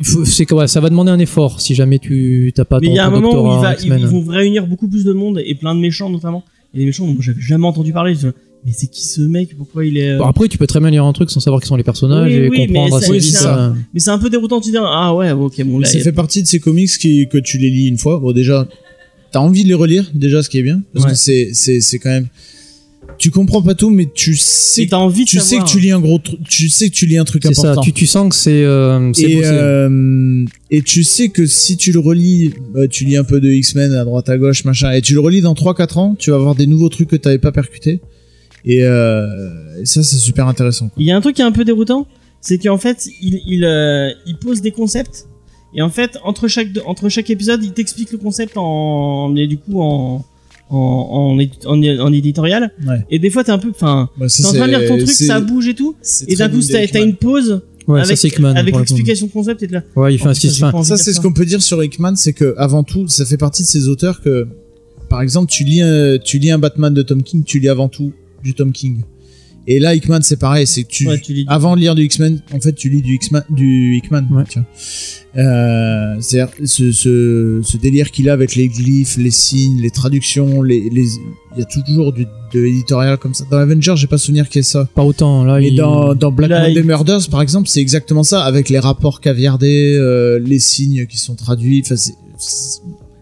C'est 0.00 0.52
ouais, 0.52 0.68
ça 0.68 0.80
va 0.80 0.90
demander 0.90 1.10
un 1.10 1.18
effort 1.18 1.58
si 1.60 1.74
jamais 1.74 1.98
tu 1.98 2.52
t'as 2.54 2.66
pas 2.66 2.78
Mais 2.80 2.88
ton, 2.88 2.92
il 2.92 2.96
y 2.96 2.98
a 2.98 3.06
un 3.06 3.10
moment 3.10 3.30
où 3.30 3.56
il 3.58 3.62
va, 3.62 3.74
ils, 3.82 4.06
vont 4.06 4.22
réunir 4.26 4.66
beaucoup 4.66 4.88
plus 4.88 5.04
de 5.04 5.12
monde 5.14 5.40
et 5.44 5.54
plein 5.54 5.74
de 5.74 5.80
méchants 5.80 6.10
notamment. 6.10 6.44
Et 6.74 6.78
des 6.80 6.84
méchants 6.84 7.06
dont 7.06 7.16
j'avais 7.18 7.40
jamais 7.40 7.66
entendu 7.66 7.92
parler. 7.94 8.14
Mais 8.66 8.72
c'est 8.74 8.88
qui 8.88 9.06
ce 9.06 9.20
mec? 9.20 9.56
Pourquoi 9.56 9.86
il 9.86 9.96
est 9.96 10.10
euh, 10.10 10.18
Bon, 10.18 10.24
après, 10.24 10.48
tu 10.48 10.58
peux 10.58 10.66
très 10.66 10.80
bien 10.80 10.90
lire 10.90 11.04
un 11.04 11.12
truc 11.12 11.30
sans 11.30 11.38
savoir 11.40 11.62
qui 11.62 11.68
sont 11.68 11.76
les 11.76 11.84
personnages 11.84 12.26
Oui, 12.32 12.36
et 12.36 12.48
oui, 12.48 12.58
mais 12.58 12.66
comprendre 12.66 13.00
oui, 13.10 13.18
vite. 13.20 13.30
c'est 13.30 13.36
ça. 13.36 13.72
Mais 13.94 14.00
c'est 14.00 14.10
un 14.10 14.18
peu 14.18 14.28
déroutant. 14.28 14.60
Tu 14.60 14.70
dis 14.72 14.76
ah 14.80 15.14
ouais, 15.14 15.30
ok, 15.30 15.62
bon 15.64 15.78
là. 15.78 15.86
ça 15.88 15.96
a- 15.98 16.00
fait 16.00 16.12
partie 16.12 16.42
de 16.42 16.48
ces 16.48 16.58
comics 16.58 16.90
qui, 16.98 17.28
que 17.28 17.38
tu 17.38 17.58
les 17.58 17.70
lis 17.70 17.86
une 17.86 17.96
fois. 17.98 18.18
Bon, 18.18 18.32
déjà, 18.32 18.66
t'as 19.30 19.38
envie 19.38 19.62
de 19.62 19.68
les 19.68 19.74
relire, 19.74 20.10
déjà, 20.14 20.42
ce 20.42 20.50
qui 20.50 20.58
est 20.58 20.62
bien. 20.64 20.82
Parce 20.92 21.04
Ouais. 21.04 21.12
que 21.12 21.16
c'est, 21.16 21.50
c'est, 21.52 21.80
c'est 21.80 21.98
quand 22.00 22.10
même. 22.10 22.26
Tu 23.18 23.30
comprends 23.30 23.62
pas 23.62 23.74
tout, 23.74 23.88
mais 23.88 24.08
tu 24.12 24.34
sais, 24.36 24.88
t'as 24.90 24.96
envie 24.96 25.24
de 25.24 25.28
tu 25.30 25.38
sais 25.38 25.58
que 25.58 25.64
tu 25.64 25.78
lis 25.78 25.92
un 25.92 26.00
gros 26.00 26.18
truc, 26.18 26.40
tu 26.50 26.68
sais 26.68 26.90
que 26.90 26.94
tu 26.94 27.06
lis 27.06 27.16
un 27.18 27.24
truc 27.24 27.44
C'est 27.46 27.54
ça, 27.54 27.62
important. 27.70 27.82
tu, 27.82 27.92
tu 27.92 28.04
sens 28.04 28.28
que 28.28 28.34
c'est 28.34 28.64
euh, 28.64 29.10
et, 29.16 29.40
euh, 29.44 30.44
et 30.72 30.82
tu 30.82 31.04
sais 31.04 31.28
que 31.28 31.46
si 31.46 31.76
tu 31.76 31.92
le 31.92 32.00
relis, 32.00 32.52
bah, 32.74 32.88
tu 32.88 33.04
lis 33.04 33.16
un 33.16 33.22
peu 33.24 33.40
de 33.40 33.48
X-Men 33.50 33.92
à 33.92 34.04
droite 34.04 34.28
à 34.28 34.36
gauche, 34.36 34.64
machin, 34.64 34.90
et 34.90 35.00
tu 35.02 35.14
le 35.14 35.20
relis 35.20 35.40
dans 35.40 35.54
3-4 35.54 35.98
ans, 35.98 36.16
tu 36.18 36.30
vas 36.30 36.36
avoir 36.36 36.56
des 36.56 36.66
nouveaux 36.66 36.88
trucs 36.88 37.08
que 37.08 37.16
t'avais 37.16 37.38
pas 37.38 37.52
percutés. 37.52 38.00
Et, 38.66 38.82
euh, 38.82 39.80
et 39.80 39.86
ça, 39.86 40.02
c'est 40.02 40.16
super 40.16 40.48
intéressant. 40.48 40.88
quoi. 40.88 40.94
Il 40.98 41.06
y 41.06 41.10
a 41.12 41.16
un 41.16 41.20
truc 41.20 41.36
qui 41.36 41.42
est 41.42 41.44
un 41.44 41.52
peu 41.52 41.64
déroutant, 41.64 42.06
c'est 42.40 42.58
qu'en 42.58 42.78
fait, 42.78 43.06
il, 43.22 43.40
il, 43.46 43.64
euh, 43.64 44.10
il 44.26 44.36
pose 44.36 44.60
des 44.60 44.72
concepts 44.72 45.26
et 45.74 45.82
en 45.82 45.88
fait, 45.90 46.18
entre 46.24 46.48
chaque 46.48 46.68
entre 46.86 47.08
chaque 47.08 47.28
épisode, 47.30 47.62
il 47.62 47.72
t'explique 47.72 48.10
le 48.12 48.18
concept 48.18 48.54
en 48.56 49.34
et 49.36 49.46
du 49.46 49.58
coup 49.58 49.80
en 49.80 50.24
en, 50.68 50.76
en, 50.76 51.36
édi- 51.38 51.64
en, 51.66 51.80
en 52.04 52.12
éditorial. 52.12 52.72
Ouais. 52.84 52.96
Et 53.08 53.20
des 53.20 53.30
fois, 53.30 53.44
t'es 53.44 53.52
un 53.52 53.58
peu, 53.58 53.70
enfin, 53.70 54.08
Bah, 54.18 54.28
ça, 54.28 54.42
t'es 54.42 54.48
en 54.48 54.52
train 54.54 54.66
de 54.66 54.72
lire 54.76 54.88
ton 54.88 54.96
truc, 54.96 55.08
ça 55.10 55.38
bouge 55.40 55.68
et 55.68 55.74
tout, 55.74 55.94
et 56.26 56.34
d'un 56.34 56.48
coup, 56.48 56.58
t'as 56.60 57.04
une 57.04 57.14
pause 57.14 57.60
ouais, 57.86 58.00
ça 58.00 58.06
avec 58.06 58.18
c'est 58.18 58.28
Hickman. 58.28 58.56
avec 58.56 58.74
l'explication 58.76 59.26
de 59.28 59.30
concept 59.32 59.62
et 59.62 59.68
de 59.68 59.74
là. 59.74 59.82
Ouais, 59.94 60.12
il 60.12 60.18
fait 60.18 60.26
un 60.26 60.30
enfin, 60.32 60.72
envie 60.72 60.86
Ça, 60.88 60.96
c'est 60.96 61.12
ce 61.12 61.20
qu'on 61.20 61.32
peut 61.32 61.44
dire 61.44 61.62
sur 61.62 61.82
Hickman, 61.84 62.16
c'est 62.16 62.32
que 62.32 62.54
avant 62.58 62.82
tout, 62.82 63.06
ça 63.06 63.24
fait 63.24 63.36
partie 63.36 63.62
de 63.62 63.68
ces 63.68 63.86
auteurs 63.86 64.20
que, 64.22 64.48
par 65.08 65.22
exemple, 65.22 65.48
tu 65.52 65.62
lis, 65.62 65.82
un, 65.82 66.18
tu 66.18 66.38
lis 66.40 66.50
un 66.50 66.58
Batman 66.58 66.92
de 66.92 67.02
Tom 67.02 67.22
King, 67.22 67.44
tu 67.44 67.60
lis 67.60 67.68
avant 67.68 67.88
tout 67.88 68.12
du 68.42 68.54
Tom 68.54 68.72
King. 68.72 69.02
Et 69.68 69.80
là, 69.80 69.96
Hickman, 69.96 70.20
c'est 70.22 70.36
pareil, 70.38 70.64
c'est 70.64 70.84
tu, 70.84 71.08
Ouais, 71.08 71.18
tu 71.20 71.32
lis 71.32 71.42
du- 71.44 71.50
avant 71.50 71.74
de 71.74 71.80
lire 71.80 71.96
du 71.96 72.04
X-Men, 72.04 72.40
en 72.52 72.60
fait, 72.60 72.72
tu 72.72 72.88
lis 72.88 73.02
du 73.02 73.14
X-Men, 73.16 73.42
du 73.50 73.96
Hickman. 73.96 74.24
Ouais. 74.30 74.44
Euh, 75.36 76.14
c'est-à-dire 76.20 76.54
ce, 76.64 76.92
ce, 76.92 77.60
ce 77.64 77.76
délire 77.76 78.12
qu'il 78.12 78.30
a 78.30 78.32
avec 78.32 78.54
les 78.54 78.68
glyphes, 78.68 79.16
les 79.16 79.32
signes, 79.32 79.80
les 79.80 79.90
traductions, 79.90 80.62
les, 80.62 80.88
les, 80.88 81.06
il 81.56 81.58
y 81.58 81.62
a 81.62 81.64
toujours 81.64 82.12
du, 82.12 82.26
de 82.54 82.60
l'éditorial 82.60 83.18
comme 83.18 83.34
ça. 83.34 83.44
Dans 83.50 83.56
Avengers, 83.58 83.94
j'ai 83.96 84.06
pas 84.06 84.18
souvenir 84.18 84.48
qu'il 84.48 84.60
y 84.60 84.60
ait 84.60 84.62
ça. 84.62 84.88
Pas 84.94 85.02
autant. 85.02 85.42
Là, 85.44 85.60
Et 85.60 85.66
il... 85.68 85.76
dans, 85.76 86.14
dans 86.14 86.30
Black 86.30 86.50
Là, 86.50 86.68
Monday 86.68 86.80
il- 86.80 86.86
Murders, 86.86 87.28
par 87.28 87.42
exemple, 87.42 87.68
c'est 87.68 87.80
exactement 87.80 88.22
ça, 88.22 88.44
avec 88.44 88.68
les 88.68 88.78
rapports 88.78 89.20
caviardés, 89.20 89.96
euh, 89.98 90.38
les 90.38 90.60
signes 90.60 91.06
qui 91.06 91.18
sont 91.18 91.34
traduits. 91.34 91.82
Enfin, 91.84 91.96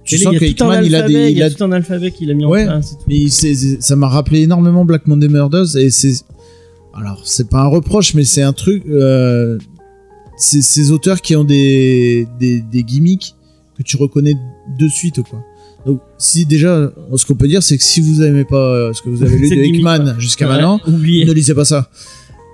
tu 0.05 0.19
sens 0.19 0.33
il 0.35 0.39
que 0.39 0.45
y 0.45 0.49
a 0.51 0.55
tout 0.55 0.65
un 0.65 0.83
Hickman, 0.83 0.87
il 0.87 0.95
a 0.95 1.03
des, 1.09 1.31
il 1.33 1.43
a 1.43 1.51
tout 1.51 1.65
un 1.65 1.73
alphabet 1.73 2.11
qu'il 2.11 2.31
a 2.31 2.35
mis 2.35 2.45
Ouais. 2.45 2.65
en 2.65 2.67
place. 2.81 2.97
mais 3.09 3.29
ça 3.29 3.97
m'a 3.97 4.09
rappelé 4.09 4.43
énormément 4.43 4.85
Black 4.85 5.07
Monday 5.07 5.29
Murders 5.29 5.77
et 5.77 5.91
c'est, 5.91 6.15
alors 6.95 7.21
c'est 7.25 7.49
pas 7.49 7.61
un 7.63 7.67
reproche, 7.69 8.15
mais 8.15 8.25
c'est 8.25 8.43
un 8.43 8.53
truc, 8.53 8.85
euh, 8.89 9.59
c'est 10.37 10.63
ces 10.63 10.91
auteurs 10.91 11.21
qui 11.23 11.37
ont 11.37 11.45
des, 11.45 12.27
des, 12.39 12.61
des 12.61 12.83
gimmicks 12.83 13.35
que 13.77 13.83
tu 13.83 13.97
reconnais 13.97 14.35
de 14.79 14.89
suite, 14.89 15.21
quoi. 15.23 15.43
Donc, 15.87 16.01
si 16.17 16.47
déjà, 16.47 16.91
ce 17.15 17.27
qu'on 17.27 17.35
peut 17.35 17.47
dire, 17.49 17.63
c'est 17.63 17.77
que 17.77 17.83
si 17.83 18.01
vous 18.01 18.23
aimez 18.23 18.45
pas 18.45 18.57
euh, 18.57 18.93
ce 18.95 19.03
que 19.03 19.11
vous 19.11 19.23
avez 19.23 19.37
lu 19.39 19.51
de 19.51 19.55
Hickman 19.65 20.15
jusqu'à 20.19 20.47
Ouais, 20.47 20.55
maintenant, 20.55 20.81
oubliez. 20.87 21.25
ne 21.27 21.33
lisez 21.33 21.55
pas 21.55 21.67
ça. 21.67 21.91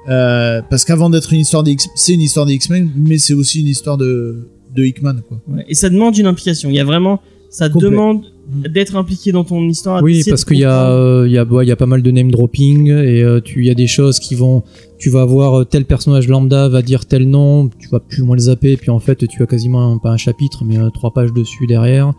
Euh, 0.09 0.63
parce 0.69 0.85
qu'avant 0.85 1.11
d'être 1.11 1.33
une 1.33 1.41
histoire 1.41 1.63
des 1.63 1.73
X, 1.73 1.87
c'est 1.95 2.15
une 2.15 2.23
histoire 2.23 2.45
des 2.47 2.55
X-Men, 2.55 2.91
mais 2.97 3.19
c'est 3.19 3.35
aussi 3.35 3.61
une 3.61 3.69
histoire 3.69 3.99
de, 3.99 4.49
de 4.75 4.85
Hickman, 4.85 5.17
quoi. 5.29 5.41
Ouais, 5.47 5.65
Et 5.69 5.75
ça 5.75 5.89
demande 5.91 6.17
une 6.19 6.27
implication. 6.27 6.71
Il 6.71 6.75
y 6.77 6.81
a 6.81 6.85
vraiment, 6.85 7.21
ça 7.51 7.69
Complet. 7.69 7.91
demande 7.91 8.23
Mm. 8.53 8.63
d'être 8.73 8.97
impliqué 8.97 9.31
dans 9.31 9.45
ton 9.45 9.63
histoire. 9.69 10.03
Oui, 10.03 10.23
parce 10.29 10.45
qu'il 10.45 10.59
y 10.59 10.65
a, 10.65 10.91
euh, 10.91 11.29
y 11.29 11.39
a, 11.39 11.47
y 11.63 11.71
a 11.71 11.77
pas 11.77 11.87
mal 11.87 12.03
de 12.03 12.11
name 12.11 12.33
dropping 12.33 12.89
et 12.89 13.23
euh, 13.23 13.41
tu, 13.41 13.65
y 13.65 13.71
a 13.71 13.75
des 13.75 13.87
choses 13.87 14.19
qui 14.19 14.35
vont, 14.35 14.65
tu 14.99 15.09
vas 15.09 15.25
voir 15.25 15.61
euh, 15.61 15.65
tel 15.65 15.85
personnage 15.85 16.27
lambda 16.27 16.69
va 16.69 16.83
dire 16.83 17.07
tel 17.07 17.29
nom, 17.29 17.69
tu 17.79 17.89
vas 17.91 18.01
plus 18.01 18.23
ou 18.23 18.27
moins 18.27 18.35
le 18.35 18.43
zapper, 18.43 18.77
puis 18.77 18.91
en 18.91 18.99
fait 18.99 19.25
tu 19.29 19.41
as 19.43 19.47
quasiment 19.47 19.93
un- 19.93 19.99
pas 19.99 20.11
un 20.11 20.17
chapitre 20.17 20.65
mais 20.65 20.79
euh, 20.79 20.91
trois 20.91 21.13
pages 21.13 21.33
dessus 21.33 21.67
derrière. 21.69 22.13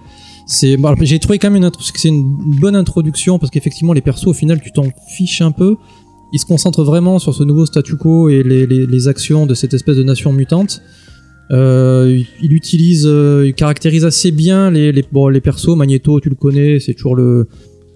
C'est, 0.48 0.78
bon, 0.78 0.96
j'ai 1.02 1.20
trouvé 1.20 1.38
quand 1.38 1.50
même 1.52 1.64
une, 1.64 1.72
c'est 1.96 2.08
une 2.10 2.34
bonne 2.62 2.76
introduction 2.78 3.38
parce 3.38 3.52
qu'effectivement 3.52 3.92
les 3.92 4.02
persos 4.02 4.28
au 4.28 4.34
final 4.34 4.62
tu 4.64 4.72
t'en 4.72 4.86
fiches 5.18 5.42
un 5.42 5.52
peu. 5.52 5.76
Ils 6.34 6.40
se 6.40 6.46
concentrent 6.46 6.86
vraiment 6.86 7.20
sur 7.20 7.34
ce 7.36 7.44
nouveau 7.44 7.66
statu 7.66 7.98
quo 7.98 8.30
et 8.30 8.42
les, 8.44 8.66
les, 8.66 8.86
les 8.88 9.08
actions 9.10 9.46
de 9.46 9.54
cette 9.54 9.74
espèce 9.74 9.98
de 9.98 10.04
nation 10.04 10.32
mutante. 10.32 10.82
Euh, 11.52 12.16
il- 12.20 12.28
il 12.42 12.54
utilise, 12.54 13.06
euh, 13.06 13.44
il 13.48 13.54
caractérise 13.54 14.06
assez 14.06 14.32
bien 14.32 14.72
les, 14.72 14.92
les, 14.92 15.04
bon, 15.12 15.28
les 15.28 15.42
persos. 15.42 15.76
Magneto, 15.76 16.20
tu 16.20 16.30
le 16.30 16.36
connais, 16.36 16.80
c'est 16.80 16.94
toujours 16.94 17.16
le, 17.16 17.48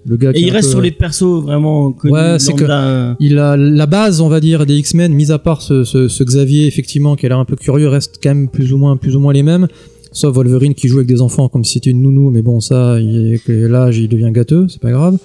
le 0.06 0.18
gars 0.18 0.32
Et 0.32 0.34
qui 0.34 0.44
est 0.44 0.48
il 0.48 0.52
reste 0.52 0.68
peu- 0.68 0.72
sur 0.72 0.82
les 0.82 0.92
persos 0.92 1.42
vraiment 1.44 1.92
connus. 1.94 2.14
Ouais, 2.14 2.36
c'est 2.38 2.54
que- 2.54 2.62
lambda. 2.66 3.16
Il 3.20 3.40
a 3.40 3.56
la 3.56 3.86
base, 3.86 4.20
on 4.22 4.28
va 4.30 4.40
dire, 4.40 4.66
des 4.66 4.76
X-Men, 4.76 5.14
mis 5.14 5.32
à 5.32 5.40
part 5.40 5.62
ce, 5.62 5.84
ce, 5.84 6.08
ce 6.10 6.24
Xavier, 6.24 6.68
effectivement, 6.68 7.16
qui 7.16 7.26
a 7.26 7.30
l'air 7.30 7.40
un 7.40 7.46
peu 7.46 7.56
curieux, 7.56 7.88
reste 7.88 8.20
quand 8.22 8.30
même 8.30 8.50
plus 8.50 8.74
ou 8.74 8.78
moins, 8.78 8.98
plus 8.98 9.16
ou 9.16 9.20
moins 9.20 9.34
les 9.34 9.44
mêmes. 9.44 9.68
Sauf 10.16 10.34
Wolverine 10.34 10.74
qui 10.74 10.88
joue 10.88 10.98
avec 11.00 11.08
des 11.08 11.22
enfants 11.22 11.50
comme 11.50 11.66
si 11.66 11.74
c'était 11.74 11.90
une 11.90 12.02
nounou, 12.02 12.30
mais 12.32 12.42
bon, 12.42 12.62
ça, 12.62 12.98
il 13.02 13.34
est- 13.34 13.38
que 13.44 13.52
l'âge, 13.52 13.98
il 13.98 14.08
devient 14.08 14.32
gâteux, 14.32 14.66
c'est 14.70 14.80
pas 14.82 14.92
grave. 14.92 15.18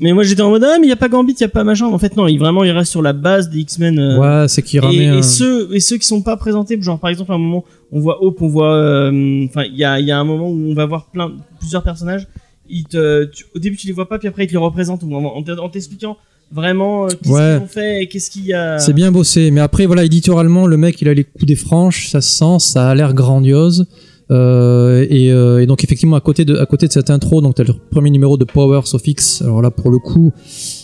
Mais 0.00 0.12
moi 0.12 0.22
j'étais 0.24 0.42
en 0.42 0.50
mode 0.50 0.64
ah 0.64 0.76
mais 0.80 0.86
il 0.86 0.90
y 0.90 0.92
a 0.92 0.96
pas 0.96 1.08
Gambit, 1.08 1.32
il 1.32 1.40
y 1.40 1.44
a 1.44 1.48
pas 1.48 1.64
machin. 1.64 1.86
En 1.86 1.98
fait 1.98 2.16
non, 2.16 2.26
il 2.28 2.38
vraiment 2.38 2.62
il 2.64 2.70
reste 2.70 2.90
sur 2.92 3.02
la 3.02 3.12
base 3.12 3.48
des 3.50 3.58
X-Men. 3.60 3.98
euh, 3.98 4.18
Ouais, 4.42 4.48
c'est 4.48 4.62
qu'il 4.62 4.78
et, 4.78 4.80
ramène. 4.80 5.14
et 5.18 5.22
ceux 5.22 5.68
et 5.74 5.80
ceux 5.80 5.96
qui 5.98 6.06
sont 6.06 6.22
pas 6.22 6.36
présentés, 6.36 6.80
genre 6.80 6.98
par 7.00 7.10
exemple 7.10 7.32
à 7.32 7.34
un 7.34 7.38
moment 7.38 7.64
on 7.90 7.98
voit 8.00 8.22
Hope, 8.24 8.40
on 8.42 8.46
voit, 8.48 8.72
euh, 8.74 9.44
enfin 9.46 9.62
il 9.64 9.76
y 9.76 9.84
a 9.84 9.98
y 10.00 10.10
a 10.12 10.18
un 10.18 10.22
moment 10.24 10.48
où 10.48 10.70
on 10.70 10.74
va 10.74 10.86
voir 10.86 11.06
plein 11.12 11.32
plusieurs 11.58 11.82
personnages. 11.82 12.26
Ils 12.68 12.84
te, 12.84 13.24
tu- 13.24 13.44
au 13.54 13.58
début 13.58 13.76
tu 13.76 13.86
les 13.88 13.92
vois 13.92 14.08
pas, 14.08 14.18
puis 14.18 14.28
après 14.28 14.44
ils 14.44 14.46
te 14.48 14.52
les 14.52 14.58
représentent 14.58 15.02
en 15.04 15.68
t'expliquant 15.68 16.16
vraiment 16.52 17.06
euh, 17.06 17.08
qu'est-ce 17.08 17.32
Ouais. 17.32 17.54
qu'ils 17.56 17.64
ont 17.64 17.66
fait 17.66 18.02
et 18.02 18.06
qu'est-ce 18.06 18.30
qu'il 18.30 18.46
y 18.46 18.52
a. 18.54 18.78
C'est 18.78 18.92
bien 18.92 19.10
bossé, 19.10 19.50
mais 19.50 19.60
après 19.60 19.86
voilà, 19.86 20.04
éditorialement, 20.04 20.66
le 20.68 20.76
mec 20.76 21.00
il 21.02 21.08
a 21.08 21.14
les 21.14 21.24
coups 21.24 21.46
des 21.46 21.56
franches, 21.56 22.08
ça 22.10 22.20
se 22.20 22.30
sent, 22.30 22.58
ça 22.60 22.90
a 22.90 22.94
l'air 22.94 23.12
grandiose. 23.12 23.86
Euh, 24.30 25.06
et, 25.10 25.30
euh, 25.30 25.60
et 25.62 25.66
donc 25.66 25.84
effectivement 25.84 26.16
à 26.16 26.20
côté 26.20 26.46
de 26.46 26.56
à 26.56 26.64
côté 26.64 26.86
de 26.88 26.92
cette 26.92 27.10
intro, 27.10 27.42
donc 27.42 27.56
t'as 27.56 27.64
le 27.64 27.74
premier 27.90 28.10
numéro 28.10 28.36
de 28.38 28.44
Powers 28.44 28.94
of 28.94 29.06
X. 29.06 29.42
Alors 29.42 29.60
là 29.60 29.70
pour 29.70 29.90
le 29.90 29.98
coup, 29.98 30.32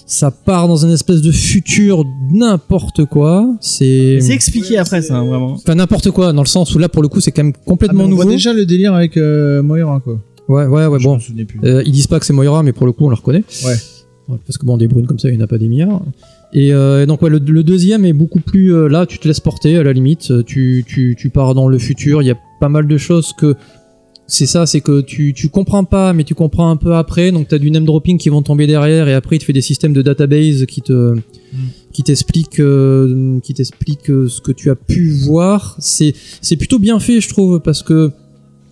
ça 0.07 0.31
part 0.31 0.69
dans 0.69 0.77
une 0.85 0.91
espèce 0.93 1.23
de 1.23 1.33
futur 1.33 2.05
n'importe 2.31 3.07
quoi. 3.07 3.49
C'est 3.61 4.21
C'est 4.21 4.33
expliqué 4.35 4.77
après 4.77 5.01
ça 5.01 5.17
hein, 5.17 5.25
vraiment. 5.25 5.53
enfin 5.53 5.75
n'importe 5.75 6.11
quoi 6.11 6.33
dans 6.35 6.43
le 6.43 6.47
sens 6.49 6.75
où 6.75 6.79
là 6.79 6.91
pour 6.91 7.03
le 7.03 7.09
coup 7.09 7.21
c'est 7.21 7.33
quand 7.33 7.43
même 7.45 7.55
Ah, 7.57 7.63
complètement 7.67 8.01
mais 8.01 8.05
on 8.05 8.09
nouveau. 8.09 8.23
voit 8.25 8.31
déjà 8.33 8.53
le 8.53 8.67
délire 8.67 8.93
avec 8.95 9.17
euh, 9.17 9.63
Moira, 9.63 10.01
quoi. 10.01 10.19
Ouais 10.49 10.67
ouais 10.67 10.87
ouais 10.87 10.99
Je 10.99 11.05
bon. 11.05 11.19
plus. 11.19 11.61
Euh, 11.65 11.83
ils 11.87 11.93
disent 11.93 12.09
pas 12.09 12.21
que 12.21 12.27
c'est 12.27 12.33
Moira, 12.35 12.63
mais 12.63 12.73
pour 12.73 12.85
le 12.87 12.93
coup, 12.93 13.07
on 13.07 13.11
la 13.11 13.17
reconnaît. 13.17 13.45
Ouais. 13.65 13.75
Ouais, 14.29 14.37
Parce 14.47 14.59
que 14.59 14.67
bon, 14.67 14.77
des 14.77 14.87
brunes 14.87 15.07
comme 15.07 15.19
ça, 15.19 15.29
il 15.29 15.37
n'y 15.37 15.41
en 15.41 15.45
a 15.45 15.49
pas 15.49 15.59
des 15.59 15.67
milliards. 15.69 16.03
Et 16.53 16.73
euh, 16.73 17.07
donc, 17.07 17.23
ouais, 17.23 17.31
le, 17.31 17.39
le 17.39 17.63
deuxième 17.63 18.05
est 18.05 18.13
beaucoup 18.13 18.41
plus. 18.41 18.75
euh, 18.75 18.89
là, 18.89 19.07
tu 19.07 19.19
te 19.19 19.29
laisses 19.29 19.41
porter, 19.41 19.77
à 19.77 19.83
la 19.83 19.93
limite. 19.93 20.45
Tu, 20.45 20.85
tu, 20.87 21.15
tu 21.17 21.31
pars 21.31 21.55
dans 21.55 21.69
le 21.69 21.79
futur. 21.79 22.23
Il 22.23 22.27
y 22.27 22.31
a 22.31 22.39
pas 22.61 22.69
mal 22.69 22.87
de 22.87 22.97
choses 22.97 23.33
que. 23.33 23.55
C'est 24.27 24.47
ça, 24.47 24.65
c'est 24.65 24.81
que 24.81 25.01
tu, 25.01 25.33
tu 25.35 25.49
comprends 25.49 25.83
pas, 25.83 26.13
mais 26.13 26.23
tu 26.23 26.37
comprends 26.37 26.71
un 26.71 26.77
peu 26.77 26.95
après. 26.95 27.33
Donc, 27.33 27.49
tu 27.49 27.55
as 27.55 27.59
du 27.59 27.71
name 27.73 27.85
dropping 27.85 28.17
qui 28.17 28.29
vont 28.29 28.43
tomber 28.43 28.69
derrière, 28.69 29.09
et 29.09 29.15
après, 29.15 29.37
il 29.37 29.39
te 29.41 29.45
fait 29.45 29.53
des 29.53 29.61
systèmes 29.61 29.93
de 29.93 30.03
database 30.03 30.67
qui 30.67 30.83
te. 30.83 31.17
qui 31.93 32.05
t'expliquent 32.05 32.61
euh, 32.61 33.41
qui 33.41 33.55
t'expliquent 33.55 34.11
euh, 34.11 34.29
ce 34.29 34.41
que 34.41 34.53
tu 34.53 34.71
as 34.71 34.77
pu 34.77 35.11
voir 35.11 35.75
c'est 35.81 36.15
c'est 36.41 36.55
plutôt 36.57 36.79
bien 36.79 37.01
fait 37.01 37.21
je 37.21 37.29
trouve 37.29 37.59
parce 37.59 37.83
que 37.83 38.13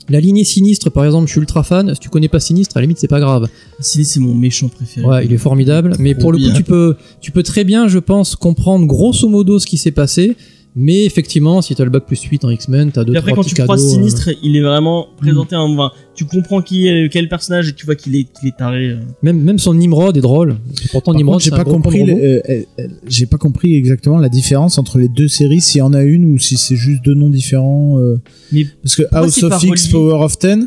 la 0.09 0.20
lignée 0.20 0.44
sinistre 0.44 0.90
par 0.90 1.05
exemple 1.05 1.26
je 1.26 1.32
suis 1.32 1.40
ultra 1.40 1.62
fan 1.62 1.94
si 1.94 2.01
tu 2.01 2.09
connais 2.09 2.28
pas 2.28 2.40
sinistre 2.40 2.76
à 2.76 2.80
la 2.80 2.82
limite 2.82 2.98
c'est 2.98 3.09
pas 3.09 3.20
grave 3.20 3.48
Sinistre 3.80 4.14
c'est 4.14 4.20
mon 4.20 4.35
méchant 4.35 4.68
préféré. 4.68 5.06
Ouais, 5.06 5.24
il 5.24 5.32
est 5.32 5.39
formidable. 5.39 5.94
Mais 5.98 6.14
pour 6.14 6.32
le 6.32 6.39
coup, 6.39 6.52
tu 6.56 6.64
peux, 6.64 6.97
tu 7.20 7.30
peux 7.30 7.43
très 7.43 7.64
bien, 7.64 7.89
je 7.89 7.98
pense, 7.98 8.36
comprendre 8.36 8.86
grosso 8.86 9.28
modo 9.28 9.59
ce 9.59 9.66
qui 9.66 9.78
s'est 9.78 9.93
passé. 9.93 10.36
Mais 10.80 11.05
effectivement, 11.05 11.60
si 11.60 11.74
t'as 11.74 11.82
le 11.84 11.90
bac 11.90 12.05
plus 12.06 12.22
8 12.22 12.44
en 12.44 12.50
X-Men, 12.50 12.92
t'as 12.92 13.02
deux, 13.05 13.12
Et 13.12 13.16
après, 13.16 13.32
trois 13.32 13.42
quand 13.42 13.48
petits 13.48 13.56
tu 13.56 13.62
croises 13.62 13.82
cadeaux, 13.82 13.90
euh, 13.92 13.94
Sinistre, 13.96 14.30
il 14.44 14.55
est 14.56 14.60
vraiment 14.60 15.09
présenté 15.18 15.56
en. 15.56 15.70
enfin, 15.74 15.90
tu 16.14 16.24
comprends 16.24 16.62
qui 16.62 16.86
est 16.88 17.09
quel 17.10 17.28
personnage 17.28 17.68
et 17.68 17.72
tu 17.72 17.84
vois 17.84 17.94
qu'il 17.96 18.14
est, 18.16 18.24
qu'il 18.24 18.48
est 18.48 18.56
taré. 18.56 18.90
euh. 18.90 18.96
même, 19.22 19.40
même 19.42 19.59
son 19.59 19.74
Nimrod 19.74 20.16
est 20.16 20.20
drôle. 20.20 20.56
Pourtant, 20.92 21.12
Par 21.12 21.18
Nimrod, 21.18 21.34
contre, 21.34 21.44
j'ai 21.44 21.50
c'est 21.50 21.55
un 21.55 21.59
pas 21.59 21.64
gros 21.64 21.74
compris, 21.74 22.00
robot. 22.00 22.12
euh, 22.22 22.40
euh, 22.48 22.86
j'ai 23.09 23.26
pas 23.26 23.38
compris 23.38 23.74
exactement 23.74 24.18
la 24.18 24.28
différence 24.28 24.78
entre 24.78 24.98
les 24.98 25.09
deux 25.09 25.28
séries, 25.28 25.60
s'il 25.60 25.78
y 25.78 25.82
en 25.82 25.92
a 25.92 26.02
une 26.02 26.32
ou 26.32 26.38
si 26.38 26.56
c'est 26.56 26.76
juste 26.76 27.05
deux 27.05 27.14
noms 27.14 27.30
différents. 27.30 27.98
euh. 27.98 28.20
Mais 28.52 28.64
Parce 28.82 28.94
que 28.96 29.02
House 29.12 29.34
c'est 29.34 29.44
of 29.46 29.62
X, 29.62 29.86
relié 29.86 29.92
Power 29.92 30.24
of 30.24 30.38
Ten, 30.38 30.66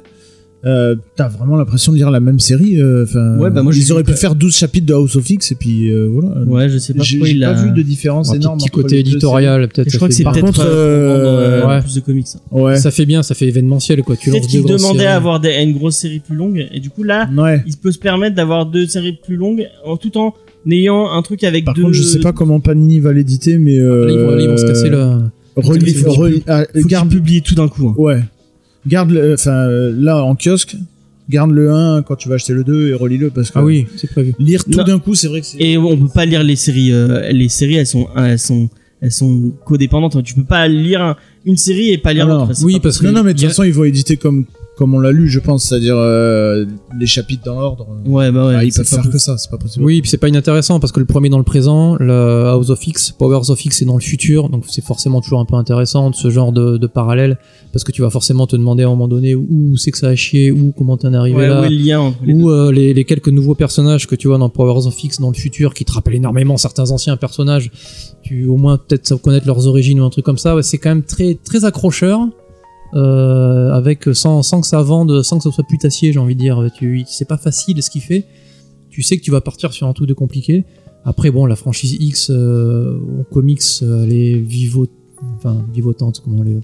euh, 0.66 0.96
t'as 1.16 1.28
vraiment 1.28 1.56
l'impression 1.58 1.92
de 1.92 1.98
lire 1.98 2.12
la 2.12 2.20
même 2.20 2.40
série. 2.40 2.80
euh, 2.82 3.04
Enfin, 3.08 3.38
Ouais, 3.40 3.50
bah 3.50 3.64
moi, 3.64 3.74
ils 3.76 3.92
auraient 3.92 4.04
pu 4.04 4.12
pas- 4.12 4.18
faire 4.18 4.36
12 4.36 4.56
chapitres 4.56 4.86
de 4.86 4.94
House 4.94 5.16
of 5.16 5.28
X 5.30 5.52
et 5.52 5.56
puis 5.56 5.90
euh, 5.92 6.08
voilà. 6.12 6.30
Ouais, 6.46 6.70
je 6.70 6.78
sais 6.78 6.94
pas 6.94 7.02
J'ai 7.04 7.18
pourquoi 7.18 7.30
j'ai 7.30 7.36
il 7.38 7.42
pas 7.42 7.48
a. 7.50 7.64
vu 7.66 7.72
de 7.72 7.82
différence 7.82 8.30
Un 8.32 8.36
énorme. 8.36 8.58
petit 8.58 8.66
entre 8.66 8.74
côté 8.74 8.96
les 8.96 9.10
éditorial, 9.10 9.68
peut-être. 9.68 9.90
Je 9.90 9.96
crois 9.96 10.08
que 10.08 10.14
c'est 10.14 10.24
Par 10.24 10.34
peut-être 10.34 10.46
contre, 10.46 10.62
euh, 10.66 10.70
euh, 10.70 11.62
euh, 11.64 11.68
ouais. 11.68 11.82
plus 11.82 11.96
de 11.96 12.00
comics. 12.02 12.28
ça. 12.28 12.40
séries. 12.52 12.62
Ouais. 12.64 12.76
Ça 12.78 12.92
fait 12.92 13.06
bien, 13.06 13.24
ça 13.24 13.34
fait 13.36 13.48
événementiel, 13.48 14.04
quoi. 14.04 14.16
Tu 14.16 14.30
Peut-être 14.30 14.48
qu'il 14.48 14.64
demandait 14.64 15.06
à 15.08 15.16
avoir 15.16 15.40
des- 15.40 15.62
une 15.64 15.74
grosse 15.74 15.96
série 15.96 16.20
plus 16.20 16.36
longue 16.36 16.68
et 16.72 16.80
du 16.80 16.90
coup 16.90 17.04
là, 17.04 17.30
Ouais. 17.36 17.64
il 17.66 17.76
peut 17.78 17.92
se 17.92 18.00
permettre 18.00 18.36
d'avoir 18.36 18.66
deux 18.68 18.86
séries 18.88 19.18
plus 19.24 19.36
longues 19.38 19.68
en 19.86 19.98
tout 19.98 20.16
en 20.18 20.34
ayant 20.70 21.10
un 21.10 21.22
truc 21.24 21.44
avec 21.44 21.66
Par 21.66 21.74
deux. 21.74 21.82
contre, 21.82 21.94
je 21.96 22.04
sais 22.04 22.20
pas 22.20 22.34
comment 22.34 22.60
Panini 22.60 23.00
va 23.00 23.14
l'éditer, 23.14 23.58
mais 23.58 23.80
euh, 23.80 24.06
Là, 24.06 24.12
ils 24.12 24.20
vont, 24.20 24.32
là, 24.32 24.42
ils 24.44 24.48
vont 24.50 24.58
se 24.58 24.66
casser 24.66 24.90
le. 24.90 25.22
relis- 25.56 25.94
Faut 25.96 26.10
qu'il- 26.12 26.22
relis- 26.22 26.44
ah, 26.48 26.64
Faut 26.82 26.88
garde, 26.88 27.10
qu'il 27.10 27.18
publie 27.18 27.42
tout 27.42 27.56
d'un 27.56 27.68
coup. 27.68 27.88
hein. 27.90 27.96
ouais, 27.98 28.20
garde, 28.88 29.12
le- 29.12 29.34
enfin 29.34 29.52
euh, 29.68 29.94
là 29.98 30.24
en 30.24 30.36
kiosque, 30.36 30.76
garde 31.30 31.52
le 31.52 31.72
1 31.72 32.02
quand 32.04 32.16
tu 32.16 32.28
vas 32.30 32.36
acheter 32.36 32.54
le 32.54 32.64
2 32.64 32.90
et 32.90 32.94
relis-le 32.94 33.30
parce 33.30 33.52
que 33.52 33.60
Ah 33.60 33.64
oui, 33.64 33.88
c'est 33.96 34.10
prévu. 34.10 34.34
lire 34.40 34.64
tout 34.66 34.84
d'un 34.84 35.00
coup, 35.00 35.16
c'est 35.16 35.28
vrai 35.28 35.42
que 35.42 35.48
c'est. 35.48 35.58
Et 35.62 35.78
on 35.78 35.98
peut 35.98 36.08
pas 36.14 36.26
lire 36.26 36.44
les 36.44 36.56
séries. 36.56 36.92
euh, 36.92 37.30
les 37.32 37.50
séries, 37.50 37.76
elles 37.76 37.88
sont, 37.88 38.08
elles 38.18 38.40
sont, 38.40 38.70
elles 39.02 39.12
sont 39.12 39.52
codépendantes. 39.66 40.22
Tu 40.24 40.34
peux 40.34 40.44
pas 40.44 40.68
lire 40.68 41.02
un- 41.02 41.16
une 41.46 41.58
série 41.58 41.90
et 41.92 41.98
pas 41.98 42.14
lire 42.14 42.28
Ah 42.30 42.46
l'autre. 42.46 42.54
Oui, 42.64 42.80
parce 42.82 42.98
que 43.00 43.06
Non, 43.08 43.12
non, 43.14 43.24
mais 43.24 43.34
de 43.34 43.40
toute 43.40 43.48
façon, 43.48 43.64
ils 43.64 43.74
vont 43.74 43.84
éditer 43.84 44.18
comme 44.18 44.46
comme 44.82 44.96
on 44.96 45.00
l'a 45.00 45.12
lu, 45.12 45.30
je 45.30 45.40
pense, 45.40 45.66
c'est-à-dire 45.66 45.94
euh, 45.96 46.66
les 47.00 47.06
chapitres 47.06 47.44
dans 47.46 47.60
l'ordre. 47.60 47.86
Ouais, 48.08 48.32
bah 48.32 48.48
ouais. 48.48 48.56
Ah, 48.58 48.64
ils 48.64 48.74
peuvent 48.74 48.84
faire 48.88 49.08
que 49.08 49.20
ça, 49.20 49.38
c'est 49.38 49.52
pas 49.52 49.60
possible. 49.60 49.86
Oui, 49.86 50.02
puis 50.02 50.10
c'est 50.10 50.18
pas 50.18 50.28
inintéressant 50.28 50.80
parce 50.80 50.92
que 50.92 51.00
le 51.00 51.06
premier 51.06 51.30
dans 51.30 51.38
le 51.38 51.44
présent, 51.44 51.98
le 52.00 52.46
House 52.48 52.72
of 52.72 52.88
X, 52.88 53.12
Powers 53.12 53.52
of 53.52 53.64
X 53.64 53.84
est 53.84 53.86
dans 53.86 53.94
le 53.96 54.02
futur, 54.02 54.50
donc 54.50 54.64
c'est 54.68 54.84
forcément 54.84 55.22
toujours 55.22 55.40
un 55.40 55.46
peu 55.46 55.54
intéressant 55.56 56.10
de 56.10 56.16
ce 56.16 56.32
genre 56.32 56.52
de, 56.52 56.78
de 56.78 56.88
parallèle 56.88 57.38
parce 57.72 57.84
que 57.84 57.92
tu 57.92 58.02
vas 58.02 58.10
forcément 58.10 58.48
te 58.48 58.56
demander 58.56 58.82
à 58.82 58.88
un 58.88 58.90
moment 58.90 59.08
donné 59.08 59.36
où 59.36 59.78
c'est 59.78 59.92
que 59.92 59.98
ça 60.00 60.08
a 60.08 60.16
chié, 60.16 60.52
ou 60.52 60.74
comment 60.76 60.98
t'en 60.98 61.14
es 61.14 61.16
arrivé 61.18 61.38
Ouais, 61.38 61.48
là. 61.48 61.62
où 61.62 61.66
est 61.66 61.70
le 61.70 61.76
lien 61.76 62.00
entre 62.00 62.18
les 62.26 62.34
ou 62.34 62.48
deux. 62.50 62.54
euh, 62.56 62.72
les, 62.72 62.94
les 62.96 63.06
quelques 63.06 63.30
nouveaux 63.30 63.56
personnages 63.56 64.08
que 64.08 64.16
tu 64.16 64.28
vois 64.28 64.40
dans 64.40 64.50
Powers 64.50 64.88
of 64.88 65.04
X 65.04 65.20
dans 65.22 65.30
le 65.30 65.36
futur 65.36 65.74
qui 65.76 65.86
te 65.86 65.92
rappellent 65.94 66.16
énormément 66.16 66.58
certains 66.58 66.90
anciens 66.90 67.18
personnages 67.18 67.70
tu 68.24 68.46
au 68.48 68.58
moins 68.58 68.78
peut-être 68.78 69.16
connaître 69.16 69.46
leurs 69.48 69.68
origines 69.68 70.00
ou 70.00 70.06
un 70.06 70.10
truc 70.10 70.26
comme 70.26 70.38
ça 70.38 70.56
ouais, 70.56 70.64
c'est 70.64 70.78
quand 70.80 70.90
même 70.90 71.04
très 71.04 71.36
très 71.36 71.66
accrocheur 71.66 72.28
euh, 72.94 73.72
avec 73.72 74.04
sans, 74.14 74.44
sans 74.44 74.62
que 74.62 74.68
ça 74.68 74.82
vende 74.82 75.22
sans 75.24 75.38
que 75.38 75.44
ça 75.44 75.52
soit 75.52 75.64
putassier 75.64 76.12
j'ai 76.12 76.20
envie 76.20 76.36
de 76.36 76.40
dire 76.42 76.64
tu 76.76 77.04
c'est 77.08 77.28
pas 77.28 77.38
facile 77.38 77.82
ce 77.82 77.90
qu'il 77.90 78.02
fait 78.02 78.26
tu 78.90 79.02
sais 79.04 79.18
que 79.18 79.22
tu 79.24 79.32
vas 79.32 79.42
partir 79.42 79.72
sur 79.74 79.88
un 79.88 79.94
truc 79.94 80.08
de 80.08 80.14
compliqué 80.14 80.66
après 81.06 81.32
bon 81.32 81.46
la 81.46 81.56
franchise 81.56 81.98
X 82.00 82.30
euh, 82.30 83.00
en 83.20 83.24
comics 83.24 83.62
euh, 83.82 84.04
elle 84.04 84.14
est 84.14 84.36
vivo 84.36 84.88
enfin 85.38 85.64
vivotante 85.74 86.22
comment 86.24 86.44
elle 86.44 86.52
est 86.52 86.62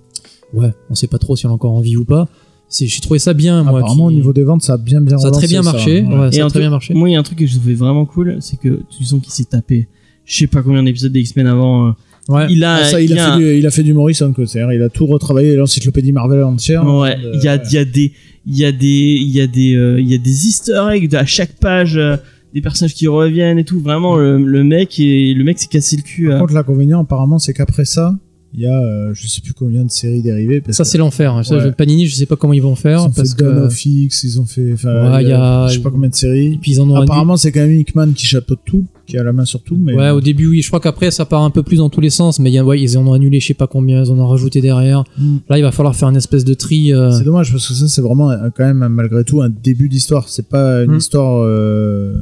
ouais 0.58 0.74
on 0.90 0.96
sait 0.96 1.08
pas 1.08 1.18
trop 1.18 1.36
si 1.36 1.46
elle 1.46 1.52
est 1.52 1.54
encore 1.54 1.74
en 1.74 1.80
vie 1.82 1.96
ou 1.98 2.06
pas 2.06 2.28
c'est 2.70 2.86
j'ai 2.88 3.00
trouvé 3.00 3.20
ça 3.20 3.34
bien 3.34 3.64
moi 3.64 3.80
Apparemment, 3.80 4.08
qui- 4.10 4.14
au 4.14 4.16
niveau 4.18 4.34
des 4.34 4.44
ventes, 4.44 4.62
ça 4.64 4.74
a 4.74 4.78
bien 4.78 5.00
bien 5.00 5.18
ça 5.18 5.30
a 5.30 5.32
très 5.32 5.48
bien 5.48 5.62
marché 5.62 6.02
Ouais. 6.02 6.08
ouais, 6.20 6.32
ça 6.34 6.40
a 6.40 6.42
très 6.42 6.50
truc- 6.50 6.62
bien 6.64 6.70
marché 6.70 6.94
Moi, 6.94 7.10
il 7.10 7.14
y 7.14 7.16
a 7.16 7.20
un 7.20 7.24
truc 7.24 7.38
que 7.40 7.48
je 7.48 7.56
trouvais 7.56 7.76
vraiment 7.76 8.06
cool, 8.06 8.38
c'est 8.42 8.60
que 8.60 8.82
tu 8.90 9.06
sens 9.06 9.22
qu'il 9.22 9.32
s'est 9.32 9.46
tapé. 9.46 9.88
Je 10.26 10.36
sais 10.40 10.48
pas 10.48 10.62
combien 10.62 10.84
d'épisodes 10.84 11.14
des 11.14 11.22
X-Men 11.22 11.48
avant. 11.48 11.96
Euh, 12.30 12.34
ouais 12.34 12.48
Il 12.50 12.64
a, 12.64 12.76
Ah, 12.76 12.84
ça, 12.84 13.02
il, 13.02 13.10
il 13.12 13.18
a 13.20 13.28
a- 13.28 13.32
fait 13.34 13.38
du, 13.40 13.58
il 13.58 13.66
a 13.68 13.72
fait 13.72 13.84
du 13.84 13.94
Morrison, 13.94 14.32
quoi. 14.34 14.46
C'est-à-dire, 14.46 14.74
il 14.74 14.82
a 14.82 14.90
tout 14.90 15.06
retravaillé, 15.06 15.56
l'encyclopédie 15.56 16.12
Marvel 16.12 16.44
entière. 16.44 16.86
Ouais, 16.86 17.16
Euh, 17.24 17.32
il 17.36 17.44
y 17.44 17.48
a, 17.48 17.56
ouais. 17.56 17.62
il 17.70 17.74
y 17.74 17.78
a 17.78 17.86
des, 17.86 18.12
il 18.46 18.58
y 18.58 18.66
a 18.66 18.72
des, 18.72 18.88
il 19.22 19.30
y 19.32 19.42
a 19.42 19.48
des, 19.48 19.76
euh, 19.76 20.00
il 20.00 20.10
y 20.10 20.16
a 20.16 20.18
des 20.18 20.48
Easter 20.48 20.82
eggs 20.94 21.16
à 21.16 21.26
chaque 21.26 21.54
page, 21.60 21.98
euh, 21.98 22.16
des 22.54 22.62
personnages 22.62 22.94
qui 22.94 23.08
reviennent 23.08 23.58
et 23.60 23.64
tout. 23.66 23.80
Vraiment, 23.80 24.16
le, 24.16 24.38
le 24.44 24.64
mec 24.64 25.00
et 25.00 25.34
le 25.34 25.44
mec 25.44 25.60
s'est 25.60 25.68
cassé 25.68 25.96
le 25.98 26.02
cul. 26.04 26.28
Par 26.28 26.38
à- 26.38 26.40
contre, 26.40 26.54
l'inconvénient, 26.54 27.02
apparemment, 27.02 27.40
c'est 27.40 27.54
qu'après 27.54 27.86
ça, 27.86 28.16
il 28.58 28.64
y 28.64 28.66
a, 28.66 28.74
euh, 28.82 29.12
je 29.14 29.28
sais 29.28 29.40
plus 29.42 29.54
combien 29.54 29.86
de 29.86 29.92
séries 29.92 30.24
dérivées. 30.24 30.62
Parce 30.62 30.78
Ça 30.78 30.84
que 30.84 30.90
c'est 30.90 30.98
l'enfer. 30.98 31.32
hein. 31.34 31.44
Ouais. 31.52 31.72
Panini, 31.72 32.08
je 32.08 32.16
sais 32.16 32.26
pas 32.26 32.36
comment 32.36 32.54
ils 32.54 32.62
vont 32.62 32.74
ils 32.74 32.78
faire 32.78 33.04
ont 33.06 33.12
parce 33.12 33.34
fait 33.36 33.44
Dawn 33.44 33.56
que 33.56 33.60
of 33.68 33.86
X, 33.86 34.24
ils 34.24 34.42
ont 34.42 34.46
fait, 34.46 34.74
Ouais, 34.74 35.22
il 35.24 35.30
y 35.30 35.32
a, 35.32 35.68
je 35.68 35.76
sais 35.76 35.80
pas 35.80 35.92
combien 35.92 36.10
de 36.10 36.16
séries. 36.16 36.54
et 36.54 36.58
puis 36.60 36.72
ils 36.72 36.82
en 36.82 36.90
ont 36.90 36.96
Apparemment, 36.96 37.38
c'est 37.38 37.52
quand 37.52 37.60
même 37.60 37.80
Hickman 37.80 38.14
qui 38.14 38.26
chapeaute 38.26 38.60
tout, 38.66 38.86
qui 39.06 39.18
a 39.18 39.24
la 39.24 39.32
main 39.32 39.46
sur 39.46 39.62
tout, 39.62 39.78
mais. 39.80 39.94
Ouais, 39.94 40.10
au 40.10 40.20
début 40.22 40.48
oui. 40.48 40.62
Je 40.64 40.68
crois 40.68 40.80
qu'après 40.80 41.12
ça 41.12 41.26
part 41.26 41.44
un 41.44 41.52
peu 41.52 41.62
plus 41.64 41.78
dans 41.78 41.90
tous 41.90 42.02
les 42.02 42.10
sens, 42.10 42.40
mais 42.40 42.50
il 42.50 42.54
y 42.54 42.58
a, 42.58 42.66
ouais, 42.66 42.82
ils 42.82 42.98
en 42.98 43.06
ont 43.08 43.14
annulé, 43.14 43.40
je 43.40 43.46
sais 43.48 43.54
pas 43.54 43.68
combien, 43.68 44.04
ils 44.04 44.12
en 44.12 44.18
ont 44.18 44.28
rajouté 44.28 44.60
derrière. 44.60 45.04
Mm. 45.20 45.38
Là, 45.50 45.58
il 45.60 45.62
va 45.62 45.72
falloir 45.72 45.96
faire 45.96 46.10
une 46.10 46.18
espèce 46.18 46.44
de 46.44 46.54
tri. 46.56 46.92
euh, 46.94 47.12
C'est 47.12 47.24
dommage 47.26 47.52
parce 47.52 47.68
que 47.68 47.74
ça, 47.76 47.88
c'est 47.88 48.02
vraiment 48.02 48.32
euh, 48.32 48.50
quand 48.56 48.66
même 48.66 48.88
malgré 48.90 49.24
tout 49.24 49.42
un 49.42 49.50
début 49.50 49.88
d'histoire. 49.88 50.28
C'est 50.30 50.50
pas 50.50 50.84
une 50.84 50.94
Hmm. 50.94 50.98
histoire 50.98 51.42
euh, 51.44 52.16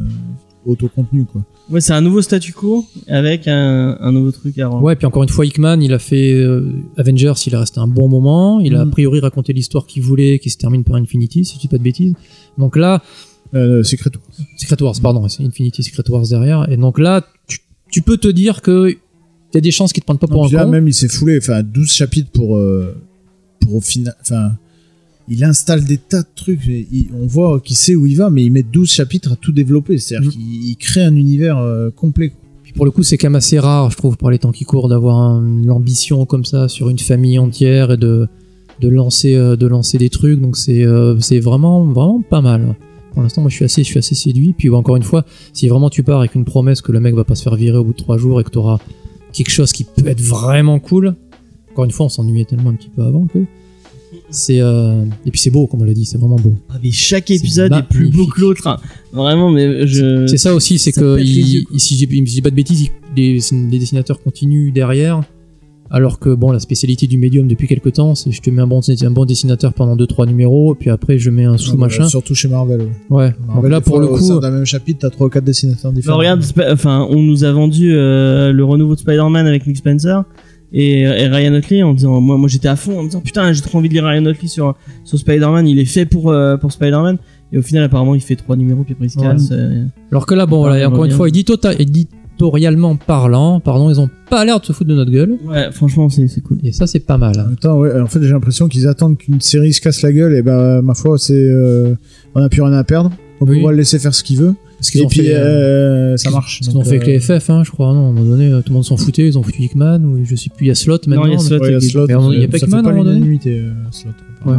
autocontenue, 0.65 1.25
quoi. 1.25 1.41
Ouais, 1.69 1.81
c'est 1.81 1.93
un 1.93 2.01
nouveau 2.01 2.21
statu 2.21 2.53
quo 2.53 2.85
avec 3.07 3.47
un, 3.47 3.97
un 3.99 4.11
nouveau 4.11 4.31
truc 4.31 4.57
à 4.59 4.67
rendre. 4.67 4.83
Ouais, 4.83 4.95
puis 4.95 5.05
encore 5.07 5.23
une 5.23 5.29
fois, 5.29 5.45
Hickman, 5.45 5.79
il 5.81 5.93
a 5.93 5.99
fait 5.99 6.33
euh, 6.33 6.71
Avengers, 6.97 7.33
il 7.47 7.53
est 7.53 7.57
resté 7.57 7.79
un 7.79 7.87
bon 7.87 8.07
moment. 8.07 8.59
Il 8.59 8.75
a 8.75 8.81
a 8.81 8.85
Mm. 8.85 8.91
priori 8.91 9.19
raconté 9.19 9.51
l'histoire 9.53 9.85
qu'il 9.87 10.03
voulait, 10.03 10.37
qui 10.39 10.49
se 10.51 10.57
termine 10.57 10.83
par 10.83 10.97
Infinity, 10.97 11.43
si 11.45 11.55
je 11.55 11.59
dis 11.61 11.67
pas 11.67 11.77
de 11.77 11.83
bêtises. 11.83 12.13
Donc 12.57 12.75
là, 12.77 13.01
Euh, 13.53 13.83
Secret 13.83 14.09
Wars. 14.15 14.47
Secret 14.57 14.81
Wars, 14.83 14.95
pardon, 15.01 15.27
c'est 15.29 15.43
Infinity 15.43 15.81
Secret 15.83 16.03
Wars 16.09 16.27
derrière. 16.27 16.69
Et 16.69 16.77
donc 16.77 16.99
là, 16.99 17.23
tu, 17.47 17.59
tu 17.91 18.01
peux 18.01 18.17
te 18.17 18.27
dire 18.27 18.61
que 18.61 18.89
il 18.89 18.97
y 19.53 19.57
a 19.57 19.61
des 19.61 19.71
chances 19.71 19.93
qu'ils 19.93 20.01
te 20.01 20.05
prennent 20.07 20.17
pas 20.19 20.27
pour 20.27 20.41
Non, 20.43 20.49
un 20.49 20.51
là, 20.57 20.63
con. 20.65 20.71
même, 20.71 20.87
il 20.87 20.93
s'est 20.93 21.07
foulé. 21.07 21.37
Enfin, 21.41 21.61
12 21.63 21.89
chapitres 21.93 22.31
pour, 22.31 22.57
euh, 22.57 22.95
pour 23.61 23.75
au 23.75 23.81
final. 23.81 24.13
Enfin, 24.21 24.51
il 25.27 25.43
installe 25.43 25.83
des 25.85 25.97
tas 25.97 26.21
de 26.21 26.27
trucs. 26.35 26.67
et 26.67 26.87
il- 26.91 27.07
on 27.19 27.25
voit 27.27 27.59
qu'il 27.59 27.75
sait 27.75 27.95
où 27.95 28.05
il 28.05 28.15
va, 28.17 28.29
mais 28.29 28.43
il 28.43 28.51
met 28.51 28.63
12 28.63 28.91
chapitres 28.91 29.31
à 29.33 29.35
tout 29.35 29.51
développer. 29.51 29.97
C'est-à-dire 29.97 30.27
Mhm. 30.27 30.33
qu'il 30.33 30.69
il 30.69 30.75
crée 30.77 31.03
un 31.03 31.15
univers 31.15 31.57
euh, 31.57 31.89
complet. 31.89 32.31
Puis 32.63 32.73
pour 32.73 32.85
le 32.85 32.91
coup, 32.91 33.03
c'est 33.03 33.17
quand 33.17 33.27
même 33.27 33.35
assez 33.35 33.59
rare, 33.59 33.89
je 33.91 33.97
trouve, 33.97 34.17
par 34.17 34.29
les 34.31 34.39
temps 34.39 34.51
qui 34.51 34.63
courent, 34.65 34.87
d'avoir 34.89 35.17
un- 35.19 35.61
l'ambition 35.63 36.25
comme 36.25 36.45
ça 36.45 36.67
sur 36.67 36.89
une 36.89 36.99
famille 36.99 37.39
entière 37.39 37.91
et 37.93 37.97
de, 37.97 38.27
de, 38.81 38.87
lancer, 38.89 39.35
euh, 39.35 39.55
de 39.55 39.67
lancer 39.67 39.97
des 39.97 40.09
trucs. 40.09 40.39
Donc 40.41 40.57
c'est 40.57 40.85
euh, 40.85 41.19
c'est 41.19 41.39
vraiment, 41.39 41.85
vraiment 41.85 42.21
pas 42.27 42.41
mal. 42.41 42.75
Pour 43.13 43.23
l'instant, 43.23 43.39
moi, 43.41 43.49
je 43.49 43.55
suis 43.55 43.65
assez, 43.65 43.81
je 43.83 43.87
suis 43.87 43.97
assez 43.99 44.13
séduit. 44.15 44.53
Puis 44.57 44.69
encore 44.69 44.97
une 44.97 45.03
fois, 45.03 45.25
si 45.53 45.67
vraiment 45.69 45.89
tu 45.89 46.03
pars 46.03 46.19
avec 46.19 46.35
une 46.35 46.43
promesse 46.45 46.81
que 46.81 46.91
le 46.91 46.99
mec 46.99 47.15
va 47.15 47.23
pas 47.23 47.35
se 47.35 47.43
faire 47.43 47.55
virer 47.55 47.77
au 47.77 47.83
bout 47.85 47.93
de 47.93 47.97
trois 47.97 48.17
jours 48.17 48.41
et 48.41 48.43
que 48.43 48.49
tu 48.49 48.57
auras 48.57 48.77
quelque 49.31 49.49
chose 49.51 49.71
qui 49.71 49.85
peut 49.85 50.07
être 50.07 50.19
vraiment 50.21 50.79
cool, 50.79 51.15
encore 51.71 51.85
une 51.85 51.91
fois, 51.91 52.07
on 52.07 52.09
s'ennuyait 52.09 52.43
tellement 52.45 52.71
un 52.71 52.75
petit 52.75 52.89
peu 52.93 53.03
avant 53.03 53.25
que 53.25 53.39
c'est 54.29 54.61
euh, 54.61 55.03
et 55.25 55.31
puis 55.31 55.39
c'est 55.39 55.49
beau, 55.49 55.67
comme 55.67 55.81
on 55.81 55.85
l'a 55.85 55.93
dit, 55.93 56.05
c'est 56.05 56.17
vraiment 56.17 56.35
beau. 56.37 56.53
Ah, 56.69 56.75
mais 56.83 56.91
chaque 56.91 57.29
épisode 57.31 57.71
est 57.73 57.83
plus 57.83 58.09
beau 58.09 58.27
que 58.27 58.39
l'autre. 58.41 58.67
hein. 58.67 58.77
Vraiment, 59.13 59.51
mais 59.51 59.87
je. 59.87 60.27
C'est 60.27 60.37
ça 60.37 60.53
aussi, 60.55 60.77
c'est 60.79 60.91
que 60.91 61.19
il- 61.19 61.65
il- 61.71 61.79
si 61.79 61.95
j'ai 61.95 62.07
si 62.07 62.35
j'ai 62.35 62.41
pas 62.41 62.49
de 62.51 62.55
bêtises, 62.55 62.81
il- 62.83 62.91
les, 63.15 63.39
les 63.71 63.79
dessinateurs 63.79 64.21
continuent 64.21 64.71
derrière. 64.73 65.21
Alors 65.91 66.17
que 66.17 66.33
bon, 66.33 66.49
la 66.51 66.59
spécialité 66.59 67.05
du 67.05 67.19
médium 67.19 67.47
depuis 67.47 67.67
quelques 67.67 67.93
temps, 67.93 68.15
c'est 68.15 68.31
je 68.31 68.41
te 68.41 68.49
mets 68.49 68.61
un 68.63 68.67
bon, 68.67 68.81
un 68.89 69.11
bon 69.11 69.23
dessinateur 69.25 69.71
pendant 69.73 69.95
2-3 69.95 70.25
numéros, 70.25 70.73
puis 70.73 70.89
après 70.89 71.19
je 71.19 71.29
mets 71.29 71.45
un 71.45 71.57
sous 71.57 71.77
machin. 71.77 72.07
Surtout 72.07 72.33
chez 72.33 72.47
Marvel. 72.47 72.81
ouais. 72.81 72.87
Ouais. 73.17 73.29
Donc 73.29 73.47
Marvel, 73.47 73.71
là 73.71 73.81
pour 73.81 73.97
fois, 73.97 74.01
le 74.01 74.07
coup, 74.07 74.19
sein 74.19 74.39
d'un 74.39 74.49
même 74.49 74.65
chapitre, 74.65 74.99
t'as 75.01 75.11
3 75.11 75.27
ou 75.27 75.29
4 75.29 75.43
dessinateurs 75.43 75.91
Bah, 75.91 75.95
différents. 75.95 76.17
regarde, 76.17 76.43
enfin, 76.71 77.07
on 77.11 77.21
nous 77.21 77.43
a 77.43 77.51
vendu 77.51 77.93
euh, 77.93 78.51
le 78.51 78.65
renouveau 78.65 78.95
de 78.95 78.99
Spider-Man 78.99 79.45
avec 79.45 79.67
Nick 79.67 79.77
Spencer 79.77 80.23
et, 80.73 81.01
et 81.01 81.27
Ryan 81.27 81.53
Otley 81.53 81.83
en 81.83 81.93
disant, 81.93 82.19
moi, 82.21 82.37
moi 82.37 82.47
j'étais 82.49 82.67
à 82.67 82.75
fond 82.75 82.99
en 82.99 83.03
me 83.03 83.07
disant, 83.07 83.21
putain, 83.21 83.51
j'ai 83.53 83.61
trop 83.61 83.77
envie 83.77 83.89
de 83.89 83.93
lire 83.93 84.05
Ryan 84.05 84.25
Otley 84.25 84.47
sur, 84.47 84.75
sur 85.03 85.17
Spider-Man, 85.17 85.67
il 85.67 85.79
est 85.79 85.85
fait 85.85 86.05
pour, 86.05 86.31
euh, 86.31 86.57
pour 86.57 86.71
Spider-Man. 86.71 87.17
Et 87.53 87.57
au 87.57 87.61
final, 87.61 87.83
apparemment, 87.83 88.15
il 88.15 88.21
fait 88.21 88.35
trois 88.35 88.55
numéros, 88.55 88.83
puis 88.83 88.93
après 88.93 89.05
il 89.05 89.09
se 89.09 89.19
Ouais. 89.19 89.25
casse. 89.27 89.49
euh. 89.51 89.85
alors 90.11 90.25
que 90.25 90.33
là 90.33 90.45
bon 90.45 90.57
voilà, 90.59 90.79
et 90.79 90.85
on 90.85 90.89
encore 90.89 91.05
une 91.05 91.11
fois, 91.11 91.27
édito- 91.29 91.55
éditorialement 91.79 92.95
parlant, 92.95 93.59
pardon, 93.59 93.89
ils 93.89 93.99
ont 93.99 94.09
pas 94.29 94.43
l'air 94.45 94.59
de 94.59 94.65
se 94.65 94.73
foutre 94.73 94.89
de 94.89 94.95
notre 94.95 95.11
gueule. 95.11 95.37
Ouais, 95.45 95.71
franchement, 95.71 96.09
c'est 96.09 96.27
c'est 96.27 96.41
cool. 96.41 96.57
Et 96.63 96.71
ça 96.71 96.87
c'est 96.87 96.99
pas 96.99 97.17
mal. 97.17 97.55
Temps, 97.61 97.77
ouais, 97.77 97.99
en 97.99 98.07
fait, 98.07 98.21
j'ai 98.21 98.29
l'impression 98.31 98.67
qu'ils 98.67 98.87
attendent 98.87 99.17
qu'une 99.17 99.39
série 99.41 99.71
se 99.73 99.79
casse 99.81 100.01
la 100.01 100.11
gueule, 100.11 100.33
et 100.35 100.41
ben, 100.41 100.81
ma 100.81 100.95
foi, 100.95 101.17
c'est, 101.17 101.33
euh, 101.35 101.93
on 102.33 102.41
a 102.41 102.49
plus 102.49 102.61
rien 102.61 102.73
à 102.73 102.83
perdre. 102.83 103.11
Donc, 103.39 103.49
Oui. 103.49 103.59
on 103.61 103.65
va 103.65 103.71
le 103.71 103.77
laisser 103.77 103.99
faire 103.99 104.13
ce 104.15 104.23
qu'il 104.23 104.37
veut. 104.39 104.55
Parce 104.77 104.91
qu'ils 104.91 105.03
ont 105.03 105.07
puis, 105.07 105.21
fait, 105.21 105.33
euh, 105.35 106.13
euh, 106.13 106.17
ça 106.17 106.29
marche. 106.31 106.59
ce 106.61 106.65
qu'ils 106.65 106.73
Donc, 106.73 106.81
ont 106.81 106.85
fait 106.85 106.97
avec 106.97 107.07
euh, 107.07 107.11
les 107.11 107.19
FF, 107.19 107.49
hein, 107.49 107.63
je 107.63 107.71
crois. 107.71 107.93
Non, 107.93 108.07
à 108.07 108.09
un 108.09 108.11
moment 108.11 108.23
donné, 108.29 108.51
euh, 108.51 108.59
tout 108.61 108.69
le 108.69 108.73
monde 108.75 108.83
s'en 108.85 108.97
foutait, 108.97 109.25
ils 109.27 109.37
ont 109.37 109.43
foutu 109.43 109.61
Hickman 109.63 109.99
ou 110.03 110.23
je 110.25 110.35
sais 110.35 110.49
plus, 110.49 110.65
il 110.65 110.67
y 110.69 110.71
a 110.71 110.75
Slot 110.75 110.99
maintenant. 111.07 111.25
il 111.25 111.31
y 111.31 111.35
a 111.35 111.39
Slot. 111.39 111.59
ouais, 111.59 111.67
il 111.69 111.71
y 111.71 111.75
a 111.75 111.77
a 111.77 111.81
ça 111.81 112.47
pas 112.47 112.57
Hickman, 112.57 112.77
à 112.85 112.89
un 112.89 112.91
moment 112.91 113.03
donné 113.03 113.39
euh, 113.47 113.71
Slot. 113.91 114.09
Ouais. 114.45 114.55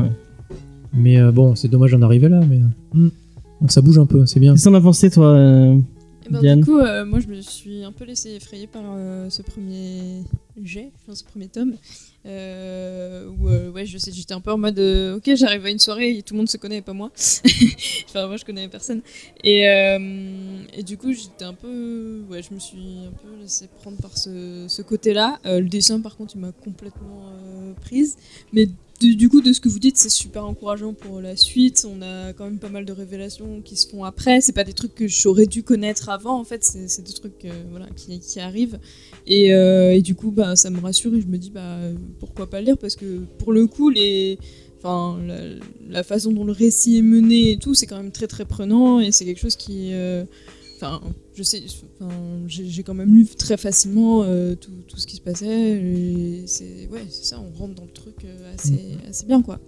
Mais 0.94 1.18
euh, 1.20 1.30
bon, 1.32 1.54
c'est 1.54 1.68
dommage 1.68 1.92
d'en 1.92 2.02
arriver 2.02 2.28
là, 2.28 2.40
mais 2.48 2.60
Mm. 2.94 3.08
ça 3.68 3.80
bouge 3.80 3.98
un 3.98 4.06
peu, 4.06 4.24
c'est 4.26 4.40
bien. 4.40 4.52
Qu'est-ce 4.52 4.68
as 4.68 4.80
pensé, 4.80 5.10
toi, 5.10 5.26
euh, 5.28 5.76
ben, 6.30 6.40
Diane 6.40 6.60
du 6.60 6.66
coup, 6.66 6.78
euh, 6.78 7.04
moi 7.04 7.20
je 7.20 7.28
me 7.28 7.40
suis 7.40 7.84
un 7.84 7.92
peu 7.92 8.04
laissé 8.04 8.34
effrayer 8.34 8.66
par 8.66 8.82
euh, 8.86 9.30
ce 9.30 9.42
premier 9.42 10.22
jet, 10.62 10.90
enfin, 10.96 11.14
ce 11.14 11.24
premier 11.24 11.48
tome. 11.48 11.76
Euh, 12.24 13.28
où 13.28 13.48
euh, 13.48 13.70
ouais, 13.70 13.86
je 13.86 13.98
sais, 13.98 14.10
j'étais 14.12 14.34
un 14.34 14.40
peu 14.40 14.50
en 14.50 14.58
mode 14.58 14.78
ok, 14.78 15.34
j'arrive 15.34 15.64
à 15.64 15.70
une 15.70 15.78
soirée 15.78 16.16
et 16.16 16.22
tout 16.22 16.34
le 16.34 16.38
monde 16.38 16.48
se 16.48 16.56
connaît, 16.56 16.82
pas 16.82 16.92
moi. 16.92 17.10
enfin, 18.08 18.26
moi 18.26 18.36
je 18.36 18.44
connais 18.44 18.68
personne. 18.68 19.02
Et, 19.44 19.60
et 19.62 20.82
du 20.82 20.96
coup, 20.96 21.12
j'étais 21.12 21.44
un 21.44 21.54
peu. 21.54 22.22
Ouais, 22.28 22.42
je 22.42 22.52
me 22.54 22.58
suis 22.58 22.98
un 23.06 23.12
peu 23.12 23.40
laissé 23.40 23.68
prendre 23.80 23.98
par 23.98 24.16
ce, 24.16 24.66
ce 24.68 24.82
côté-là. 24.82 25.38
Le 25.44 25.68
dessin, 25.68 26.00
par 26.00 26.16
contre, 26.16 26.34
il 26.36 26.40
m'a 26.40 26.52
complètement 26.52 27.32
prise. 27.82 28.16
Mais 28.52 28.68
du, 29.00 29.28
coup, 29.28 29.40
de 29.40 29.52
ce 29.52 29.60
que 29.60 29.68
vous 29.68 29.78
dites, 29.78 29.96
c'est 29.96 30.10
super 30.10 30.46
encourageant 30.46 30.94
pour 30.94 31.20
la 31.20 31.36
suite. 31.36 31.86
On 31.90 32.02
a 32.02 32.32
quand 32.32 32.44
même 32.44 32.58
pas 32.58 32.68
mal 32.68 32.84
de 32.84 32.92
révélations 32.92 33.60
qui 33.62 33.76
se 33.76 33.88
font 33.88 34.04
après. 34.04 34.40
C'est 34.40 34.52
pas 34.52 34.64
des 34.64 34.72
trucs 34.72 34.94
que 34.94 35.06
j'aurais 35.06 35.46
dû 35.46 35.62
connaître 35.62 36.08
avant, 36.08 36.38
en 36.38 36.44
fait. 36.44 36.64
C'est 36.64 37.02
des 37.02 37.12
trucs 37.12 37.44
euh, 37.44 37.62
voilà, 37.70 37.86
qui, 37.96 38.18
qui 38.20 38.40
arrivent. 38.40 38.78
Et, 39.26 39.52
euh, 39.52 39.94
et 39.94 40.02
du 40.02 40.14
coup, 40.14 40.30
bah, 40.30 40.56
ça 40.56 40.70
me 40.70 40.80
rassure 40.80 41.14
et 41.14 41.20
je 41.20 41.26
me 41.26 41.38
dis, 41.38 41.50
bah, 41.50 41.78
pourquoi 42.18 42.48
pas 42.48 42.60
le 42.60 42.66
lire? 42.66 42.78
Parce 42.78 42.96
que 42.96 43.20
pour 43.38 43.52
le 43.52 43.66
coup, 43.66 43.90
les. 43.90 44.38
La, 45.88 46.04
façon 46.04 46.30
dont 46.30 46.44
le 46.44 46.52
récit 46.52 46.98
est 46.98 47.02
mené 47.02 47.50
et 47.50 47.58
tout, 47.58 47.74
c'est 47.74 47.86
quand 47.86 47.96
même 47.96 48.12
très 48.12 48.28
très 48.28 48.44
prenant 48.44 49.00
et 49.00 49.10
c'est 49.10 49.24
quelque 49.24 49.40
chose 49.40 49.56
qui. 49.56 49.92
euh, 49.92 50.24
je 51.36 51.42
sais, 51.42 51.62
enfin, 52.00 52.10
j'ai 52.48 52.82
quand 52.82 52.94
même 52.94 53.14
lu 53.14 53.26
très 53.36 53.56
facilement 53.56 54.22
euh, 54.24 54.54
tout, 54.54 54.70
tout 54.88 54.96
ce 54.98 55.06
qui 55.06 55.16
se 55.16 55.20
passait. 55.20 55.80
C'est 56.46 56.88
ouais, 56.90 57.04
c'est 57.10 57.26
ça, 57.26 57.38
on 57.40 57.58
rentre 57.58 57.74
dans 57.74 57.84
le 57.84 57.92
truc 57.92 58.14
euh, 58.24 58.54
assez, 58.54 58.78
assez 59.08 59.26
bien 59.26 59.42
quoi. 59.42 59.58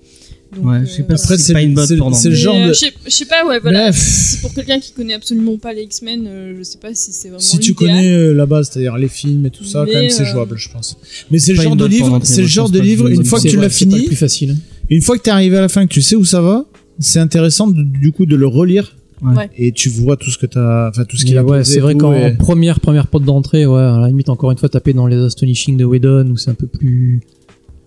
Donc, 0.57 0.65
Ouais, 0.65 0.77
euh, 0.78 0.86
je 0.86 0.90
sais 0.93 1.03
pas 1.03 1.16
si 1.19 1.24
Après, 1.24 1.36
c'est 1.36 1.45
c'est 1.45 1.53
pas 1.53 1.62
une 1.62 1.77
c'est 2.15 2.31
le- 2.31 2.35
genre 2.35 2.55
euh, 2.57 2.69
de. 2.69 2.73
je 2.73 2.78
sais- 2.78 2.95
je 3.05 3.11
sais 3.11 3.27
pas, 3.27 3.47
ouais, 3.47 3.61
voilà. 3.61 3.93
C'est 3.93 4.40
pour 4.40 4.55
quelqu'un 4.55 4.81
qui 4.81 4.93
connaît 4.93 5.12
absolument 5.12 5.59
pas 5.59 5.74
les 5.74 5.82
X-Men, 5.82 6.27
euh, 6.27 6.55
je 6.59 6.62
sais 6.62 6.78
pas 6.78 6.95
si 6.95 7.12
c'est 7.12 7.28
vraiment. 7.28 7.40
Si 7.40 7.59
tu 7.59 7.74
connais 7.74 8.11
euh, 8.12 8.32
la 8.32 8.47
base, 8.47 8.70
c'est-à-dire 8.70 8.97
les 8.97 9.09
films 9.09 9.45
et 9.45 9.51
tout 9.51 9.65
ça, 9.65 9.85
Mais, 9.85 9.93
quand 9.93 10.01
même, 10.01 10.11
c'est 10.11 10.23
euh, 10.23 10.32
jouable, 10.32 10.57
je 10.57 10.70
pense. 10.70 10.97
Mais 11.31 11.39
c'est 11.39 11.53
le 11.53 11.61
genre 11.61 11.73
une 11.74 11.78
de 11.78 11.85
livre, 11.86 12.20
c'est 12.23 12.40
le 12.40 12.47
genre 12.49 12.70
de 12.70 12.81
livre, 12.81 13.09
une 13.09 13.24
fois 13.27 13.40
que 13.40 13.49
tu 13.49 13.57
l'as 13.59 13.69
fini, 13.69 14.05
plus 14.07 14.16
facile. 14.16 14.57
une 14.89 15.03
fois 15.03 15.19
que 15.19 15.23
t'es 15.24 15.31
arrivé 15.31 15.59
à 15.59 15.61
la 15.61 15.69
fin, 15.69 15.86
que 15.86 15.93
tu 15.93 16.01
sais 16.01 16.16
où 16.16 16.24
ça 16.24 16.40
va, 16.40 16.65
c'est 16.99 17.19
intéressant 17.20 17.69
du 17.69 18.11
coup 18.12 18.24
de 18.24 18.35
le 18.36 18.47
relire. 18.47 18.97
Ouais. 19.23 19.51
Et 19.57 19.73
tu 19.73 19.89
vois 19.89 20.16
tout 20.16 20.31
ce 20.31 20.39
que 20.39 20.47
t'as, 20.47 20.89
enfin 20.90 21.05
tout 21.05 21.16
ce 21.16 21.24
qu'il 21.24 21.36
a 21.39 21.43
ouais, 21.45 21.65
c'est 21.65 21.81
vrai 21.81 21.95
qu'en 21.97 22.12
et- 22.12 22.35
première 22.36 22.78
première 22.78 23.09
porte 23.09 23.24
d'entrée, 23.24 23.66
ouais, 23.66 23.81
à 23.81 23.99
la 23.99 24.07
limite 24.09 24.28
encore 24.28 24.51
une 24.53 24.59
fois 24.59 24.69
taper 24.69 24.93
dans 24.93 25.07
les 25.09 25.16
Astonishing 25.16 25.77
de 25.77 25.85
Whedon 25.85 26.28
où 26.31 26.36
c'est 26.36 26.51
un 26.51 26.55
peu 26.55 26.66
plus. 26.69 27.20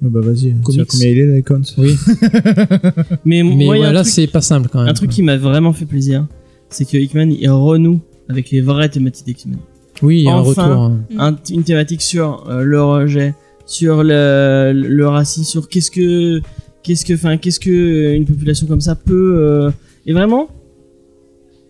Ouais, 0.02 0.10
bah 0.10 0.20
vas-y, 0.22 0.52
vois 0.52 0.62
combien 0.88 1.08
il 1.10 1.20
est 1.20 1.36
l'icône 1.38 1.64
Oui. 1.78 1.96
Mais, 3.26 3.44
moi, 3.44 3.78
ouais, 3.78 3.92
là 3.94 4.04
c'est 4.04 4.28
pas 4.28 4.42
simple 4.42 4.68
quand 4.72 4.80
même. 4.80 4.90
Un 4.90 4.94
truc 4.94 5.10
qui 5.12 5.22
m'a 5.24 5.38
vraiment 5.38 5.74
fait 5.74 5.86
plaisir, 5.86 6.26
c'est 6.70 6.86
que 6.90 6.98
Hickman 6.98 7.30
il 7.40 7.50
renoue 7.50 8.02
avec 8.30 8.50
les 8.52 8.62
vraies 8.62 8.90
thématiques 8.90 9.26
d'X-Men. 9.28 9.58
Oui, 10.02 10.20
il 10.20 10.24
y 10.24 10.28
a 10.28 10.34
un 10.34 10.40
Enfin, 10.40 10.64
retour. 10.68 10.82
hein. 10.84 11.00
Mm. 11.12 11.20
Un- 11.20 11.36
une 11.54 11.64
thématique 11.64 12.02
sur 12.02 12.48
euh, 12.50 12.64
le 12.64 12.82
rejet, 12.84 13.36
sur 13.66 14.04
le, 14.04 14.74
le 14.74 15.08
racisme, 15.08 15.44
sur 15.44 15.70
qu'est-ce 15.70 15.92
que, 15.92 16.42
qu'est-ce 16.84 17.06
que, 17.06 17.14
enfin, 17.14 17.38
qu'est-ce 17.38 17.60
que 17.60 18.14
une 18.16 18.26
population 18.26 18.66
comme 18.68 18.82
ça 18.82 18.96
peut. 18.96 19.36
euh, 19.38 19.70
et 20.08 20.14
vraiment, 20.14 20.50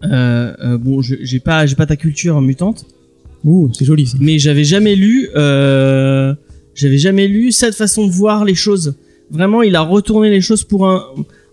bon, 0.04 1.02
je- 1.02 1.16
j'ai 1.22 1.40
pas, 1.40 1.66
j'ai 1.66 1.76
pas 1.76 1.86
ta 1.86 1.96
culture 1.96 2.40
mutante, 2.42 2.86
Ouh, 3.44 3.70
c'est 3.74 3.86
joli 3.86 4.08
ça. 4.08 4.18
mais 4.20 4.40
j'avais 4.40 4.64
jamais 4.64 4.96
lu, 4.96 5.30
euh, 5.36 6.34
j'avais 6.76 6.98
jamais 6.98 7.28
lu 7.28 7.52
cette 7.52 7.76
façon 7.76 8.06
de 8.08 8.12
voir 8.12 8.46
les 8.46 8.56
choses. 8.56 8.96
Vraiment, 9.30 9.62
il 9.62 9.76
a 9.76 9.82
retourné 9.82 10.30
les 10.30 10.42
choses 10.42 10.64
pour 10.64 10.88
un, 10.88 11.04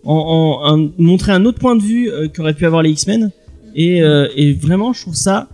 en, 0.04 0.14
en- 0.14 0.74
un- 0.74 0.90
montrer 0.98 1.32
un 1.32 1.44
autre 1.44 1.58
point 1.58 1.76
de 1.76 1.82
vue 1.82 2.10
euh, 2.10 2.28
qu'auraient 2.28 2.54
pu 2.54 2.66
avoir 2.66 2.82
les 2.82 2.90
X-Men. 2.90 3.30
Et, 3.74 4.02
euh, 4.02 4.26
et 4.36 4.52
vraiment, 4.54 4.92
je 4.92 5.02
trouve 5.02 5.14
ça 5.14 5.48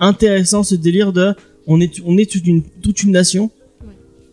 intéressant 0.00 0.62
ce 0.64 0.74
délire 0.74 1.12
de, 1.12 1.32
on 1.66 1.80
est, 1.80 2.00
on 2.04 2.18
est 2.18 2.30
toute 2.30 2.46
une, 2.46 2.62
toute 2.82 3.02
une 3.04 3.12
nation. 3.12 3.50
Ouais. 3.82 3.92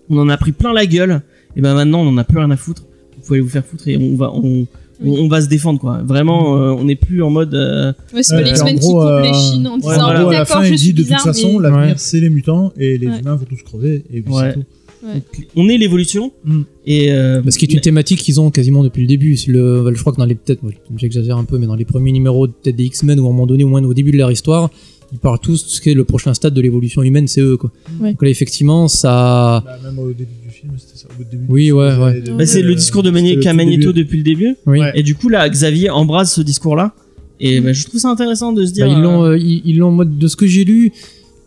On 0.09 0.17
en 0.17 0.29
a 0.29 0.37
pris 0.37 0.51
plein 0.51 0.73
la 0.73 0.85
gueule. 0.85 1.21
Et 1.55 1.61
ben 1.61 1.73
maintenant, 1.75 2.01
on 2.01 2.07
en 2.09 2.17
a 2.17 2.23
plus 2.23 2.37
rien 2.39 2.49
à 2.51 2.57
foutre. 2.57 2.83
Vous 3.17 3.25
pouvez 3.27 3.39
vous 3.41 3.49
faire 3.49 3.65
foutre 3.65 3.87
et 3.87 3.97
on 3.97 4.15
va, 4.15 4.31
on, 4.33 4.65
on, 5.03 5.11
on 5.11 5.27
va 5.27 5.41
se 5.41 5.47
défendre 5.47 5.79
quoi. 5.79 6.01
Vraiment, 6.03 6.57
euh, 6.57 6.71
on 6.71 6.83
n'est 6.85 6.95
plus 6.95 7.21
en 7.23 7.29
mode. 7.29 7.53
euh, 7.53 7.93
Ouais, 8.13 8.23
c'est 8.23 8.33
pas 8.35 8.39
Ouais, 8.41 8.43
les 8.45 8.49
X-Men 8.51 8.79
qui 8.79 8.85
coupent 8.87 9.01
euh, 9.01 9.21
les 9.21 9.33
chines 9.33 9.67
en 9.67 9.77
disant 9.77 9.89
ouais, 9.89 9.95
voilà. 9.95 10.09
oui, 10.09 10.19
gros, 10.21 10.29
à 10.29 10.33
la 10.33 10.39
d'accord, 10.39 10.57
fin, 10.57 10.63
je 10.63 10.73
il 10.73 10.79
suis 10.79 10.93
dit 10.93 11.03
de 11.03 11.07
toute 11.09 11.21
façon, 11.21 11.53
mais- 11.59 11.63
l'avenir 11.63 11.87
Ouais. 11.89 11.93
c'est 11.97 12.19
les 12.19 12.29
mutants 12.29 12.71
et 12.77 12.97
les 12.97 13.07
Ouais. 13.07 13.19
humains 13.19 13.35
vont 13.35 13.45
tous 13.45 13.61
crever 13.63 14.03
et 14.13 14.21
puis 14.21 14.33
Ouais. 14.33 14.49
c'est 14.49 14.53
tout. 14.55 14.63
Ouais. 15.01 15.21
on 15.55 15.69
est 15.69 15.77
l'évolution. 15.77 16.31
Mm. 16.43 16.61
Et 16.85 17.11
euh, 17.13 17.41
Parce 17.41 17.55
qu'il 17.55 17.69
est 17.71 17.73
une 17.73 17.79
thématique 17.79 18.19
qu'ils 18.19 18.41
ont 18.41 18.51
quasiment 18.51 18.83
depuis 18.83 19.01
le 19.01 19.07
début. 19.07 19.37
C'est 19.37 19.49
Le, 19.49 19.89
je 19.95 19.99
crois 20.01 20.11
que 20.11 20.17
dans 20.17 20.25
les 20.25 20.35
peut-être, 20.35 20.61
moi, 20.61 20.73
j'exagère 20.97 21.37
un 21.37 21.45
peu, 21.45 21.57
mais 21.57 21.67
dans 21.67 21.75
les 21.75 21.85
premiers 21.85 22.11
numéros 22.11 22.47
peut-être 22.47 22.75
des 22.75 22.83
X-Men 22.85 23.17
ou 23.21 23.23
à 23.23 23.29
un 23.29 23.31
moment 23.31 23.47
donné, 23.47 23.63
au 23.63 23.69
moins 23.69 23.81
au 23.83 23.93
début 23.93 24.11
de 24.11 24.17
leur 24.17 24.29
histoire, 24.29 24.69
ils 25.13 25.17
parlent 25.17 25.39
tous 25.39 25.63
de 25.65 25.69
ce 25.69 25.79
qu'est 25.79 25.93
le 25.93 26.03
prochain 26.03 26.33
stade 26.33 26.53
de 26.53 26.59
l'évolution 26.61 27.01
humaine, 27.01 27.27
c'est 27.29 27.39
eux 27.41 27.55
quoi. 27.55 27.71
Donc 28.01 28.21
là 28.21 28.29
effectivement, 28.29 28.87
ça, 28.89 29.63
Bah, 29.65 29.77
même 29.83 29.97
au 29.99 30.09
début 30.09 30.25
du 30.45 30.48
film, 30.61 30.73
c'était 30.77 30.97
ça. 30.97 31.07
Au 31.19 31.23
début 31.23 31.45
Oui, 31.49 31.71
ouais, 31.71 31.95
ouais. 31.97 32.21
bah, 32.37 32.45
c'est 32.45 32.61
le 32.61 32.75
discours 32.75 33.03
de 33.03 33.13
c'était 33.15 33.35
le 33.35 33.41
qu'a 33.41 33.53
Magneto 33.53 33.91
début. 33.91 34.03
depuis 34.03 34.17
le 34.17 34.23
début. 34.23 34.55
oui. 34.65 34.79
Ouais. 34.79 34.91
Et 34.95 35.03
du 35.03 35.15
coup, 35.15 35.29
là, 35.29 35.47
Xavier 35.49 35.89
embrasse 35.89 36.33
ce 36.33 36.41
discours-là. 36.41 36.93
Et 37.39 37.61
bah, 37.61 37.71
je 37.73 37.85
trouve 37.85 37.99
ça 37.99 38.09
intéressant 38.09 38.51
de 38.51 38.65
se 38.65 38.71
dire. 38.73 38.87
Bah, 38.87 38.93
ils 38.93 39.01
l'ont, 39.01 39.23
euh, 39.23 39.31
euh, 39.31 39.37
ils 39.37 39.61
ils 39.65 39.77
l'ont, 39.77 39.91
moi, 39.91 40.05
de 40.05 40.27
ce 40.27 40.35
que 40.35 40.45
j'ai 40.45 40.65
lu, 40.65 40.91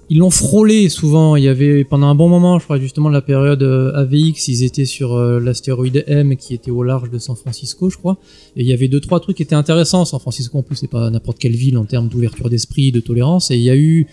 ils 0.08 0.18
l'ont 0.18 0.30
frôlé 0.30 0.88
souvent. 0.88 1.36
Il 1.36 1.44
y 1.44 1.48
avait 1.48 1.84
pendant 1.84 2.06
un 2.06 2.14
bon 2.14 2.28
moment, 2.28 2.58
je 2.58 2.64
crois 2.64 2.78
justement 2.78 3.08
la 3.08 3.20
période 3.22 3.62
euh, 3.62 3.92
AVX, 3.94 4.48
ils 4.48 4.64
étaient 4.64 4.84
sur 4.86 5.14
euh, 5.14 5.38
l'astéroïde 5.40 6.04
M 6.06 6.36
qui 6.36 6.54
était 6.54 6.70
au 6.70 6.82
large 6.82 7.10
de 7.10 7.18
San 7.18 7.36
Francisco, 7.36 7.90
je 7.90 7.96
crois. 7.98 8.16
Et 8.56 8.62
il 8.62 8.66
y 8.66 8.72
avait 8.72 8.88
deux 8.88 9.00
trois 9.00 9.20
trucs 9.20 9.36
qui 9.36 9.42
étaient 9.42 9.54
intéressants. 9.54 10.04
San 10.04 10.18
Francisco 10.20 10.58
en 10.58 10.62
plus, 10.62 10.76
c'est 10.76 10.90
pas 10.90 11.08
n'importe 11.10 11.38
quelle 11.38 11.56
ville 11.56 11.76
en 11.78 11.84
termes 11.84 12.08
d'ouverture 12.08 12.48
d'esprit, 12.50 12.90
de 12.92 13.00
tolérance. 13.00 13.50
Et 13.50 13.56
il 13.56 13.62
y 13.62 13.70
a 13.70 13.76
eu, 13.76 14.06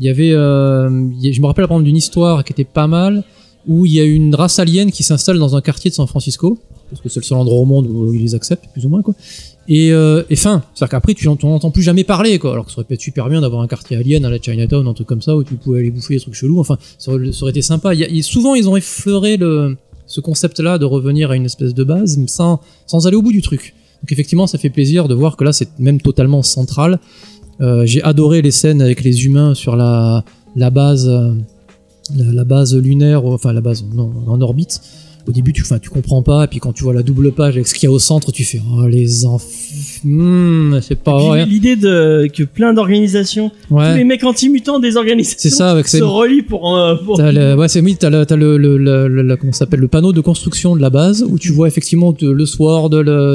il 0.00 0.04
y 0.04 0.08
avait, 0.08 0.32
euh, 0.32 0.88
je 1.22 1.40
me 1.40 1.46
rappelle 1.46 1.66
par 1.66 1.72
exemple 1.76 1.84
d'une 1.84 1.96
histoire 1.96 2.44
qui 2.44 2.52
était 2.52 2.64
pas 2.64 2.86
mal 2.86 3.24
où 3.66 3.86
il 3.86 3.92
y 3.92 4.00
a 4.00 4.04
une 4.04 4.34
race 4.34 4.58
alien 4.58 4.90
qui 4.90 5.02
s'installe 5.02 5.38
dans 5.38 5.56
un 5.56 5.60
quartier 5.60 5.90
de 5.90 5.94
San 5.94 6.06
Francisco 6.06 6.58
parce 6.90 7.00
que 7.00 7.08
c'est 7.08 7.20
le 7.20 7.24
seul 7.24 7.38
endroit 7.38 7.58
au 7.58 7.64
monde 7.64 7.86
où 7.86 8.12
ils 8.12 8.20
les 8.20 8.34
acceptent 8.34 8.66
plus 8.72 8.84
ou 8.84 8.88
moins 8.88 9.02
quoi. 9.02 9.14
Et, 9.68 9.92
euh, 9.92 10.24
et 10.28 10.36
fin, 10.36 10.62
c'est-à-dire 10.74 10.90
qu'après 10.90 11.14
tu 11.14 11.26
n'en 11.26 11.36
entends 11.42 11.70
plus 11.70 11.82
jamais 11.82 12.04
parler 12.04 12.38
quoi. 12.38 12.52
Alors 12.52 12.66
que 12.66 12.70
ça 12.70 12.78
aurait 12.78 12.84
pu 12.84 12.94
être 12.94 13.00
super 13.00 13.28
bien 13.28 13.40
d'avoir 13.40 13.62
un 13.62 13.66
quartier 13.66 13.96
alien 13.96 14.24
à 14.24 14.30
la 14.30 14.38
Chinatown, 14.38 14.86
un 14.86 14.92
truc 14.92 15.06
comme 15.06 15.22
ça 15.22 15.36
où 15.36 15.44
tu 15.44 15.54
pouvais 15.54 15.80
aller 15.80 15.90
bouffer 15.90 16.14
des 16.14 16.20
trucs 16.20 16.34
chelous. 16.34 16.60
Enfin, 16.60 16.76
ça 16.98 17.12
aurait, 17.12 17.50
été 17.50 17.62
sympa. 17.62 17.92
Souvent 18.22 18.54
ils 18.54 18.68
ont 18.68 18.76
effleuré 18.76 19.36
le, 19.36 19.76
ce 20.06 20.20
concept-là 20.20 20.78
de 20.78 20.84
revenir 20.84 21.30
à 21.30 21.36
une 21.36 21.46
espèce 21.46 21.74
de 21.74 21.84
base, 21.84 22.18
sans, 22.26 22.60
sans 22.86 23.06
aller 23.06 23.16
au 23.16 23.22
bout 23.22 23.32
du 23.32 23.42
truc. 23.42 23.74
Donc 24.02 24.12
effectivement, 24.12 24.46
ça 24.46 24.58
fait 24.58 24.70
plaisir 24.70 25.08
de 25.08 25.14
voir 25.14 25.36
que 25.36 25.44
là 25.44 25.52
c'est 25.52 25.78
même 25.78 26.00
totalement 26.00 26.42
central. 26.42 26.98
Euh, 27.60 27.86
J'ai 27.86 28.02
adoré 28.02 28.42
les 28.42 28.50
scènes 28.50 28.82
avec 28.82 29.02
les 29.02 29.24
humains 29.24 29.54
sur 29.54 29.76
la, 29.76 30.24
la 30.56 30.70
base, 30.70 31.08
euh, 31.08 31.32
la, 32.16 32.44
base 32.44 32.74
lunaire, 32.76 33.24
enfin 33.24 33.52
la 33.52 33.60
base 33.60 33.84
non, 33.94 34.10
en 34.26 34.40
orbite. 34.40 34.80
Au 35.28 35.32
début, 35.32 35.52
tu, 35.52 35.62
tu 35.80 35.90
comprends 35.90 36.22
pas, 36.22 36.44
et 36.44 36.46
puis 36.48 36.58
quand 36.58 36.72
tu 36.72 36.82
vois 36.84 36.92
la 36.94 37.02
double 37.02 37.32
page 37.32 37.54
avec 37.54 37.66
ce 37.68 37.74
qu'il 37.74 37.84
y 37.84 37.86
a 37.86 37.92
au 37.92 37.98
centre, 37.98 38.32
tu 38.32 38.44
fais 38.44 38.60
oh 38.76 38.86
les 38.86 39.24
enfants, 39.24 39.46
Hmm, 40.04 40.78
c'est 40.82 40.98
pas 40.98 41.16
vrai. 41.16 41.46
L'idée 41.46 41.76
de 41.76 42.26
que 42.34 42.42
plein 42.42 42.74
d'organisations, 42.74 43.50
tous 43.68 43.78
les 43.78 43.84
Ouais, 43.84 44.04
mecs 44.04 44.24
anti-mutants 44.24 44.80
des 44.80 44.96
organisations, 44.96 45.38
c'est 45.38 45.50
ça 45.50 45.70
avec 45.70 45.86
se 45.86 46.02
relient 46.02 46.42
pour. 46.42 46.76
euh, 46.76 46.96
pour- 46.96 47.20
le, 47.22 47.54
ouais, 47.54 47.68
c'est 47.68 47.80
oui, 47.80 47.96
t'as 47.98 48.10
le, 48.10 48.56
le, 48.56 48.76
le, 48.78 49.36
comment 49.36 49.52
s'appelle, 49.52 49.78
le 49.80 49.86
panneau 49.88 50.12
de 50.12 50.20
construction 50.20 50.74
de 50.74 50.80
la 50.80 50.90
base 50.90 51.24
où 51.28 51.38
tu 51.38 51.52
vois 51.52 51.68
effectivement 51.68 52.12
le 52.20 52.46
Sword, 52.46 52.90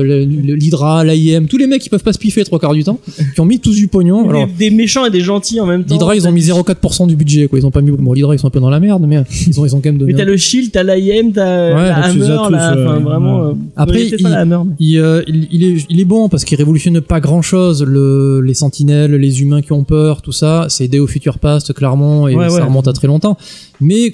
l'Hydra, 0.06 1.04
l'AIM, 1.04 1.48
tous 1.48 1.58
les 1.58 1.68
mecs 1.68 1.82
qui 1.82 1.90
peuvent 1.90 2.04
pas 2.04 2.14
se 2.14 2.20
piffer 2.20 2.44
trois 2.44 2.60
quarts 2.60 2.74
du 2.74 2.84
temps, 2.84 3.00
qui 3.34 3.40
ont 3.42 3.46
mis 3.46 3.60
tous 3.60 3.76
du 3.76 3.88
pognon. 3.88 4.24
des, 4.24 4.30
Alors, 4.30 4.48
des 4.48 4.70
méchants 4.70 5.06
et 5.06 5.10
des 5.10 5.22
gentils 5.22 5.60
en 5.60 5.66
même 5.66 5.84
temps. 5.84 5.94
l'Hydra, 5.94 6.16
ils 6.16 6.28
ont 6.28 6.32
mis 6.32 6.42
0,4% 6.42 7.08
du 7.08 7.16
budget, 7.16 7.48
quoi. 7.48 7.60
Ils 7.60 7.66
ont 7.66 7.72
pas 7.72 7.82
mis, 7.82 7.92
bon, 7.92 8.14
l'Hydra, 8.14 8.36
ils 8.36 8.40
sont 8.40 8.48
un 8.48 8.52
peu 8.52 8.60
dans 8.60 8.70
la 8.70 8.80
merde, 8.80 9.06
mais 9.08 9.22
ils 9.48 9.60
ont, 9.60 9.66
ils 9.66 9.76
ont 9.76 9.80
quand 9.80 9.90
même 9.90 9.98
donné. 9.98 10.14
Mais 10.14 10.18
t'as 10.18 10.26
le 10.26 10.38
Shield, 10.38 10.72
t'as 10.72 10.84
l'IM, 10.84 11.32
t'as 11.32 11.74
Ouais, 11.78 11.88
la 11.90 11.96
Hammer, 11.98 12.20
tous, 12.48 12.54
euh, 12.56 13.00
vraiment. 13.00 13.40
ouais. 13.40 13.52
euh, 13.52 13.54
Après, 13.76 14.06
il- 14.08 14.24
la 14.24 14.40
Hammer. 14.40 14.60
mais- 14.66 14.76
Il, 14.80 14.98
euh, 15.00 15.24
il, 15.28 15.48
il 15.52 15.64
est, 15.64 15.86
il 15.90 16.00
est 16.00 16.06
bon 16.06 16.30
parce 16.30 16.44
qu'il 16.46 16.58
révolutionne 16.58 17.00
pas 17.02 17.20
grand 17.20 17.42
chose. 17.42 17.84
Le, 17.84 18.42
les 18.42 18.54
sentinelles, 18.54 19.12
les 19.16 19.42
humains 19.42 19.62
qui 19.62 19.72
ont 19.74 19.84
peur, 19.84 20.22
tout 20.22 20.32
ça, 20.32 20.66
c'est 20.70 20.88
Day 20.88 21.00
au 21.00 21.08
Future 21.08 21.40
Past, 21.40 21.74
clairement, 21.74 22.28
et 22.28 22.36
Ouais, 22.36 22.50
ça 22.50 22.66
remonte 22.66 22.88
à 22.88 22.94
très 22.94 23.08
longtemps. 23.08 23.38
Mais 23.82 24.14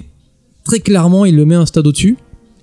très 0.64 0.80
clairement, 0.80 1.26
il 1.26 1.36
le 1.36 1.46
met 1.46 1.56
un 1.56 1.66
stade 1.66 1.88
au-dessus. 1.88 2.18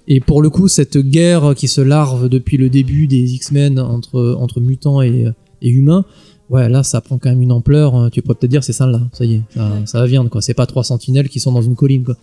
Et 0.08 0.18
pour 0.20 0.42
le 0.42 0.50
coup, 0.50 0.66
cette 0.66 0.98
guerre 0.98 1.54
qui 1.56 1.68
se 1.68 1.80
larve 1.80 2.28
depuis 2.28 2.56
le 2.56 2.68
début 2.68 3.06
des 3.06 3.34
X-Men 3.34 3.78
entre, 3.78 4.36
entre 4.40 4.60
mutants 4.60 5.02
et, 5.02 5.26
et 5.62 5.68
humains, 5.68 6.04
ouais, 6.50 6.68
là, 6.68 6.82
ça 6.82 7.00
prend 7.00 7.16
quand 7.18 7.30
même 7.30 7.40
une 7.42 7.52
ampleur. 7.52 8.10
Tu 8.12 8.20
pourrais 8.22 8.34
peut-être 8.34 8.50
dire, 8.50 8.62
c'est 8.64 8.72
ça 8.74 8.86
là, 8.86 9.00
ça 9.12 9.24
y 9.24 9.34
est, 9.36 9.40
ça, 9.54 9.64
Ouais. 9.70 9.80
ça 9.86 10.00
va 10.00 10.06
viande, 10.06 10.28
quoi. 10.28 10.42
C'est 10.42 10.54
pas 10.54 10.66
trois 10.66 10.84
sentinelles 10.84 11.28
qui 11.28 11.40
sont 11.40 11.52
dans 11.52 11.62
une 11.62 11.74
colline, 11.76 12.04
quoi. 12.04 12.16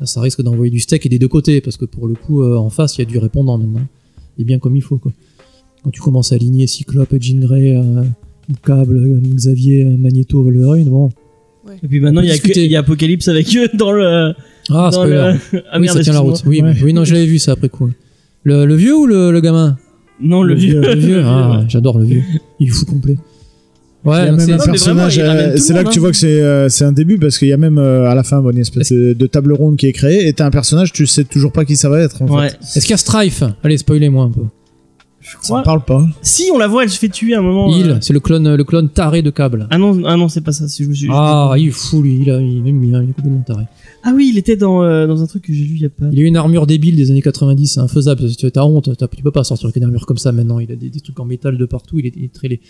Là, 0.00 0.06
ça 0.06 0.20
risque 0.20 0.42
d'envoyer 0.42 0.70
du 0.70 0.80
steak 0.80 1.06
et 1.06 1.08
des 1.08 1.18
deux 1.18 1.28
côtés, 1.28 1.60
parce 1.60 1.76
que 1.76 1.84
pour 1.84 2.08
le 2.08 2.14
coup, 2.14 2.42
euh, 2.42 2.56
en 2.56 2.70
face, 2.70 2.96
il 2.96 3.00
y 3.00 3.02
a 3.02 3.04
du 3.06 3.18
répondant 3.18 3.56
maintenant. 3.58 3.86
Et 4.38 4.44
bien 4.44 4.58
comme 4.58 4.74
il 4.76 4.82
faut, 4.82 4.96
quoi. 4.98 5.12
Quand 5.84 5.90
tu 5.90 6.00
commences 6.00 6.32
à 6.32 6.34
aligner 6.36 6.66
Cyclope, 6.66 7.14
Jean 7.20 7.38
Grey, 7.40 7.76
euh, 7.76 8.02
Câble, 8.64 8.96
euh, 8.96 9.20
Xavier, 9.34 9.84
euh, 9.84 9.96
Magneto, 9.96 10.42
Wolverine, 10.42 10.88
bon. 10.88 11.10
Et 11.82 11.88
puis 11.88 12.00
maintenant, 12.00 12.20
il 12.20 12.26
y, 12.28 12.30
a 12.30 12.34
que- 12.36 12.42
discuter. 12.42 12.64
il 12.64 12.70
y 12.70 12.76
a 12.76 12.80
Apocalypse 12.80 13.28
avec 13.28 13.54
eux 13.56 13.68
dans 13.74 13.92
le. 13.92 14.34
Ah, 14.70 14.90
dans 14.92 15.04
le... 15.04 15.34
Ah 15.70 15.78
oui, 15.80 15.88
ça 15.88 16.00
tient 16.00 16.12
la 16.12 16.20
route. 16.20 16.42
Oui, 16.46 16.60
Ouais. 16.62 16.74
oui, 16.82 16.92
non, 16.92 17.04
je 17.04 17.14
l'avais 17.14 17.26
vu 17.26 17.38
ça 17.38 17.52
après 17.52 17.68
coup. 17.68 17.90
Le, 18.44 18.66
le 18.66 18.74
vieux 18.74 18.96
ou 18.96 19.06
le, 19.06 19.30
le 19.30 19.40
gamin? 19.40 19.76
Non, 20.20 20.42
le, 20.42 20.54
vieux. 20.54 20.80
Le 20.82 20.94
vieux, 20.94 21.22
ah, 21.24 21.64
j'adore 21.68 21.98
le 21.98 22.04
vieux. 22.04 22.22
Il 22.60 22.68
est 22.68 22.70
fou 22.70 22.84
complet. 22.86 23.16
Il 24.04 24.08
y 24.08 24.10
Ouais, 24.10 24.16
a 24.18 24.26
donc 24.28 24.36
même 24.38 24.46
c'est- 24.46 24.52
euh, 24.52 24.56
là 25.74 25.82
que 25.84 25.90
tu 25.90 25.98
hein. 25.98 26.00
vois 26.02 26.10
que 26.10 26.16
c'est 26.16 26.40
euh, 26.42 26.68
c'est 26.68 26.84
un 26.84 26.92
début 26.92 27.18
parce 27.18 27.38
qu'il 27.38 27.48
y 27.48 27.52
a 27.52 27.56
même 27.56 27.78
euh, 27.78 28.08
à 28.10 28.14
la 28.14 28.22
fin 28.22 28.40
bon, 28.42 28.50
une 28.50 28.58
espèce 28.58 28.92
de, 28.92 29.14
de 29.14 29.26
table 29.26 29.52
ronde 29.52 29.76
qui 29.76 29.86
est 29.86 29.92
créée 29.92 30.28
et 30.28 30.32
t'as 30.34 30.46
un 30.46 30.50
personnage, 30.50 30.92
tu 30.92 31.06
sais 31.06 31.24
toujours 31.24 31.52
pas 31.52 31.64
qui 31.64 31.76
ça 31.76 31.88
va 31.88 32.00
être 32.00 32.20
en 32.22 32.26
Ouais. 32.28 32.48
Est-ce 32.48 32.80
qu'il 32.80 32.90
y 32.90 32.94
a 32.94 32.98
Strife? 32.98 33.42
Allez, 33.62 33.78
spoilez-moi 33.78 34.24
un 34.24 34.30
peu. 34.30 34.42
Je 35.20 35.30
Ça 35.30 35.38
crois. 35.42 35.60
me 35.60 35.64
parle 35.64 35.82
pas. 35.86 36.06
Si 36.20 36.50
on 36.52 36.58
la 36.58 36.68
voit, 36.68 36.82
elle 36.82 36.90
se 36.90 36.98
fait 36.98 37.08
tuer 37.08 37.32
à 37.34 37.38
un 37.38 37.42
moment. 37.42 37.74
Il, 37.74 37.88
euh. 37.92 37.96
c'est 38.02 38.12
le 38.12 38.20
clone, 38.20 38.56
le 38.56 38.62
clone 38.64 38.90
taré 38.90 39.22
de 39.22 39.30
câble. 39.30 39.66
Ah 39.70 39.78
non, 39.78 40.02
ah 40.04 40.18
non, 40.18 40.28
c'est 40.28 40.42
pas 40.42 40.52
ça. 40.52 40.68
Si 40.68 40.84
je 40.84 40.88
me 40.90 40.94
suis. 40.94 41.08
Ah, 41.10 41.54
il 41.56 41.68
est 41.68 41.70
fou 41.70 42.02
lui, 42.02 42.18
il, 42.20 42.30
a, 42.30 42.38
il, 42.42 42.62
même, 42.62 42.84
il, 42.84 42.94
est 42.94 43.06
complètement 43.14 43.40
taré. 43.46 43.64
Ah 44.02 44.12
oui, 44.14 44.28
il 44.30 44.36
était 44.38 44.56
dans 44.56 44.82
euh, 44.84 45.06
dans 45.06 45.22
un 45.22 45.26
truc 45.26 45.44
que 45.44 45.52
j'ai 45.54 45.64
lu 45.64 45.76
il 45.76 45.80
y 45.80 45.86
a 45.86 45.88
pas. 45.88 46.04
Il 46.12 46.20
a 46.20 46.26
une 46.26 46.36
armure 46.36 46.66
débile 46.66 46.96
des 46.96 47.10
années 47.10 47.22
90, 47.22 47.66
c'est 47.68 47.80
infaisable. 47.80 48.20
parce 48.20 48.36
que 48.36 48.46
Tu 48.48 48.58
as 48.58 48.66
honte, 48.66 48.94
t'as- 48.98 49.08
tu 49.08 49.22
peux 49.22 49.30
pas 49.30 49.44
sortir 49.44 49.64
avec 49.64 49.76
une 49.76 49.84
armure 49.84 50.04
comme 50.04 50.18
ça 50.18 50.30
maintenant. 50.30 50.58
Il 50.58 50.70
a 50.70 50.76
des, 50.76 50.90
des 50.90 51.00
trucs 51.00 51.18
en 51.18 51.24
métal 51.24 51.56
de 51.56 51.64
partout, 51.64 51.98
il 52.00 52.06
est, 52.08 52.12
il 52.18 52.24
est 52.24 52.32
très 52.34 52.48
laid. 52.48 52.60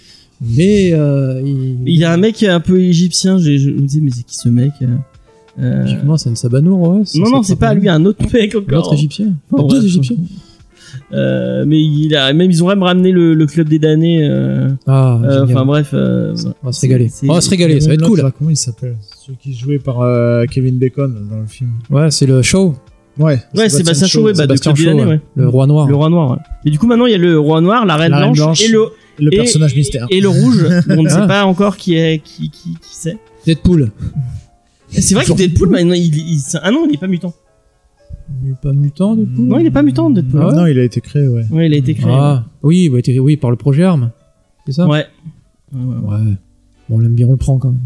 Mais 0.40 0.90
euh, 0.92 1.40
il, 1.44 1.78
Il 1.86 1.96
y 1.96 2.04
a 2.04 2.12
un 2.12 2.16
mec 2.16 2.42
un 2.42 2.60
peu 2.60 2.80
égyptien. 2.80 3.38
Je 3.38 3.50
me 3.70 3.80
disais 3.82 4.00
mais 4.02 4.10
c'est 4.10 4.24
qui 4.24 4.36
ce 4.36 4.48
mec 4.48 4.72
euh, 4.82 4.86
euh, 5.60 5.82
Logiquement, 5.82 6.16
c'est 6.16 6.28
une 6.30 6.36
Sabanour, 6.36 6.80
ouais. 6.88 7.02
Non 7.16 7.30
non, 7.30 7.42
c'est 7.42 7.56
pas 7.56 7.72
lui, 7.74 7.88
un 7.88 8.04
autre 8.04 8.24
mec 8.32 8.54
encore. 8.54 8.68
L'autre 8.68 8.94
égyptien. 8.94 9.34
Enfin, 9.50 9.62
Deux 9.62 9.76
bref. 9.76 9.84
égyptiens. 9.84 10.16
Euh, 11.12 11.64
mais 11.66 11.80
il 11.80 12.14
a 12.16 12.32
même 12.32 12.50
ils 12.50 12.62
ont 12.62 12.68
même 12.68 12.82
ramené 12.82 13.10
le, 13.12 13.34
le 13.34 13.46
club 13.46 13.68
des 13.68 13.78
damnés. 13.78 14.26
euh, 14.28 14.68
Ah, 14.86 15.18
euh, 15.22 15.40
génial. 15.40 15.42
Enfin 15.56 15.64
bref. 15.66 15.90
euh, 15.92 16.34
on 16.62 16.66
va 16.66 16.72
se 16.72 16.80
régaler. 16.80 17.08
c'est- 17.08 17.28
On 17.28 17.34
va 17.34 17.40
se 17.40 17.50
régaler, 17.50 17.80
ça 17.80 17.88
va 17.88 17.94
être 17.94 18.06
cool. 18.06 18.20
là, 18.20 18.30
comment 18.36 18.50
il 18.50 18.56
s'appelle 18.56 18.96
Celui 19.24 19.38
qui 19.38 19.50
est 19.50 19.54
joué 19.54 19.78
par 19.78 20.00
euh, 20.02 20.44
Kevin 20.50 20.78
Bacon 20.78 21.14
dans 21.30 21.40
le 21.40 21.46
film. 21.46 21.70
Ouais, 21.90 22.10
c'est 22.10 22.26
le 22.26 22.42
show, 22.42 22.74
Ouais. 23.18 23.40
Ouais, 23.56 23.68
Sébastien 23.68 24.08
Shaw, 24.08 24.22
ouais, 24.24 24.32
bah, 24.32 24.46
de 24.48 24.56
Sébastien 24.56 24.74
Shaw, 24.74 24.84
damnés, 24.86 25.02
ouais. 25.04 25.08
ouais. 25.08 25.20
le 25.36 25.48
roi 25.48 25.66
noir. 25.68 25.86
Le 25.88 25.94
roi 25.94 26.08
noir. 26.10 26.30
ouais. 26.32 26.36
Et 26.64 26.70
du 26.70 26.78
coup 26.80 26.86
maintenant 26.88 27.06
il 27.06 27.12
y 27.12 27.14
a 27.14 27.18
le 27.18 27.38
roi 27.38 27.60
noir, 27.60 27.86
la 27.86 27.96
reine, 27.96 28.10
La 28.10 28.18
Reine 28.18 28.32
blanche, 28.32 28.38
Blanche. 28.38 28.62
et 28.64 28.68
le 28.72 28.86
Le 29.18 29.32
et- 29.32 29.36
personnage 29.36 29.74
mystère. 29.76 30.06
et 30.10 30.20
le 30.20 30.28
rouge. 30.28 30.66
on 30.90 31.02
ne 31.02 31.08
sait 31.10 31.14
Ah. 31.18 31.26
pas 31.26 31.44
encore 31.44 31.76
qui 31.76 31.94
est 31.96 32.20
qui 32.22 32.50
qui, 32.50 32.70
qui 32.74 32.78
c'est. 32.92 33.16
Deadpool. 33.46 33.90
C'est 34.90 35.14
vrai 35.14 35.24
que 35.24 35.32
Deadpool 35.32 35.70
maintenant 35.70 35.94
il, 35.94 36.14
il- 36.16 36.40
ah 36.62 36.70
non 36.70 36.86
il 36.88 36.94
est 36.94 36.98
pas 36.98 37.06
mutant. 37.08 37.34
Il 38.42 38.52
est 38.52 38.60
pas 38.62 38.72
mutant, 38.72 39.14
Deadpool 39.16 39.44
Non 39.44 39.58
il 39.58 39.66
est 39.66 39.70
pas 39.70 39.82
mutant 39.82 40.08
Deadpool. 40.10 40.40
Ah 40.42 40.46
ouais 40.48 40.54
Non, 40.54 40.66
il 40.66 40.78
a 40.78 40.82
été 40.84 41.00
créé, 41.00 41.28
ouais. 41.28 41.44
Ouais, 41.50 41.66
il 41.66 41.74
a 41.74 41.76
été 41.76 41.94
créé. 41.94 42.10
Ah, 42.10 42.44
oui, 42.62 42.88
bah, 42.88 43.02
t'es- 43.02 43.18
oui, 43.18 43.36
par 43.36 43.50
le 43.50 43.56
projet 43.56 43.82
ARM. 43.84 44.10
C'est 44.66 44.72
ça? 44.72 44.86
Ouais. 44.86 45.04
Ouais, 45.74 45.80
ouais, 45.84 45.96
ouais. 45.96 46.14
Ouais. 46.26 46.32
Bon, 46.88 46.96
on 46.96 46.98
l'aime 47.00 47.14
bien, 47.14 47.26
on 47.26 47.32
le 47.32 47.36
prend 47.36 47.58
quand 47.58 47.68
même. 47.70 47.80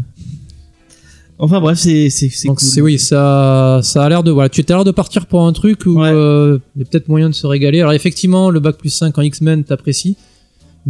Enfin 1.41 1.61
bref, 1.61 1.77
c'est 1.77 2.09
c'est 2.09 2.27
c'est 2.29 2.47
Donc 2.49 2.59
cool. 2.59 2.67
c'est 2.67 2.81
oui, 2.81 2.99
ça, 2.99 3.79
ça 3.81 4.03
a 4.03 4.09
l'air 4.09 4.23
de 4.23 4.31
voilà, 4.31 4.49
tu 4.49 4.59
as 4.61 4.73
l'air 4.73 4.83
de 4.83 4.91
partir 4.91 5.25
pour 5.25 5.45
un 5.45 5.53
truc 5.53 5.85
où 5.85 6.01
Ouais. 6.01 6.09
euh, 6.11 6.57
il 6.75 6.79
y 6.79 6.81
a 6.81 6.85
peut-être 6.85 7.07
moyen 7.07 7.29
de 7.29 7.33
se 7.33 7.47
régaler. 7.47 7.79
Alors 7.79 7.93
effectivement, 7.93 8.49
le 8.49 8.59
bac 8.59 8.77
plus 8.77 8.89
5 8.89 9.17
en 9.17 9.21
X-Men 9.21 9.63
t'apprécies, 9.63 10.17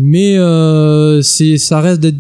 mais 0.01 0.37
euh, 0.37 1.21
c'est 1.21 1.57
ça 1.57 1.81
reste 1.81 1.99
d'être 2.01 2.15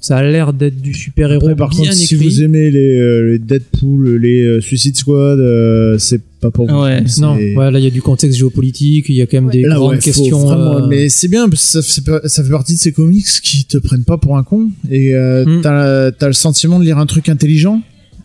ça 0.00 0.16
a 0.16 0.22
l'air 0.24 0.52
d'être 0.52 0.80
du 0.82 0.94
super-héros 0.94 1.42
Après, 1.44 1.54
par 1.54 1.68
bien 1.70 1.78
contre, 1.84 1.92
si 1.94 2.12
écrit. 2.14 2.28
vous 2.28 2.42
aimez 2.42 2.72
les, 2.72 2.98
euh, 2.98 3.30
les 3.32 3.38
Deadpool, 3.38 4.16
les 4.16 4.42
euh, 4.42 4.60
Suicide 4.60 4.96
Squad, 4.96 5.38
euh, 5.38 5.96
c'est 5.96 6.20
pas 6.40 6.50
pour 6.50 6.66
vous. 6.68 6.82
Ouais. 6.82 7.04
Non, 7.20 7.36
ouais, 7.36 7.70
là 7.70 7.78
il 7.78 7.84
y 7.84 7.86
a 7.86 7.90
du 7.90 8.02
contexte 8.02 8.36
géopolitique, 8.36 9.06
il 9.08 9.14
y 9.14 9.22
a 9.22 9.26
quand 9.26 9.36
même 9.36 9.46
Ouais. 9.46 9.52
des 9.52 9.62
Là, 9.62 9.76
grandes 9.76 9.92
ouais, 9.92 9.98
questions. 10.00 10.40
vraiment- 10.44 10.78
euh, 10.78 10.86
Mais 10.88 11.08
c'est 11.08 11.28
bien, 11.28 11.48
parce 11.48 11.72
que 11.72 11.82
ça, 11.82 12.02
fait- 12.02 12.28
ça 12.28 12.42
fait 12.42 12.50
partie 12.50 12.72
de 12.74 12.78
ces 12.80 12.90
comics 12.90 13.24
qui 13.44 13.64
te 13.64 13.78
prennent 13.78 14.02
pas 14.02 14.18
pour 14.18 14.36
un 14.36 14.42
con. 14.42 14.70
Et 14.90 15.14
euh, 15.14 15.44
Mm. 15.46 15.60
t'as 15.62 16.06
as 16.20 16.26
le 16.26 16.32
sentiment 16.32 16.80
de 16.80 16.84
lire 16.84 16.98
un 16.98 17.06
truc 17.06 17.28
intelligent. 17.28 17.80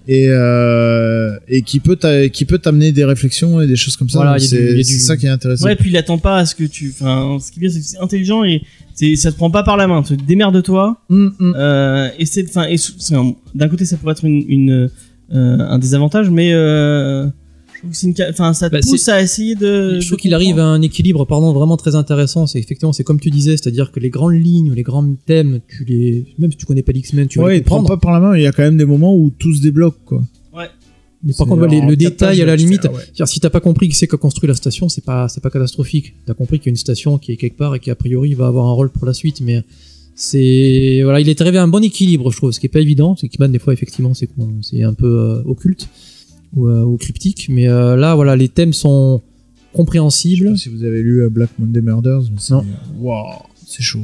Et, 0.09 0.27
euh, 0.29 1.31
et 1.49 1.61
qui 1.63 1.79
peut 1.81 1.97
qui 2.31 2.45
peut 2.45 2.57
t'amener 2.59 2.91
des 2.93 3.03
réflexions 3.03 3.59
et 3.61 3.67
des 3.67 3.75
choses 3.75 3.97
comme 3.97 4.09
ça. 4.09 4.19
Voilà, 4.19 4.39
c'est 4.39 4.73
du- 4.75 4.83
ça 4.83 5.17
qui 5.17 5.25
est 5.25 5.29
intéressant. 5.29 5.65
Ouais, 5.65 5.75
puis 5.75 5.89
il 5.91 5.97
attend 5.97 6.17
pas 6.17 6.37
à 6.37 6.45
ce 6.45 6.55
que 6.55 6.63
tu. 6.63 6.93
Enfin, 6.99 7.37
ce 7.45 7.51
qui 7.51 7.59
est 7.59 7.61
bien, 7.61 7.69
c'est 7.69 7.79
que 7.81 7.85
c'est 7.85 7.99
intelligent 7.99 8.43
et 8.45 8.61
ça 9.15 9.31
te 9.31 9.37
prend 9.37 9.51
pas 9.51 9.63
par 9.63 9.77
la 9.77 9.87
main. 9.87 10.01
Tu 10.03 10.17
démerde-toi. 10.17 10.97
Mm, 11.09 11.27
mm. 11.39 11.53
Euh, 11.55 12.09
et 12.19 12.25
c'est, 12.25 12.45
enfin, 12.47 12.67
et 12.67 12.77
c'est 12.77 13.15
un- 13.15 13.33
d'un 13.55 13.67
côté, 13.69 13.85
ça 13.85 13.97
pourrait 13.97 14.13
être 14.13 14.25
une, 14.25 14.43
une 14.47 14.71
euh, 15.33 15.57
un 15.59 15.77
désavantage, 15.79 16.29
mais 16.29 16.53
euh, 16.53 17.25
je 17.73 17.79
trouve 17.79 17.91
que 17.91 17.97
c'est 17.97 18.07
une, 18.07 18.15
ca- 18.15 18.29
enfin, 18.31 18.53
ça 18.53 18.69
te 18.69 18.73
Bah, 18.75 18.79
pousse 18.81 19.07
à 19.09 19.21
essayer 19.21 19.55
de. 19.55 19.99
je 19.99 20.07
trouve 20.07 20.17
qu'il 20.19 20.33
arrive 20.33 20.57
à 20.57 20.65
un 20.65 20.81
équilibre 20.81 21.25
pardon 21.25 21.51
vraiment 21.53 21.77
très 21.77 21.93
intéressant 21.95 22.47
c'est 22.47 22.57
effectivement 22.59 22.91
c'est 22.93 23.03
comme 23.03 23.19
tu 23.19 23.29
disais 23.29 23.51
c'est-à-dire 23.51 23.91
que 23.91 23.99
les 23.99 24.09
grandes 24.09 24.33
lignes 24.33 24.73
les 24.73 24.81
grands 24.81 25.05
thèmes 25.27 25.59
tu 25.67 25.83
les 25.85 26.25
même 26.39 26.49
si 26.51 26.57
tu 26.57 26.65
connais 26.65 26.81
pas 26.81 26.91
l'X-Men 26.91 27.27
tu 27.27 27.37
vas 27.37 27.45
Ouais, 27.45 27.53
les 27.55 27.61
te 27.61 27.65
prend 27.67 27.77
comprendre 27.77 27.99
pas 27.99 28.03
par 28.07 28.19
la 28.19 28.19
main, 28.27 28.35
il 28.35 28.41
y 28.41 28.47
a 28.47 28.51
quand 28.51 28.63
même 28.63 28.77
des 28.77 28.85
moments 28.85 29.15
où 29.15 29.29
tout 29.29 29.53
se 29.53 29.61
débloque, 29.61 29.97
quoi. 30.05 30.23
Mais 31.23 31.33
par 31.33 31.47
contre 31.47 31.67
ouais, 31.67 31.81
le 31.81 31.95
détail 31.95 32.41
à 32.41 32.45
la 32.45 32.55
limite 32.55 32.83
ouais. 32.85 33.25
Si 33.25 33.39
t'as 33.39 33.49
pas 33.49 33.59
compris 33.59 33.89
qui 33.89 33.95
c'est 33.95 34.07
qui 34.07 34.15
a 34.15 34.17
construit 34.17 34.47
la 34.47 34.53
station, 34.55 34.87
c'est 34.87 35.03
pas, 35.03 35.27
c'est 35.29 35.41
pas 35.41 35.49
catastrophique. 35.49 36.13
T'as 36.25 36.33
compris 36.33 36.59
qu'il 36.59 36.67
y 36.67 36.69
a 36.69 36.71
une 36.71 36.77
station 36.77 37.17
qui 37.17 37.31
est 37.31 37.37
quelque 37.37 37.57
part 37.57 37.73
et 37.75 37.79
qui 37.79 37.89
a 37.89 37.95
priori 37.95 38.33
va 38.35 38.47
avoir 38.47 38.67
un 38.67 38.71
rôle 38.71 38.89
pour 38.89 39.05
la 39.05 39.13
suite, 39.13 39.41
mais 39.41 39.63
c'est, 40.19 41.01
voilà, 41.03 41.19
il 41.19 41.29
est 41.29 41.39
arrivé 41.41 41.59
à 41.59 41.63
un 41.63 41.67
bon 41.67 41.83
équilibre, 41.83 42.31
je 42.31 42.37
trouve. 42.37 42.51
Ce 42.51 42.59
qui 42.59 42.65
est 42.65 42.69
pas 42.69 42.79
évident, 42.79 43.15
c'est 43.15 43.29
qu'il 43.29 43.45
des 43.51 43.59
fois, 43.59 43.71
effectivement, 43.71 44.15
c'est 44.15 44.27
c'est 44.63 44.81
un 44.81 44.95
peu 44.95 45.05
euh, 45.05 45.43
occulte 45.45 45.87
ou, 46.55 46.67
euh, 46.67 46.83
ou 46.83 46.97
cryptique, 46.97 47.47
mais 47.49 47.67
euh, 47.67 47.95
là, 47.95 48.15
voilà, 48.15 48.35
les 48.35 48.49
thèmes 48.49 48.73
sont 48.73 49.21
Je 49.21 49.61
sais 49.61 49.77
compréhensibles. 49.77 50.49
pas 50.51 50.57
si 50.57 50.69
vous 50.69 50.83
avez 50.83 51.03
lu 51.03 51.29
Black 51.29 51.51
Monday 51.59 51.81
Murders, 51.81 52.21
mais 52.31 52.39
c'est. 52.39 52.53
Non. 52.53 52.65
Waouh, 52.99 53.43
c'est 53.67 53.83
chaud. 53.83 53.99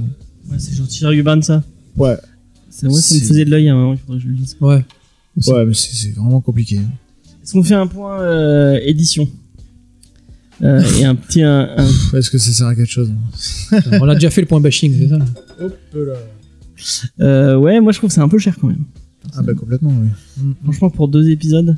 Ouais, 0.52 0.60
c'est 0.60 0.76
gentil, 0.76 1.03
Ruban, 1.06 1.41
ça. 1.41 1.64
Ouais, 1.98 2.15
C'est, 2.69 2.85
ouais, 2.88 2.94
ça 2.94 3.15
me 3.15 3.19
faisait 3.22 3.45
de 3.45 3.49
l'œil 3.49 3.69
à 3.69 3.73
un 3.73 3.76
moment, 3.76 3.94
il 3.94 3.99
faudrait 3.99 4.18
que 4.18 4.23
je 4.23 4.27
le 4.30 4.35
lise. 4.35 4.56
Ouais. 4.61 4.85
Aussi. 5.35 5.52
ouais, 5.52 5.65
mais 5.65 5.73
c'est 5.73 6.11
vraiment 6.15 6.41
compliqué. 6.41 6.80
Est-ce 7.43 7.53
qu'on 7.53 7.63
fait 7.63 7.73
un 7.75 7.87
point 7.87 8.19
euh, 8.21 8.79
édition 8.83 9.27
euh, 10.61 10.81
Et 10.99 11.05
un 11.05 11.15
petit. 11.15 11.41
Un, 11.41 11.69
un- 11.77 12.17
Est-ce 12.17 12.29
que 12.29 12.37
ça 12.37 12.51
sert 12.51 12.67
à 12.67 12.75
quelque 12.75 12.89
chose 12.91 13.11
On 14.01 14.07
a 14.07 14.13
déjà 14.15 14.29
fait 14.29 14.41
le 14.41 14.47
point 14.47 14.61
bashing, 14.61 14.95
c'est 14.97 15.09
ça 15.09 15.19
Euh, 17.19 17.55
ouais, 17.57 17.79
moi 17.81 17.91
je 17.91 17.97
trouve 17.97 18.09
que 18.09 18.13
c'est 18.13 18.21
un 18.21 18.29
peu 18.29 18.37
cher 18.39 18.55
quand 18.59 18.67
même. 18.67 18.83
Ah 19.35 19.41
bah 19.41 19.53
complètement, 19.53 19.93
oui. 20.01 20.53
Franchement, 20.63 20.89
pour 20.89 21.07
deux 21.07 21.29
épisodes. 21.29 21.75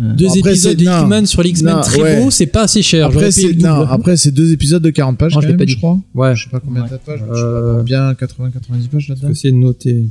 euh, 0.00 0.14
Deux 0.14 0.26
Bon, 0.26 0.32
après, 0.38 0.50
épisodes 0.50 0.72
c'est- 0.78 0.84
de. 0.84 0.90
X-Men 0.90 1.26
sur 1.26 1.42
les 1.42 1.50
X-Men 1.50 1.74
Non, 1.76 1.80
très 1.82 2.02
ouais. 2.02 2.22
beaux, 2.22 2.30
c'est 2.30 2.46
pas 2.46 2.62
assez 2.62 2.82
cher. 2.82 3.06
Après, 3.06 3.30
c'est 3.30 3.52
le 3.52 3.62
non, 3.62 3.80
double. 3.80 3.88
après 3.92 4.16
c'est 4.16 4.30
deux 4.32 4.52
épisodes 4.52 4.82
de 4.82 4.90
40 4.90 5.16
pages 5.18 5.32
Moi, 5.32 5.42
quand 5.42 5.46
je 5.46 5.52
même, 5.52 5.58
pas 5.58 5.64
dit. 5.64 5.72
je 5.72 5.76
crois. 5.78 5.98
Ouais. 6.14 6.34
Je 6.36 6.44
sais 6.44 6.50
pas 6.50 6.60
combien 6.60 6.82
Ouais. 6.82 6.88
t'as 6.88 6.96
de 6.98 7.02
pages, 7.02 7.20
mais 7.22 7.30
Euh, 7.30 7.34
je 7.36 7.44
avoir 7.44 7.84
bien 7.84 8.14
80-90 8.14 8.88
pages 8.88 9.08
là-dedans. 9.08 9.28
Parce 9.28 9.34
que 9.34 9.48
c'est 9.48 9.52
noté. 9.52 10.08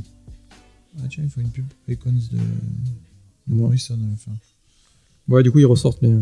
Ah 0.98 1.02
tiens, 1.10 1.24
il 1.24 1.30
faut 1.30 1.40
une 1.40 1.48
pub 1.48 1.64
Icons 1.88 2.10
de, 2.10 2.38
de 3.54 3.54
Morrison 3.60 3.94
à 3.94 4.10
la 4.10 4.16
fin. 4.16 4.32
Ouais, 5.32 5.42
du 5.42 5.50
coup, 5.50 5.58
ils 5.58 5.66
ressortent 5.66 6.02
les. 6.02 6.12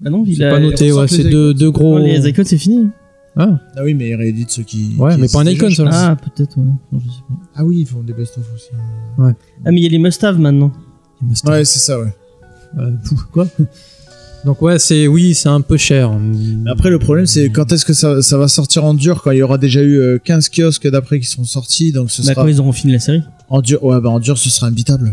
Bah 0.00 0.10
non, 0.10 0.24
il 0.26 0.36
C'est 0.36 0.44
a. 0.44 0.50
pas 0.50 0.60
noté, 0.60 0.92
ouais, 0.92 1.06
c'est 1.08 1.24
deux, 1.24 1.52
deux 1.54 1.70
gros. 1.70 1.98
Non, 1.98 2.04
les 2.04 2.26
icônes, 2.28 2.44
c'est 2.46 2.56
fini. 2.58 2.88
Ah, 3.36 3.60
Ah 3.76 3.84
oui, 3.84 3.94
mais 3.94 4.08
ils 4.08 4.14
rééditent 4.16 4.50
ceux 4.50 4.62
qui. 4.62 4.94
Ouais, 4.98 5.14
qui 5.14 5.20
mais 5.20 5.28
pas 5.28 5.40
un 5.40 5.46
icône, 5.46 5.70
ça. 5.74 5.84
Ah, 5.90 6.16
peut-être, 6.16 6.56
ouais. 6.58 6.64
Non, 6.64 6.98
je 6.98 7.10
sais 7.10 7.20
pas. 7.28 7.34
Ah 7.54 7.64
oui, 7.64 7.80
ils 7.80 7.86
font 7.86 8.02
des 8.02 8.12
best-of 8.12 8.44
aussi. 8.54 8.70
Ah, 9.18 9.32
mais 9.70 9.80
il 9.80 9.84
y 9.84 9.86
a 9.86 9.90
les 9.90 9.98
must-have 9.98 10.38
maintenant. 10.38 10.72
Ouais, 11.46 11.64
c'est 11.64 11.78
ça, 11.78 12.00
ouais. 12.00 12.12
Euh, 12.78 12.90
pfff, 13.02 13.22
quoi 13.32 13.46
Donc 14.46 14.62
ouais, 14.62 14.78
c'est 14.78 15.06
oui, 15.06 15.34
c'est 15.34 15.50
un 15.50 15.60
peu 15.60 15.76
cher. 15.76 16.18
Mais 16.18 16.70
Après, 16.70 16.88
le 16.88 16.98
problème, 16.98 17.26
c'est 17.26 17.50
quand 17.50 17.70
est-ce 17.72 17.84
que 17.84 17.92
ça, 17.92 18.22
ça 18.22 18.38
va 18.38 18.48
sortir 18.48 18.84
en 18.86 18.94
dur 18.94 19.20
quand 19.22 19.32
il 19.32 19.38
y 19.38 19.42
aura 19.42 19.58
déjà 19.58 19.82
eu 19.82 19.98
euh, 19.98 20.18
15 20.18 20.48
kiosques 20.48 20.88
d'après 20.88 21.20
qui 21.20 21.26
sont 21.26 21.44
sortis, 21.44 21.92
donc 21.92 22.10
ce 22.10 22.22
Bah, 22.22 22.28
sera 22.32 22.42
quand 22.42 22.48
ils 22.48 22.58
auront 22.58 22.72
fini 22.72 22.94
la 22.94 23.00
série. 23.00 23.22
En 23.50 23.60
dur. 23.60 23.82
Ouais, 23.84 24.00
bah 24.00 24.08
en 24.10 24.20
dur, 24.20 24.38
ce 24.38 24.48
sera 24.48 24.68
imbitable. 24.68 25.12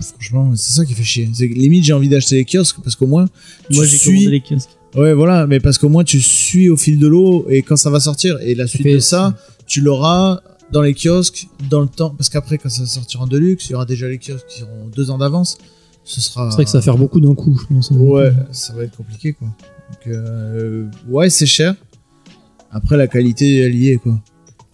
Franchement, 0.00 0.52
c'est 0.56 0.72
ça 0.72 0.84
qui 0.84 0.94
fait 0.94 1.02
chier. 1.02 1.28
C'est 1.32 1.48
que 1.48 1.54
limite, 1.54 1.84
j'ai 1.84 1.92
envie 1.92 2.08
d'acheter 2.08 2.36
les 2.36 2.44
kiosques 2.44 2.76
parce 2.82 2.96
qu'au 2.96 3.06
moins, 3.06 3.26
Moi, 3.70 3.84
j'ai 3.84 3.96
suis. 3.96 4.10
commandé 4.10 4.30
les 4.30 4.40
kiosques. 4.40 4.70
Ouais, 4.96 5.14
voilà, 5.14 5.46
mais 5.46 5.60
parce 5.60 5.78
qu'au 5.78 5.88
moins 5.88 6.02
tu 6.02 6.20
suis 6.20 6.68
au 6.68 6.76
fil 6.76 6.98
de 6.98 7.06
l'eau 7.06 7.46
et 7.48 7.62
quand 7.62 7.76
ça 7.76 7.90
va 7.90 8.00
sortir 8.00 8.36
et 8.40 8.54
la 8.56 8.66
suite 8.66 8.86
de 8.86 8.98
ça, 8.98 9.36
tu 9.66 9.80
l'auras 9.80 10.40
dans 10.72 10.82
les 10.82 10.94
kiosques 10.94 11.46
dans 11.68 11.80
le 11.80 11.86
temps 11.86 12.10
parce 12.10 12.28
qu'après 12.28 12.58
quand 12.58 12.68
ça 12.68 12.80
va 12.82 12.88
sortir 12.88 13.20
en 13.20 13.28
deluxe, 13.28 13.66
il 13.68 13.72
y 13.72 13.74
aura 13.76 13.84
déjà 13.86 14.08
les 14.08 14.18
kiosques 14.18 14.46
qui 14.48 14.64
auront 14.64 14.88
deux 14.94 15.10
ans 15.12 15.18
d'avance. 15.18 15.58
Ce 16.02 16.20
sera. 16.20 16.50
C'est 16.50 16.56
vrai 16.56 16.64
que 16.64 16.70
ça 16.70 16.78
va 16.78 16.82
faire 16.82 16.96
beaucoup 16.98 17.20
d'un 17.20 17.34
coup, 17.36 17.56
je 17.60 17.72
pense. 17.72 17.90
Ouais, 17.92 18.32
ça 18.50 18.72
va 18.74 18.82
être 18.82 18.96
compliqué 18.96 19.32
quoi. 19.32 19.46
Donc 19.46 20.06
euh, 20.12 20.86
ouais, 21.08 21.30
c'est 21.30 21.46
cher. 21.46 21.76
Après 22.72 22.96
la 22.96 23.06
qualité 23.06 23.62
est 23.64 23.96
quoi. 23.98 24.20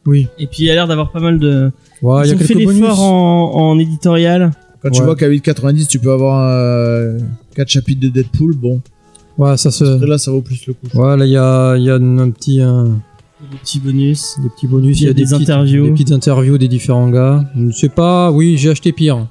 Oui. 0.06 0.28
Et 0.39 0.47
puis, 0.47 0.62
il 0.62 0.66
y 0.66 0.70
a 0.70 0.74
l'air 0.74 0.86
d'avoir 0.86 1.10
pas 1.10 1.20
mal 1.20 1.39
de. 1.39 1.70
Ouais, 2.02 2.23
il 2.24 2.27
y 2.27 2.31
ils 2.31 2.32
a 2.32 2.36
ont 2.36 2.39
fait 2.47 2.55
l'effort 2.55 3.01
en, 3.02 3.70
en 3.70 3.78
éditorial. 3.78 4.51
Quand 4.82 4.90
tu 4.90 5.01
Ouais. 5.01 5.06
vois 5.06 5.16
qu'à 5.16 5.28
8,90 5.28 5.86
tu 5.89 5.98
peux 5.98 6.12
avoir 6.12 6.48
euh, 6.52 7.18
4 7.55 7.68
chapitres 7.68 8.01
de 8.01 8.09
Deadpool, 8.09 8.55
bon, 8.55 8.81
Ouais, 9.39 9.56
ça 9.56 9.70
se. 9.70 9.85
après 9.85 10.06
là 10.06 10.18
ça 10.18 10.31
vaut 10.31 10.43
plus 10.43 10.66
le 10.66 10.74
coup. 10.74 10.86
Ouais, 10.98 11.16
là 11.16 11.24
il 11.27 11.32
y 11.32 11.36
a, 11.36 11.77
il 11.77 11.85
y 11.85 11.90
a 11.90 11.94
un 11.97 12.31
petit, 12.31 12.60
un- 12.60 12.85
Des 13.51 13.56
petits 13.62 13.81
bonus. 13.81 14.36
des 14.43 14.48
petits 14.51 14.66
bonus. 14.66 15.01
Il 15.01 15.06
y 15.06 15.10
a 15.10 15.12
des 15.12 15.23
petites- 15.24 15.40
interviews. 15.43 15.85
des 15.86 15.90
petites 15.93 16.12
interviews 16.12 16.59
des 16.59 16.68
différents 16.68 17.09
gars. 17.10 17.44
Je 17.56 17.70
sais 17.73 17.89
pas. 17.89 18.31
Oui, 18.31 18.56
j'ai 18.59 18.70
acheté 18.70 18.93
pire. 18.93 19.27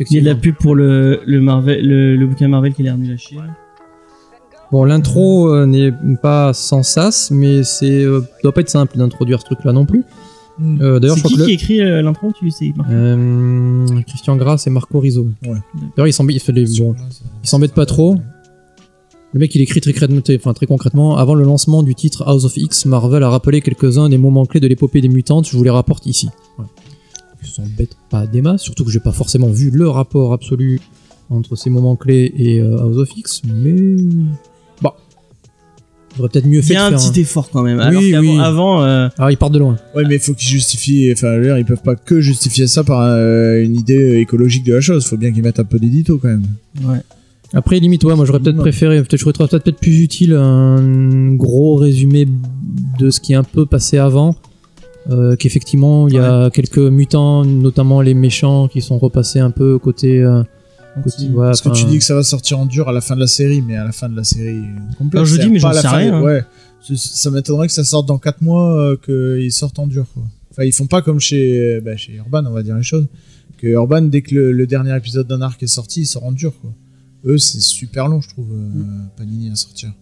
Il 0.00 0.14
y 0.14 0.18
a 0.18 0.20
de 0.20 0.26
la 0.26 0.34
pub 0.36 0.54
pour 0.54 0.74
le, 0.76 1.20
le, 1.26 1.40
Marvel, 1.40 1.84
le, 1.84 2.14
le 2.16 2.26
bouquin 2.26 2.46
Marvel 2.48 2.72
qui 2.72 2.82
a 2.82 2.84
l'air 2.84 2.96
nul 2.98 3.12
à 3.12 3.16
chier. 3.16 3.38
Bon, 4.70 4.84
l'intro 4.84 5.52
euh, 5.52 5.66
n'est 5.66 5.92
pas 6.22 6.52
sans 6.52 6.82
sas, 6.82 7.30
mais 7.32 7.64
c'est 7.64 8.04
euh, 8.04 8.20
doit 8.42 8.52
pas 8.52 8.60
être 8.60 8.68
simple 8.70 8.96
d'introduire 8.98 9.40
ce 9.40 9.46
truc-là 9.46 9.72
non 9.72 9.86
plus. 9.86 10.04
Euh, 10.60 10.98
D'ailleurs, 10.98 11.16
je 11.16 11.22
crois 11.22 11.30
qui 11.30 11.36
que 11.36 11.42
qui 11.42 11.48
le... 11.48 11.54
écrit 11.54 11.80
euh, 11.80 12.02
l'intro 12.02 12.32
Tu 12.38 12.50
sais, 12.50 12.72
Euh, 12.90 13.86
Christian 14.06 14.36
Grasse 14.36 14.66
et 14.66 14.70
Marco 14.70 14.98
Rizzo. 15.00 15.26
Ouais. 15.46 15.58
D'ailleurs, 15.96 16.08
il 16.08 16.12
s'embête, 16.12 16.36
il 16.36 16.40
fait 16.40 16.52
les- 16.52 16.66
bon, 16.78 16.94
il 17.42 17.48
s'embête 17.48 17.74
pas 17.74 17.86
trop. 17.86 18.16
Le 19.34 19.40
mec, 19.40 19.54
il 19.54 19.60
écrit 19.60 19.80
très, 19.80 19.92
concrètement- 19.92 20.20
enfin, 20.36 20.54
très 20.54 20.66
concrètement. 20.66 21.16
Avant 21.16 21.34
le 21.34 21.44
lancement 21.44 21.82
du 21.82 21.94
titre 21.94 22.24
House 22.26 22.44
of 22.44 22.56
X, 22.56 22.86
Marvel 22.86 23.22
a 23.22 23.28
rappelé 23.30 23.60
quelques-uns 23.60 24.08
des 24.08 24.18
moments 24.18 24.46
clés 24.46 24.60
de 24.60 24.66
l'épopée 24.66 25.00
des 25.00 25.08
mutantes. 25.08 25.46
Je 25.48 25.56
vous 25.56 25.62
les 25.64 25.70
rapporte 25.70 26.06
ici. 26.06 26.28
Voilà. 26.56 26.70
ça 27.42 27.62
embête 27.62 27.96
pas 28.10 28.26
des 28.26 28.42
masses, 28.42 28.62
surtout 28.62 28.84
que 28.84 28.90
j'ai 28.90 29.00
pas 29.00 29.12
forcément 29.12 29.48
vu 29.48 29.70
le 29.70 29.88
rapport 29.88 30.32
absolu 30.32 30.80
entre 31.30 31.56
ces 31.56 31.70
moments 31.70 31.94
clés 31.94 32.32
et 32.36 32.60
euh, 32.60 32.78
House 32.80 32.96
of 32.96 33.16
X, 33.16 33.42
mais 33.44 33.96
j'aurais 36.18 36.28
peut-être 36.28 36.46
mieux 36.46 36.58
Il 36.58 36.62
fait 36.62 36.74
y 36.74 36.76
a 36.76 36.84
un 36.84 36.90
faire 36.90 36.98
petit 36.98 37.20
effort 37.20 37.48
quand 37.50 37.62
même. 37.62 37.78
Oui, 37.78 37.82
Alors 37.84 38.02
qu'avant, 38.02 38.20
oui. 38.34 38.40
avant, 38.40 38.82
euh, 38.82 39.08
Ah, 39.18 39.30
ils 39.30 39.36
partent 39.38 39.54
de 39.54 39.58
loin. 39.60 39.76
Ouais, 39.96 40.04
mais 40.06 40.16
il 40.16 40.20
faut 40.20 40.34
qu'ils 40.34 40.48
justifient. 40.48 41.10
Enfin, 41.12 41.40
ils 41.56 41.64
peuvent 41.64 41.82
pas 41.82 41.96
que 41.96 42.20
justifier 42.20 42.66
ça 42.66 42.84
par 42.84 43.00
euh, 43.00 43.62
une 43.62 43.76
idée 43.76 44.18
écologique 44.18 44.64
de 44.64 44.74
la 44.74 44.80
chose. 44.82 45.06
Faut 45.06 45.16
bien 45.16 45.32
qu'ils 45.32 45.42
mettent 45.42 45.60
un 45.60 45.64
peu 45.64 45.78
d'édito 45.78 46.18
quand 46.18 46.28
même. 46.28 46.42
ouais. 46.84 46.98
Après, 47.54 47.78
limite, 47.80 48.04
ouais, 48.04 48.14
moi 48.14 48.26
j'aurais 48.26 48.40
peut-être 48.40 48.58
préféré, 48.58 48.98
peut-être 48.98 49.16
je 49.16 49.24
trouverais 49.24 49.48
peut-être 49.48 49.64
peut-être 49.64 49.80
plus 49.80 50.02
utile 50.02 50.34
un 50.34 51.32
gros 51.34 51.76
résumé 51.76 52.26
de 52.98 53.08
ce 53.08 53.20
qui 53.20 53.32
est 53.32 53.36
un 53.36 53.42
peu 53.44 53.64
passé 53.64 53.96
avant. 53.96 54.36
Euh, 55.10 55.34
qu'effectivement, 55.36 56.06
il 56.08 56.14
y 56.14 56.18
a 56.18 56.50
quelques 56.50 56.76
mutants, 56.76 57.46
notamment 57.46 58.02
les 58.02 58.12
méchants, 58.12 58.68
qui 58.68 58.82
sont 58.82 58.98
repassés 58.98 59.38
un 59.38 59.50
peu 59.50 59.78
côté. 59.78 60.22
Euh, 61.06 61.28
ouais, 61.30 61.46
Parce 61.46 61.60
que 61.62 61.68
tu 61.70 61.84
dis 61.84 61.98
que 61.98 62.04
ça 62.04 62.14
va 62.14 62.22
sortir 62.22 62.58
en 62.58 62.66
dur 62.66 62.88
à 62.88 62.92
la 62.92 63.00
fin 63.00 63.14
de 63.14 63.20
la 63.20 63.26
série, 63.26 63.60
mais 63.62 63.76
à 63.76 63.84
la 63.84 63.92
fin 63.92 64.08
de 64.08 64.16
la 64.16 64.24
série 64.24 64.62
complète. 64.96 65.14
Alors, 65.20 65.26
je 65.26 65.36
c'est 65.36 65.42
dis, 65.44 65.50
mais 65.50 65.58
j'en 65.58 65.72
sais 65.72 65.82
fin- 65.82 65.96
rien, 65.96 66.14
hein. 66.14 66.22
Ouais. 66.22 66.44
Ça- 66.94 67.30
m'étonnerait 67.30 67.66
que 67.66 67.72
ça 67.72 67.84
sorte 67.84 68.06
dans 68.06 68.18
4 68.18 68.40
mois, 68.42 68.76
euh, 68.78 68.96
qu'ils 68.96 69.52
sortent 69.52 69.78
en 69.78 69.86
dur. 69.86 70.06
Quoi. 70.14 70.22
Enfin, 70.50 70.64
ils 70.64 70.72
font 70.72 70.86
pas 70.86 71.02
comme 71.02 71.20
chez, 71.20 71.80
bah, 71.80 71.96
chez 71.96 72.14
Urban, 72.14 72.44
on 72.46 72.52
va 72.52 72.62
dire 72.62 72.76
les 72.76 72.82
choses. 72.82 73.06
Que 73.58 73.66
Urban, 73.66 74.02
dès 74.02 74.22
que 74.22 74.34
le, 74.34 74.52
le 74.52 74.66
dernier 74.66 74.96
épisode 74.96 75.26
d'un 75.26 75.42
arc 75.42 75.62
est 75.62 75.66
sorti, 75.66 76.02
il 76.02 76.06
sort 76.06 76.24
en 76.24 76.32
dur. 76.32 76.52
Quoi. 76.60 76.72
Eux, 77.24 77.38
c'est 77.38 77.60
super 77.60 78.06
long, 78.08 78.20
je 78.20 78.28
trouve, 78.28 78.46
euh, 78.52 78.82
Panini 79.16 79.50
à 79.50 79.56
sortir. 79.56 79.92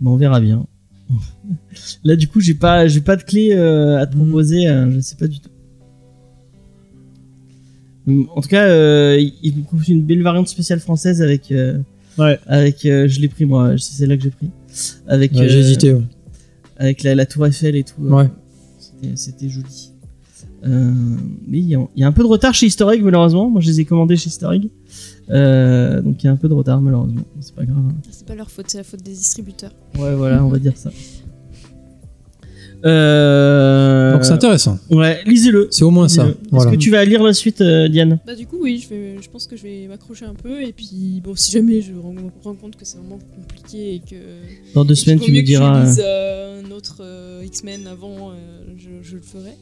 Bon, 0.00 0.12
on 0.12 0.16
verra 0.16 0.40
bien. 0.40 0.66
Là, 2.04 2.16
du 2.16 2.28
coup, 2.28 2.40
j'ai 2.40 2.54
pas, 2.54 2.86
j'ai 2.88 3.00
pas 3.00 3.16
de 3.16 3.22
clé 3.22 3.50
euh, 3.52 3.98
à 3.98 4.06
te 4.06 4.16
Mhm. 4.16 4.22
proposer. 4.24 4.66
euh, 4.68 4.90
je 4.90 5.00
sais 5.00 5.16
pas 5.16 5.26
du 5.26 5.40
tout. 5.40 5.50
Hum, 8.08 8.26
En 8.34 8.40
tout 8.40 8.48
cas, 8.48 8.64
euh, 8.66 9.18
il- 9.42 9.56
nous 9.56 9.62
propose 9.64 9.88
une 9.88 10.02
belle 10.02 10.22
variante 10.22 10.48
spéciale 10.48 10.80
française 10.80 11.20
avec, 11.22 11.50
euh, 11.52 11.78
Ouais. 12.18 12.38
avec, 12.46 12.84
euh, 12.86 13.06
je 13.08 13.20
l'ai 13.20 13.28
pris 13.28 13.44
moi. 13.44 13.76
C'est 13.78 13.94
celle-là 13.94 14.16
que 14.16 14.22
j'ai 14.22 14.30
pris. 14.30 14.50
Avec, 15.06 15.32
ouais, 15.32 15.40
euh, 15.42 15.48
j'ai 15.48 15.58
hésité. 15.60 15.92
ouais. 15.92 16.02
avec 16.76 17.02
la, 17.02 17.14
la 17.14 17.26
tour 17.26 17.46
Eiffel 17.46 17.76
et 17.76 17.84
tout. 17.84 18.02
euh, 18.06 18.10
Ouais. 18.10 18.28
C'était- 18.78 19.16
C'était 19.16 19.48
joli. 19.50 19.92
Euh, 20.64 20.92
mais 21.46 21.58
il 21.58 21.66
y, 21.68 21.74
a- 21.74 21.86
il 21.96 22.00
y 22.00 22.04
a 22.04 22.06
un 22.06 22.12
peu 22.12 22.22
de 22.22 22.26
retard 22.28 22.54
chez 22.54 22.66
Historic 22.66 23.02
malheureusement. 23.02 23.48
Moi, 23.50 23.60
je 23.60 23.66
les 23.68 23.80
ai 23.80 23.84
commandés 23.84 24.16
chez 24.16 24.28
Historic. 24.28 24.70
Euh, 25.30 26.00
donc 26.02 26.22
il 26.22 26.26
y 26.26 26.28
a 26.28 26.32
un 26.32 26.36
peu 26.36 26.48
de 26.48 26.54
retard 26.54 26.80
malheureusement. 26.80 27.22
C'est 27.40 27.54
pas 27.54 27.64
grave. 27.64 27.78
hein. 27.86 27.94
C'est 28.10 28.26
pas 28.26 28.34
leur 28.34 28.50
faute, 28.50 28.66
c'est 28.68 28.78
la 28.78 28.84
faute 28.84 29.02
des 29.02 29.12
distributeurs. 29.12 29.72
Ouais, 29.98 30.14
voilà, 30.14 30.44
on 30.44 30.48
va 30.48 30.58
dire 30.58 30.76
ça. 30.76 30.90
Euh... 32.84 34.12
Donc 34.12 34.24
c'est 34.24 34.32
intéressant. 34.32 34.78
Ouais, 34.90 35.20
lisez-le. 35.26 35.68
C'est 35.70 35.84
au 35.84 35.90
moins 35.90 36.08
ça. 36.08 36.26
Est-ce 36.28 36.66
que 36.68 36.76
tu 36.76 36.90
vas 36.90 37.04
lire 37.04 37.22
la 37.22 37.32
suite, 37.32 37.60
euh, 37.60 37.88
Diane? 37.88 38.18
Bah 38.26 38.34
du 38.34 38.46
coup 38.46 38.58
oui, 38.60 38.78
je, 38.82 38.88
vais, 38.94 39.16
je 39.22 39.28
pense 39.30 39.46
que 39.46 39.56
je 39.56 39.62
vais 39.62 39.86
m'accrocher 39.88 40.24
un 40.24 40.34
peu 40.34 40.62
et 40.62 40.72
puis 40.72 41.20
bon 41.24 41.34
si 41.36 41.52
jamais 41.52 41.80
je 41.80 41.92
rends, 41.94 42.14
rends 42.42 42.54
compte 42.54 42.76
que 42.76 42.84
c'est 42.84 42.98
vraiment 42.98 43.18
compliqué 43.36 43.94
et 43.94 44.00
que 44.00 44.16
Dans 44.74 44.84
deux 44.84 44.94
semaines, 44.94 45.18
tu 45.20 45.30
mieux 45.30 45.38
nous 45.38 45.42
que 45.42 45.46
diras. 45.46 45.80
je 45.84 45.88
lise 45.88 46.00
euh, 46.04 46.04
euh, 46.04 46.62
un 46.66 46.70
autre 46.72 46.98
euh, 47.00 47.42
X-Men 47.44 47.86
avant, 47.86 48.30
euh, 48.30 48.34
je, 48.76 48.88
je 49.08 49.16
le 49.16 49.22
ferai. 49.22 49.56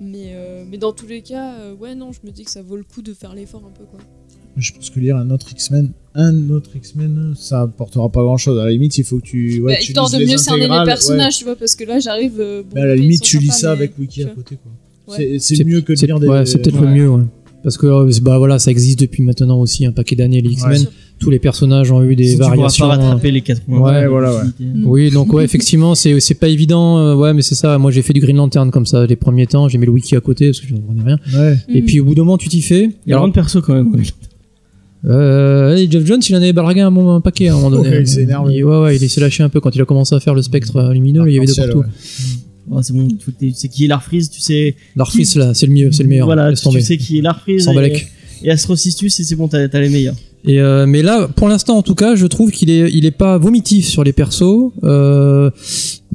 Mais, 0.00 0.32
euh, 0.34 0.64
mais 0.68 0.78
dans 0.78 0.92
tous 0.92 1.06
les 1.06 1.22
cas, 1.22 1.54
euh, 1.60 1.74
ouais 1.76 1.94
non, 1.94 2.10
je 2.12 2.18
me 2.26 2.32
dis 2.32 2.44
que 2.44 2.50
ça 2.50 2.60
vaut 2.62 2.76
le 2.76 2.82
coup 2.82 3.02
de 3.02 3.14
faire 3.14 3.34
l'effort 3.34 3.62
un 3.66 3.70
peu 3.76 3.84
quoi. 3.84 4.00
Je 4.56 4.72
pense 4.72 4.90
que 4.90 5.00
lire 5.00 5.16
un 5.16 5.30
autre 5.30 5.46
X-Men, 5.50 5.90
un 6.14 6.50
autre 6.50 6.70
X-Men, 6.76 7.34
ça 7.36 7.62
apportera 7.62 8.08
pas 8.10 8.22
grand 8.22 8.36
chose. 8.36 8.58
À 8.60 8.64
la 8.66 8.70
limite, 8.70 8.98
il 8.98 9.04
faut 9.04 9.18
que 9.18 9.22
tu. 9.24 9.60
Ouais, 9.62 9.74
bah, 9.74 9.78
tu 9.80 9.92
de 9.92 10.30
mieux 10.30 10.36
cerner 10.36 10.68
les 10.68 10.84
personnages, 10.84 11.38
tu 11.38 11.44
vois, 11.44 11.56
parce 11.56 11.74
que 11.74 11.84
là 11.84 11.98
j'arrive. 12.00 12.34
euh, 12.38 12.62
bon, 12.70 12.80
à 12.82 12.86
la 12.86 12.94
limite, 12.96 13.22
tu 13.22 13.38
lis 13.38 13.48
ça 13.50 13.68
mais, 13.68 13.78
avec 13.78 13.98
Wiki 13.98 14.22
à 14.22 14.26
tu 14.26 14.34
côté. 14.34 14.56
Quoi. 14.62 14.72
Ouais. 15.18 15.38
C'est- 15.38 15.64
mieux 15.64 15.80
que 15.80 15.92
de 15.92 15.98
C'est- 15.98 16.06
lire 16.06 16.20
des. 16.20 16.28
ouais, 16.28 16.44
c'est 16.46 16.58
peut-être 16.58 16.80
Ouais. 16.80 16.86
le 16.86 16.92
mieux. 16.94 17.08
ouais. 17.10 17.22
Parce 17.62 17.78
que 17.78 17.86
euh, 17.86 18.10
bah 18.22 18.38
voilà, 18.38 18.58
ça 18.58 18.70
existe 18.72 18.98
depuis 18.98 19.22
maintenant 19.22 19.60
aussi 19.60 19.86
un 19.86 19.92
paquet 19.92 20.16
d'années 20.16 20.40
les 20.40 20.50
X-Men. 20.50 20.80
Ouais. 20.82 20.88
Tous 21.20 21.30
les 21.30 21.38
personnages 21.38 21.92
ont 21.92 22.02
eu 22.02 22.16
des 22.16 22.30
si 22.30 22.34
tu 22.34 22.40
variations. 22.40 22.88
pas 22.88 22.94
hein. 22.94 22.98
rattraper 22.98 23.30
les 23.30 23.40
80 23.42 23.78
Ouais, 23.80 24.08
voilà, 24.08 24.34
ouais. 24.34 24.42
Mm. 24.58 24.84
Oui, 24.86 25.10
donc 25.12 25.32
ouais, 25.32 25.44
effectivement, 25.44 25.94
c'est 25.94 26.18
c'est 26.18 26.34
pas 26.34 26.48
évident. 26.48 26.98
euh, 26.98 27.14
ouais, 27.14 27.32
mais 27.32 27.42
c'est 27.42 27.54
ça. 27.54 27.78
Moi, 27.78 27.92
j'ai 27.92 28.02
fait 28.02 28.12
du 28.12 28.18
Green 28.20 28.36
Lantern 28.36 28.72
comme 28.72 28.84
ça 28.86 29.06
les 29.06 29.14
premiers 29.14 29.46
temps. 29.46 29.68
J'ai 29.68 29.78
mis 29.78 29.86
le 29.86 29.92
wiki 29.92 30.16
à 30.16 30.20
côté 30.20 30.46
parce 30.48 30.58
que 30.60 30.66
je 30.66 30.74
ne 30.74 30.80
comprenais 30.80 31.02
rien. 31.04 31.18
Ouais. 31.32 31.56
Et 31.68 31.82
Mm. 31.82 31.84
puis 31.84 32.00
au 32.00 32.04
bout 32.04 32.16
d'un 32.16 32.22
moment, 32.24 32.36
tu 32.38 32.48
t'y 32.48 32.62
fais. 32.62 32.90
Il 33.06 33.10
y 33.10 33.12
a 33.14 33.24
de 33.24 33.30
perso 33.32 33.62
quand 33.62 33.74
même. 33.74 33.92
Euh, 35.04 35.76
et 35.76 35.90
Jeff 35.90 36.04
Jones, 36.06 36.20
il 36.28 36.34
en 36.34 36.38
avait 36.38 36.52
balragué 36.52 36.80
un, 36.80 37.20
paquet 37.20 37.48
à 37.48 37.52
un 37.52 37.56
moment 37.56 37.70
donné. 37.70 37.88
Ouais, 37.88 38.00
il 38.00 38.08
s'est 38.08 38.22
énervé. 38.22 38.54
Il- 38.54 38.64
ouais, 38.64 38.80
ouais, 38.80 38.96
il 38.96 39.08
s'est 39.08 39.20
lâché 39.20 39.42
un 39.42 39.48
peu 39.48 39.60
quand 39.60 39.74
il 39.74 39.82
a 39.82 39.84
commencé 39.84 40.14
à 40.14 40.20
faire 40.20 40.34
le 40.34 40.42
spectre 40.42 40.76
euh, 40.76 40.92
lumineux. 40.92 41.24
il 41.26 41.34
y 41.34 41.38
avait 41.38 41.46
de 41.46 41.54
partout. 41.54 41.78
ouais. 41.78 41.86
Oh, 42.70 42.80
c'est 42.80 42.92
bon, 42.92 43.08
tu 43.38 43.52
sais 43.52 43.68
qui 43.68 43.84
est 43.84 43.88
l'Arfreeze, 43.88 44.30
tu 44.30 44.40
sais. 44.40 44.76
L'Arfris, 44.94 45.28
là, 45.34 45.52
c'est 45.52 45.66
le 45.66 45.72
mieux, 45.72 45.90
c'est 45.90 46.04
le 46.04 46.08
meilleur. 46.08 46.26
Voilà, 46.26 46.52
tu, 46.52 46.80
sais 46.80 46.96
qui 46.96 47.18
est 47.18 47.20
l'Arfreeze. 47.20 47.64
Sans 47.64 47.72
Et, 47.72 47.74
balèque. 47.74 48.08
et 48.44 48.50
Astrocistus, 48.50 49.18
et 49.18 49.24
c'est 49.24 49.34
bon, 49.34 49.48
t'as 49.48 49.68
t'as 49.68 49.80
les 49.80 49.88
meilleurs. 49.88 50.14
Et 50.44 50.60
euh, 50.60 50.86
mais 50.86 51.02
là, 51.02 51.28
pour 51.28 51.48
l'instant, 51.48 51.76
en 51.76 51.82
tout 51.82 51.94
cas, 51.96 52.14
je 52.14 52.26
trouve 52.26 52.50
qu'il 52.50 52.70
est, 52.70 52.90
il 52.92 53.04
est 53.04 53.10
pas 53.10 53.36
vomitif 53.38 53.86
sur 53.86 54.04
les 54.04 54.12
persos. 54.12 54.72
Euh, 54.84 55.50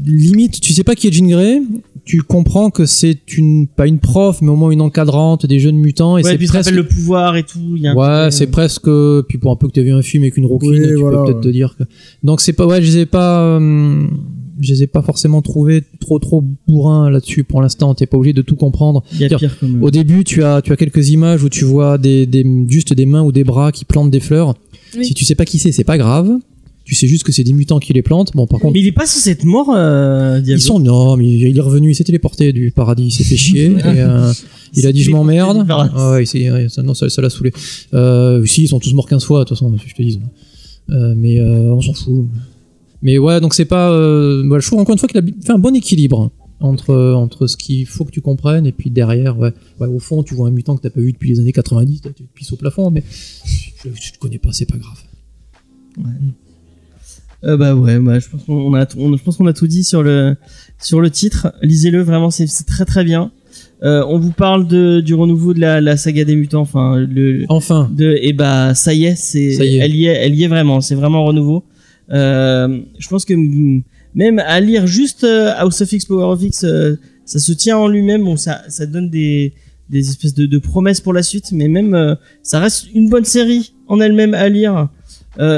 limite, 0.05 0.59
tu 0.61 0.73
sais 0.73 0.84
pas 0.84 0.95
qui 0.95 1.07
est 1.07 1.11
Jean 1.11 1.27
Grey. 1.27 1.61
Tu 2.07 2.21
comprends 2.21 2.69
que 2.69 2.85
c'est 2.85 3.38
une, 3.38 3.67
pas 3.67 3.85
une 3.85 3.99
prof, 3.99 4.41
mais 4.41 4.49
au 4.49 4.55
moins 4.55 4.71
une 4.71 4.79
encadrante 4.79 5.45
des 5.45 5.59
jeunes 5.59 5.75
mutants. 5.75 6.17
Et 6.17 6.21
ouais, 6.21 6.29
c'est 6.29 6.35
et 6.35 6.38
puis 6.38 6.47
presque, 6.47 6.71
le 6.71 6.88
pouvoir 6.88 7.35
et 7.35 7.43
tout. 7.43 7.73
il 7.75 7.81
y 7.81 7.88
a 7.88 7.91
un 7.91 7.95
ouais, 7.95 8.21
truc, 8.29 8.34
c'est 8.34 8.47
euh, 8.47 8.51
presque. 8.51 8.89
Puis 9.27 9.38
pour 9.38 9.51
un 9.51 9.57
peu 9.57 9.67
que 9.67 9.73
tu 9.73 9.81
as 9.81 9.84
vu 9.84 9.91
un 9.91 10.01
film 10.01 10.23
avec 10.23 10.38
une 10.38 10.45
rouquine, 10.45 10.69
Oui, 10.71 10.88
tu 10.88 10.95
voilà, 10.95 11.17
peux 11.17 11.25
peut-être 11.25 11.35
ouais. 11.38 11.43
te 11.43 11.49
dire 11.49 11.75
que. 11.77 11.84
Donc 12.23 12.39
c'est 12.39 12.53
pas, 12.53 12.65
ouais, 12.65 12.81
je 12.81 12.88
les 12.88 12.97
ai 12.99 13.05
pas, 13.05 13.41
euh, 13.41 14.07
je 14.61 14.71
les 14.71 14.84
ai 14.84 14.88
pas 14.88 15.01
forcément 15.01 15.41
trouvés 15.41 15.84
trop 15.99 16.17
trop 16.17 16.41
bourrins 16.65 17.09
là-dessus 17.09 17.43
pour 17.43 17.61
l'instant. 17.61 17.93
T'es 17.93 18.05
pas 18.05 18.15
obligé 18.15 18.31
de 18.31 18.41
tout 18.41 18.55
comprendre. 18.55 19.03
Il 19.11 19.19
y 19.19 19.25
a 19.25 19.38
pire 19.38 19.59
comme. 19.59 19.84
Au 19.84 19.91
début, 19.91 20.23
tu 20.23 20.43
as, 20.43 20.61
tu 20.61 20.71
as 20.71 20.77
quelques 20.77 21.09
images 21.09 21.43
où 21.43 21.49
tu 21.49 21.65
vois 21.65 21.97
des, 21.97 22.25
des, 22.25 22.45
juste 22.69 22.93
des 22.93 23.05
mains 23.05 23.23
ou 23.23 23.34
des 23.34 23.43
bras 23.43 23.73
qui 23.73 23.84
plantent 23.84 24.11
des 24.11 24.21
fleurs. 24.21 24.55
Oui. 24.95 25.03
Si 25.03 25.13
tu 25.13 25.25
sais 25.25 25.35
pas 25.35 25.43
qui 25.43 25.59
c'est, 25.59 25.73
c'est 25.73 25.84
pas 25.84 25.97
grave. 25.97 26.31
Tu 26.88 26.95
sais 26.95 27.05
juste 27.05 27.23
que 27.23 27.34
c'est 27.34 27.43
des 27.43 27.51
mutants 27.51 27.80
qui 27.80 27.91
les 27.91 28.01
plantent. 28.01 28.31
Bon, 28.34 28.47
par 28.47 28.61
contre, 28.61 28.73
Mais 28.73 28.80
il 28.80 28.88
est 28.88 28.93
pas 28.93 29.05
censé 29.05 29.31
être 29.31 29.43
mort, 29.43 29.73
euh, 29.76 30.39
Diablo. 30.39 30.61
ils 30.61 30.65
sont 30.65 30.80
non, 30.80 31.18
mais 31.18 31.27
il 31.27 31.57
est 31.57 31.61
revenu, 31.61 31.91
il 31.91 31.95
s'est 31.95 32.05
téléporté 32.05 32.53
du 32.53 32.72
paradis, 32.72 33.07
il 33.07 33.11
s'est 33.11 33.26
fait 33.26 33.35
chier. 33.35 33.65
et, 33.77 33.81
euh, 33.84 34.31
il 34.73 34.88
a 34.88 34.93
dit 34.93 35.03
je 35.03 35.11
m'emmerde. 35.11 35.65
Ah 35.69 36.11
ouais, 36.11 36.23
ouais, 36.49 36.69
ça, 36.69 36.84
non, 36.84 36.93
ça, 36.93 37.09
ça 37.09 37.22
l'a 37.22 37.30
saoulé. 37.30 37.51
Euh, 37.93 38.45
si, 38.45 38.64
ils 38.64 38.68
sont 38.69 38.80
tous 38.80 38.93
morts 38.93 39.09
15 39.09 39.26
fois, 39.26 39.39
de 39.39 39.43
toute 39.43 39.57
façon, 39.57 39.76
je 39.85 39.93
te 39.93 40.01
dis. 40.01 40.22
Euh, 40.89 41.14
mais 41.18 41.41
euh, 41.41 41.73
on 41.73 41.81
s'en 41.81 41.93
fout. 41.93 42.27
Mais 43.01 43.18
ouais, 43.18 43.41
donc 43.41 43.53
c'est 43.53 43.65
pas. 43.65 43.91
Euh, 43.91 44.43
voilà, 44.47 44.61
je 44.61 44.68
trouve 44.68 44.80
encore 44.80 44.93
une 44.93 44.99
fois 44.99 45.09
qu'il 45.09 45.19
a 45.19 45.23
fait 45.43 45.51
un 45.51 45.59
bon 45.59 45.76
équilibre 45.76 46.31
entre, 46.61 46.95
entre 46.95 47.47
ce 47.47 47.57
qu'il 47.57 47.85
faut 47.85 48.05
que 48.05 48.11
tu 48.11 48.22
comprennes 48.22 48.65
et 48.65 48.72
puis 48.72 48.89
derrière, 48.89 49.38
ouais, 49.38 49.51
ouais, 49.81 49.88
au 49.88 49.99
fond, 49.99 50.23
tu 50.23 50.35
vois 50.35 50.47
un 50.47 50.51
mutant 50.51 50.77
que 50.77 50.81
t'as 50.81 50.89
pas 50.89 51.01
vu 51.01 51.11
depuis 51.11 51.30
les 51.30 51.39
années 51.41 51.51
90, 51.51 52.01
toi, 52.01 52.11
tu 52.15 52.23
pisses 52.34 52.51
au 52.53 52.55
plafond, 52.55 52.89
mais 52.89 53.03
je, 53.45 53.89
je 53.93 54.14
te 54.14 54.18
connais 54.18 54.39
pas, 54.39 54.53
c'est 54.53 54.65
pas 54.65 54.77
grave. 54.77 55.03
Euh, 57.43 57.55
bah 57.55 57.76
ouais, 57.76 57.99
bah, 57.99 58.19
je 58.19 58.27
pense 58.30 58.43
qu'on 58.43 58.73
a, 58.73 58.85
on, 58.97 59.15
je 59.15 59.23
pense 59.23 59.38
qu'on 59.38 59.45
a 59.45 59.53
tout 59.53 59.68
dit 59.68 59.84
sur 59.84 60.01
le, 60.01 60.35
sur 60.80 61.01
le 61.01 61.09
titre. 61.09 61.53
Lisez-le, 61.61 62.01
vraiment, 62.01 62.31
c'est 62.31 62.47
très 62.65 62.85
très 62.85 63.03
bien. 63.03 63.31
Euh, 63.84 64.03
on 64.07 64.18
vous 64.18 64.31
parle 64.31 64.68
de, 64.68 65.01
du 65.01 65.14
renouveau 65.14 65.53
de 65.53 65.59
la, 65.59 65.81
la 65.81 65.97
saga 65.97 66.26
des 66.26 66.35
mutants, 66.35 66.61
enfin, 66.61 66.97
le, 66.97 67.45
Enfin, 67.49 67.89
de, 67.95 68.18
et 68.22 68.34
bah 68.34 68.73
ça 68.73 68.93
y 68.93 69.05
est, 69.05 69.15
c'est, 69.15 69.39
est. 69.39 69.76
elle 69.77 69.95
y 69.95 70.07
est, 70.07 70.14
elle 70.14 70.34
y 70.34 70.43
est 70.43 70.47
vraiment, 70.47 70.81
c'est 70.81 70.95
vraiment 70.95 71.19
un 71.19 71.27
renouveau. 71.27 71.64
Euh, 72.11 72.80
je 72.97 73.07
pense 73.07 73.23
que 73.23 73.35
même 74.15 74.39
à 74.39 74.59
lire 74.61 74.88
juste 74.88 75.23
euh, 75.23 75.51
House 75.57 75.81
of 75.81 75.91
X, 75.91 76.05
Power 76.05 76.34
of 76.34 76.41
X, 76.41 76.65
ça 77.26 77.39
se 77.39 77.51
tient 77.51 77.77
en 77.77 77.88
lui-même, 77.88 78.23
bon, 78.23 78.35
ça, 78.35 78.61
ça 78.68 78.88
donne 78.88 79.11
des, 79.11 79.53
des 79.91 80.09
espèces 80.09 80.34
de, 80.34 80.47
de 80.47 80.57
promesses 80.57 81.01
pour 81.01 81.14
la 81.14 81.22
suite, 81.22 81.51
mais 81.51 81.68
même 81.68 82.18
ça 82.41 82.59
reste 82.59 82.88
une 82.95 83.09
bonne 83.09 83.26
série 83.26 83.73
en 83.88 83.99
elle-même 83.99 84.34
à 84.34 84.49
lire 84.49 84.89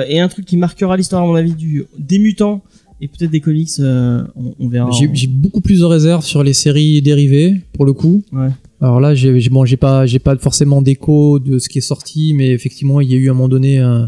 et 0.08 0.20
un 0.20 0.28
truc 0.28 0.46
qui 0.46 0.58
marquera 0.58 0.98
l'histoire 0.98 1.24
à 1.24 1.26
mon 1.26 1.36
avis 1.36 1.54
du 1.54 1.86
des 1.98 2.20
mutants 2.20 2.62
et 3.02 3.08
peut-être 3.08 3.32
des 3.32 3.40
comics, 3.40 3.70
euh, 3.80 4.24
on, 4.36 4.54
on 4.60 4.68
verra. 4.68 4.92
j'ai 4.92 5.10
j'ai 5.14 5.28
beaucoup 5.28 5.62
plus 5.62 5.80
de 5.80 5.86
réserves 5.86 6.26
sur 6.26 6.44
les 6.44 6.52
séries 6.54 7.02
dérivées, 7.02 7.62
pour 7.74 7.86
le 7.86 7.94
coup. 7.94 8.24
Ouais. 8.34 8.50
Alors 8.82 9.00
là, 9.00 9.16
j'ai 9.16 9.40
j'ai- 9.40 9.50
bon, 9.50 9.64
j'ai 9.66 9.78
pas, 9.78 10.06
j'ai 10.06 10.20
pas 10.20 10.36
forcément 10.38 10.82
d'écho 10.82 11.40
de 11.40 11.60
ce 11.60 11.70
qui 11.70 11.78
est 11.78 11.82
sorti, 11.82 12.34
mais 12.34 12.50
effectivement, 12.52 13.00
il 13.00 13.10
y 13.10 13.14
a 13.14 13.18
eu 13.18 13.28
à 13.30 13.32
un 13.32 13.36
moment 13.36 13.48
donné 13.50 13.78
un- 13.78 14.06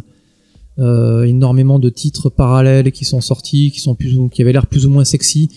euh, 0.80 1.24
énormément 1.24 1.80
de 1.80 1.90
titres 1.90 2.30
parallèles 2.30 2.92
qui 2.92 3.06
sont 3.06 3.22
sortis, 3.22 3.72
qui 3.72 3.80
sont 3.80 3.96
plus, 3.96 4.18
ou- 4.18 4.30
qui 4.30 4.42
avaient 4.42 4.54
l'air 4.54 4.68
plus 4.68 4.86
ou 4.86 4.90
moins 4.90 5.06
sexy. 5.06 5.50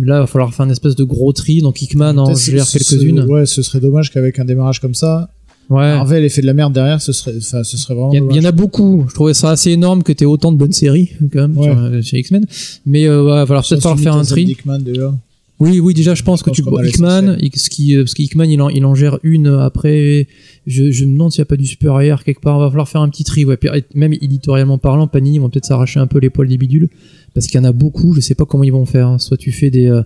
Là, 0.00 0.16
il 0.16 0.20
va 0.20 0.26
falloir 0.26 0.52
faire 0.54 0.66
une 0.66 0.72
espèce 0.72 0.96
de 0.96 1.04
gros 1.04 1.32
tri. 1.32 1.60
Donc 1.62 1.80
Hickman 1.82 2.16
en 2.18 2.34
gère 2.34 2.66
quelques-unes. 2.68 3.20
Ouais, 3.28 3.46
ce 3.46 3.62
serait 3.62 3.80
dommage 3.80 4.12
qu'avec 4.12 4.38
un 4.38 4.44
démarrage 4.44 4.80
comme 4.80 4.94
ça, 4.94 5.30
Ouais. 5.68 5.78
Marvel 5.96 6.24
ait 6.24 6.28
fait 6.28 6.42
de 6.42 6.46
la 6.46 6.54
merde 6.54 6.72
derrière, 6.72 7.00
ce 7.02 7.12
serait, 7.12 7.32
enfin, 7.36 7.64
ce 7.64 7.76
serait 7.76 7.94
vraiment 7.94 8.12
Il 8.12 8.36
y, 8.36 8.40
en 8.40 8.44
a 8.44 8.52
beaucoup. 8.52 9.04
Je 9.08 9.14
trouvais 9.14 9.34
ça 9.34 9.50
assez 9.50 9.70
énorme 9.72 10.02
que 10.04 10.12
tu 10.12 10.22
aies 10.24 10.26
autant 10.26 10.52
de 10.52 10.56
bonnes 10.58 10.72
séries 10.72 11.10
quand 11.32 11.40
même 11.48 11.58
Ouais. 11.58 11.64
sur, 12.00 12.02
chez 12.02 12.18
X-Men. 12.20 12.46
Mais 12.86 13.06
euh, 13.06 13.22
ouais, 13.24 13.30
va 13.30 13.46
falloir 13.46 13.64
peut-être 13.68 13.82
falloir 13.82 13.98
faire 13.98 14.14
un 14.16 14.24
tri. 14.24 14.44
Dickman, 14.44 14.78
déjà. 14.78 15.12
Oui, 15.58 15.80
oui, 15.80 15.94
déjà, 15.94 16.14
je 16.14 16.22
pense 16.22 16.40
Je 16.40 16.44
que 16.44 16.50
pense 16.50 16.56
tu 16.56 16.62
a 16.68 16.86
Hickman. 16.86 17.36
X- 17.40 17.68
qui, 17.70 17.96
euh, 17.96 18.02
parce 18.04 18.12
qu'Hickman, 18.14 18.44
il 18.44 18.60
en, 18.60 18.68
il 18.68 18.84
en 18.84 18.94
gère 18.94 19.18
une 19.22 19.46
après. 19.48 20.28
Je, 20.66 20.90
je 20.90 21.04
me 21.06 21.12
demande 21.14 21.32
s'il 21.32 21.40
n'y 21.40 21.44
a 21.44 21.46
pas 21.46 21.56
du 21.56 21.64
supérieur 21.66 22.24
quelque 22.24 22.40
part. 22.42 22.58
Il 22.58 22.60
va 22.60 22.68
falloir 22.68 22.88
faire 22.88 23.00
un 23.00 23.08
petit 23.08 23.24
tri. 23.24 23.44
Ouais. 23.46 23.56
Puis, 23.56 23.70
même 23.94 24.12
éditorialement 24.12 24.76
parlant, 24.78 25.06
Panini 25.08 25.36
ils 25.36 25.40
vont 25.40 25.48
peut-être 25.48 25.64
s'arracher 25.64 25.98
un 25.98 26.06
peu 26.06 26.18
les 26.18 26.28
poils 26.30 26.48
des 26.48 26.58
bidules 26.58 26.90
parce 27.34 27.46
qu'il 27.46 27.58
y 27.58 27.60
en 27.60 27.64
a 27.64 27.72
beaucoup. 27.72 28.12
Je 28.14 28.20
sais 28.20 28.34
pas 28.34 28.44
comment 28.44 28.64
ils 28.64 28.72
vont 28.72 28.84
faire. 28.86 29.08
hein. 29.08 29.18
Soit 29.18 29.38
tu 29.38 29.50
fais 29.50 29.70
des, 29.70 29.86
euh, 29.86 30.02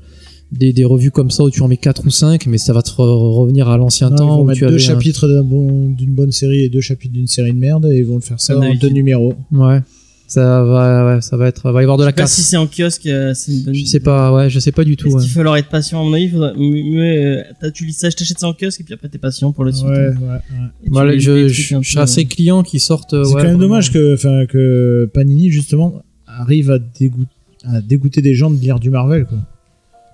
des, 0.53 0.73
des 0.73 0.85
revues 0.85 1.11
comme 1.11 1.31
ça 1.31 1.45
où 1.45 1.51
tu 1.51 1.63
en 1.63 1.69
mets 1.69 1.77
4 1.77 2.07
ou 2.07 2.11
5, 2.11 2.47
mais 2.47 2.59
ça 2.59 2.73
va 2.73 2.83
te 2.83 2.91
re- 2.91 3.35
revenir 3.35 3.69
à 3.69 3.77
l'ancien 3.77 4.11
temps 4.11 4.25
ils 4.25 4.29
vont 4.29 4.41
où 4.41 4.45
mettre 4.45 4.59
tu 4.59 4.65
deux 4.67 4.73
avais 4.75 4.83
un- 4.83 4.87
chapitres 4.87 5.29
d'un 5.29 5.43
bon- 5.45 5.89
d'une 5.91 6.13
bonne 6.13 6.33
série 6.33 6.65
et 6.65 6.69
deux 6.69 6.81
chapitres 6.81 7.15
d'une 7.15 7.27
série 7.29 7.53
de 7.53 7.59
merde 7.59 7.87
et 7.87 7.99
ils 7.99 8.05
vont 8.07 8.17
le 8.17 8.21
faire 8.21 8.41
ça 8.41 8.59
en 8.59 8.75
deux 8.75 8.89
numéros. 8.89 9.35
Ouais. 9.53 9.81
Ça 10.27 10.63
va, 10.63 11.17
ouais, 11.17 11.21
ça 11.23 11.37
va 11.37 11.49
être, 11.49 11.73
va 11.73 11.81
y 11.81 11.83
avoir 11.83 11.99
de 11.99 12.05
la 12.05 12.13
casse. 12.13 12.33
si 12.35 12.43
c'est 12.43 12.57
en 12.57 12.69
kiosque, 12.69 13.05
euh, 13.07 13.33
c'est 13.35 13.51
une 13.51 13.63
bonne 13.65 13.75
Je 13.75 13.85
sais 13.85 13.99
pas, 13.99 14.33
ouais, 14.33 14.49
je 14.49 14.61
sais 14.61 14.71
pas 14.71 14.85
du 14.85 14.97
tout. 14.97 15.09
Ouais. 15.09 15.21
va 15.21 15.27
falloir 15.27 15.57
être 15.57 15.69
patient 15.69 16.01
À 16.01 16.05
mon 16.05 16.13
avis, 16.13 16.27
il 16.27 16.31
faudrait 16.31 16.55
mieux, 16.57 17.03
euh, 17.03 17.43
t'as- 17.61 17.73
tu 17.73 17.85
lis 17.85 17.93
ça, 17.95 18.11
je 18.11 18.17
t'achète 18.17 18.39
ça 18.39 18.47
en 18.47 18.53
kiosque 18.53 18.81
et 18.81 18.85
puis 18.85 18.95
après 18.95 19.09
t'es 19.09 19.19
patient 19.19 19.51
pour 19.51 19.65
le 19.65 19.73
suite. 19.73 19.89
Ouais, 19.89 19.97
ouais, 19.99 20.93
ouais. 20.93 21.15
Lis 21.17 21.21
je, 21.21 21.75
un 21.77 21.83
suis 21.83 21.99
assez 21.99 22.27
client 22.27 22.63
qui 22.63 22.79
sortent. 22.79 23.11
C'est 23.11 23.17
ouais, 23.17 23.25
quand 23.25 23.37
même 23.39 23.47
vraiment. 23.47 23.59
dommage 23.59 23.93
que, 23.93 24.15
enfin, 24.15 24.47
que 24.47 25.11
Panini 25.13 25.51
justement 25.51 25.95
arrive 26.29 26.71
à, 26.71 26.79
dégoût- 26.79 27.27
à 27.65 27.81
dégoûter 27.81 28.23
des 28.23 28.35
gens 28.37 28.51
de 28.53 28.57
lire 28.61 28.79
du 28.79 28.89
Marvel 28.91 29.27
quoi. 29.27 29.39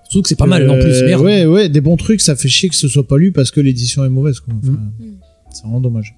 Je 0.07 0.09
trouve 0.11 0.21
que 0.23 0.29
c'est 0.29 0.35
pas 0.37 0.45
mal 0.45 0.69
en 0.69 0.79
plus. 0.79 1.03
Merde. 1.03 1.21
Ouais, 1.23 1.45
ouais, 1.45 1.69
des 1.69 1.81
bons 1.81 1.97
trucs, 1.97 2.21
ça 2.21 2.35
fait 2.35 2.47
chier 2.47 2.69
que 2.69 2.75
ce 2.75 2.87
soit 2.87 3.05
pas 3.07 3.17
lu 3.17 3.31
parce 3.31 3.51
que 3.51 3.59
l'édition 3.59 4.05
est 4.05 4.09
mauvaise 4.09 4.39
quoi. 4.39 4.53
Enfin, 4.61 4.71
Mm. 4.99 5.05
C'est 5.53 5.63
vraiment 5.63 5.79
dommage. 5.81 6.13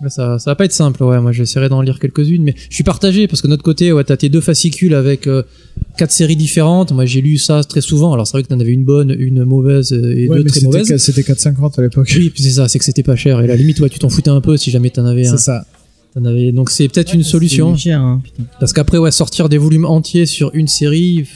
Ouais, 0.00 0.08
Ça, 0.10 0.38
ça 0.38 0.50
va 0.50 0.54
pas 0.56 0.64
être 0.64 0.72
simple, 0.72 1.02
ouais. 1.04 1.20
Moi, 1.20 1.30
j'essaierai 1.32 1.68
d'en 1.68 1.80
lire 1.82 2.00
quelques-unes, 2.00 2.42
mais 2.42 2.54
je 2.70 2.74
suis 2.74 2.82
partagé 2.84 3.28
parce 3.28 3.40
que 3.42 3.46
de 3.46 3.50
notre 3.50 3.62
côté, 3.62 3.92
ouais, 3.92 4.02
t'as 4.02 4.16
tes 4.16 4.28
deux 4.28 4.40
fascicules 4.40 4.94
avec 4.94 5.26
euh, 5.28 5.42
quatre 5.96 6.10
séries 6.10 6.34
différentes. 6.36 6.90
Moi, 6.90 7.04
j'ai 7.04 7.20
lu 7.20 7.38
ça 7.38 7.62
très 7.62 7.80
souvent. 7.80 8.12
Alors, 8.12 8.26
c'est 8.26 8.32
vrai 8.32 8.42
que 8.42 8.48
t'en 8.48 8.58
avais 8.58 8.72
une 8.72 8.84
bonne, 8.84 9.14
une 9.16 9.44
mauvaise 9.44 9.92
et 9.92 10.26
Ouais, 10.28 10.38
deux 10.38 10.44
mais 10.44 10.50
très 10.50 10.60
c'était 10.60 10.66
mauvaises. 10.66 10.96
C'était 10.96 11.20
4,50 11.22 11.78
à 11.78 11.82
l'époque. 11.82 12.10
Oui, 12.16 12.32
c'est 12.34 12.50
ça, 12.50 12.66
c'est 12.68 12.78
que 12.80 12.84
c'était 12.84 13.02
pas 13.04 13.14
cher. 13.14 13.40
Et 13.42 13.46
la 13.46 13.54
limite, 13.56 13.78
ouais, 13.80 13.88
tu 13.90 13.98
t'en 14.00 14.08
foutais 14.08 14.30
un 14.30 14.40
peu 14.40 14.56
si 14.56 14.70
jamais 14.72 14.90
t'en 14.90 15.04
avais 15.04 15.26
un. 15.26 15.36
C'est 15.36 15.44
ça. 15.44 15.64
T'en 16.14 16.24
avais... 16.24 16.50
Donc, 16.50 16.70
c'est 16.70 16.88
peut-être 16.88 17.10
Ouais, 17.10 17.16
une 17.18 17.22
c'est 17.22 17.30
solution. 17.30 17.76
cher, 17.76 18.00
hein, 18.00 18.20
putain. 18.24 18.44
Parce 18.58 18.72
qu'après, 18.72 18.98
ouais, 18.98 19.12
sortir 19.12 19.48
des 19.48 19.58
volumes 19.58 19.84
entiers 19.84 20.26
sur 20.26 20.50
une 20.54 20.66
série, 20.68 21.26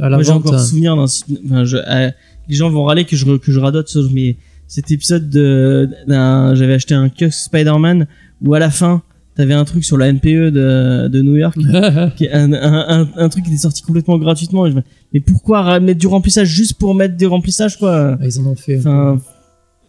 à 0.00 0.08
la 0.08 0.16
Moi, 0.16 0.24
j'ai 0.24 0.32
vente. 0.32 0.46
encore 0.46 0.54
hein. 0.54 0.58
souvenir 0.64 0.96
d'un. 0.96 1.04
Enfin, 1.04 1.64
je, 1.64 1.76
euh, 1.76 2.10
les 2.48 2.54
gens 2.54 2.70
vont 2.70 2.84
râler 2.84 3.04
que 3.04 3.16
je, 3.16 3.24
que 3.36 3.52
je 3.52 3.58
radote 3.60 3.88
sur 3.88 4.08
mais 4.12 4.36
cet 4.68 4.90
épisode 4.90 5.28
de. 5.30 5.88
d'un- 6.06 6.54
J'avais 6.54 6.74
acheté 6.74 6.94
un 6.94 7.08
kiosque 7.08 7.32
Spider-Man 7.38 8.06
où 8.44 8.54
à 8.54 8.58
la 8.58 8.70
fin, 8.70 9.02
t'avais 9.34 9.54
un 9.54 9.64
truc 9.64 9.84
sur 9.84 9.96
la 9.98 10.08
NPE 10.12 10.50
de, 10.50 11.08
de 11.08 11.22
New 11.22 11.36
York. 11.36 11.56
qui 12.16 12.28
un, 12.28 12.52
un, 12.52 13.00
un, 13.02 13.08
un 13.16 13.28
truc 13.28 13.44
qui 13.44 13.50
était 13.50 13.60
sorti 13.60 13.82
complètement 13.82 14.18
gratuitement. 14.18 14.66
Et 14.66 14.70
je 14.70 14.76
me- 14.76 14.82
mais 15.12 15.20
pourquoi 15.20 15.78
mettre 15.80 16.00
du 16.00 16.06
remplissage 16.06 16.48
juste 16.48 16.74
pour 16.74 16.94
mettre 16.94 17.16
du 17.16 17.26
remplissage, 17.26 17.78
quoi? 17.78 18.16
Ah, 18.20 18.24
Ils 18.26 18.38
en 18.40 18.46
ont 18.46 18.54
fait. 18.56 18.78
Enfin, 18.78 19.18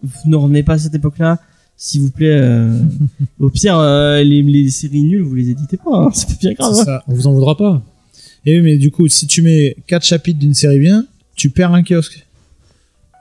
vous 0.04 0.30
ne 0.30 0.36
revenez 0.36 0.64
pas 0.64 0.74
à 0.74 0.78
cette 0.78 0.96
époque-là. 0.96 1.40
S'il 1.80 2.02
vous 2.02 2.10
plaît, 2.10 2.40
euh, 2.42 2.76
au 3.40 3.50
pire, 3.50 3.78
euh, 3.78 4.24
les, 4.24 4.42
les 4.42 4.70
séries 4.70 5.04
nulles, 5.04 5.22
vous 5.22 5.36
les 5.36 5.50
éditez 5.50 5.78
pas, 5.78 5.92
hein, 5.96 6.10
c'est 6.14 6.28
pas 6.28 6.34
bien 6.40 6.54
grave. 6.54 6.74
C'est 6.74 6.86
ça. 6.86 7.04
On 7.08 7.14
vous 7.14 7.28
en 7.28 7.34
voudra 7.34 7.56
pas. 7.56 7.82
Et 8.46 8.56
oui, 8.56 8.62
mais 8.62 8.78
du 8.78 8.92
coup, 8.92 9.08
si 9.08 9.28
tu 9.28 9.42
mets 9.42 9.76
4 9.88 10.06
chapitres 10.06 10.40
d'une 10.40 10.54
série 10.54 10.80
bien, 10.80 11.06
tu 11.36 11.50
perds 11.50 11.74
un 11.74 11.84
kiosque. 11.84 12.24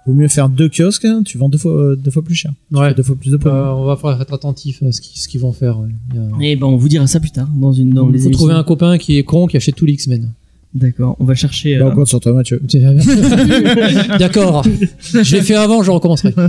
Vaut 0.07 0.13
mieux 0.15 0.29
faire 0.29 0.49
deux 0.49 0.69
kiosques, 0.69 1.05
hein, 1.05 1.23
tu 1.25 1.37
vends 1.37 1.49
deux 1.49 1.59
fois, 1.59 1.73
euh, 1.73 1.97
deux 1.97 2.13
fois 2.13 2.23
plus 2.23 2.37
cher. 2.37 2.53
Ouais. 2.71 2.95
Deux 2.95 3.03
fois 3.03 3.17
plus 3.17 3.31
de 3.31 3.35
Euh, 3.35 3.39
points. 3.39 3.73
on 3.75 3.85
va 3.85 3.97
falloir 3.97 4.23
être 4.23 4.33
attentif 4.33 4.81
à 4.85 4.93
ce 4.93 5.01
qu'ils 5.01 5.21
ce 5.21 5.39
vont 5.39 5.53
faire. 5.53 5.81
ouais. 5.81 5.89
A- 6.17 6.45
Et 6.45 6.55
ben, 6.55 6.67
on 6.67 6.77
vous 6.77 6.89
dira 6.89 7.07
ça 7.09 7.19
plus 7.19 7.33
tard 7.33 7.49
dans 7.57 7.73
une 7.73 7.91
dans 7.91 8.07
Il 8.09 8.13
les 8.13 8.19
faut 8.21 8.27
émissions. 8.27 8.39
trouver 8.47 8.55
un 8.55 8.63
copain 8.63 8.99
qui 8.99 9.19
est 9.19 9.25
con, 9.25 9.49
qui 9.49 9.57
achète 9.57 9.75
tous 9.75 9.85
les 9.87 9.95
X-Men. 9.95 10.31
D'accord, 10.75 11.17
on 11.19 11.25
va 11.25 11.35
chercher. 11.35 11.79
Bah, 11.79 11.87
euh, 11.87 11.95
on 11.97 12.05
sur 12.05 12.21
toi, 12.21 12.35
Mathieu. 12.35 12.61
D'accord. 14.19 14.63
Je 14.65 15.35
l'ai 15.37 15.43
fait 15.43 15.55
avant, 15.57 15.83
je 15.83 15.91
recommencerai. 15.91 16.35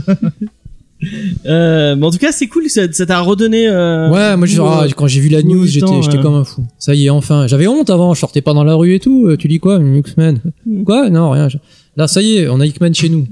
euh, 1.45 1.95
mais 1.95 2.05
en 2.05 2.11
tout 2.11 2.17
cas, 2.17 2.31
c'est 2.31 2.47
cool, 2.47 2.69
ça 2.69 2.91
ça 2.91 3.05
t'a 3.05 3.19
redonné. 3.21 3.67
Euh, 3.67 4.09
Ouais, 4.09 4.35
moi 4.37 4.47
je- 4.47 4.57
goût, 4.57 4.65
ah, 4.67 4.83
euh, 4.85 4.89
quand 4.95 5.07
j'ai 5.07 5.19
vu 5.21 5.29
la 5.29 5.41
tout 5.41 5.47
news, 5.49 5.61
le 5.61 5.67
j'étais 5.67 5.85
temps, 5.85 6.01
j'étais 6.01 6.17
ouais. 6.17 6.23
comme 6.23 6.33
un 6.35 6.43
fou. 6.43 6.63
Ça 6.79 6.95
y 6.95 7.05
est, 7.05 7.09
enfin. 7.09 7.47
J'avais 7.47 7.67
honte 7.67 7.89
avant, 7.89 8.13
je 8.13 8.19
sortais 8.19 8.41
pas 8.41 8.53
dans 8.53 8.63
la 8.63 8.75
rue 8.75 8.95
et 8.95 8.99
tout. 8.99 9.27
Euh, 9.27 9.37
Tu 9.37 9.47
dis 9.47 9.59
quoi, 9.59 9.79
X-Men? 9.81 10.39
Hmm. 10.65 10.83
Quoi? 10.83 11.09
Non, 11.09 11.29
rien. 11.31 11.49
Je- 11.49 11.57
Là, 11.95 12.07
ça 12.07 12.21
y 12.21 12.37
est, 12.37 12.47
on 12.49 12.59
a 12.59 12.65
X-Men 12.65 12.93
chez 12.93 13.09
nous. 13.09 13.27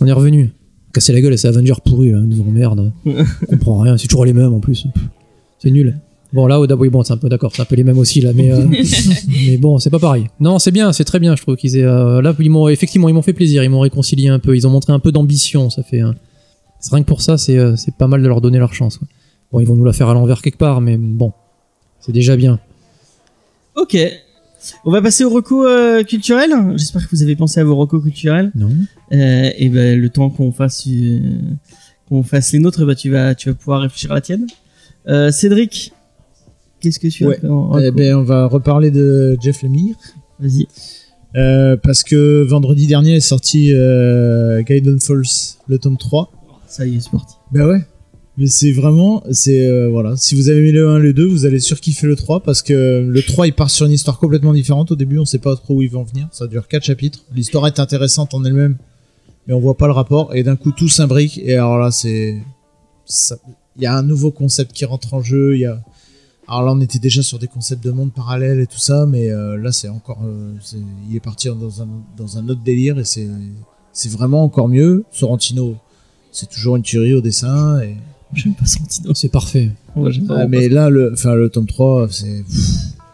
On 0.00 0.06
est 0.06 0.12
revenu. 0.12 0.50
Casser 0.92 1.12
la 1.12 1.20
gueule 1.20 1.32
à 1.32 1.36
ces 1.36 1.48
Avengers 1.48 1.74
pourris, 1.84 2.10
là, 2.12 2.18
ils 2.22 2.28
nous 2.28 2.40
emmerdent. 2.40 2.92
on 3.06 3.46
comprend 3.46 3.78
rien, 3.80 3.96
c'est 3.96 4.06
toujours 4.06 4.24
les 4.24 4.32
mêmes 4.32 4.52
en 4.54 4.60
plus. 4.60 4.86
C'est 5.58 5.70
nul. 5.70 5.96
Bon, 6.32 6.46
là, 6.48 6.58
Oda, 6.60 6.74
oui, 6.74 6.88
bon, 6.88 7.02
c'est 7.04 7.12
un 7.12 7.16
peu 7.16 7.28
d'accord, 7.28 7.52
c'est 7.54 7.62
un 7.62 7.64
peu 7.64 7.76
les 7.76 7.84
mêmes 7.84 7.98
aussi, 7.98 8.20
là, 8.20 8.32
mais, 8.34 8.50
euh, 8.52 8.66
mais 9.46 9.56
bon, 9.56 9.78
c'est 9.78 9.90
pas 9.90 10.00
pareil. 10.00 10.26
Non, 10.40 10.58
c'est 10.58 10.72
bien, 10.72 10.92
c'est 10.92 11.04
très 11.04 11.20
bien, 11.20 11.36
je 11.36 11.42
trouve 11.42 11.54
qu'ils 11.56 11.76
aient. 11.76 11.84
euh, 11.84 12.20
là, 12.22 12.34
ils 12.40 12.50
m'ont, 12.50 12.66
effectivement, 12.68 13.08
ils 13.08 13.12
m'ont 13.14 13.22
fait 13.22 13.32
plaisir, 13.32 13.62
ils 13.62 13.70
m'ont 13.70 13.78
réconcilié 13.80 14.28
un 14.28 14.40
peu, 14.40 14.56
ils 14.56 14.66
ont 14.66 14.70
montré 14.70 14.92
un 14.92 14.98
peu 14.98 15.12
d'ambition, 15.12 15.70
ça 15.70 15.82
fait. 15.84 16.00
hein. 16.00 16.14
C'est 16.84 16.94
rien 16.94 17.02
que 17.02 17.08
pour 17.08 17.22
ça, 17.22 17.38
c'est, 17.38 17.58
euh, 17.58 17.76
c'est 17.76 17.94
pas 17.94 18.06
mal 18.08 18.22
de 18.22 18.28
leur 18.28 18.40
donner 18.40 18.58
leur 18.58 18.74
chance. 18.74 18.98
quoi. 18.98 19.08
Bon, 19.52 19.60
ils 19.60 19.66
vont 19.66 19.76
nous 19.76 19.84
la 19.84 19.92
faire 19.92 20.08
à 20.08 20.14
l'envers 20.14 20.42
quelque 20.42 20.58
part, 20.58 20.80
mais 20.80 20.96
bon, 20.96 21.32
c'est 22.00 22.12
déjà 22.12 22.36
bien. 22.36 22.58
Ok. 23.76 23.96
On 24.84 24.90
va 24.90 25.02
passer 25.02 25.24
au 25.24 25.30
recours 25.30 25.64
euh, 25.64 26.02
culturel. 26.02 26.50
J'espère 26.76 27.08
que 27.08 27.14
vous 27.14 27.22
avez 27.22 27.36
pensé 27.36 27.60
à 27.60 27.64
vos 27.64 27.76
recours 27.76 28.02
culturels. 28.02 28.50
Non 28.54 28.70
Euh, 29.12 29.50
et 29.56 29.68
ben 29.68 29.98
le 30.00 30.08
temps 30.10 30.30
qu'on 30.30 30.52
fasse 30.52 30.86
euh, 30.88 31.18
qu'on 32.08 32.22
fasse 32.22 32.52
les 32.52 32.58
nôtres, 32.60 32.84
bah 32.86 32.94
tu 32.94 33.10
vas 33.10 33.34
tu 33.34 33.48
vas 33.50 33.54
pouvoir 33.54 33.80
réfléchir 33.82 34.10
à 34.12 34.14
la 34.16 34.20
tienne. 34.22 34.46
Euh, 35.06 35.30
Cédric, 35.30 35.92
qu'est-ce 36.80 36.98
que 36.98 37.08
tu 37.08 37.24
as 37.24 37.28
Ouais. 37.28 37.38
fait 37.40 37.46
en 37.48 37.78
Eh 37.78 37.90
ben, 37.90 38.14
on 38.16 38.22
va 38.22 38.46
reparler 38.46 38.90
de 38.90 39.36
Jeff 39.42 39.62
Lemire. 39.62 39.96
Vas-y. 40.40 40.66
Euh, 41.36 41.76
parce 41.76 42.02
que 42.04 42.42
vendredi 42.48 42.86
dernier 42.86 43.16
est 43.16 43.20
sorti 43.20 43.72
euh, 43.74 44.62
Gaiden 44.62 44.98
Falls, 45.00 45.56
le 45.68 45.78
tome 45.78 45.96
3. 45.98 46.30
Ça 46.74 46.84
y 46.84 46.96
est, 46.96 47.00
c'est 47.00 47.12
parti. 47.12 47.36
Bah 47.52 47.68
ouais. 47.68 47.86
Mais 48.36 48.48
c'est 48.48 48.72
vraiment, 48.72 49.22
c'est 49.30 49.64
euh, 49.64 49.88
voilà. 49.88 50.16
Si 50.16 50.34
vous 50.34 50.48
avez 50.48 50.60
mis 50.60 50.72
le 50.72 50.90
1, 50.90 50.98
le 50.98 51.12
2, 51.12 51.24
vous 51.24 51.46
allez 51.46 51.60
surkiffer 51.60 52.08
le 52.08 52.16
3 52.16 52.40
parce 52.40 52.62
que 52.62 53.06
le 53.08 53.22
3 53.22 53.46
il 53.46 53.52
part 53.52 53.70
sur 53.70 53.86
une 53.86 53.92
histoire 53.92 54.18
complètement 54.18 54.52
différente. 54.52 54.90
Au 54.90 54.96
début, 54.96 55.20
on 55.20 55.24
sait 55.24 55.38
pas 55.38 55.54
trop 55.54 55.76
où 55.76 55.82
ils 55.82 55.90
vont 55.90 56.02
venir. 56.02 56.26
Ça 56.32 56.48
dure 56.48 56.66
4 56.66 56.82
chapitres. 56.82 57.20
L'histoire 57.32 57.68
est 57.68 57.78
intéressante 57.78 58.34
en 58.34 58.44
elle-même, 58.44 58.76
mais 59.46 59.54
on 59.54 59.60
voit 59.60 59.76
pas 59.76 59.86
le 59.86 59.92
rapport. 59.92 60.34
Et 60.34 60.42
d'un 60.42 60.56
coup, 60.56 60.72
tout 60.72 60.88
s'imbrique. 60.88 61.38
Et 61.44 61.54
alors 61.54 61.78
là, 61.78 61.92
c'est, 61.92 62.42
il 63.76 63.82
y 63.82 63.86
a 63.86 63.96
un 63.96 64.02
nouveau 64.02 64.32
concept 64.32 64.72
qui 64.72 64.84
rentre 64.84 65.14
en 65.14 65.22
jeu. 65.22 65.54
Alors 66.48 66.64
là, 66.64 66.72
on 66.72 66.80
était 66.80 66.98
déjà 66.98 67.22
sur 67.22 67.38
des 67.38 67.46
concepts 67.46 67.84
de 67.84 67.92
monde 67.92 68.12
parallèles 68.12 68.58
et 68.58 68.66
tout 68.66 68.80
ça, 68.80 69.06
mais 69.06 69.30
euh, 69.30 69.56
là, 69.56 69.70
c'est 69.70 69.88
encore, 69.88 70.22
euh, 70.24 70.52
il 71.08 71.14
est 71.14 71.20
parti 71.20 71.46
dans 71.46 71.82
un 71.82 71.88
dans 72.16 72.36
un 72.36 72.48
autre 72.48 72.62
délire 72.64 72.98
et 72.98 73.04
c'est 73.04 73.28
c'est 73.92 74.10
vraiment 74.10 74.42
encore 74.42 74.68
mieux. 74.68 75.04
Sorrentino, 75.12 75.76
c'est 76.34 76.50
toujours 76.50 76.76
une 76.76 76.82
tuerie 76.82 77.14
au 77.14 77.20
dessin 77.20 77.80
et 77.80 77.96
J'aime 78.34 78.54
pas 78.54 78.66
Santino. 78.66 79.14
C'est 79.14 79.28
parfait. 79.28 79.70
Ouais, 79.94 80.10
ah, 80.30 80.48
mais 80.48 80.68
là, 80.68 80.90
le, 80.90 81.12
enfin, 81.12 81.34
le 81.36 81.48
tome 81.50 81.66
3, 81.66 82.08
c'est. 82.10 82.42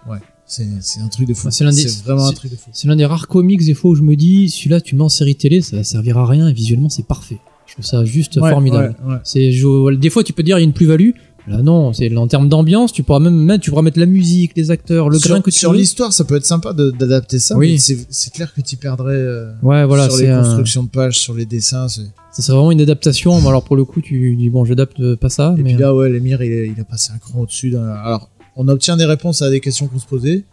Ouais, 0.09 0.17
c'est 0.47 0.67
c'est 0.81 1.01
un 1.01 1.09
truc 1.09 1.29
de 1.29 1.35
fou. 1.35 1.49
Ah, 1.49 1.51
c'est 1.51 1.63
l'un 1.65 1.73
des- 1.73 1.89
C'est 1.89 2.03
vraiment 2.05 2.27
un 2.27 2.33
truc 2.33 2.51
de 2.51 2.57
fou. 2.57 2.71
C'est 2.73 2.89
l'un 2.89 2.97
des 2.97 3.05
rares 3.05 3.29
comics 3.29 3.63
des 3.63 3.75
fois 3.75 3.91
où 3.91 3.95
je 3.95 4.03
me 4.03 4.17
dis, 4.17 4.49
celui-là, 4.49 4.81
tu 4.81 4.95
le 4.95 4.99
mets 4.99 5.05
en 5.05 5.09
série 5.11 5.37
télé, 5.37 5.61
ça 5.61 5.77
va 5.77 5.85
servir 5.85 6.17
à 6.17 6.25
rien, 6.27 6.49
et 6.49 6.55
visuellement, 6.55 6.89
c'est 6.89 7.05
parfait. 7.07 7.37
Je 7.67 7.75
trouve 7.75 7.85
ça 7.85 8.05
juste 8.05 8.37
Ouais, 8.37 8.51
formidable. 8.51 8.97
ouais, 9.05 9.13
ouais. 9.13 9.19
C'est 9.23 9.51
des 9.99 10.11
fois 10.11 10.25
tu 10.25 10.33
peux 10.33 10.43
dire 10.43 10.57
il 10.59 10.63
y 10.63 10.65
a 10.65 10.67
une 10.67 10.73
plus-value. 10.73 11.11
Là 11.51 11.63
non, 11.63 11.93
c'est 11.93 12.15
en 12.17 12.27
termes 12.29 12.49
d'ambiance, 12.49 12.93
tu 12.93 13.03
pourras 13.03 13.19
même 13.21 13.35
mettre, 13.37 13.65
tu 13.65 13.71
pourras 13.71 13.83
mettre 13.83 13.99
la 13.99 14.07
musique, 14.07 14.53
les 14.57 14.71
acteurs, 14.71 15.09
le 15.11 15.19
sur, 15.19 15.31
grain 15.31 15.41
que 15.41 15.51
tu 15.51 15.59
sur 15.59 15.73
l'histoire, 15.73 16.13
ça 16.13 16.25
peut 16.25 16.37
être 16.37 16.47
sympa 16.47 16.73
de- 16.73 16.91
d'adapter 16.91 17.39
ça, 17.39 17.57
Oui. 17.57 17.73
mais 17.73 17.79
c'est 18.11 18.33
clair 18.33 18.53
que 18.55 18.61
tu 18.61 18.77
perdrais 18.77 19.15
euh, 19.15 19.53
Ouais, 19.63 19.85
voilà, 19.85 20.09
sur 20.09 20.19
les 20.21 20.29
un- 20.29 20.43
constructions 20.43 20.85
de 20.85 20.89
pages, 20.91 21.19
sur 21.19 21.35
les 21.35 21.47
dessins. 21.47 21.89
c'est- 21.89 22.03
ça 22.33 22.43
serait 22.43 22.57
vraiment 22.57 22.71
une 22.73 22.81
adaptation. 22.81 23.41
Mais 23.41 23.49
alors 23.49 23.65
pour 23.65 23.75
le 23.77 23.85
coup, 23.85 24.01
tu 24.01 24.37
dis 24.37 24.51
bon, 24.51 24.65
j'adapte 24.65 25.01
euh, 25.01 25.17
pas 25.17 25.29
ça, 25.29 25.55
Et 25.59 25.63
mais 25.63 25.73
puis 25.75 25.81
là, 25.83 25.95
ouais, 25.95 26.09
l'émir, 26.09 26.43
il, 26.43 26.79
a 26.81 26.85
passé 26.85 27.11
un 27.15 27.19
cran 27.19 27.41
au-dessus. 27.41 27.75
Alors, 27.77 28.31
on 28.57 28.69
obtient 28.69 28.97
des 28.97 29.05
réponses 29.05 29.43
à 29.43 29.51
des 29.51 29.61
questions 29.61 29.89
qu'on 29.89 29.99
se 29.99 30.07
posait, 30.07 30.45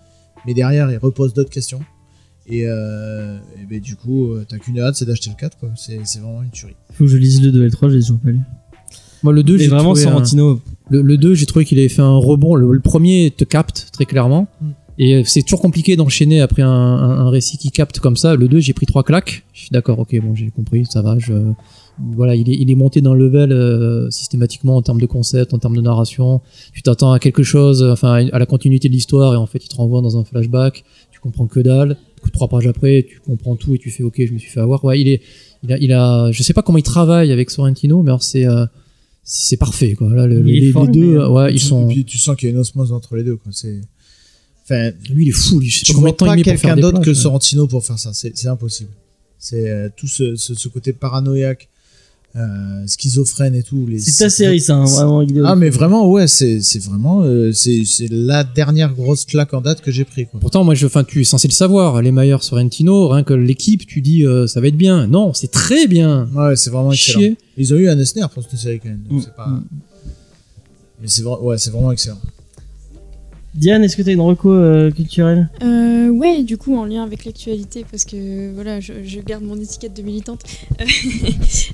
mais 0.45 0.53
derrière, 0.53 0.89
il 0.91 0.97
repose 0.97 1.33
d'autres 1.33 1.49
questions. 1.51 1.81
Et, 2.49 2.63
euh, 2.65 3.37
et 3.61 3.65
ben, 3.69 3.81
du 3.81 3.95
coup, 3.97 4.31
euh, 4.31 4.45
t'as 4.47 4.57
qu'une 4.57 4.79
hâte, 4.79 4.95
c'est 4.95 5.03
d'acheter 5.05 5.29
le 5.29 5.35
4, 5.35 5.57
quoi. 5.59 5.69
C'est 5.75 5.99
c'est 6.05 6.19
vraiment 6.19 6.41
une 6.43 6.49
tuerie. 6.49 6.75
Faut 6.93 7.03
que 7.03 7.09
je 7.09 7.17
lise 7.17 7.41
le 7.41 7.51
2 7.51 7.61
et 7.61 7.65
le 7.65 7.71
3, 7.71 7.89
je 7.89 7.95
les 7.95 7.99
ai 7.99 8.01
toujours 8.07 8.19
pas 8.21 8.29
lu. 8.29 8.39
Moi 9.23 9.33
le 9.33 9.43
2 9.43 9.55
Et 9.55 9.59
j'ai 9.59 9.67
vraiment 9.67 9.93
trouvé 9.93 10.01
un- 10.05 10.11
Sorrentino. 10.11 10.59
le, 10.89 11.01
le 11.01 11.17
2, 11.17 11.33
j'ai 11.33 11.45
trouvé 11.45 11.65
qu'il 11.65 11.79
avait 11.79 11.89
fait 11.89 12.01
un 12.01 12.15
rebond. 12.17 12.55
Le, 12.55 12.71
le 12.71 12.79
premier 12.79 13.31
te 13.35 13.43
capte 13.43 13.89
très 13.93 14.05
clairement. 14.05 14.47
Mm. 14.61 14.65
Et 14.99 15.13
euh, 15.15 15.21
c'est 15.25 15.43
toujours 15.43 15.61
compliqué 15.61 15.95
d'enchaîner 15.95 16.41
après 16.41 16.63
un, 16.63 16.69
un- 16.69 17.19
un 17.25 17.29
récit 17.29 17.57
qui 17.57 17.69
capte 17.71 17.99
comme 17.99 18.17
ça. 18.17 18.35
Le 18.35 18.47
2, 18.47 18.59
j'ai 18.59 18.73
pris 18.73 18.85
trois 18.87 19.03
claques. 19.03 19.43
Je 19.53 19.61
suis 19.61 19.69
d'accord, 19.71 19.99
ok, 19.99 20.19
bon, 20.21 20.33
j'ai 20.33 20.49
compris, 20.49 20.85
ça 20.89 21.01
va. 21.03 21.17
Je, 21.19 21.33
voilà, 22.15 22.35
il 22.35 22.49
est, 22.49 22.55
il 22.55 22.69
est 22.71 22.75
monté 22.75 23.01
d'un 23.01 23.13
level 23.15 23.51
euh, 23.51 24.09
systématiquement 24.11 24.75
en 24.75 24.81
termes 24.81 24.99
de 25.01 25.05
concept, 25.05 25.53
en 25.53 25.59
termes 25.59 25.75
de 25.75 25.81
narration. 25.81 26.41
Tu 26.73 26.81
t'attends 26.81 27.11
à 27.11 27.19
quelque 27.19 27.43
chose, 27.43 27.83
enfin 27.83 28.27
à 28.31 28.39
la 28.39 28.45
continuité 28.47 28.87
de 28.87 28.93
l'histoire, 28.93 29.33
et 29.33 29.37
en 29.37 29.45
fait, 29.47 29.63
il 29.63 29.67
te 29.67 29.75
renvoie 29.75 30.01
dans 30.01 30.17
un 30.17 30.23
flashback. 30.23 30.83
Tu 31.11 31.19
comprends 31.19 31.45
que 31.47 31.59
dalle. 31.59 31.97
Trois 32.33 32.47
pages 32.49 32.67
après, 32.67 33.05
tu 33.07 33.19
comprends 33.21 33.55
tout 33.55 33.73
et 33.75 33.77
tu 33.77 33.89
fais, 33.89 34.03
ok, 34.03 34.15
je 34.25 34.33
me 34.33 34.37
suis 34.37 34.49
fait 34.49 34.59
avoir. 34.59 34.83
Ouais, 34.83 34.99
il 34.99 35.07
est, 35.07 35.21
il 35.63 35.71
a, 35.73 35.77
il 35.77 35.93
a, 35.93 36.31
je 36.31 36.43
sais 36.43 36.53
pas 36.53 36.61
comment 36.61 36.77
il 36.77 36.83
travaille 36.83 37.31
avec 37.31 37.49
Sorrentino, 37.51 38.01
mais 38.03 38.09
alors 38.09 38.21
c'est, 38.23 38.45
euh, 38.45 38.65
c'est 39.29 39.57
parfait, 39.57 39.93
quoi. 39.93 40.07
Là, 40.13 40.25
le- 40.25 40.41
les, 40.41 40.71
fort, 40.71 40.85
les 40.85 40.91
deux, 40.93 40.99
mais, 41.01 41.17
euh, 41.17 41.29
ouais, 41.29 41.53
ils 41.53 41.59
Tu- 41.59 41.65
sont. 41.67 41.89
Et 41.89 41.93
puis, 41.93 42.05
tu 42.05 42.17
sens 42.17 42.35
qu'il 42.37 42.47
y 42.47 42.51
a 42.51 42.53
une 42.53 42.59
osmose 42.59 42.93
entre 42.93 43.15
les 43.17 43.23
deux, 43.23 43.35
quoi. 43.35 43.51
C'est. 43.53 43.81
Enfin, 44.63 44.91
Lui, 45.09 45.25
il 45.25 45.29
est 45.29 45.31
fou. 45.33 45.59
lui. 45.59 45.69
Je 45.69 45.83
tu 45.83 45.91
pas 45.93 45.95
combien 45.99 46.11
vois 46.13 46.17
pas 46.35 46.35
quelqu'un 46.43 46.75
d'autre 46.77 47.01
que 47.01 47.09
ouais. 47.09 47.15
Sorrentino 47.15 47.67
pour 47.67 47.85
faire 47.85 47.99
ça. 47.99 48.13
C'est 48.13 48.37
c'est 48.37 48.47
impossible. 48.47 48.89
C'est 49.37 49.69
euh, 49.69 49.89
tout 49.95 50.07
ce, 50.07 50.35
ce, 50.35 50.55
ce 50.55 50.67
côté 50.69 50.93
paranoïaque, 50.93 51.67
euh, 52.35 52.85
schizophrènes 52.85 53.55
et 53.55 53.63
tout. 53.63 53.87
Les, 53.87 53.97
C'est 53.99 54.23
ta 54.23 54.29
série, 54.29 54.59
ça, 54.59 54.75
hein, 54.75 54.85
vraiment. 54.85 55.25
Ah 55.45 55.55
mais 55.55 55.69
vraiment 55.69 56.07
ouais 56.11 56.27
c'est 56.27 56.61
c'est 56.61 56.83
vraiment 56.83 57.23
euh, 57.23 57.51
c'est 57.51 57.83
c'est 57.85 58.07
la 58.11 58.43
dernière 58.43 58.93
grosse 58.93 59.25
claque 59.25 59.53
en 59.55 59.61
date 59.61 59.81
que 59.81 59.89
j'ai 59.91 60.03
pris 60.05 60.27
quoi. 60.27 60.39
Pourtant, 60.39 60.63
moi, 60.63 60.75
je, 60.75 60.85
enfin, 60.85 61.03
tu 61.03 61.21
es 61.21 61.23
censé 61.23 61.47
le 61.47 61.53
savoir. 61.53 62.01
Les 62.01 62.11
Mayer 62.11 62.37
Sorrentino, 62.41 63.07
rien 63.09 63.23
que 63.23 63.33
l'équipe, 63.33 63.87
tu 63.87 64.01
dis, 64.01 64.23
euh, 64.25 64.45
ça 64.45 64.61
va 64.61 64.67
être 64.67 64.77
bien. 64.77 65.07
Non, 65.07 65.33
c'est 65.33 65.49
très 65.51 65.87
bien. 65.87 66.27
Ouais 66.35 66.55
c'est 66.55 66.69
vraiment 66.69 66.91
excellent. 66.91 67.19
Chier. 67.19 67.37
Ils 67.57 67.73
ont 67.73 67.77
eu 67.77 67.87
un 67.89 67.97
Esner 67.97 68.25
pour 68.31 68.43
cette 68.43 68.59
série 68.59 68.79
quand 68.79 68.89
même. 68.89 69.03
donc 69.09 69.19
Mm. 69.19 69.21
c'est 69.23 69.35
pas. 69.35 69.49
Mais 71.01 71.07
c'est 71.07 71.21
vrai 71.23 71.37
ouais 71.41 71.57
c'est 71.57 71.71
vraiment 71.71 71.91
excellent. 71.91 72.19
Diane, 73.57 73.83
est-ce 73.83 73.97
que 73.97 74.03
t'as 74.03 74.11
une 74.13 74.21
reco 74.21 74.51
euh, 74.51 74.91
culturelle? 74.91 75.49
Euh, 75.63 76.09
ouais, 76.09 76.43
du 76.43 76.57
coup, 76.57 76.77
en 76.77 76.85
lien 76.85 77.03
avec 77.03 77.25
l'actualité, 77.25 77.85
parce 77.89 78.05
que 78.05 78.53
voilà, 78.53 78.79
je, 78.79 78.93
je 79.03 79.19
garde 79.19 79.43
mon 79.43 79.59
étiquette 79.59 79.95
de 79.95 80.01
militante. 80.03 80.41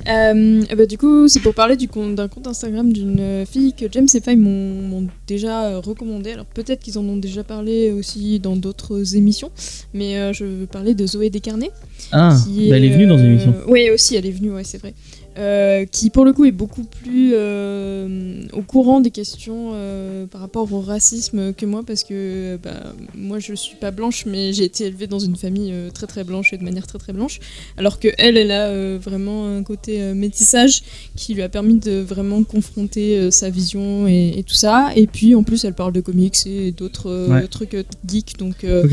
Euh, 0.10 0.61
bah, 0.76 0.85
du 0.85 0.97
coup, 0.97 1.27
c'est 1.30 1.39
pour 1.39 1.53
parler 1.53 1.77
du 1.77 1.88
compte- 1.88 2.15
d'un 2.15 2.27
compte 2.27 2.45
Instagram 2.47 2.91
d'une 2.91 3.45
fille 3.45 3.73
que 3.73 3.85
James 3.91 4.07
et 4.14 4.19
Faye 4.19 4.35
m'ont 4.35 5.07
déjà 5.27 5.68
euh, 5.68 5.80
recommandé. 5.80 6.31
Alors 6.31 6.45
peut-être 6.45 6.81
qu'ils 6.81 6.97
en 6.97 7.03
ont 7.07 7.15
déjà 7.15 7.43
parlé 7.43 7.91
aussi 7.91 8.39
dans 8.39 8.55
d'autres 8.57 9.15
émissions, 9.15 9.49
mais 9.93 10.18
euh, 10.18 10.34
je 10.34 10.43
veux 10.43 10.65
parler 10.65 10.93
de 10.93 11.05
Zoé 11.07 11.30
Descarnets. 11.30 11.72
Ah, 12.11 12.35
qui 12.45 12.69
bah, 12.69 12.77
elle 12.77 12.85
est 12.85 12.89
venue 12.89 13.07
dans 13.07 13.18
une 13.18 13.26
émission. 13.31 13.53
Oui, 13.68 13.89
aussi, 13.93 14.15
elle 14.15 14.26
est 14.26 14.31
venue, 14.31 14.51
ouais, 14.51 14.64
c'est 14.65 14.77
vrai. 14.80 14.93
Euh, 15.35 15.85
qui 15.85 16.11
pour 16.11 16.26
le 16.26 16.34
coup 16.34 16.45
est 16.45 16.51
beaucoup 16.51 16.84
plus 16.84 17.31
euh, 17.34 18.43
au 18.53 18.61
courant 18.61 19.01
des 19.01 19.10
questions 19.10 19.72
euh, 19.73 20.27
par 20.27 20.41
rapport 20.41 20.72
au 20.72 20.80
racisme 20.80 21.53
que 21.53 21.65
moi 21.65 21.81
parce 21.85 22.03
que 22.03 22.57
bah, 22.61 22.93
moi 23.15 23.39
je 23.39 23.55
suis 23.55 23.76
pas 23.76 23.89
blanche 23.89 24.26
mais 24.27 24.53
j'ai 24.53 24.65
été 24.65 24.85
élevée 24.85 25.07
dans 25.07 25.18
une 25.18 25.35
famille 25.35 25.73
très 25.91 26.05
très 26.05 26.23
blanche 26.23 26.53
et 26.53 26.57
de 26.57 26.64
manière 26.64 26.85
très 26.85 26.99
très 26.99 27.14
blanche. 27.14 27.39
Alors 27.77 27.99
que 27.99 28.10
elle 28.19 28.38
elle 28.38 28.51
a 28.51 28.97
vraiment 28.99 29.47
un 29.47 29.64
côté 29.64 30.14
métissage 30.14 30.84
qui 31.15 31.34
lui 31.34 31.41
a 31.41 31.49
permis 31.49 31.80
de 31.80 31.99
vraiment 31.99 32.43
confronter 32.43 33.31
sa 33.31 33.49
vision 33.49 34.07
et, 34.07 34.34
et 34.38 34.43
tout 34.43 34.53
ça. 34.53 34.91
Et 34.95 35.07
puis 35.07 35.34
en 35.34 35.41
plus 35.43 35.65
elle 35.65 35.73
parle 35.73 35.93
de 35.93 36.01
comics 36.01 36.45
et 36.45 36.72
d'autres 36.72 37.11
Ouais. 37.30 37.47
trucs 37.47 37.76
geeks. 38.07 38.38
Donc 38.38 38.64
elle 38.64 38.85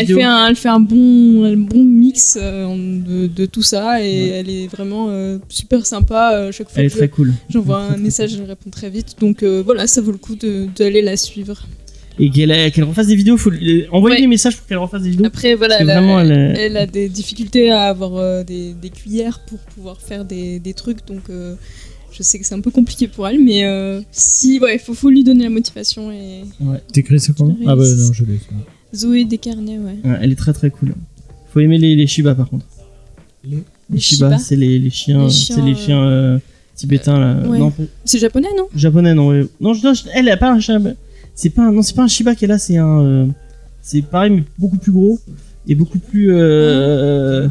vidéos. 0.00 0.18
fait, 0.18 0.24
un, 0.24 0.46
elle 0.48 0.56
fait 0.56 0.68
un 0.68 0.80
bon, 0.80 1.44
un 1.44 1.56
bon 1.56 1.84
mix 1.84 2.36
de, 2.38 3.26
de 3.26 3.46
tout 3.46 3.62
ça. 3.62 4.02
Et 4.02 4.28
elle 4.28 4.48
est 4.48 4.66
vraiment 4.68 5.06
euh, 5.10 5.38
super 5.84 5.86
sympa. 5.86 6.32
euh, 6.34 6.52
chaque 6.52 6.68
fois 6.70 6.80
Elle 6.80 6.86
est 6.86 6.90
que 6.90 6.96
très 6.96 7.08
cool. 7.08 7.32
je- 7.48 7.52
j'envoie 7.54 7.78
un 7.80 7.96
message, 7.96 8.34
elle 8.34 8.44
répond 8.44 8.70
très 8.70 8.90
vite. 8.90 9.16
Donc 9.20 9.42
euh, 9.42 9.62
voilà, 9.64 9.86
ça 9.86 10.00
vaut 10.00 10.12
le 10.12 10.18
coup 10.18 10.34
de- 10.36 10.68
d'aller 10.76 11.02
la 11.02 11.16
suivre. 11.16 11.66
Et 12.18 12.28
qu'elle 12.30 12.70
qu'elle 12.72 12.84
refasse 12.84 13.06
des 13.06 13.16
vidéos, 13.16 13.38
faut 13.38 13.48
lui- 13.50 13.86
envoyer 13.90 14.16
Ouais. 14.16 14.20
des 14.20 14.26
messages 14.26 14.56
pour 14.58 14.66
qu'elle 14.66 14.76
refasse 14.78 15.02
des 15.02 15.10
vidéos. 15.10 15.26
Après, 15.26 15.54
voilà, 15.54 15.80
elle 15.80 15.88
a, 15.90 15.94
vraiment, 15.94 16.20
elle 16.20 16.30
est- 16.30 16.60
elle 16.66 16.76
a 16.76 16.86
des 16.86 17.08
difficultés 17.08 17.70
à 17.70 17.84
avoir 17.84 18.16
euh, 18.16 18.44
des, 18.44 18.74
des 18.74 18.90
cuillères 18.90 19.40
pour 19.40 19.58
pouvoir 19.60 19.98
faire 20.00 20.24
des, 20.26 20.58
des 20.58 20.74
trucs. 20.74 21.06
Donc 21.06 21.22
euh, 21.30 21.54
je 22.12 22.22
sais 22.22 22.38
que 22.38 22.44
c'est 22.44 22.54
un 22.54 22.60
peu 22.60 22.70
compliqué 22.70 23.08
pour 23.08 23.26
elle, 23.26 23.40
mais 23.42 23.64
euh, 23.64 24.02
si, 24.10 24.60
ouais, 24.60 24.76
faut, 24.78 24.92
faut 24.92 25.08
lui 25.08 25.24
donner 25.24 25.44
la 25.44 25.50
motivation. 25.50 26.12
Et 26.12 26.42
T'écris 26.92 27.18
ça 27.18 27.32
comment? 27.36 27.56
Ah 27.66 27.74
bah 27.76 27.84
non 27.88 28.12
je 28.12 28.24
l'ai. 28.24 28.38
Zoé 28.94 29.24
Descarnets, 29.24 29.78
ouais. 29.78 29.96
Ouais, 30.04 30.18
elle 30.20 30.32
est 30.32 30.36
très 30.36 30.52
très 30.52 30.68
cool. 30.70 30.94
Faut 31.50 31.60
aimer 31.60 31.78
les, 31.78 31.96
les 31.96 32.06
Shiba 32.06 32.34
par 32.34 32.50
contre. 32.50 32.66
Les- 33.42 33.62
Les 33.92 34.00
Shiba, 34.00 34.38
c'est 34.38 34.56
les, 34.56 34.78
les 34.78 34.90
chiens, 34.90 35.28
c'est 35.28 35.60
les 35.62 35.74
chiens 35.74 36.02
euh, 36.02 36.38
tibétains 36.74 37.18
là. 37.20 37.48
ouais. 37.48 37.58
Non, 37.58 37.70
pas- 37.70 37.82
C'est 38.04 38.18
japonais, 38.18 38.48
non? 38.56 38.66
Japonais 38.74 39.14
non. 39.14 39.28
ouais. 39.28 39.46
Non, 39.60 39.74
je, 39.74 39.84
non, 39.86 39.94
je- 39.94 40.04
elle 40.14 40.28
a 40.28 40.36
pas 40.36 40.50
un 40.50 40.60
chien. 40.60 40.80
C'est 41.34 41.50
pas 41.50 41.62
un, 41.62 41.72
non, 41.72 41.82
c'est 41.82 41.94
pas 41.94 42.02
un 42.02 42.08
Shiba 42.08 42.34
qui 42.34 42.44
est 42.44 42.48
là, 42.48 42.58
c'est 42.58 42.76
un. 42.76 43.00
euh, 43.04 43.26
c'est 43.80 44.02
pareil 44.02 44.30
mais 44.30 44.44
beaucoup 44.58 44.76
plus 44.78 44.92
gros 44.92 45.18
et 45.66 45.74
beaucoup 45.74 45.98
plus. 45.98 46.28
Euh, 46.32 47.48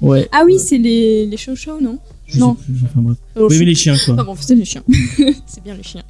ouais. 0.00 0.28
Ah 0.32 0.42
oui, 0.46 0.58
c'est 0.58 0.78
les, 0.78 1.26
les 1.26 1.36
chow 1.36 1.54
non? 1.80 1.98
Je 2.26 2.38
Non. 2.38 2.56
sais 2.56 2.64
plus, 2.72 2.74
enfin 2.84 3.00
bref. 3.02 3.16
Oh, 3.36 3.48
je 3.50 3.56
aimer 3.56 3.64
les 3.66 3.74
chiens 3.74 3.96
quoi. 4.04 4.14
Ah 4.18 4.22
bon, 4.24 4.36
c'est 4.40 4.54
les 4.54 4.64
chiens. 4.64 4.82
c'est 5.46 5.62
bien 5.64 5.74
les 5.74 5.82
chiens. 5.82 6.02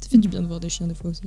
Ça 0.00 0.08
fait 0.10 0.18
du 0.18 0.28
bien 0.28 0.40
de 0.42 0.46
voir 0.46 0.60
des 0.60 0.68
chiens 0.70 0.86
des 0.86 0.94
fois 0.94 1.10
aussi. 1.10 1.20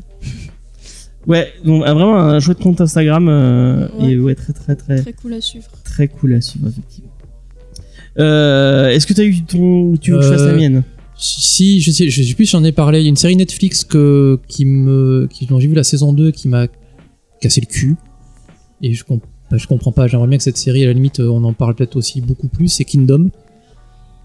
Ouais, 1.27 1.53
donc 1.63 1.83
ah, 1.85 1.93
vraiment 1.93 2.17
un 2.17 2.39
chouette 2.41 2.59
compte 2.59 2.81
Instagram 2.81 3.29
euh, 3.29 3.87
Ouais. 3.99 4.11
et 4.11 4.17
ouais 4.19 4.35
très 4.35 4.51
très 4.51 4.75
très 4.75 5.01
Très 5.01 5.13
cool 5.13 5.33
à 5.35 5.39
suivre. 5.41 5.67
très 5.85 6.07
cool 6.09 6.33
à 6.33 6.41
suivre 6.41 6.67
effectivement. 6.67 7.11
Euh, 8.19 8.89
Est-ce 8.89 9.07
que 9.07 9.13
t'as 9.13 9.23
eu 9.23 9.43
ton, 9.43 9.95
tu 9.97 10.11
veux 10.11 10.17
que 10.19 10.23
je 10.23 10.29
fasse 10.29 10.41
la 10.43 10.47
Euh, 10.53 10.57
mienne? 10.57 10.83
Si, 11.15 11.79
je 11.79 11.91
sais, 11.91 12.09
je 12.09 12.23
sais 12.23 12.33
plus 12.33 12.45
si 12.45 12.51
j'en 12.51 12.63
ai 12.63 12.71
parlé. 12.71 12.99
Il 12.99 13.03
y 13.03 13.05
a 13.05 13.09
une 13.09 13.15
série 13.15 13.35
Netflix 13.35 13.83
que, 13.83 14.39
qui 14.47 14.65
me, 14.65 15.27
qui, 15.31 15.45
dont 15.45 15.59
j'ai 15.59 15.67
vu 15.67 15.75
la 15.75 15.83
saison 15.83 16.11
2 16.13 16.31
qui 16.31 16.47
m'a 16.47 16.67
cassé 17.41 17.61
le 17.61 17.67
cul. 17.67 17.95
Et 18.81 18.93
je, 18.93 19.03
comp- 19.03 19.23
bah, 19.49 19.57
je 19.57 19.67
comprends 19.67 19.91
pas. 19.91 20.07
J'aimerais 20.07 20.27
bien 20.27 20.37
que 20.37 20.43
cette 20.43 20.57
série, 20.57 20.83
à 20.83 20.87
la 20.87 20.93
limite, 20.93 21.19
euh, 21.19 21.27
on 21.29 21.43
en 21.43 21.53
parle 21.53 21.75
peut-être 21.75 21.95
aussi 21.95 22.19
beaucoup 22.21 22.47
plus. 22.47 22.67
C'est 22.67 22.83
Kingdom. 22.85 23.29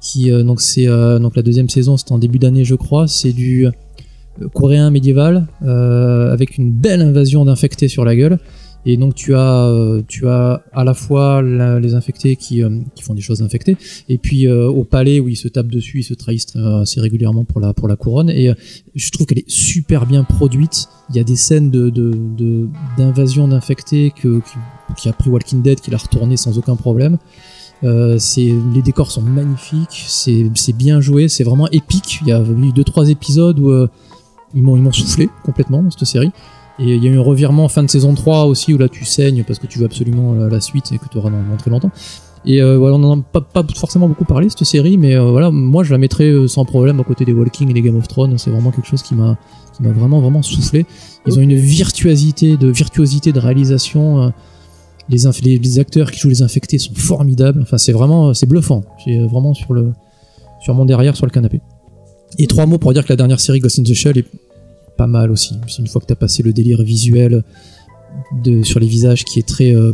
Qui, 0.00 0.30
euh, 0.30 0.42
donc, 0.42 0.60
c'est, 0.60 0.86
euh, 0.88 1.18
donc 1.18 1.36
la 1.36 1.42
deuxième 1.42 1.68
saison, 1.68 1.96
c'était 1.96 2.12
en 2.12 2.18
début 2.18 2.38
d'année, 2.38 2.64
je 2.64 2.74
crois. 2.74 3.06
C'est 3.08 3.32
du 3.32 3.66
coréen 4.54 4.90
médiéval, 4.90 5.46
euh, 5.64 6.32
avec 6.32 6.58
une 6.58 6.70
belle 6.70 7.00
invasion 7.02 7.44
d'infectés 7.44 7.88
sur 7.88 8.04
la 8.04 8.14
gueule. 8.14 8.38
Et 8.86 8.96
donc 8.96 9.14
tu 9.14 9.34
as, 9.34 9.66
euh, 9.66 10.02
tu 10.06 10.28
as 10.28 10.62
à 10.72 10.84
la 10.84 10.94
fois 10.94 11.42
les 11.42 11.94
infectés 11.94 12.36
qui, 12.36 12.62
euh, 12.62 12.80
qui 12.94 13.02
font 13.02 13.14
des 13.14 13.20
choses 13.20 13.42
infectées, 13.42 13.76
et 14.08 14.18
puis 14.18 14.46
euh, 14.46 14.68
au 14.68 14.84
palais 14.84 15.20
où 15.20 15.28
ils 15.28 15.36
se 15.36 15.48
tapent 15.48 15.68
dessus, 15.70 15.98
ils 16.00 16.04
se 16.04 16.14
trahissent 16.14 16.56
assez 16.56 17.00
régulièrement 17.00 17.44
pour 17.44 17.60
la, 17.60 17.74
pour 17.74 17.88
la 17.88 17.96
couronne. 17.96 18.30
Et 18.30 18.50
je 18.94 19.10
trouve 19.10 19.26
qu'elle 19.26 19.40
est 19.40 19.50
super 19.50 20.06
bien 20.06 20.24
produite. 20.24 20.88
Il 21.10 21.16
y 21.16 21.20
a 21.20 21.24
des 21.24 21.36
scènes 21.36 21.70
de, 21.70 21.90
de, 21.90 22.12
de- 22.36 22.68
d'invasion 22.96 23.48
d'infectés 23.48 24.12
que, 24.14 24.40
qui, 24.96 25.08
a 25.08 25.12
pris 25.12 25.30
Walking 25.30 25.62
Dead, 25.62 25.80
qui 25.80 25.90
l'a 25.90 25.98
retourné 25.98 26.36
sans 26.36 26.56
aucun 26.58 26.76
problème. 26.76 27.18
Euh, 27.84 28.18
les 28.36 28.82
décors 28.82 29.10
sont 29.10 29.22
magnifiques, 29.22 30.04
c'est, 30.06 30.50
bien 30.74 31.00
joué, 31.00 31.28
c'est 31.28 31.44
vraiment 31.44 31.68
épique. 31.70 32.20
Il 32.22 32.28
y 32.28 32.32
a 32.32 32.40
eu 32.42 32.72
deux 32.72 32.84
trois 32.84 33.08
épisodes 33.08 33.58
où 33.58 33.70
euh, 33.70 33.88
ils 34.54 34.62
m'ont 34.62 34.92
soufflé 34.92 35.28
complètement 35.44 35.82
dans 35.82 35.90
cette 35.90 36.04
série. 36.04 36.30
Et 36.78 36.94
il 36.94 37.04
y 37.04 37.08
a 37.08 37.10
eu 37.10 37.18
un 37.18 37.22
revirement 37.22 37.64
en 37.64 37.68
fin 37.68 37.82
de 37.82 37.90
saison 37.90 38.14
3 38.14 38.44
aussi 38.44 38.72
où 38.72 38.78
là 38.78 38.88
tu 38.88 39.04
saignes 39.04 39.42
parce 39.44 39.58
que 39.58 39.66
tu 39.66 39.80
veux 39.80 39.86
absolument 39.86 40.34
la, 40.34 40.60
suite 40.60 40.92
et 40.92 40.98
que 40.98 41.08
tu 41.10 41.18
auras 41.18 41.30
dans, 41.30 41.56
très 41.56 41.70
longtemps. 41.70 41.90
Et 42.44 42.62
euh, 42.62 42.78
voilà, 42.78 42.96
on 42.96 43.02
en 43.02 43.18
a 43.18 43.22
pas, 43.22 43.64
forcément 43.74 44.08
beaucoup 44.08 44.24
parlé 44.24 44.48
cette 44.48 44.64
série, 44.64 44.96
mais 44.96 45.16
euh, 45.16 45.30
voilà, 45.30 45.50
moi 45.50 45.82
je 45.82 45.90
la 45.90 45.98
mettrais 45.98 46.28
euh, 46.28 46.46
sans 46.46 46.64
problème 46.64 47.00
à 47.00 47.04
côté 47.04 47.24
des 47.24 47.32
Walking 47.32 47.68
et 47.70 47.72
des 47.72 47.82
Game 47.82 47.96
of 47.96 48.06
Thrones. 48.06 48.38
C'est 48.38 48.50
vraiment 48.50 48.70
quelque 48.70 48.86
chose 48.86 49.02
qui 49.02 49.14
m'a 49.14 49.36
vraiment 49.80 50.20
vraiment 50.20 50.42
soufflé. 50.42 50.86
Ils 51.26 51.38
ont 51.38 51.42
une 51.42 51.56
virtuosité 51.56 52.56
de 52.56 52.68
virtuosité 52.68 53.32
de 53.32 53.40
réalisation. 53.40 54.32
les 55.08 55.78
acteurs 55.80 56.12
qui 56.12 56.20
jouent 56.20 56.28
les 56.28 56.42
infectés 56.42 56.78
sont 56.78 56.94
formidables. 56.94 57.60
Enfin, 57.62 57.76
c'est 57.76 57.92
vraiment 57.92 58.34
c'est 58.34 58.46
bluffant. 58.46 58.84
J'ai 59.04 59.26
vraiment 59.26 59.52
sur 59.52 59.74
le 59.74 59.92
sur 60.60 60.74
mon 60.74 60.84
derrière 60.84 61.16
sur 61.16 61.26
le 61.26 61.30
canapé. 61.30 61.60
Et 62.38 62.46
trois 62.46 62.66
mots 62.66 62.78
pour 62.78 62.92
dire 62.92 63.04
que 63.04 63.12
la 63.12 63.16
dernière 63.16 63.40
série 63.40 63.58
Ghost 63.58 63.80
in 63.80 63.82
the 63.82 63.94
Shell 63.94 64.18
est 64.18 64.26
pas 64.98 65.06
mal 65.06 65.30
aussi. 65.30 65.58
Une 65.78 65.86
fois 65.86 66.00
que 66.02 66.06
tu 66.06 66.12
as 66.12 66.16
passé 66.16 66.42
le 66.42 66.52
délire 66.52 66.82
visuel 66.82 67.42
de, 68.44 68.62
sur 68.62 68.80
les 68.80 68.86
visages 68.86 69.24
qui 69.24 69.38
est 69.38 69.48
très 69.48 69.74
euh, 69.74 69.92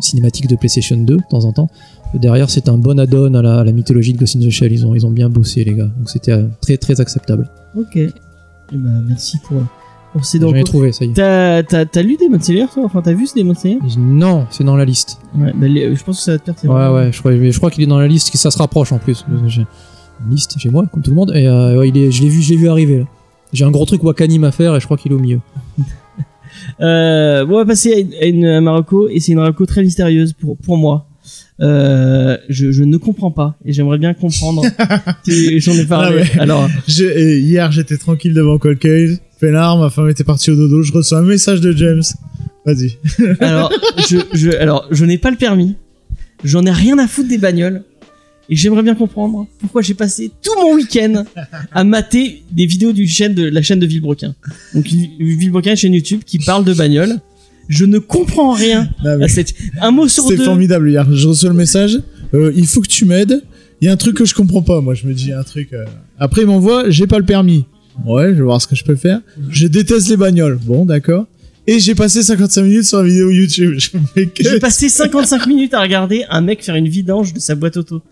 cinématique 0.00 0.46
de 0.46 0.56
PlayStation 0.56 0.96
2 0.96 1.16
de 1.16 1.22
temps 1.28 1.44
en 1.44 1.52
temps. 1.52 1.68
Derrière, 2.14 2.48
c'est 2.48 2.68
un 2.68 2.78
bon 2.78 2.98
add-on 2.98 3.34
à 3.34 3.42
la, 3.42 3.58
à 3.60 3.64
la 3.64 3.72
mythologie 3.72 4.12
de 4.12 4.18
Ghost 4.18 4.36
in 4.36 4.40
the 4.40 4.50
Shell. 4.50 4.72
Ils 4.72 4.86
ont, 4.86 4.94
ils 4.94 5.04
ont 5.04 5.10
bien 5.10 5.28
bossé, 5.28 5.64
les 5.64 5.74
gars. 5.74 5.90
Donc 5.98 6.08
c'était 6.08 6.32
euh, 6.32 6.46
très 6.62 6.76
très 6.76 7.00
acceptable. 7.00 7.50
Ok. 7.76 7.96
Eh 7.96 8.12
ben, 8.72 9.04
merci 9.06 9.38
pour, 9.38 9.60
J'en 10.40 10.54
ai 10.54 10.62
trouvé, 10.62 10.92
ça 10.92 11.04
y 11.04 11.10
est. 11.10 11.14
T'as, 11.14 12.02
lu 12.02 12.16
Demon 12.16 12.38
Slayer 12.40 12.66
toi? 12.72 12.84
Enfin, 12.84 13.02
t'as 13.02 13.12
vu 13.12 13.26
ce 13.26 13.34
Demon 13.36 13.54
Slayer 13.54 13.78
Non, 13.98 14.46
c'est 14.50 14.62
dans 14.62 14.76
la 14.76 14.84
liste. 14.84 15.18
Ouais, 15.36 15.52
bah, 15.54 15.66
je 15.66 16.04
pense 16.04 16.18
que 16.18 16.22
ça 16.22 16.32
va 16.32 16.38
te 16.38 16.52
plaire. 16.52 16.72
Ouais, 16.72 16.88
ouais, 16.88 17.12
je 17.12 17.18
crois, 17.18 17.32
je 17.32 17.56
crois 17.56 17.70
qu'il 17.70 17.82
est 17.82 17.88
dans 17.88 17.98
la 17.98 18.06
liste, 18.06 18.30
que 18.30 18.38
ça 18.38 18.50
se 18.50 18.58
rapproche 18.58 18.92
en 18.92 18.98
plus. 18.98 19.24
Une 19.28 20.30
liste 20.30 20.56
chez 20.58 20.70
moi, 20.70 20.86
comme 20.92 21.02
tout 21.02 21.10
le 21.10 21.16
monde, 21.16 21.32
et 21.34 21.48
euh, 21.48 21.78
ouais, 21.78 21.88
il 21.88 21.96
est, 21.98 22.12
je 22.12 22.22
l'ai 22.22 22.28
vu, 22.28 22.40
je 22.40 22.50
l'ai 22.50 22.56
vu 22.56 22.68
arriver 22.68 23.00
là. 23.00 23.04
J'ai 23.54 23.64
un 23.64 23.70
gros 23.70 23.86
truc 23.86 24.02
Wakanim 24.04 24.44
à 24.44 24.52
faire 24.52 24.76
et 24.76 24.80
je 24.80 24.84
crois 24.84 24.98
qu'il 24.98 25.12
est 25.12 25.14
au 25.14 25.18
milieu. 25.20 25.40
Euh, 26.80 27.44
bon, 27.44 27.54
on 27.54 27.58
va 27.58 27.66
passer 27.66 27.92
à 27.92 27.98
une, 27.98 28.14
à 28.14 28.24
une 28.24 28.44
à 28.46 28.60
Marocco 28.60 29.08
et 29.08 29.20
c'est 29.20 29.32
une 29.32 29.38
Marocco 29.38 29.66
très 29.66 29.82
mystérieuse 29.82 30.32
pour, 30.32 30.56
pour 30.56 30.76
moi. 30.76 31.06
Euh, 31.60 32.36
je, 32.48 32.72
je 32.72 32.82
ne 32.82 32.96
comprends 32.96 33.30
pas 33.30 33.56
et 33.64 33.72
j'aimerais 33.72 33.98
bien 33.98 34.12
comprendre. 34.14 34.62
J'en 35.28 35.72
ai 35.72 35.84
parlé. 35.84 36.08
Ah 36.08 36.34
ouais. 36.36 36.40
Alors, 36.40 36.68
Je- 36.88 37.38
hier, 37.38 37.70
j'étais 37.70 37.96
tranquille 37.96 38.34
devant 38.34 38.58
Cold 38.58 38.78
Case. 38.78 39.20
Peinard, 39.40 39.78
ma 39.78 39.90
femme 39.90 40.08
était 40.08 40.24
partie 40.24 40.50
au 40.50 40.56
dodo. 40.56 40.82
Je 40.82 40.92
reçois 40.92 41.18
un 41.18 41.22
message 41.22 41.60
de 41.60 41.72
James. 41.72 42.02
Vas-y. 42.66 42.98
alors, 43.40 43.70
je, 44.08 44.16
je, 44.32 44.50
alors, 44.56 44.86
je 44.90 45.04
n'ai 45.04 45.18
pas 45.18 45.30
le 45.30 45.36
permis. 45.36 45.76
J'en 46.44 46.64
ai 46.64 46.70
rien 46.72 46.98
à 46.98 47.06
foutre 47.06 47.28
des 47.28 47.38
bagnoles. 47.38 47.82
Et 48.50 48.56
j'aimerais 48.56 48.82
bien 48.82 48.94
comprendre 48.94 49.46
pourquoi 49.58 49.80
j'ai 49.82 49.94
passé 49.94 50.30
tout 50.42 50.52
mon 50.60 50.74
week-end 50.74 51.24
à 51.72 51.84
mater 51.84 52.42
des 52.52 52.66
vidéos 52.66 52.92
du 52.92 53.06
chaîne 53.08 53.34
de 53.34 53.44
la 53.44 53.62
chaîne 53.62 53.78
de 53.78 53.86
Villebrequin. 53.86 54.34
Donc 54.74 54.84
Villebrequin, 54.86 55.70
une 55.70 55.76
chaîne 55.76 55.94
YouTube 55.94 56.20
qui 56.26 56.38
parle 56.38 56.64
de 56.64 56.74
bagnoles. 56.74 57.20
Je 57.68 57.86
ne 57.86 57.98
comprends 57.98 58.52
rien 58.52 58.90
Non, 59.02 59.16
mais 59.18 59.24
à 59.24 59.28
cette. 59.28 59.54
Un 59.80 59.90
mot 59.90 60.06
sur 60.08 60.28
deux. 60.28 60.36
formidable 60.44 60.90
hier. 60.90 61.06
Je 61.14 61.28
reçois 61.28 61.48
le 61.48 61.54
message. 61.54 61.98
Euh, 62.34 62.52
il 62.54 62.66
faut 62.66 62.82
que 62.82 62.88
tu 62.88 63.06
m'aides. 63.06 63.42
Il 63.80 63.86
y 63.86 63.88
a 63.88 63.92
un 63.92 63.96
truc 63.96 64.16
que 64.18 64.24
je 64.26 64.34
comprends 64.34 64.60
pas. 64.62 64.80
Moi, 64.82 64.94
je 64.94 65.06
me 65.06 65.14
dis 65.14 65.32
un 65.32 65.42
truc. 65.42 65.72
euh. 65.72 65.84
Après, 66.18 66.42
il 66.42 66.46
m'envoie. 66.46 66.90
J'ai 66.90 67.06
pas 67.06 67.18
le 67.18 67.24
permis. 67.24 67.64
Ouais, 68.04 68.28
je 68.30 68.34
vais 68.34 68.42
voir 68.42 68.60
ce 68.60 68.66
que 68.66 68.76
je 68.76 68.84
peux 68.84 68.96
faire. 68.96 69.20
Je 69.48 69.66
déteste 69.66 70.08
les 70.10 70.16
bagnoles. 70.18 70.58
Bon, 70.62 70.84
d'accord. 70.84 71.26
Et 71.66 71.80
j'ai 71.80 71.94
passé 71.94 72.22
55 72.22 72.62
minutes 72.62 72.84
sur 72.84 72.98
la 72.98 73.04
vidéo 73.08 73.30
YouTube. 73.30 73.78
J'ai 74.38 74.58
passé 74.58 74.90
55 74.90 75.46
minutes 75.46 75.72
à 75.72 75.80
regarder 75.80 76.24
un 76.28 76.42
mec 76.42 76.62
faire 76.62 76.74
une 76.74 76.88
vidange 76.88 77.32
de 77.32 77.38
sa 77.40 77.54
boîte 77.54 77.78
auto. 77.78 78.02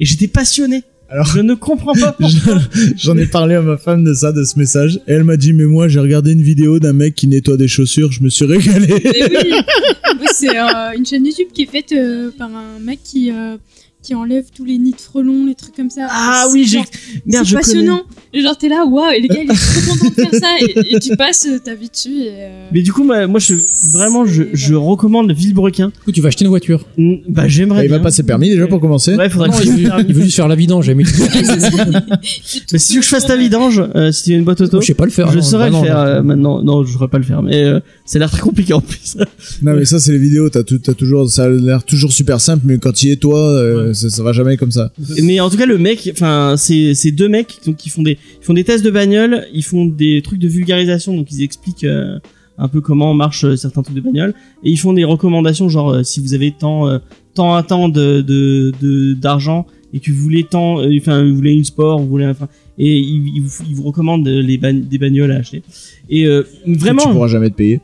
Et 0.00 0.04
j'étais 0.04 0.28
passionné. 0.28 0.82
Alors- 1.08 1.26
je 1.26 1.40
ne 1.40 1.54
comprends 1.54 1.92
pas 1.92 2.12
pourquoi. 2.18 2.58
J'en 2.96 3.16
ai 3.18 3.26
parlé 3.26 3.54
à 3.54 3.60
ma 3.62 3.76
femme 3.76 4.02
de 4.02 4.14
ça, 4.14 4.32
de 4.32 4.44
ce 4.44 4.58
message, 4.58 4.96
et 5.06 5.12
elle 5.12 5.24
m'a 5.24 5.36
dit 5.36 5.52
mais 5.52 5.64
moi 5.64 5.86
j'ai 5.88 6.00
regardé 6.00 6.32
une 6.32 6.40
vidéo 6.42 6.78
d'un 6.78 6.94
mec 6.94 7.14
qui 7.14 7.26
nettoie 7.26 7.56
des 7.58 7.68
chaussures, 7.68 8.10
je 8.12 8.22
me 8.22 8.30
suis 8.30 8.46
régalé. 8.46 8.88
Mais 9.04 9.28
oui, 9.44 9.52
Oui, 10.20 10.26
c'est 10.34 10.58
euh, 10.58 10.92
une 10.96 11.04
chaîne 11.04 11.24
YouTube 11.26 11.48
qui 11.52 11.62
est 11.62 11.70
faite 11.70 11.92
euh, 11.92 12.30
par 12.36 12.48
un 12.50 12.78
mec 12.82 13.00
qui, 13.04 13.30
euh, 13.30 13.56
qui 14.02 14.14
enlève 14.14 14.46
tous 14.54 14.64
les 14.64 14.78
nids 14.78 14.92
de 14.92 15.00
frelons, 15.00 15.46
les 15.46 15.54
trucs 15.54 15.76
comme 15.76 15.90
ça. 15.90 16.08
Ah 16.10 16.46
oui, 16.52 16.64
j'ai 16.66 16.78
merde, 16.78 16.88
c'est 17.26 17.44
je 17.44 17.50
connais. 17.50 17.60
passionnant. 17.62 18.02
Genre 18.34 18.56
t'es 18.58 18.68
là, 18.68 18.84
waouh, 18.86 19.10
et 19.12 19.20
le 19.20 19.28
gars 19.28 19.42
il 19.44 19.50
est 19.50 19.54
trop 19.54 19.92
content 19.92 20.08
de 20.08 20.14
faire 20.14 20.34
ça, 20.40 20.48
et, 20.60 20.94
et 20.96 20.98
tu 21.00 21.16
passes 21.16 21.46
euh, 21.46 21.58
ta 21.58 21.74
vie 21.74 21.88
dessus. 21.90 22.22
Et, 22.22 22.30
euh, 22.30 22.68
Mais 22.72 22.82
du 22.82 22.92
coup, 22.92 23.04
moi, 23.04 23.26
moi 23.26 23.38
je 23.40 23.54
vraiment, 23.96 24.24
je, 24.26 24.44
je 24.52 24.74
recommande 24.74 25.30
Villebrequin. 25.32 25.88
Du 25.88 26.04
coup, 26.04 26.12
tu 26.12 26.20
vas 26.20 26.28
acheter 26.28 26.44
une 26.44 26.50
voiture. 26.50 26.84
Bah, 27.28 27.46
j'aimerais. 27.46 27.84
il 27.84 27.90
va 27.90 27.98
bien. 27.98 28.04
passer 28.04 28.22
permis 28.22 28.48
déjà 28.50 28.66
pour 28.66 28.80
commencer. 28.80 29.14
Ouais, 29.14 29.28
faudrait 29.30 29.48
Non, 29.50 29.56
que 29.58 29.62
il, 29.64 29.92
il 30.08 30.14
veut 30.14 30.22
juste 30.24 30.36
faire 30.36 30.48
la 30.48 30.54
vidange. 30.56 30.90
Mais 30.90 31.04
Mais 31.04 32.78
si 32.78 32.88
tu 32.88 32.94
veux 32.94 33.00
que 33.00 33.04
je 33.04 33.08
fasse 33.10 33.26
ta 33.26 33.36
vidange, 33.36 33.82
euh, 33.94 34.12
si 34.12 34.24
tu 34.24 34.32
as 34.32 34.36
une 34.36 34.44
boîte 34.44 34.60
auto, 34.62 34.80
je 34.80 34.86
sais 34.86 34.94
pas 34.94 35.04
le 35.04 35.10
faire. 35.10 35.30
je 35.30 35.36
non, 35.36 35.42
saurais 35.42 35.70
bah 35.70 35.78
le 35.80 35.86
faire 35.86 35.96
non. 35.96 36.06
euh, 36.06 36.22
maintenant. 36.22 36.62
Non, 36.62 36.84
je 36.84 36.92
saurais 36.92 37.08
pas 37.08 37.18
le 37.18 37.24
faire, 37.24 37.42
mais 37.42 37.64
ça 38.04 38.16
a 38.16 38.18
l'air 38.20 38.30
très 38.30 38.40
compliqué 38.40 38.72
en 38.72 38.80
plus. 38.80 39.16
Non 39.62 39.74
mais 39.74 39.84
ça 39.84 39.98
c'est 40.00 40.12
les 40.12 40.18
vidéos, 40.18 40.48
t'as 40.50 40.62
tout, 40.62 40.78
t'as 40.78 40.94
toujours, 40.94 41.28
ça 41.30 41.44
a 41.44 41.48
l'air 41.48 41.84
toujours 41.84 42.12
super 42.12 42.40
simple, 42.40 42.62
mais 42.66 42.78
quand 42.78 43.02
il 43.02 43.10
est 43.10 43.16
toi, 43.16 43.91
ça, 43.94 44.10
ça 44.10 44.22
va 44.22 44.32
jamais 44.32 44.56
comme 44.56 44.70
ça. 44.70 44.92
mais 45.22 45.40
en 45.40 45.48
tout 45.50 45.56
cas, 45.56 45.66
le 45.66 45.78
mec, 45.78 46.08
enfin, 46.12 46.54
c'est 46.56 46.94
c'est 46.94 47.10
deux 47.12 47.28
mecs 47.28 47.58
donc 47.66 47.76
qui 47.76 47.88
font 47.88 48.02
des 48.02 48.18
ils 48.40 48.44
font 48.44 48.54
des 48.54 48.64
tests 48.64 48.84
de 48.84 48.90
bagnole, 48.90 49.46
ils 49.54 49.64
font 49.64 49.84
des 49.86 50.22
trucs 50.22 50.38
de 50.40 50.48
vulgarisation, 50.48 51.14
donc 51.16 51.28
ils 51.32 51.42
expliquent 51.42 51.84
euh, 51.84 52.18
un 52.58 52.68
peu 52.68 52.80
comment 52.80 53.14
marchent 53.14 53.44
euh, 53.44 53.56
certains 53.56 53.82
trucs 53.82 53.96
de 53.96 54.00
bagnole 54.00 54.34
et 54.64 54.70
ils 54.70 54.76
font 54.78 54.92
des 54.92 55.04
recommandations 55.04 55.68
genre 55.68 55.90
euh, 55.90 56.02
si 56.02 56.20
vous 56.20 56.34
avez 56.34 56.52
tant 56.52 56.88
euh, 56.88 56.98
tant 57.34 57.54
à 57.54 57.62
tant 57.62 57.88
de 57.88 58.20
de 58.20 58.72
de- 58.80 59.14
d'argent 59.14 59.66
et 59.94 60.00
que 60.00 60.10
vous 60.12 60.20
voulez 60.20 60.44
tant 60.44 60.80
euh, 60.80 60.94
enfin 60.98 61.22
vous 61.24 61.34
voulez 61.34 61.52
une 61.52 61.64
sport, 61.64 62.00
vous 62.00 62.08
voulez 62.08 62.26
enfin 62.26 62.48
et 62.78 62.98
ils, 62.98 63.28
ils 63.36 63.40
vous, 63.42 63.50
ils 63.68 63.74
vous 63.74 63.82
recommandent 63.84 64.26
les 64.26 64.56
des 64.58 64.98
bagnoles 64.98 65.32
à 65.32 65.36
acheter. 65.36 65.62
Et 66.08 66.26
euh, 66.26 66.42
vraiment 66.66 67.02
Tu 67.02 67.08
pourras 67.12 67.28
jamais 67.28 67.50
te 67.50 67.54
payer. 67.54 67.80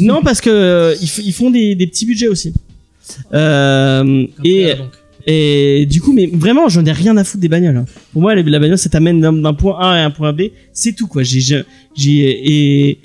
Non, 0.00 0.20
parce 0.22 0.40
que 0.40 0.50
euh, 0.50 0.94
ils, 1.00 1.06
f- 1.06 1.22
ils 1.24 1.32
font 1.32 1.50
des, 1.50 1.74
des 1.76 1.86
petits 1.86 2.06
budgets 2.06 2.26
aussi. 2.28 2.52
Euh, 3.32 4.26
et, 4.44 4.72
et 5.32 5.86
du 5.86 6.00
coup, 6.00 6.12
mais 6.12 6.26
vraiment, 6.32 6.68
j'en 6.68 6.84
ai 6.84 6.92
rien 6.92 7.16
à 7.16 7.24
foutre 7.24 7.40
des 7.42 7.48
bagnoles. 7.48 7.76
hein. 7.76 7.86
Pour 8.12 8.22
moi, 8.22 8.34
la 8.34 8.58
bagnole, 8.58 8.78
ça 8.78 8.88
t'amène 8.88 9.20
d'un 9.20 9.54
point 9.54 9.76
A 9.78 9.90
à 9.92 10.04
un 10.04 10.10
point 10.10 10.32
B. 10.32 10.42
C'est 10.72 10.94
tout, 10.94 11.06
quoi. 11.06 11.22
J'ai, 11.22 11.40
j'ai, 11.40 11.62
j'ai- 11.94 12.30
et, 12.90 12.98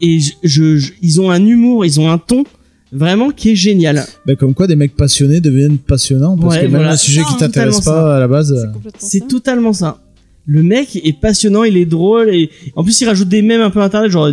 et 0.00 0.20
je, 0.20 0.32
je- 0.42 0.76
je- 0.78 0.92
ils 1.02 1.20
ont 1.20 1.30
un 1.30 1.44
humour, 1.44 1.84
ils 1.84 1.98
ont 2.00 2.08
un 2.10 2.18
ton 2.18 2.44
vraiment 2.92 3.30
qui 3.30 3.50
est 3.50 3.54
génial. 3.56 4.04
Bah, 4.26 4.34
comme 4.36 4.54
quoi 4.54 4.66
des 4.66 4.76
mecs 4.76 4.96
passionnés 4.96 5.40
deviennent 5.40 5.78
passionnants 5.78 6.36
parce 6.38 6.54
Ouais, 6.54 6.60
que 6.60 6.66
même 6.66 6.76
voilà. 6.76 6.92
un 6.92 6.96
sujet 6.96 7.20
qui 7.28 7.36
t'intéresse 7.36 7.80
pas 7.82 8.16
à 8.16 8.20
la 8.20 8.28
base. 8.28 8.54
c'est 8.98 9.22
euh, 9.24 9.26
totalement 9.26 9.72
ça. 9.72 10.02
Le 10.46 10.62
mec 10.62 10.96
est 11.04 11.20
passionnant, 11.20 11.64
il 11.64 11.76
est 11.76 11.84
drôle 11.84 12.30
et 12.34 12.48
en 12.76 12.82
plus 12.82 12.98
il 13.02 13.06
rajoute 13.06 13.28
des 13.28 13.42
mèmes 13.42 13.60
un 13.60 13.68
peu 13.70 13.82
internet 13.82 14.10
genre 14.10 14.30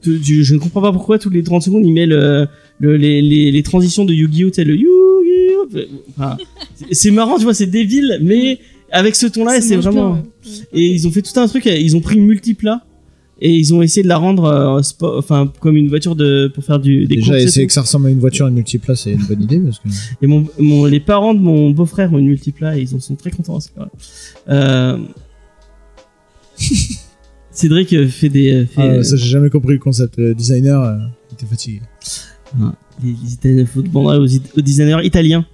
tu- 0.00 0.20
tu- 0.20 0.44
je 0.44 0.54
ne 0.54 0.60
comprends 0.60 0.80
pas 0.82 0.92
pourquoi 0.92 1.18
toutes 1.18 1.34
les 1.34 1.42
30 1.42 1.62
secondes 1.62 1.84
il 1.84 1.92
met 1.92 2.06
le, 2.06 2.46
le- 2.78 2.96
les, 2.96 3.20
les, 3.22 3.50
les 3.50 3.62
transitions 3.64 4.04
de 4.04 4.14
Yu-Gi-Oh, 4.14 4.50
le 4.58 4.76
Yu-Gi-Oh. 4.76 5.05
Enfin, 6.16 6.36
c'est- 6.92 7.10
marrant, 7.10 7.36
tu 7.38 7.44
vois, 7.44 7.54
c'est 7.54 7.66
débile 7.66 8.18
mais 8.22 8.58
avec 8.92 9.16
ce 9.16 9.26
ton 9.26 9.44
là 9.44 9.54
Ça 9.60 9.60
c'est 9.62 9.76
vraiment 9.76 10.12
bien, 10.14 10.22
ouais. 10.22 10.50
et 10.72 10.86
ils 10.86 11.06
ont 11.08 11.10
fait 11.10 11.22
tout 11.22 11.38
un 11.40 11.46
truc, 11.48 11.66
ils 11.66 11.96
ont 11.96 12.00
pris 12.00 12.16
une 12.16 12.26
multiplat 12.26 12.84
et 13.40 13.52
ils 13.52 13.74
ont 13.74 13.82
essayé 13.82 14.02
de 14.02 14.08
la 14.08 14.16
rendre 14.16 14.44
euh, 14.44 14.80
spo- 14.80 15.18
enfin 15.18 15.52
comme 15.60 15.76
une 15.76 15.88
voiture 15.88 16.16
de 16.16 16.50
pour 16.54 16.64
faire 16.64 16.78
du 16.78 17.06
des 17.06 17.16
Déjà 17.16 17.38
essayer 17.38 17.66
que 17.66 17.72
ça 17.72 17.82
ressemble 17.82 18.06
à 18.06 18.10
une 18.10 18.18
voiture 18.20 18.46
une 18.46 18.54
multiplace 18.54 19.02
c'est 19.02 19.12
une 19.12 19.24
bonne 19.24 19.42
idée 19.42 19.58
parce 19.58 19.78
que 19.80 19.88
Et 20.22 20.26
mon, 20.26 20.46
mon, 20.58 20.84
les 20.86 21.00
parents 21.00 21.34
de 21.34 21.40
mon 21.40 21.70
beau-frère 21.70 22.12
ont 22.14 22.18
une 22.18 22.28
multipla 22.28 22.78
et 22.78 22.82
ils 22.82 22.94
en 22.94 23.00
sont 23.00 23.14
très 23.16 23.30
contents. 23.30 23.60
c'est 23.60 23.74
vrai. 23.76 23.88
Euh... 24.48 24.98
Cédric 27.50 27.92
euh, 27.94 28.06
fait 28.08 28.28
des. 28.28 28.66
Fait, 28.66 28.98
Ah, 28.98 29.02
ça 29.04 29.16
j'ai 29.16 29.28
jamais 29.28 29.50
compris 29.50 29.72
le 29.74 29.78
concept. 29.78 30.16
Le 30.18 30.34
designer 30.34 30.80
euh, 30.82 30.96
était 31.32 31.46
fatigué. 31.46 31.80
les, 32.60 32.72
les 33.02 33.32
Italiens, 33.32 33.66
faut 33.66 33.82
demander 33.82 34.18
aux, 34.18 34.58
aux 34.58 34.60
designers 34.62 35.04
italiens. 35.04 35.44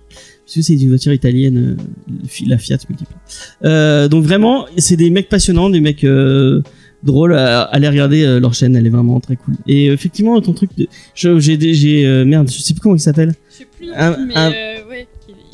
Parce 0.44 0.54
que 0.56 0.62
c'est 0.62 0.74
une 0.74 0.88
voiture 0.88 1.12
italienne, 1.12 1.76
euh, 1.78 2.16
la 2.46 2.58
Fiat 2.58 2.78
multipla. 2.88 3.16
Euh, 3.64 4.08
donc 4.08 4.24
vraiment, 4.24 4.66
c'est 4.76 4.96
des 4.96 5.08
mecs 5.10 5.28
passionnants, 5.28 5.70
des 5.70 5.80
mecs 5.80 6.04
euh, 6.04 6.62
drôles. 7.04 7.34
À, 7.34 7.62
aller 7.62 7.88
regarder 7.88 8.22
euh, 8.24 8.40
leur 8.40 8.52
chaîne, 8.52 8.74
elle 8.76 8.86
est 8.86 8.90
vraiment 8.90 9.18
très 9.20 9.36
cool. 9.36 9.54
Et 9.68 9.86
effectivement, 9.86 10.40
ton 10.40 10.52
truc 10.52 10.70
de. 10.76 10.88
je- 11.14 11.38
J'ai. 11.38 12.04
euh, 12.06 12.24
merde, 12.24 12.50
je 12.50 12.60
sais 12.60 12.74
plus 12.74 12.80
comment 12.80 12.96
il 12.96 13.00
s'appelle. 13.00 13.34
Je 13.50 13.58
sais 13.58 13.66
plus, 13.78 13.90
Un- 13.94 14.16
mais 14.26 14.34
un- 14.36 14.50
euh, 14.50 14.88
ouais. 14.90 15.06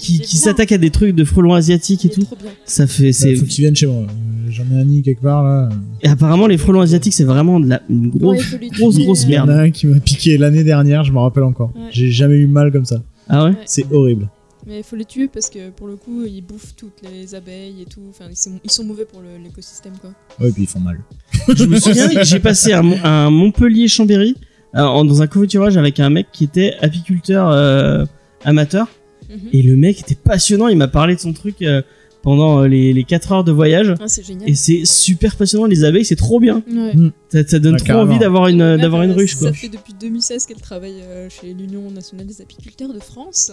il- 0.08 0.20
Qui, 0.20 0.36
s'attaque 0.36 0.72
à 0.72 0.78
des 0.78 0.90
trucs 0.90 1.14
de 1.14 1.24
frelons 1.24 1.54
asiatiques 1.54 2.04
et 2.06 2.08
tout. 2.10 2.26
Ça 2.64 2.86
fait. 2.86 3.08
Il 3.08 3.14
C'est. 3.14 3.34
faut 3.36 3.44
qu'ils 3.44 3.62
viennent 3.64 3.76
chez 3.76 3.86
moi. 3.86 4.06
Euh, 4.48 4.50
J'en 4.50 4.64
ai 4.74 4.80
un 4.80 4.84
nid 4.84 5.02
quelque 5.02 5.22
part 5.22 5.42
là. 5.44 5.68
Et 6.02 6.08
apparemment, 6.08 6.46
les 6.46 6.58
frelons 6.58 6.80
asiatiques, 6.80 7.12
c'est 7.14 7.24
vraiment 7.24 7.60
de 7.60 7.68
la, 7.68 7.82
une 7.90 8.08
grosse, 8.10 8.52
Ouais, 8.54 8.68
grosse, 8.70 8.98
grosse 8.98 9.24
euh, 9.24 9.28
Il 9.28 9.34
y 9.34 9.38
en 9.38 9.46
merde. 9.46 9.58
a 9.58 9.62
un 9.62 9.70
qui 9.70 9.86
m'a 9.86 10.00
piqué 10.00 10.38
l'année 10.38 10.64
dernière, 10.64 11.04
je 11.04 11.12
me 11.12 11.18
rappelle 11.18 11.44
encore. 11.44 11.72
Ouais. 11.76 11.88
J'ai 11.90 12.10
jamais 12.10 12.36
eu 12.36 12.46
mal 12.46 12.72
comme 12.72 12.84
ça. 12.84 13.02
Ah 13.28 13.44
ouais? 13.44 13.52
C'est 13.66 13.90
horrible. 13.92 14.28
Mais 14.66 14.78
il 14.78 14.82
faut 14.84 14.96
les 14.96 15.04
tuer 15.06 15.28
parce 15.32 15.48
que 15.48 15.70
pour 15.70 15.86
le 15.86 15.96
coup, 15.96 16.24
ils 16.26 16.42
bouffent 16.42 16.74
toutes 16.76 17.00
les 17.02 17.34
abeilles 17.34 17.82
et 17.82 17.84
tout. 17.86 18.00
Enfin, 18.10 18.26
ils 18.30 18.36
sont, 18.36 18.52
ils 18.64 18.70
sont 18.70 18.84
mauvais 18.84 19.06
pour 19.06 19.22
l'écosystème 19.42 19.94
quoi. 20.00 20.10
Ouais, 20.40 20.50
puis 20.52 20.64
ils 20.64 20.68
font 20.68 20.80
mal. 20.80 20.98
Je 21.56 21.64
me 21.64 21.78
souviens, 21.80 22.08
j'ai 22.22 22.38
passé 22.40 22.72
à, 22.72 22.82
Mon- 22.82 22.98
à 23.02 23.30
Montpellier-Chambéry, 23.30 24.34
euh, 24.74 24.78
dans 25.04 25.22
un 25.22 25.26
covoiturage 25.26 25.76
avec 25.78 26.00
un 26.00 26.10
mec 26.10 26.26
qui 26.32 26.44
était 26.44 26.74
apiculteur 26.82 27.48
euh, 27.50 28.04
amateur. 28.44 28.88
Mhm. 29.30 29.38
Et 29.52 29.62
le 29.62 29.76
mec 29.76 30.00
était 30.00 30.14
passionnant, 30.16 30.68
il 30.68 30.76
m'a 30.76 30.88
parlé 30.88 31.14
de 31.14 31.20
son 31.20 31.32
truc 31.32 31.62
euh, 31.62 31.80
pendant 32.28 32.60
euh, 32.60 32.68
les, 32.68 32.92
les 32.92 33.04
4 33.04 33.32
heures 33.32 33.44
de 33.44 33.52
voyage. 33.52 33.94
Ah, 34.00 34.06
c'est 34.06 34.22
génial. 34.22 34.50
Et 34.50 34.54
c'est 34.54 34.84
super 34.84 35.34
passionnant, 35.36 35.64
les 35.64 35.82
abeilles, 35.84 36.04
c'est 36.04 36.14
trop 36.16 36.40
bien. 36.40 36.62
Ouais. 36.70 36.92
Ça, 37.30 37.46
ça 37.46 37.58
donne 37.58 37.72
Ouais, 37.72 37.78
trop 37.78 37.86
carrément. 37.86 38.10
envie 38.10 38.18
d'avoir 38.18 38.48
une, 38.48 38.76
d'avoir 38.76 39.02
une 39.02 39.12
euh, 39.12 39.14
ruche, 39.14 39.36
quoi. 39.36 39.48
Ça 39.48 39.54
fait 39.54 39.68
depuis 39.70 39.94
2016 39.98 40.44
qu'elle 40.46 40.60
travaille 40.60 41.00
euh, 41.00 41.28
chez 41.30 41.54
l'Union 41.54 41.90
nationale 41.90 42.26
des 42.26 42.42
apiculteurs 42.42 42.92
de 42.92 43.00
France. 43.00 43.52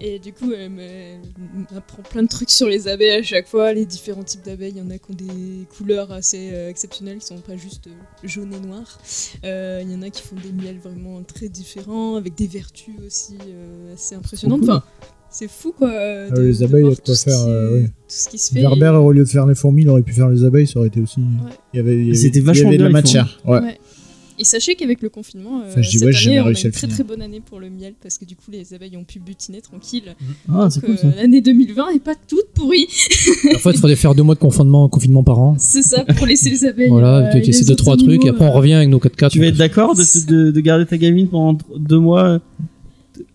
Et 0.00 0.18
du 0.18 0.32
coup, 0.32 0.52
elle 0.52 0.70
m'apprend 1.72 2.02
plein 2.02 2.22
de 2.22 2.28
trucs 2.28 2.50
sur 2.50 2.66
les 2.68 2.88
abeilles 2.88 3.18
à 3.18 3.22
chaque 3.22 3.46
fois, 3.46 3.72
les 3.74 3.84
différents 3.84 4.22
types 4.24 4.44
d'abeilles. 4.44 4.72
Il 4.76 4.78
y 4.78 4.82
en 4.82 4.90
a 4.90 4.96
qui 4.98 5.10
ont 5.10 5.14
des 5.14 5.66
couleurs 5.76 6.10
assez 6.12 6.50
euh, 6.52 6.70
exceptionnelles, 6.70 7.18
qui 7.18 7.26
sont 7.26 7.36
pas 7.38 7.56
juste 7.56 7.88
euh, 7.88 7.90
jaune 8.24 8.52
et 8.54 8.66
noir. 8.66 8.98
Euh, 9.44 9.82
Il 9.84 9.92
y 9.92 9.94
en 9.94 10.02
a 10.02 10.08
qui 10.10 10.22
font 10.22 10.36
des 10.36 10.52
miels 10.52 10.78
vraiment 10.78 11.22
très 11.22 11.48
différents, 11.48 12.16
avec 12.16 12.34
des 12.36 12.46
vertus 12.46 12.94
aussi 13.06 13.36
euh, 13.48 13.94
assez 13.94 14.14
impressionnantes. 14.14 14.60
cool. 14.60 14.70
Enfin, 14.70 14.82
c'est 15.38 15.48
fou 15.50 15.72
quoi. 15.76 15.90
euh, 15.90 16.28
Ah, 16.34 16.40
les 16.40 16.62
abeilles, 16.62 16.82
il 16.82 16.84
y 16.84 16.86
a 16.88 16.90
de 16.90 16.94
quoi 16.96 17.04
tout 17.04 17.14
ce 17.14 17.24
faire, 17.24 17.38
qui- 17.44 17.50
euh, 17.50 17.72
ouais. 17.74 17.82
Tout 17.84 17.90
ce 18.08 18.28
qui 18.28 18.38
se 18.38 18.52
fait. 18.52 18.60
Werber, 18.60 18.88
au 19.02 19.12
lieu 19.12 19.24
de 19.24 19.28
faire 19.28 19.46
les 19.46 19.54
fourmis, 19.54 19.82
il 19.82 19.88
aurait 19.88 20.02
pu 20.02 20.12
faire 20.12 20.28
les 20.28 20.44
abeilles, 20.44 20.66
ça 20.66 20.78
aurait 20.78 20.88
été 20.88 21.00
aussi. 21.00 21.20
Il 21.74 21.76
y 21.76 21.80
avait, 21.80 21.94
il 21.96 22.04
y 22.06 22.08
avait- 22.08 22.14
C'était 22.18 22.38
il 22.38 22.42
y 22.42 22.44
vachement 22.44 22.68
avait 22.68 22.78
de 22.78 22.84
la 22.84 22.90
matière. 22.90 23.40
Ouais. 23.46 23.60
Ouais. 23.60 23.78
Et 24.40 24.44
sachez 24.44 24.76
qu'avec 24.76 25.02
le 25.02 25.08
confinement, 25.08 25.62
euh, 25.62 25.64
Enfin, 25.68 25.82
je 25.82 25.90
dis 25.90 25.98
cette 25.98 26.06
ouais, 26.08 26.16
année, 26.28 26.40
on 26.40 26.44
a 26.46 26.48
une 26.50 26.54
très 26.54 26.70
finir. 26.70 26.94
très 26.94 27.02
bonne 27.02 27.22
année 27.22 27.42
pour 27.44 27.58
le 27.58 27.70
miel 27.70 27.94
parce 28.00 28.18
que 28.18 28.24
du 28.24 28.36
coup 28.36 28.52
les 28.52 28.72
abeilles 28.72 28.96
ont 28.96 29.02
pu 29.02 29.18
butiner 29.18 29.60
tranquille. 29.60 30.14
Ah, 30.48 30.68
c'est 30.70 30.80
Donc, 30.80 30.90
cool 30.90 30.98
ça. 30.98 31.08
euh, 31.08 31.10
L'année 31.20 31.40
2020 31.40 31.88
est 31.90 31.98
pas 31.98 32.14
toute 32.14 32.46
pourrie. 32.54 32.86
En 33.56 33.58
fait, 33.58 33.70
il 33.72 33.78
faudrait 33.78 33.96
faire 33.96 34.14
deux 34.14 34.22
mois 34.22 34.36
de 34.36 34.40
confinement, 34.40 34.88
confinement 34.88 35.24
par 35.24 35.40
an. 35.40 35.56
C'est 35.58 35.82
ça 35.82 36.04
pour 36.04 36.24
laisser 36.24 36.50
les 36.50 36.64
abeilles. 36.64 36.88
Voilà, 36.88 37.16
euh, 37.26 37.30
tu 37.32 37.38
et 37.38 37.48
essaies 37.48 37.64
deux, 37.64 37.74
trois 37.74 37.96
trucs, 37.96 38.24
et 38.24 38.28
après 38.28 38.44
on 38.44 38.48
euh, 38.48 38.52
revient 38.52 38.74
avec 38.74 38.88
nos 38.90 38.98
4x4. 39.00 39.30
Tu 39.30 39.40
vas 39.40 39.46
être 39.46 39.56
d'accord 39.56 39.96
de, 39.96 40.26
de, 40.28 40.50
de 40.52 40.60
garder 40.60 40.86
ta 40.86 40.98
gamine 40.98 41.26
pendant 41.28 41.58
deux 41.76 41.98
mois 41.98 42.40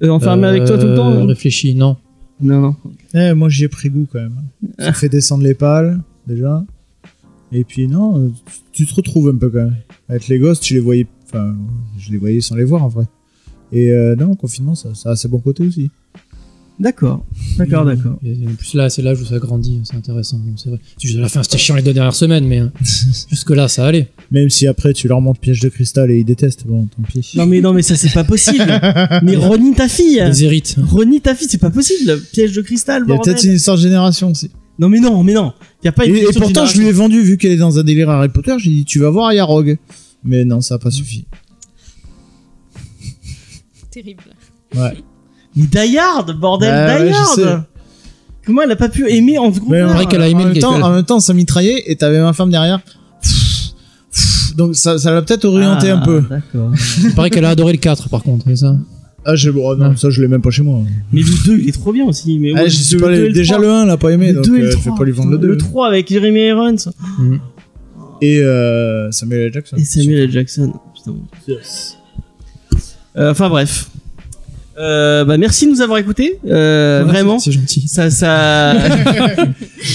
euh, 0.01 0.09
enfermée 0.09 0.47
avec 0.47 0.65
toi 0.65 0.77
tout 0.77 0.87
le 0.87 0.95
temps 0.95 1.11
Euh, 1.11 1.25
Réfléchis, 1.25 1.75
non. 1.75 1.97
Non, 2.41 2.59
non. 2.61 2.75
Eh, 3.13 3.33
moi 3.33 3.47
j'y 3.49 3.63
ai 3.63 3.67
pris 3.67 3.89
goût 3.89 4.07
quand 4.11 4.19
même. 4.19 4.35
Ça 4.79 4.91
fait 4.93 5.09
descendre 5.09 5.43
les 5.43 5.53
pales, 5.53 6.01
déjà. 6.27 6.63
Et 7.51 7.63
puis 7.63 7.87
non, 7.87 8.17
euh, 8.19 8.29
tu 8.71 8.85
te 8.85 8.93
retrouves 8.95 9.29
un 9.29 9.37
peu 9.37 9.49
quand 9.49 9.63
même. 9.65 9.75
Avec 10.09 10.27
les 10.27 10.39
gosses, 10.39 10.59
tu 10.59 10.73
les 10.73 10.79
voyais. 10.79 11.07
Enfin, 11.25 11.55
je 11.97 12.11
les 12.11 12.17
voyais 12.17 12.41
sans 12.41 12.55
les 12.55 12.63
voir 12.63 12.83
en 12.83 12.87
vrai. 12.89 13.05
Et 13.71 13.91
euh, 13.91 14.15
non, 14.15 14.29
le 14.29 14.35
confinement, 14.35 14.75
ça, 14.75 14.93
ça 14.95 15.11
a 15.11 15.15
ses 15.15 15.27
bons 15.27 15.39
côtés 15.39 15.65
aussi. 15.65 15.89
D'accord. 16.79 17.23
D'accord, 17.57 17.85
d'accord. 17.85 18.19
Et 18.25 18.35
en 18.47 18.55
plus 18.55 18.73
là, 18.73 18.89
c'est 18.89 19.01
l'âge 19.01 19.21
où 19.21 19.25
ça 19.25 19.37
grandit, 19.39 19.79
c'est 19.83 19.95
intéressant. 19.95 20.37
Bon, 20.37 20.53
c'est 20.57 20.69
vrai. 20.69 20.79
C'est 20.97 21.07
juste 21.07 21.19
à 21.19 21.21
la 21.21 21.29
fin, 21.29 21.43
c'était 21.43 21.57
chiant 21.57 21.75
les 21.75 21.81
deux 21.81 21.93
dernières 21.93 22.15
semaines, 22.15 22.45
mais 22.45 22.61
euh, 22.61 22.69
jusque 23.29 23.49
là, 23.51 23.67
ça 23.67 23.85
allait. 23.85 24.09
Même 24.31 24.49
si 24.49 24.67
après 24.67 24.93
tu 24.93 25.07
leur 25.07 25.21
montres 25.21 25.39
piège 25.39 25.59
de 25.59 25.69
cristal 25.69 26.11
et 26.11 26.19
ils 26.19 26.25
détestent, 26.25 26.65
bon, 26.65 26.85
tant 26.85 27.03
pis. 27.03 27.33
Non, 27.35 27.45
mais 27.45 27.61
non, 27.61 27.73
mais 27.73 27.81
ça, 27.81 27.95
c'est 27.95 28.13
pas 28.13 28.23
possible. 28.23 28.65
mais 29.23 29.35
renie 29.35 29.73
ta 29.73 29.87
fille. 29.87 30.23
Les 30.25 30.43
hérites. 30.43 30.75
Renie 30.77 31.21
ta 31.21 31.35
fille, 31.35 31.47
c'est 31.49 31.57
pas 31.57 31.71
possible. 31.71 32.19
Piège 32.31 32.53
de 32.53 32.61
cristal, 32.61 33.03
Il 33.07 33.11
y 33.11 33.15
a 33.15 33.19
peut-être 33.19 33.43
une 33.43 33.53
histoire 33.53 33.77
de 33.77 33.81
génération 33.81 34.31
aussi. 34.31 34.49
Non, 34.79 34.89
mais 34.89 34.99
non, 34.99 35.23
mais 35.23 35.33
non. 35.33 35.53
Y 35.83 35.87
a 35.87 35.91
pas 35.91 36.05
Et, 36.05 36.09
une 36.09 36.15
et 36.15 36.21
de 36.21 36.39
pourtant, 36.39 36.65
je 36.65 36.79
lui 36.79 36.87
ai 36.87 36.91
vendu, 36.91 37.21
vu 37.21 37.37
qu'elle 37.37 37.51
est 37.51 37.57
dans 37.57 37.77
un 37.77 37.83
délire 37.83 38.09
Harry 38.09 38.29
Potter, 38.29 38.55
j'ai 38.57 38.71
dit 38.71 38.85
tu 38.85 38.99
vas 38.99 39.09
voir, 39.09 39.31
il 39.31 39.35
y 39.35 39.39
a 39.39 39.43
Rogue. 39.43 39.77
Mais 40.23 40.45
non, 40.45 40.61
ça 40.61 40.75
a 40.75 40.79
pas 40.79 40.89
suffi. 40.89 41.25
Terrible. 43.91 44.23
Ouais. 44.75 44.93
Mais 45.55 45.63
Die 45.63 45.97
Hard, 45.97 46.37
bordel, 46.39 46.69
Ouais, 46.73 47.01
ouais, 47.03 47.09
Die 47.09 47.13
je 47.15 47.41
sais. 47.41 47.47
Hard. 47.47 47.63
Comment 48.45 48.61
elle 48.63 48.71
a 48.71 48.75
pas 48.75 48.89
pu 48.89 49.09
aimer 49.09 49.37
en 49.37 49.53
seconde 49.53 49.69
Mais 49.69 49.81
en, 49.81 49.87
vrai 49.93 50.05
qu'elle 50.05 50.21
a 50.21 50.27
aimé 50.27 50.43
en 50.43 50.47
le 50.47 50.53
même 50.53 50.61
temps, 50.61 50.71
calcul. 50.71 50.85
en 50.85 50.91
même 50.95 51.05
temps, 51.05 51.19
ça 51.21 51.33
mitraillait 51.33 51.83
et 51.89 51.95
t'avais 51.95 52.19
ma 52.21 52.33
femme 52.33 52.49
derrière. 52.49 52.79
Donc 54.57 54.75
ça, 54.75 54.97
ça 54.99 55.11
l'a 55.11 55.21
peut-être 55.21 55.45
orienté 55.45 55.89
Ah, 55.89 55.97
un 55.97 55.99
peu. 55.99 56.21
D'accord. 56.29 56.71
Il 57.03 57.15
paraît 57.15 57.29
qu'elle 57.29 57.45
a 57.45 57.49
adoré 57.49 57.71
le 57.73 57.79
4 57.79 58.09
par 58.09 58.21
contre, 58.21 58.45
c'est 58.47 58.57
ça 58.57 58.75
Ah, 59.25 59.35
j'ai, 59.35 59.49
oh, 59.49 59.75
non, 59.75 59.91
Ah. 59.93 59.95
ça, 59.95 60.09
je 60.09 60.21
l'ai 60.21 60.27
même 60.27 60.41
pas 60.41 60.51
chez 60.51 60.61
moi. 60.63 60.81
Mais 61.11 61.21
le 61.21 61.45
2, 61.45 61.57
il 61.59 61.69
est 61.69 61.71
trop 61.71 61.93
bien 61.93 62.05
aussi. 62.05 62.37
Mais 62.39 62.51
Ah, 62.55 62.63
ouais, 62.63 62.69
je 62.69 62.95
le 62.95 63.01
pas, 63.01 63.07
2 63.07 63.13
et 63.13 63.17
les- 63.21 63.27
le 63.29 63.33
déjà 63.33 63.55
3. 63.55 63.65
le 63.65 63.71
1 63.73 63.85
l'a 63.85 63.97
pas 63.97 64.09
aimé, 64.11 64.27
Le 64.27 64.33
donc 64.35 64.45
2 64.45 64.57
et 64.57 64.61
euh, 64.63 64.71
je 64.71 64.77
3. 64.77 64.91
vais 64.91 64.97
pas 64.97 65.03
lui 65.05 65.11
vendre 65.13 65.31
le 65.31 65.37
2. 65.37 65.47
Le 65.47 65.57
3 65.57 65.87
avec 65.87 66.09
Jeremy 66.11 66.47
Irons 66.47 66.75
Mm. 67.19 67.35
Et 68.21 68.39
euh, 68.43 69.09
Samuel 69.11 69.41
L. 69.47 69.53
Jackson. 69.53 69.75
et 69.77 69.83
Samuel 69.85 70.19
L. 70.23 70.31
Jackson. 70.31 70.73
Putain. 70.95 71.15
Euh, 73.17 73.31
enfin 73.31 73.49
bref. 73.49 73.89
Euh, 74.79 75.23
bah 75.23 75.37
merci 75.37 75.67
de 75.67 75.71
nous 75.71 75.81
avoir 75.81 75.99
écoutés. 75.99 76.39
Euh, 76.47 77.03
Ouais, 77.03 77.07
vraiment. 77.11 77.37
C'est 77.37 77.51
gentil. 77.51 77.87
Ça, 77.87 78.09
ça. 78.09 78.73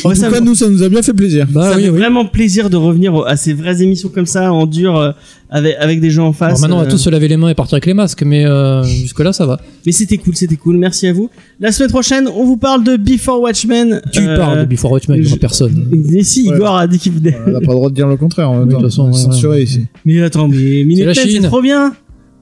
En 0.05 0.13
tout 0.13 0.21
cas, 0.21 0.41
nous, 0.41 0.55
ça 0.55 0.69
nous 0.69 0.83
a 0.83 0.89
bien 0.89 1.03
fait 1.03 1.15
plaisir. 1.15 1.47
Bah 1.51 1.71
ça 1.71 1.77
oui, 1.77 1.85
fait 1.85 1.89
oui. 1.91 1.99
vraiment 1.99 2.25
plaisir 2.27 2.69
de 2.71 2.77
revenir 2.77 3.25
à 3.27 3.37
ces 3.37 3.55
vraies 3.55 3.83
émissions 3.83 4.09
comme 4.11 4.27
ça, 4.27 4.53
en 4.53 4.67
dur, 4.67 4.97
euh, 4.97 5.13
avec, 5.51 5.77
avec 5.81 6.01
des 6.01 6.11
gens 6.11 6.29
en 6.29 6.33
face. 6.33 6.49
Alors 6.51 6.61
maintenant, 6.61 6.77
on 6.77 6.81
va 6.81 6.87
euh, 6.87 6.91
tous 6.91 6.99
se 6.99 7.11
laver 7.11 7.27
les 7.27 7.37
mains 7.39 7.49
et 7.49 7.55
partir 7.55 7.75
avec 7.75 7.87
les 7.87 7.95
masques, 7.95 8.23
mais 8.23 8.45
euh, 8.45 8.83
jusque-là, 8.85 9.33
ça 9.33 9.47
va. 9.47 9.59
Mais 9.87 9.93
c'était 9.93 10.19
cool, 10.19 10.37
c'était 10.37 10.57
cool. 10.57 10.77
Merci 10.77 11.07
à 11.09 11.13
vous. 11.13 11.31
La 11.59 11.73
semaine 11.73 11.91
prochaine, 11.91 12.29
on 12.29 12.45
vous 12.45 12.59
parle 12.59 12.85
de 12.85 12.97
Before 12.97 13.41
Watchmen. 13.41 14.01
Tu 14.13 14.21
Euh, 14.21 14.37
parles 14.37 14.61
de 14.61 14.65
Before 14.67 14.93
Watchmen, 14.93 15.23
je- 15.23 15.35
personne. 15.37 15.89
Mais 15.91 16.23
si, 16.23 16.49
Ouais. 16.51 16.57
Igor 16.57 16.77
a 16.77 16.87
dit 16.87 16.99
qu'il 16.99 17.13
venait. 17.13 17.37
On 17.47 17.51
n'a 17.51 17.61
pas 17.61 17.73
le 17.73 17.77
droit 17.77 17.89
de 17.91 17.95
dire 17.95 18.07
le 18.07 18.17
contraire 18.19 18.51
en 18.51 18.59
même 18.59 18.65
Oui, 18.65 18.69
de 18.69 18.75
toute 18.75 18.85
façon, 18.91 19.05
On 19.05 19.11
est 19.11 19.15
ouais, 19.15 19.19
censuré 19.19 19.57
ouais. 19.59 19.65
ici. 19.65 19.87
Mais 20.05 20.21
attends, 20.23 20.47
mais 20.49 20.85
Minute 20.85 21.09
c'est 21.15 21.41
trop 21.41 21.63
bien. 21.63 21.95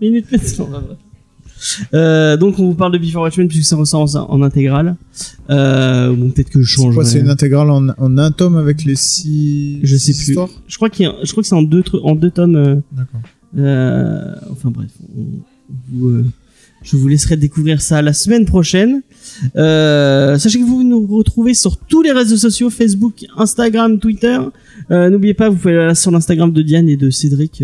Minute 0.03 0.27
Euh, 1.95 2.37
donc 2.37 2.59
on 2.59 2.67
vous 2.67 2.75
parle 2.75 2.93
de 2.93 2.99
Before 2.99 3.23
Watchmen 3.23 3.49
puisque 3.49 3.65
ça 3.65 3.77
ressort 3.77 4.03
en, 4.17 4.31
en 4.31 4.43
intégrale. 4.43 4.97
Euh, 5.51 6.13
bon 6.15 6.31
peut-être 6.31 6.51
que 6.51 6.61
je 6.63 6.69
change. 6.69 6.97
c'est 7.05 7.21
une 7.21 7.31
intégrale 7.31 7.71
en, 7.71 7.89
en 7.99 8.19
un 8.19 8.31
tome 8.31 8.57
avec 8.57 8.85
les 8.85 8.97
six. 8.97 9.79
Je 9.83 9.97
sais 9.97 10.13
plus. 10.13 10.29
histoires 10.29 10.49
Je 10.69 10.77
crois 10.77 10.91
qu'il 10.91 11.05
y 11.07 11.09
a- 11.09 11.15
je 11.23 11.31
crois 11.31 11.43
que 11.43 11.49
c'est 11.49 11.55
en 11.55 11.63
deux 11.63 11.83
en 12.03 12.15
deux 12.15 12.31
tomes. 12.31 12.57
euh, 12.57 12.77
D'accord. 12.93 13.21
euh, 13.59 14.35
enfin 14.51 14.71
bref, 14.71 14.91
on- 15.17 15.25
vous, 15.93 16.09
euh, 16.09 16.25
je 16.83 16.97
vous 16.97 17.09
laisserai 17.09 17.37
découvrir 17.37 17.81
ça 17.81 18.01
la 18.03 18.13
semaine 18.13 18.45
prochaine. 18.45 19.03
Euh, 19.57 20.39
sachez 20.39 20.61
que 20.61 20.65
vous 20.65 20.85
nous 20.85 21.05
retrouvez 21.07 21.55
sur 21.55 21.77
tous 21.77 22.03
les 22.03 22.13
réseaux 22.13 22.37
sociaux 22.37 22.71
Facebook, 22.71 23.25
Instagram, 23.37 23.99
Twitter. 23.99 24.39
Euh, 24.91 25.11
N'oubliez 25.11 25.35
pas, 25.35 25.49
vous 25.49 25.57
pouvez 25.57 25.77
aller 25.77 25.95
sur 25.95 26.11
l'Instagram 26.11 26.53
de 26.53 26.63
Diane 26.63 26.89
et 26.89 26.97
de 26.97 27.11
Cédric. 27.11 27.63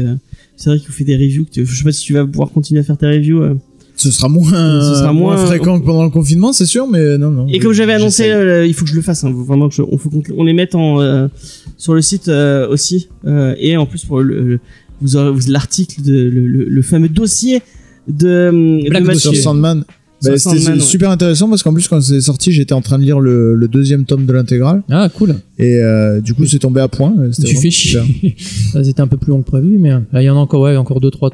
Cédric 0.56 0.86
vous 0.86 0.92
fait 0.92 1.04
des 1.04 1.16
reviews. 1.16 1.46
Je 1.54 1.64
sais 1.64 1.84
pas 1.84 1.92
si 1.92 2.04
tu 2.04 2.12
vas 2.14 2.26
pouvoir 2.26 2.50
continuer 2.50 2.80
à 2.80 2.84
faire 2.84 2.96
tes 2.98 3.06
reviews. 3.06 3.58
Euh. 3.92 3.96
Ce 3.96 4.10
sera 4.10 4.28
moins, 4.28 4.50
Ce 4.50 4.94
sera 4.98 5.12
moins 5.12 5.36
moins- 5.36 5.46
fréquent 5.46 5.78
que 5.80 5.84
pendant 5.86 6.04
le 6.04 6.10
confinement, 6.10 6.52
c'est 6.52 6.66
sûr, 6.66 6.86
mais 6.88 7.18
non, 7.18 7.30
non. 7.30 7.46
Et 7.48 7.58
comme 7.58 7.72
j'avais 7.72 7.92
annoncé, 7.94 8.30
euh, 8.30 8.66
il 8.66 8.74
faut 8.74 8.84
que 8.84 8.90
je 8.90 8.96
le 8.96 9.02
fasse. 9.02 9.22
Hein, 9.24 9.32
vraiment, 9.34 9.68
que 9.68 9.74
je- 9.74 9.82
on 9.82 9.98
faut 9.98 10.10
qu'on 10.10 10.22
on 10.36 10.44
les 10.44 10.52
mette 10.54 10.74
en, 10.74 11.00
euh, 11.00 11.28
sur 11.76 11.94
le 11.94 12.02
site 12.02 12.28
euh, 12.28 12.68
aussi. 12.68 13.08
Euh, 13.26 13.54
et 13.58 13.76
en 13.76 13.86
plus 13.86 14.04
pour 14.04 14.20
le, 14.20 14.40
le- 14.42 14.60
vous 15.00 15.16
aurez 15.16 15.32
l'article 15.48 16.02
de 16.02 16.12
le, 16.12 16.46
le- 16.46 16.64
le 16.68 16.82
fameux 16.82 17.08
dossier 17.08 17.60
de, 18.08 18.50
de 18.84 18.88
Black 18.90 19.04
Mathieu. 19.04 19.20
sur 19.32 19.36
Sandman. 19.36 19.84
Bah, 20.24 20.38
C'était 20.38 20.70
ouais. 20.70 20.78
super 20.78 21.10
intéressant 21.10 21.48
parce 21.48 21.64
qu'en 21.64 21.72
plus, 21.74 21.88
quand 21.88 22.00
c'est 22.00 22.20
sorti, 22.20 22.52
j'étais 22.52 22.74
en 22.74 22.80
train 22.80 22.96
de 22.96 23.02
lire 23.02 23.18
le, 23.18 23.56
le 23.56 23.66
deuxième 23.66 24.04
tome 24.04 24.24
de 24.24 24.32
l'intégrale. 24.32 24.82
Ah, 24.88 25.08
cool. 25.12 25.34
Et 25.58 25.78
euh, 25.82 26.20
du 26.20 26.32
coup, 26.34 26.44
c'est 26.46 26.60
tombé 26.60 26.80
à 26.80 26.86
point. 26.86 27.12
C'était 27.32 27.48
Tu 27.48 27.56
fais 27.56 27.70
chier. 27.72 28.36
Ça, 28.72 28.84
C'était 28.84 29.00
un 29.00 29.08
peu 29.08 29.16
plus 29.16 29.30
long 29.30 29.42
que 29.42 29.48
prévu, 29.50 29.78
mais 29.80 29.90
euh, 29.90 29.98
il 30.14 30.22
y 30.22 30.30
en 30.30 30.36
a 30.36 30.38
encore, 30.38 30.60
ouais, 30.60 30.76
encore 30.76 31.00
deux, 31.00 31.10
trois. 31.10 31.30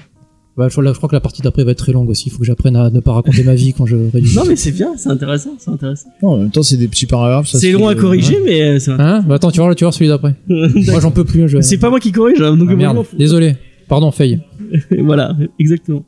Ouais, 0.59 0.66
je, 0.68 0.72
crois, 0.72 0.85
je 0.93 0.97
crois 0.97 1.09
que 1.09 1.14
la 1.14 1.20
partie 1.20 1.40
d'après 1.40 1.62
va 1.64 1.70
être 1.70 1.78
très 1.78 1.93
longue 1.93 2.10
aussi. 2.10 2.24
Il 2.26 2.32
faut 2.32 2.39
que 2.40 2.44
j'apprenne 2.44 2.74
à 2.76 2.90
ne 2.90 3.01
pas 3.01 3.12
raconter 3.12 3.44
ma 3.44 3.55
vie 3.55 3.72
quand 3.72 3.86
je 3.86 3.97
rédige. 4.12 4.35
Non 4.35 4.43
mais 4.47 4.56
c'est 4.56 4.72
bien, 4.72 4.89
c'est 4.97 5.09
intéressant, 5.09 5.51
c'est 5.59 5.70
intéressant. 5.70 6.09
Non, 6.22 6.28
en 6.30 6.36
même 6.39 6.51
temps, 6.51 6.62
c'est 6.64 6.76
des 6.76 6.89
petits 6.89 7.06
paragraphes. 7.06 7.47
ça 7.48 7.59
C'est 7.59 7.70
long 7.70 7.86
à 7.89 7.93
euh, 7.93 7.94
corriger, 7.94 8.39
mais 8.44 8.60
euh, 8.62 8.78
c'est 8.78 8.90
Hein? 8.90 9.24
Bah, 9.26 9.36
Attends, 9.36 9.51
tu 9.52 9.60
vois, 9.60 9.74
tu 9.74 9.85
vois 9.85 9.93
celui 9.93 10.09
d'après. 10.09 10.35
Moi, 10.48 11.01
j'en 11.01 11.10
peux 11.12 11.24
plus. 11.24 11.48
Je... 11.48 11.60
c'est 11.60 11.78
pas 11.78 11.90
moi 11.90 12.01
qui 12.01 12.10
corrige, 12.12 12.40
hein, 12.43 12.56
donc 12.56 12.68
Ah, 12.70 12.74
merde. 12.74 12.80
vraiment, 12.90 13.05
faut- 13.05 13.16
Désolé. 13.16 13.55
Pardon, 13.89 14.10
Faye. 14.10 14.40
voilà, 14.98 15.35
exactement. 15.59 16.05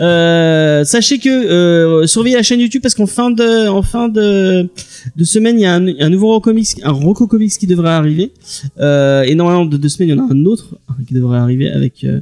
Euh, 0.00 0.84
sachez 0.84 1.18
que 1.18 1.28
euh, 1.28 2.06
surveillez 2.06 2.36
la 2.36 2.42
chaîne 2.42 2.60
YouTube 2.60 2.82
parce 2.82 2.94
qu'en 2.94 3.06
fin 3.06 3.30
de 3.30 3.68
en 3.68 3.82
fin 3.82 4.08
de 4.08 4.68
de 5.16 5.24
semaine 5.24 5.58
il 5.58 5.62
y 5.62 5.66
a 5.66 5.74
un, 5.74 5.86
un 5.98 6.08
nouveau 6.10 6.28
Rocco 6.28 6.50
Comics, 6.50 6.68
un 6.84 6.92
Rocco 6.92 7.26
Comics 7.26 7.52
qui 7.58 7.66
devrait 7.66 7.90
arriver. 7.90 8.32
Euh, 8.78 9.22
et 9.22 9.34
normalement 9.34 9.64
de 9.64 9.76
deux 9.76 9.88
semaines 9.88 10.10
il 10.10 10.16
y 10.16 10.20
en 10.20 10.28
a 10.28 10.32
un 10.32 10.44
autre 10.44 10.76
hein, 10.88 10.94
qui 11.08 11.14
devrait 11.14 11.38
arriver 11.38 11.68
avec 11.70 12.04
euh, 12.04 12.20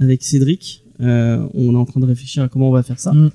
avec 0.00 0.22
Cédric. 0.22 0.83
Euh, 1.00 1.44
on 1.54 1.74
est 1.74 1.76
en 1.76 1.84
train 1.84 2.00
de 2.00 2.06
réfléchir 2.06 2.42
à 2.44 2.48
comment 2.48 2.68
on 2.68 2.72
va 2.72 2.82
faire 2.82 3.00
ça. 3.00 3.12
Mm. 3.12 3.30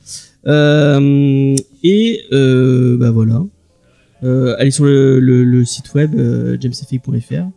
Euh, 0.48 1.56
et 1.84 2.22
euh, 2.32 2.98
bah 2.98 3.12
voilà. 3.12 3.44
Allez 4.58 4.72
sur 4.72 4.86
le, 4.86 5.20
le, 5.20 5.44
le 5.44 5.66
site 5.66 5.94
web 5.94 6.12
jamesfay.fr. 6.62 7.48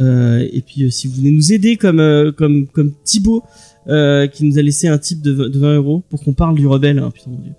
Euh, 0.00 0.48
et 0.52 0.62
puis 0.62 0.90
si 0.90 1.06
vous 1.06 1.14
voulez 1.14 1.30
nous 1.32 1.52
aider 1.52 1.76
comme 1.76 2.32
comme 2.36 2.66
comme 2.68 2.92
Thibaut 3.04 3.42
qui 3.86 4.44
nous 4.44 4.58
a 4.58 4.62
laissé 4.62 4.88
un 4.88 4.98
type 4.98 5.20
de, 5.22 5.32
v- 5.32 5.50
de 5.50 5.58
20 5.58 5.74
euros 5.76 6.02
pour 6.08 6.22
qu'on 6.22 6.32
parle 6.32 6.54
du 6.56 6.66
rebelle. 6.66 6.98
hein, 6.98 7.10
putain 7.12 7.30
mon 7.30 7.38
dieu. 7.38 7.52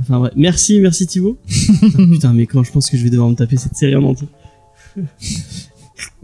Enfin 0.00 0.18
bref, 0.18 0.32
merci 0.36 0.78
merci 0.80 1.06
Thibaut. 1.06 1.38
Putain 2.12 2.32
mais 2.34 2.46
quand 2.46 2.62
je 2.62 2.70
pense 2.72 2.88
que 2.90 2.96
je 2.96 3.02
vais 3.04 3.10
devoir 3.10 3.28
me 3.30 3.34
taper 3.34 3.56
cette 3.56 3.76
série 3.76 3.96
en 3.96 4.02
entier. 4.04 4.28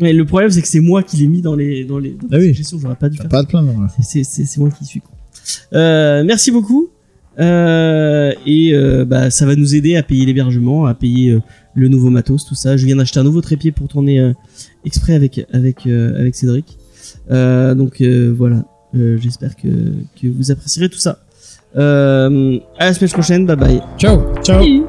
Mais 0.03 0.12
le 0.12 0.24
problème 0.27 0.51
c'est 0.51 0.61
que 0.61 0.69
c'est 0.69 0.81
moi 0.81 1.03
qui 1.03 1.16
l'ai 1.16 1.27
mis 1.29 1.41
dans 1.41 1.55
les 1.55 1.85
dans 1.85 1.99
les, 1.99 2.11
dans 2.11 2.27
Ah 2.33 2.37
les 2.37 2.43
oui. 2.43 2.47
suggestions, 2.49 2.79
j'aurais 2.81 2.97
pas 2.97 3.09
dû 3.09 3.16
faire. 3.16 3.29
pas 3.29 3.45
plaindre. 3.45 3.73
voilà. 3.73 3.89
C'est- 3.97 4.03
C'est 4.03 4.24
c'est 4.24 4.45
c'est 4.45 4.61
moi 4.61 4.69
qui 4.70 4.85
suis 4.85 5.01
con. 5.01 5.11
Euh, 5.73 6.23
merci 6.24 6.51
beaucoup. 6.51 6.89
Euh, 7.39 8.33
et 8.47 8.74
euh, 8.74 9.07
bah, 9.07 9.31
ça 9.31 9.47
va 9.47 9.57
nous 9.57 9.74
aider 9.74 9.97
à 9.97 10.03
payer 10.03 10.27
l'hébergement, 10.27 10.85
à 10.85 10.93
payer 10.93 11.31
euh, 11.31 11.41
le 11.74 11.89
nouveau 11.89 12.11
matos, 12.11 12.45
tout 12.45 12.55
ça. 12.55 12.77
Je 12.77 12.85
viens 12.85 12.97
d'acheter 12.97 13.20
un 13.20 13.24
nouveau 13.24 13.41
trépied 13.41 13.73
pour 13.73 13.89
tourner 13.89 14.20
euh, 14.20 14.33
exprès 14.85 15.15
avec 15.15 15.47
avec 15.53 15.87
euh, 15.87 16.20
avec 16.20 16.35
Cédric. 16.35 16.77
Euh, 17.31 17.74
donc 17.74 18.01
euh, 18.03 18.35
voilà. 18.37 18.65
Euh, 18.95 19.16
J'espère 19.19 19.57
que 19.57 19.69
que 20.20 20.27
vous 20.27 20.51
apprécierez 20.51 20.91
tout 20.91 20.99
ça. 20.99 21.20
Euh, 21.77 22.59
à 22.79 22.85
la 22.87 22.93
semaine 22.93 23.11
prochaine. 23.11 23.47
Bye 23.47 23.57
bye. 23.57 23.81
Ciao. 23.99 24.20
Ciao. 24.45 24.61
Oui. 24.62 24.83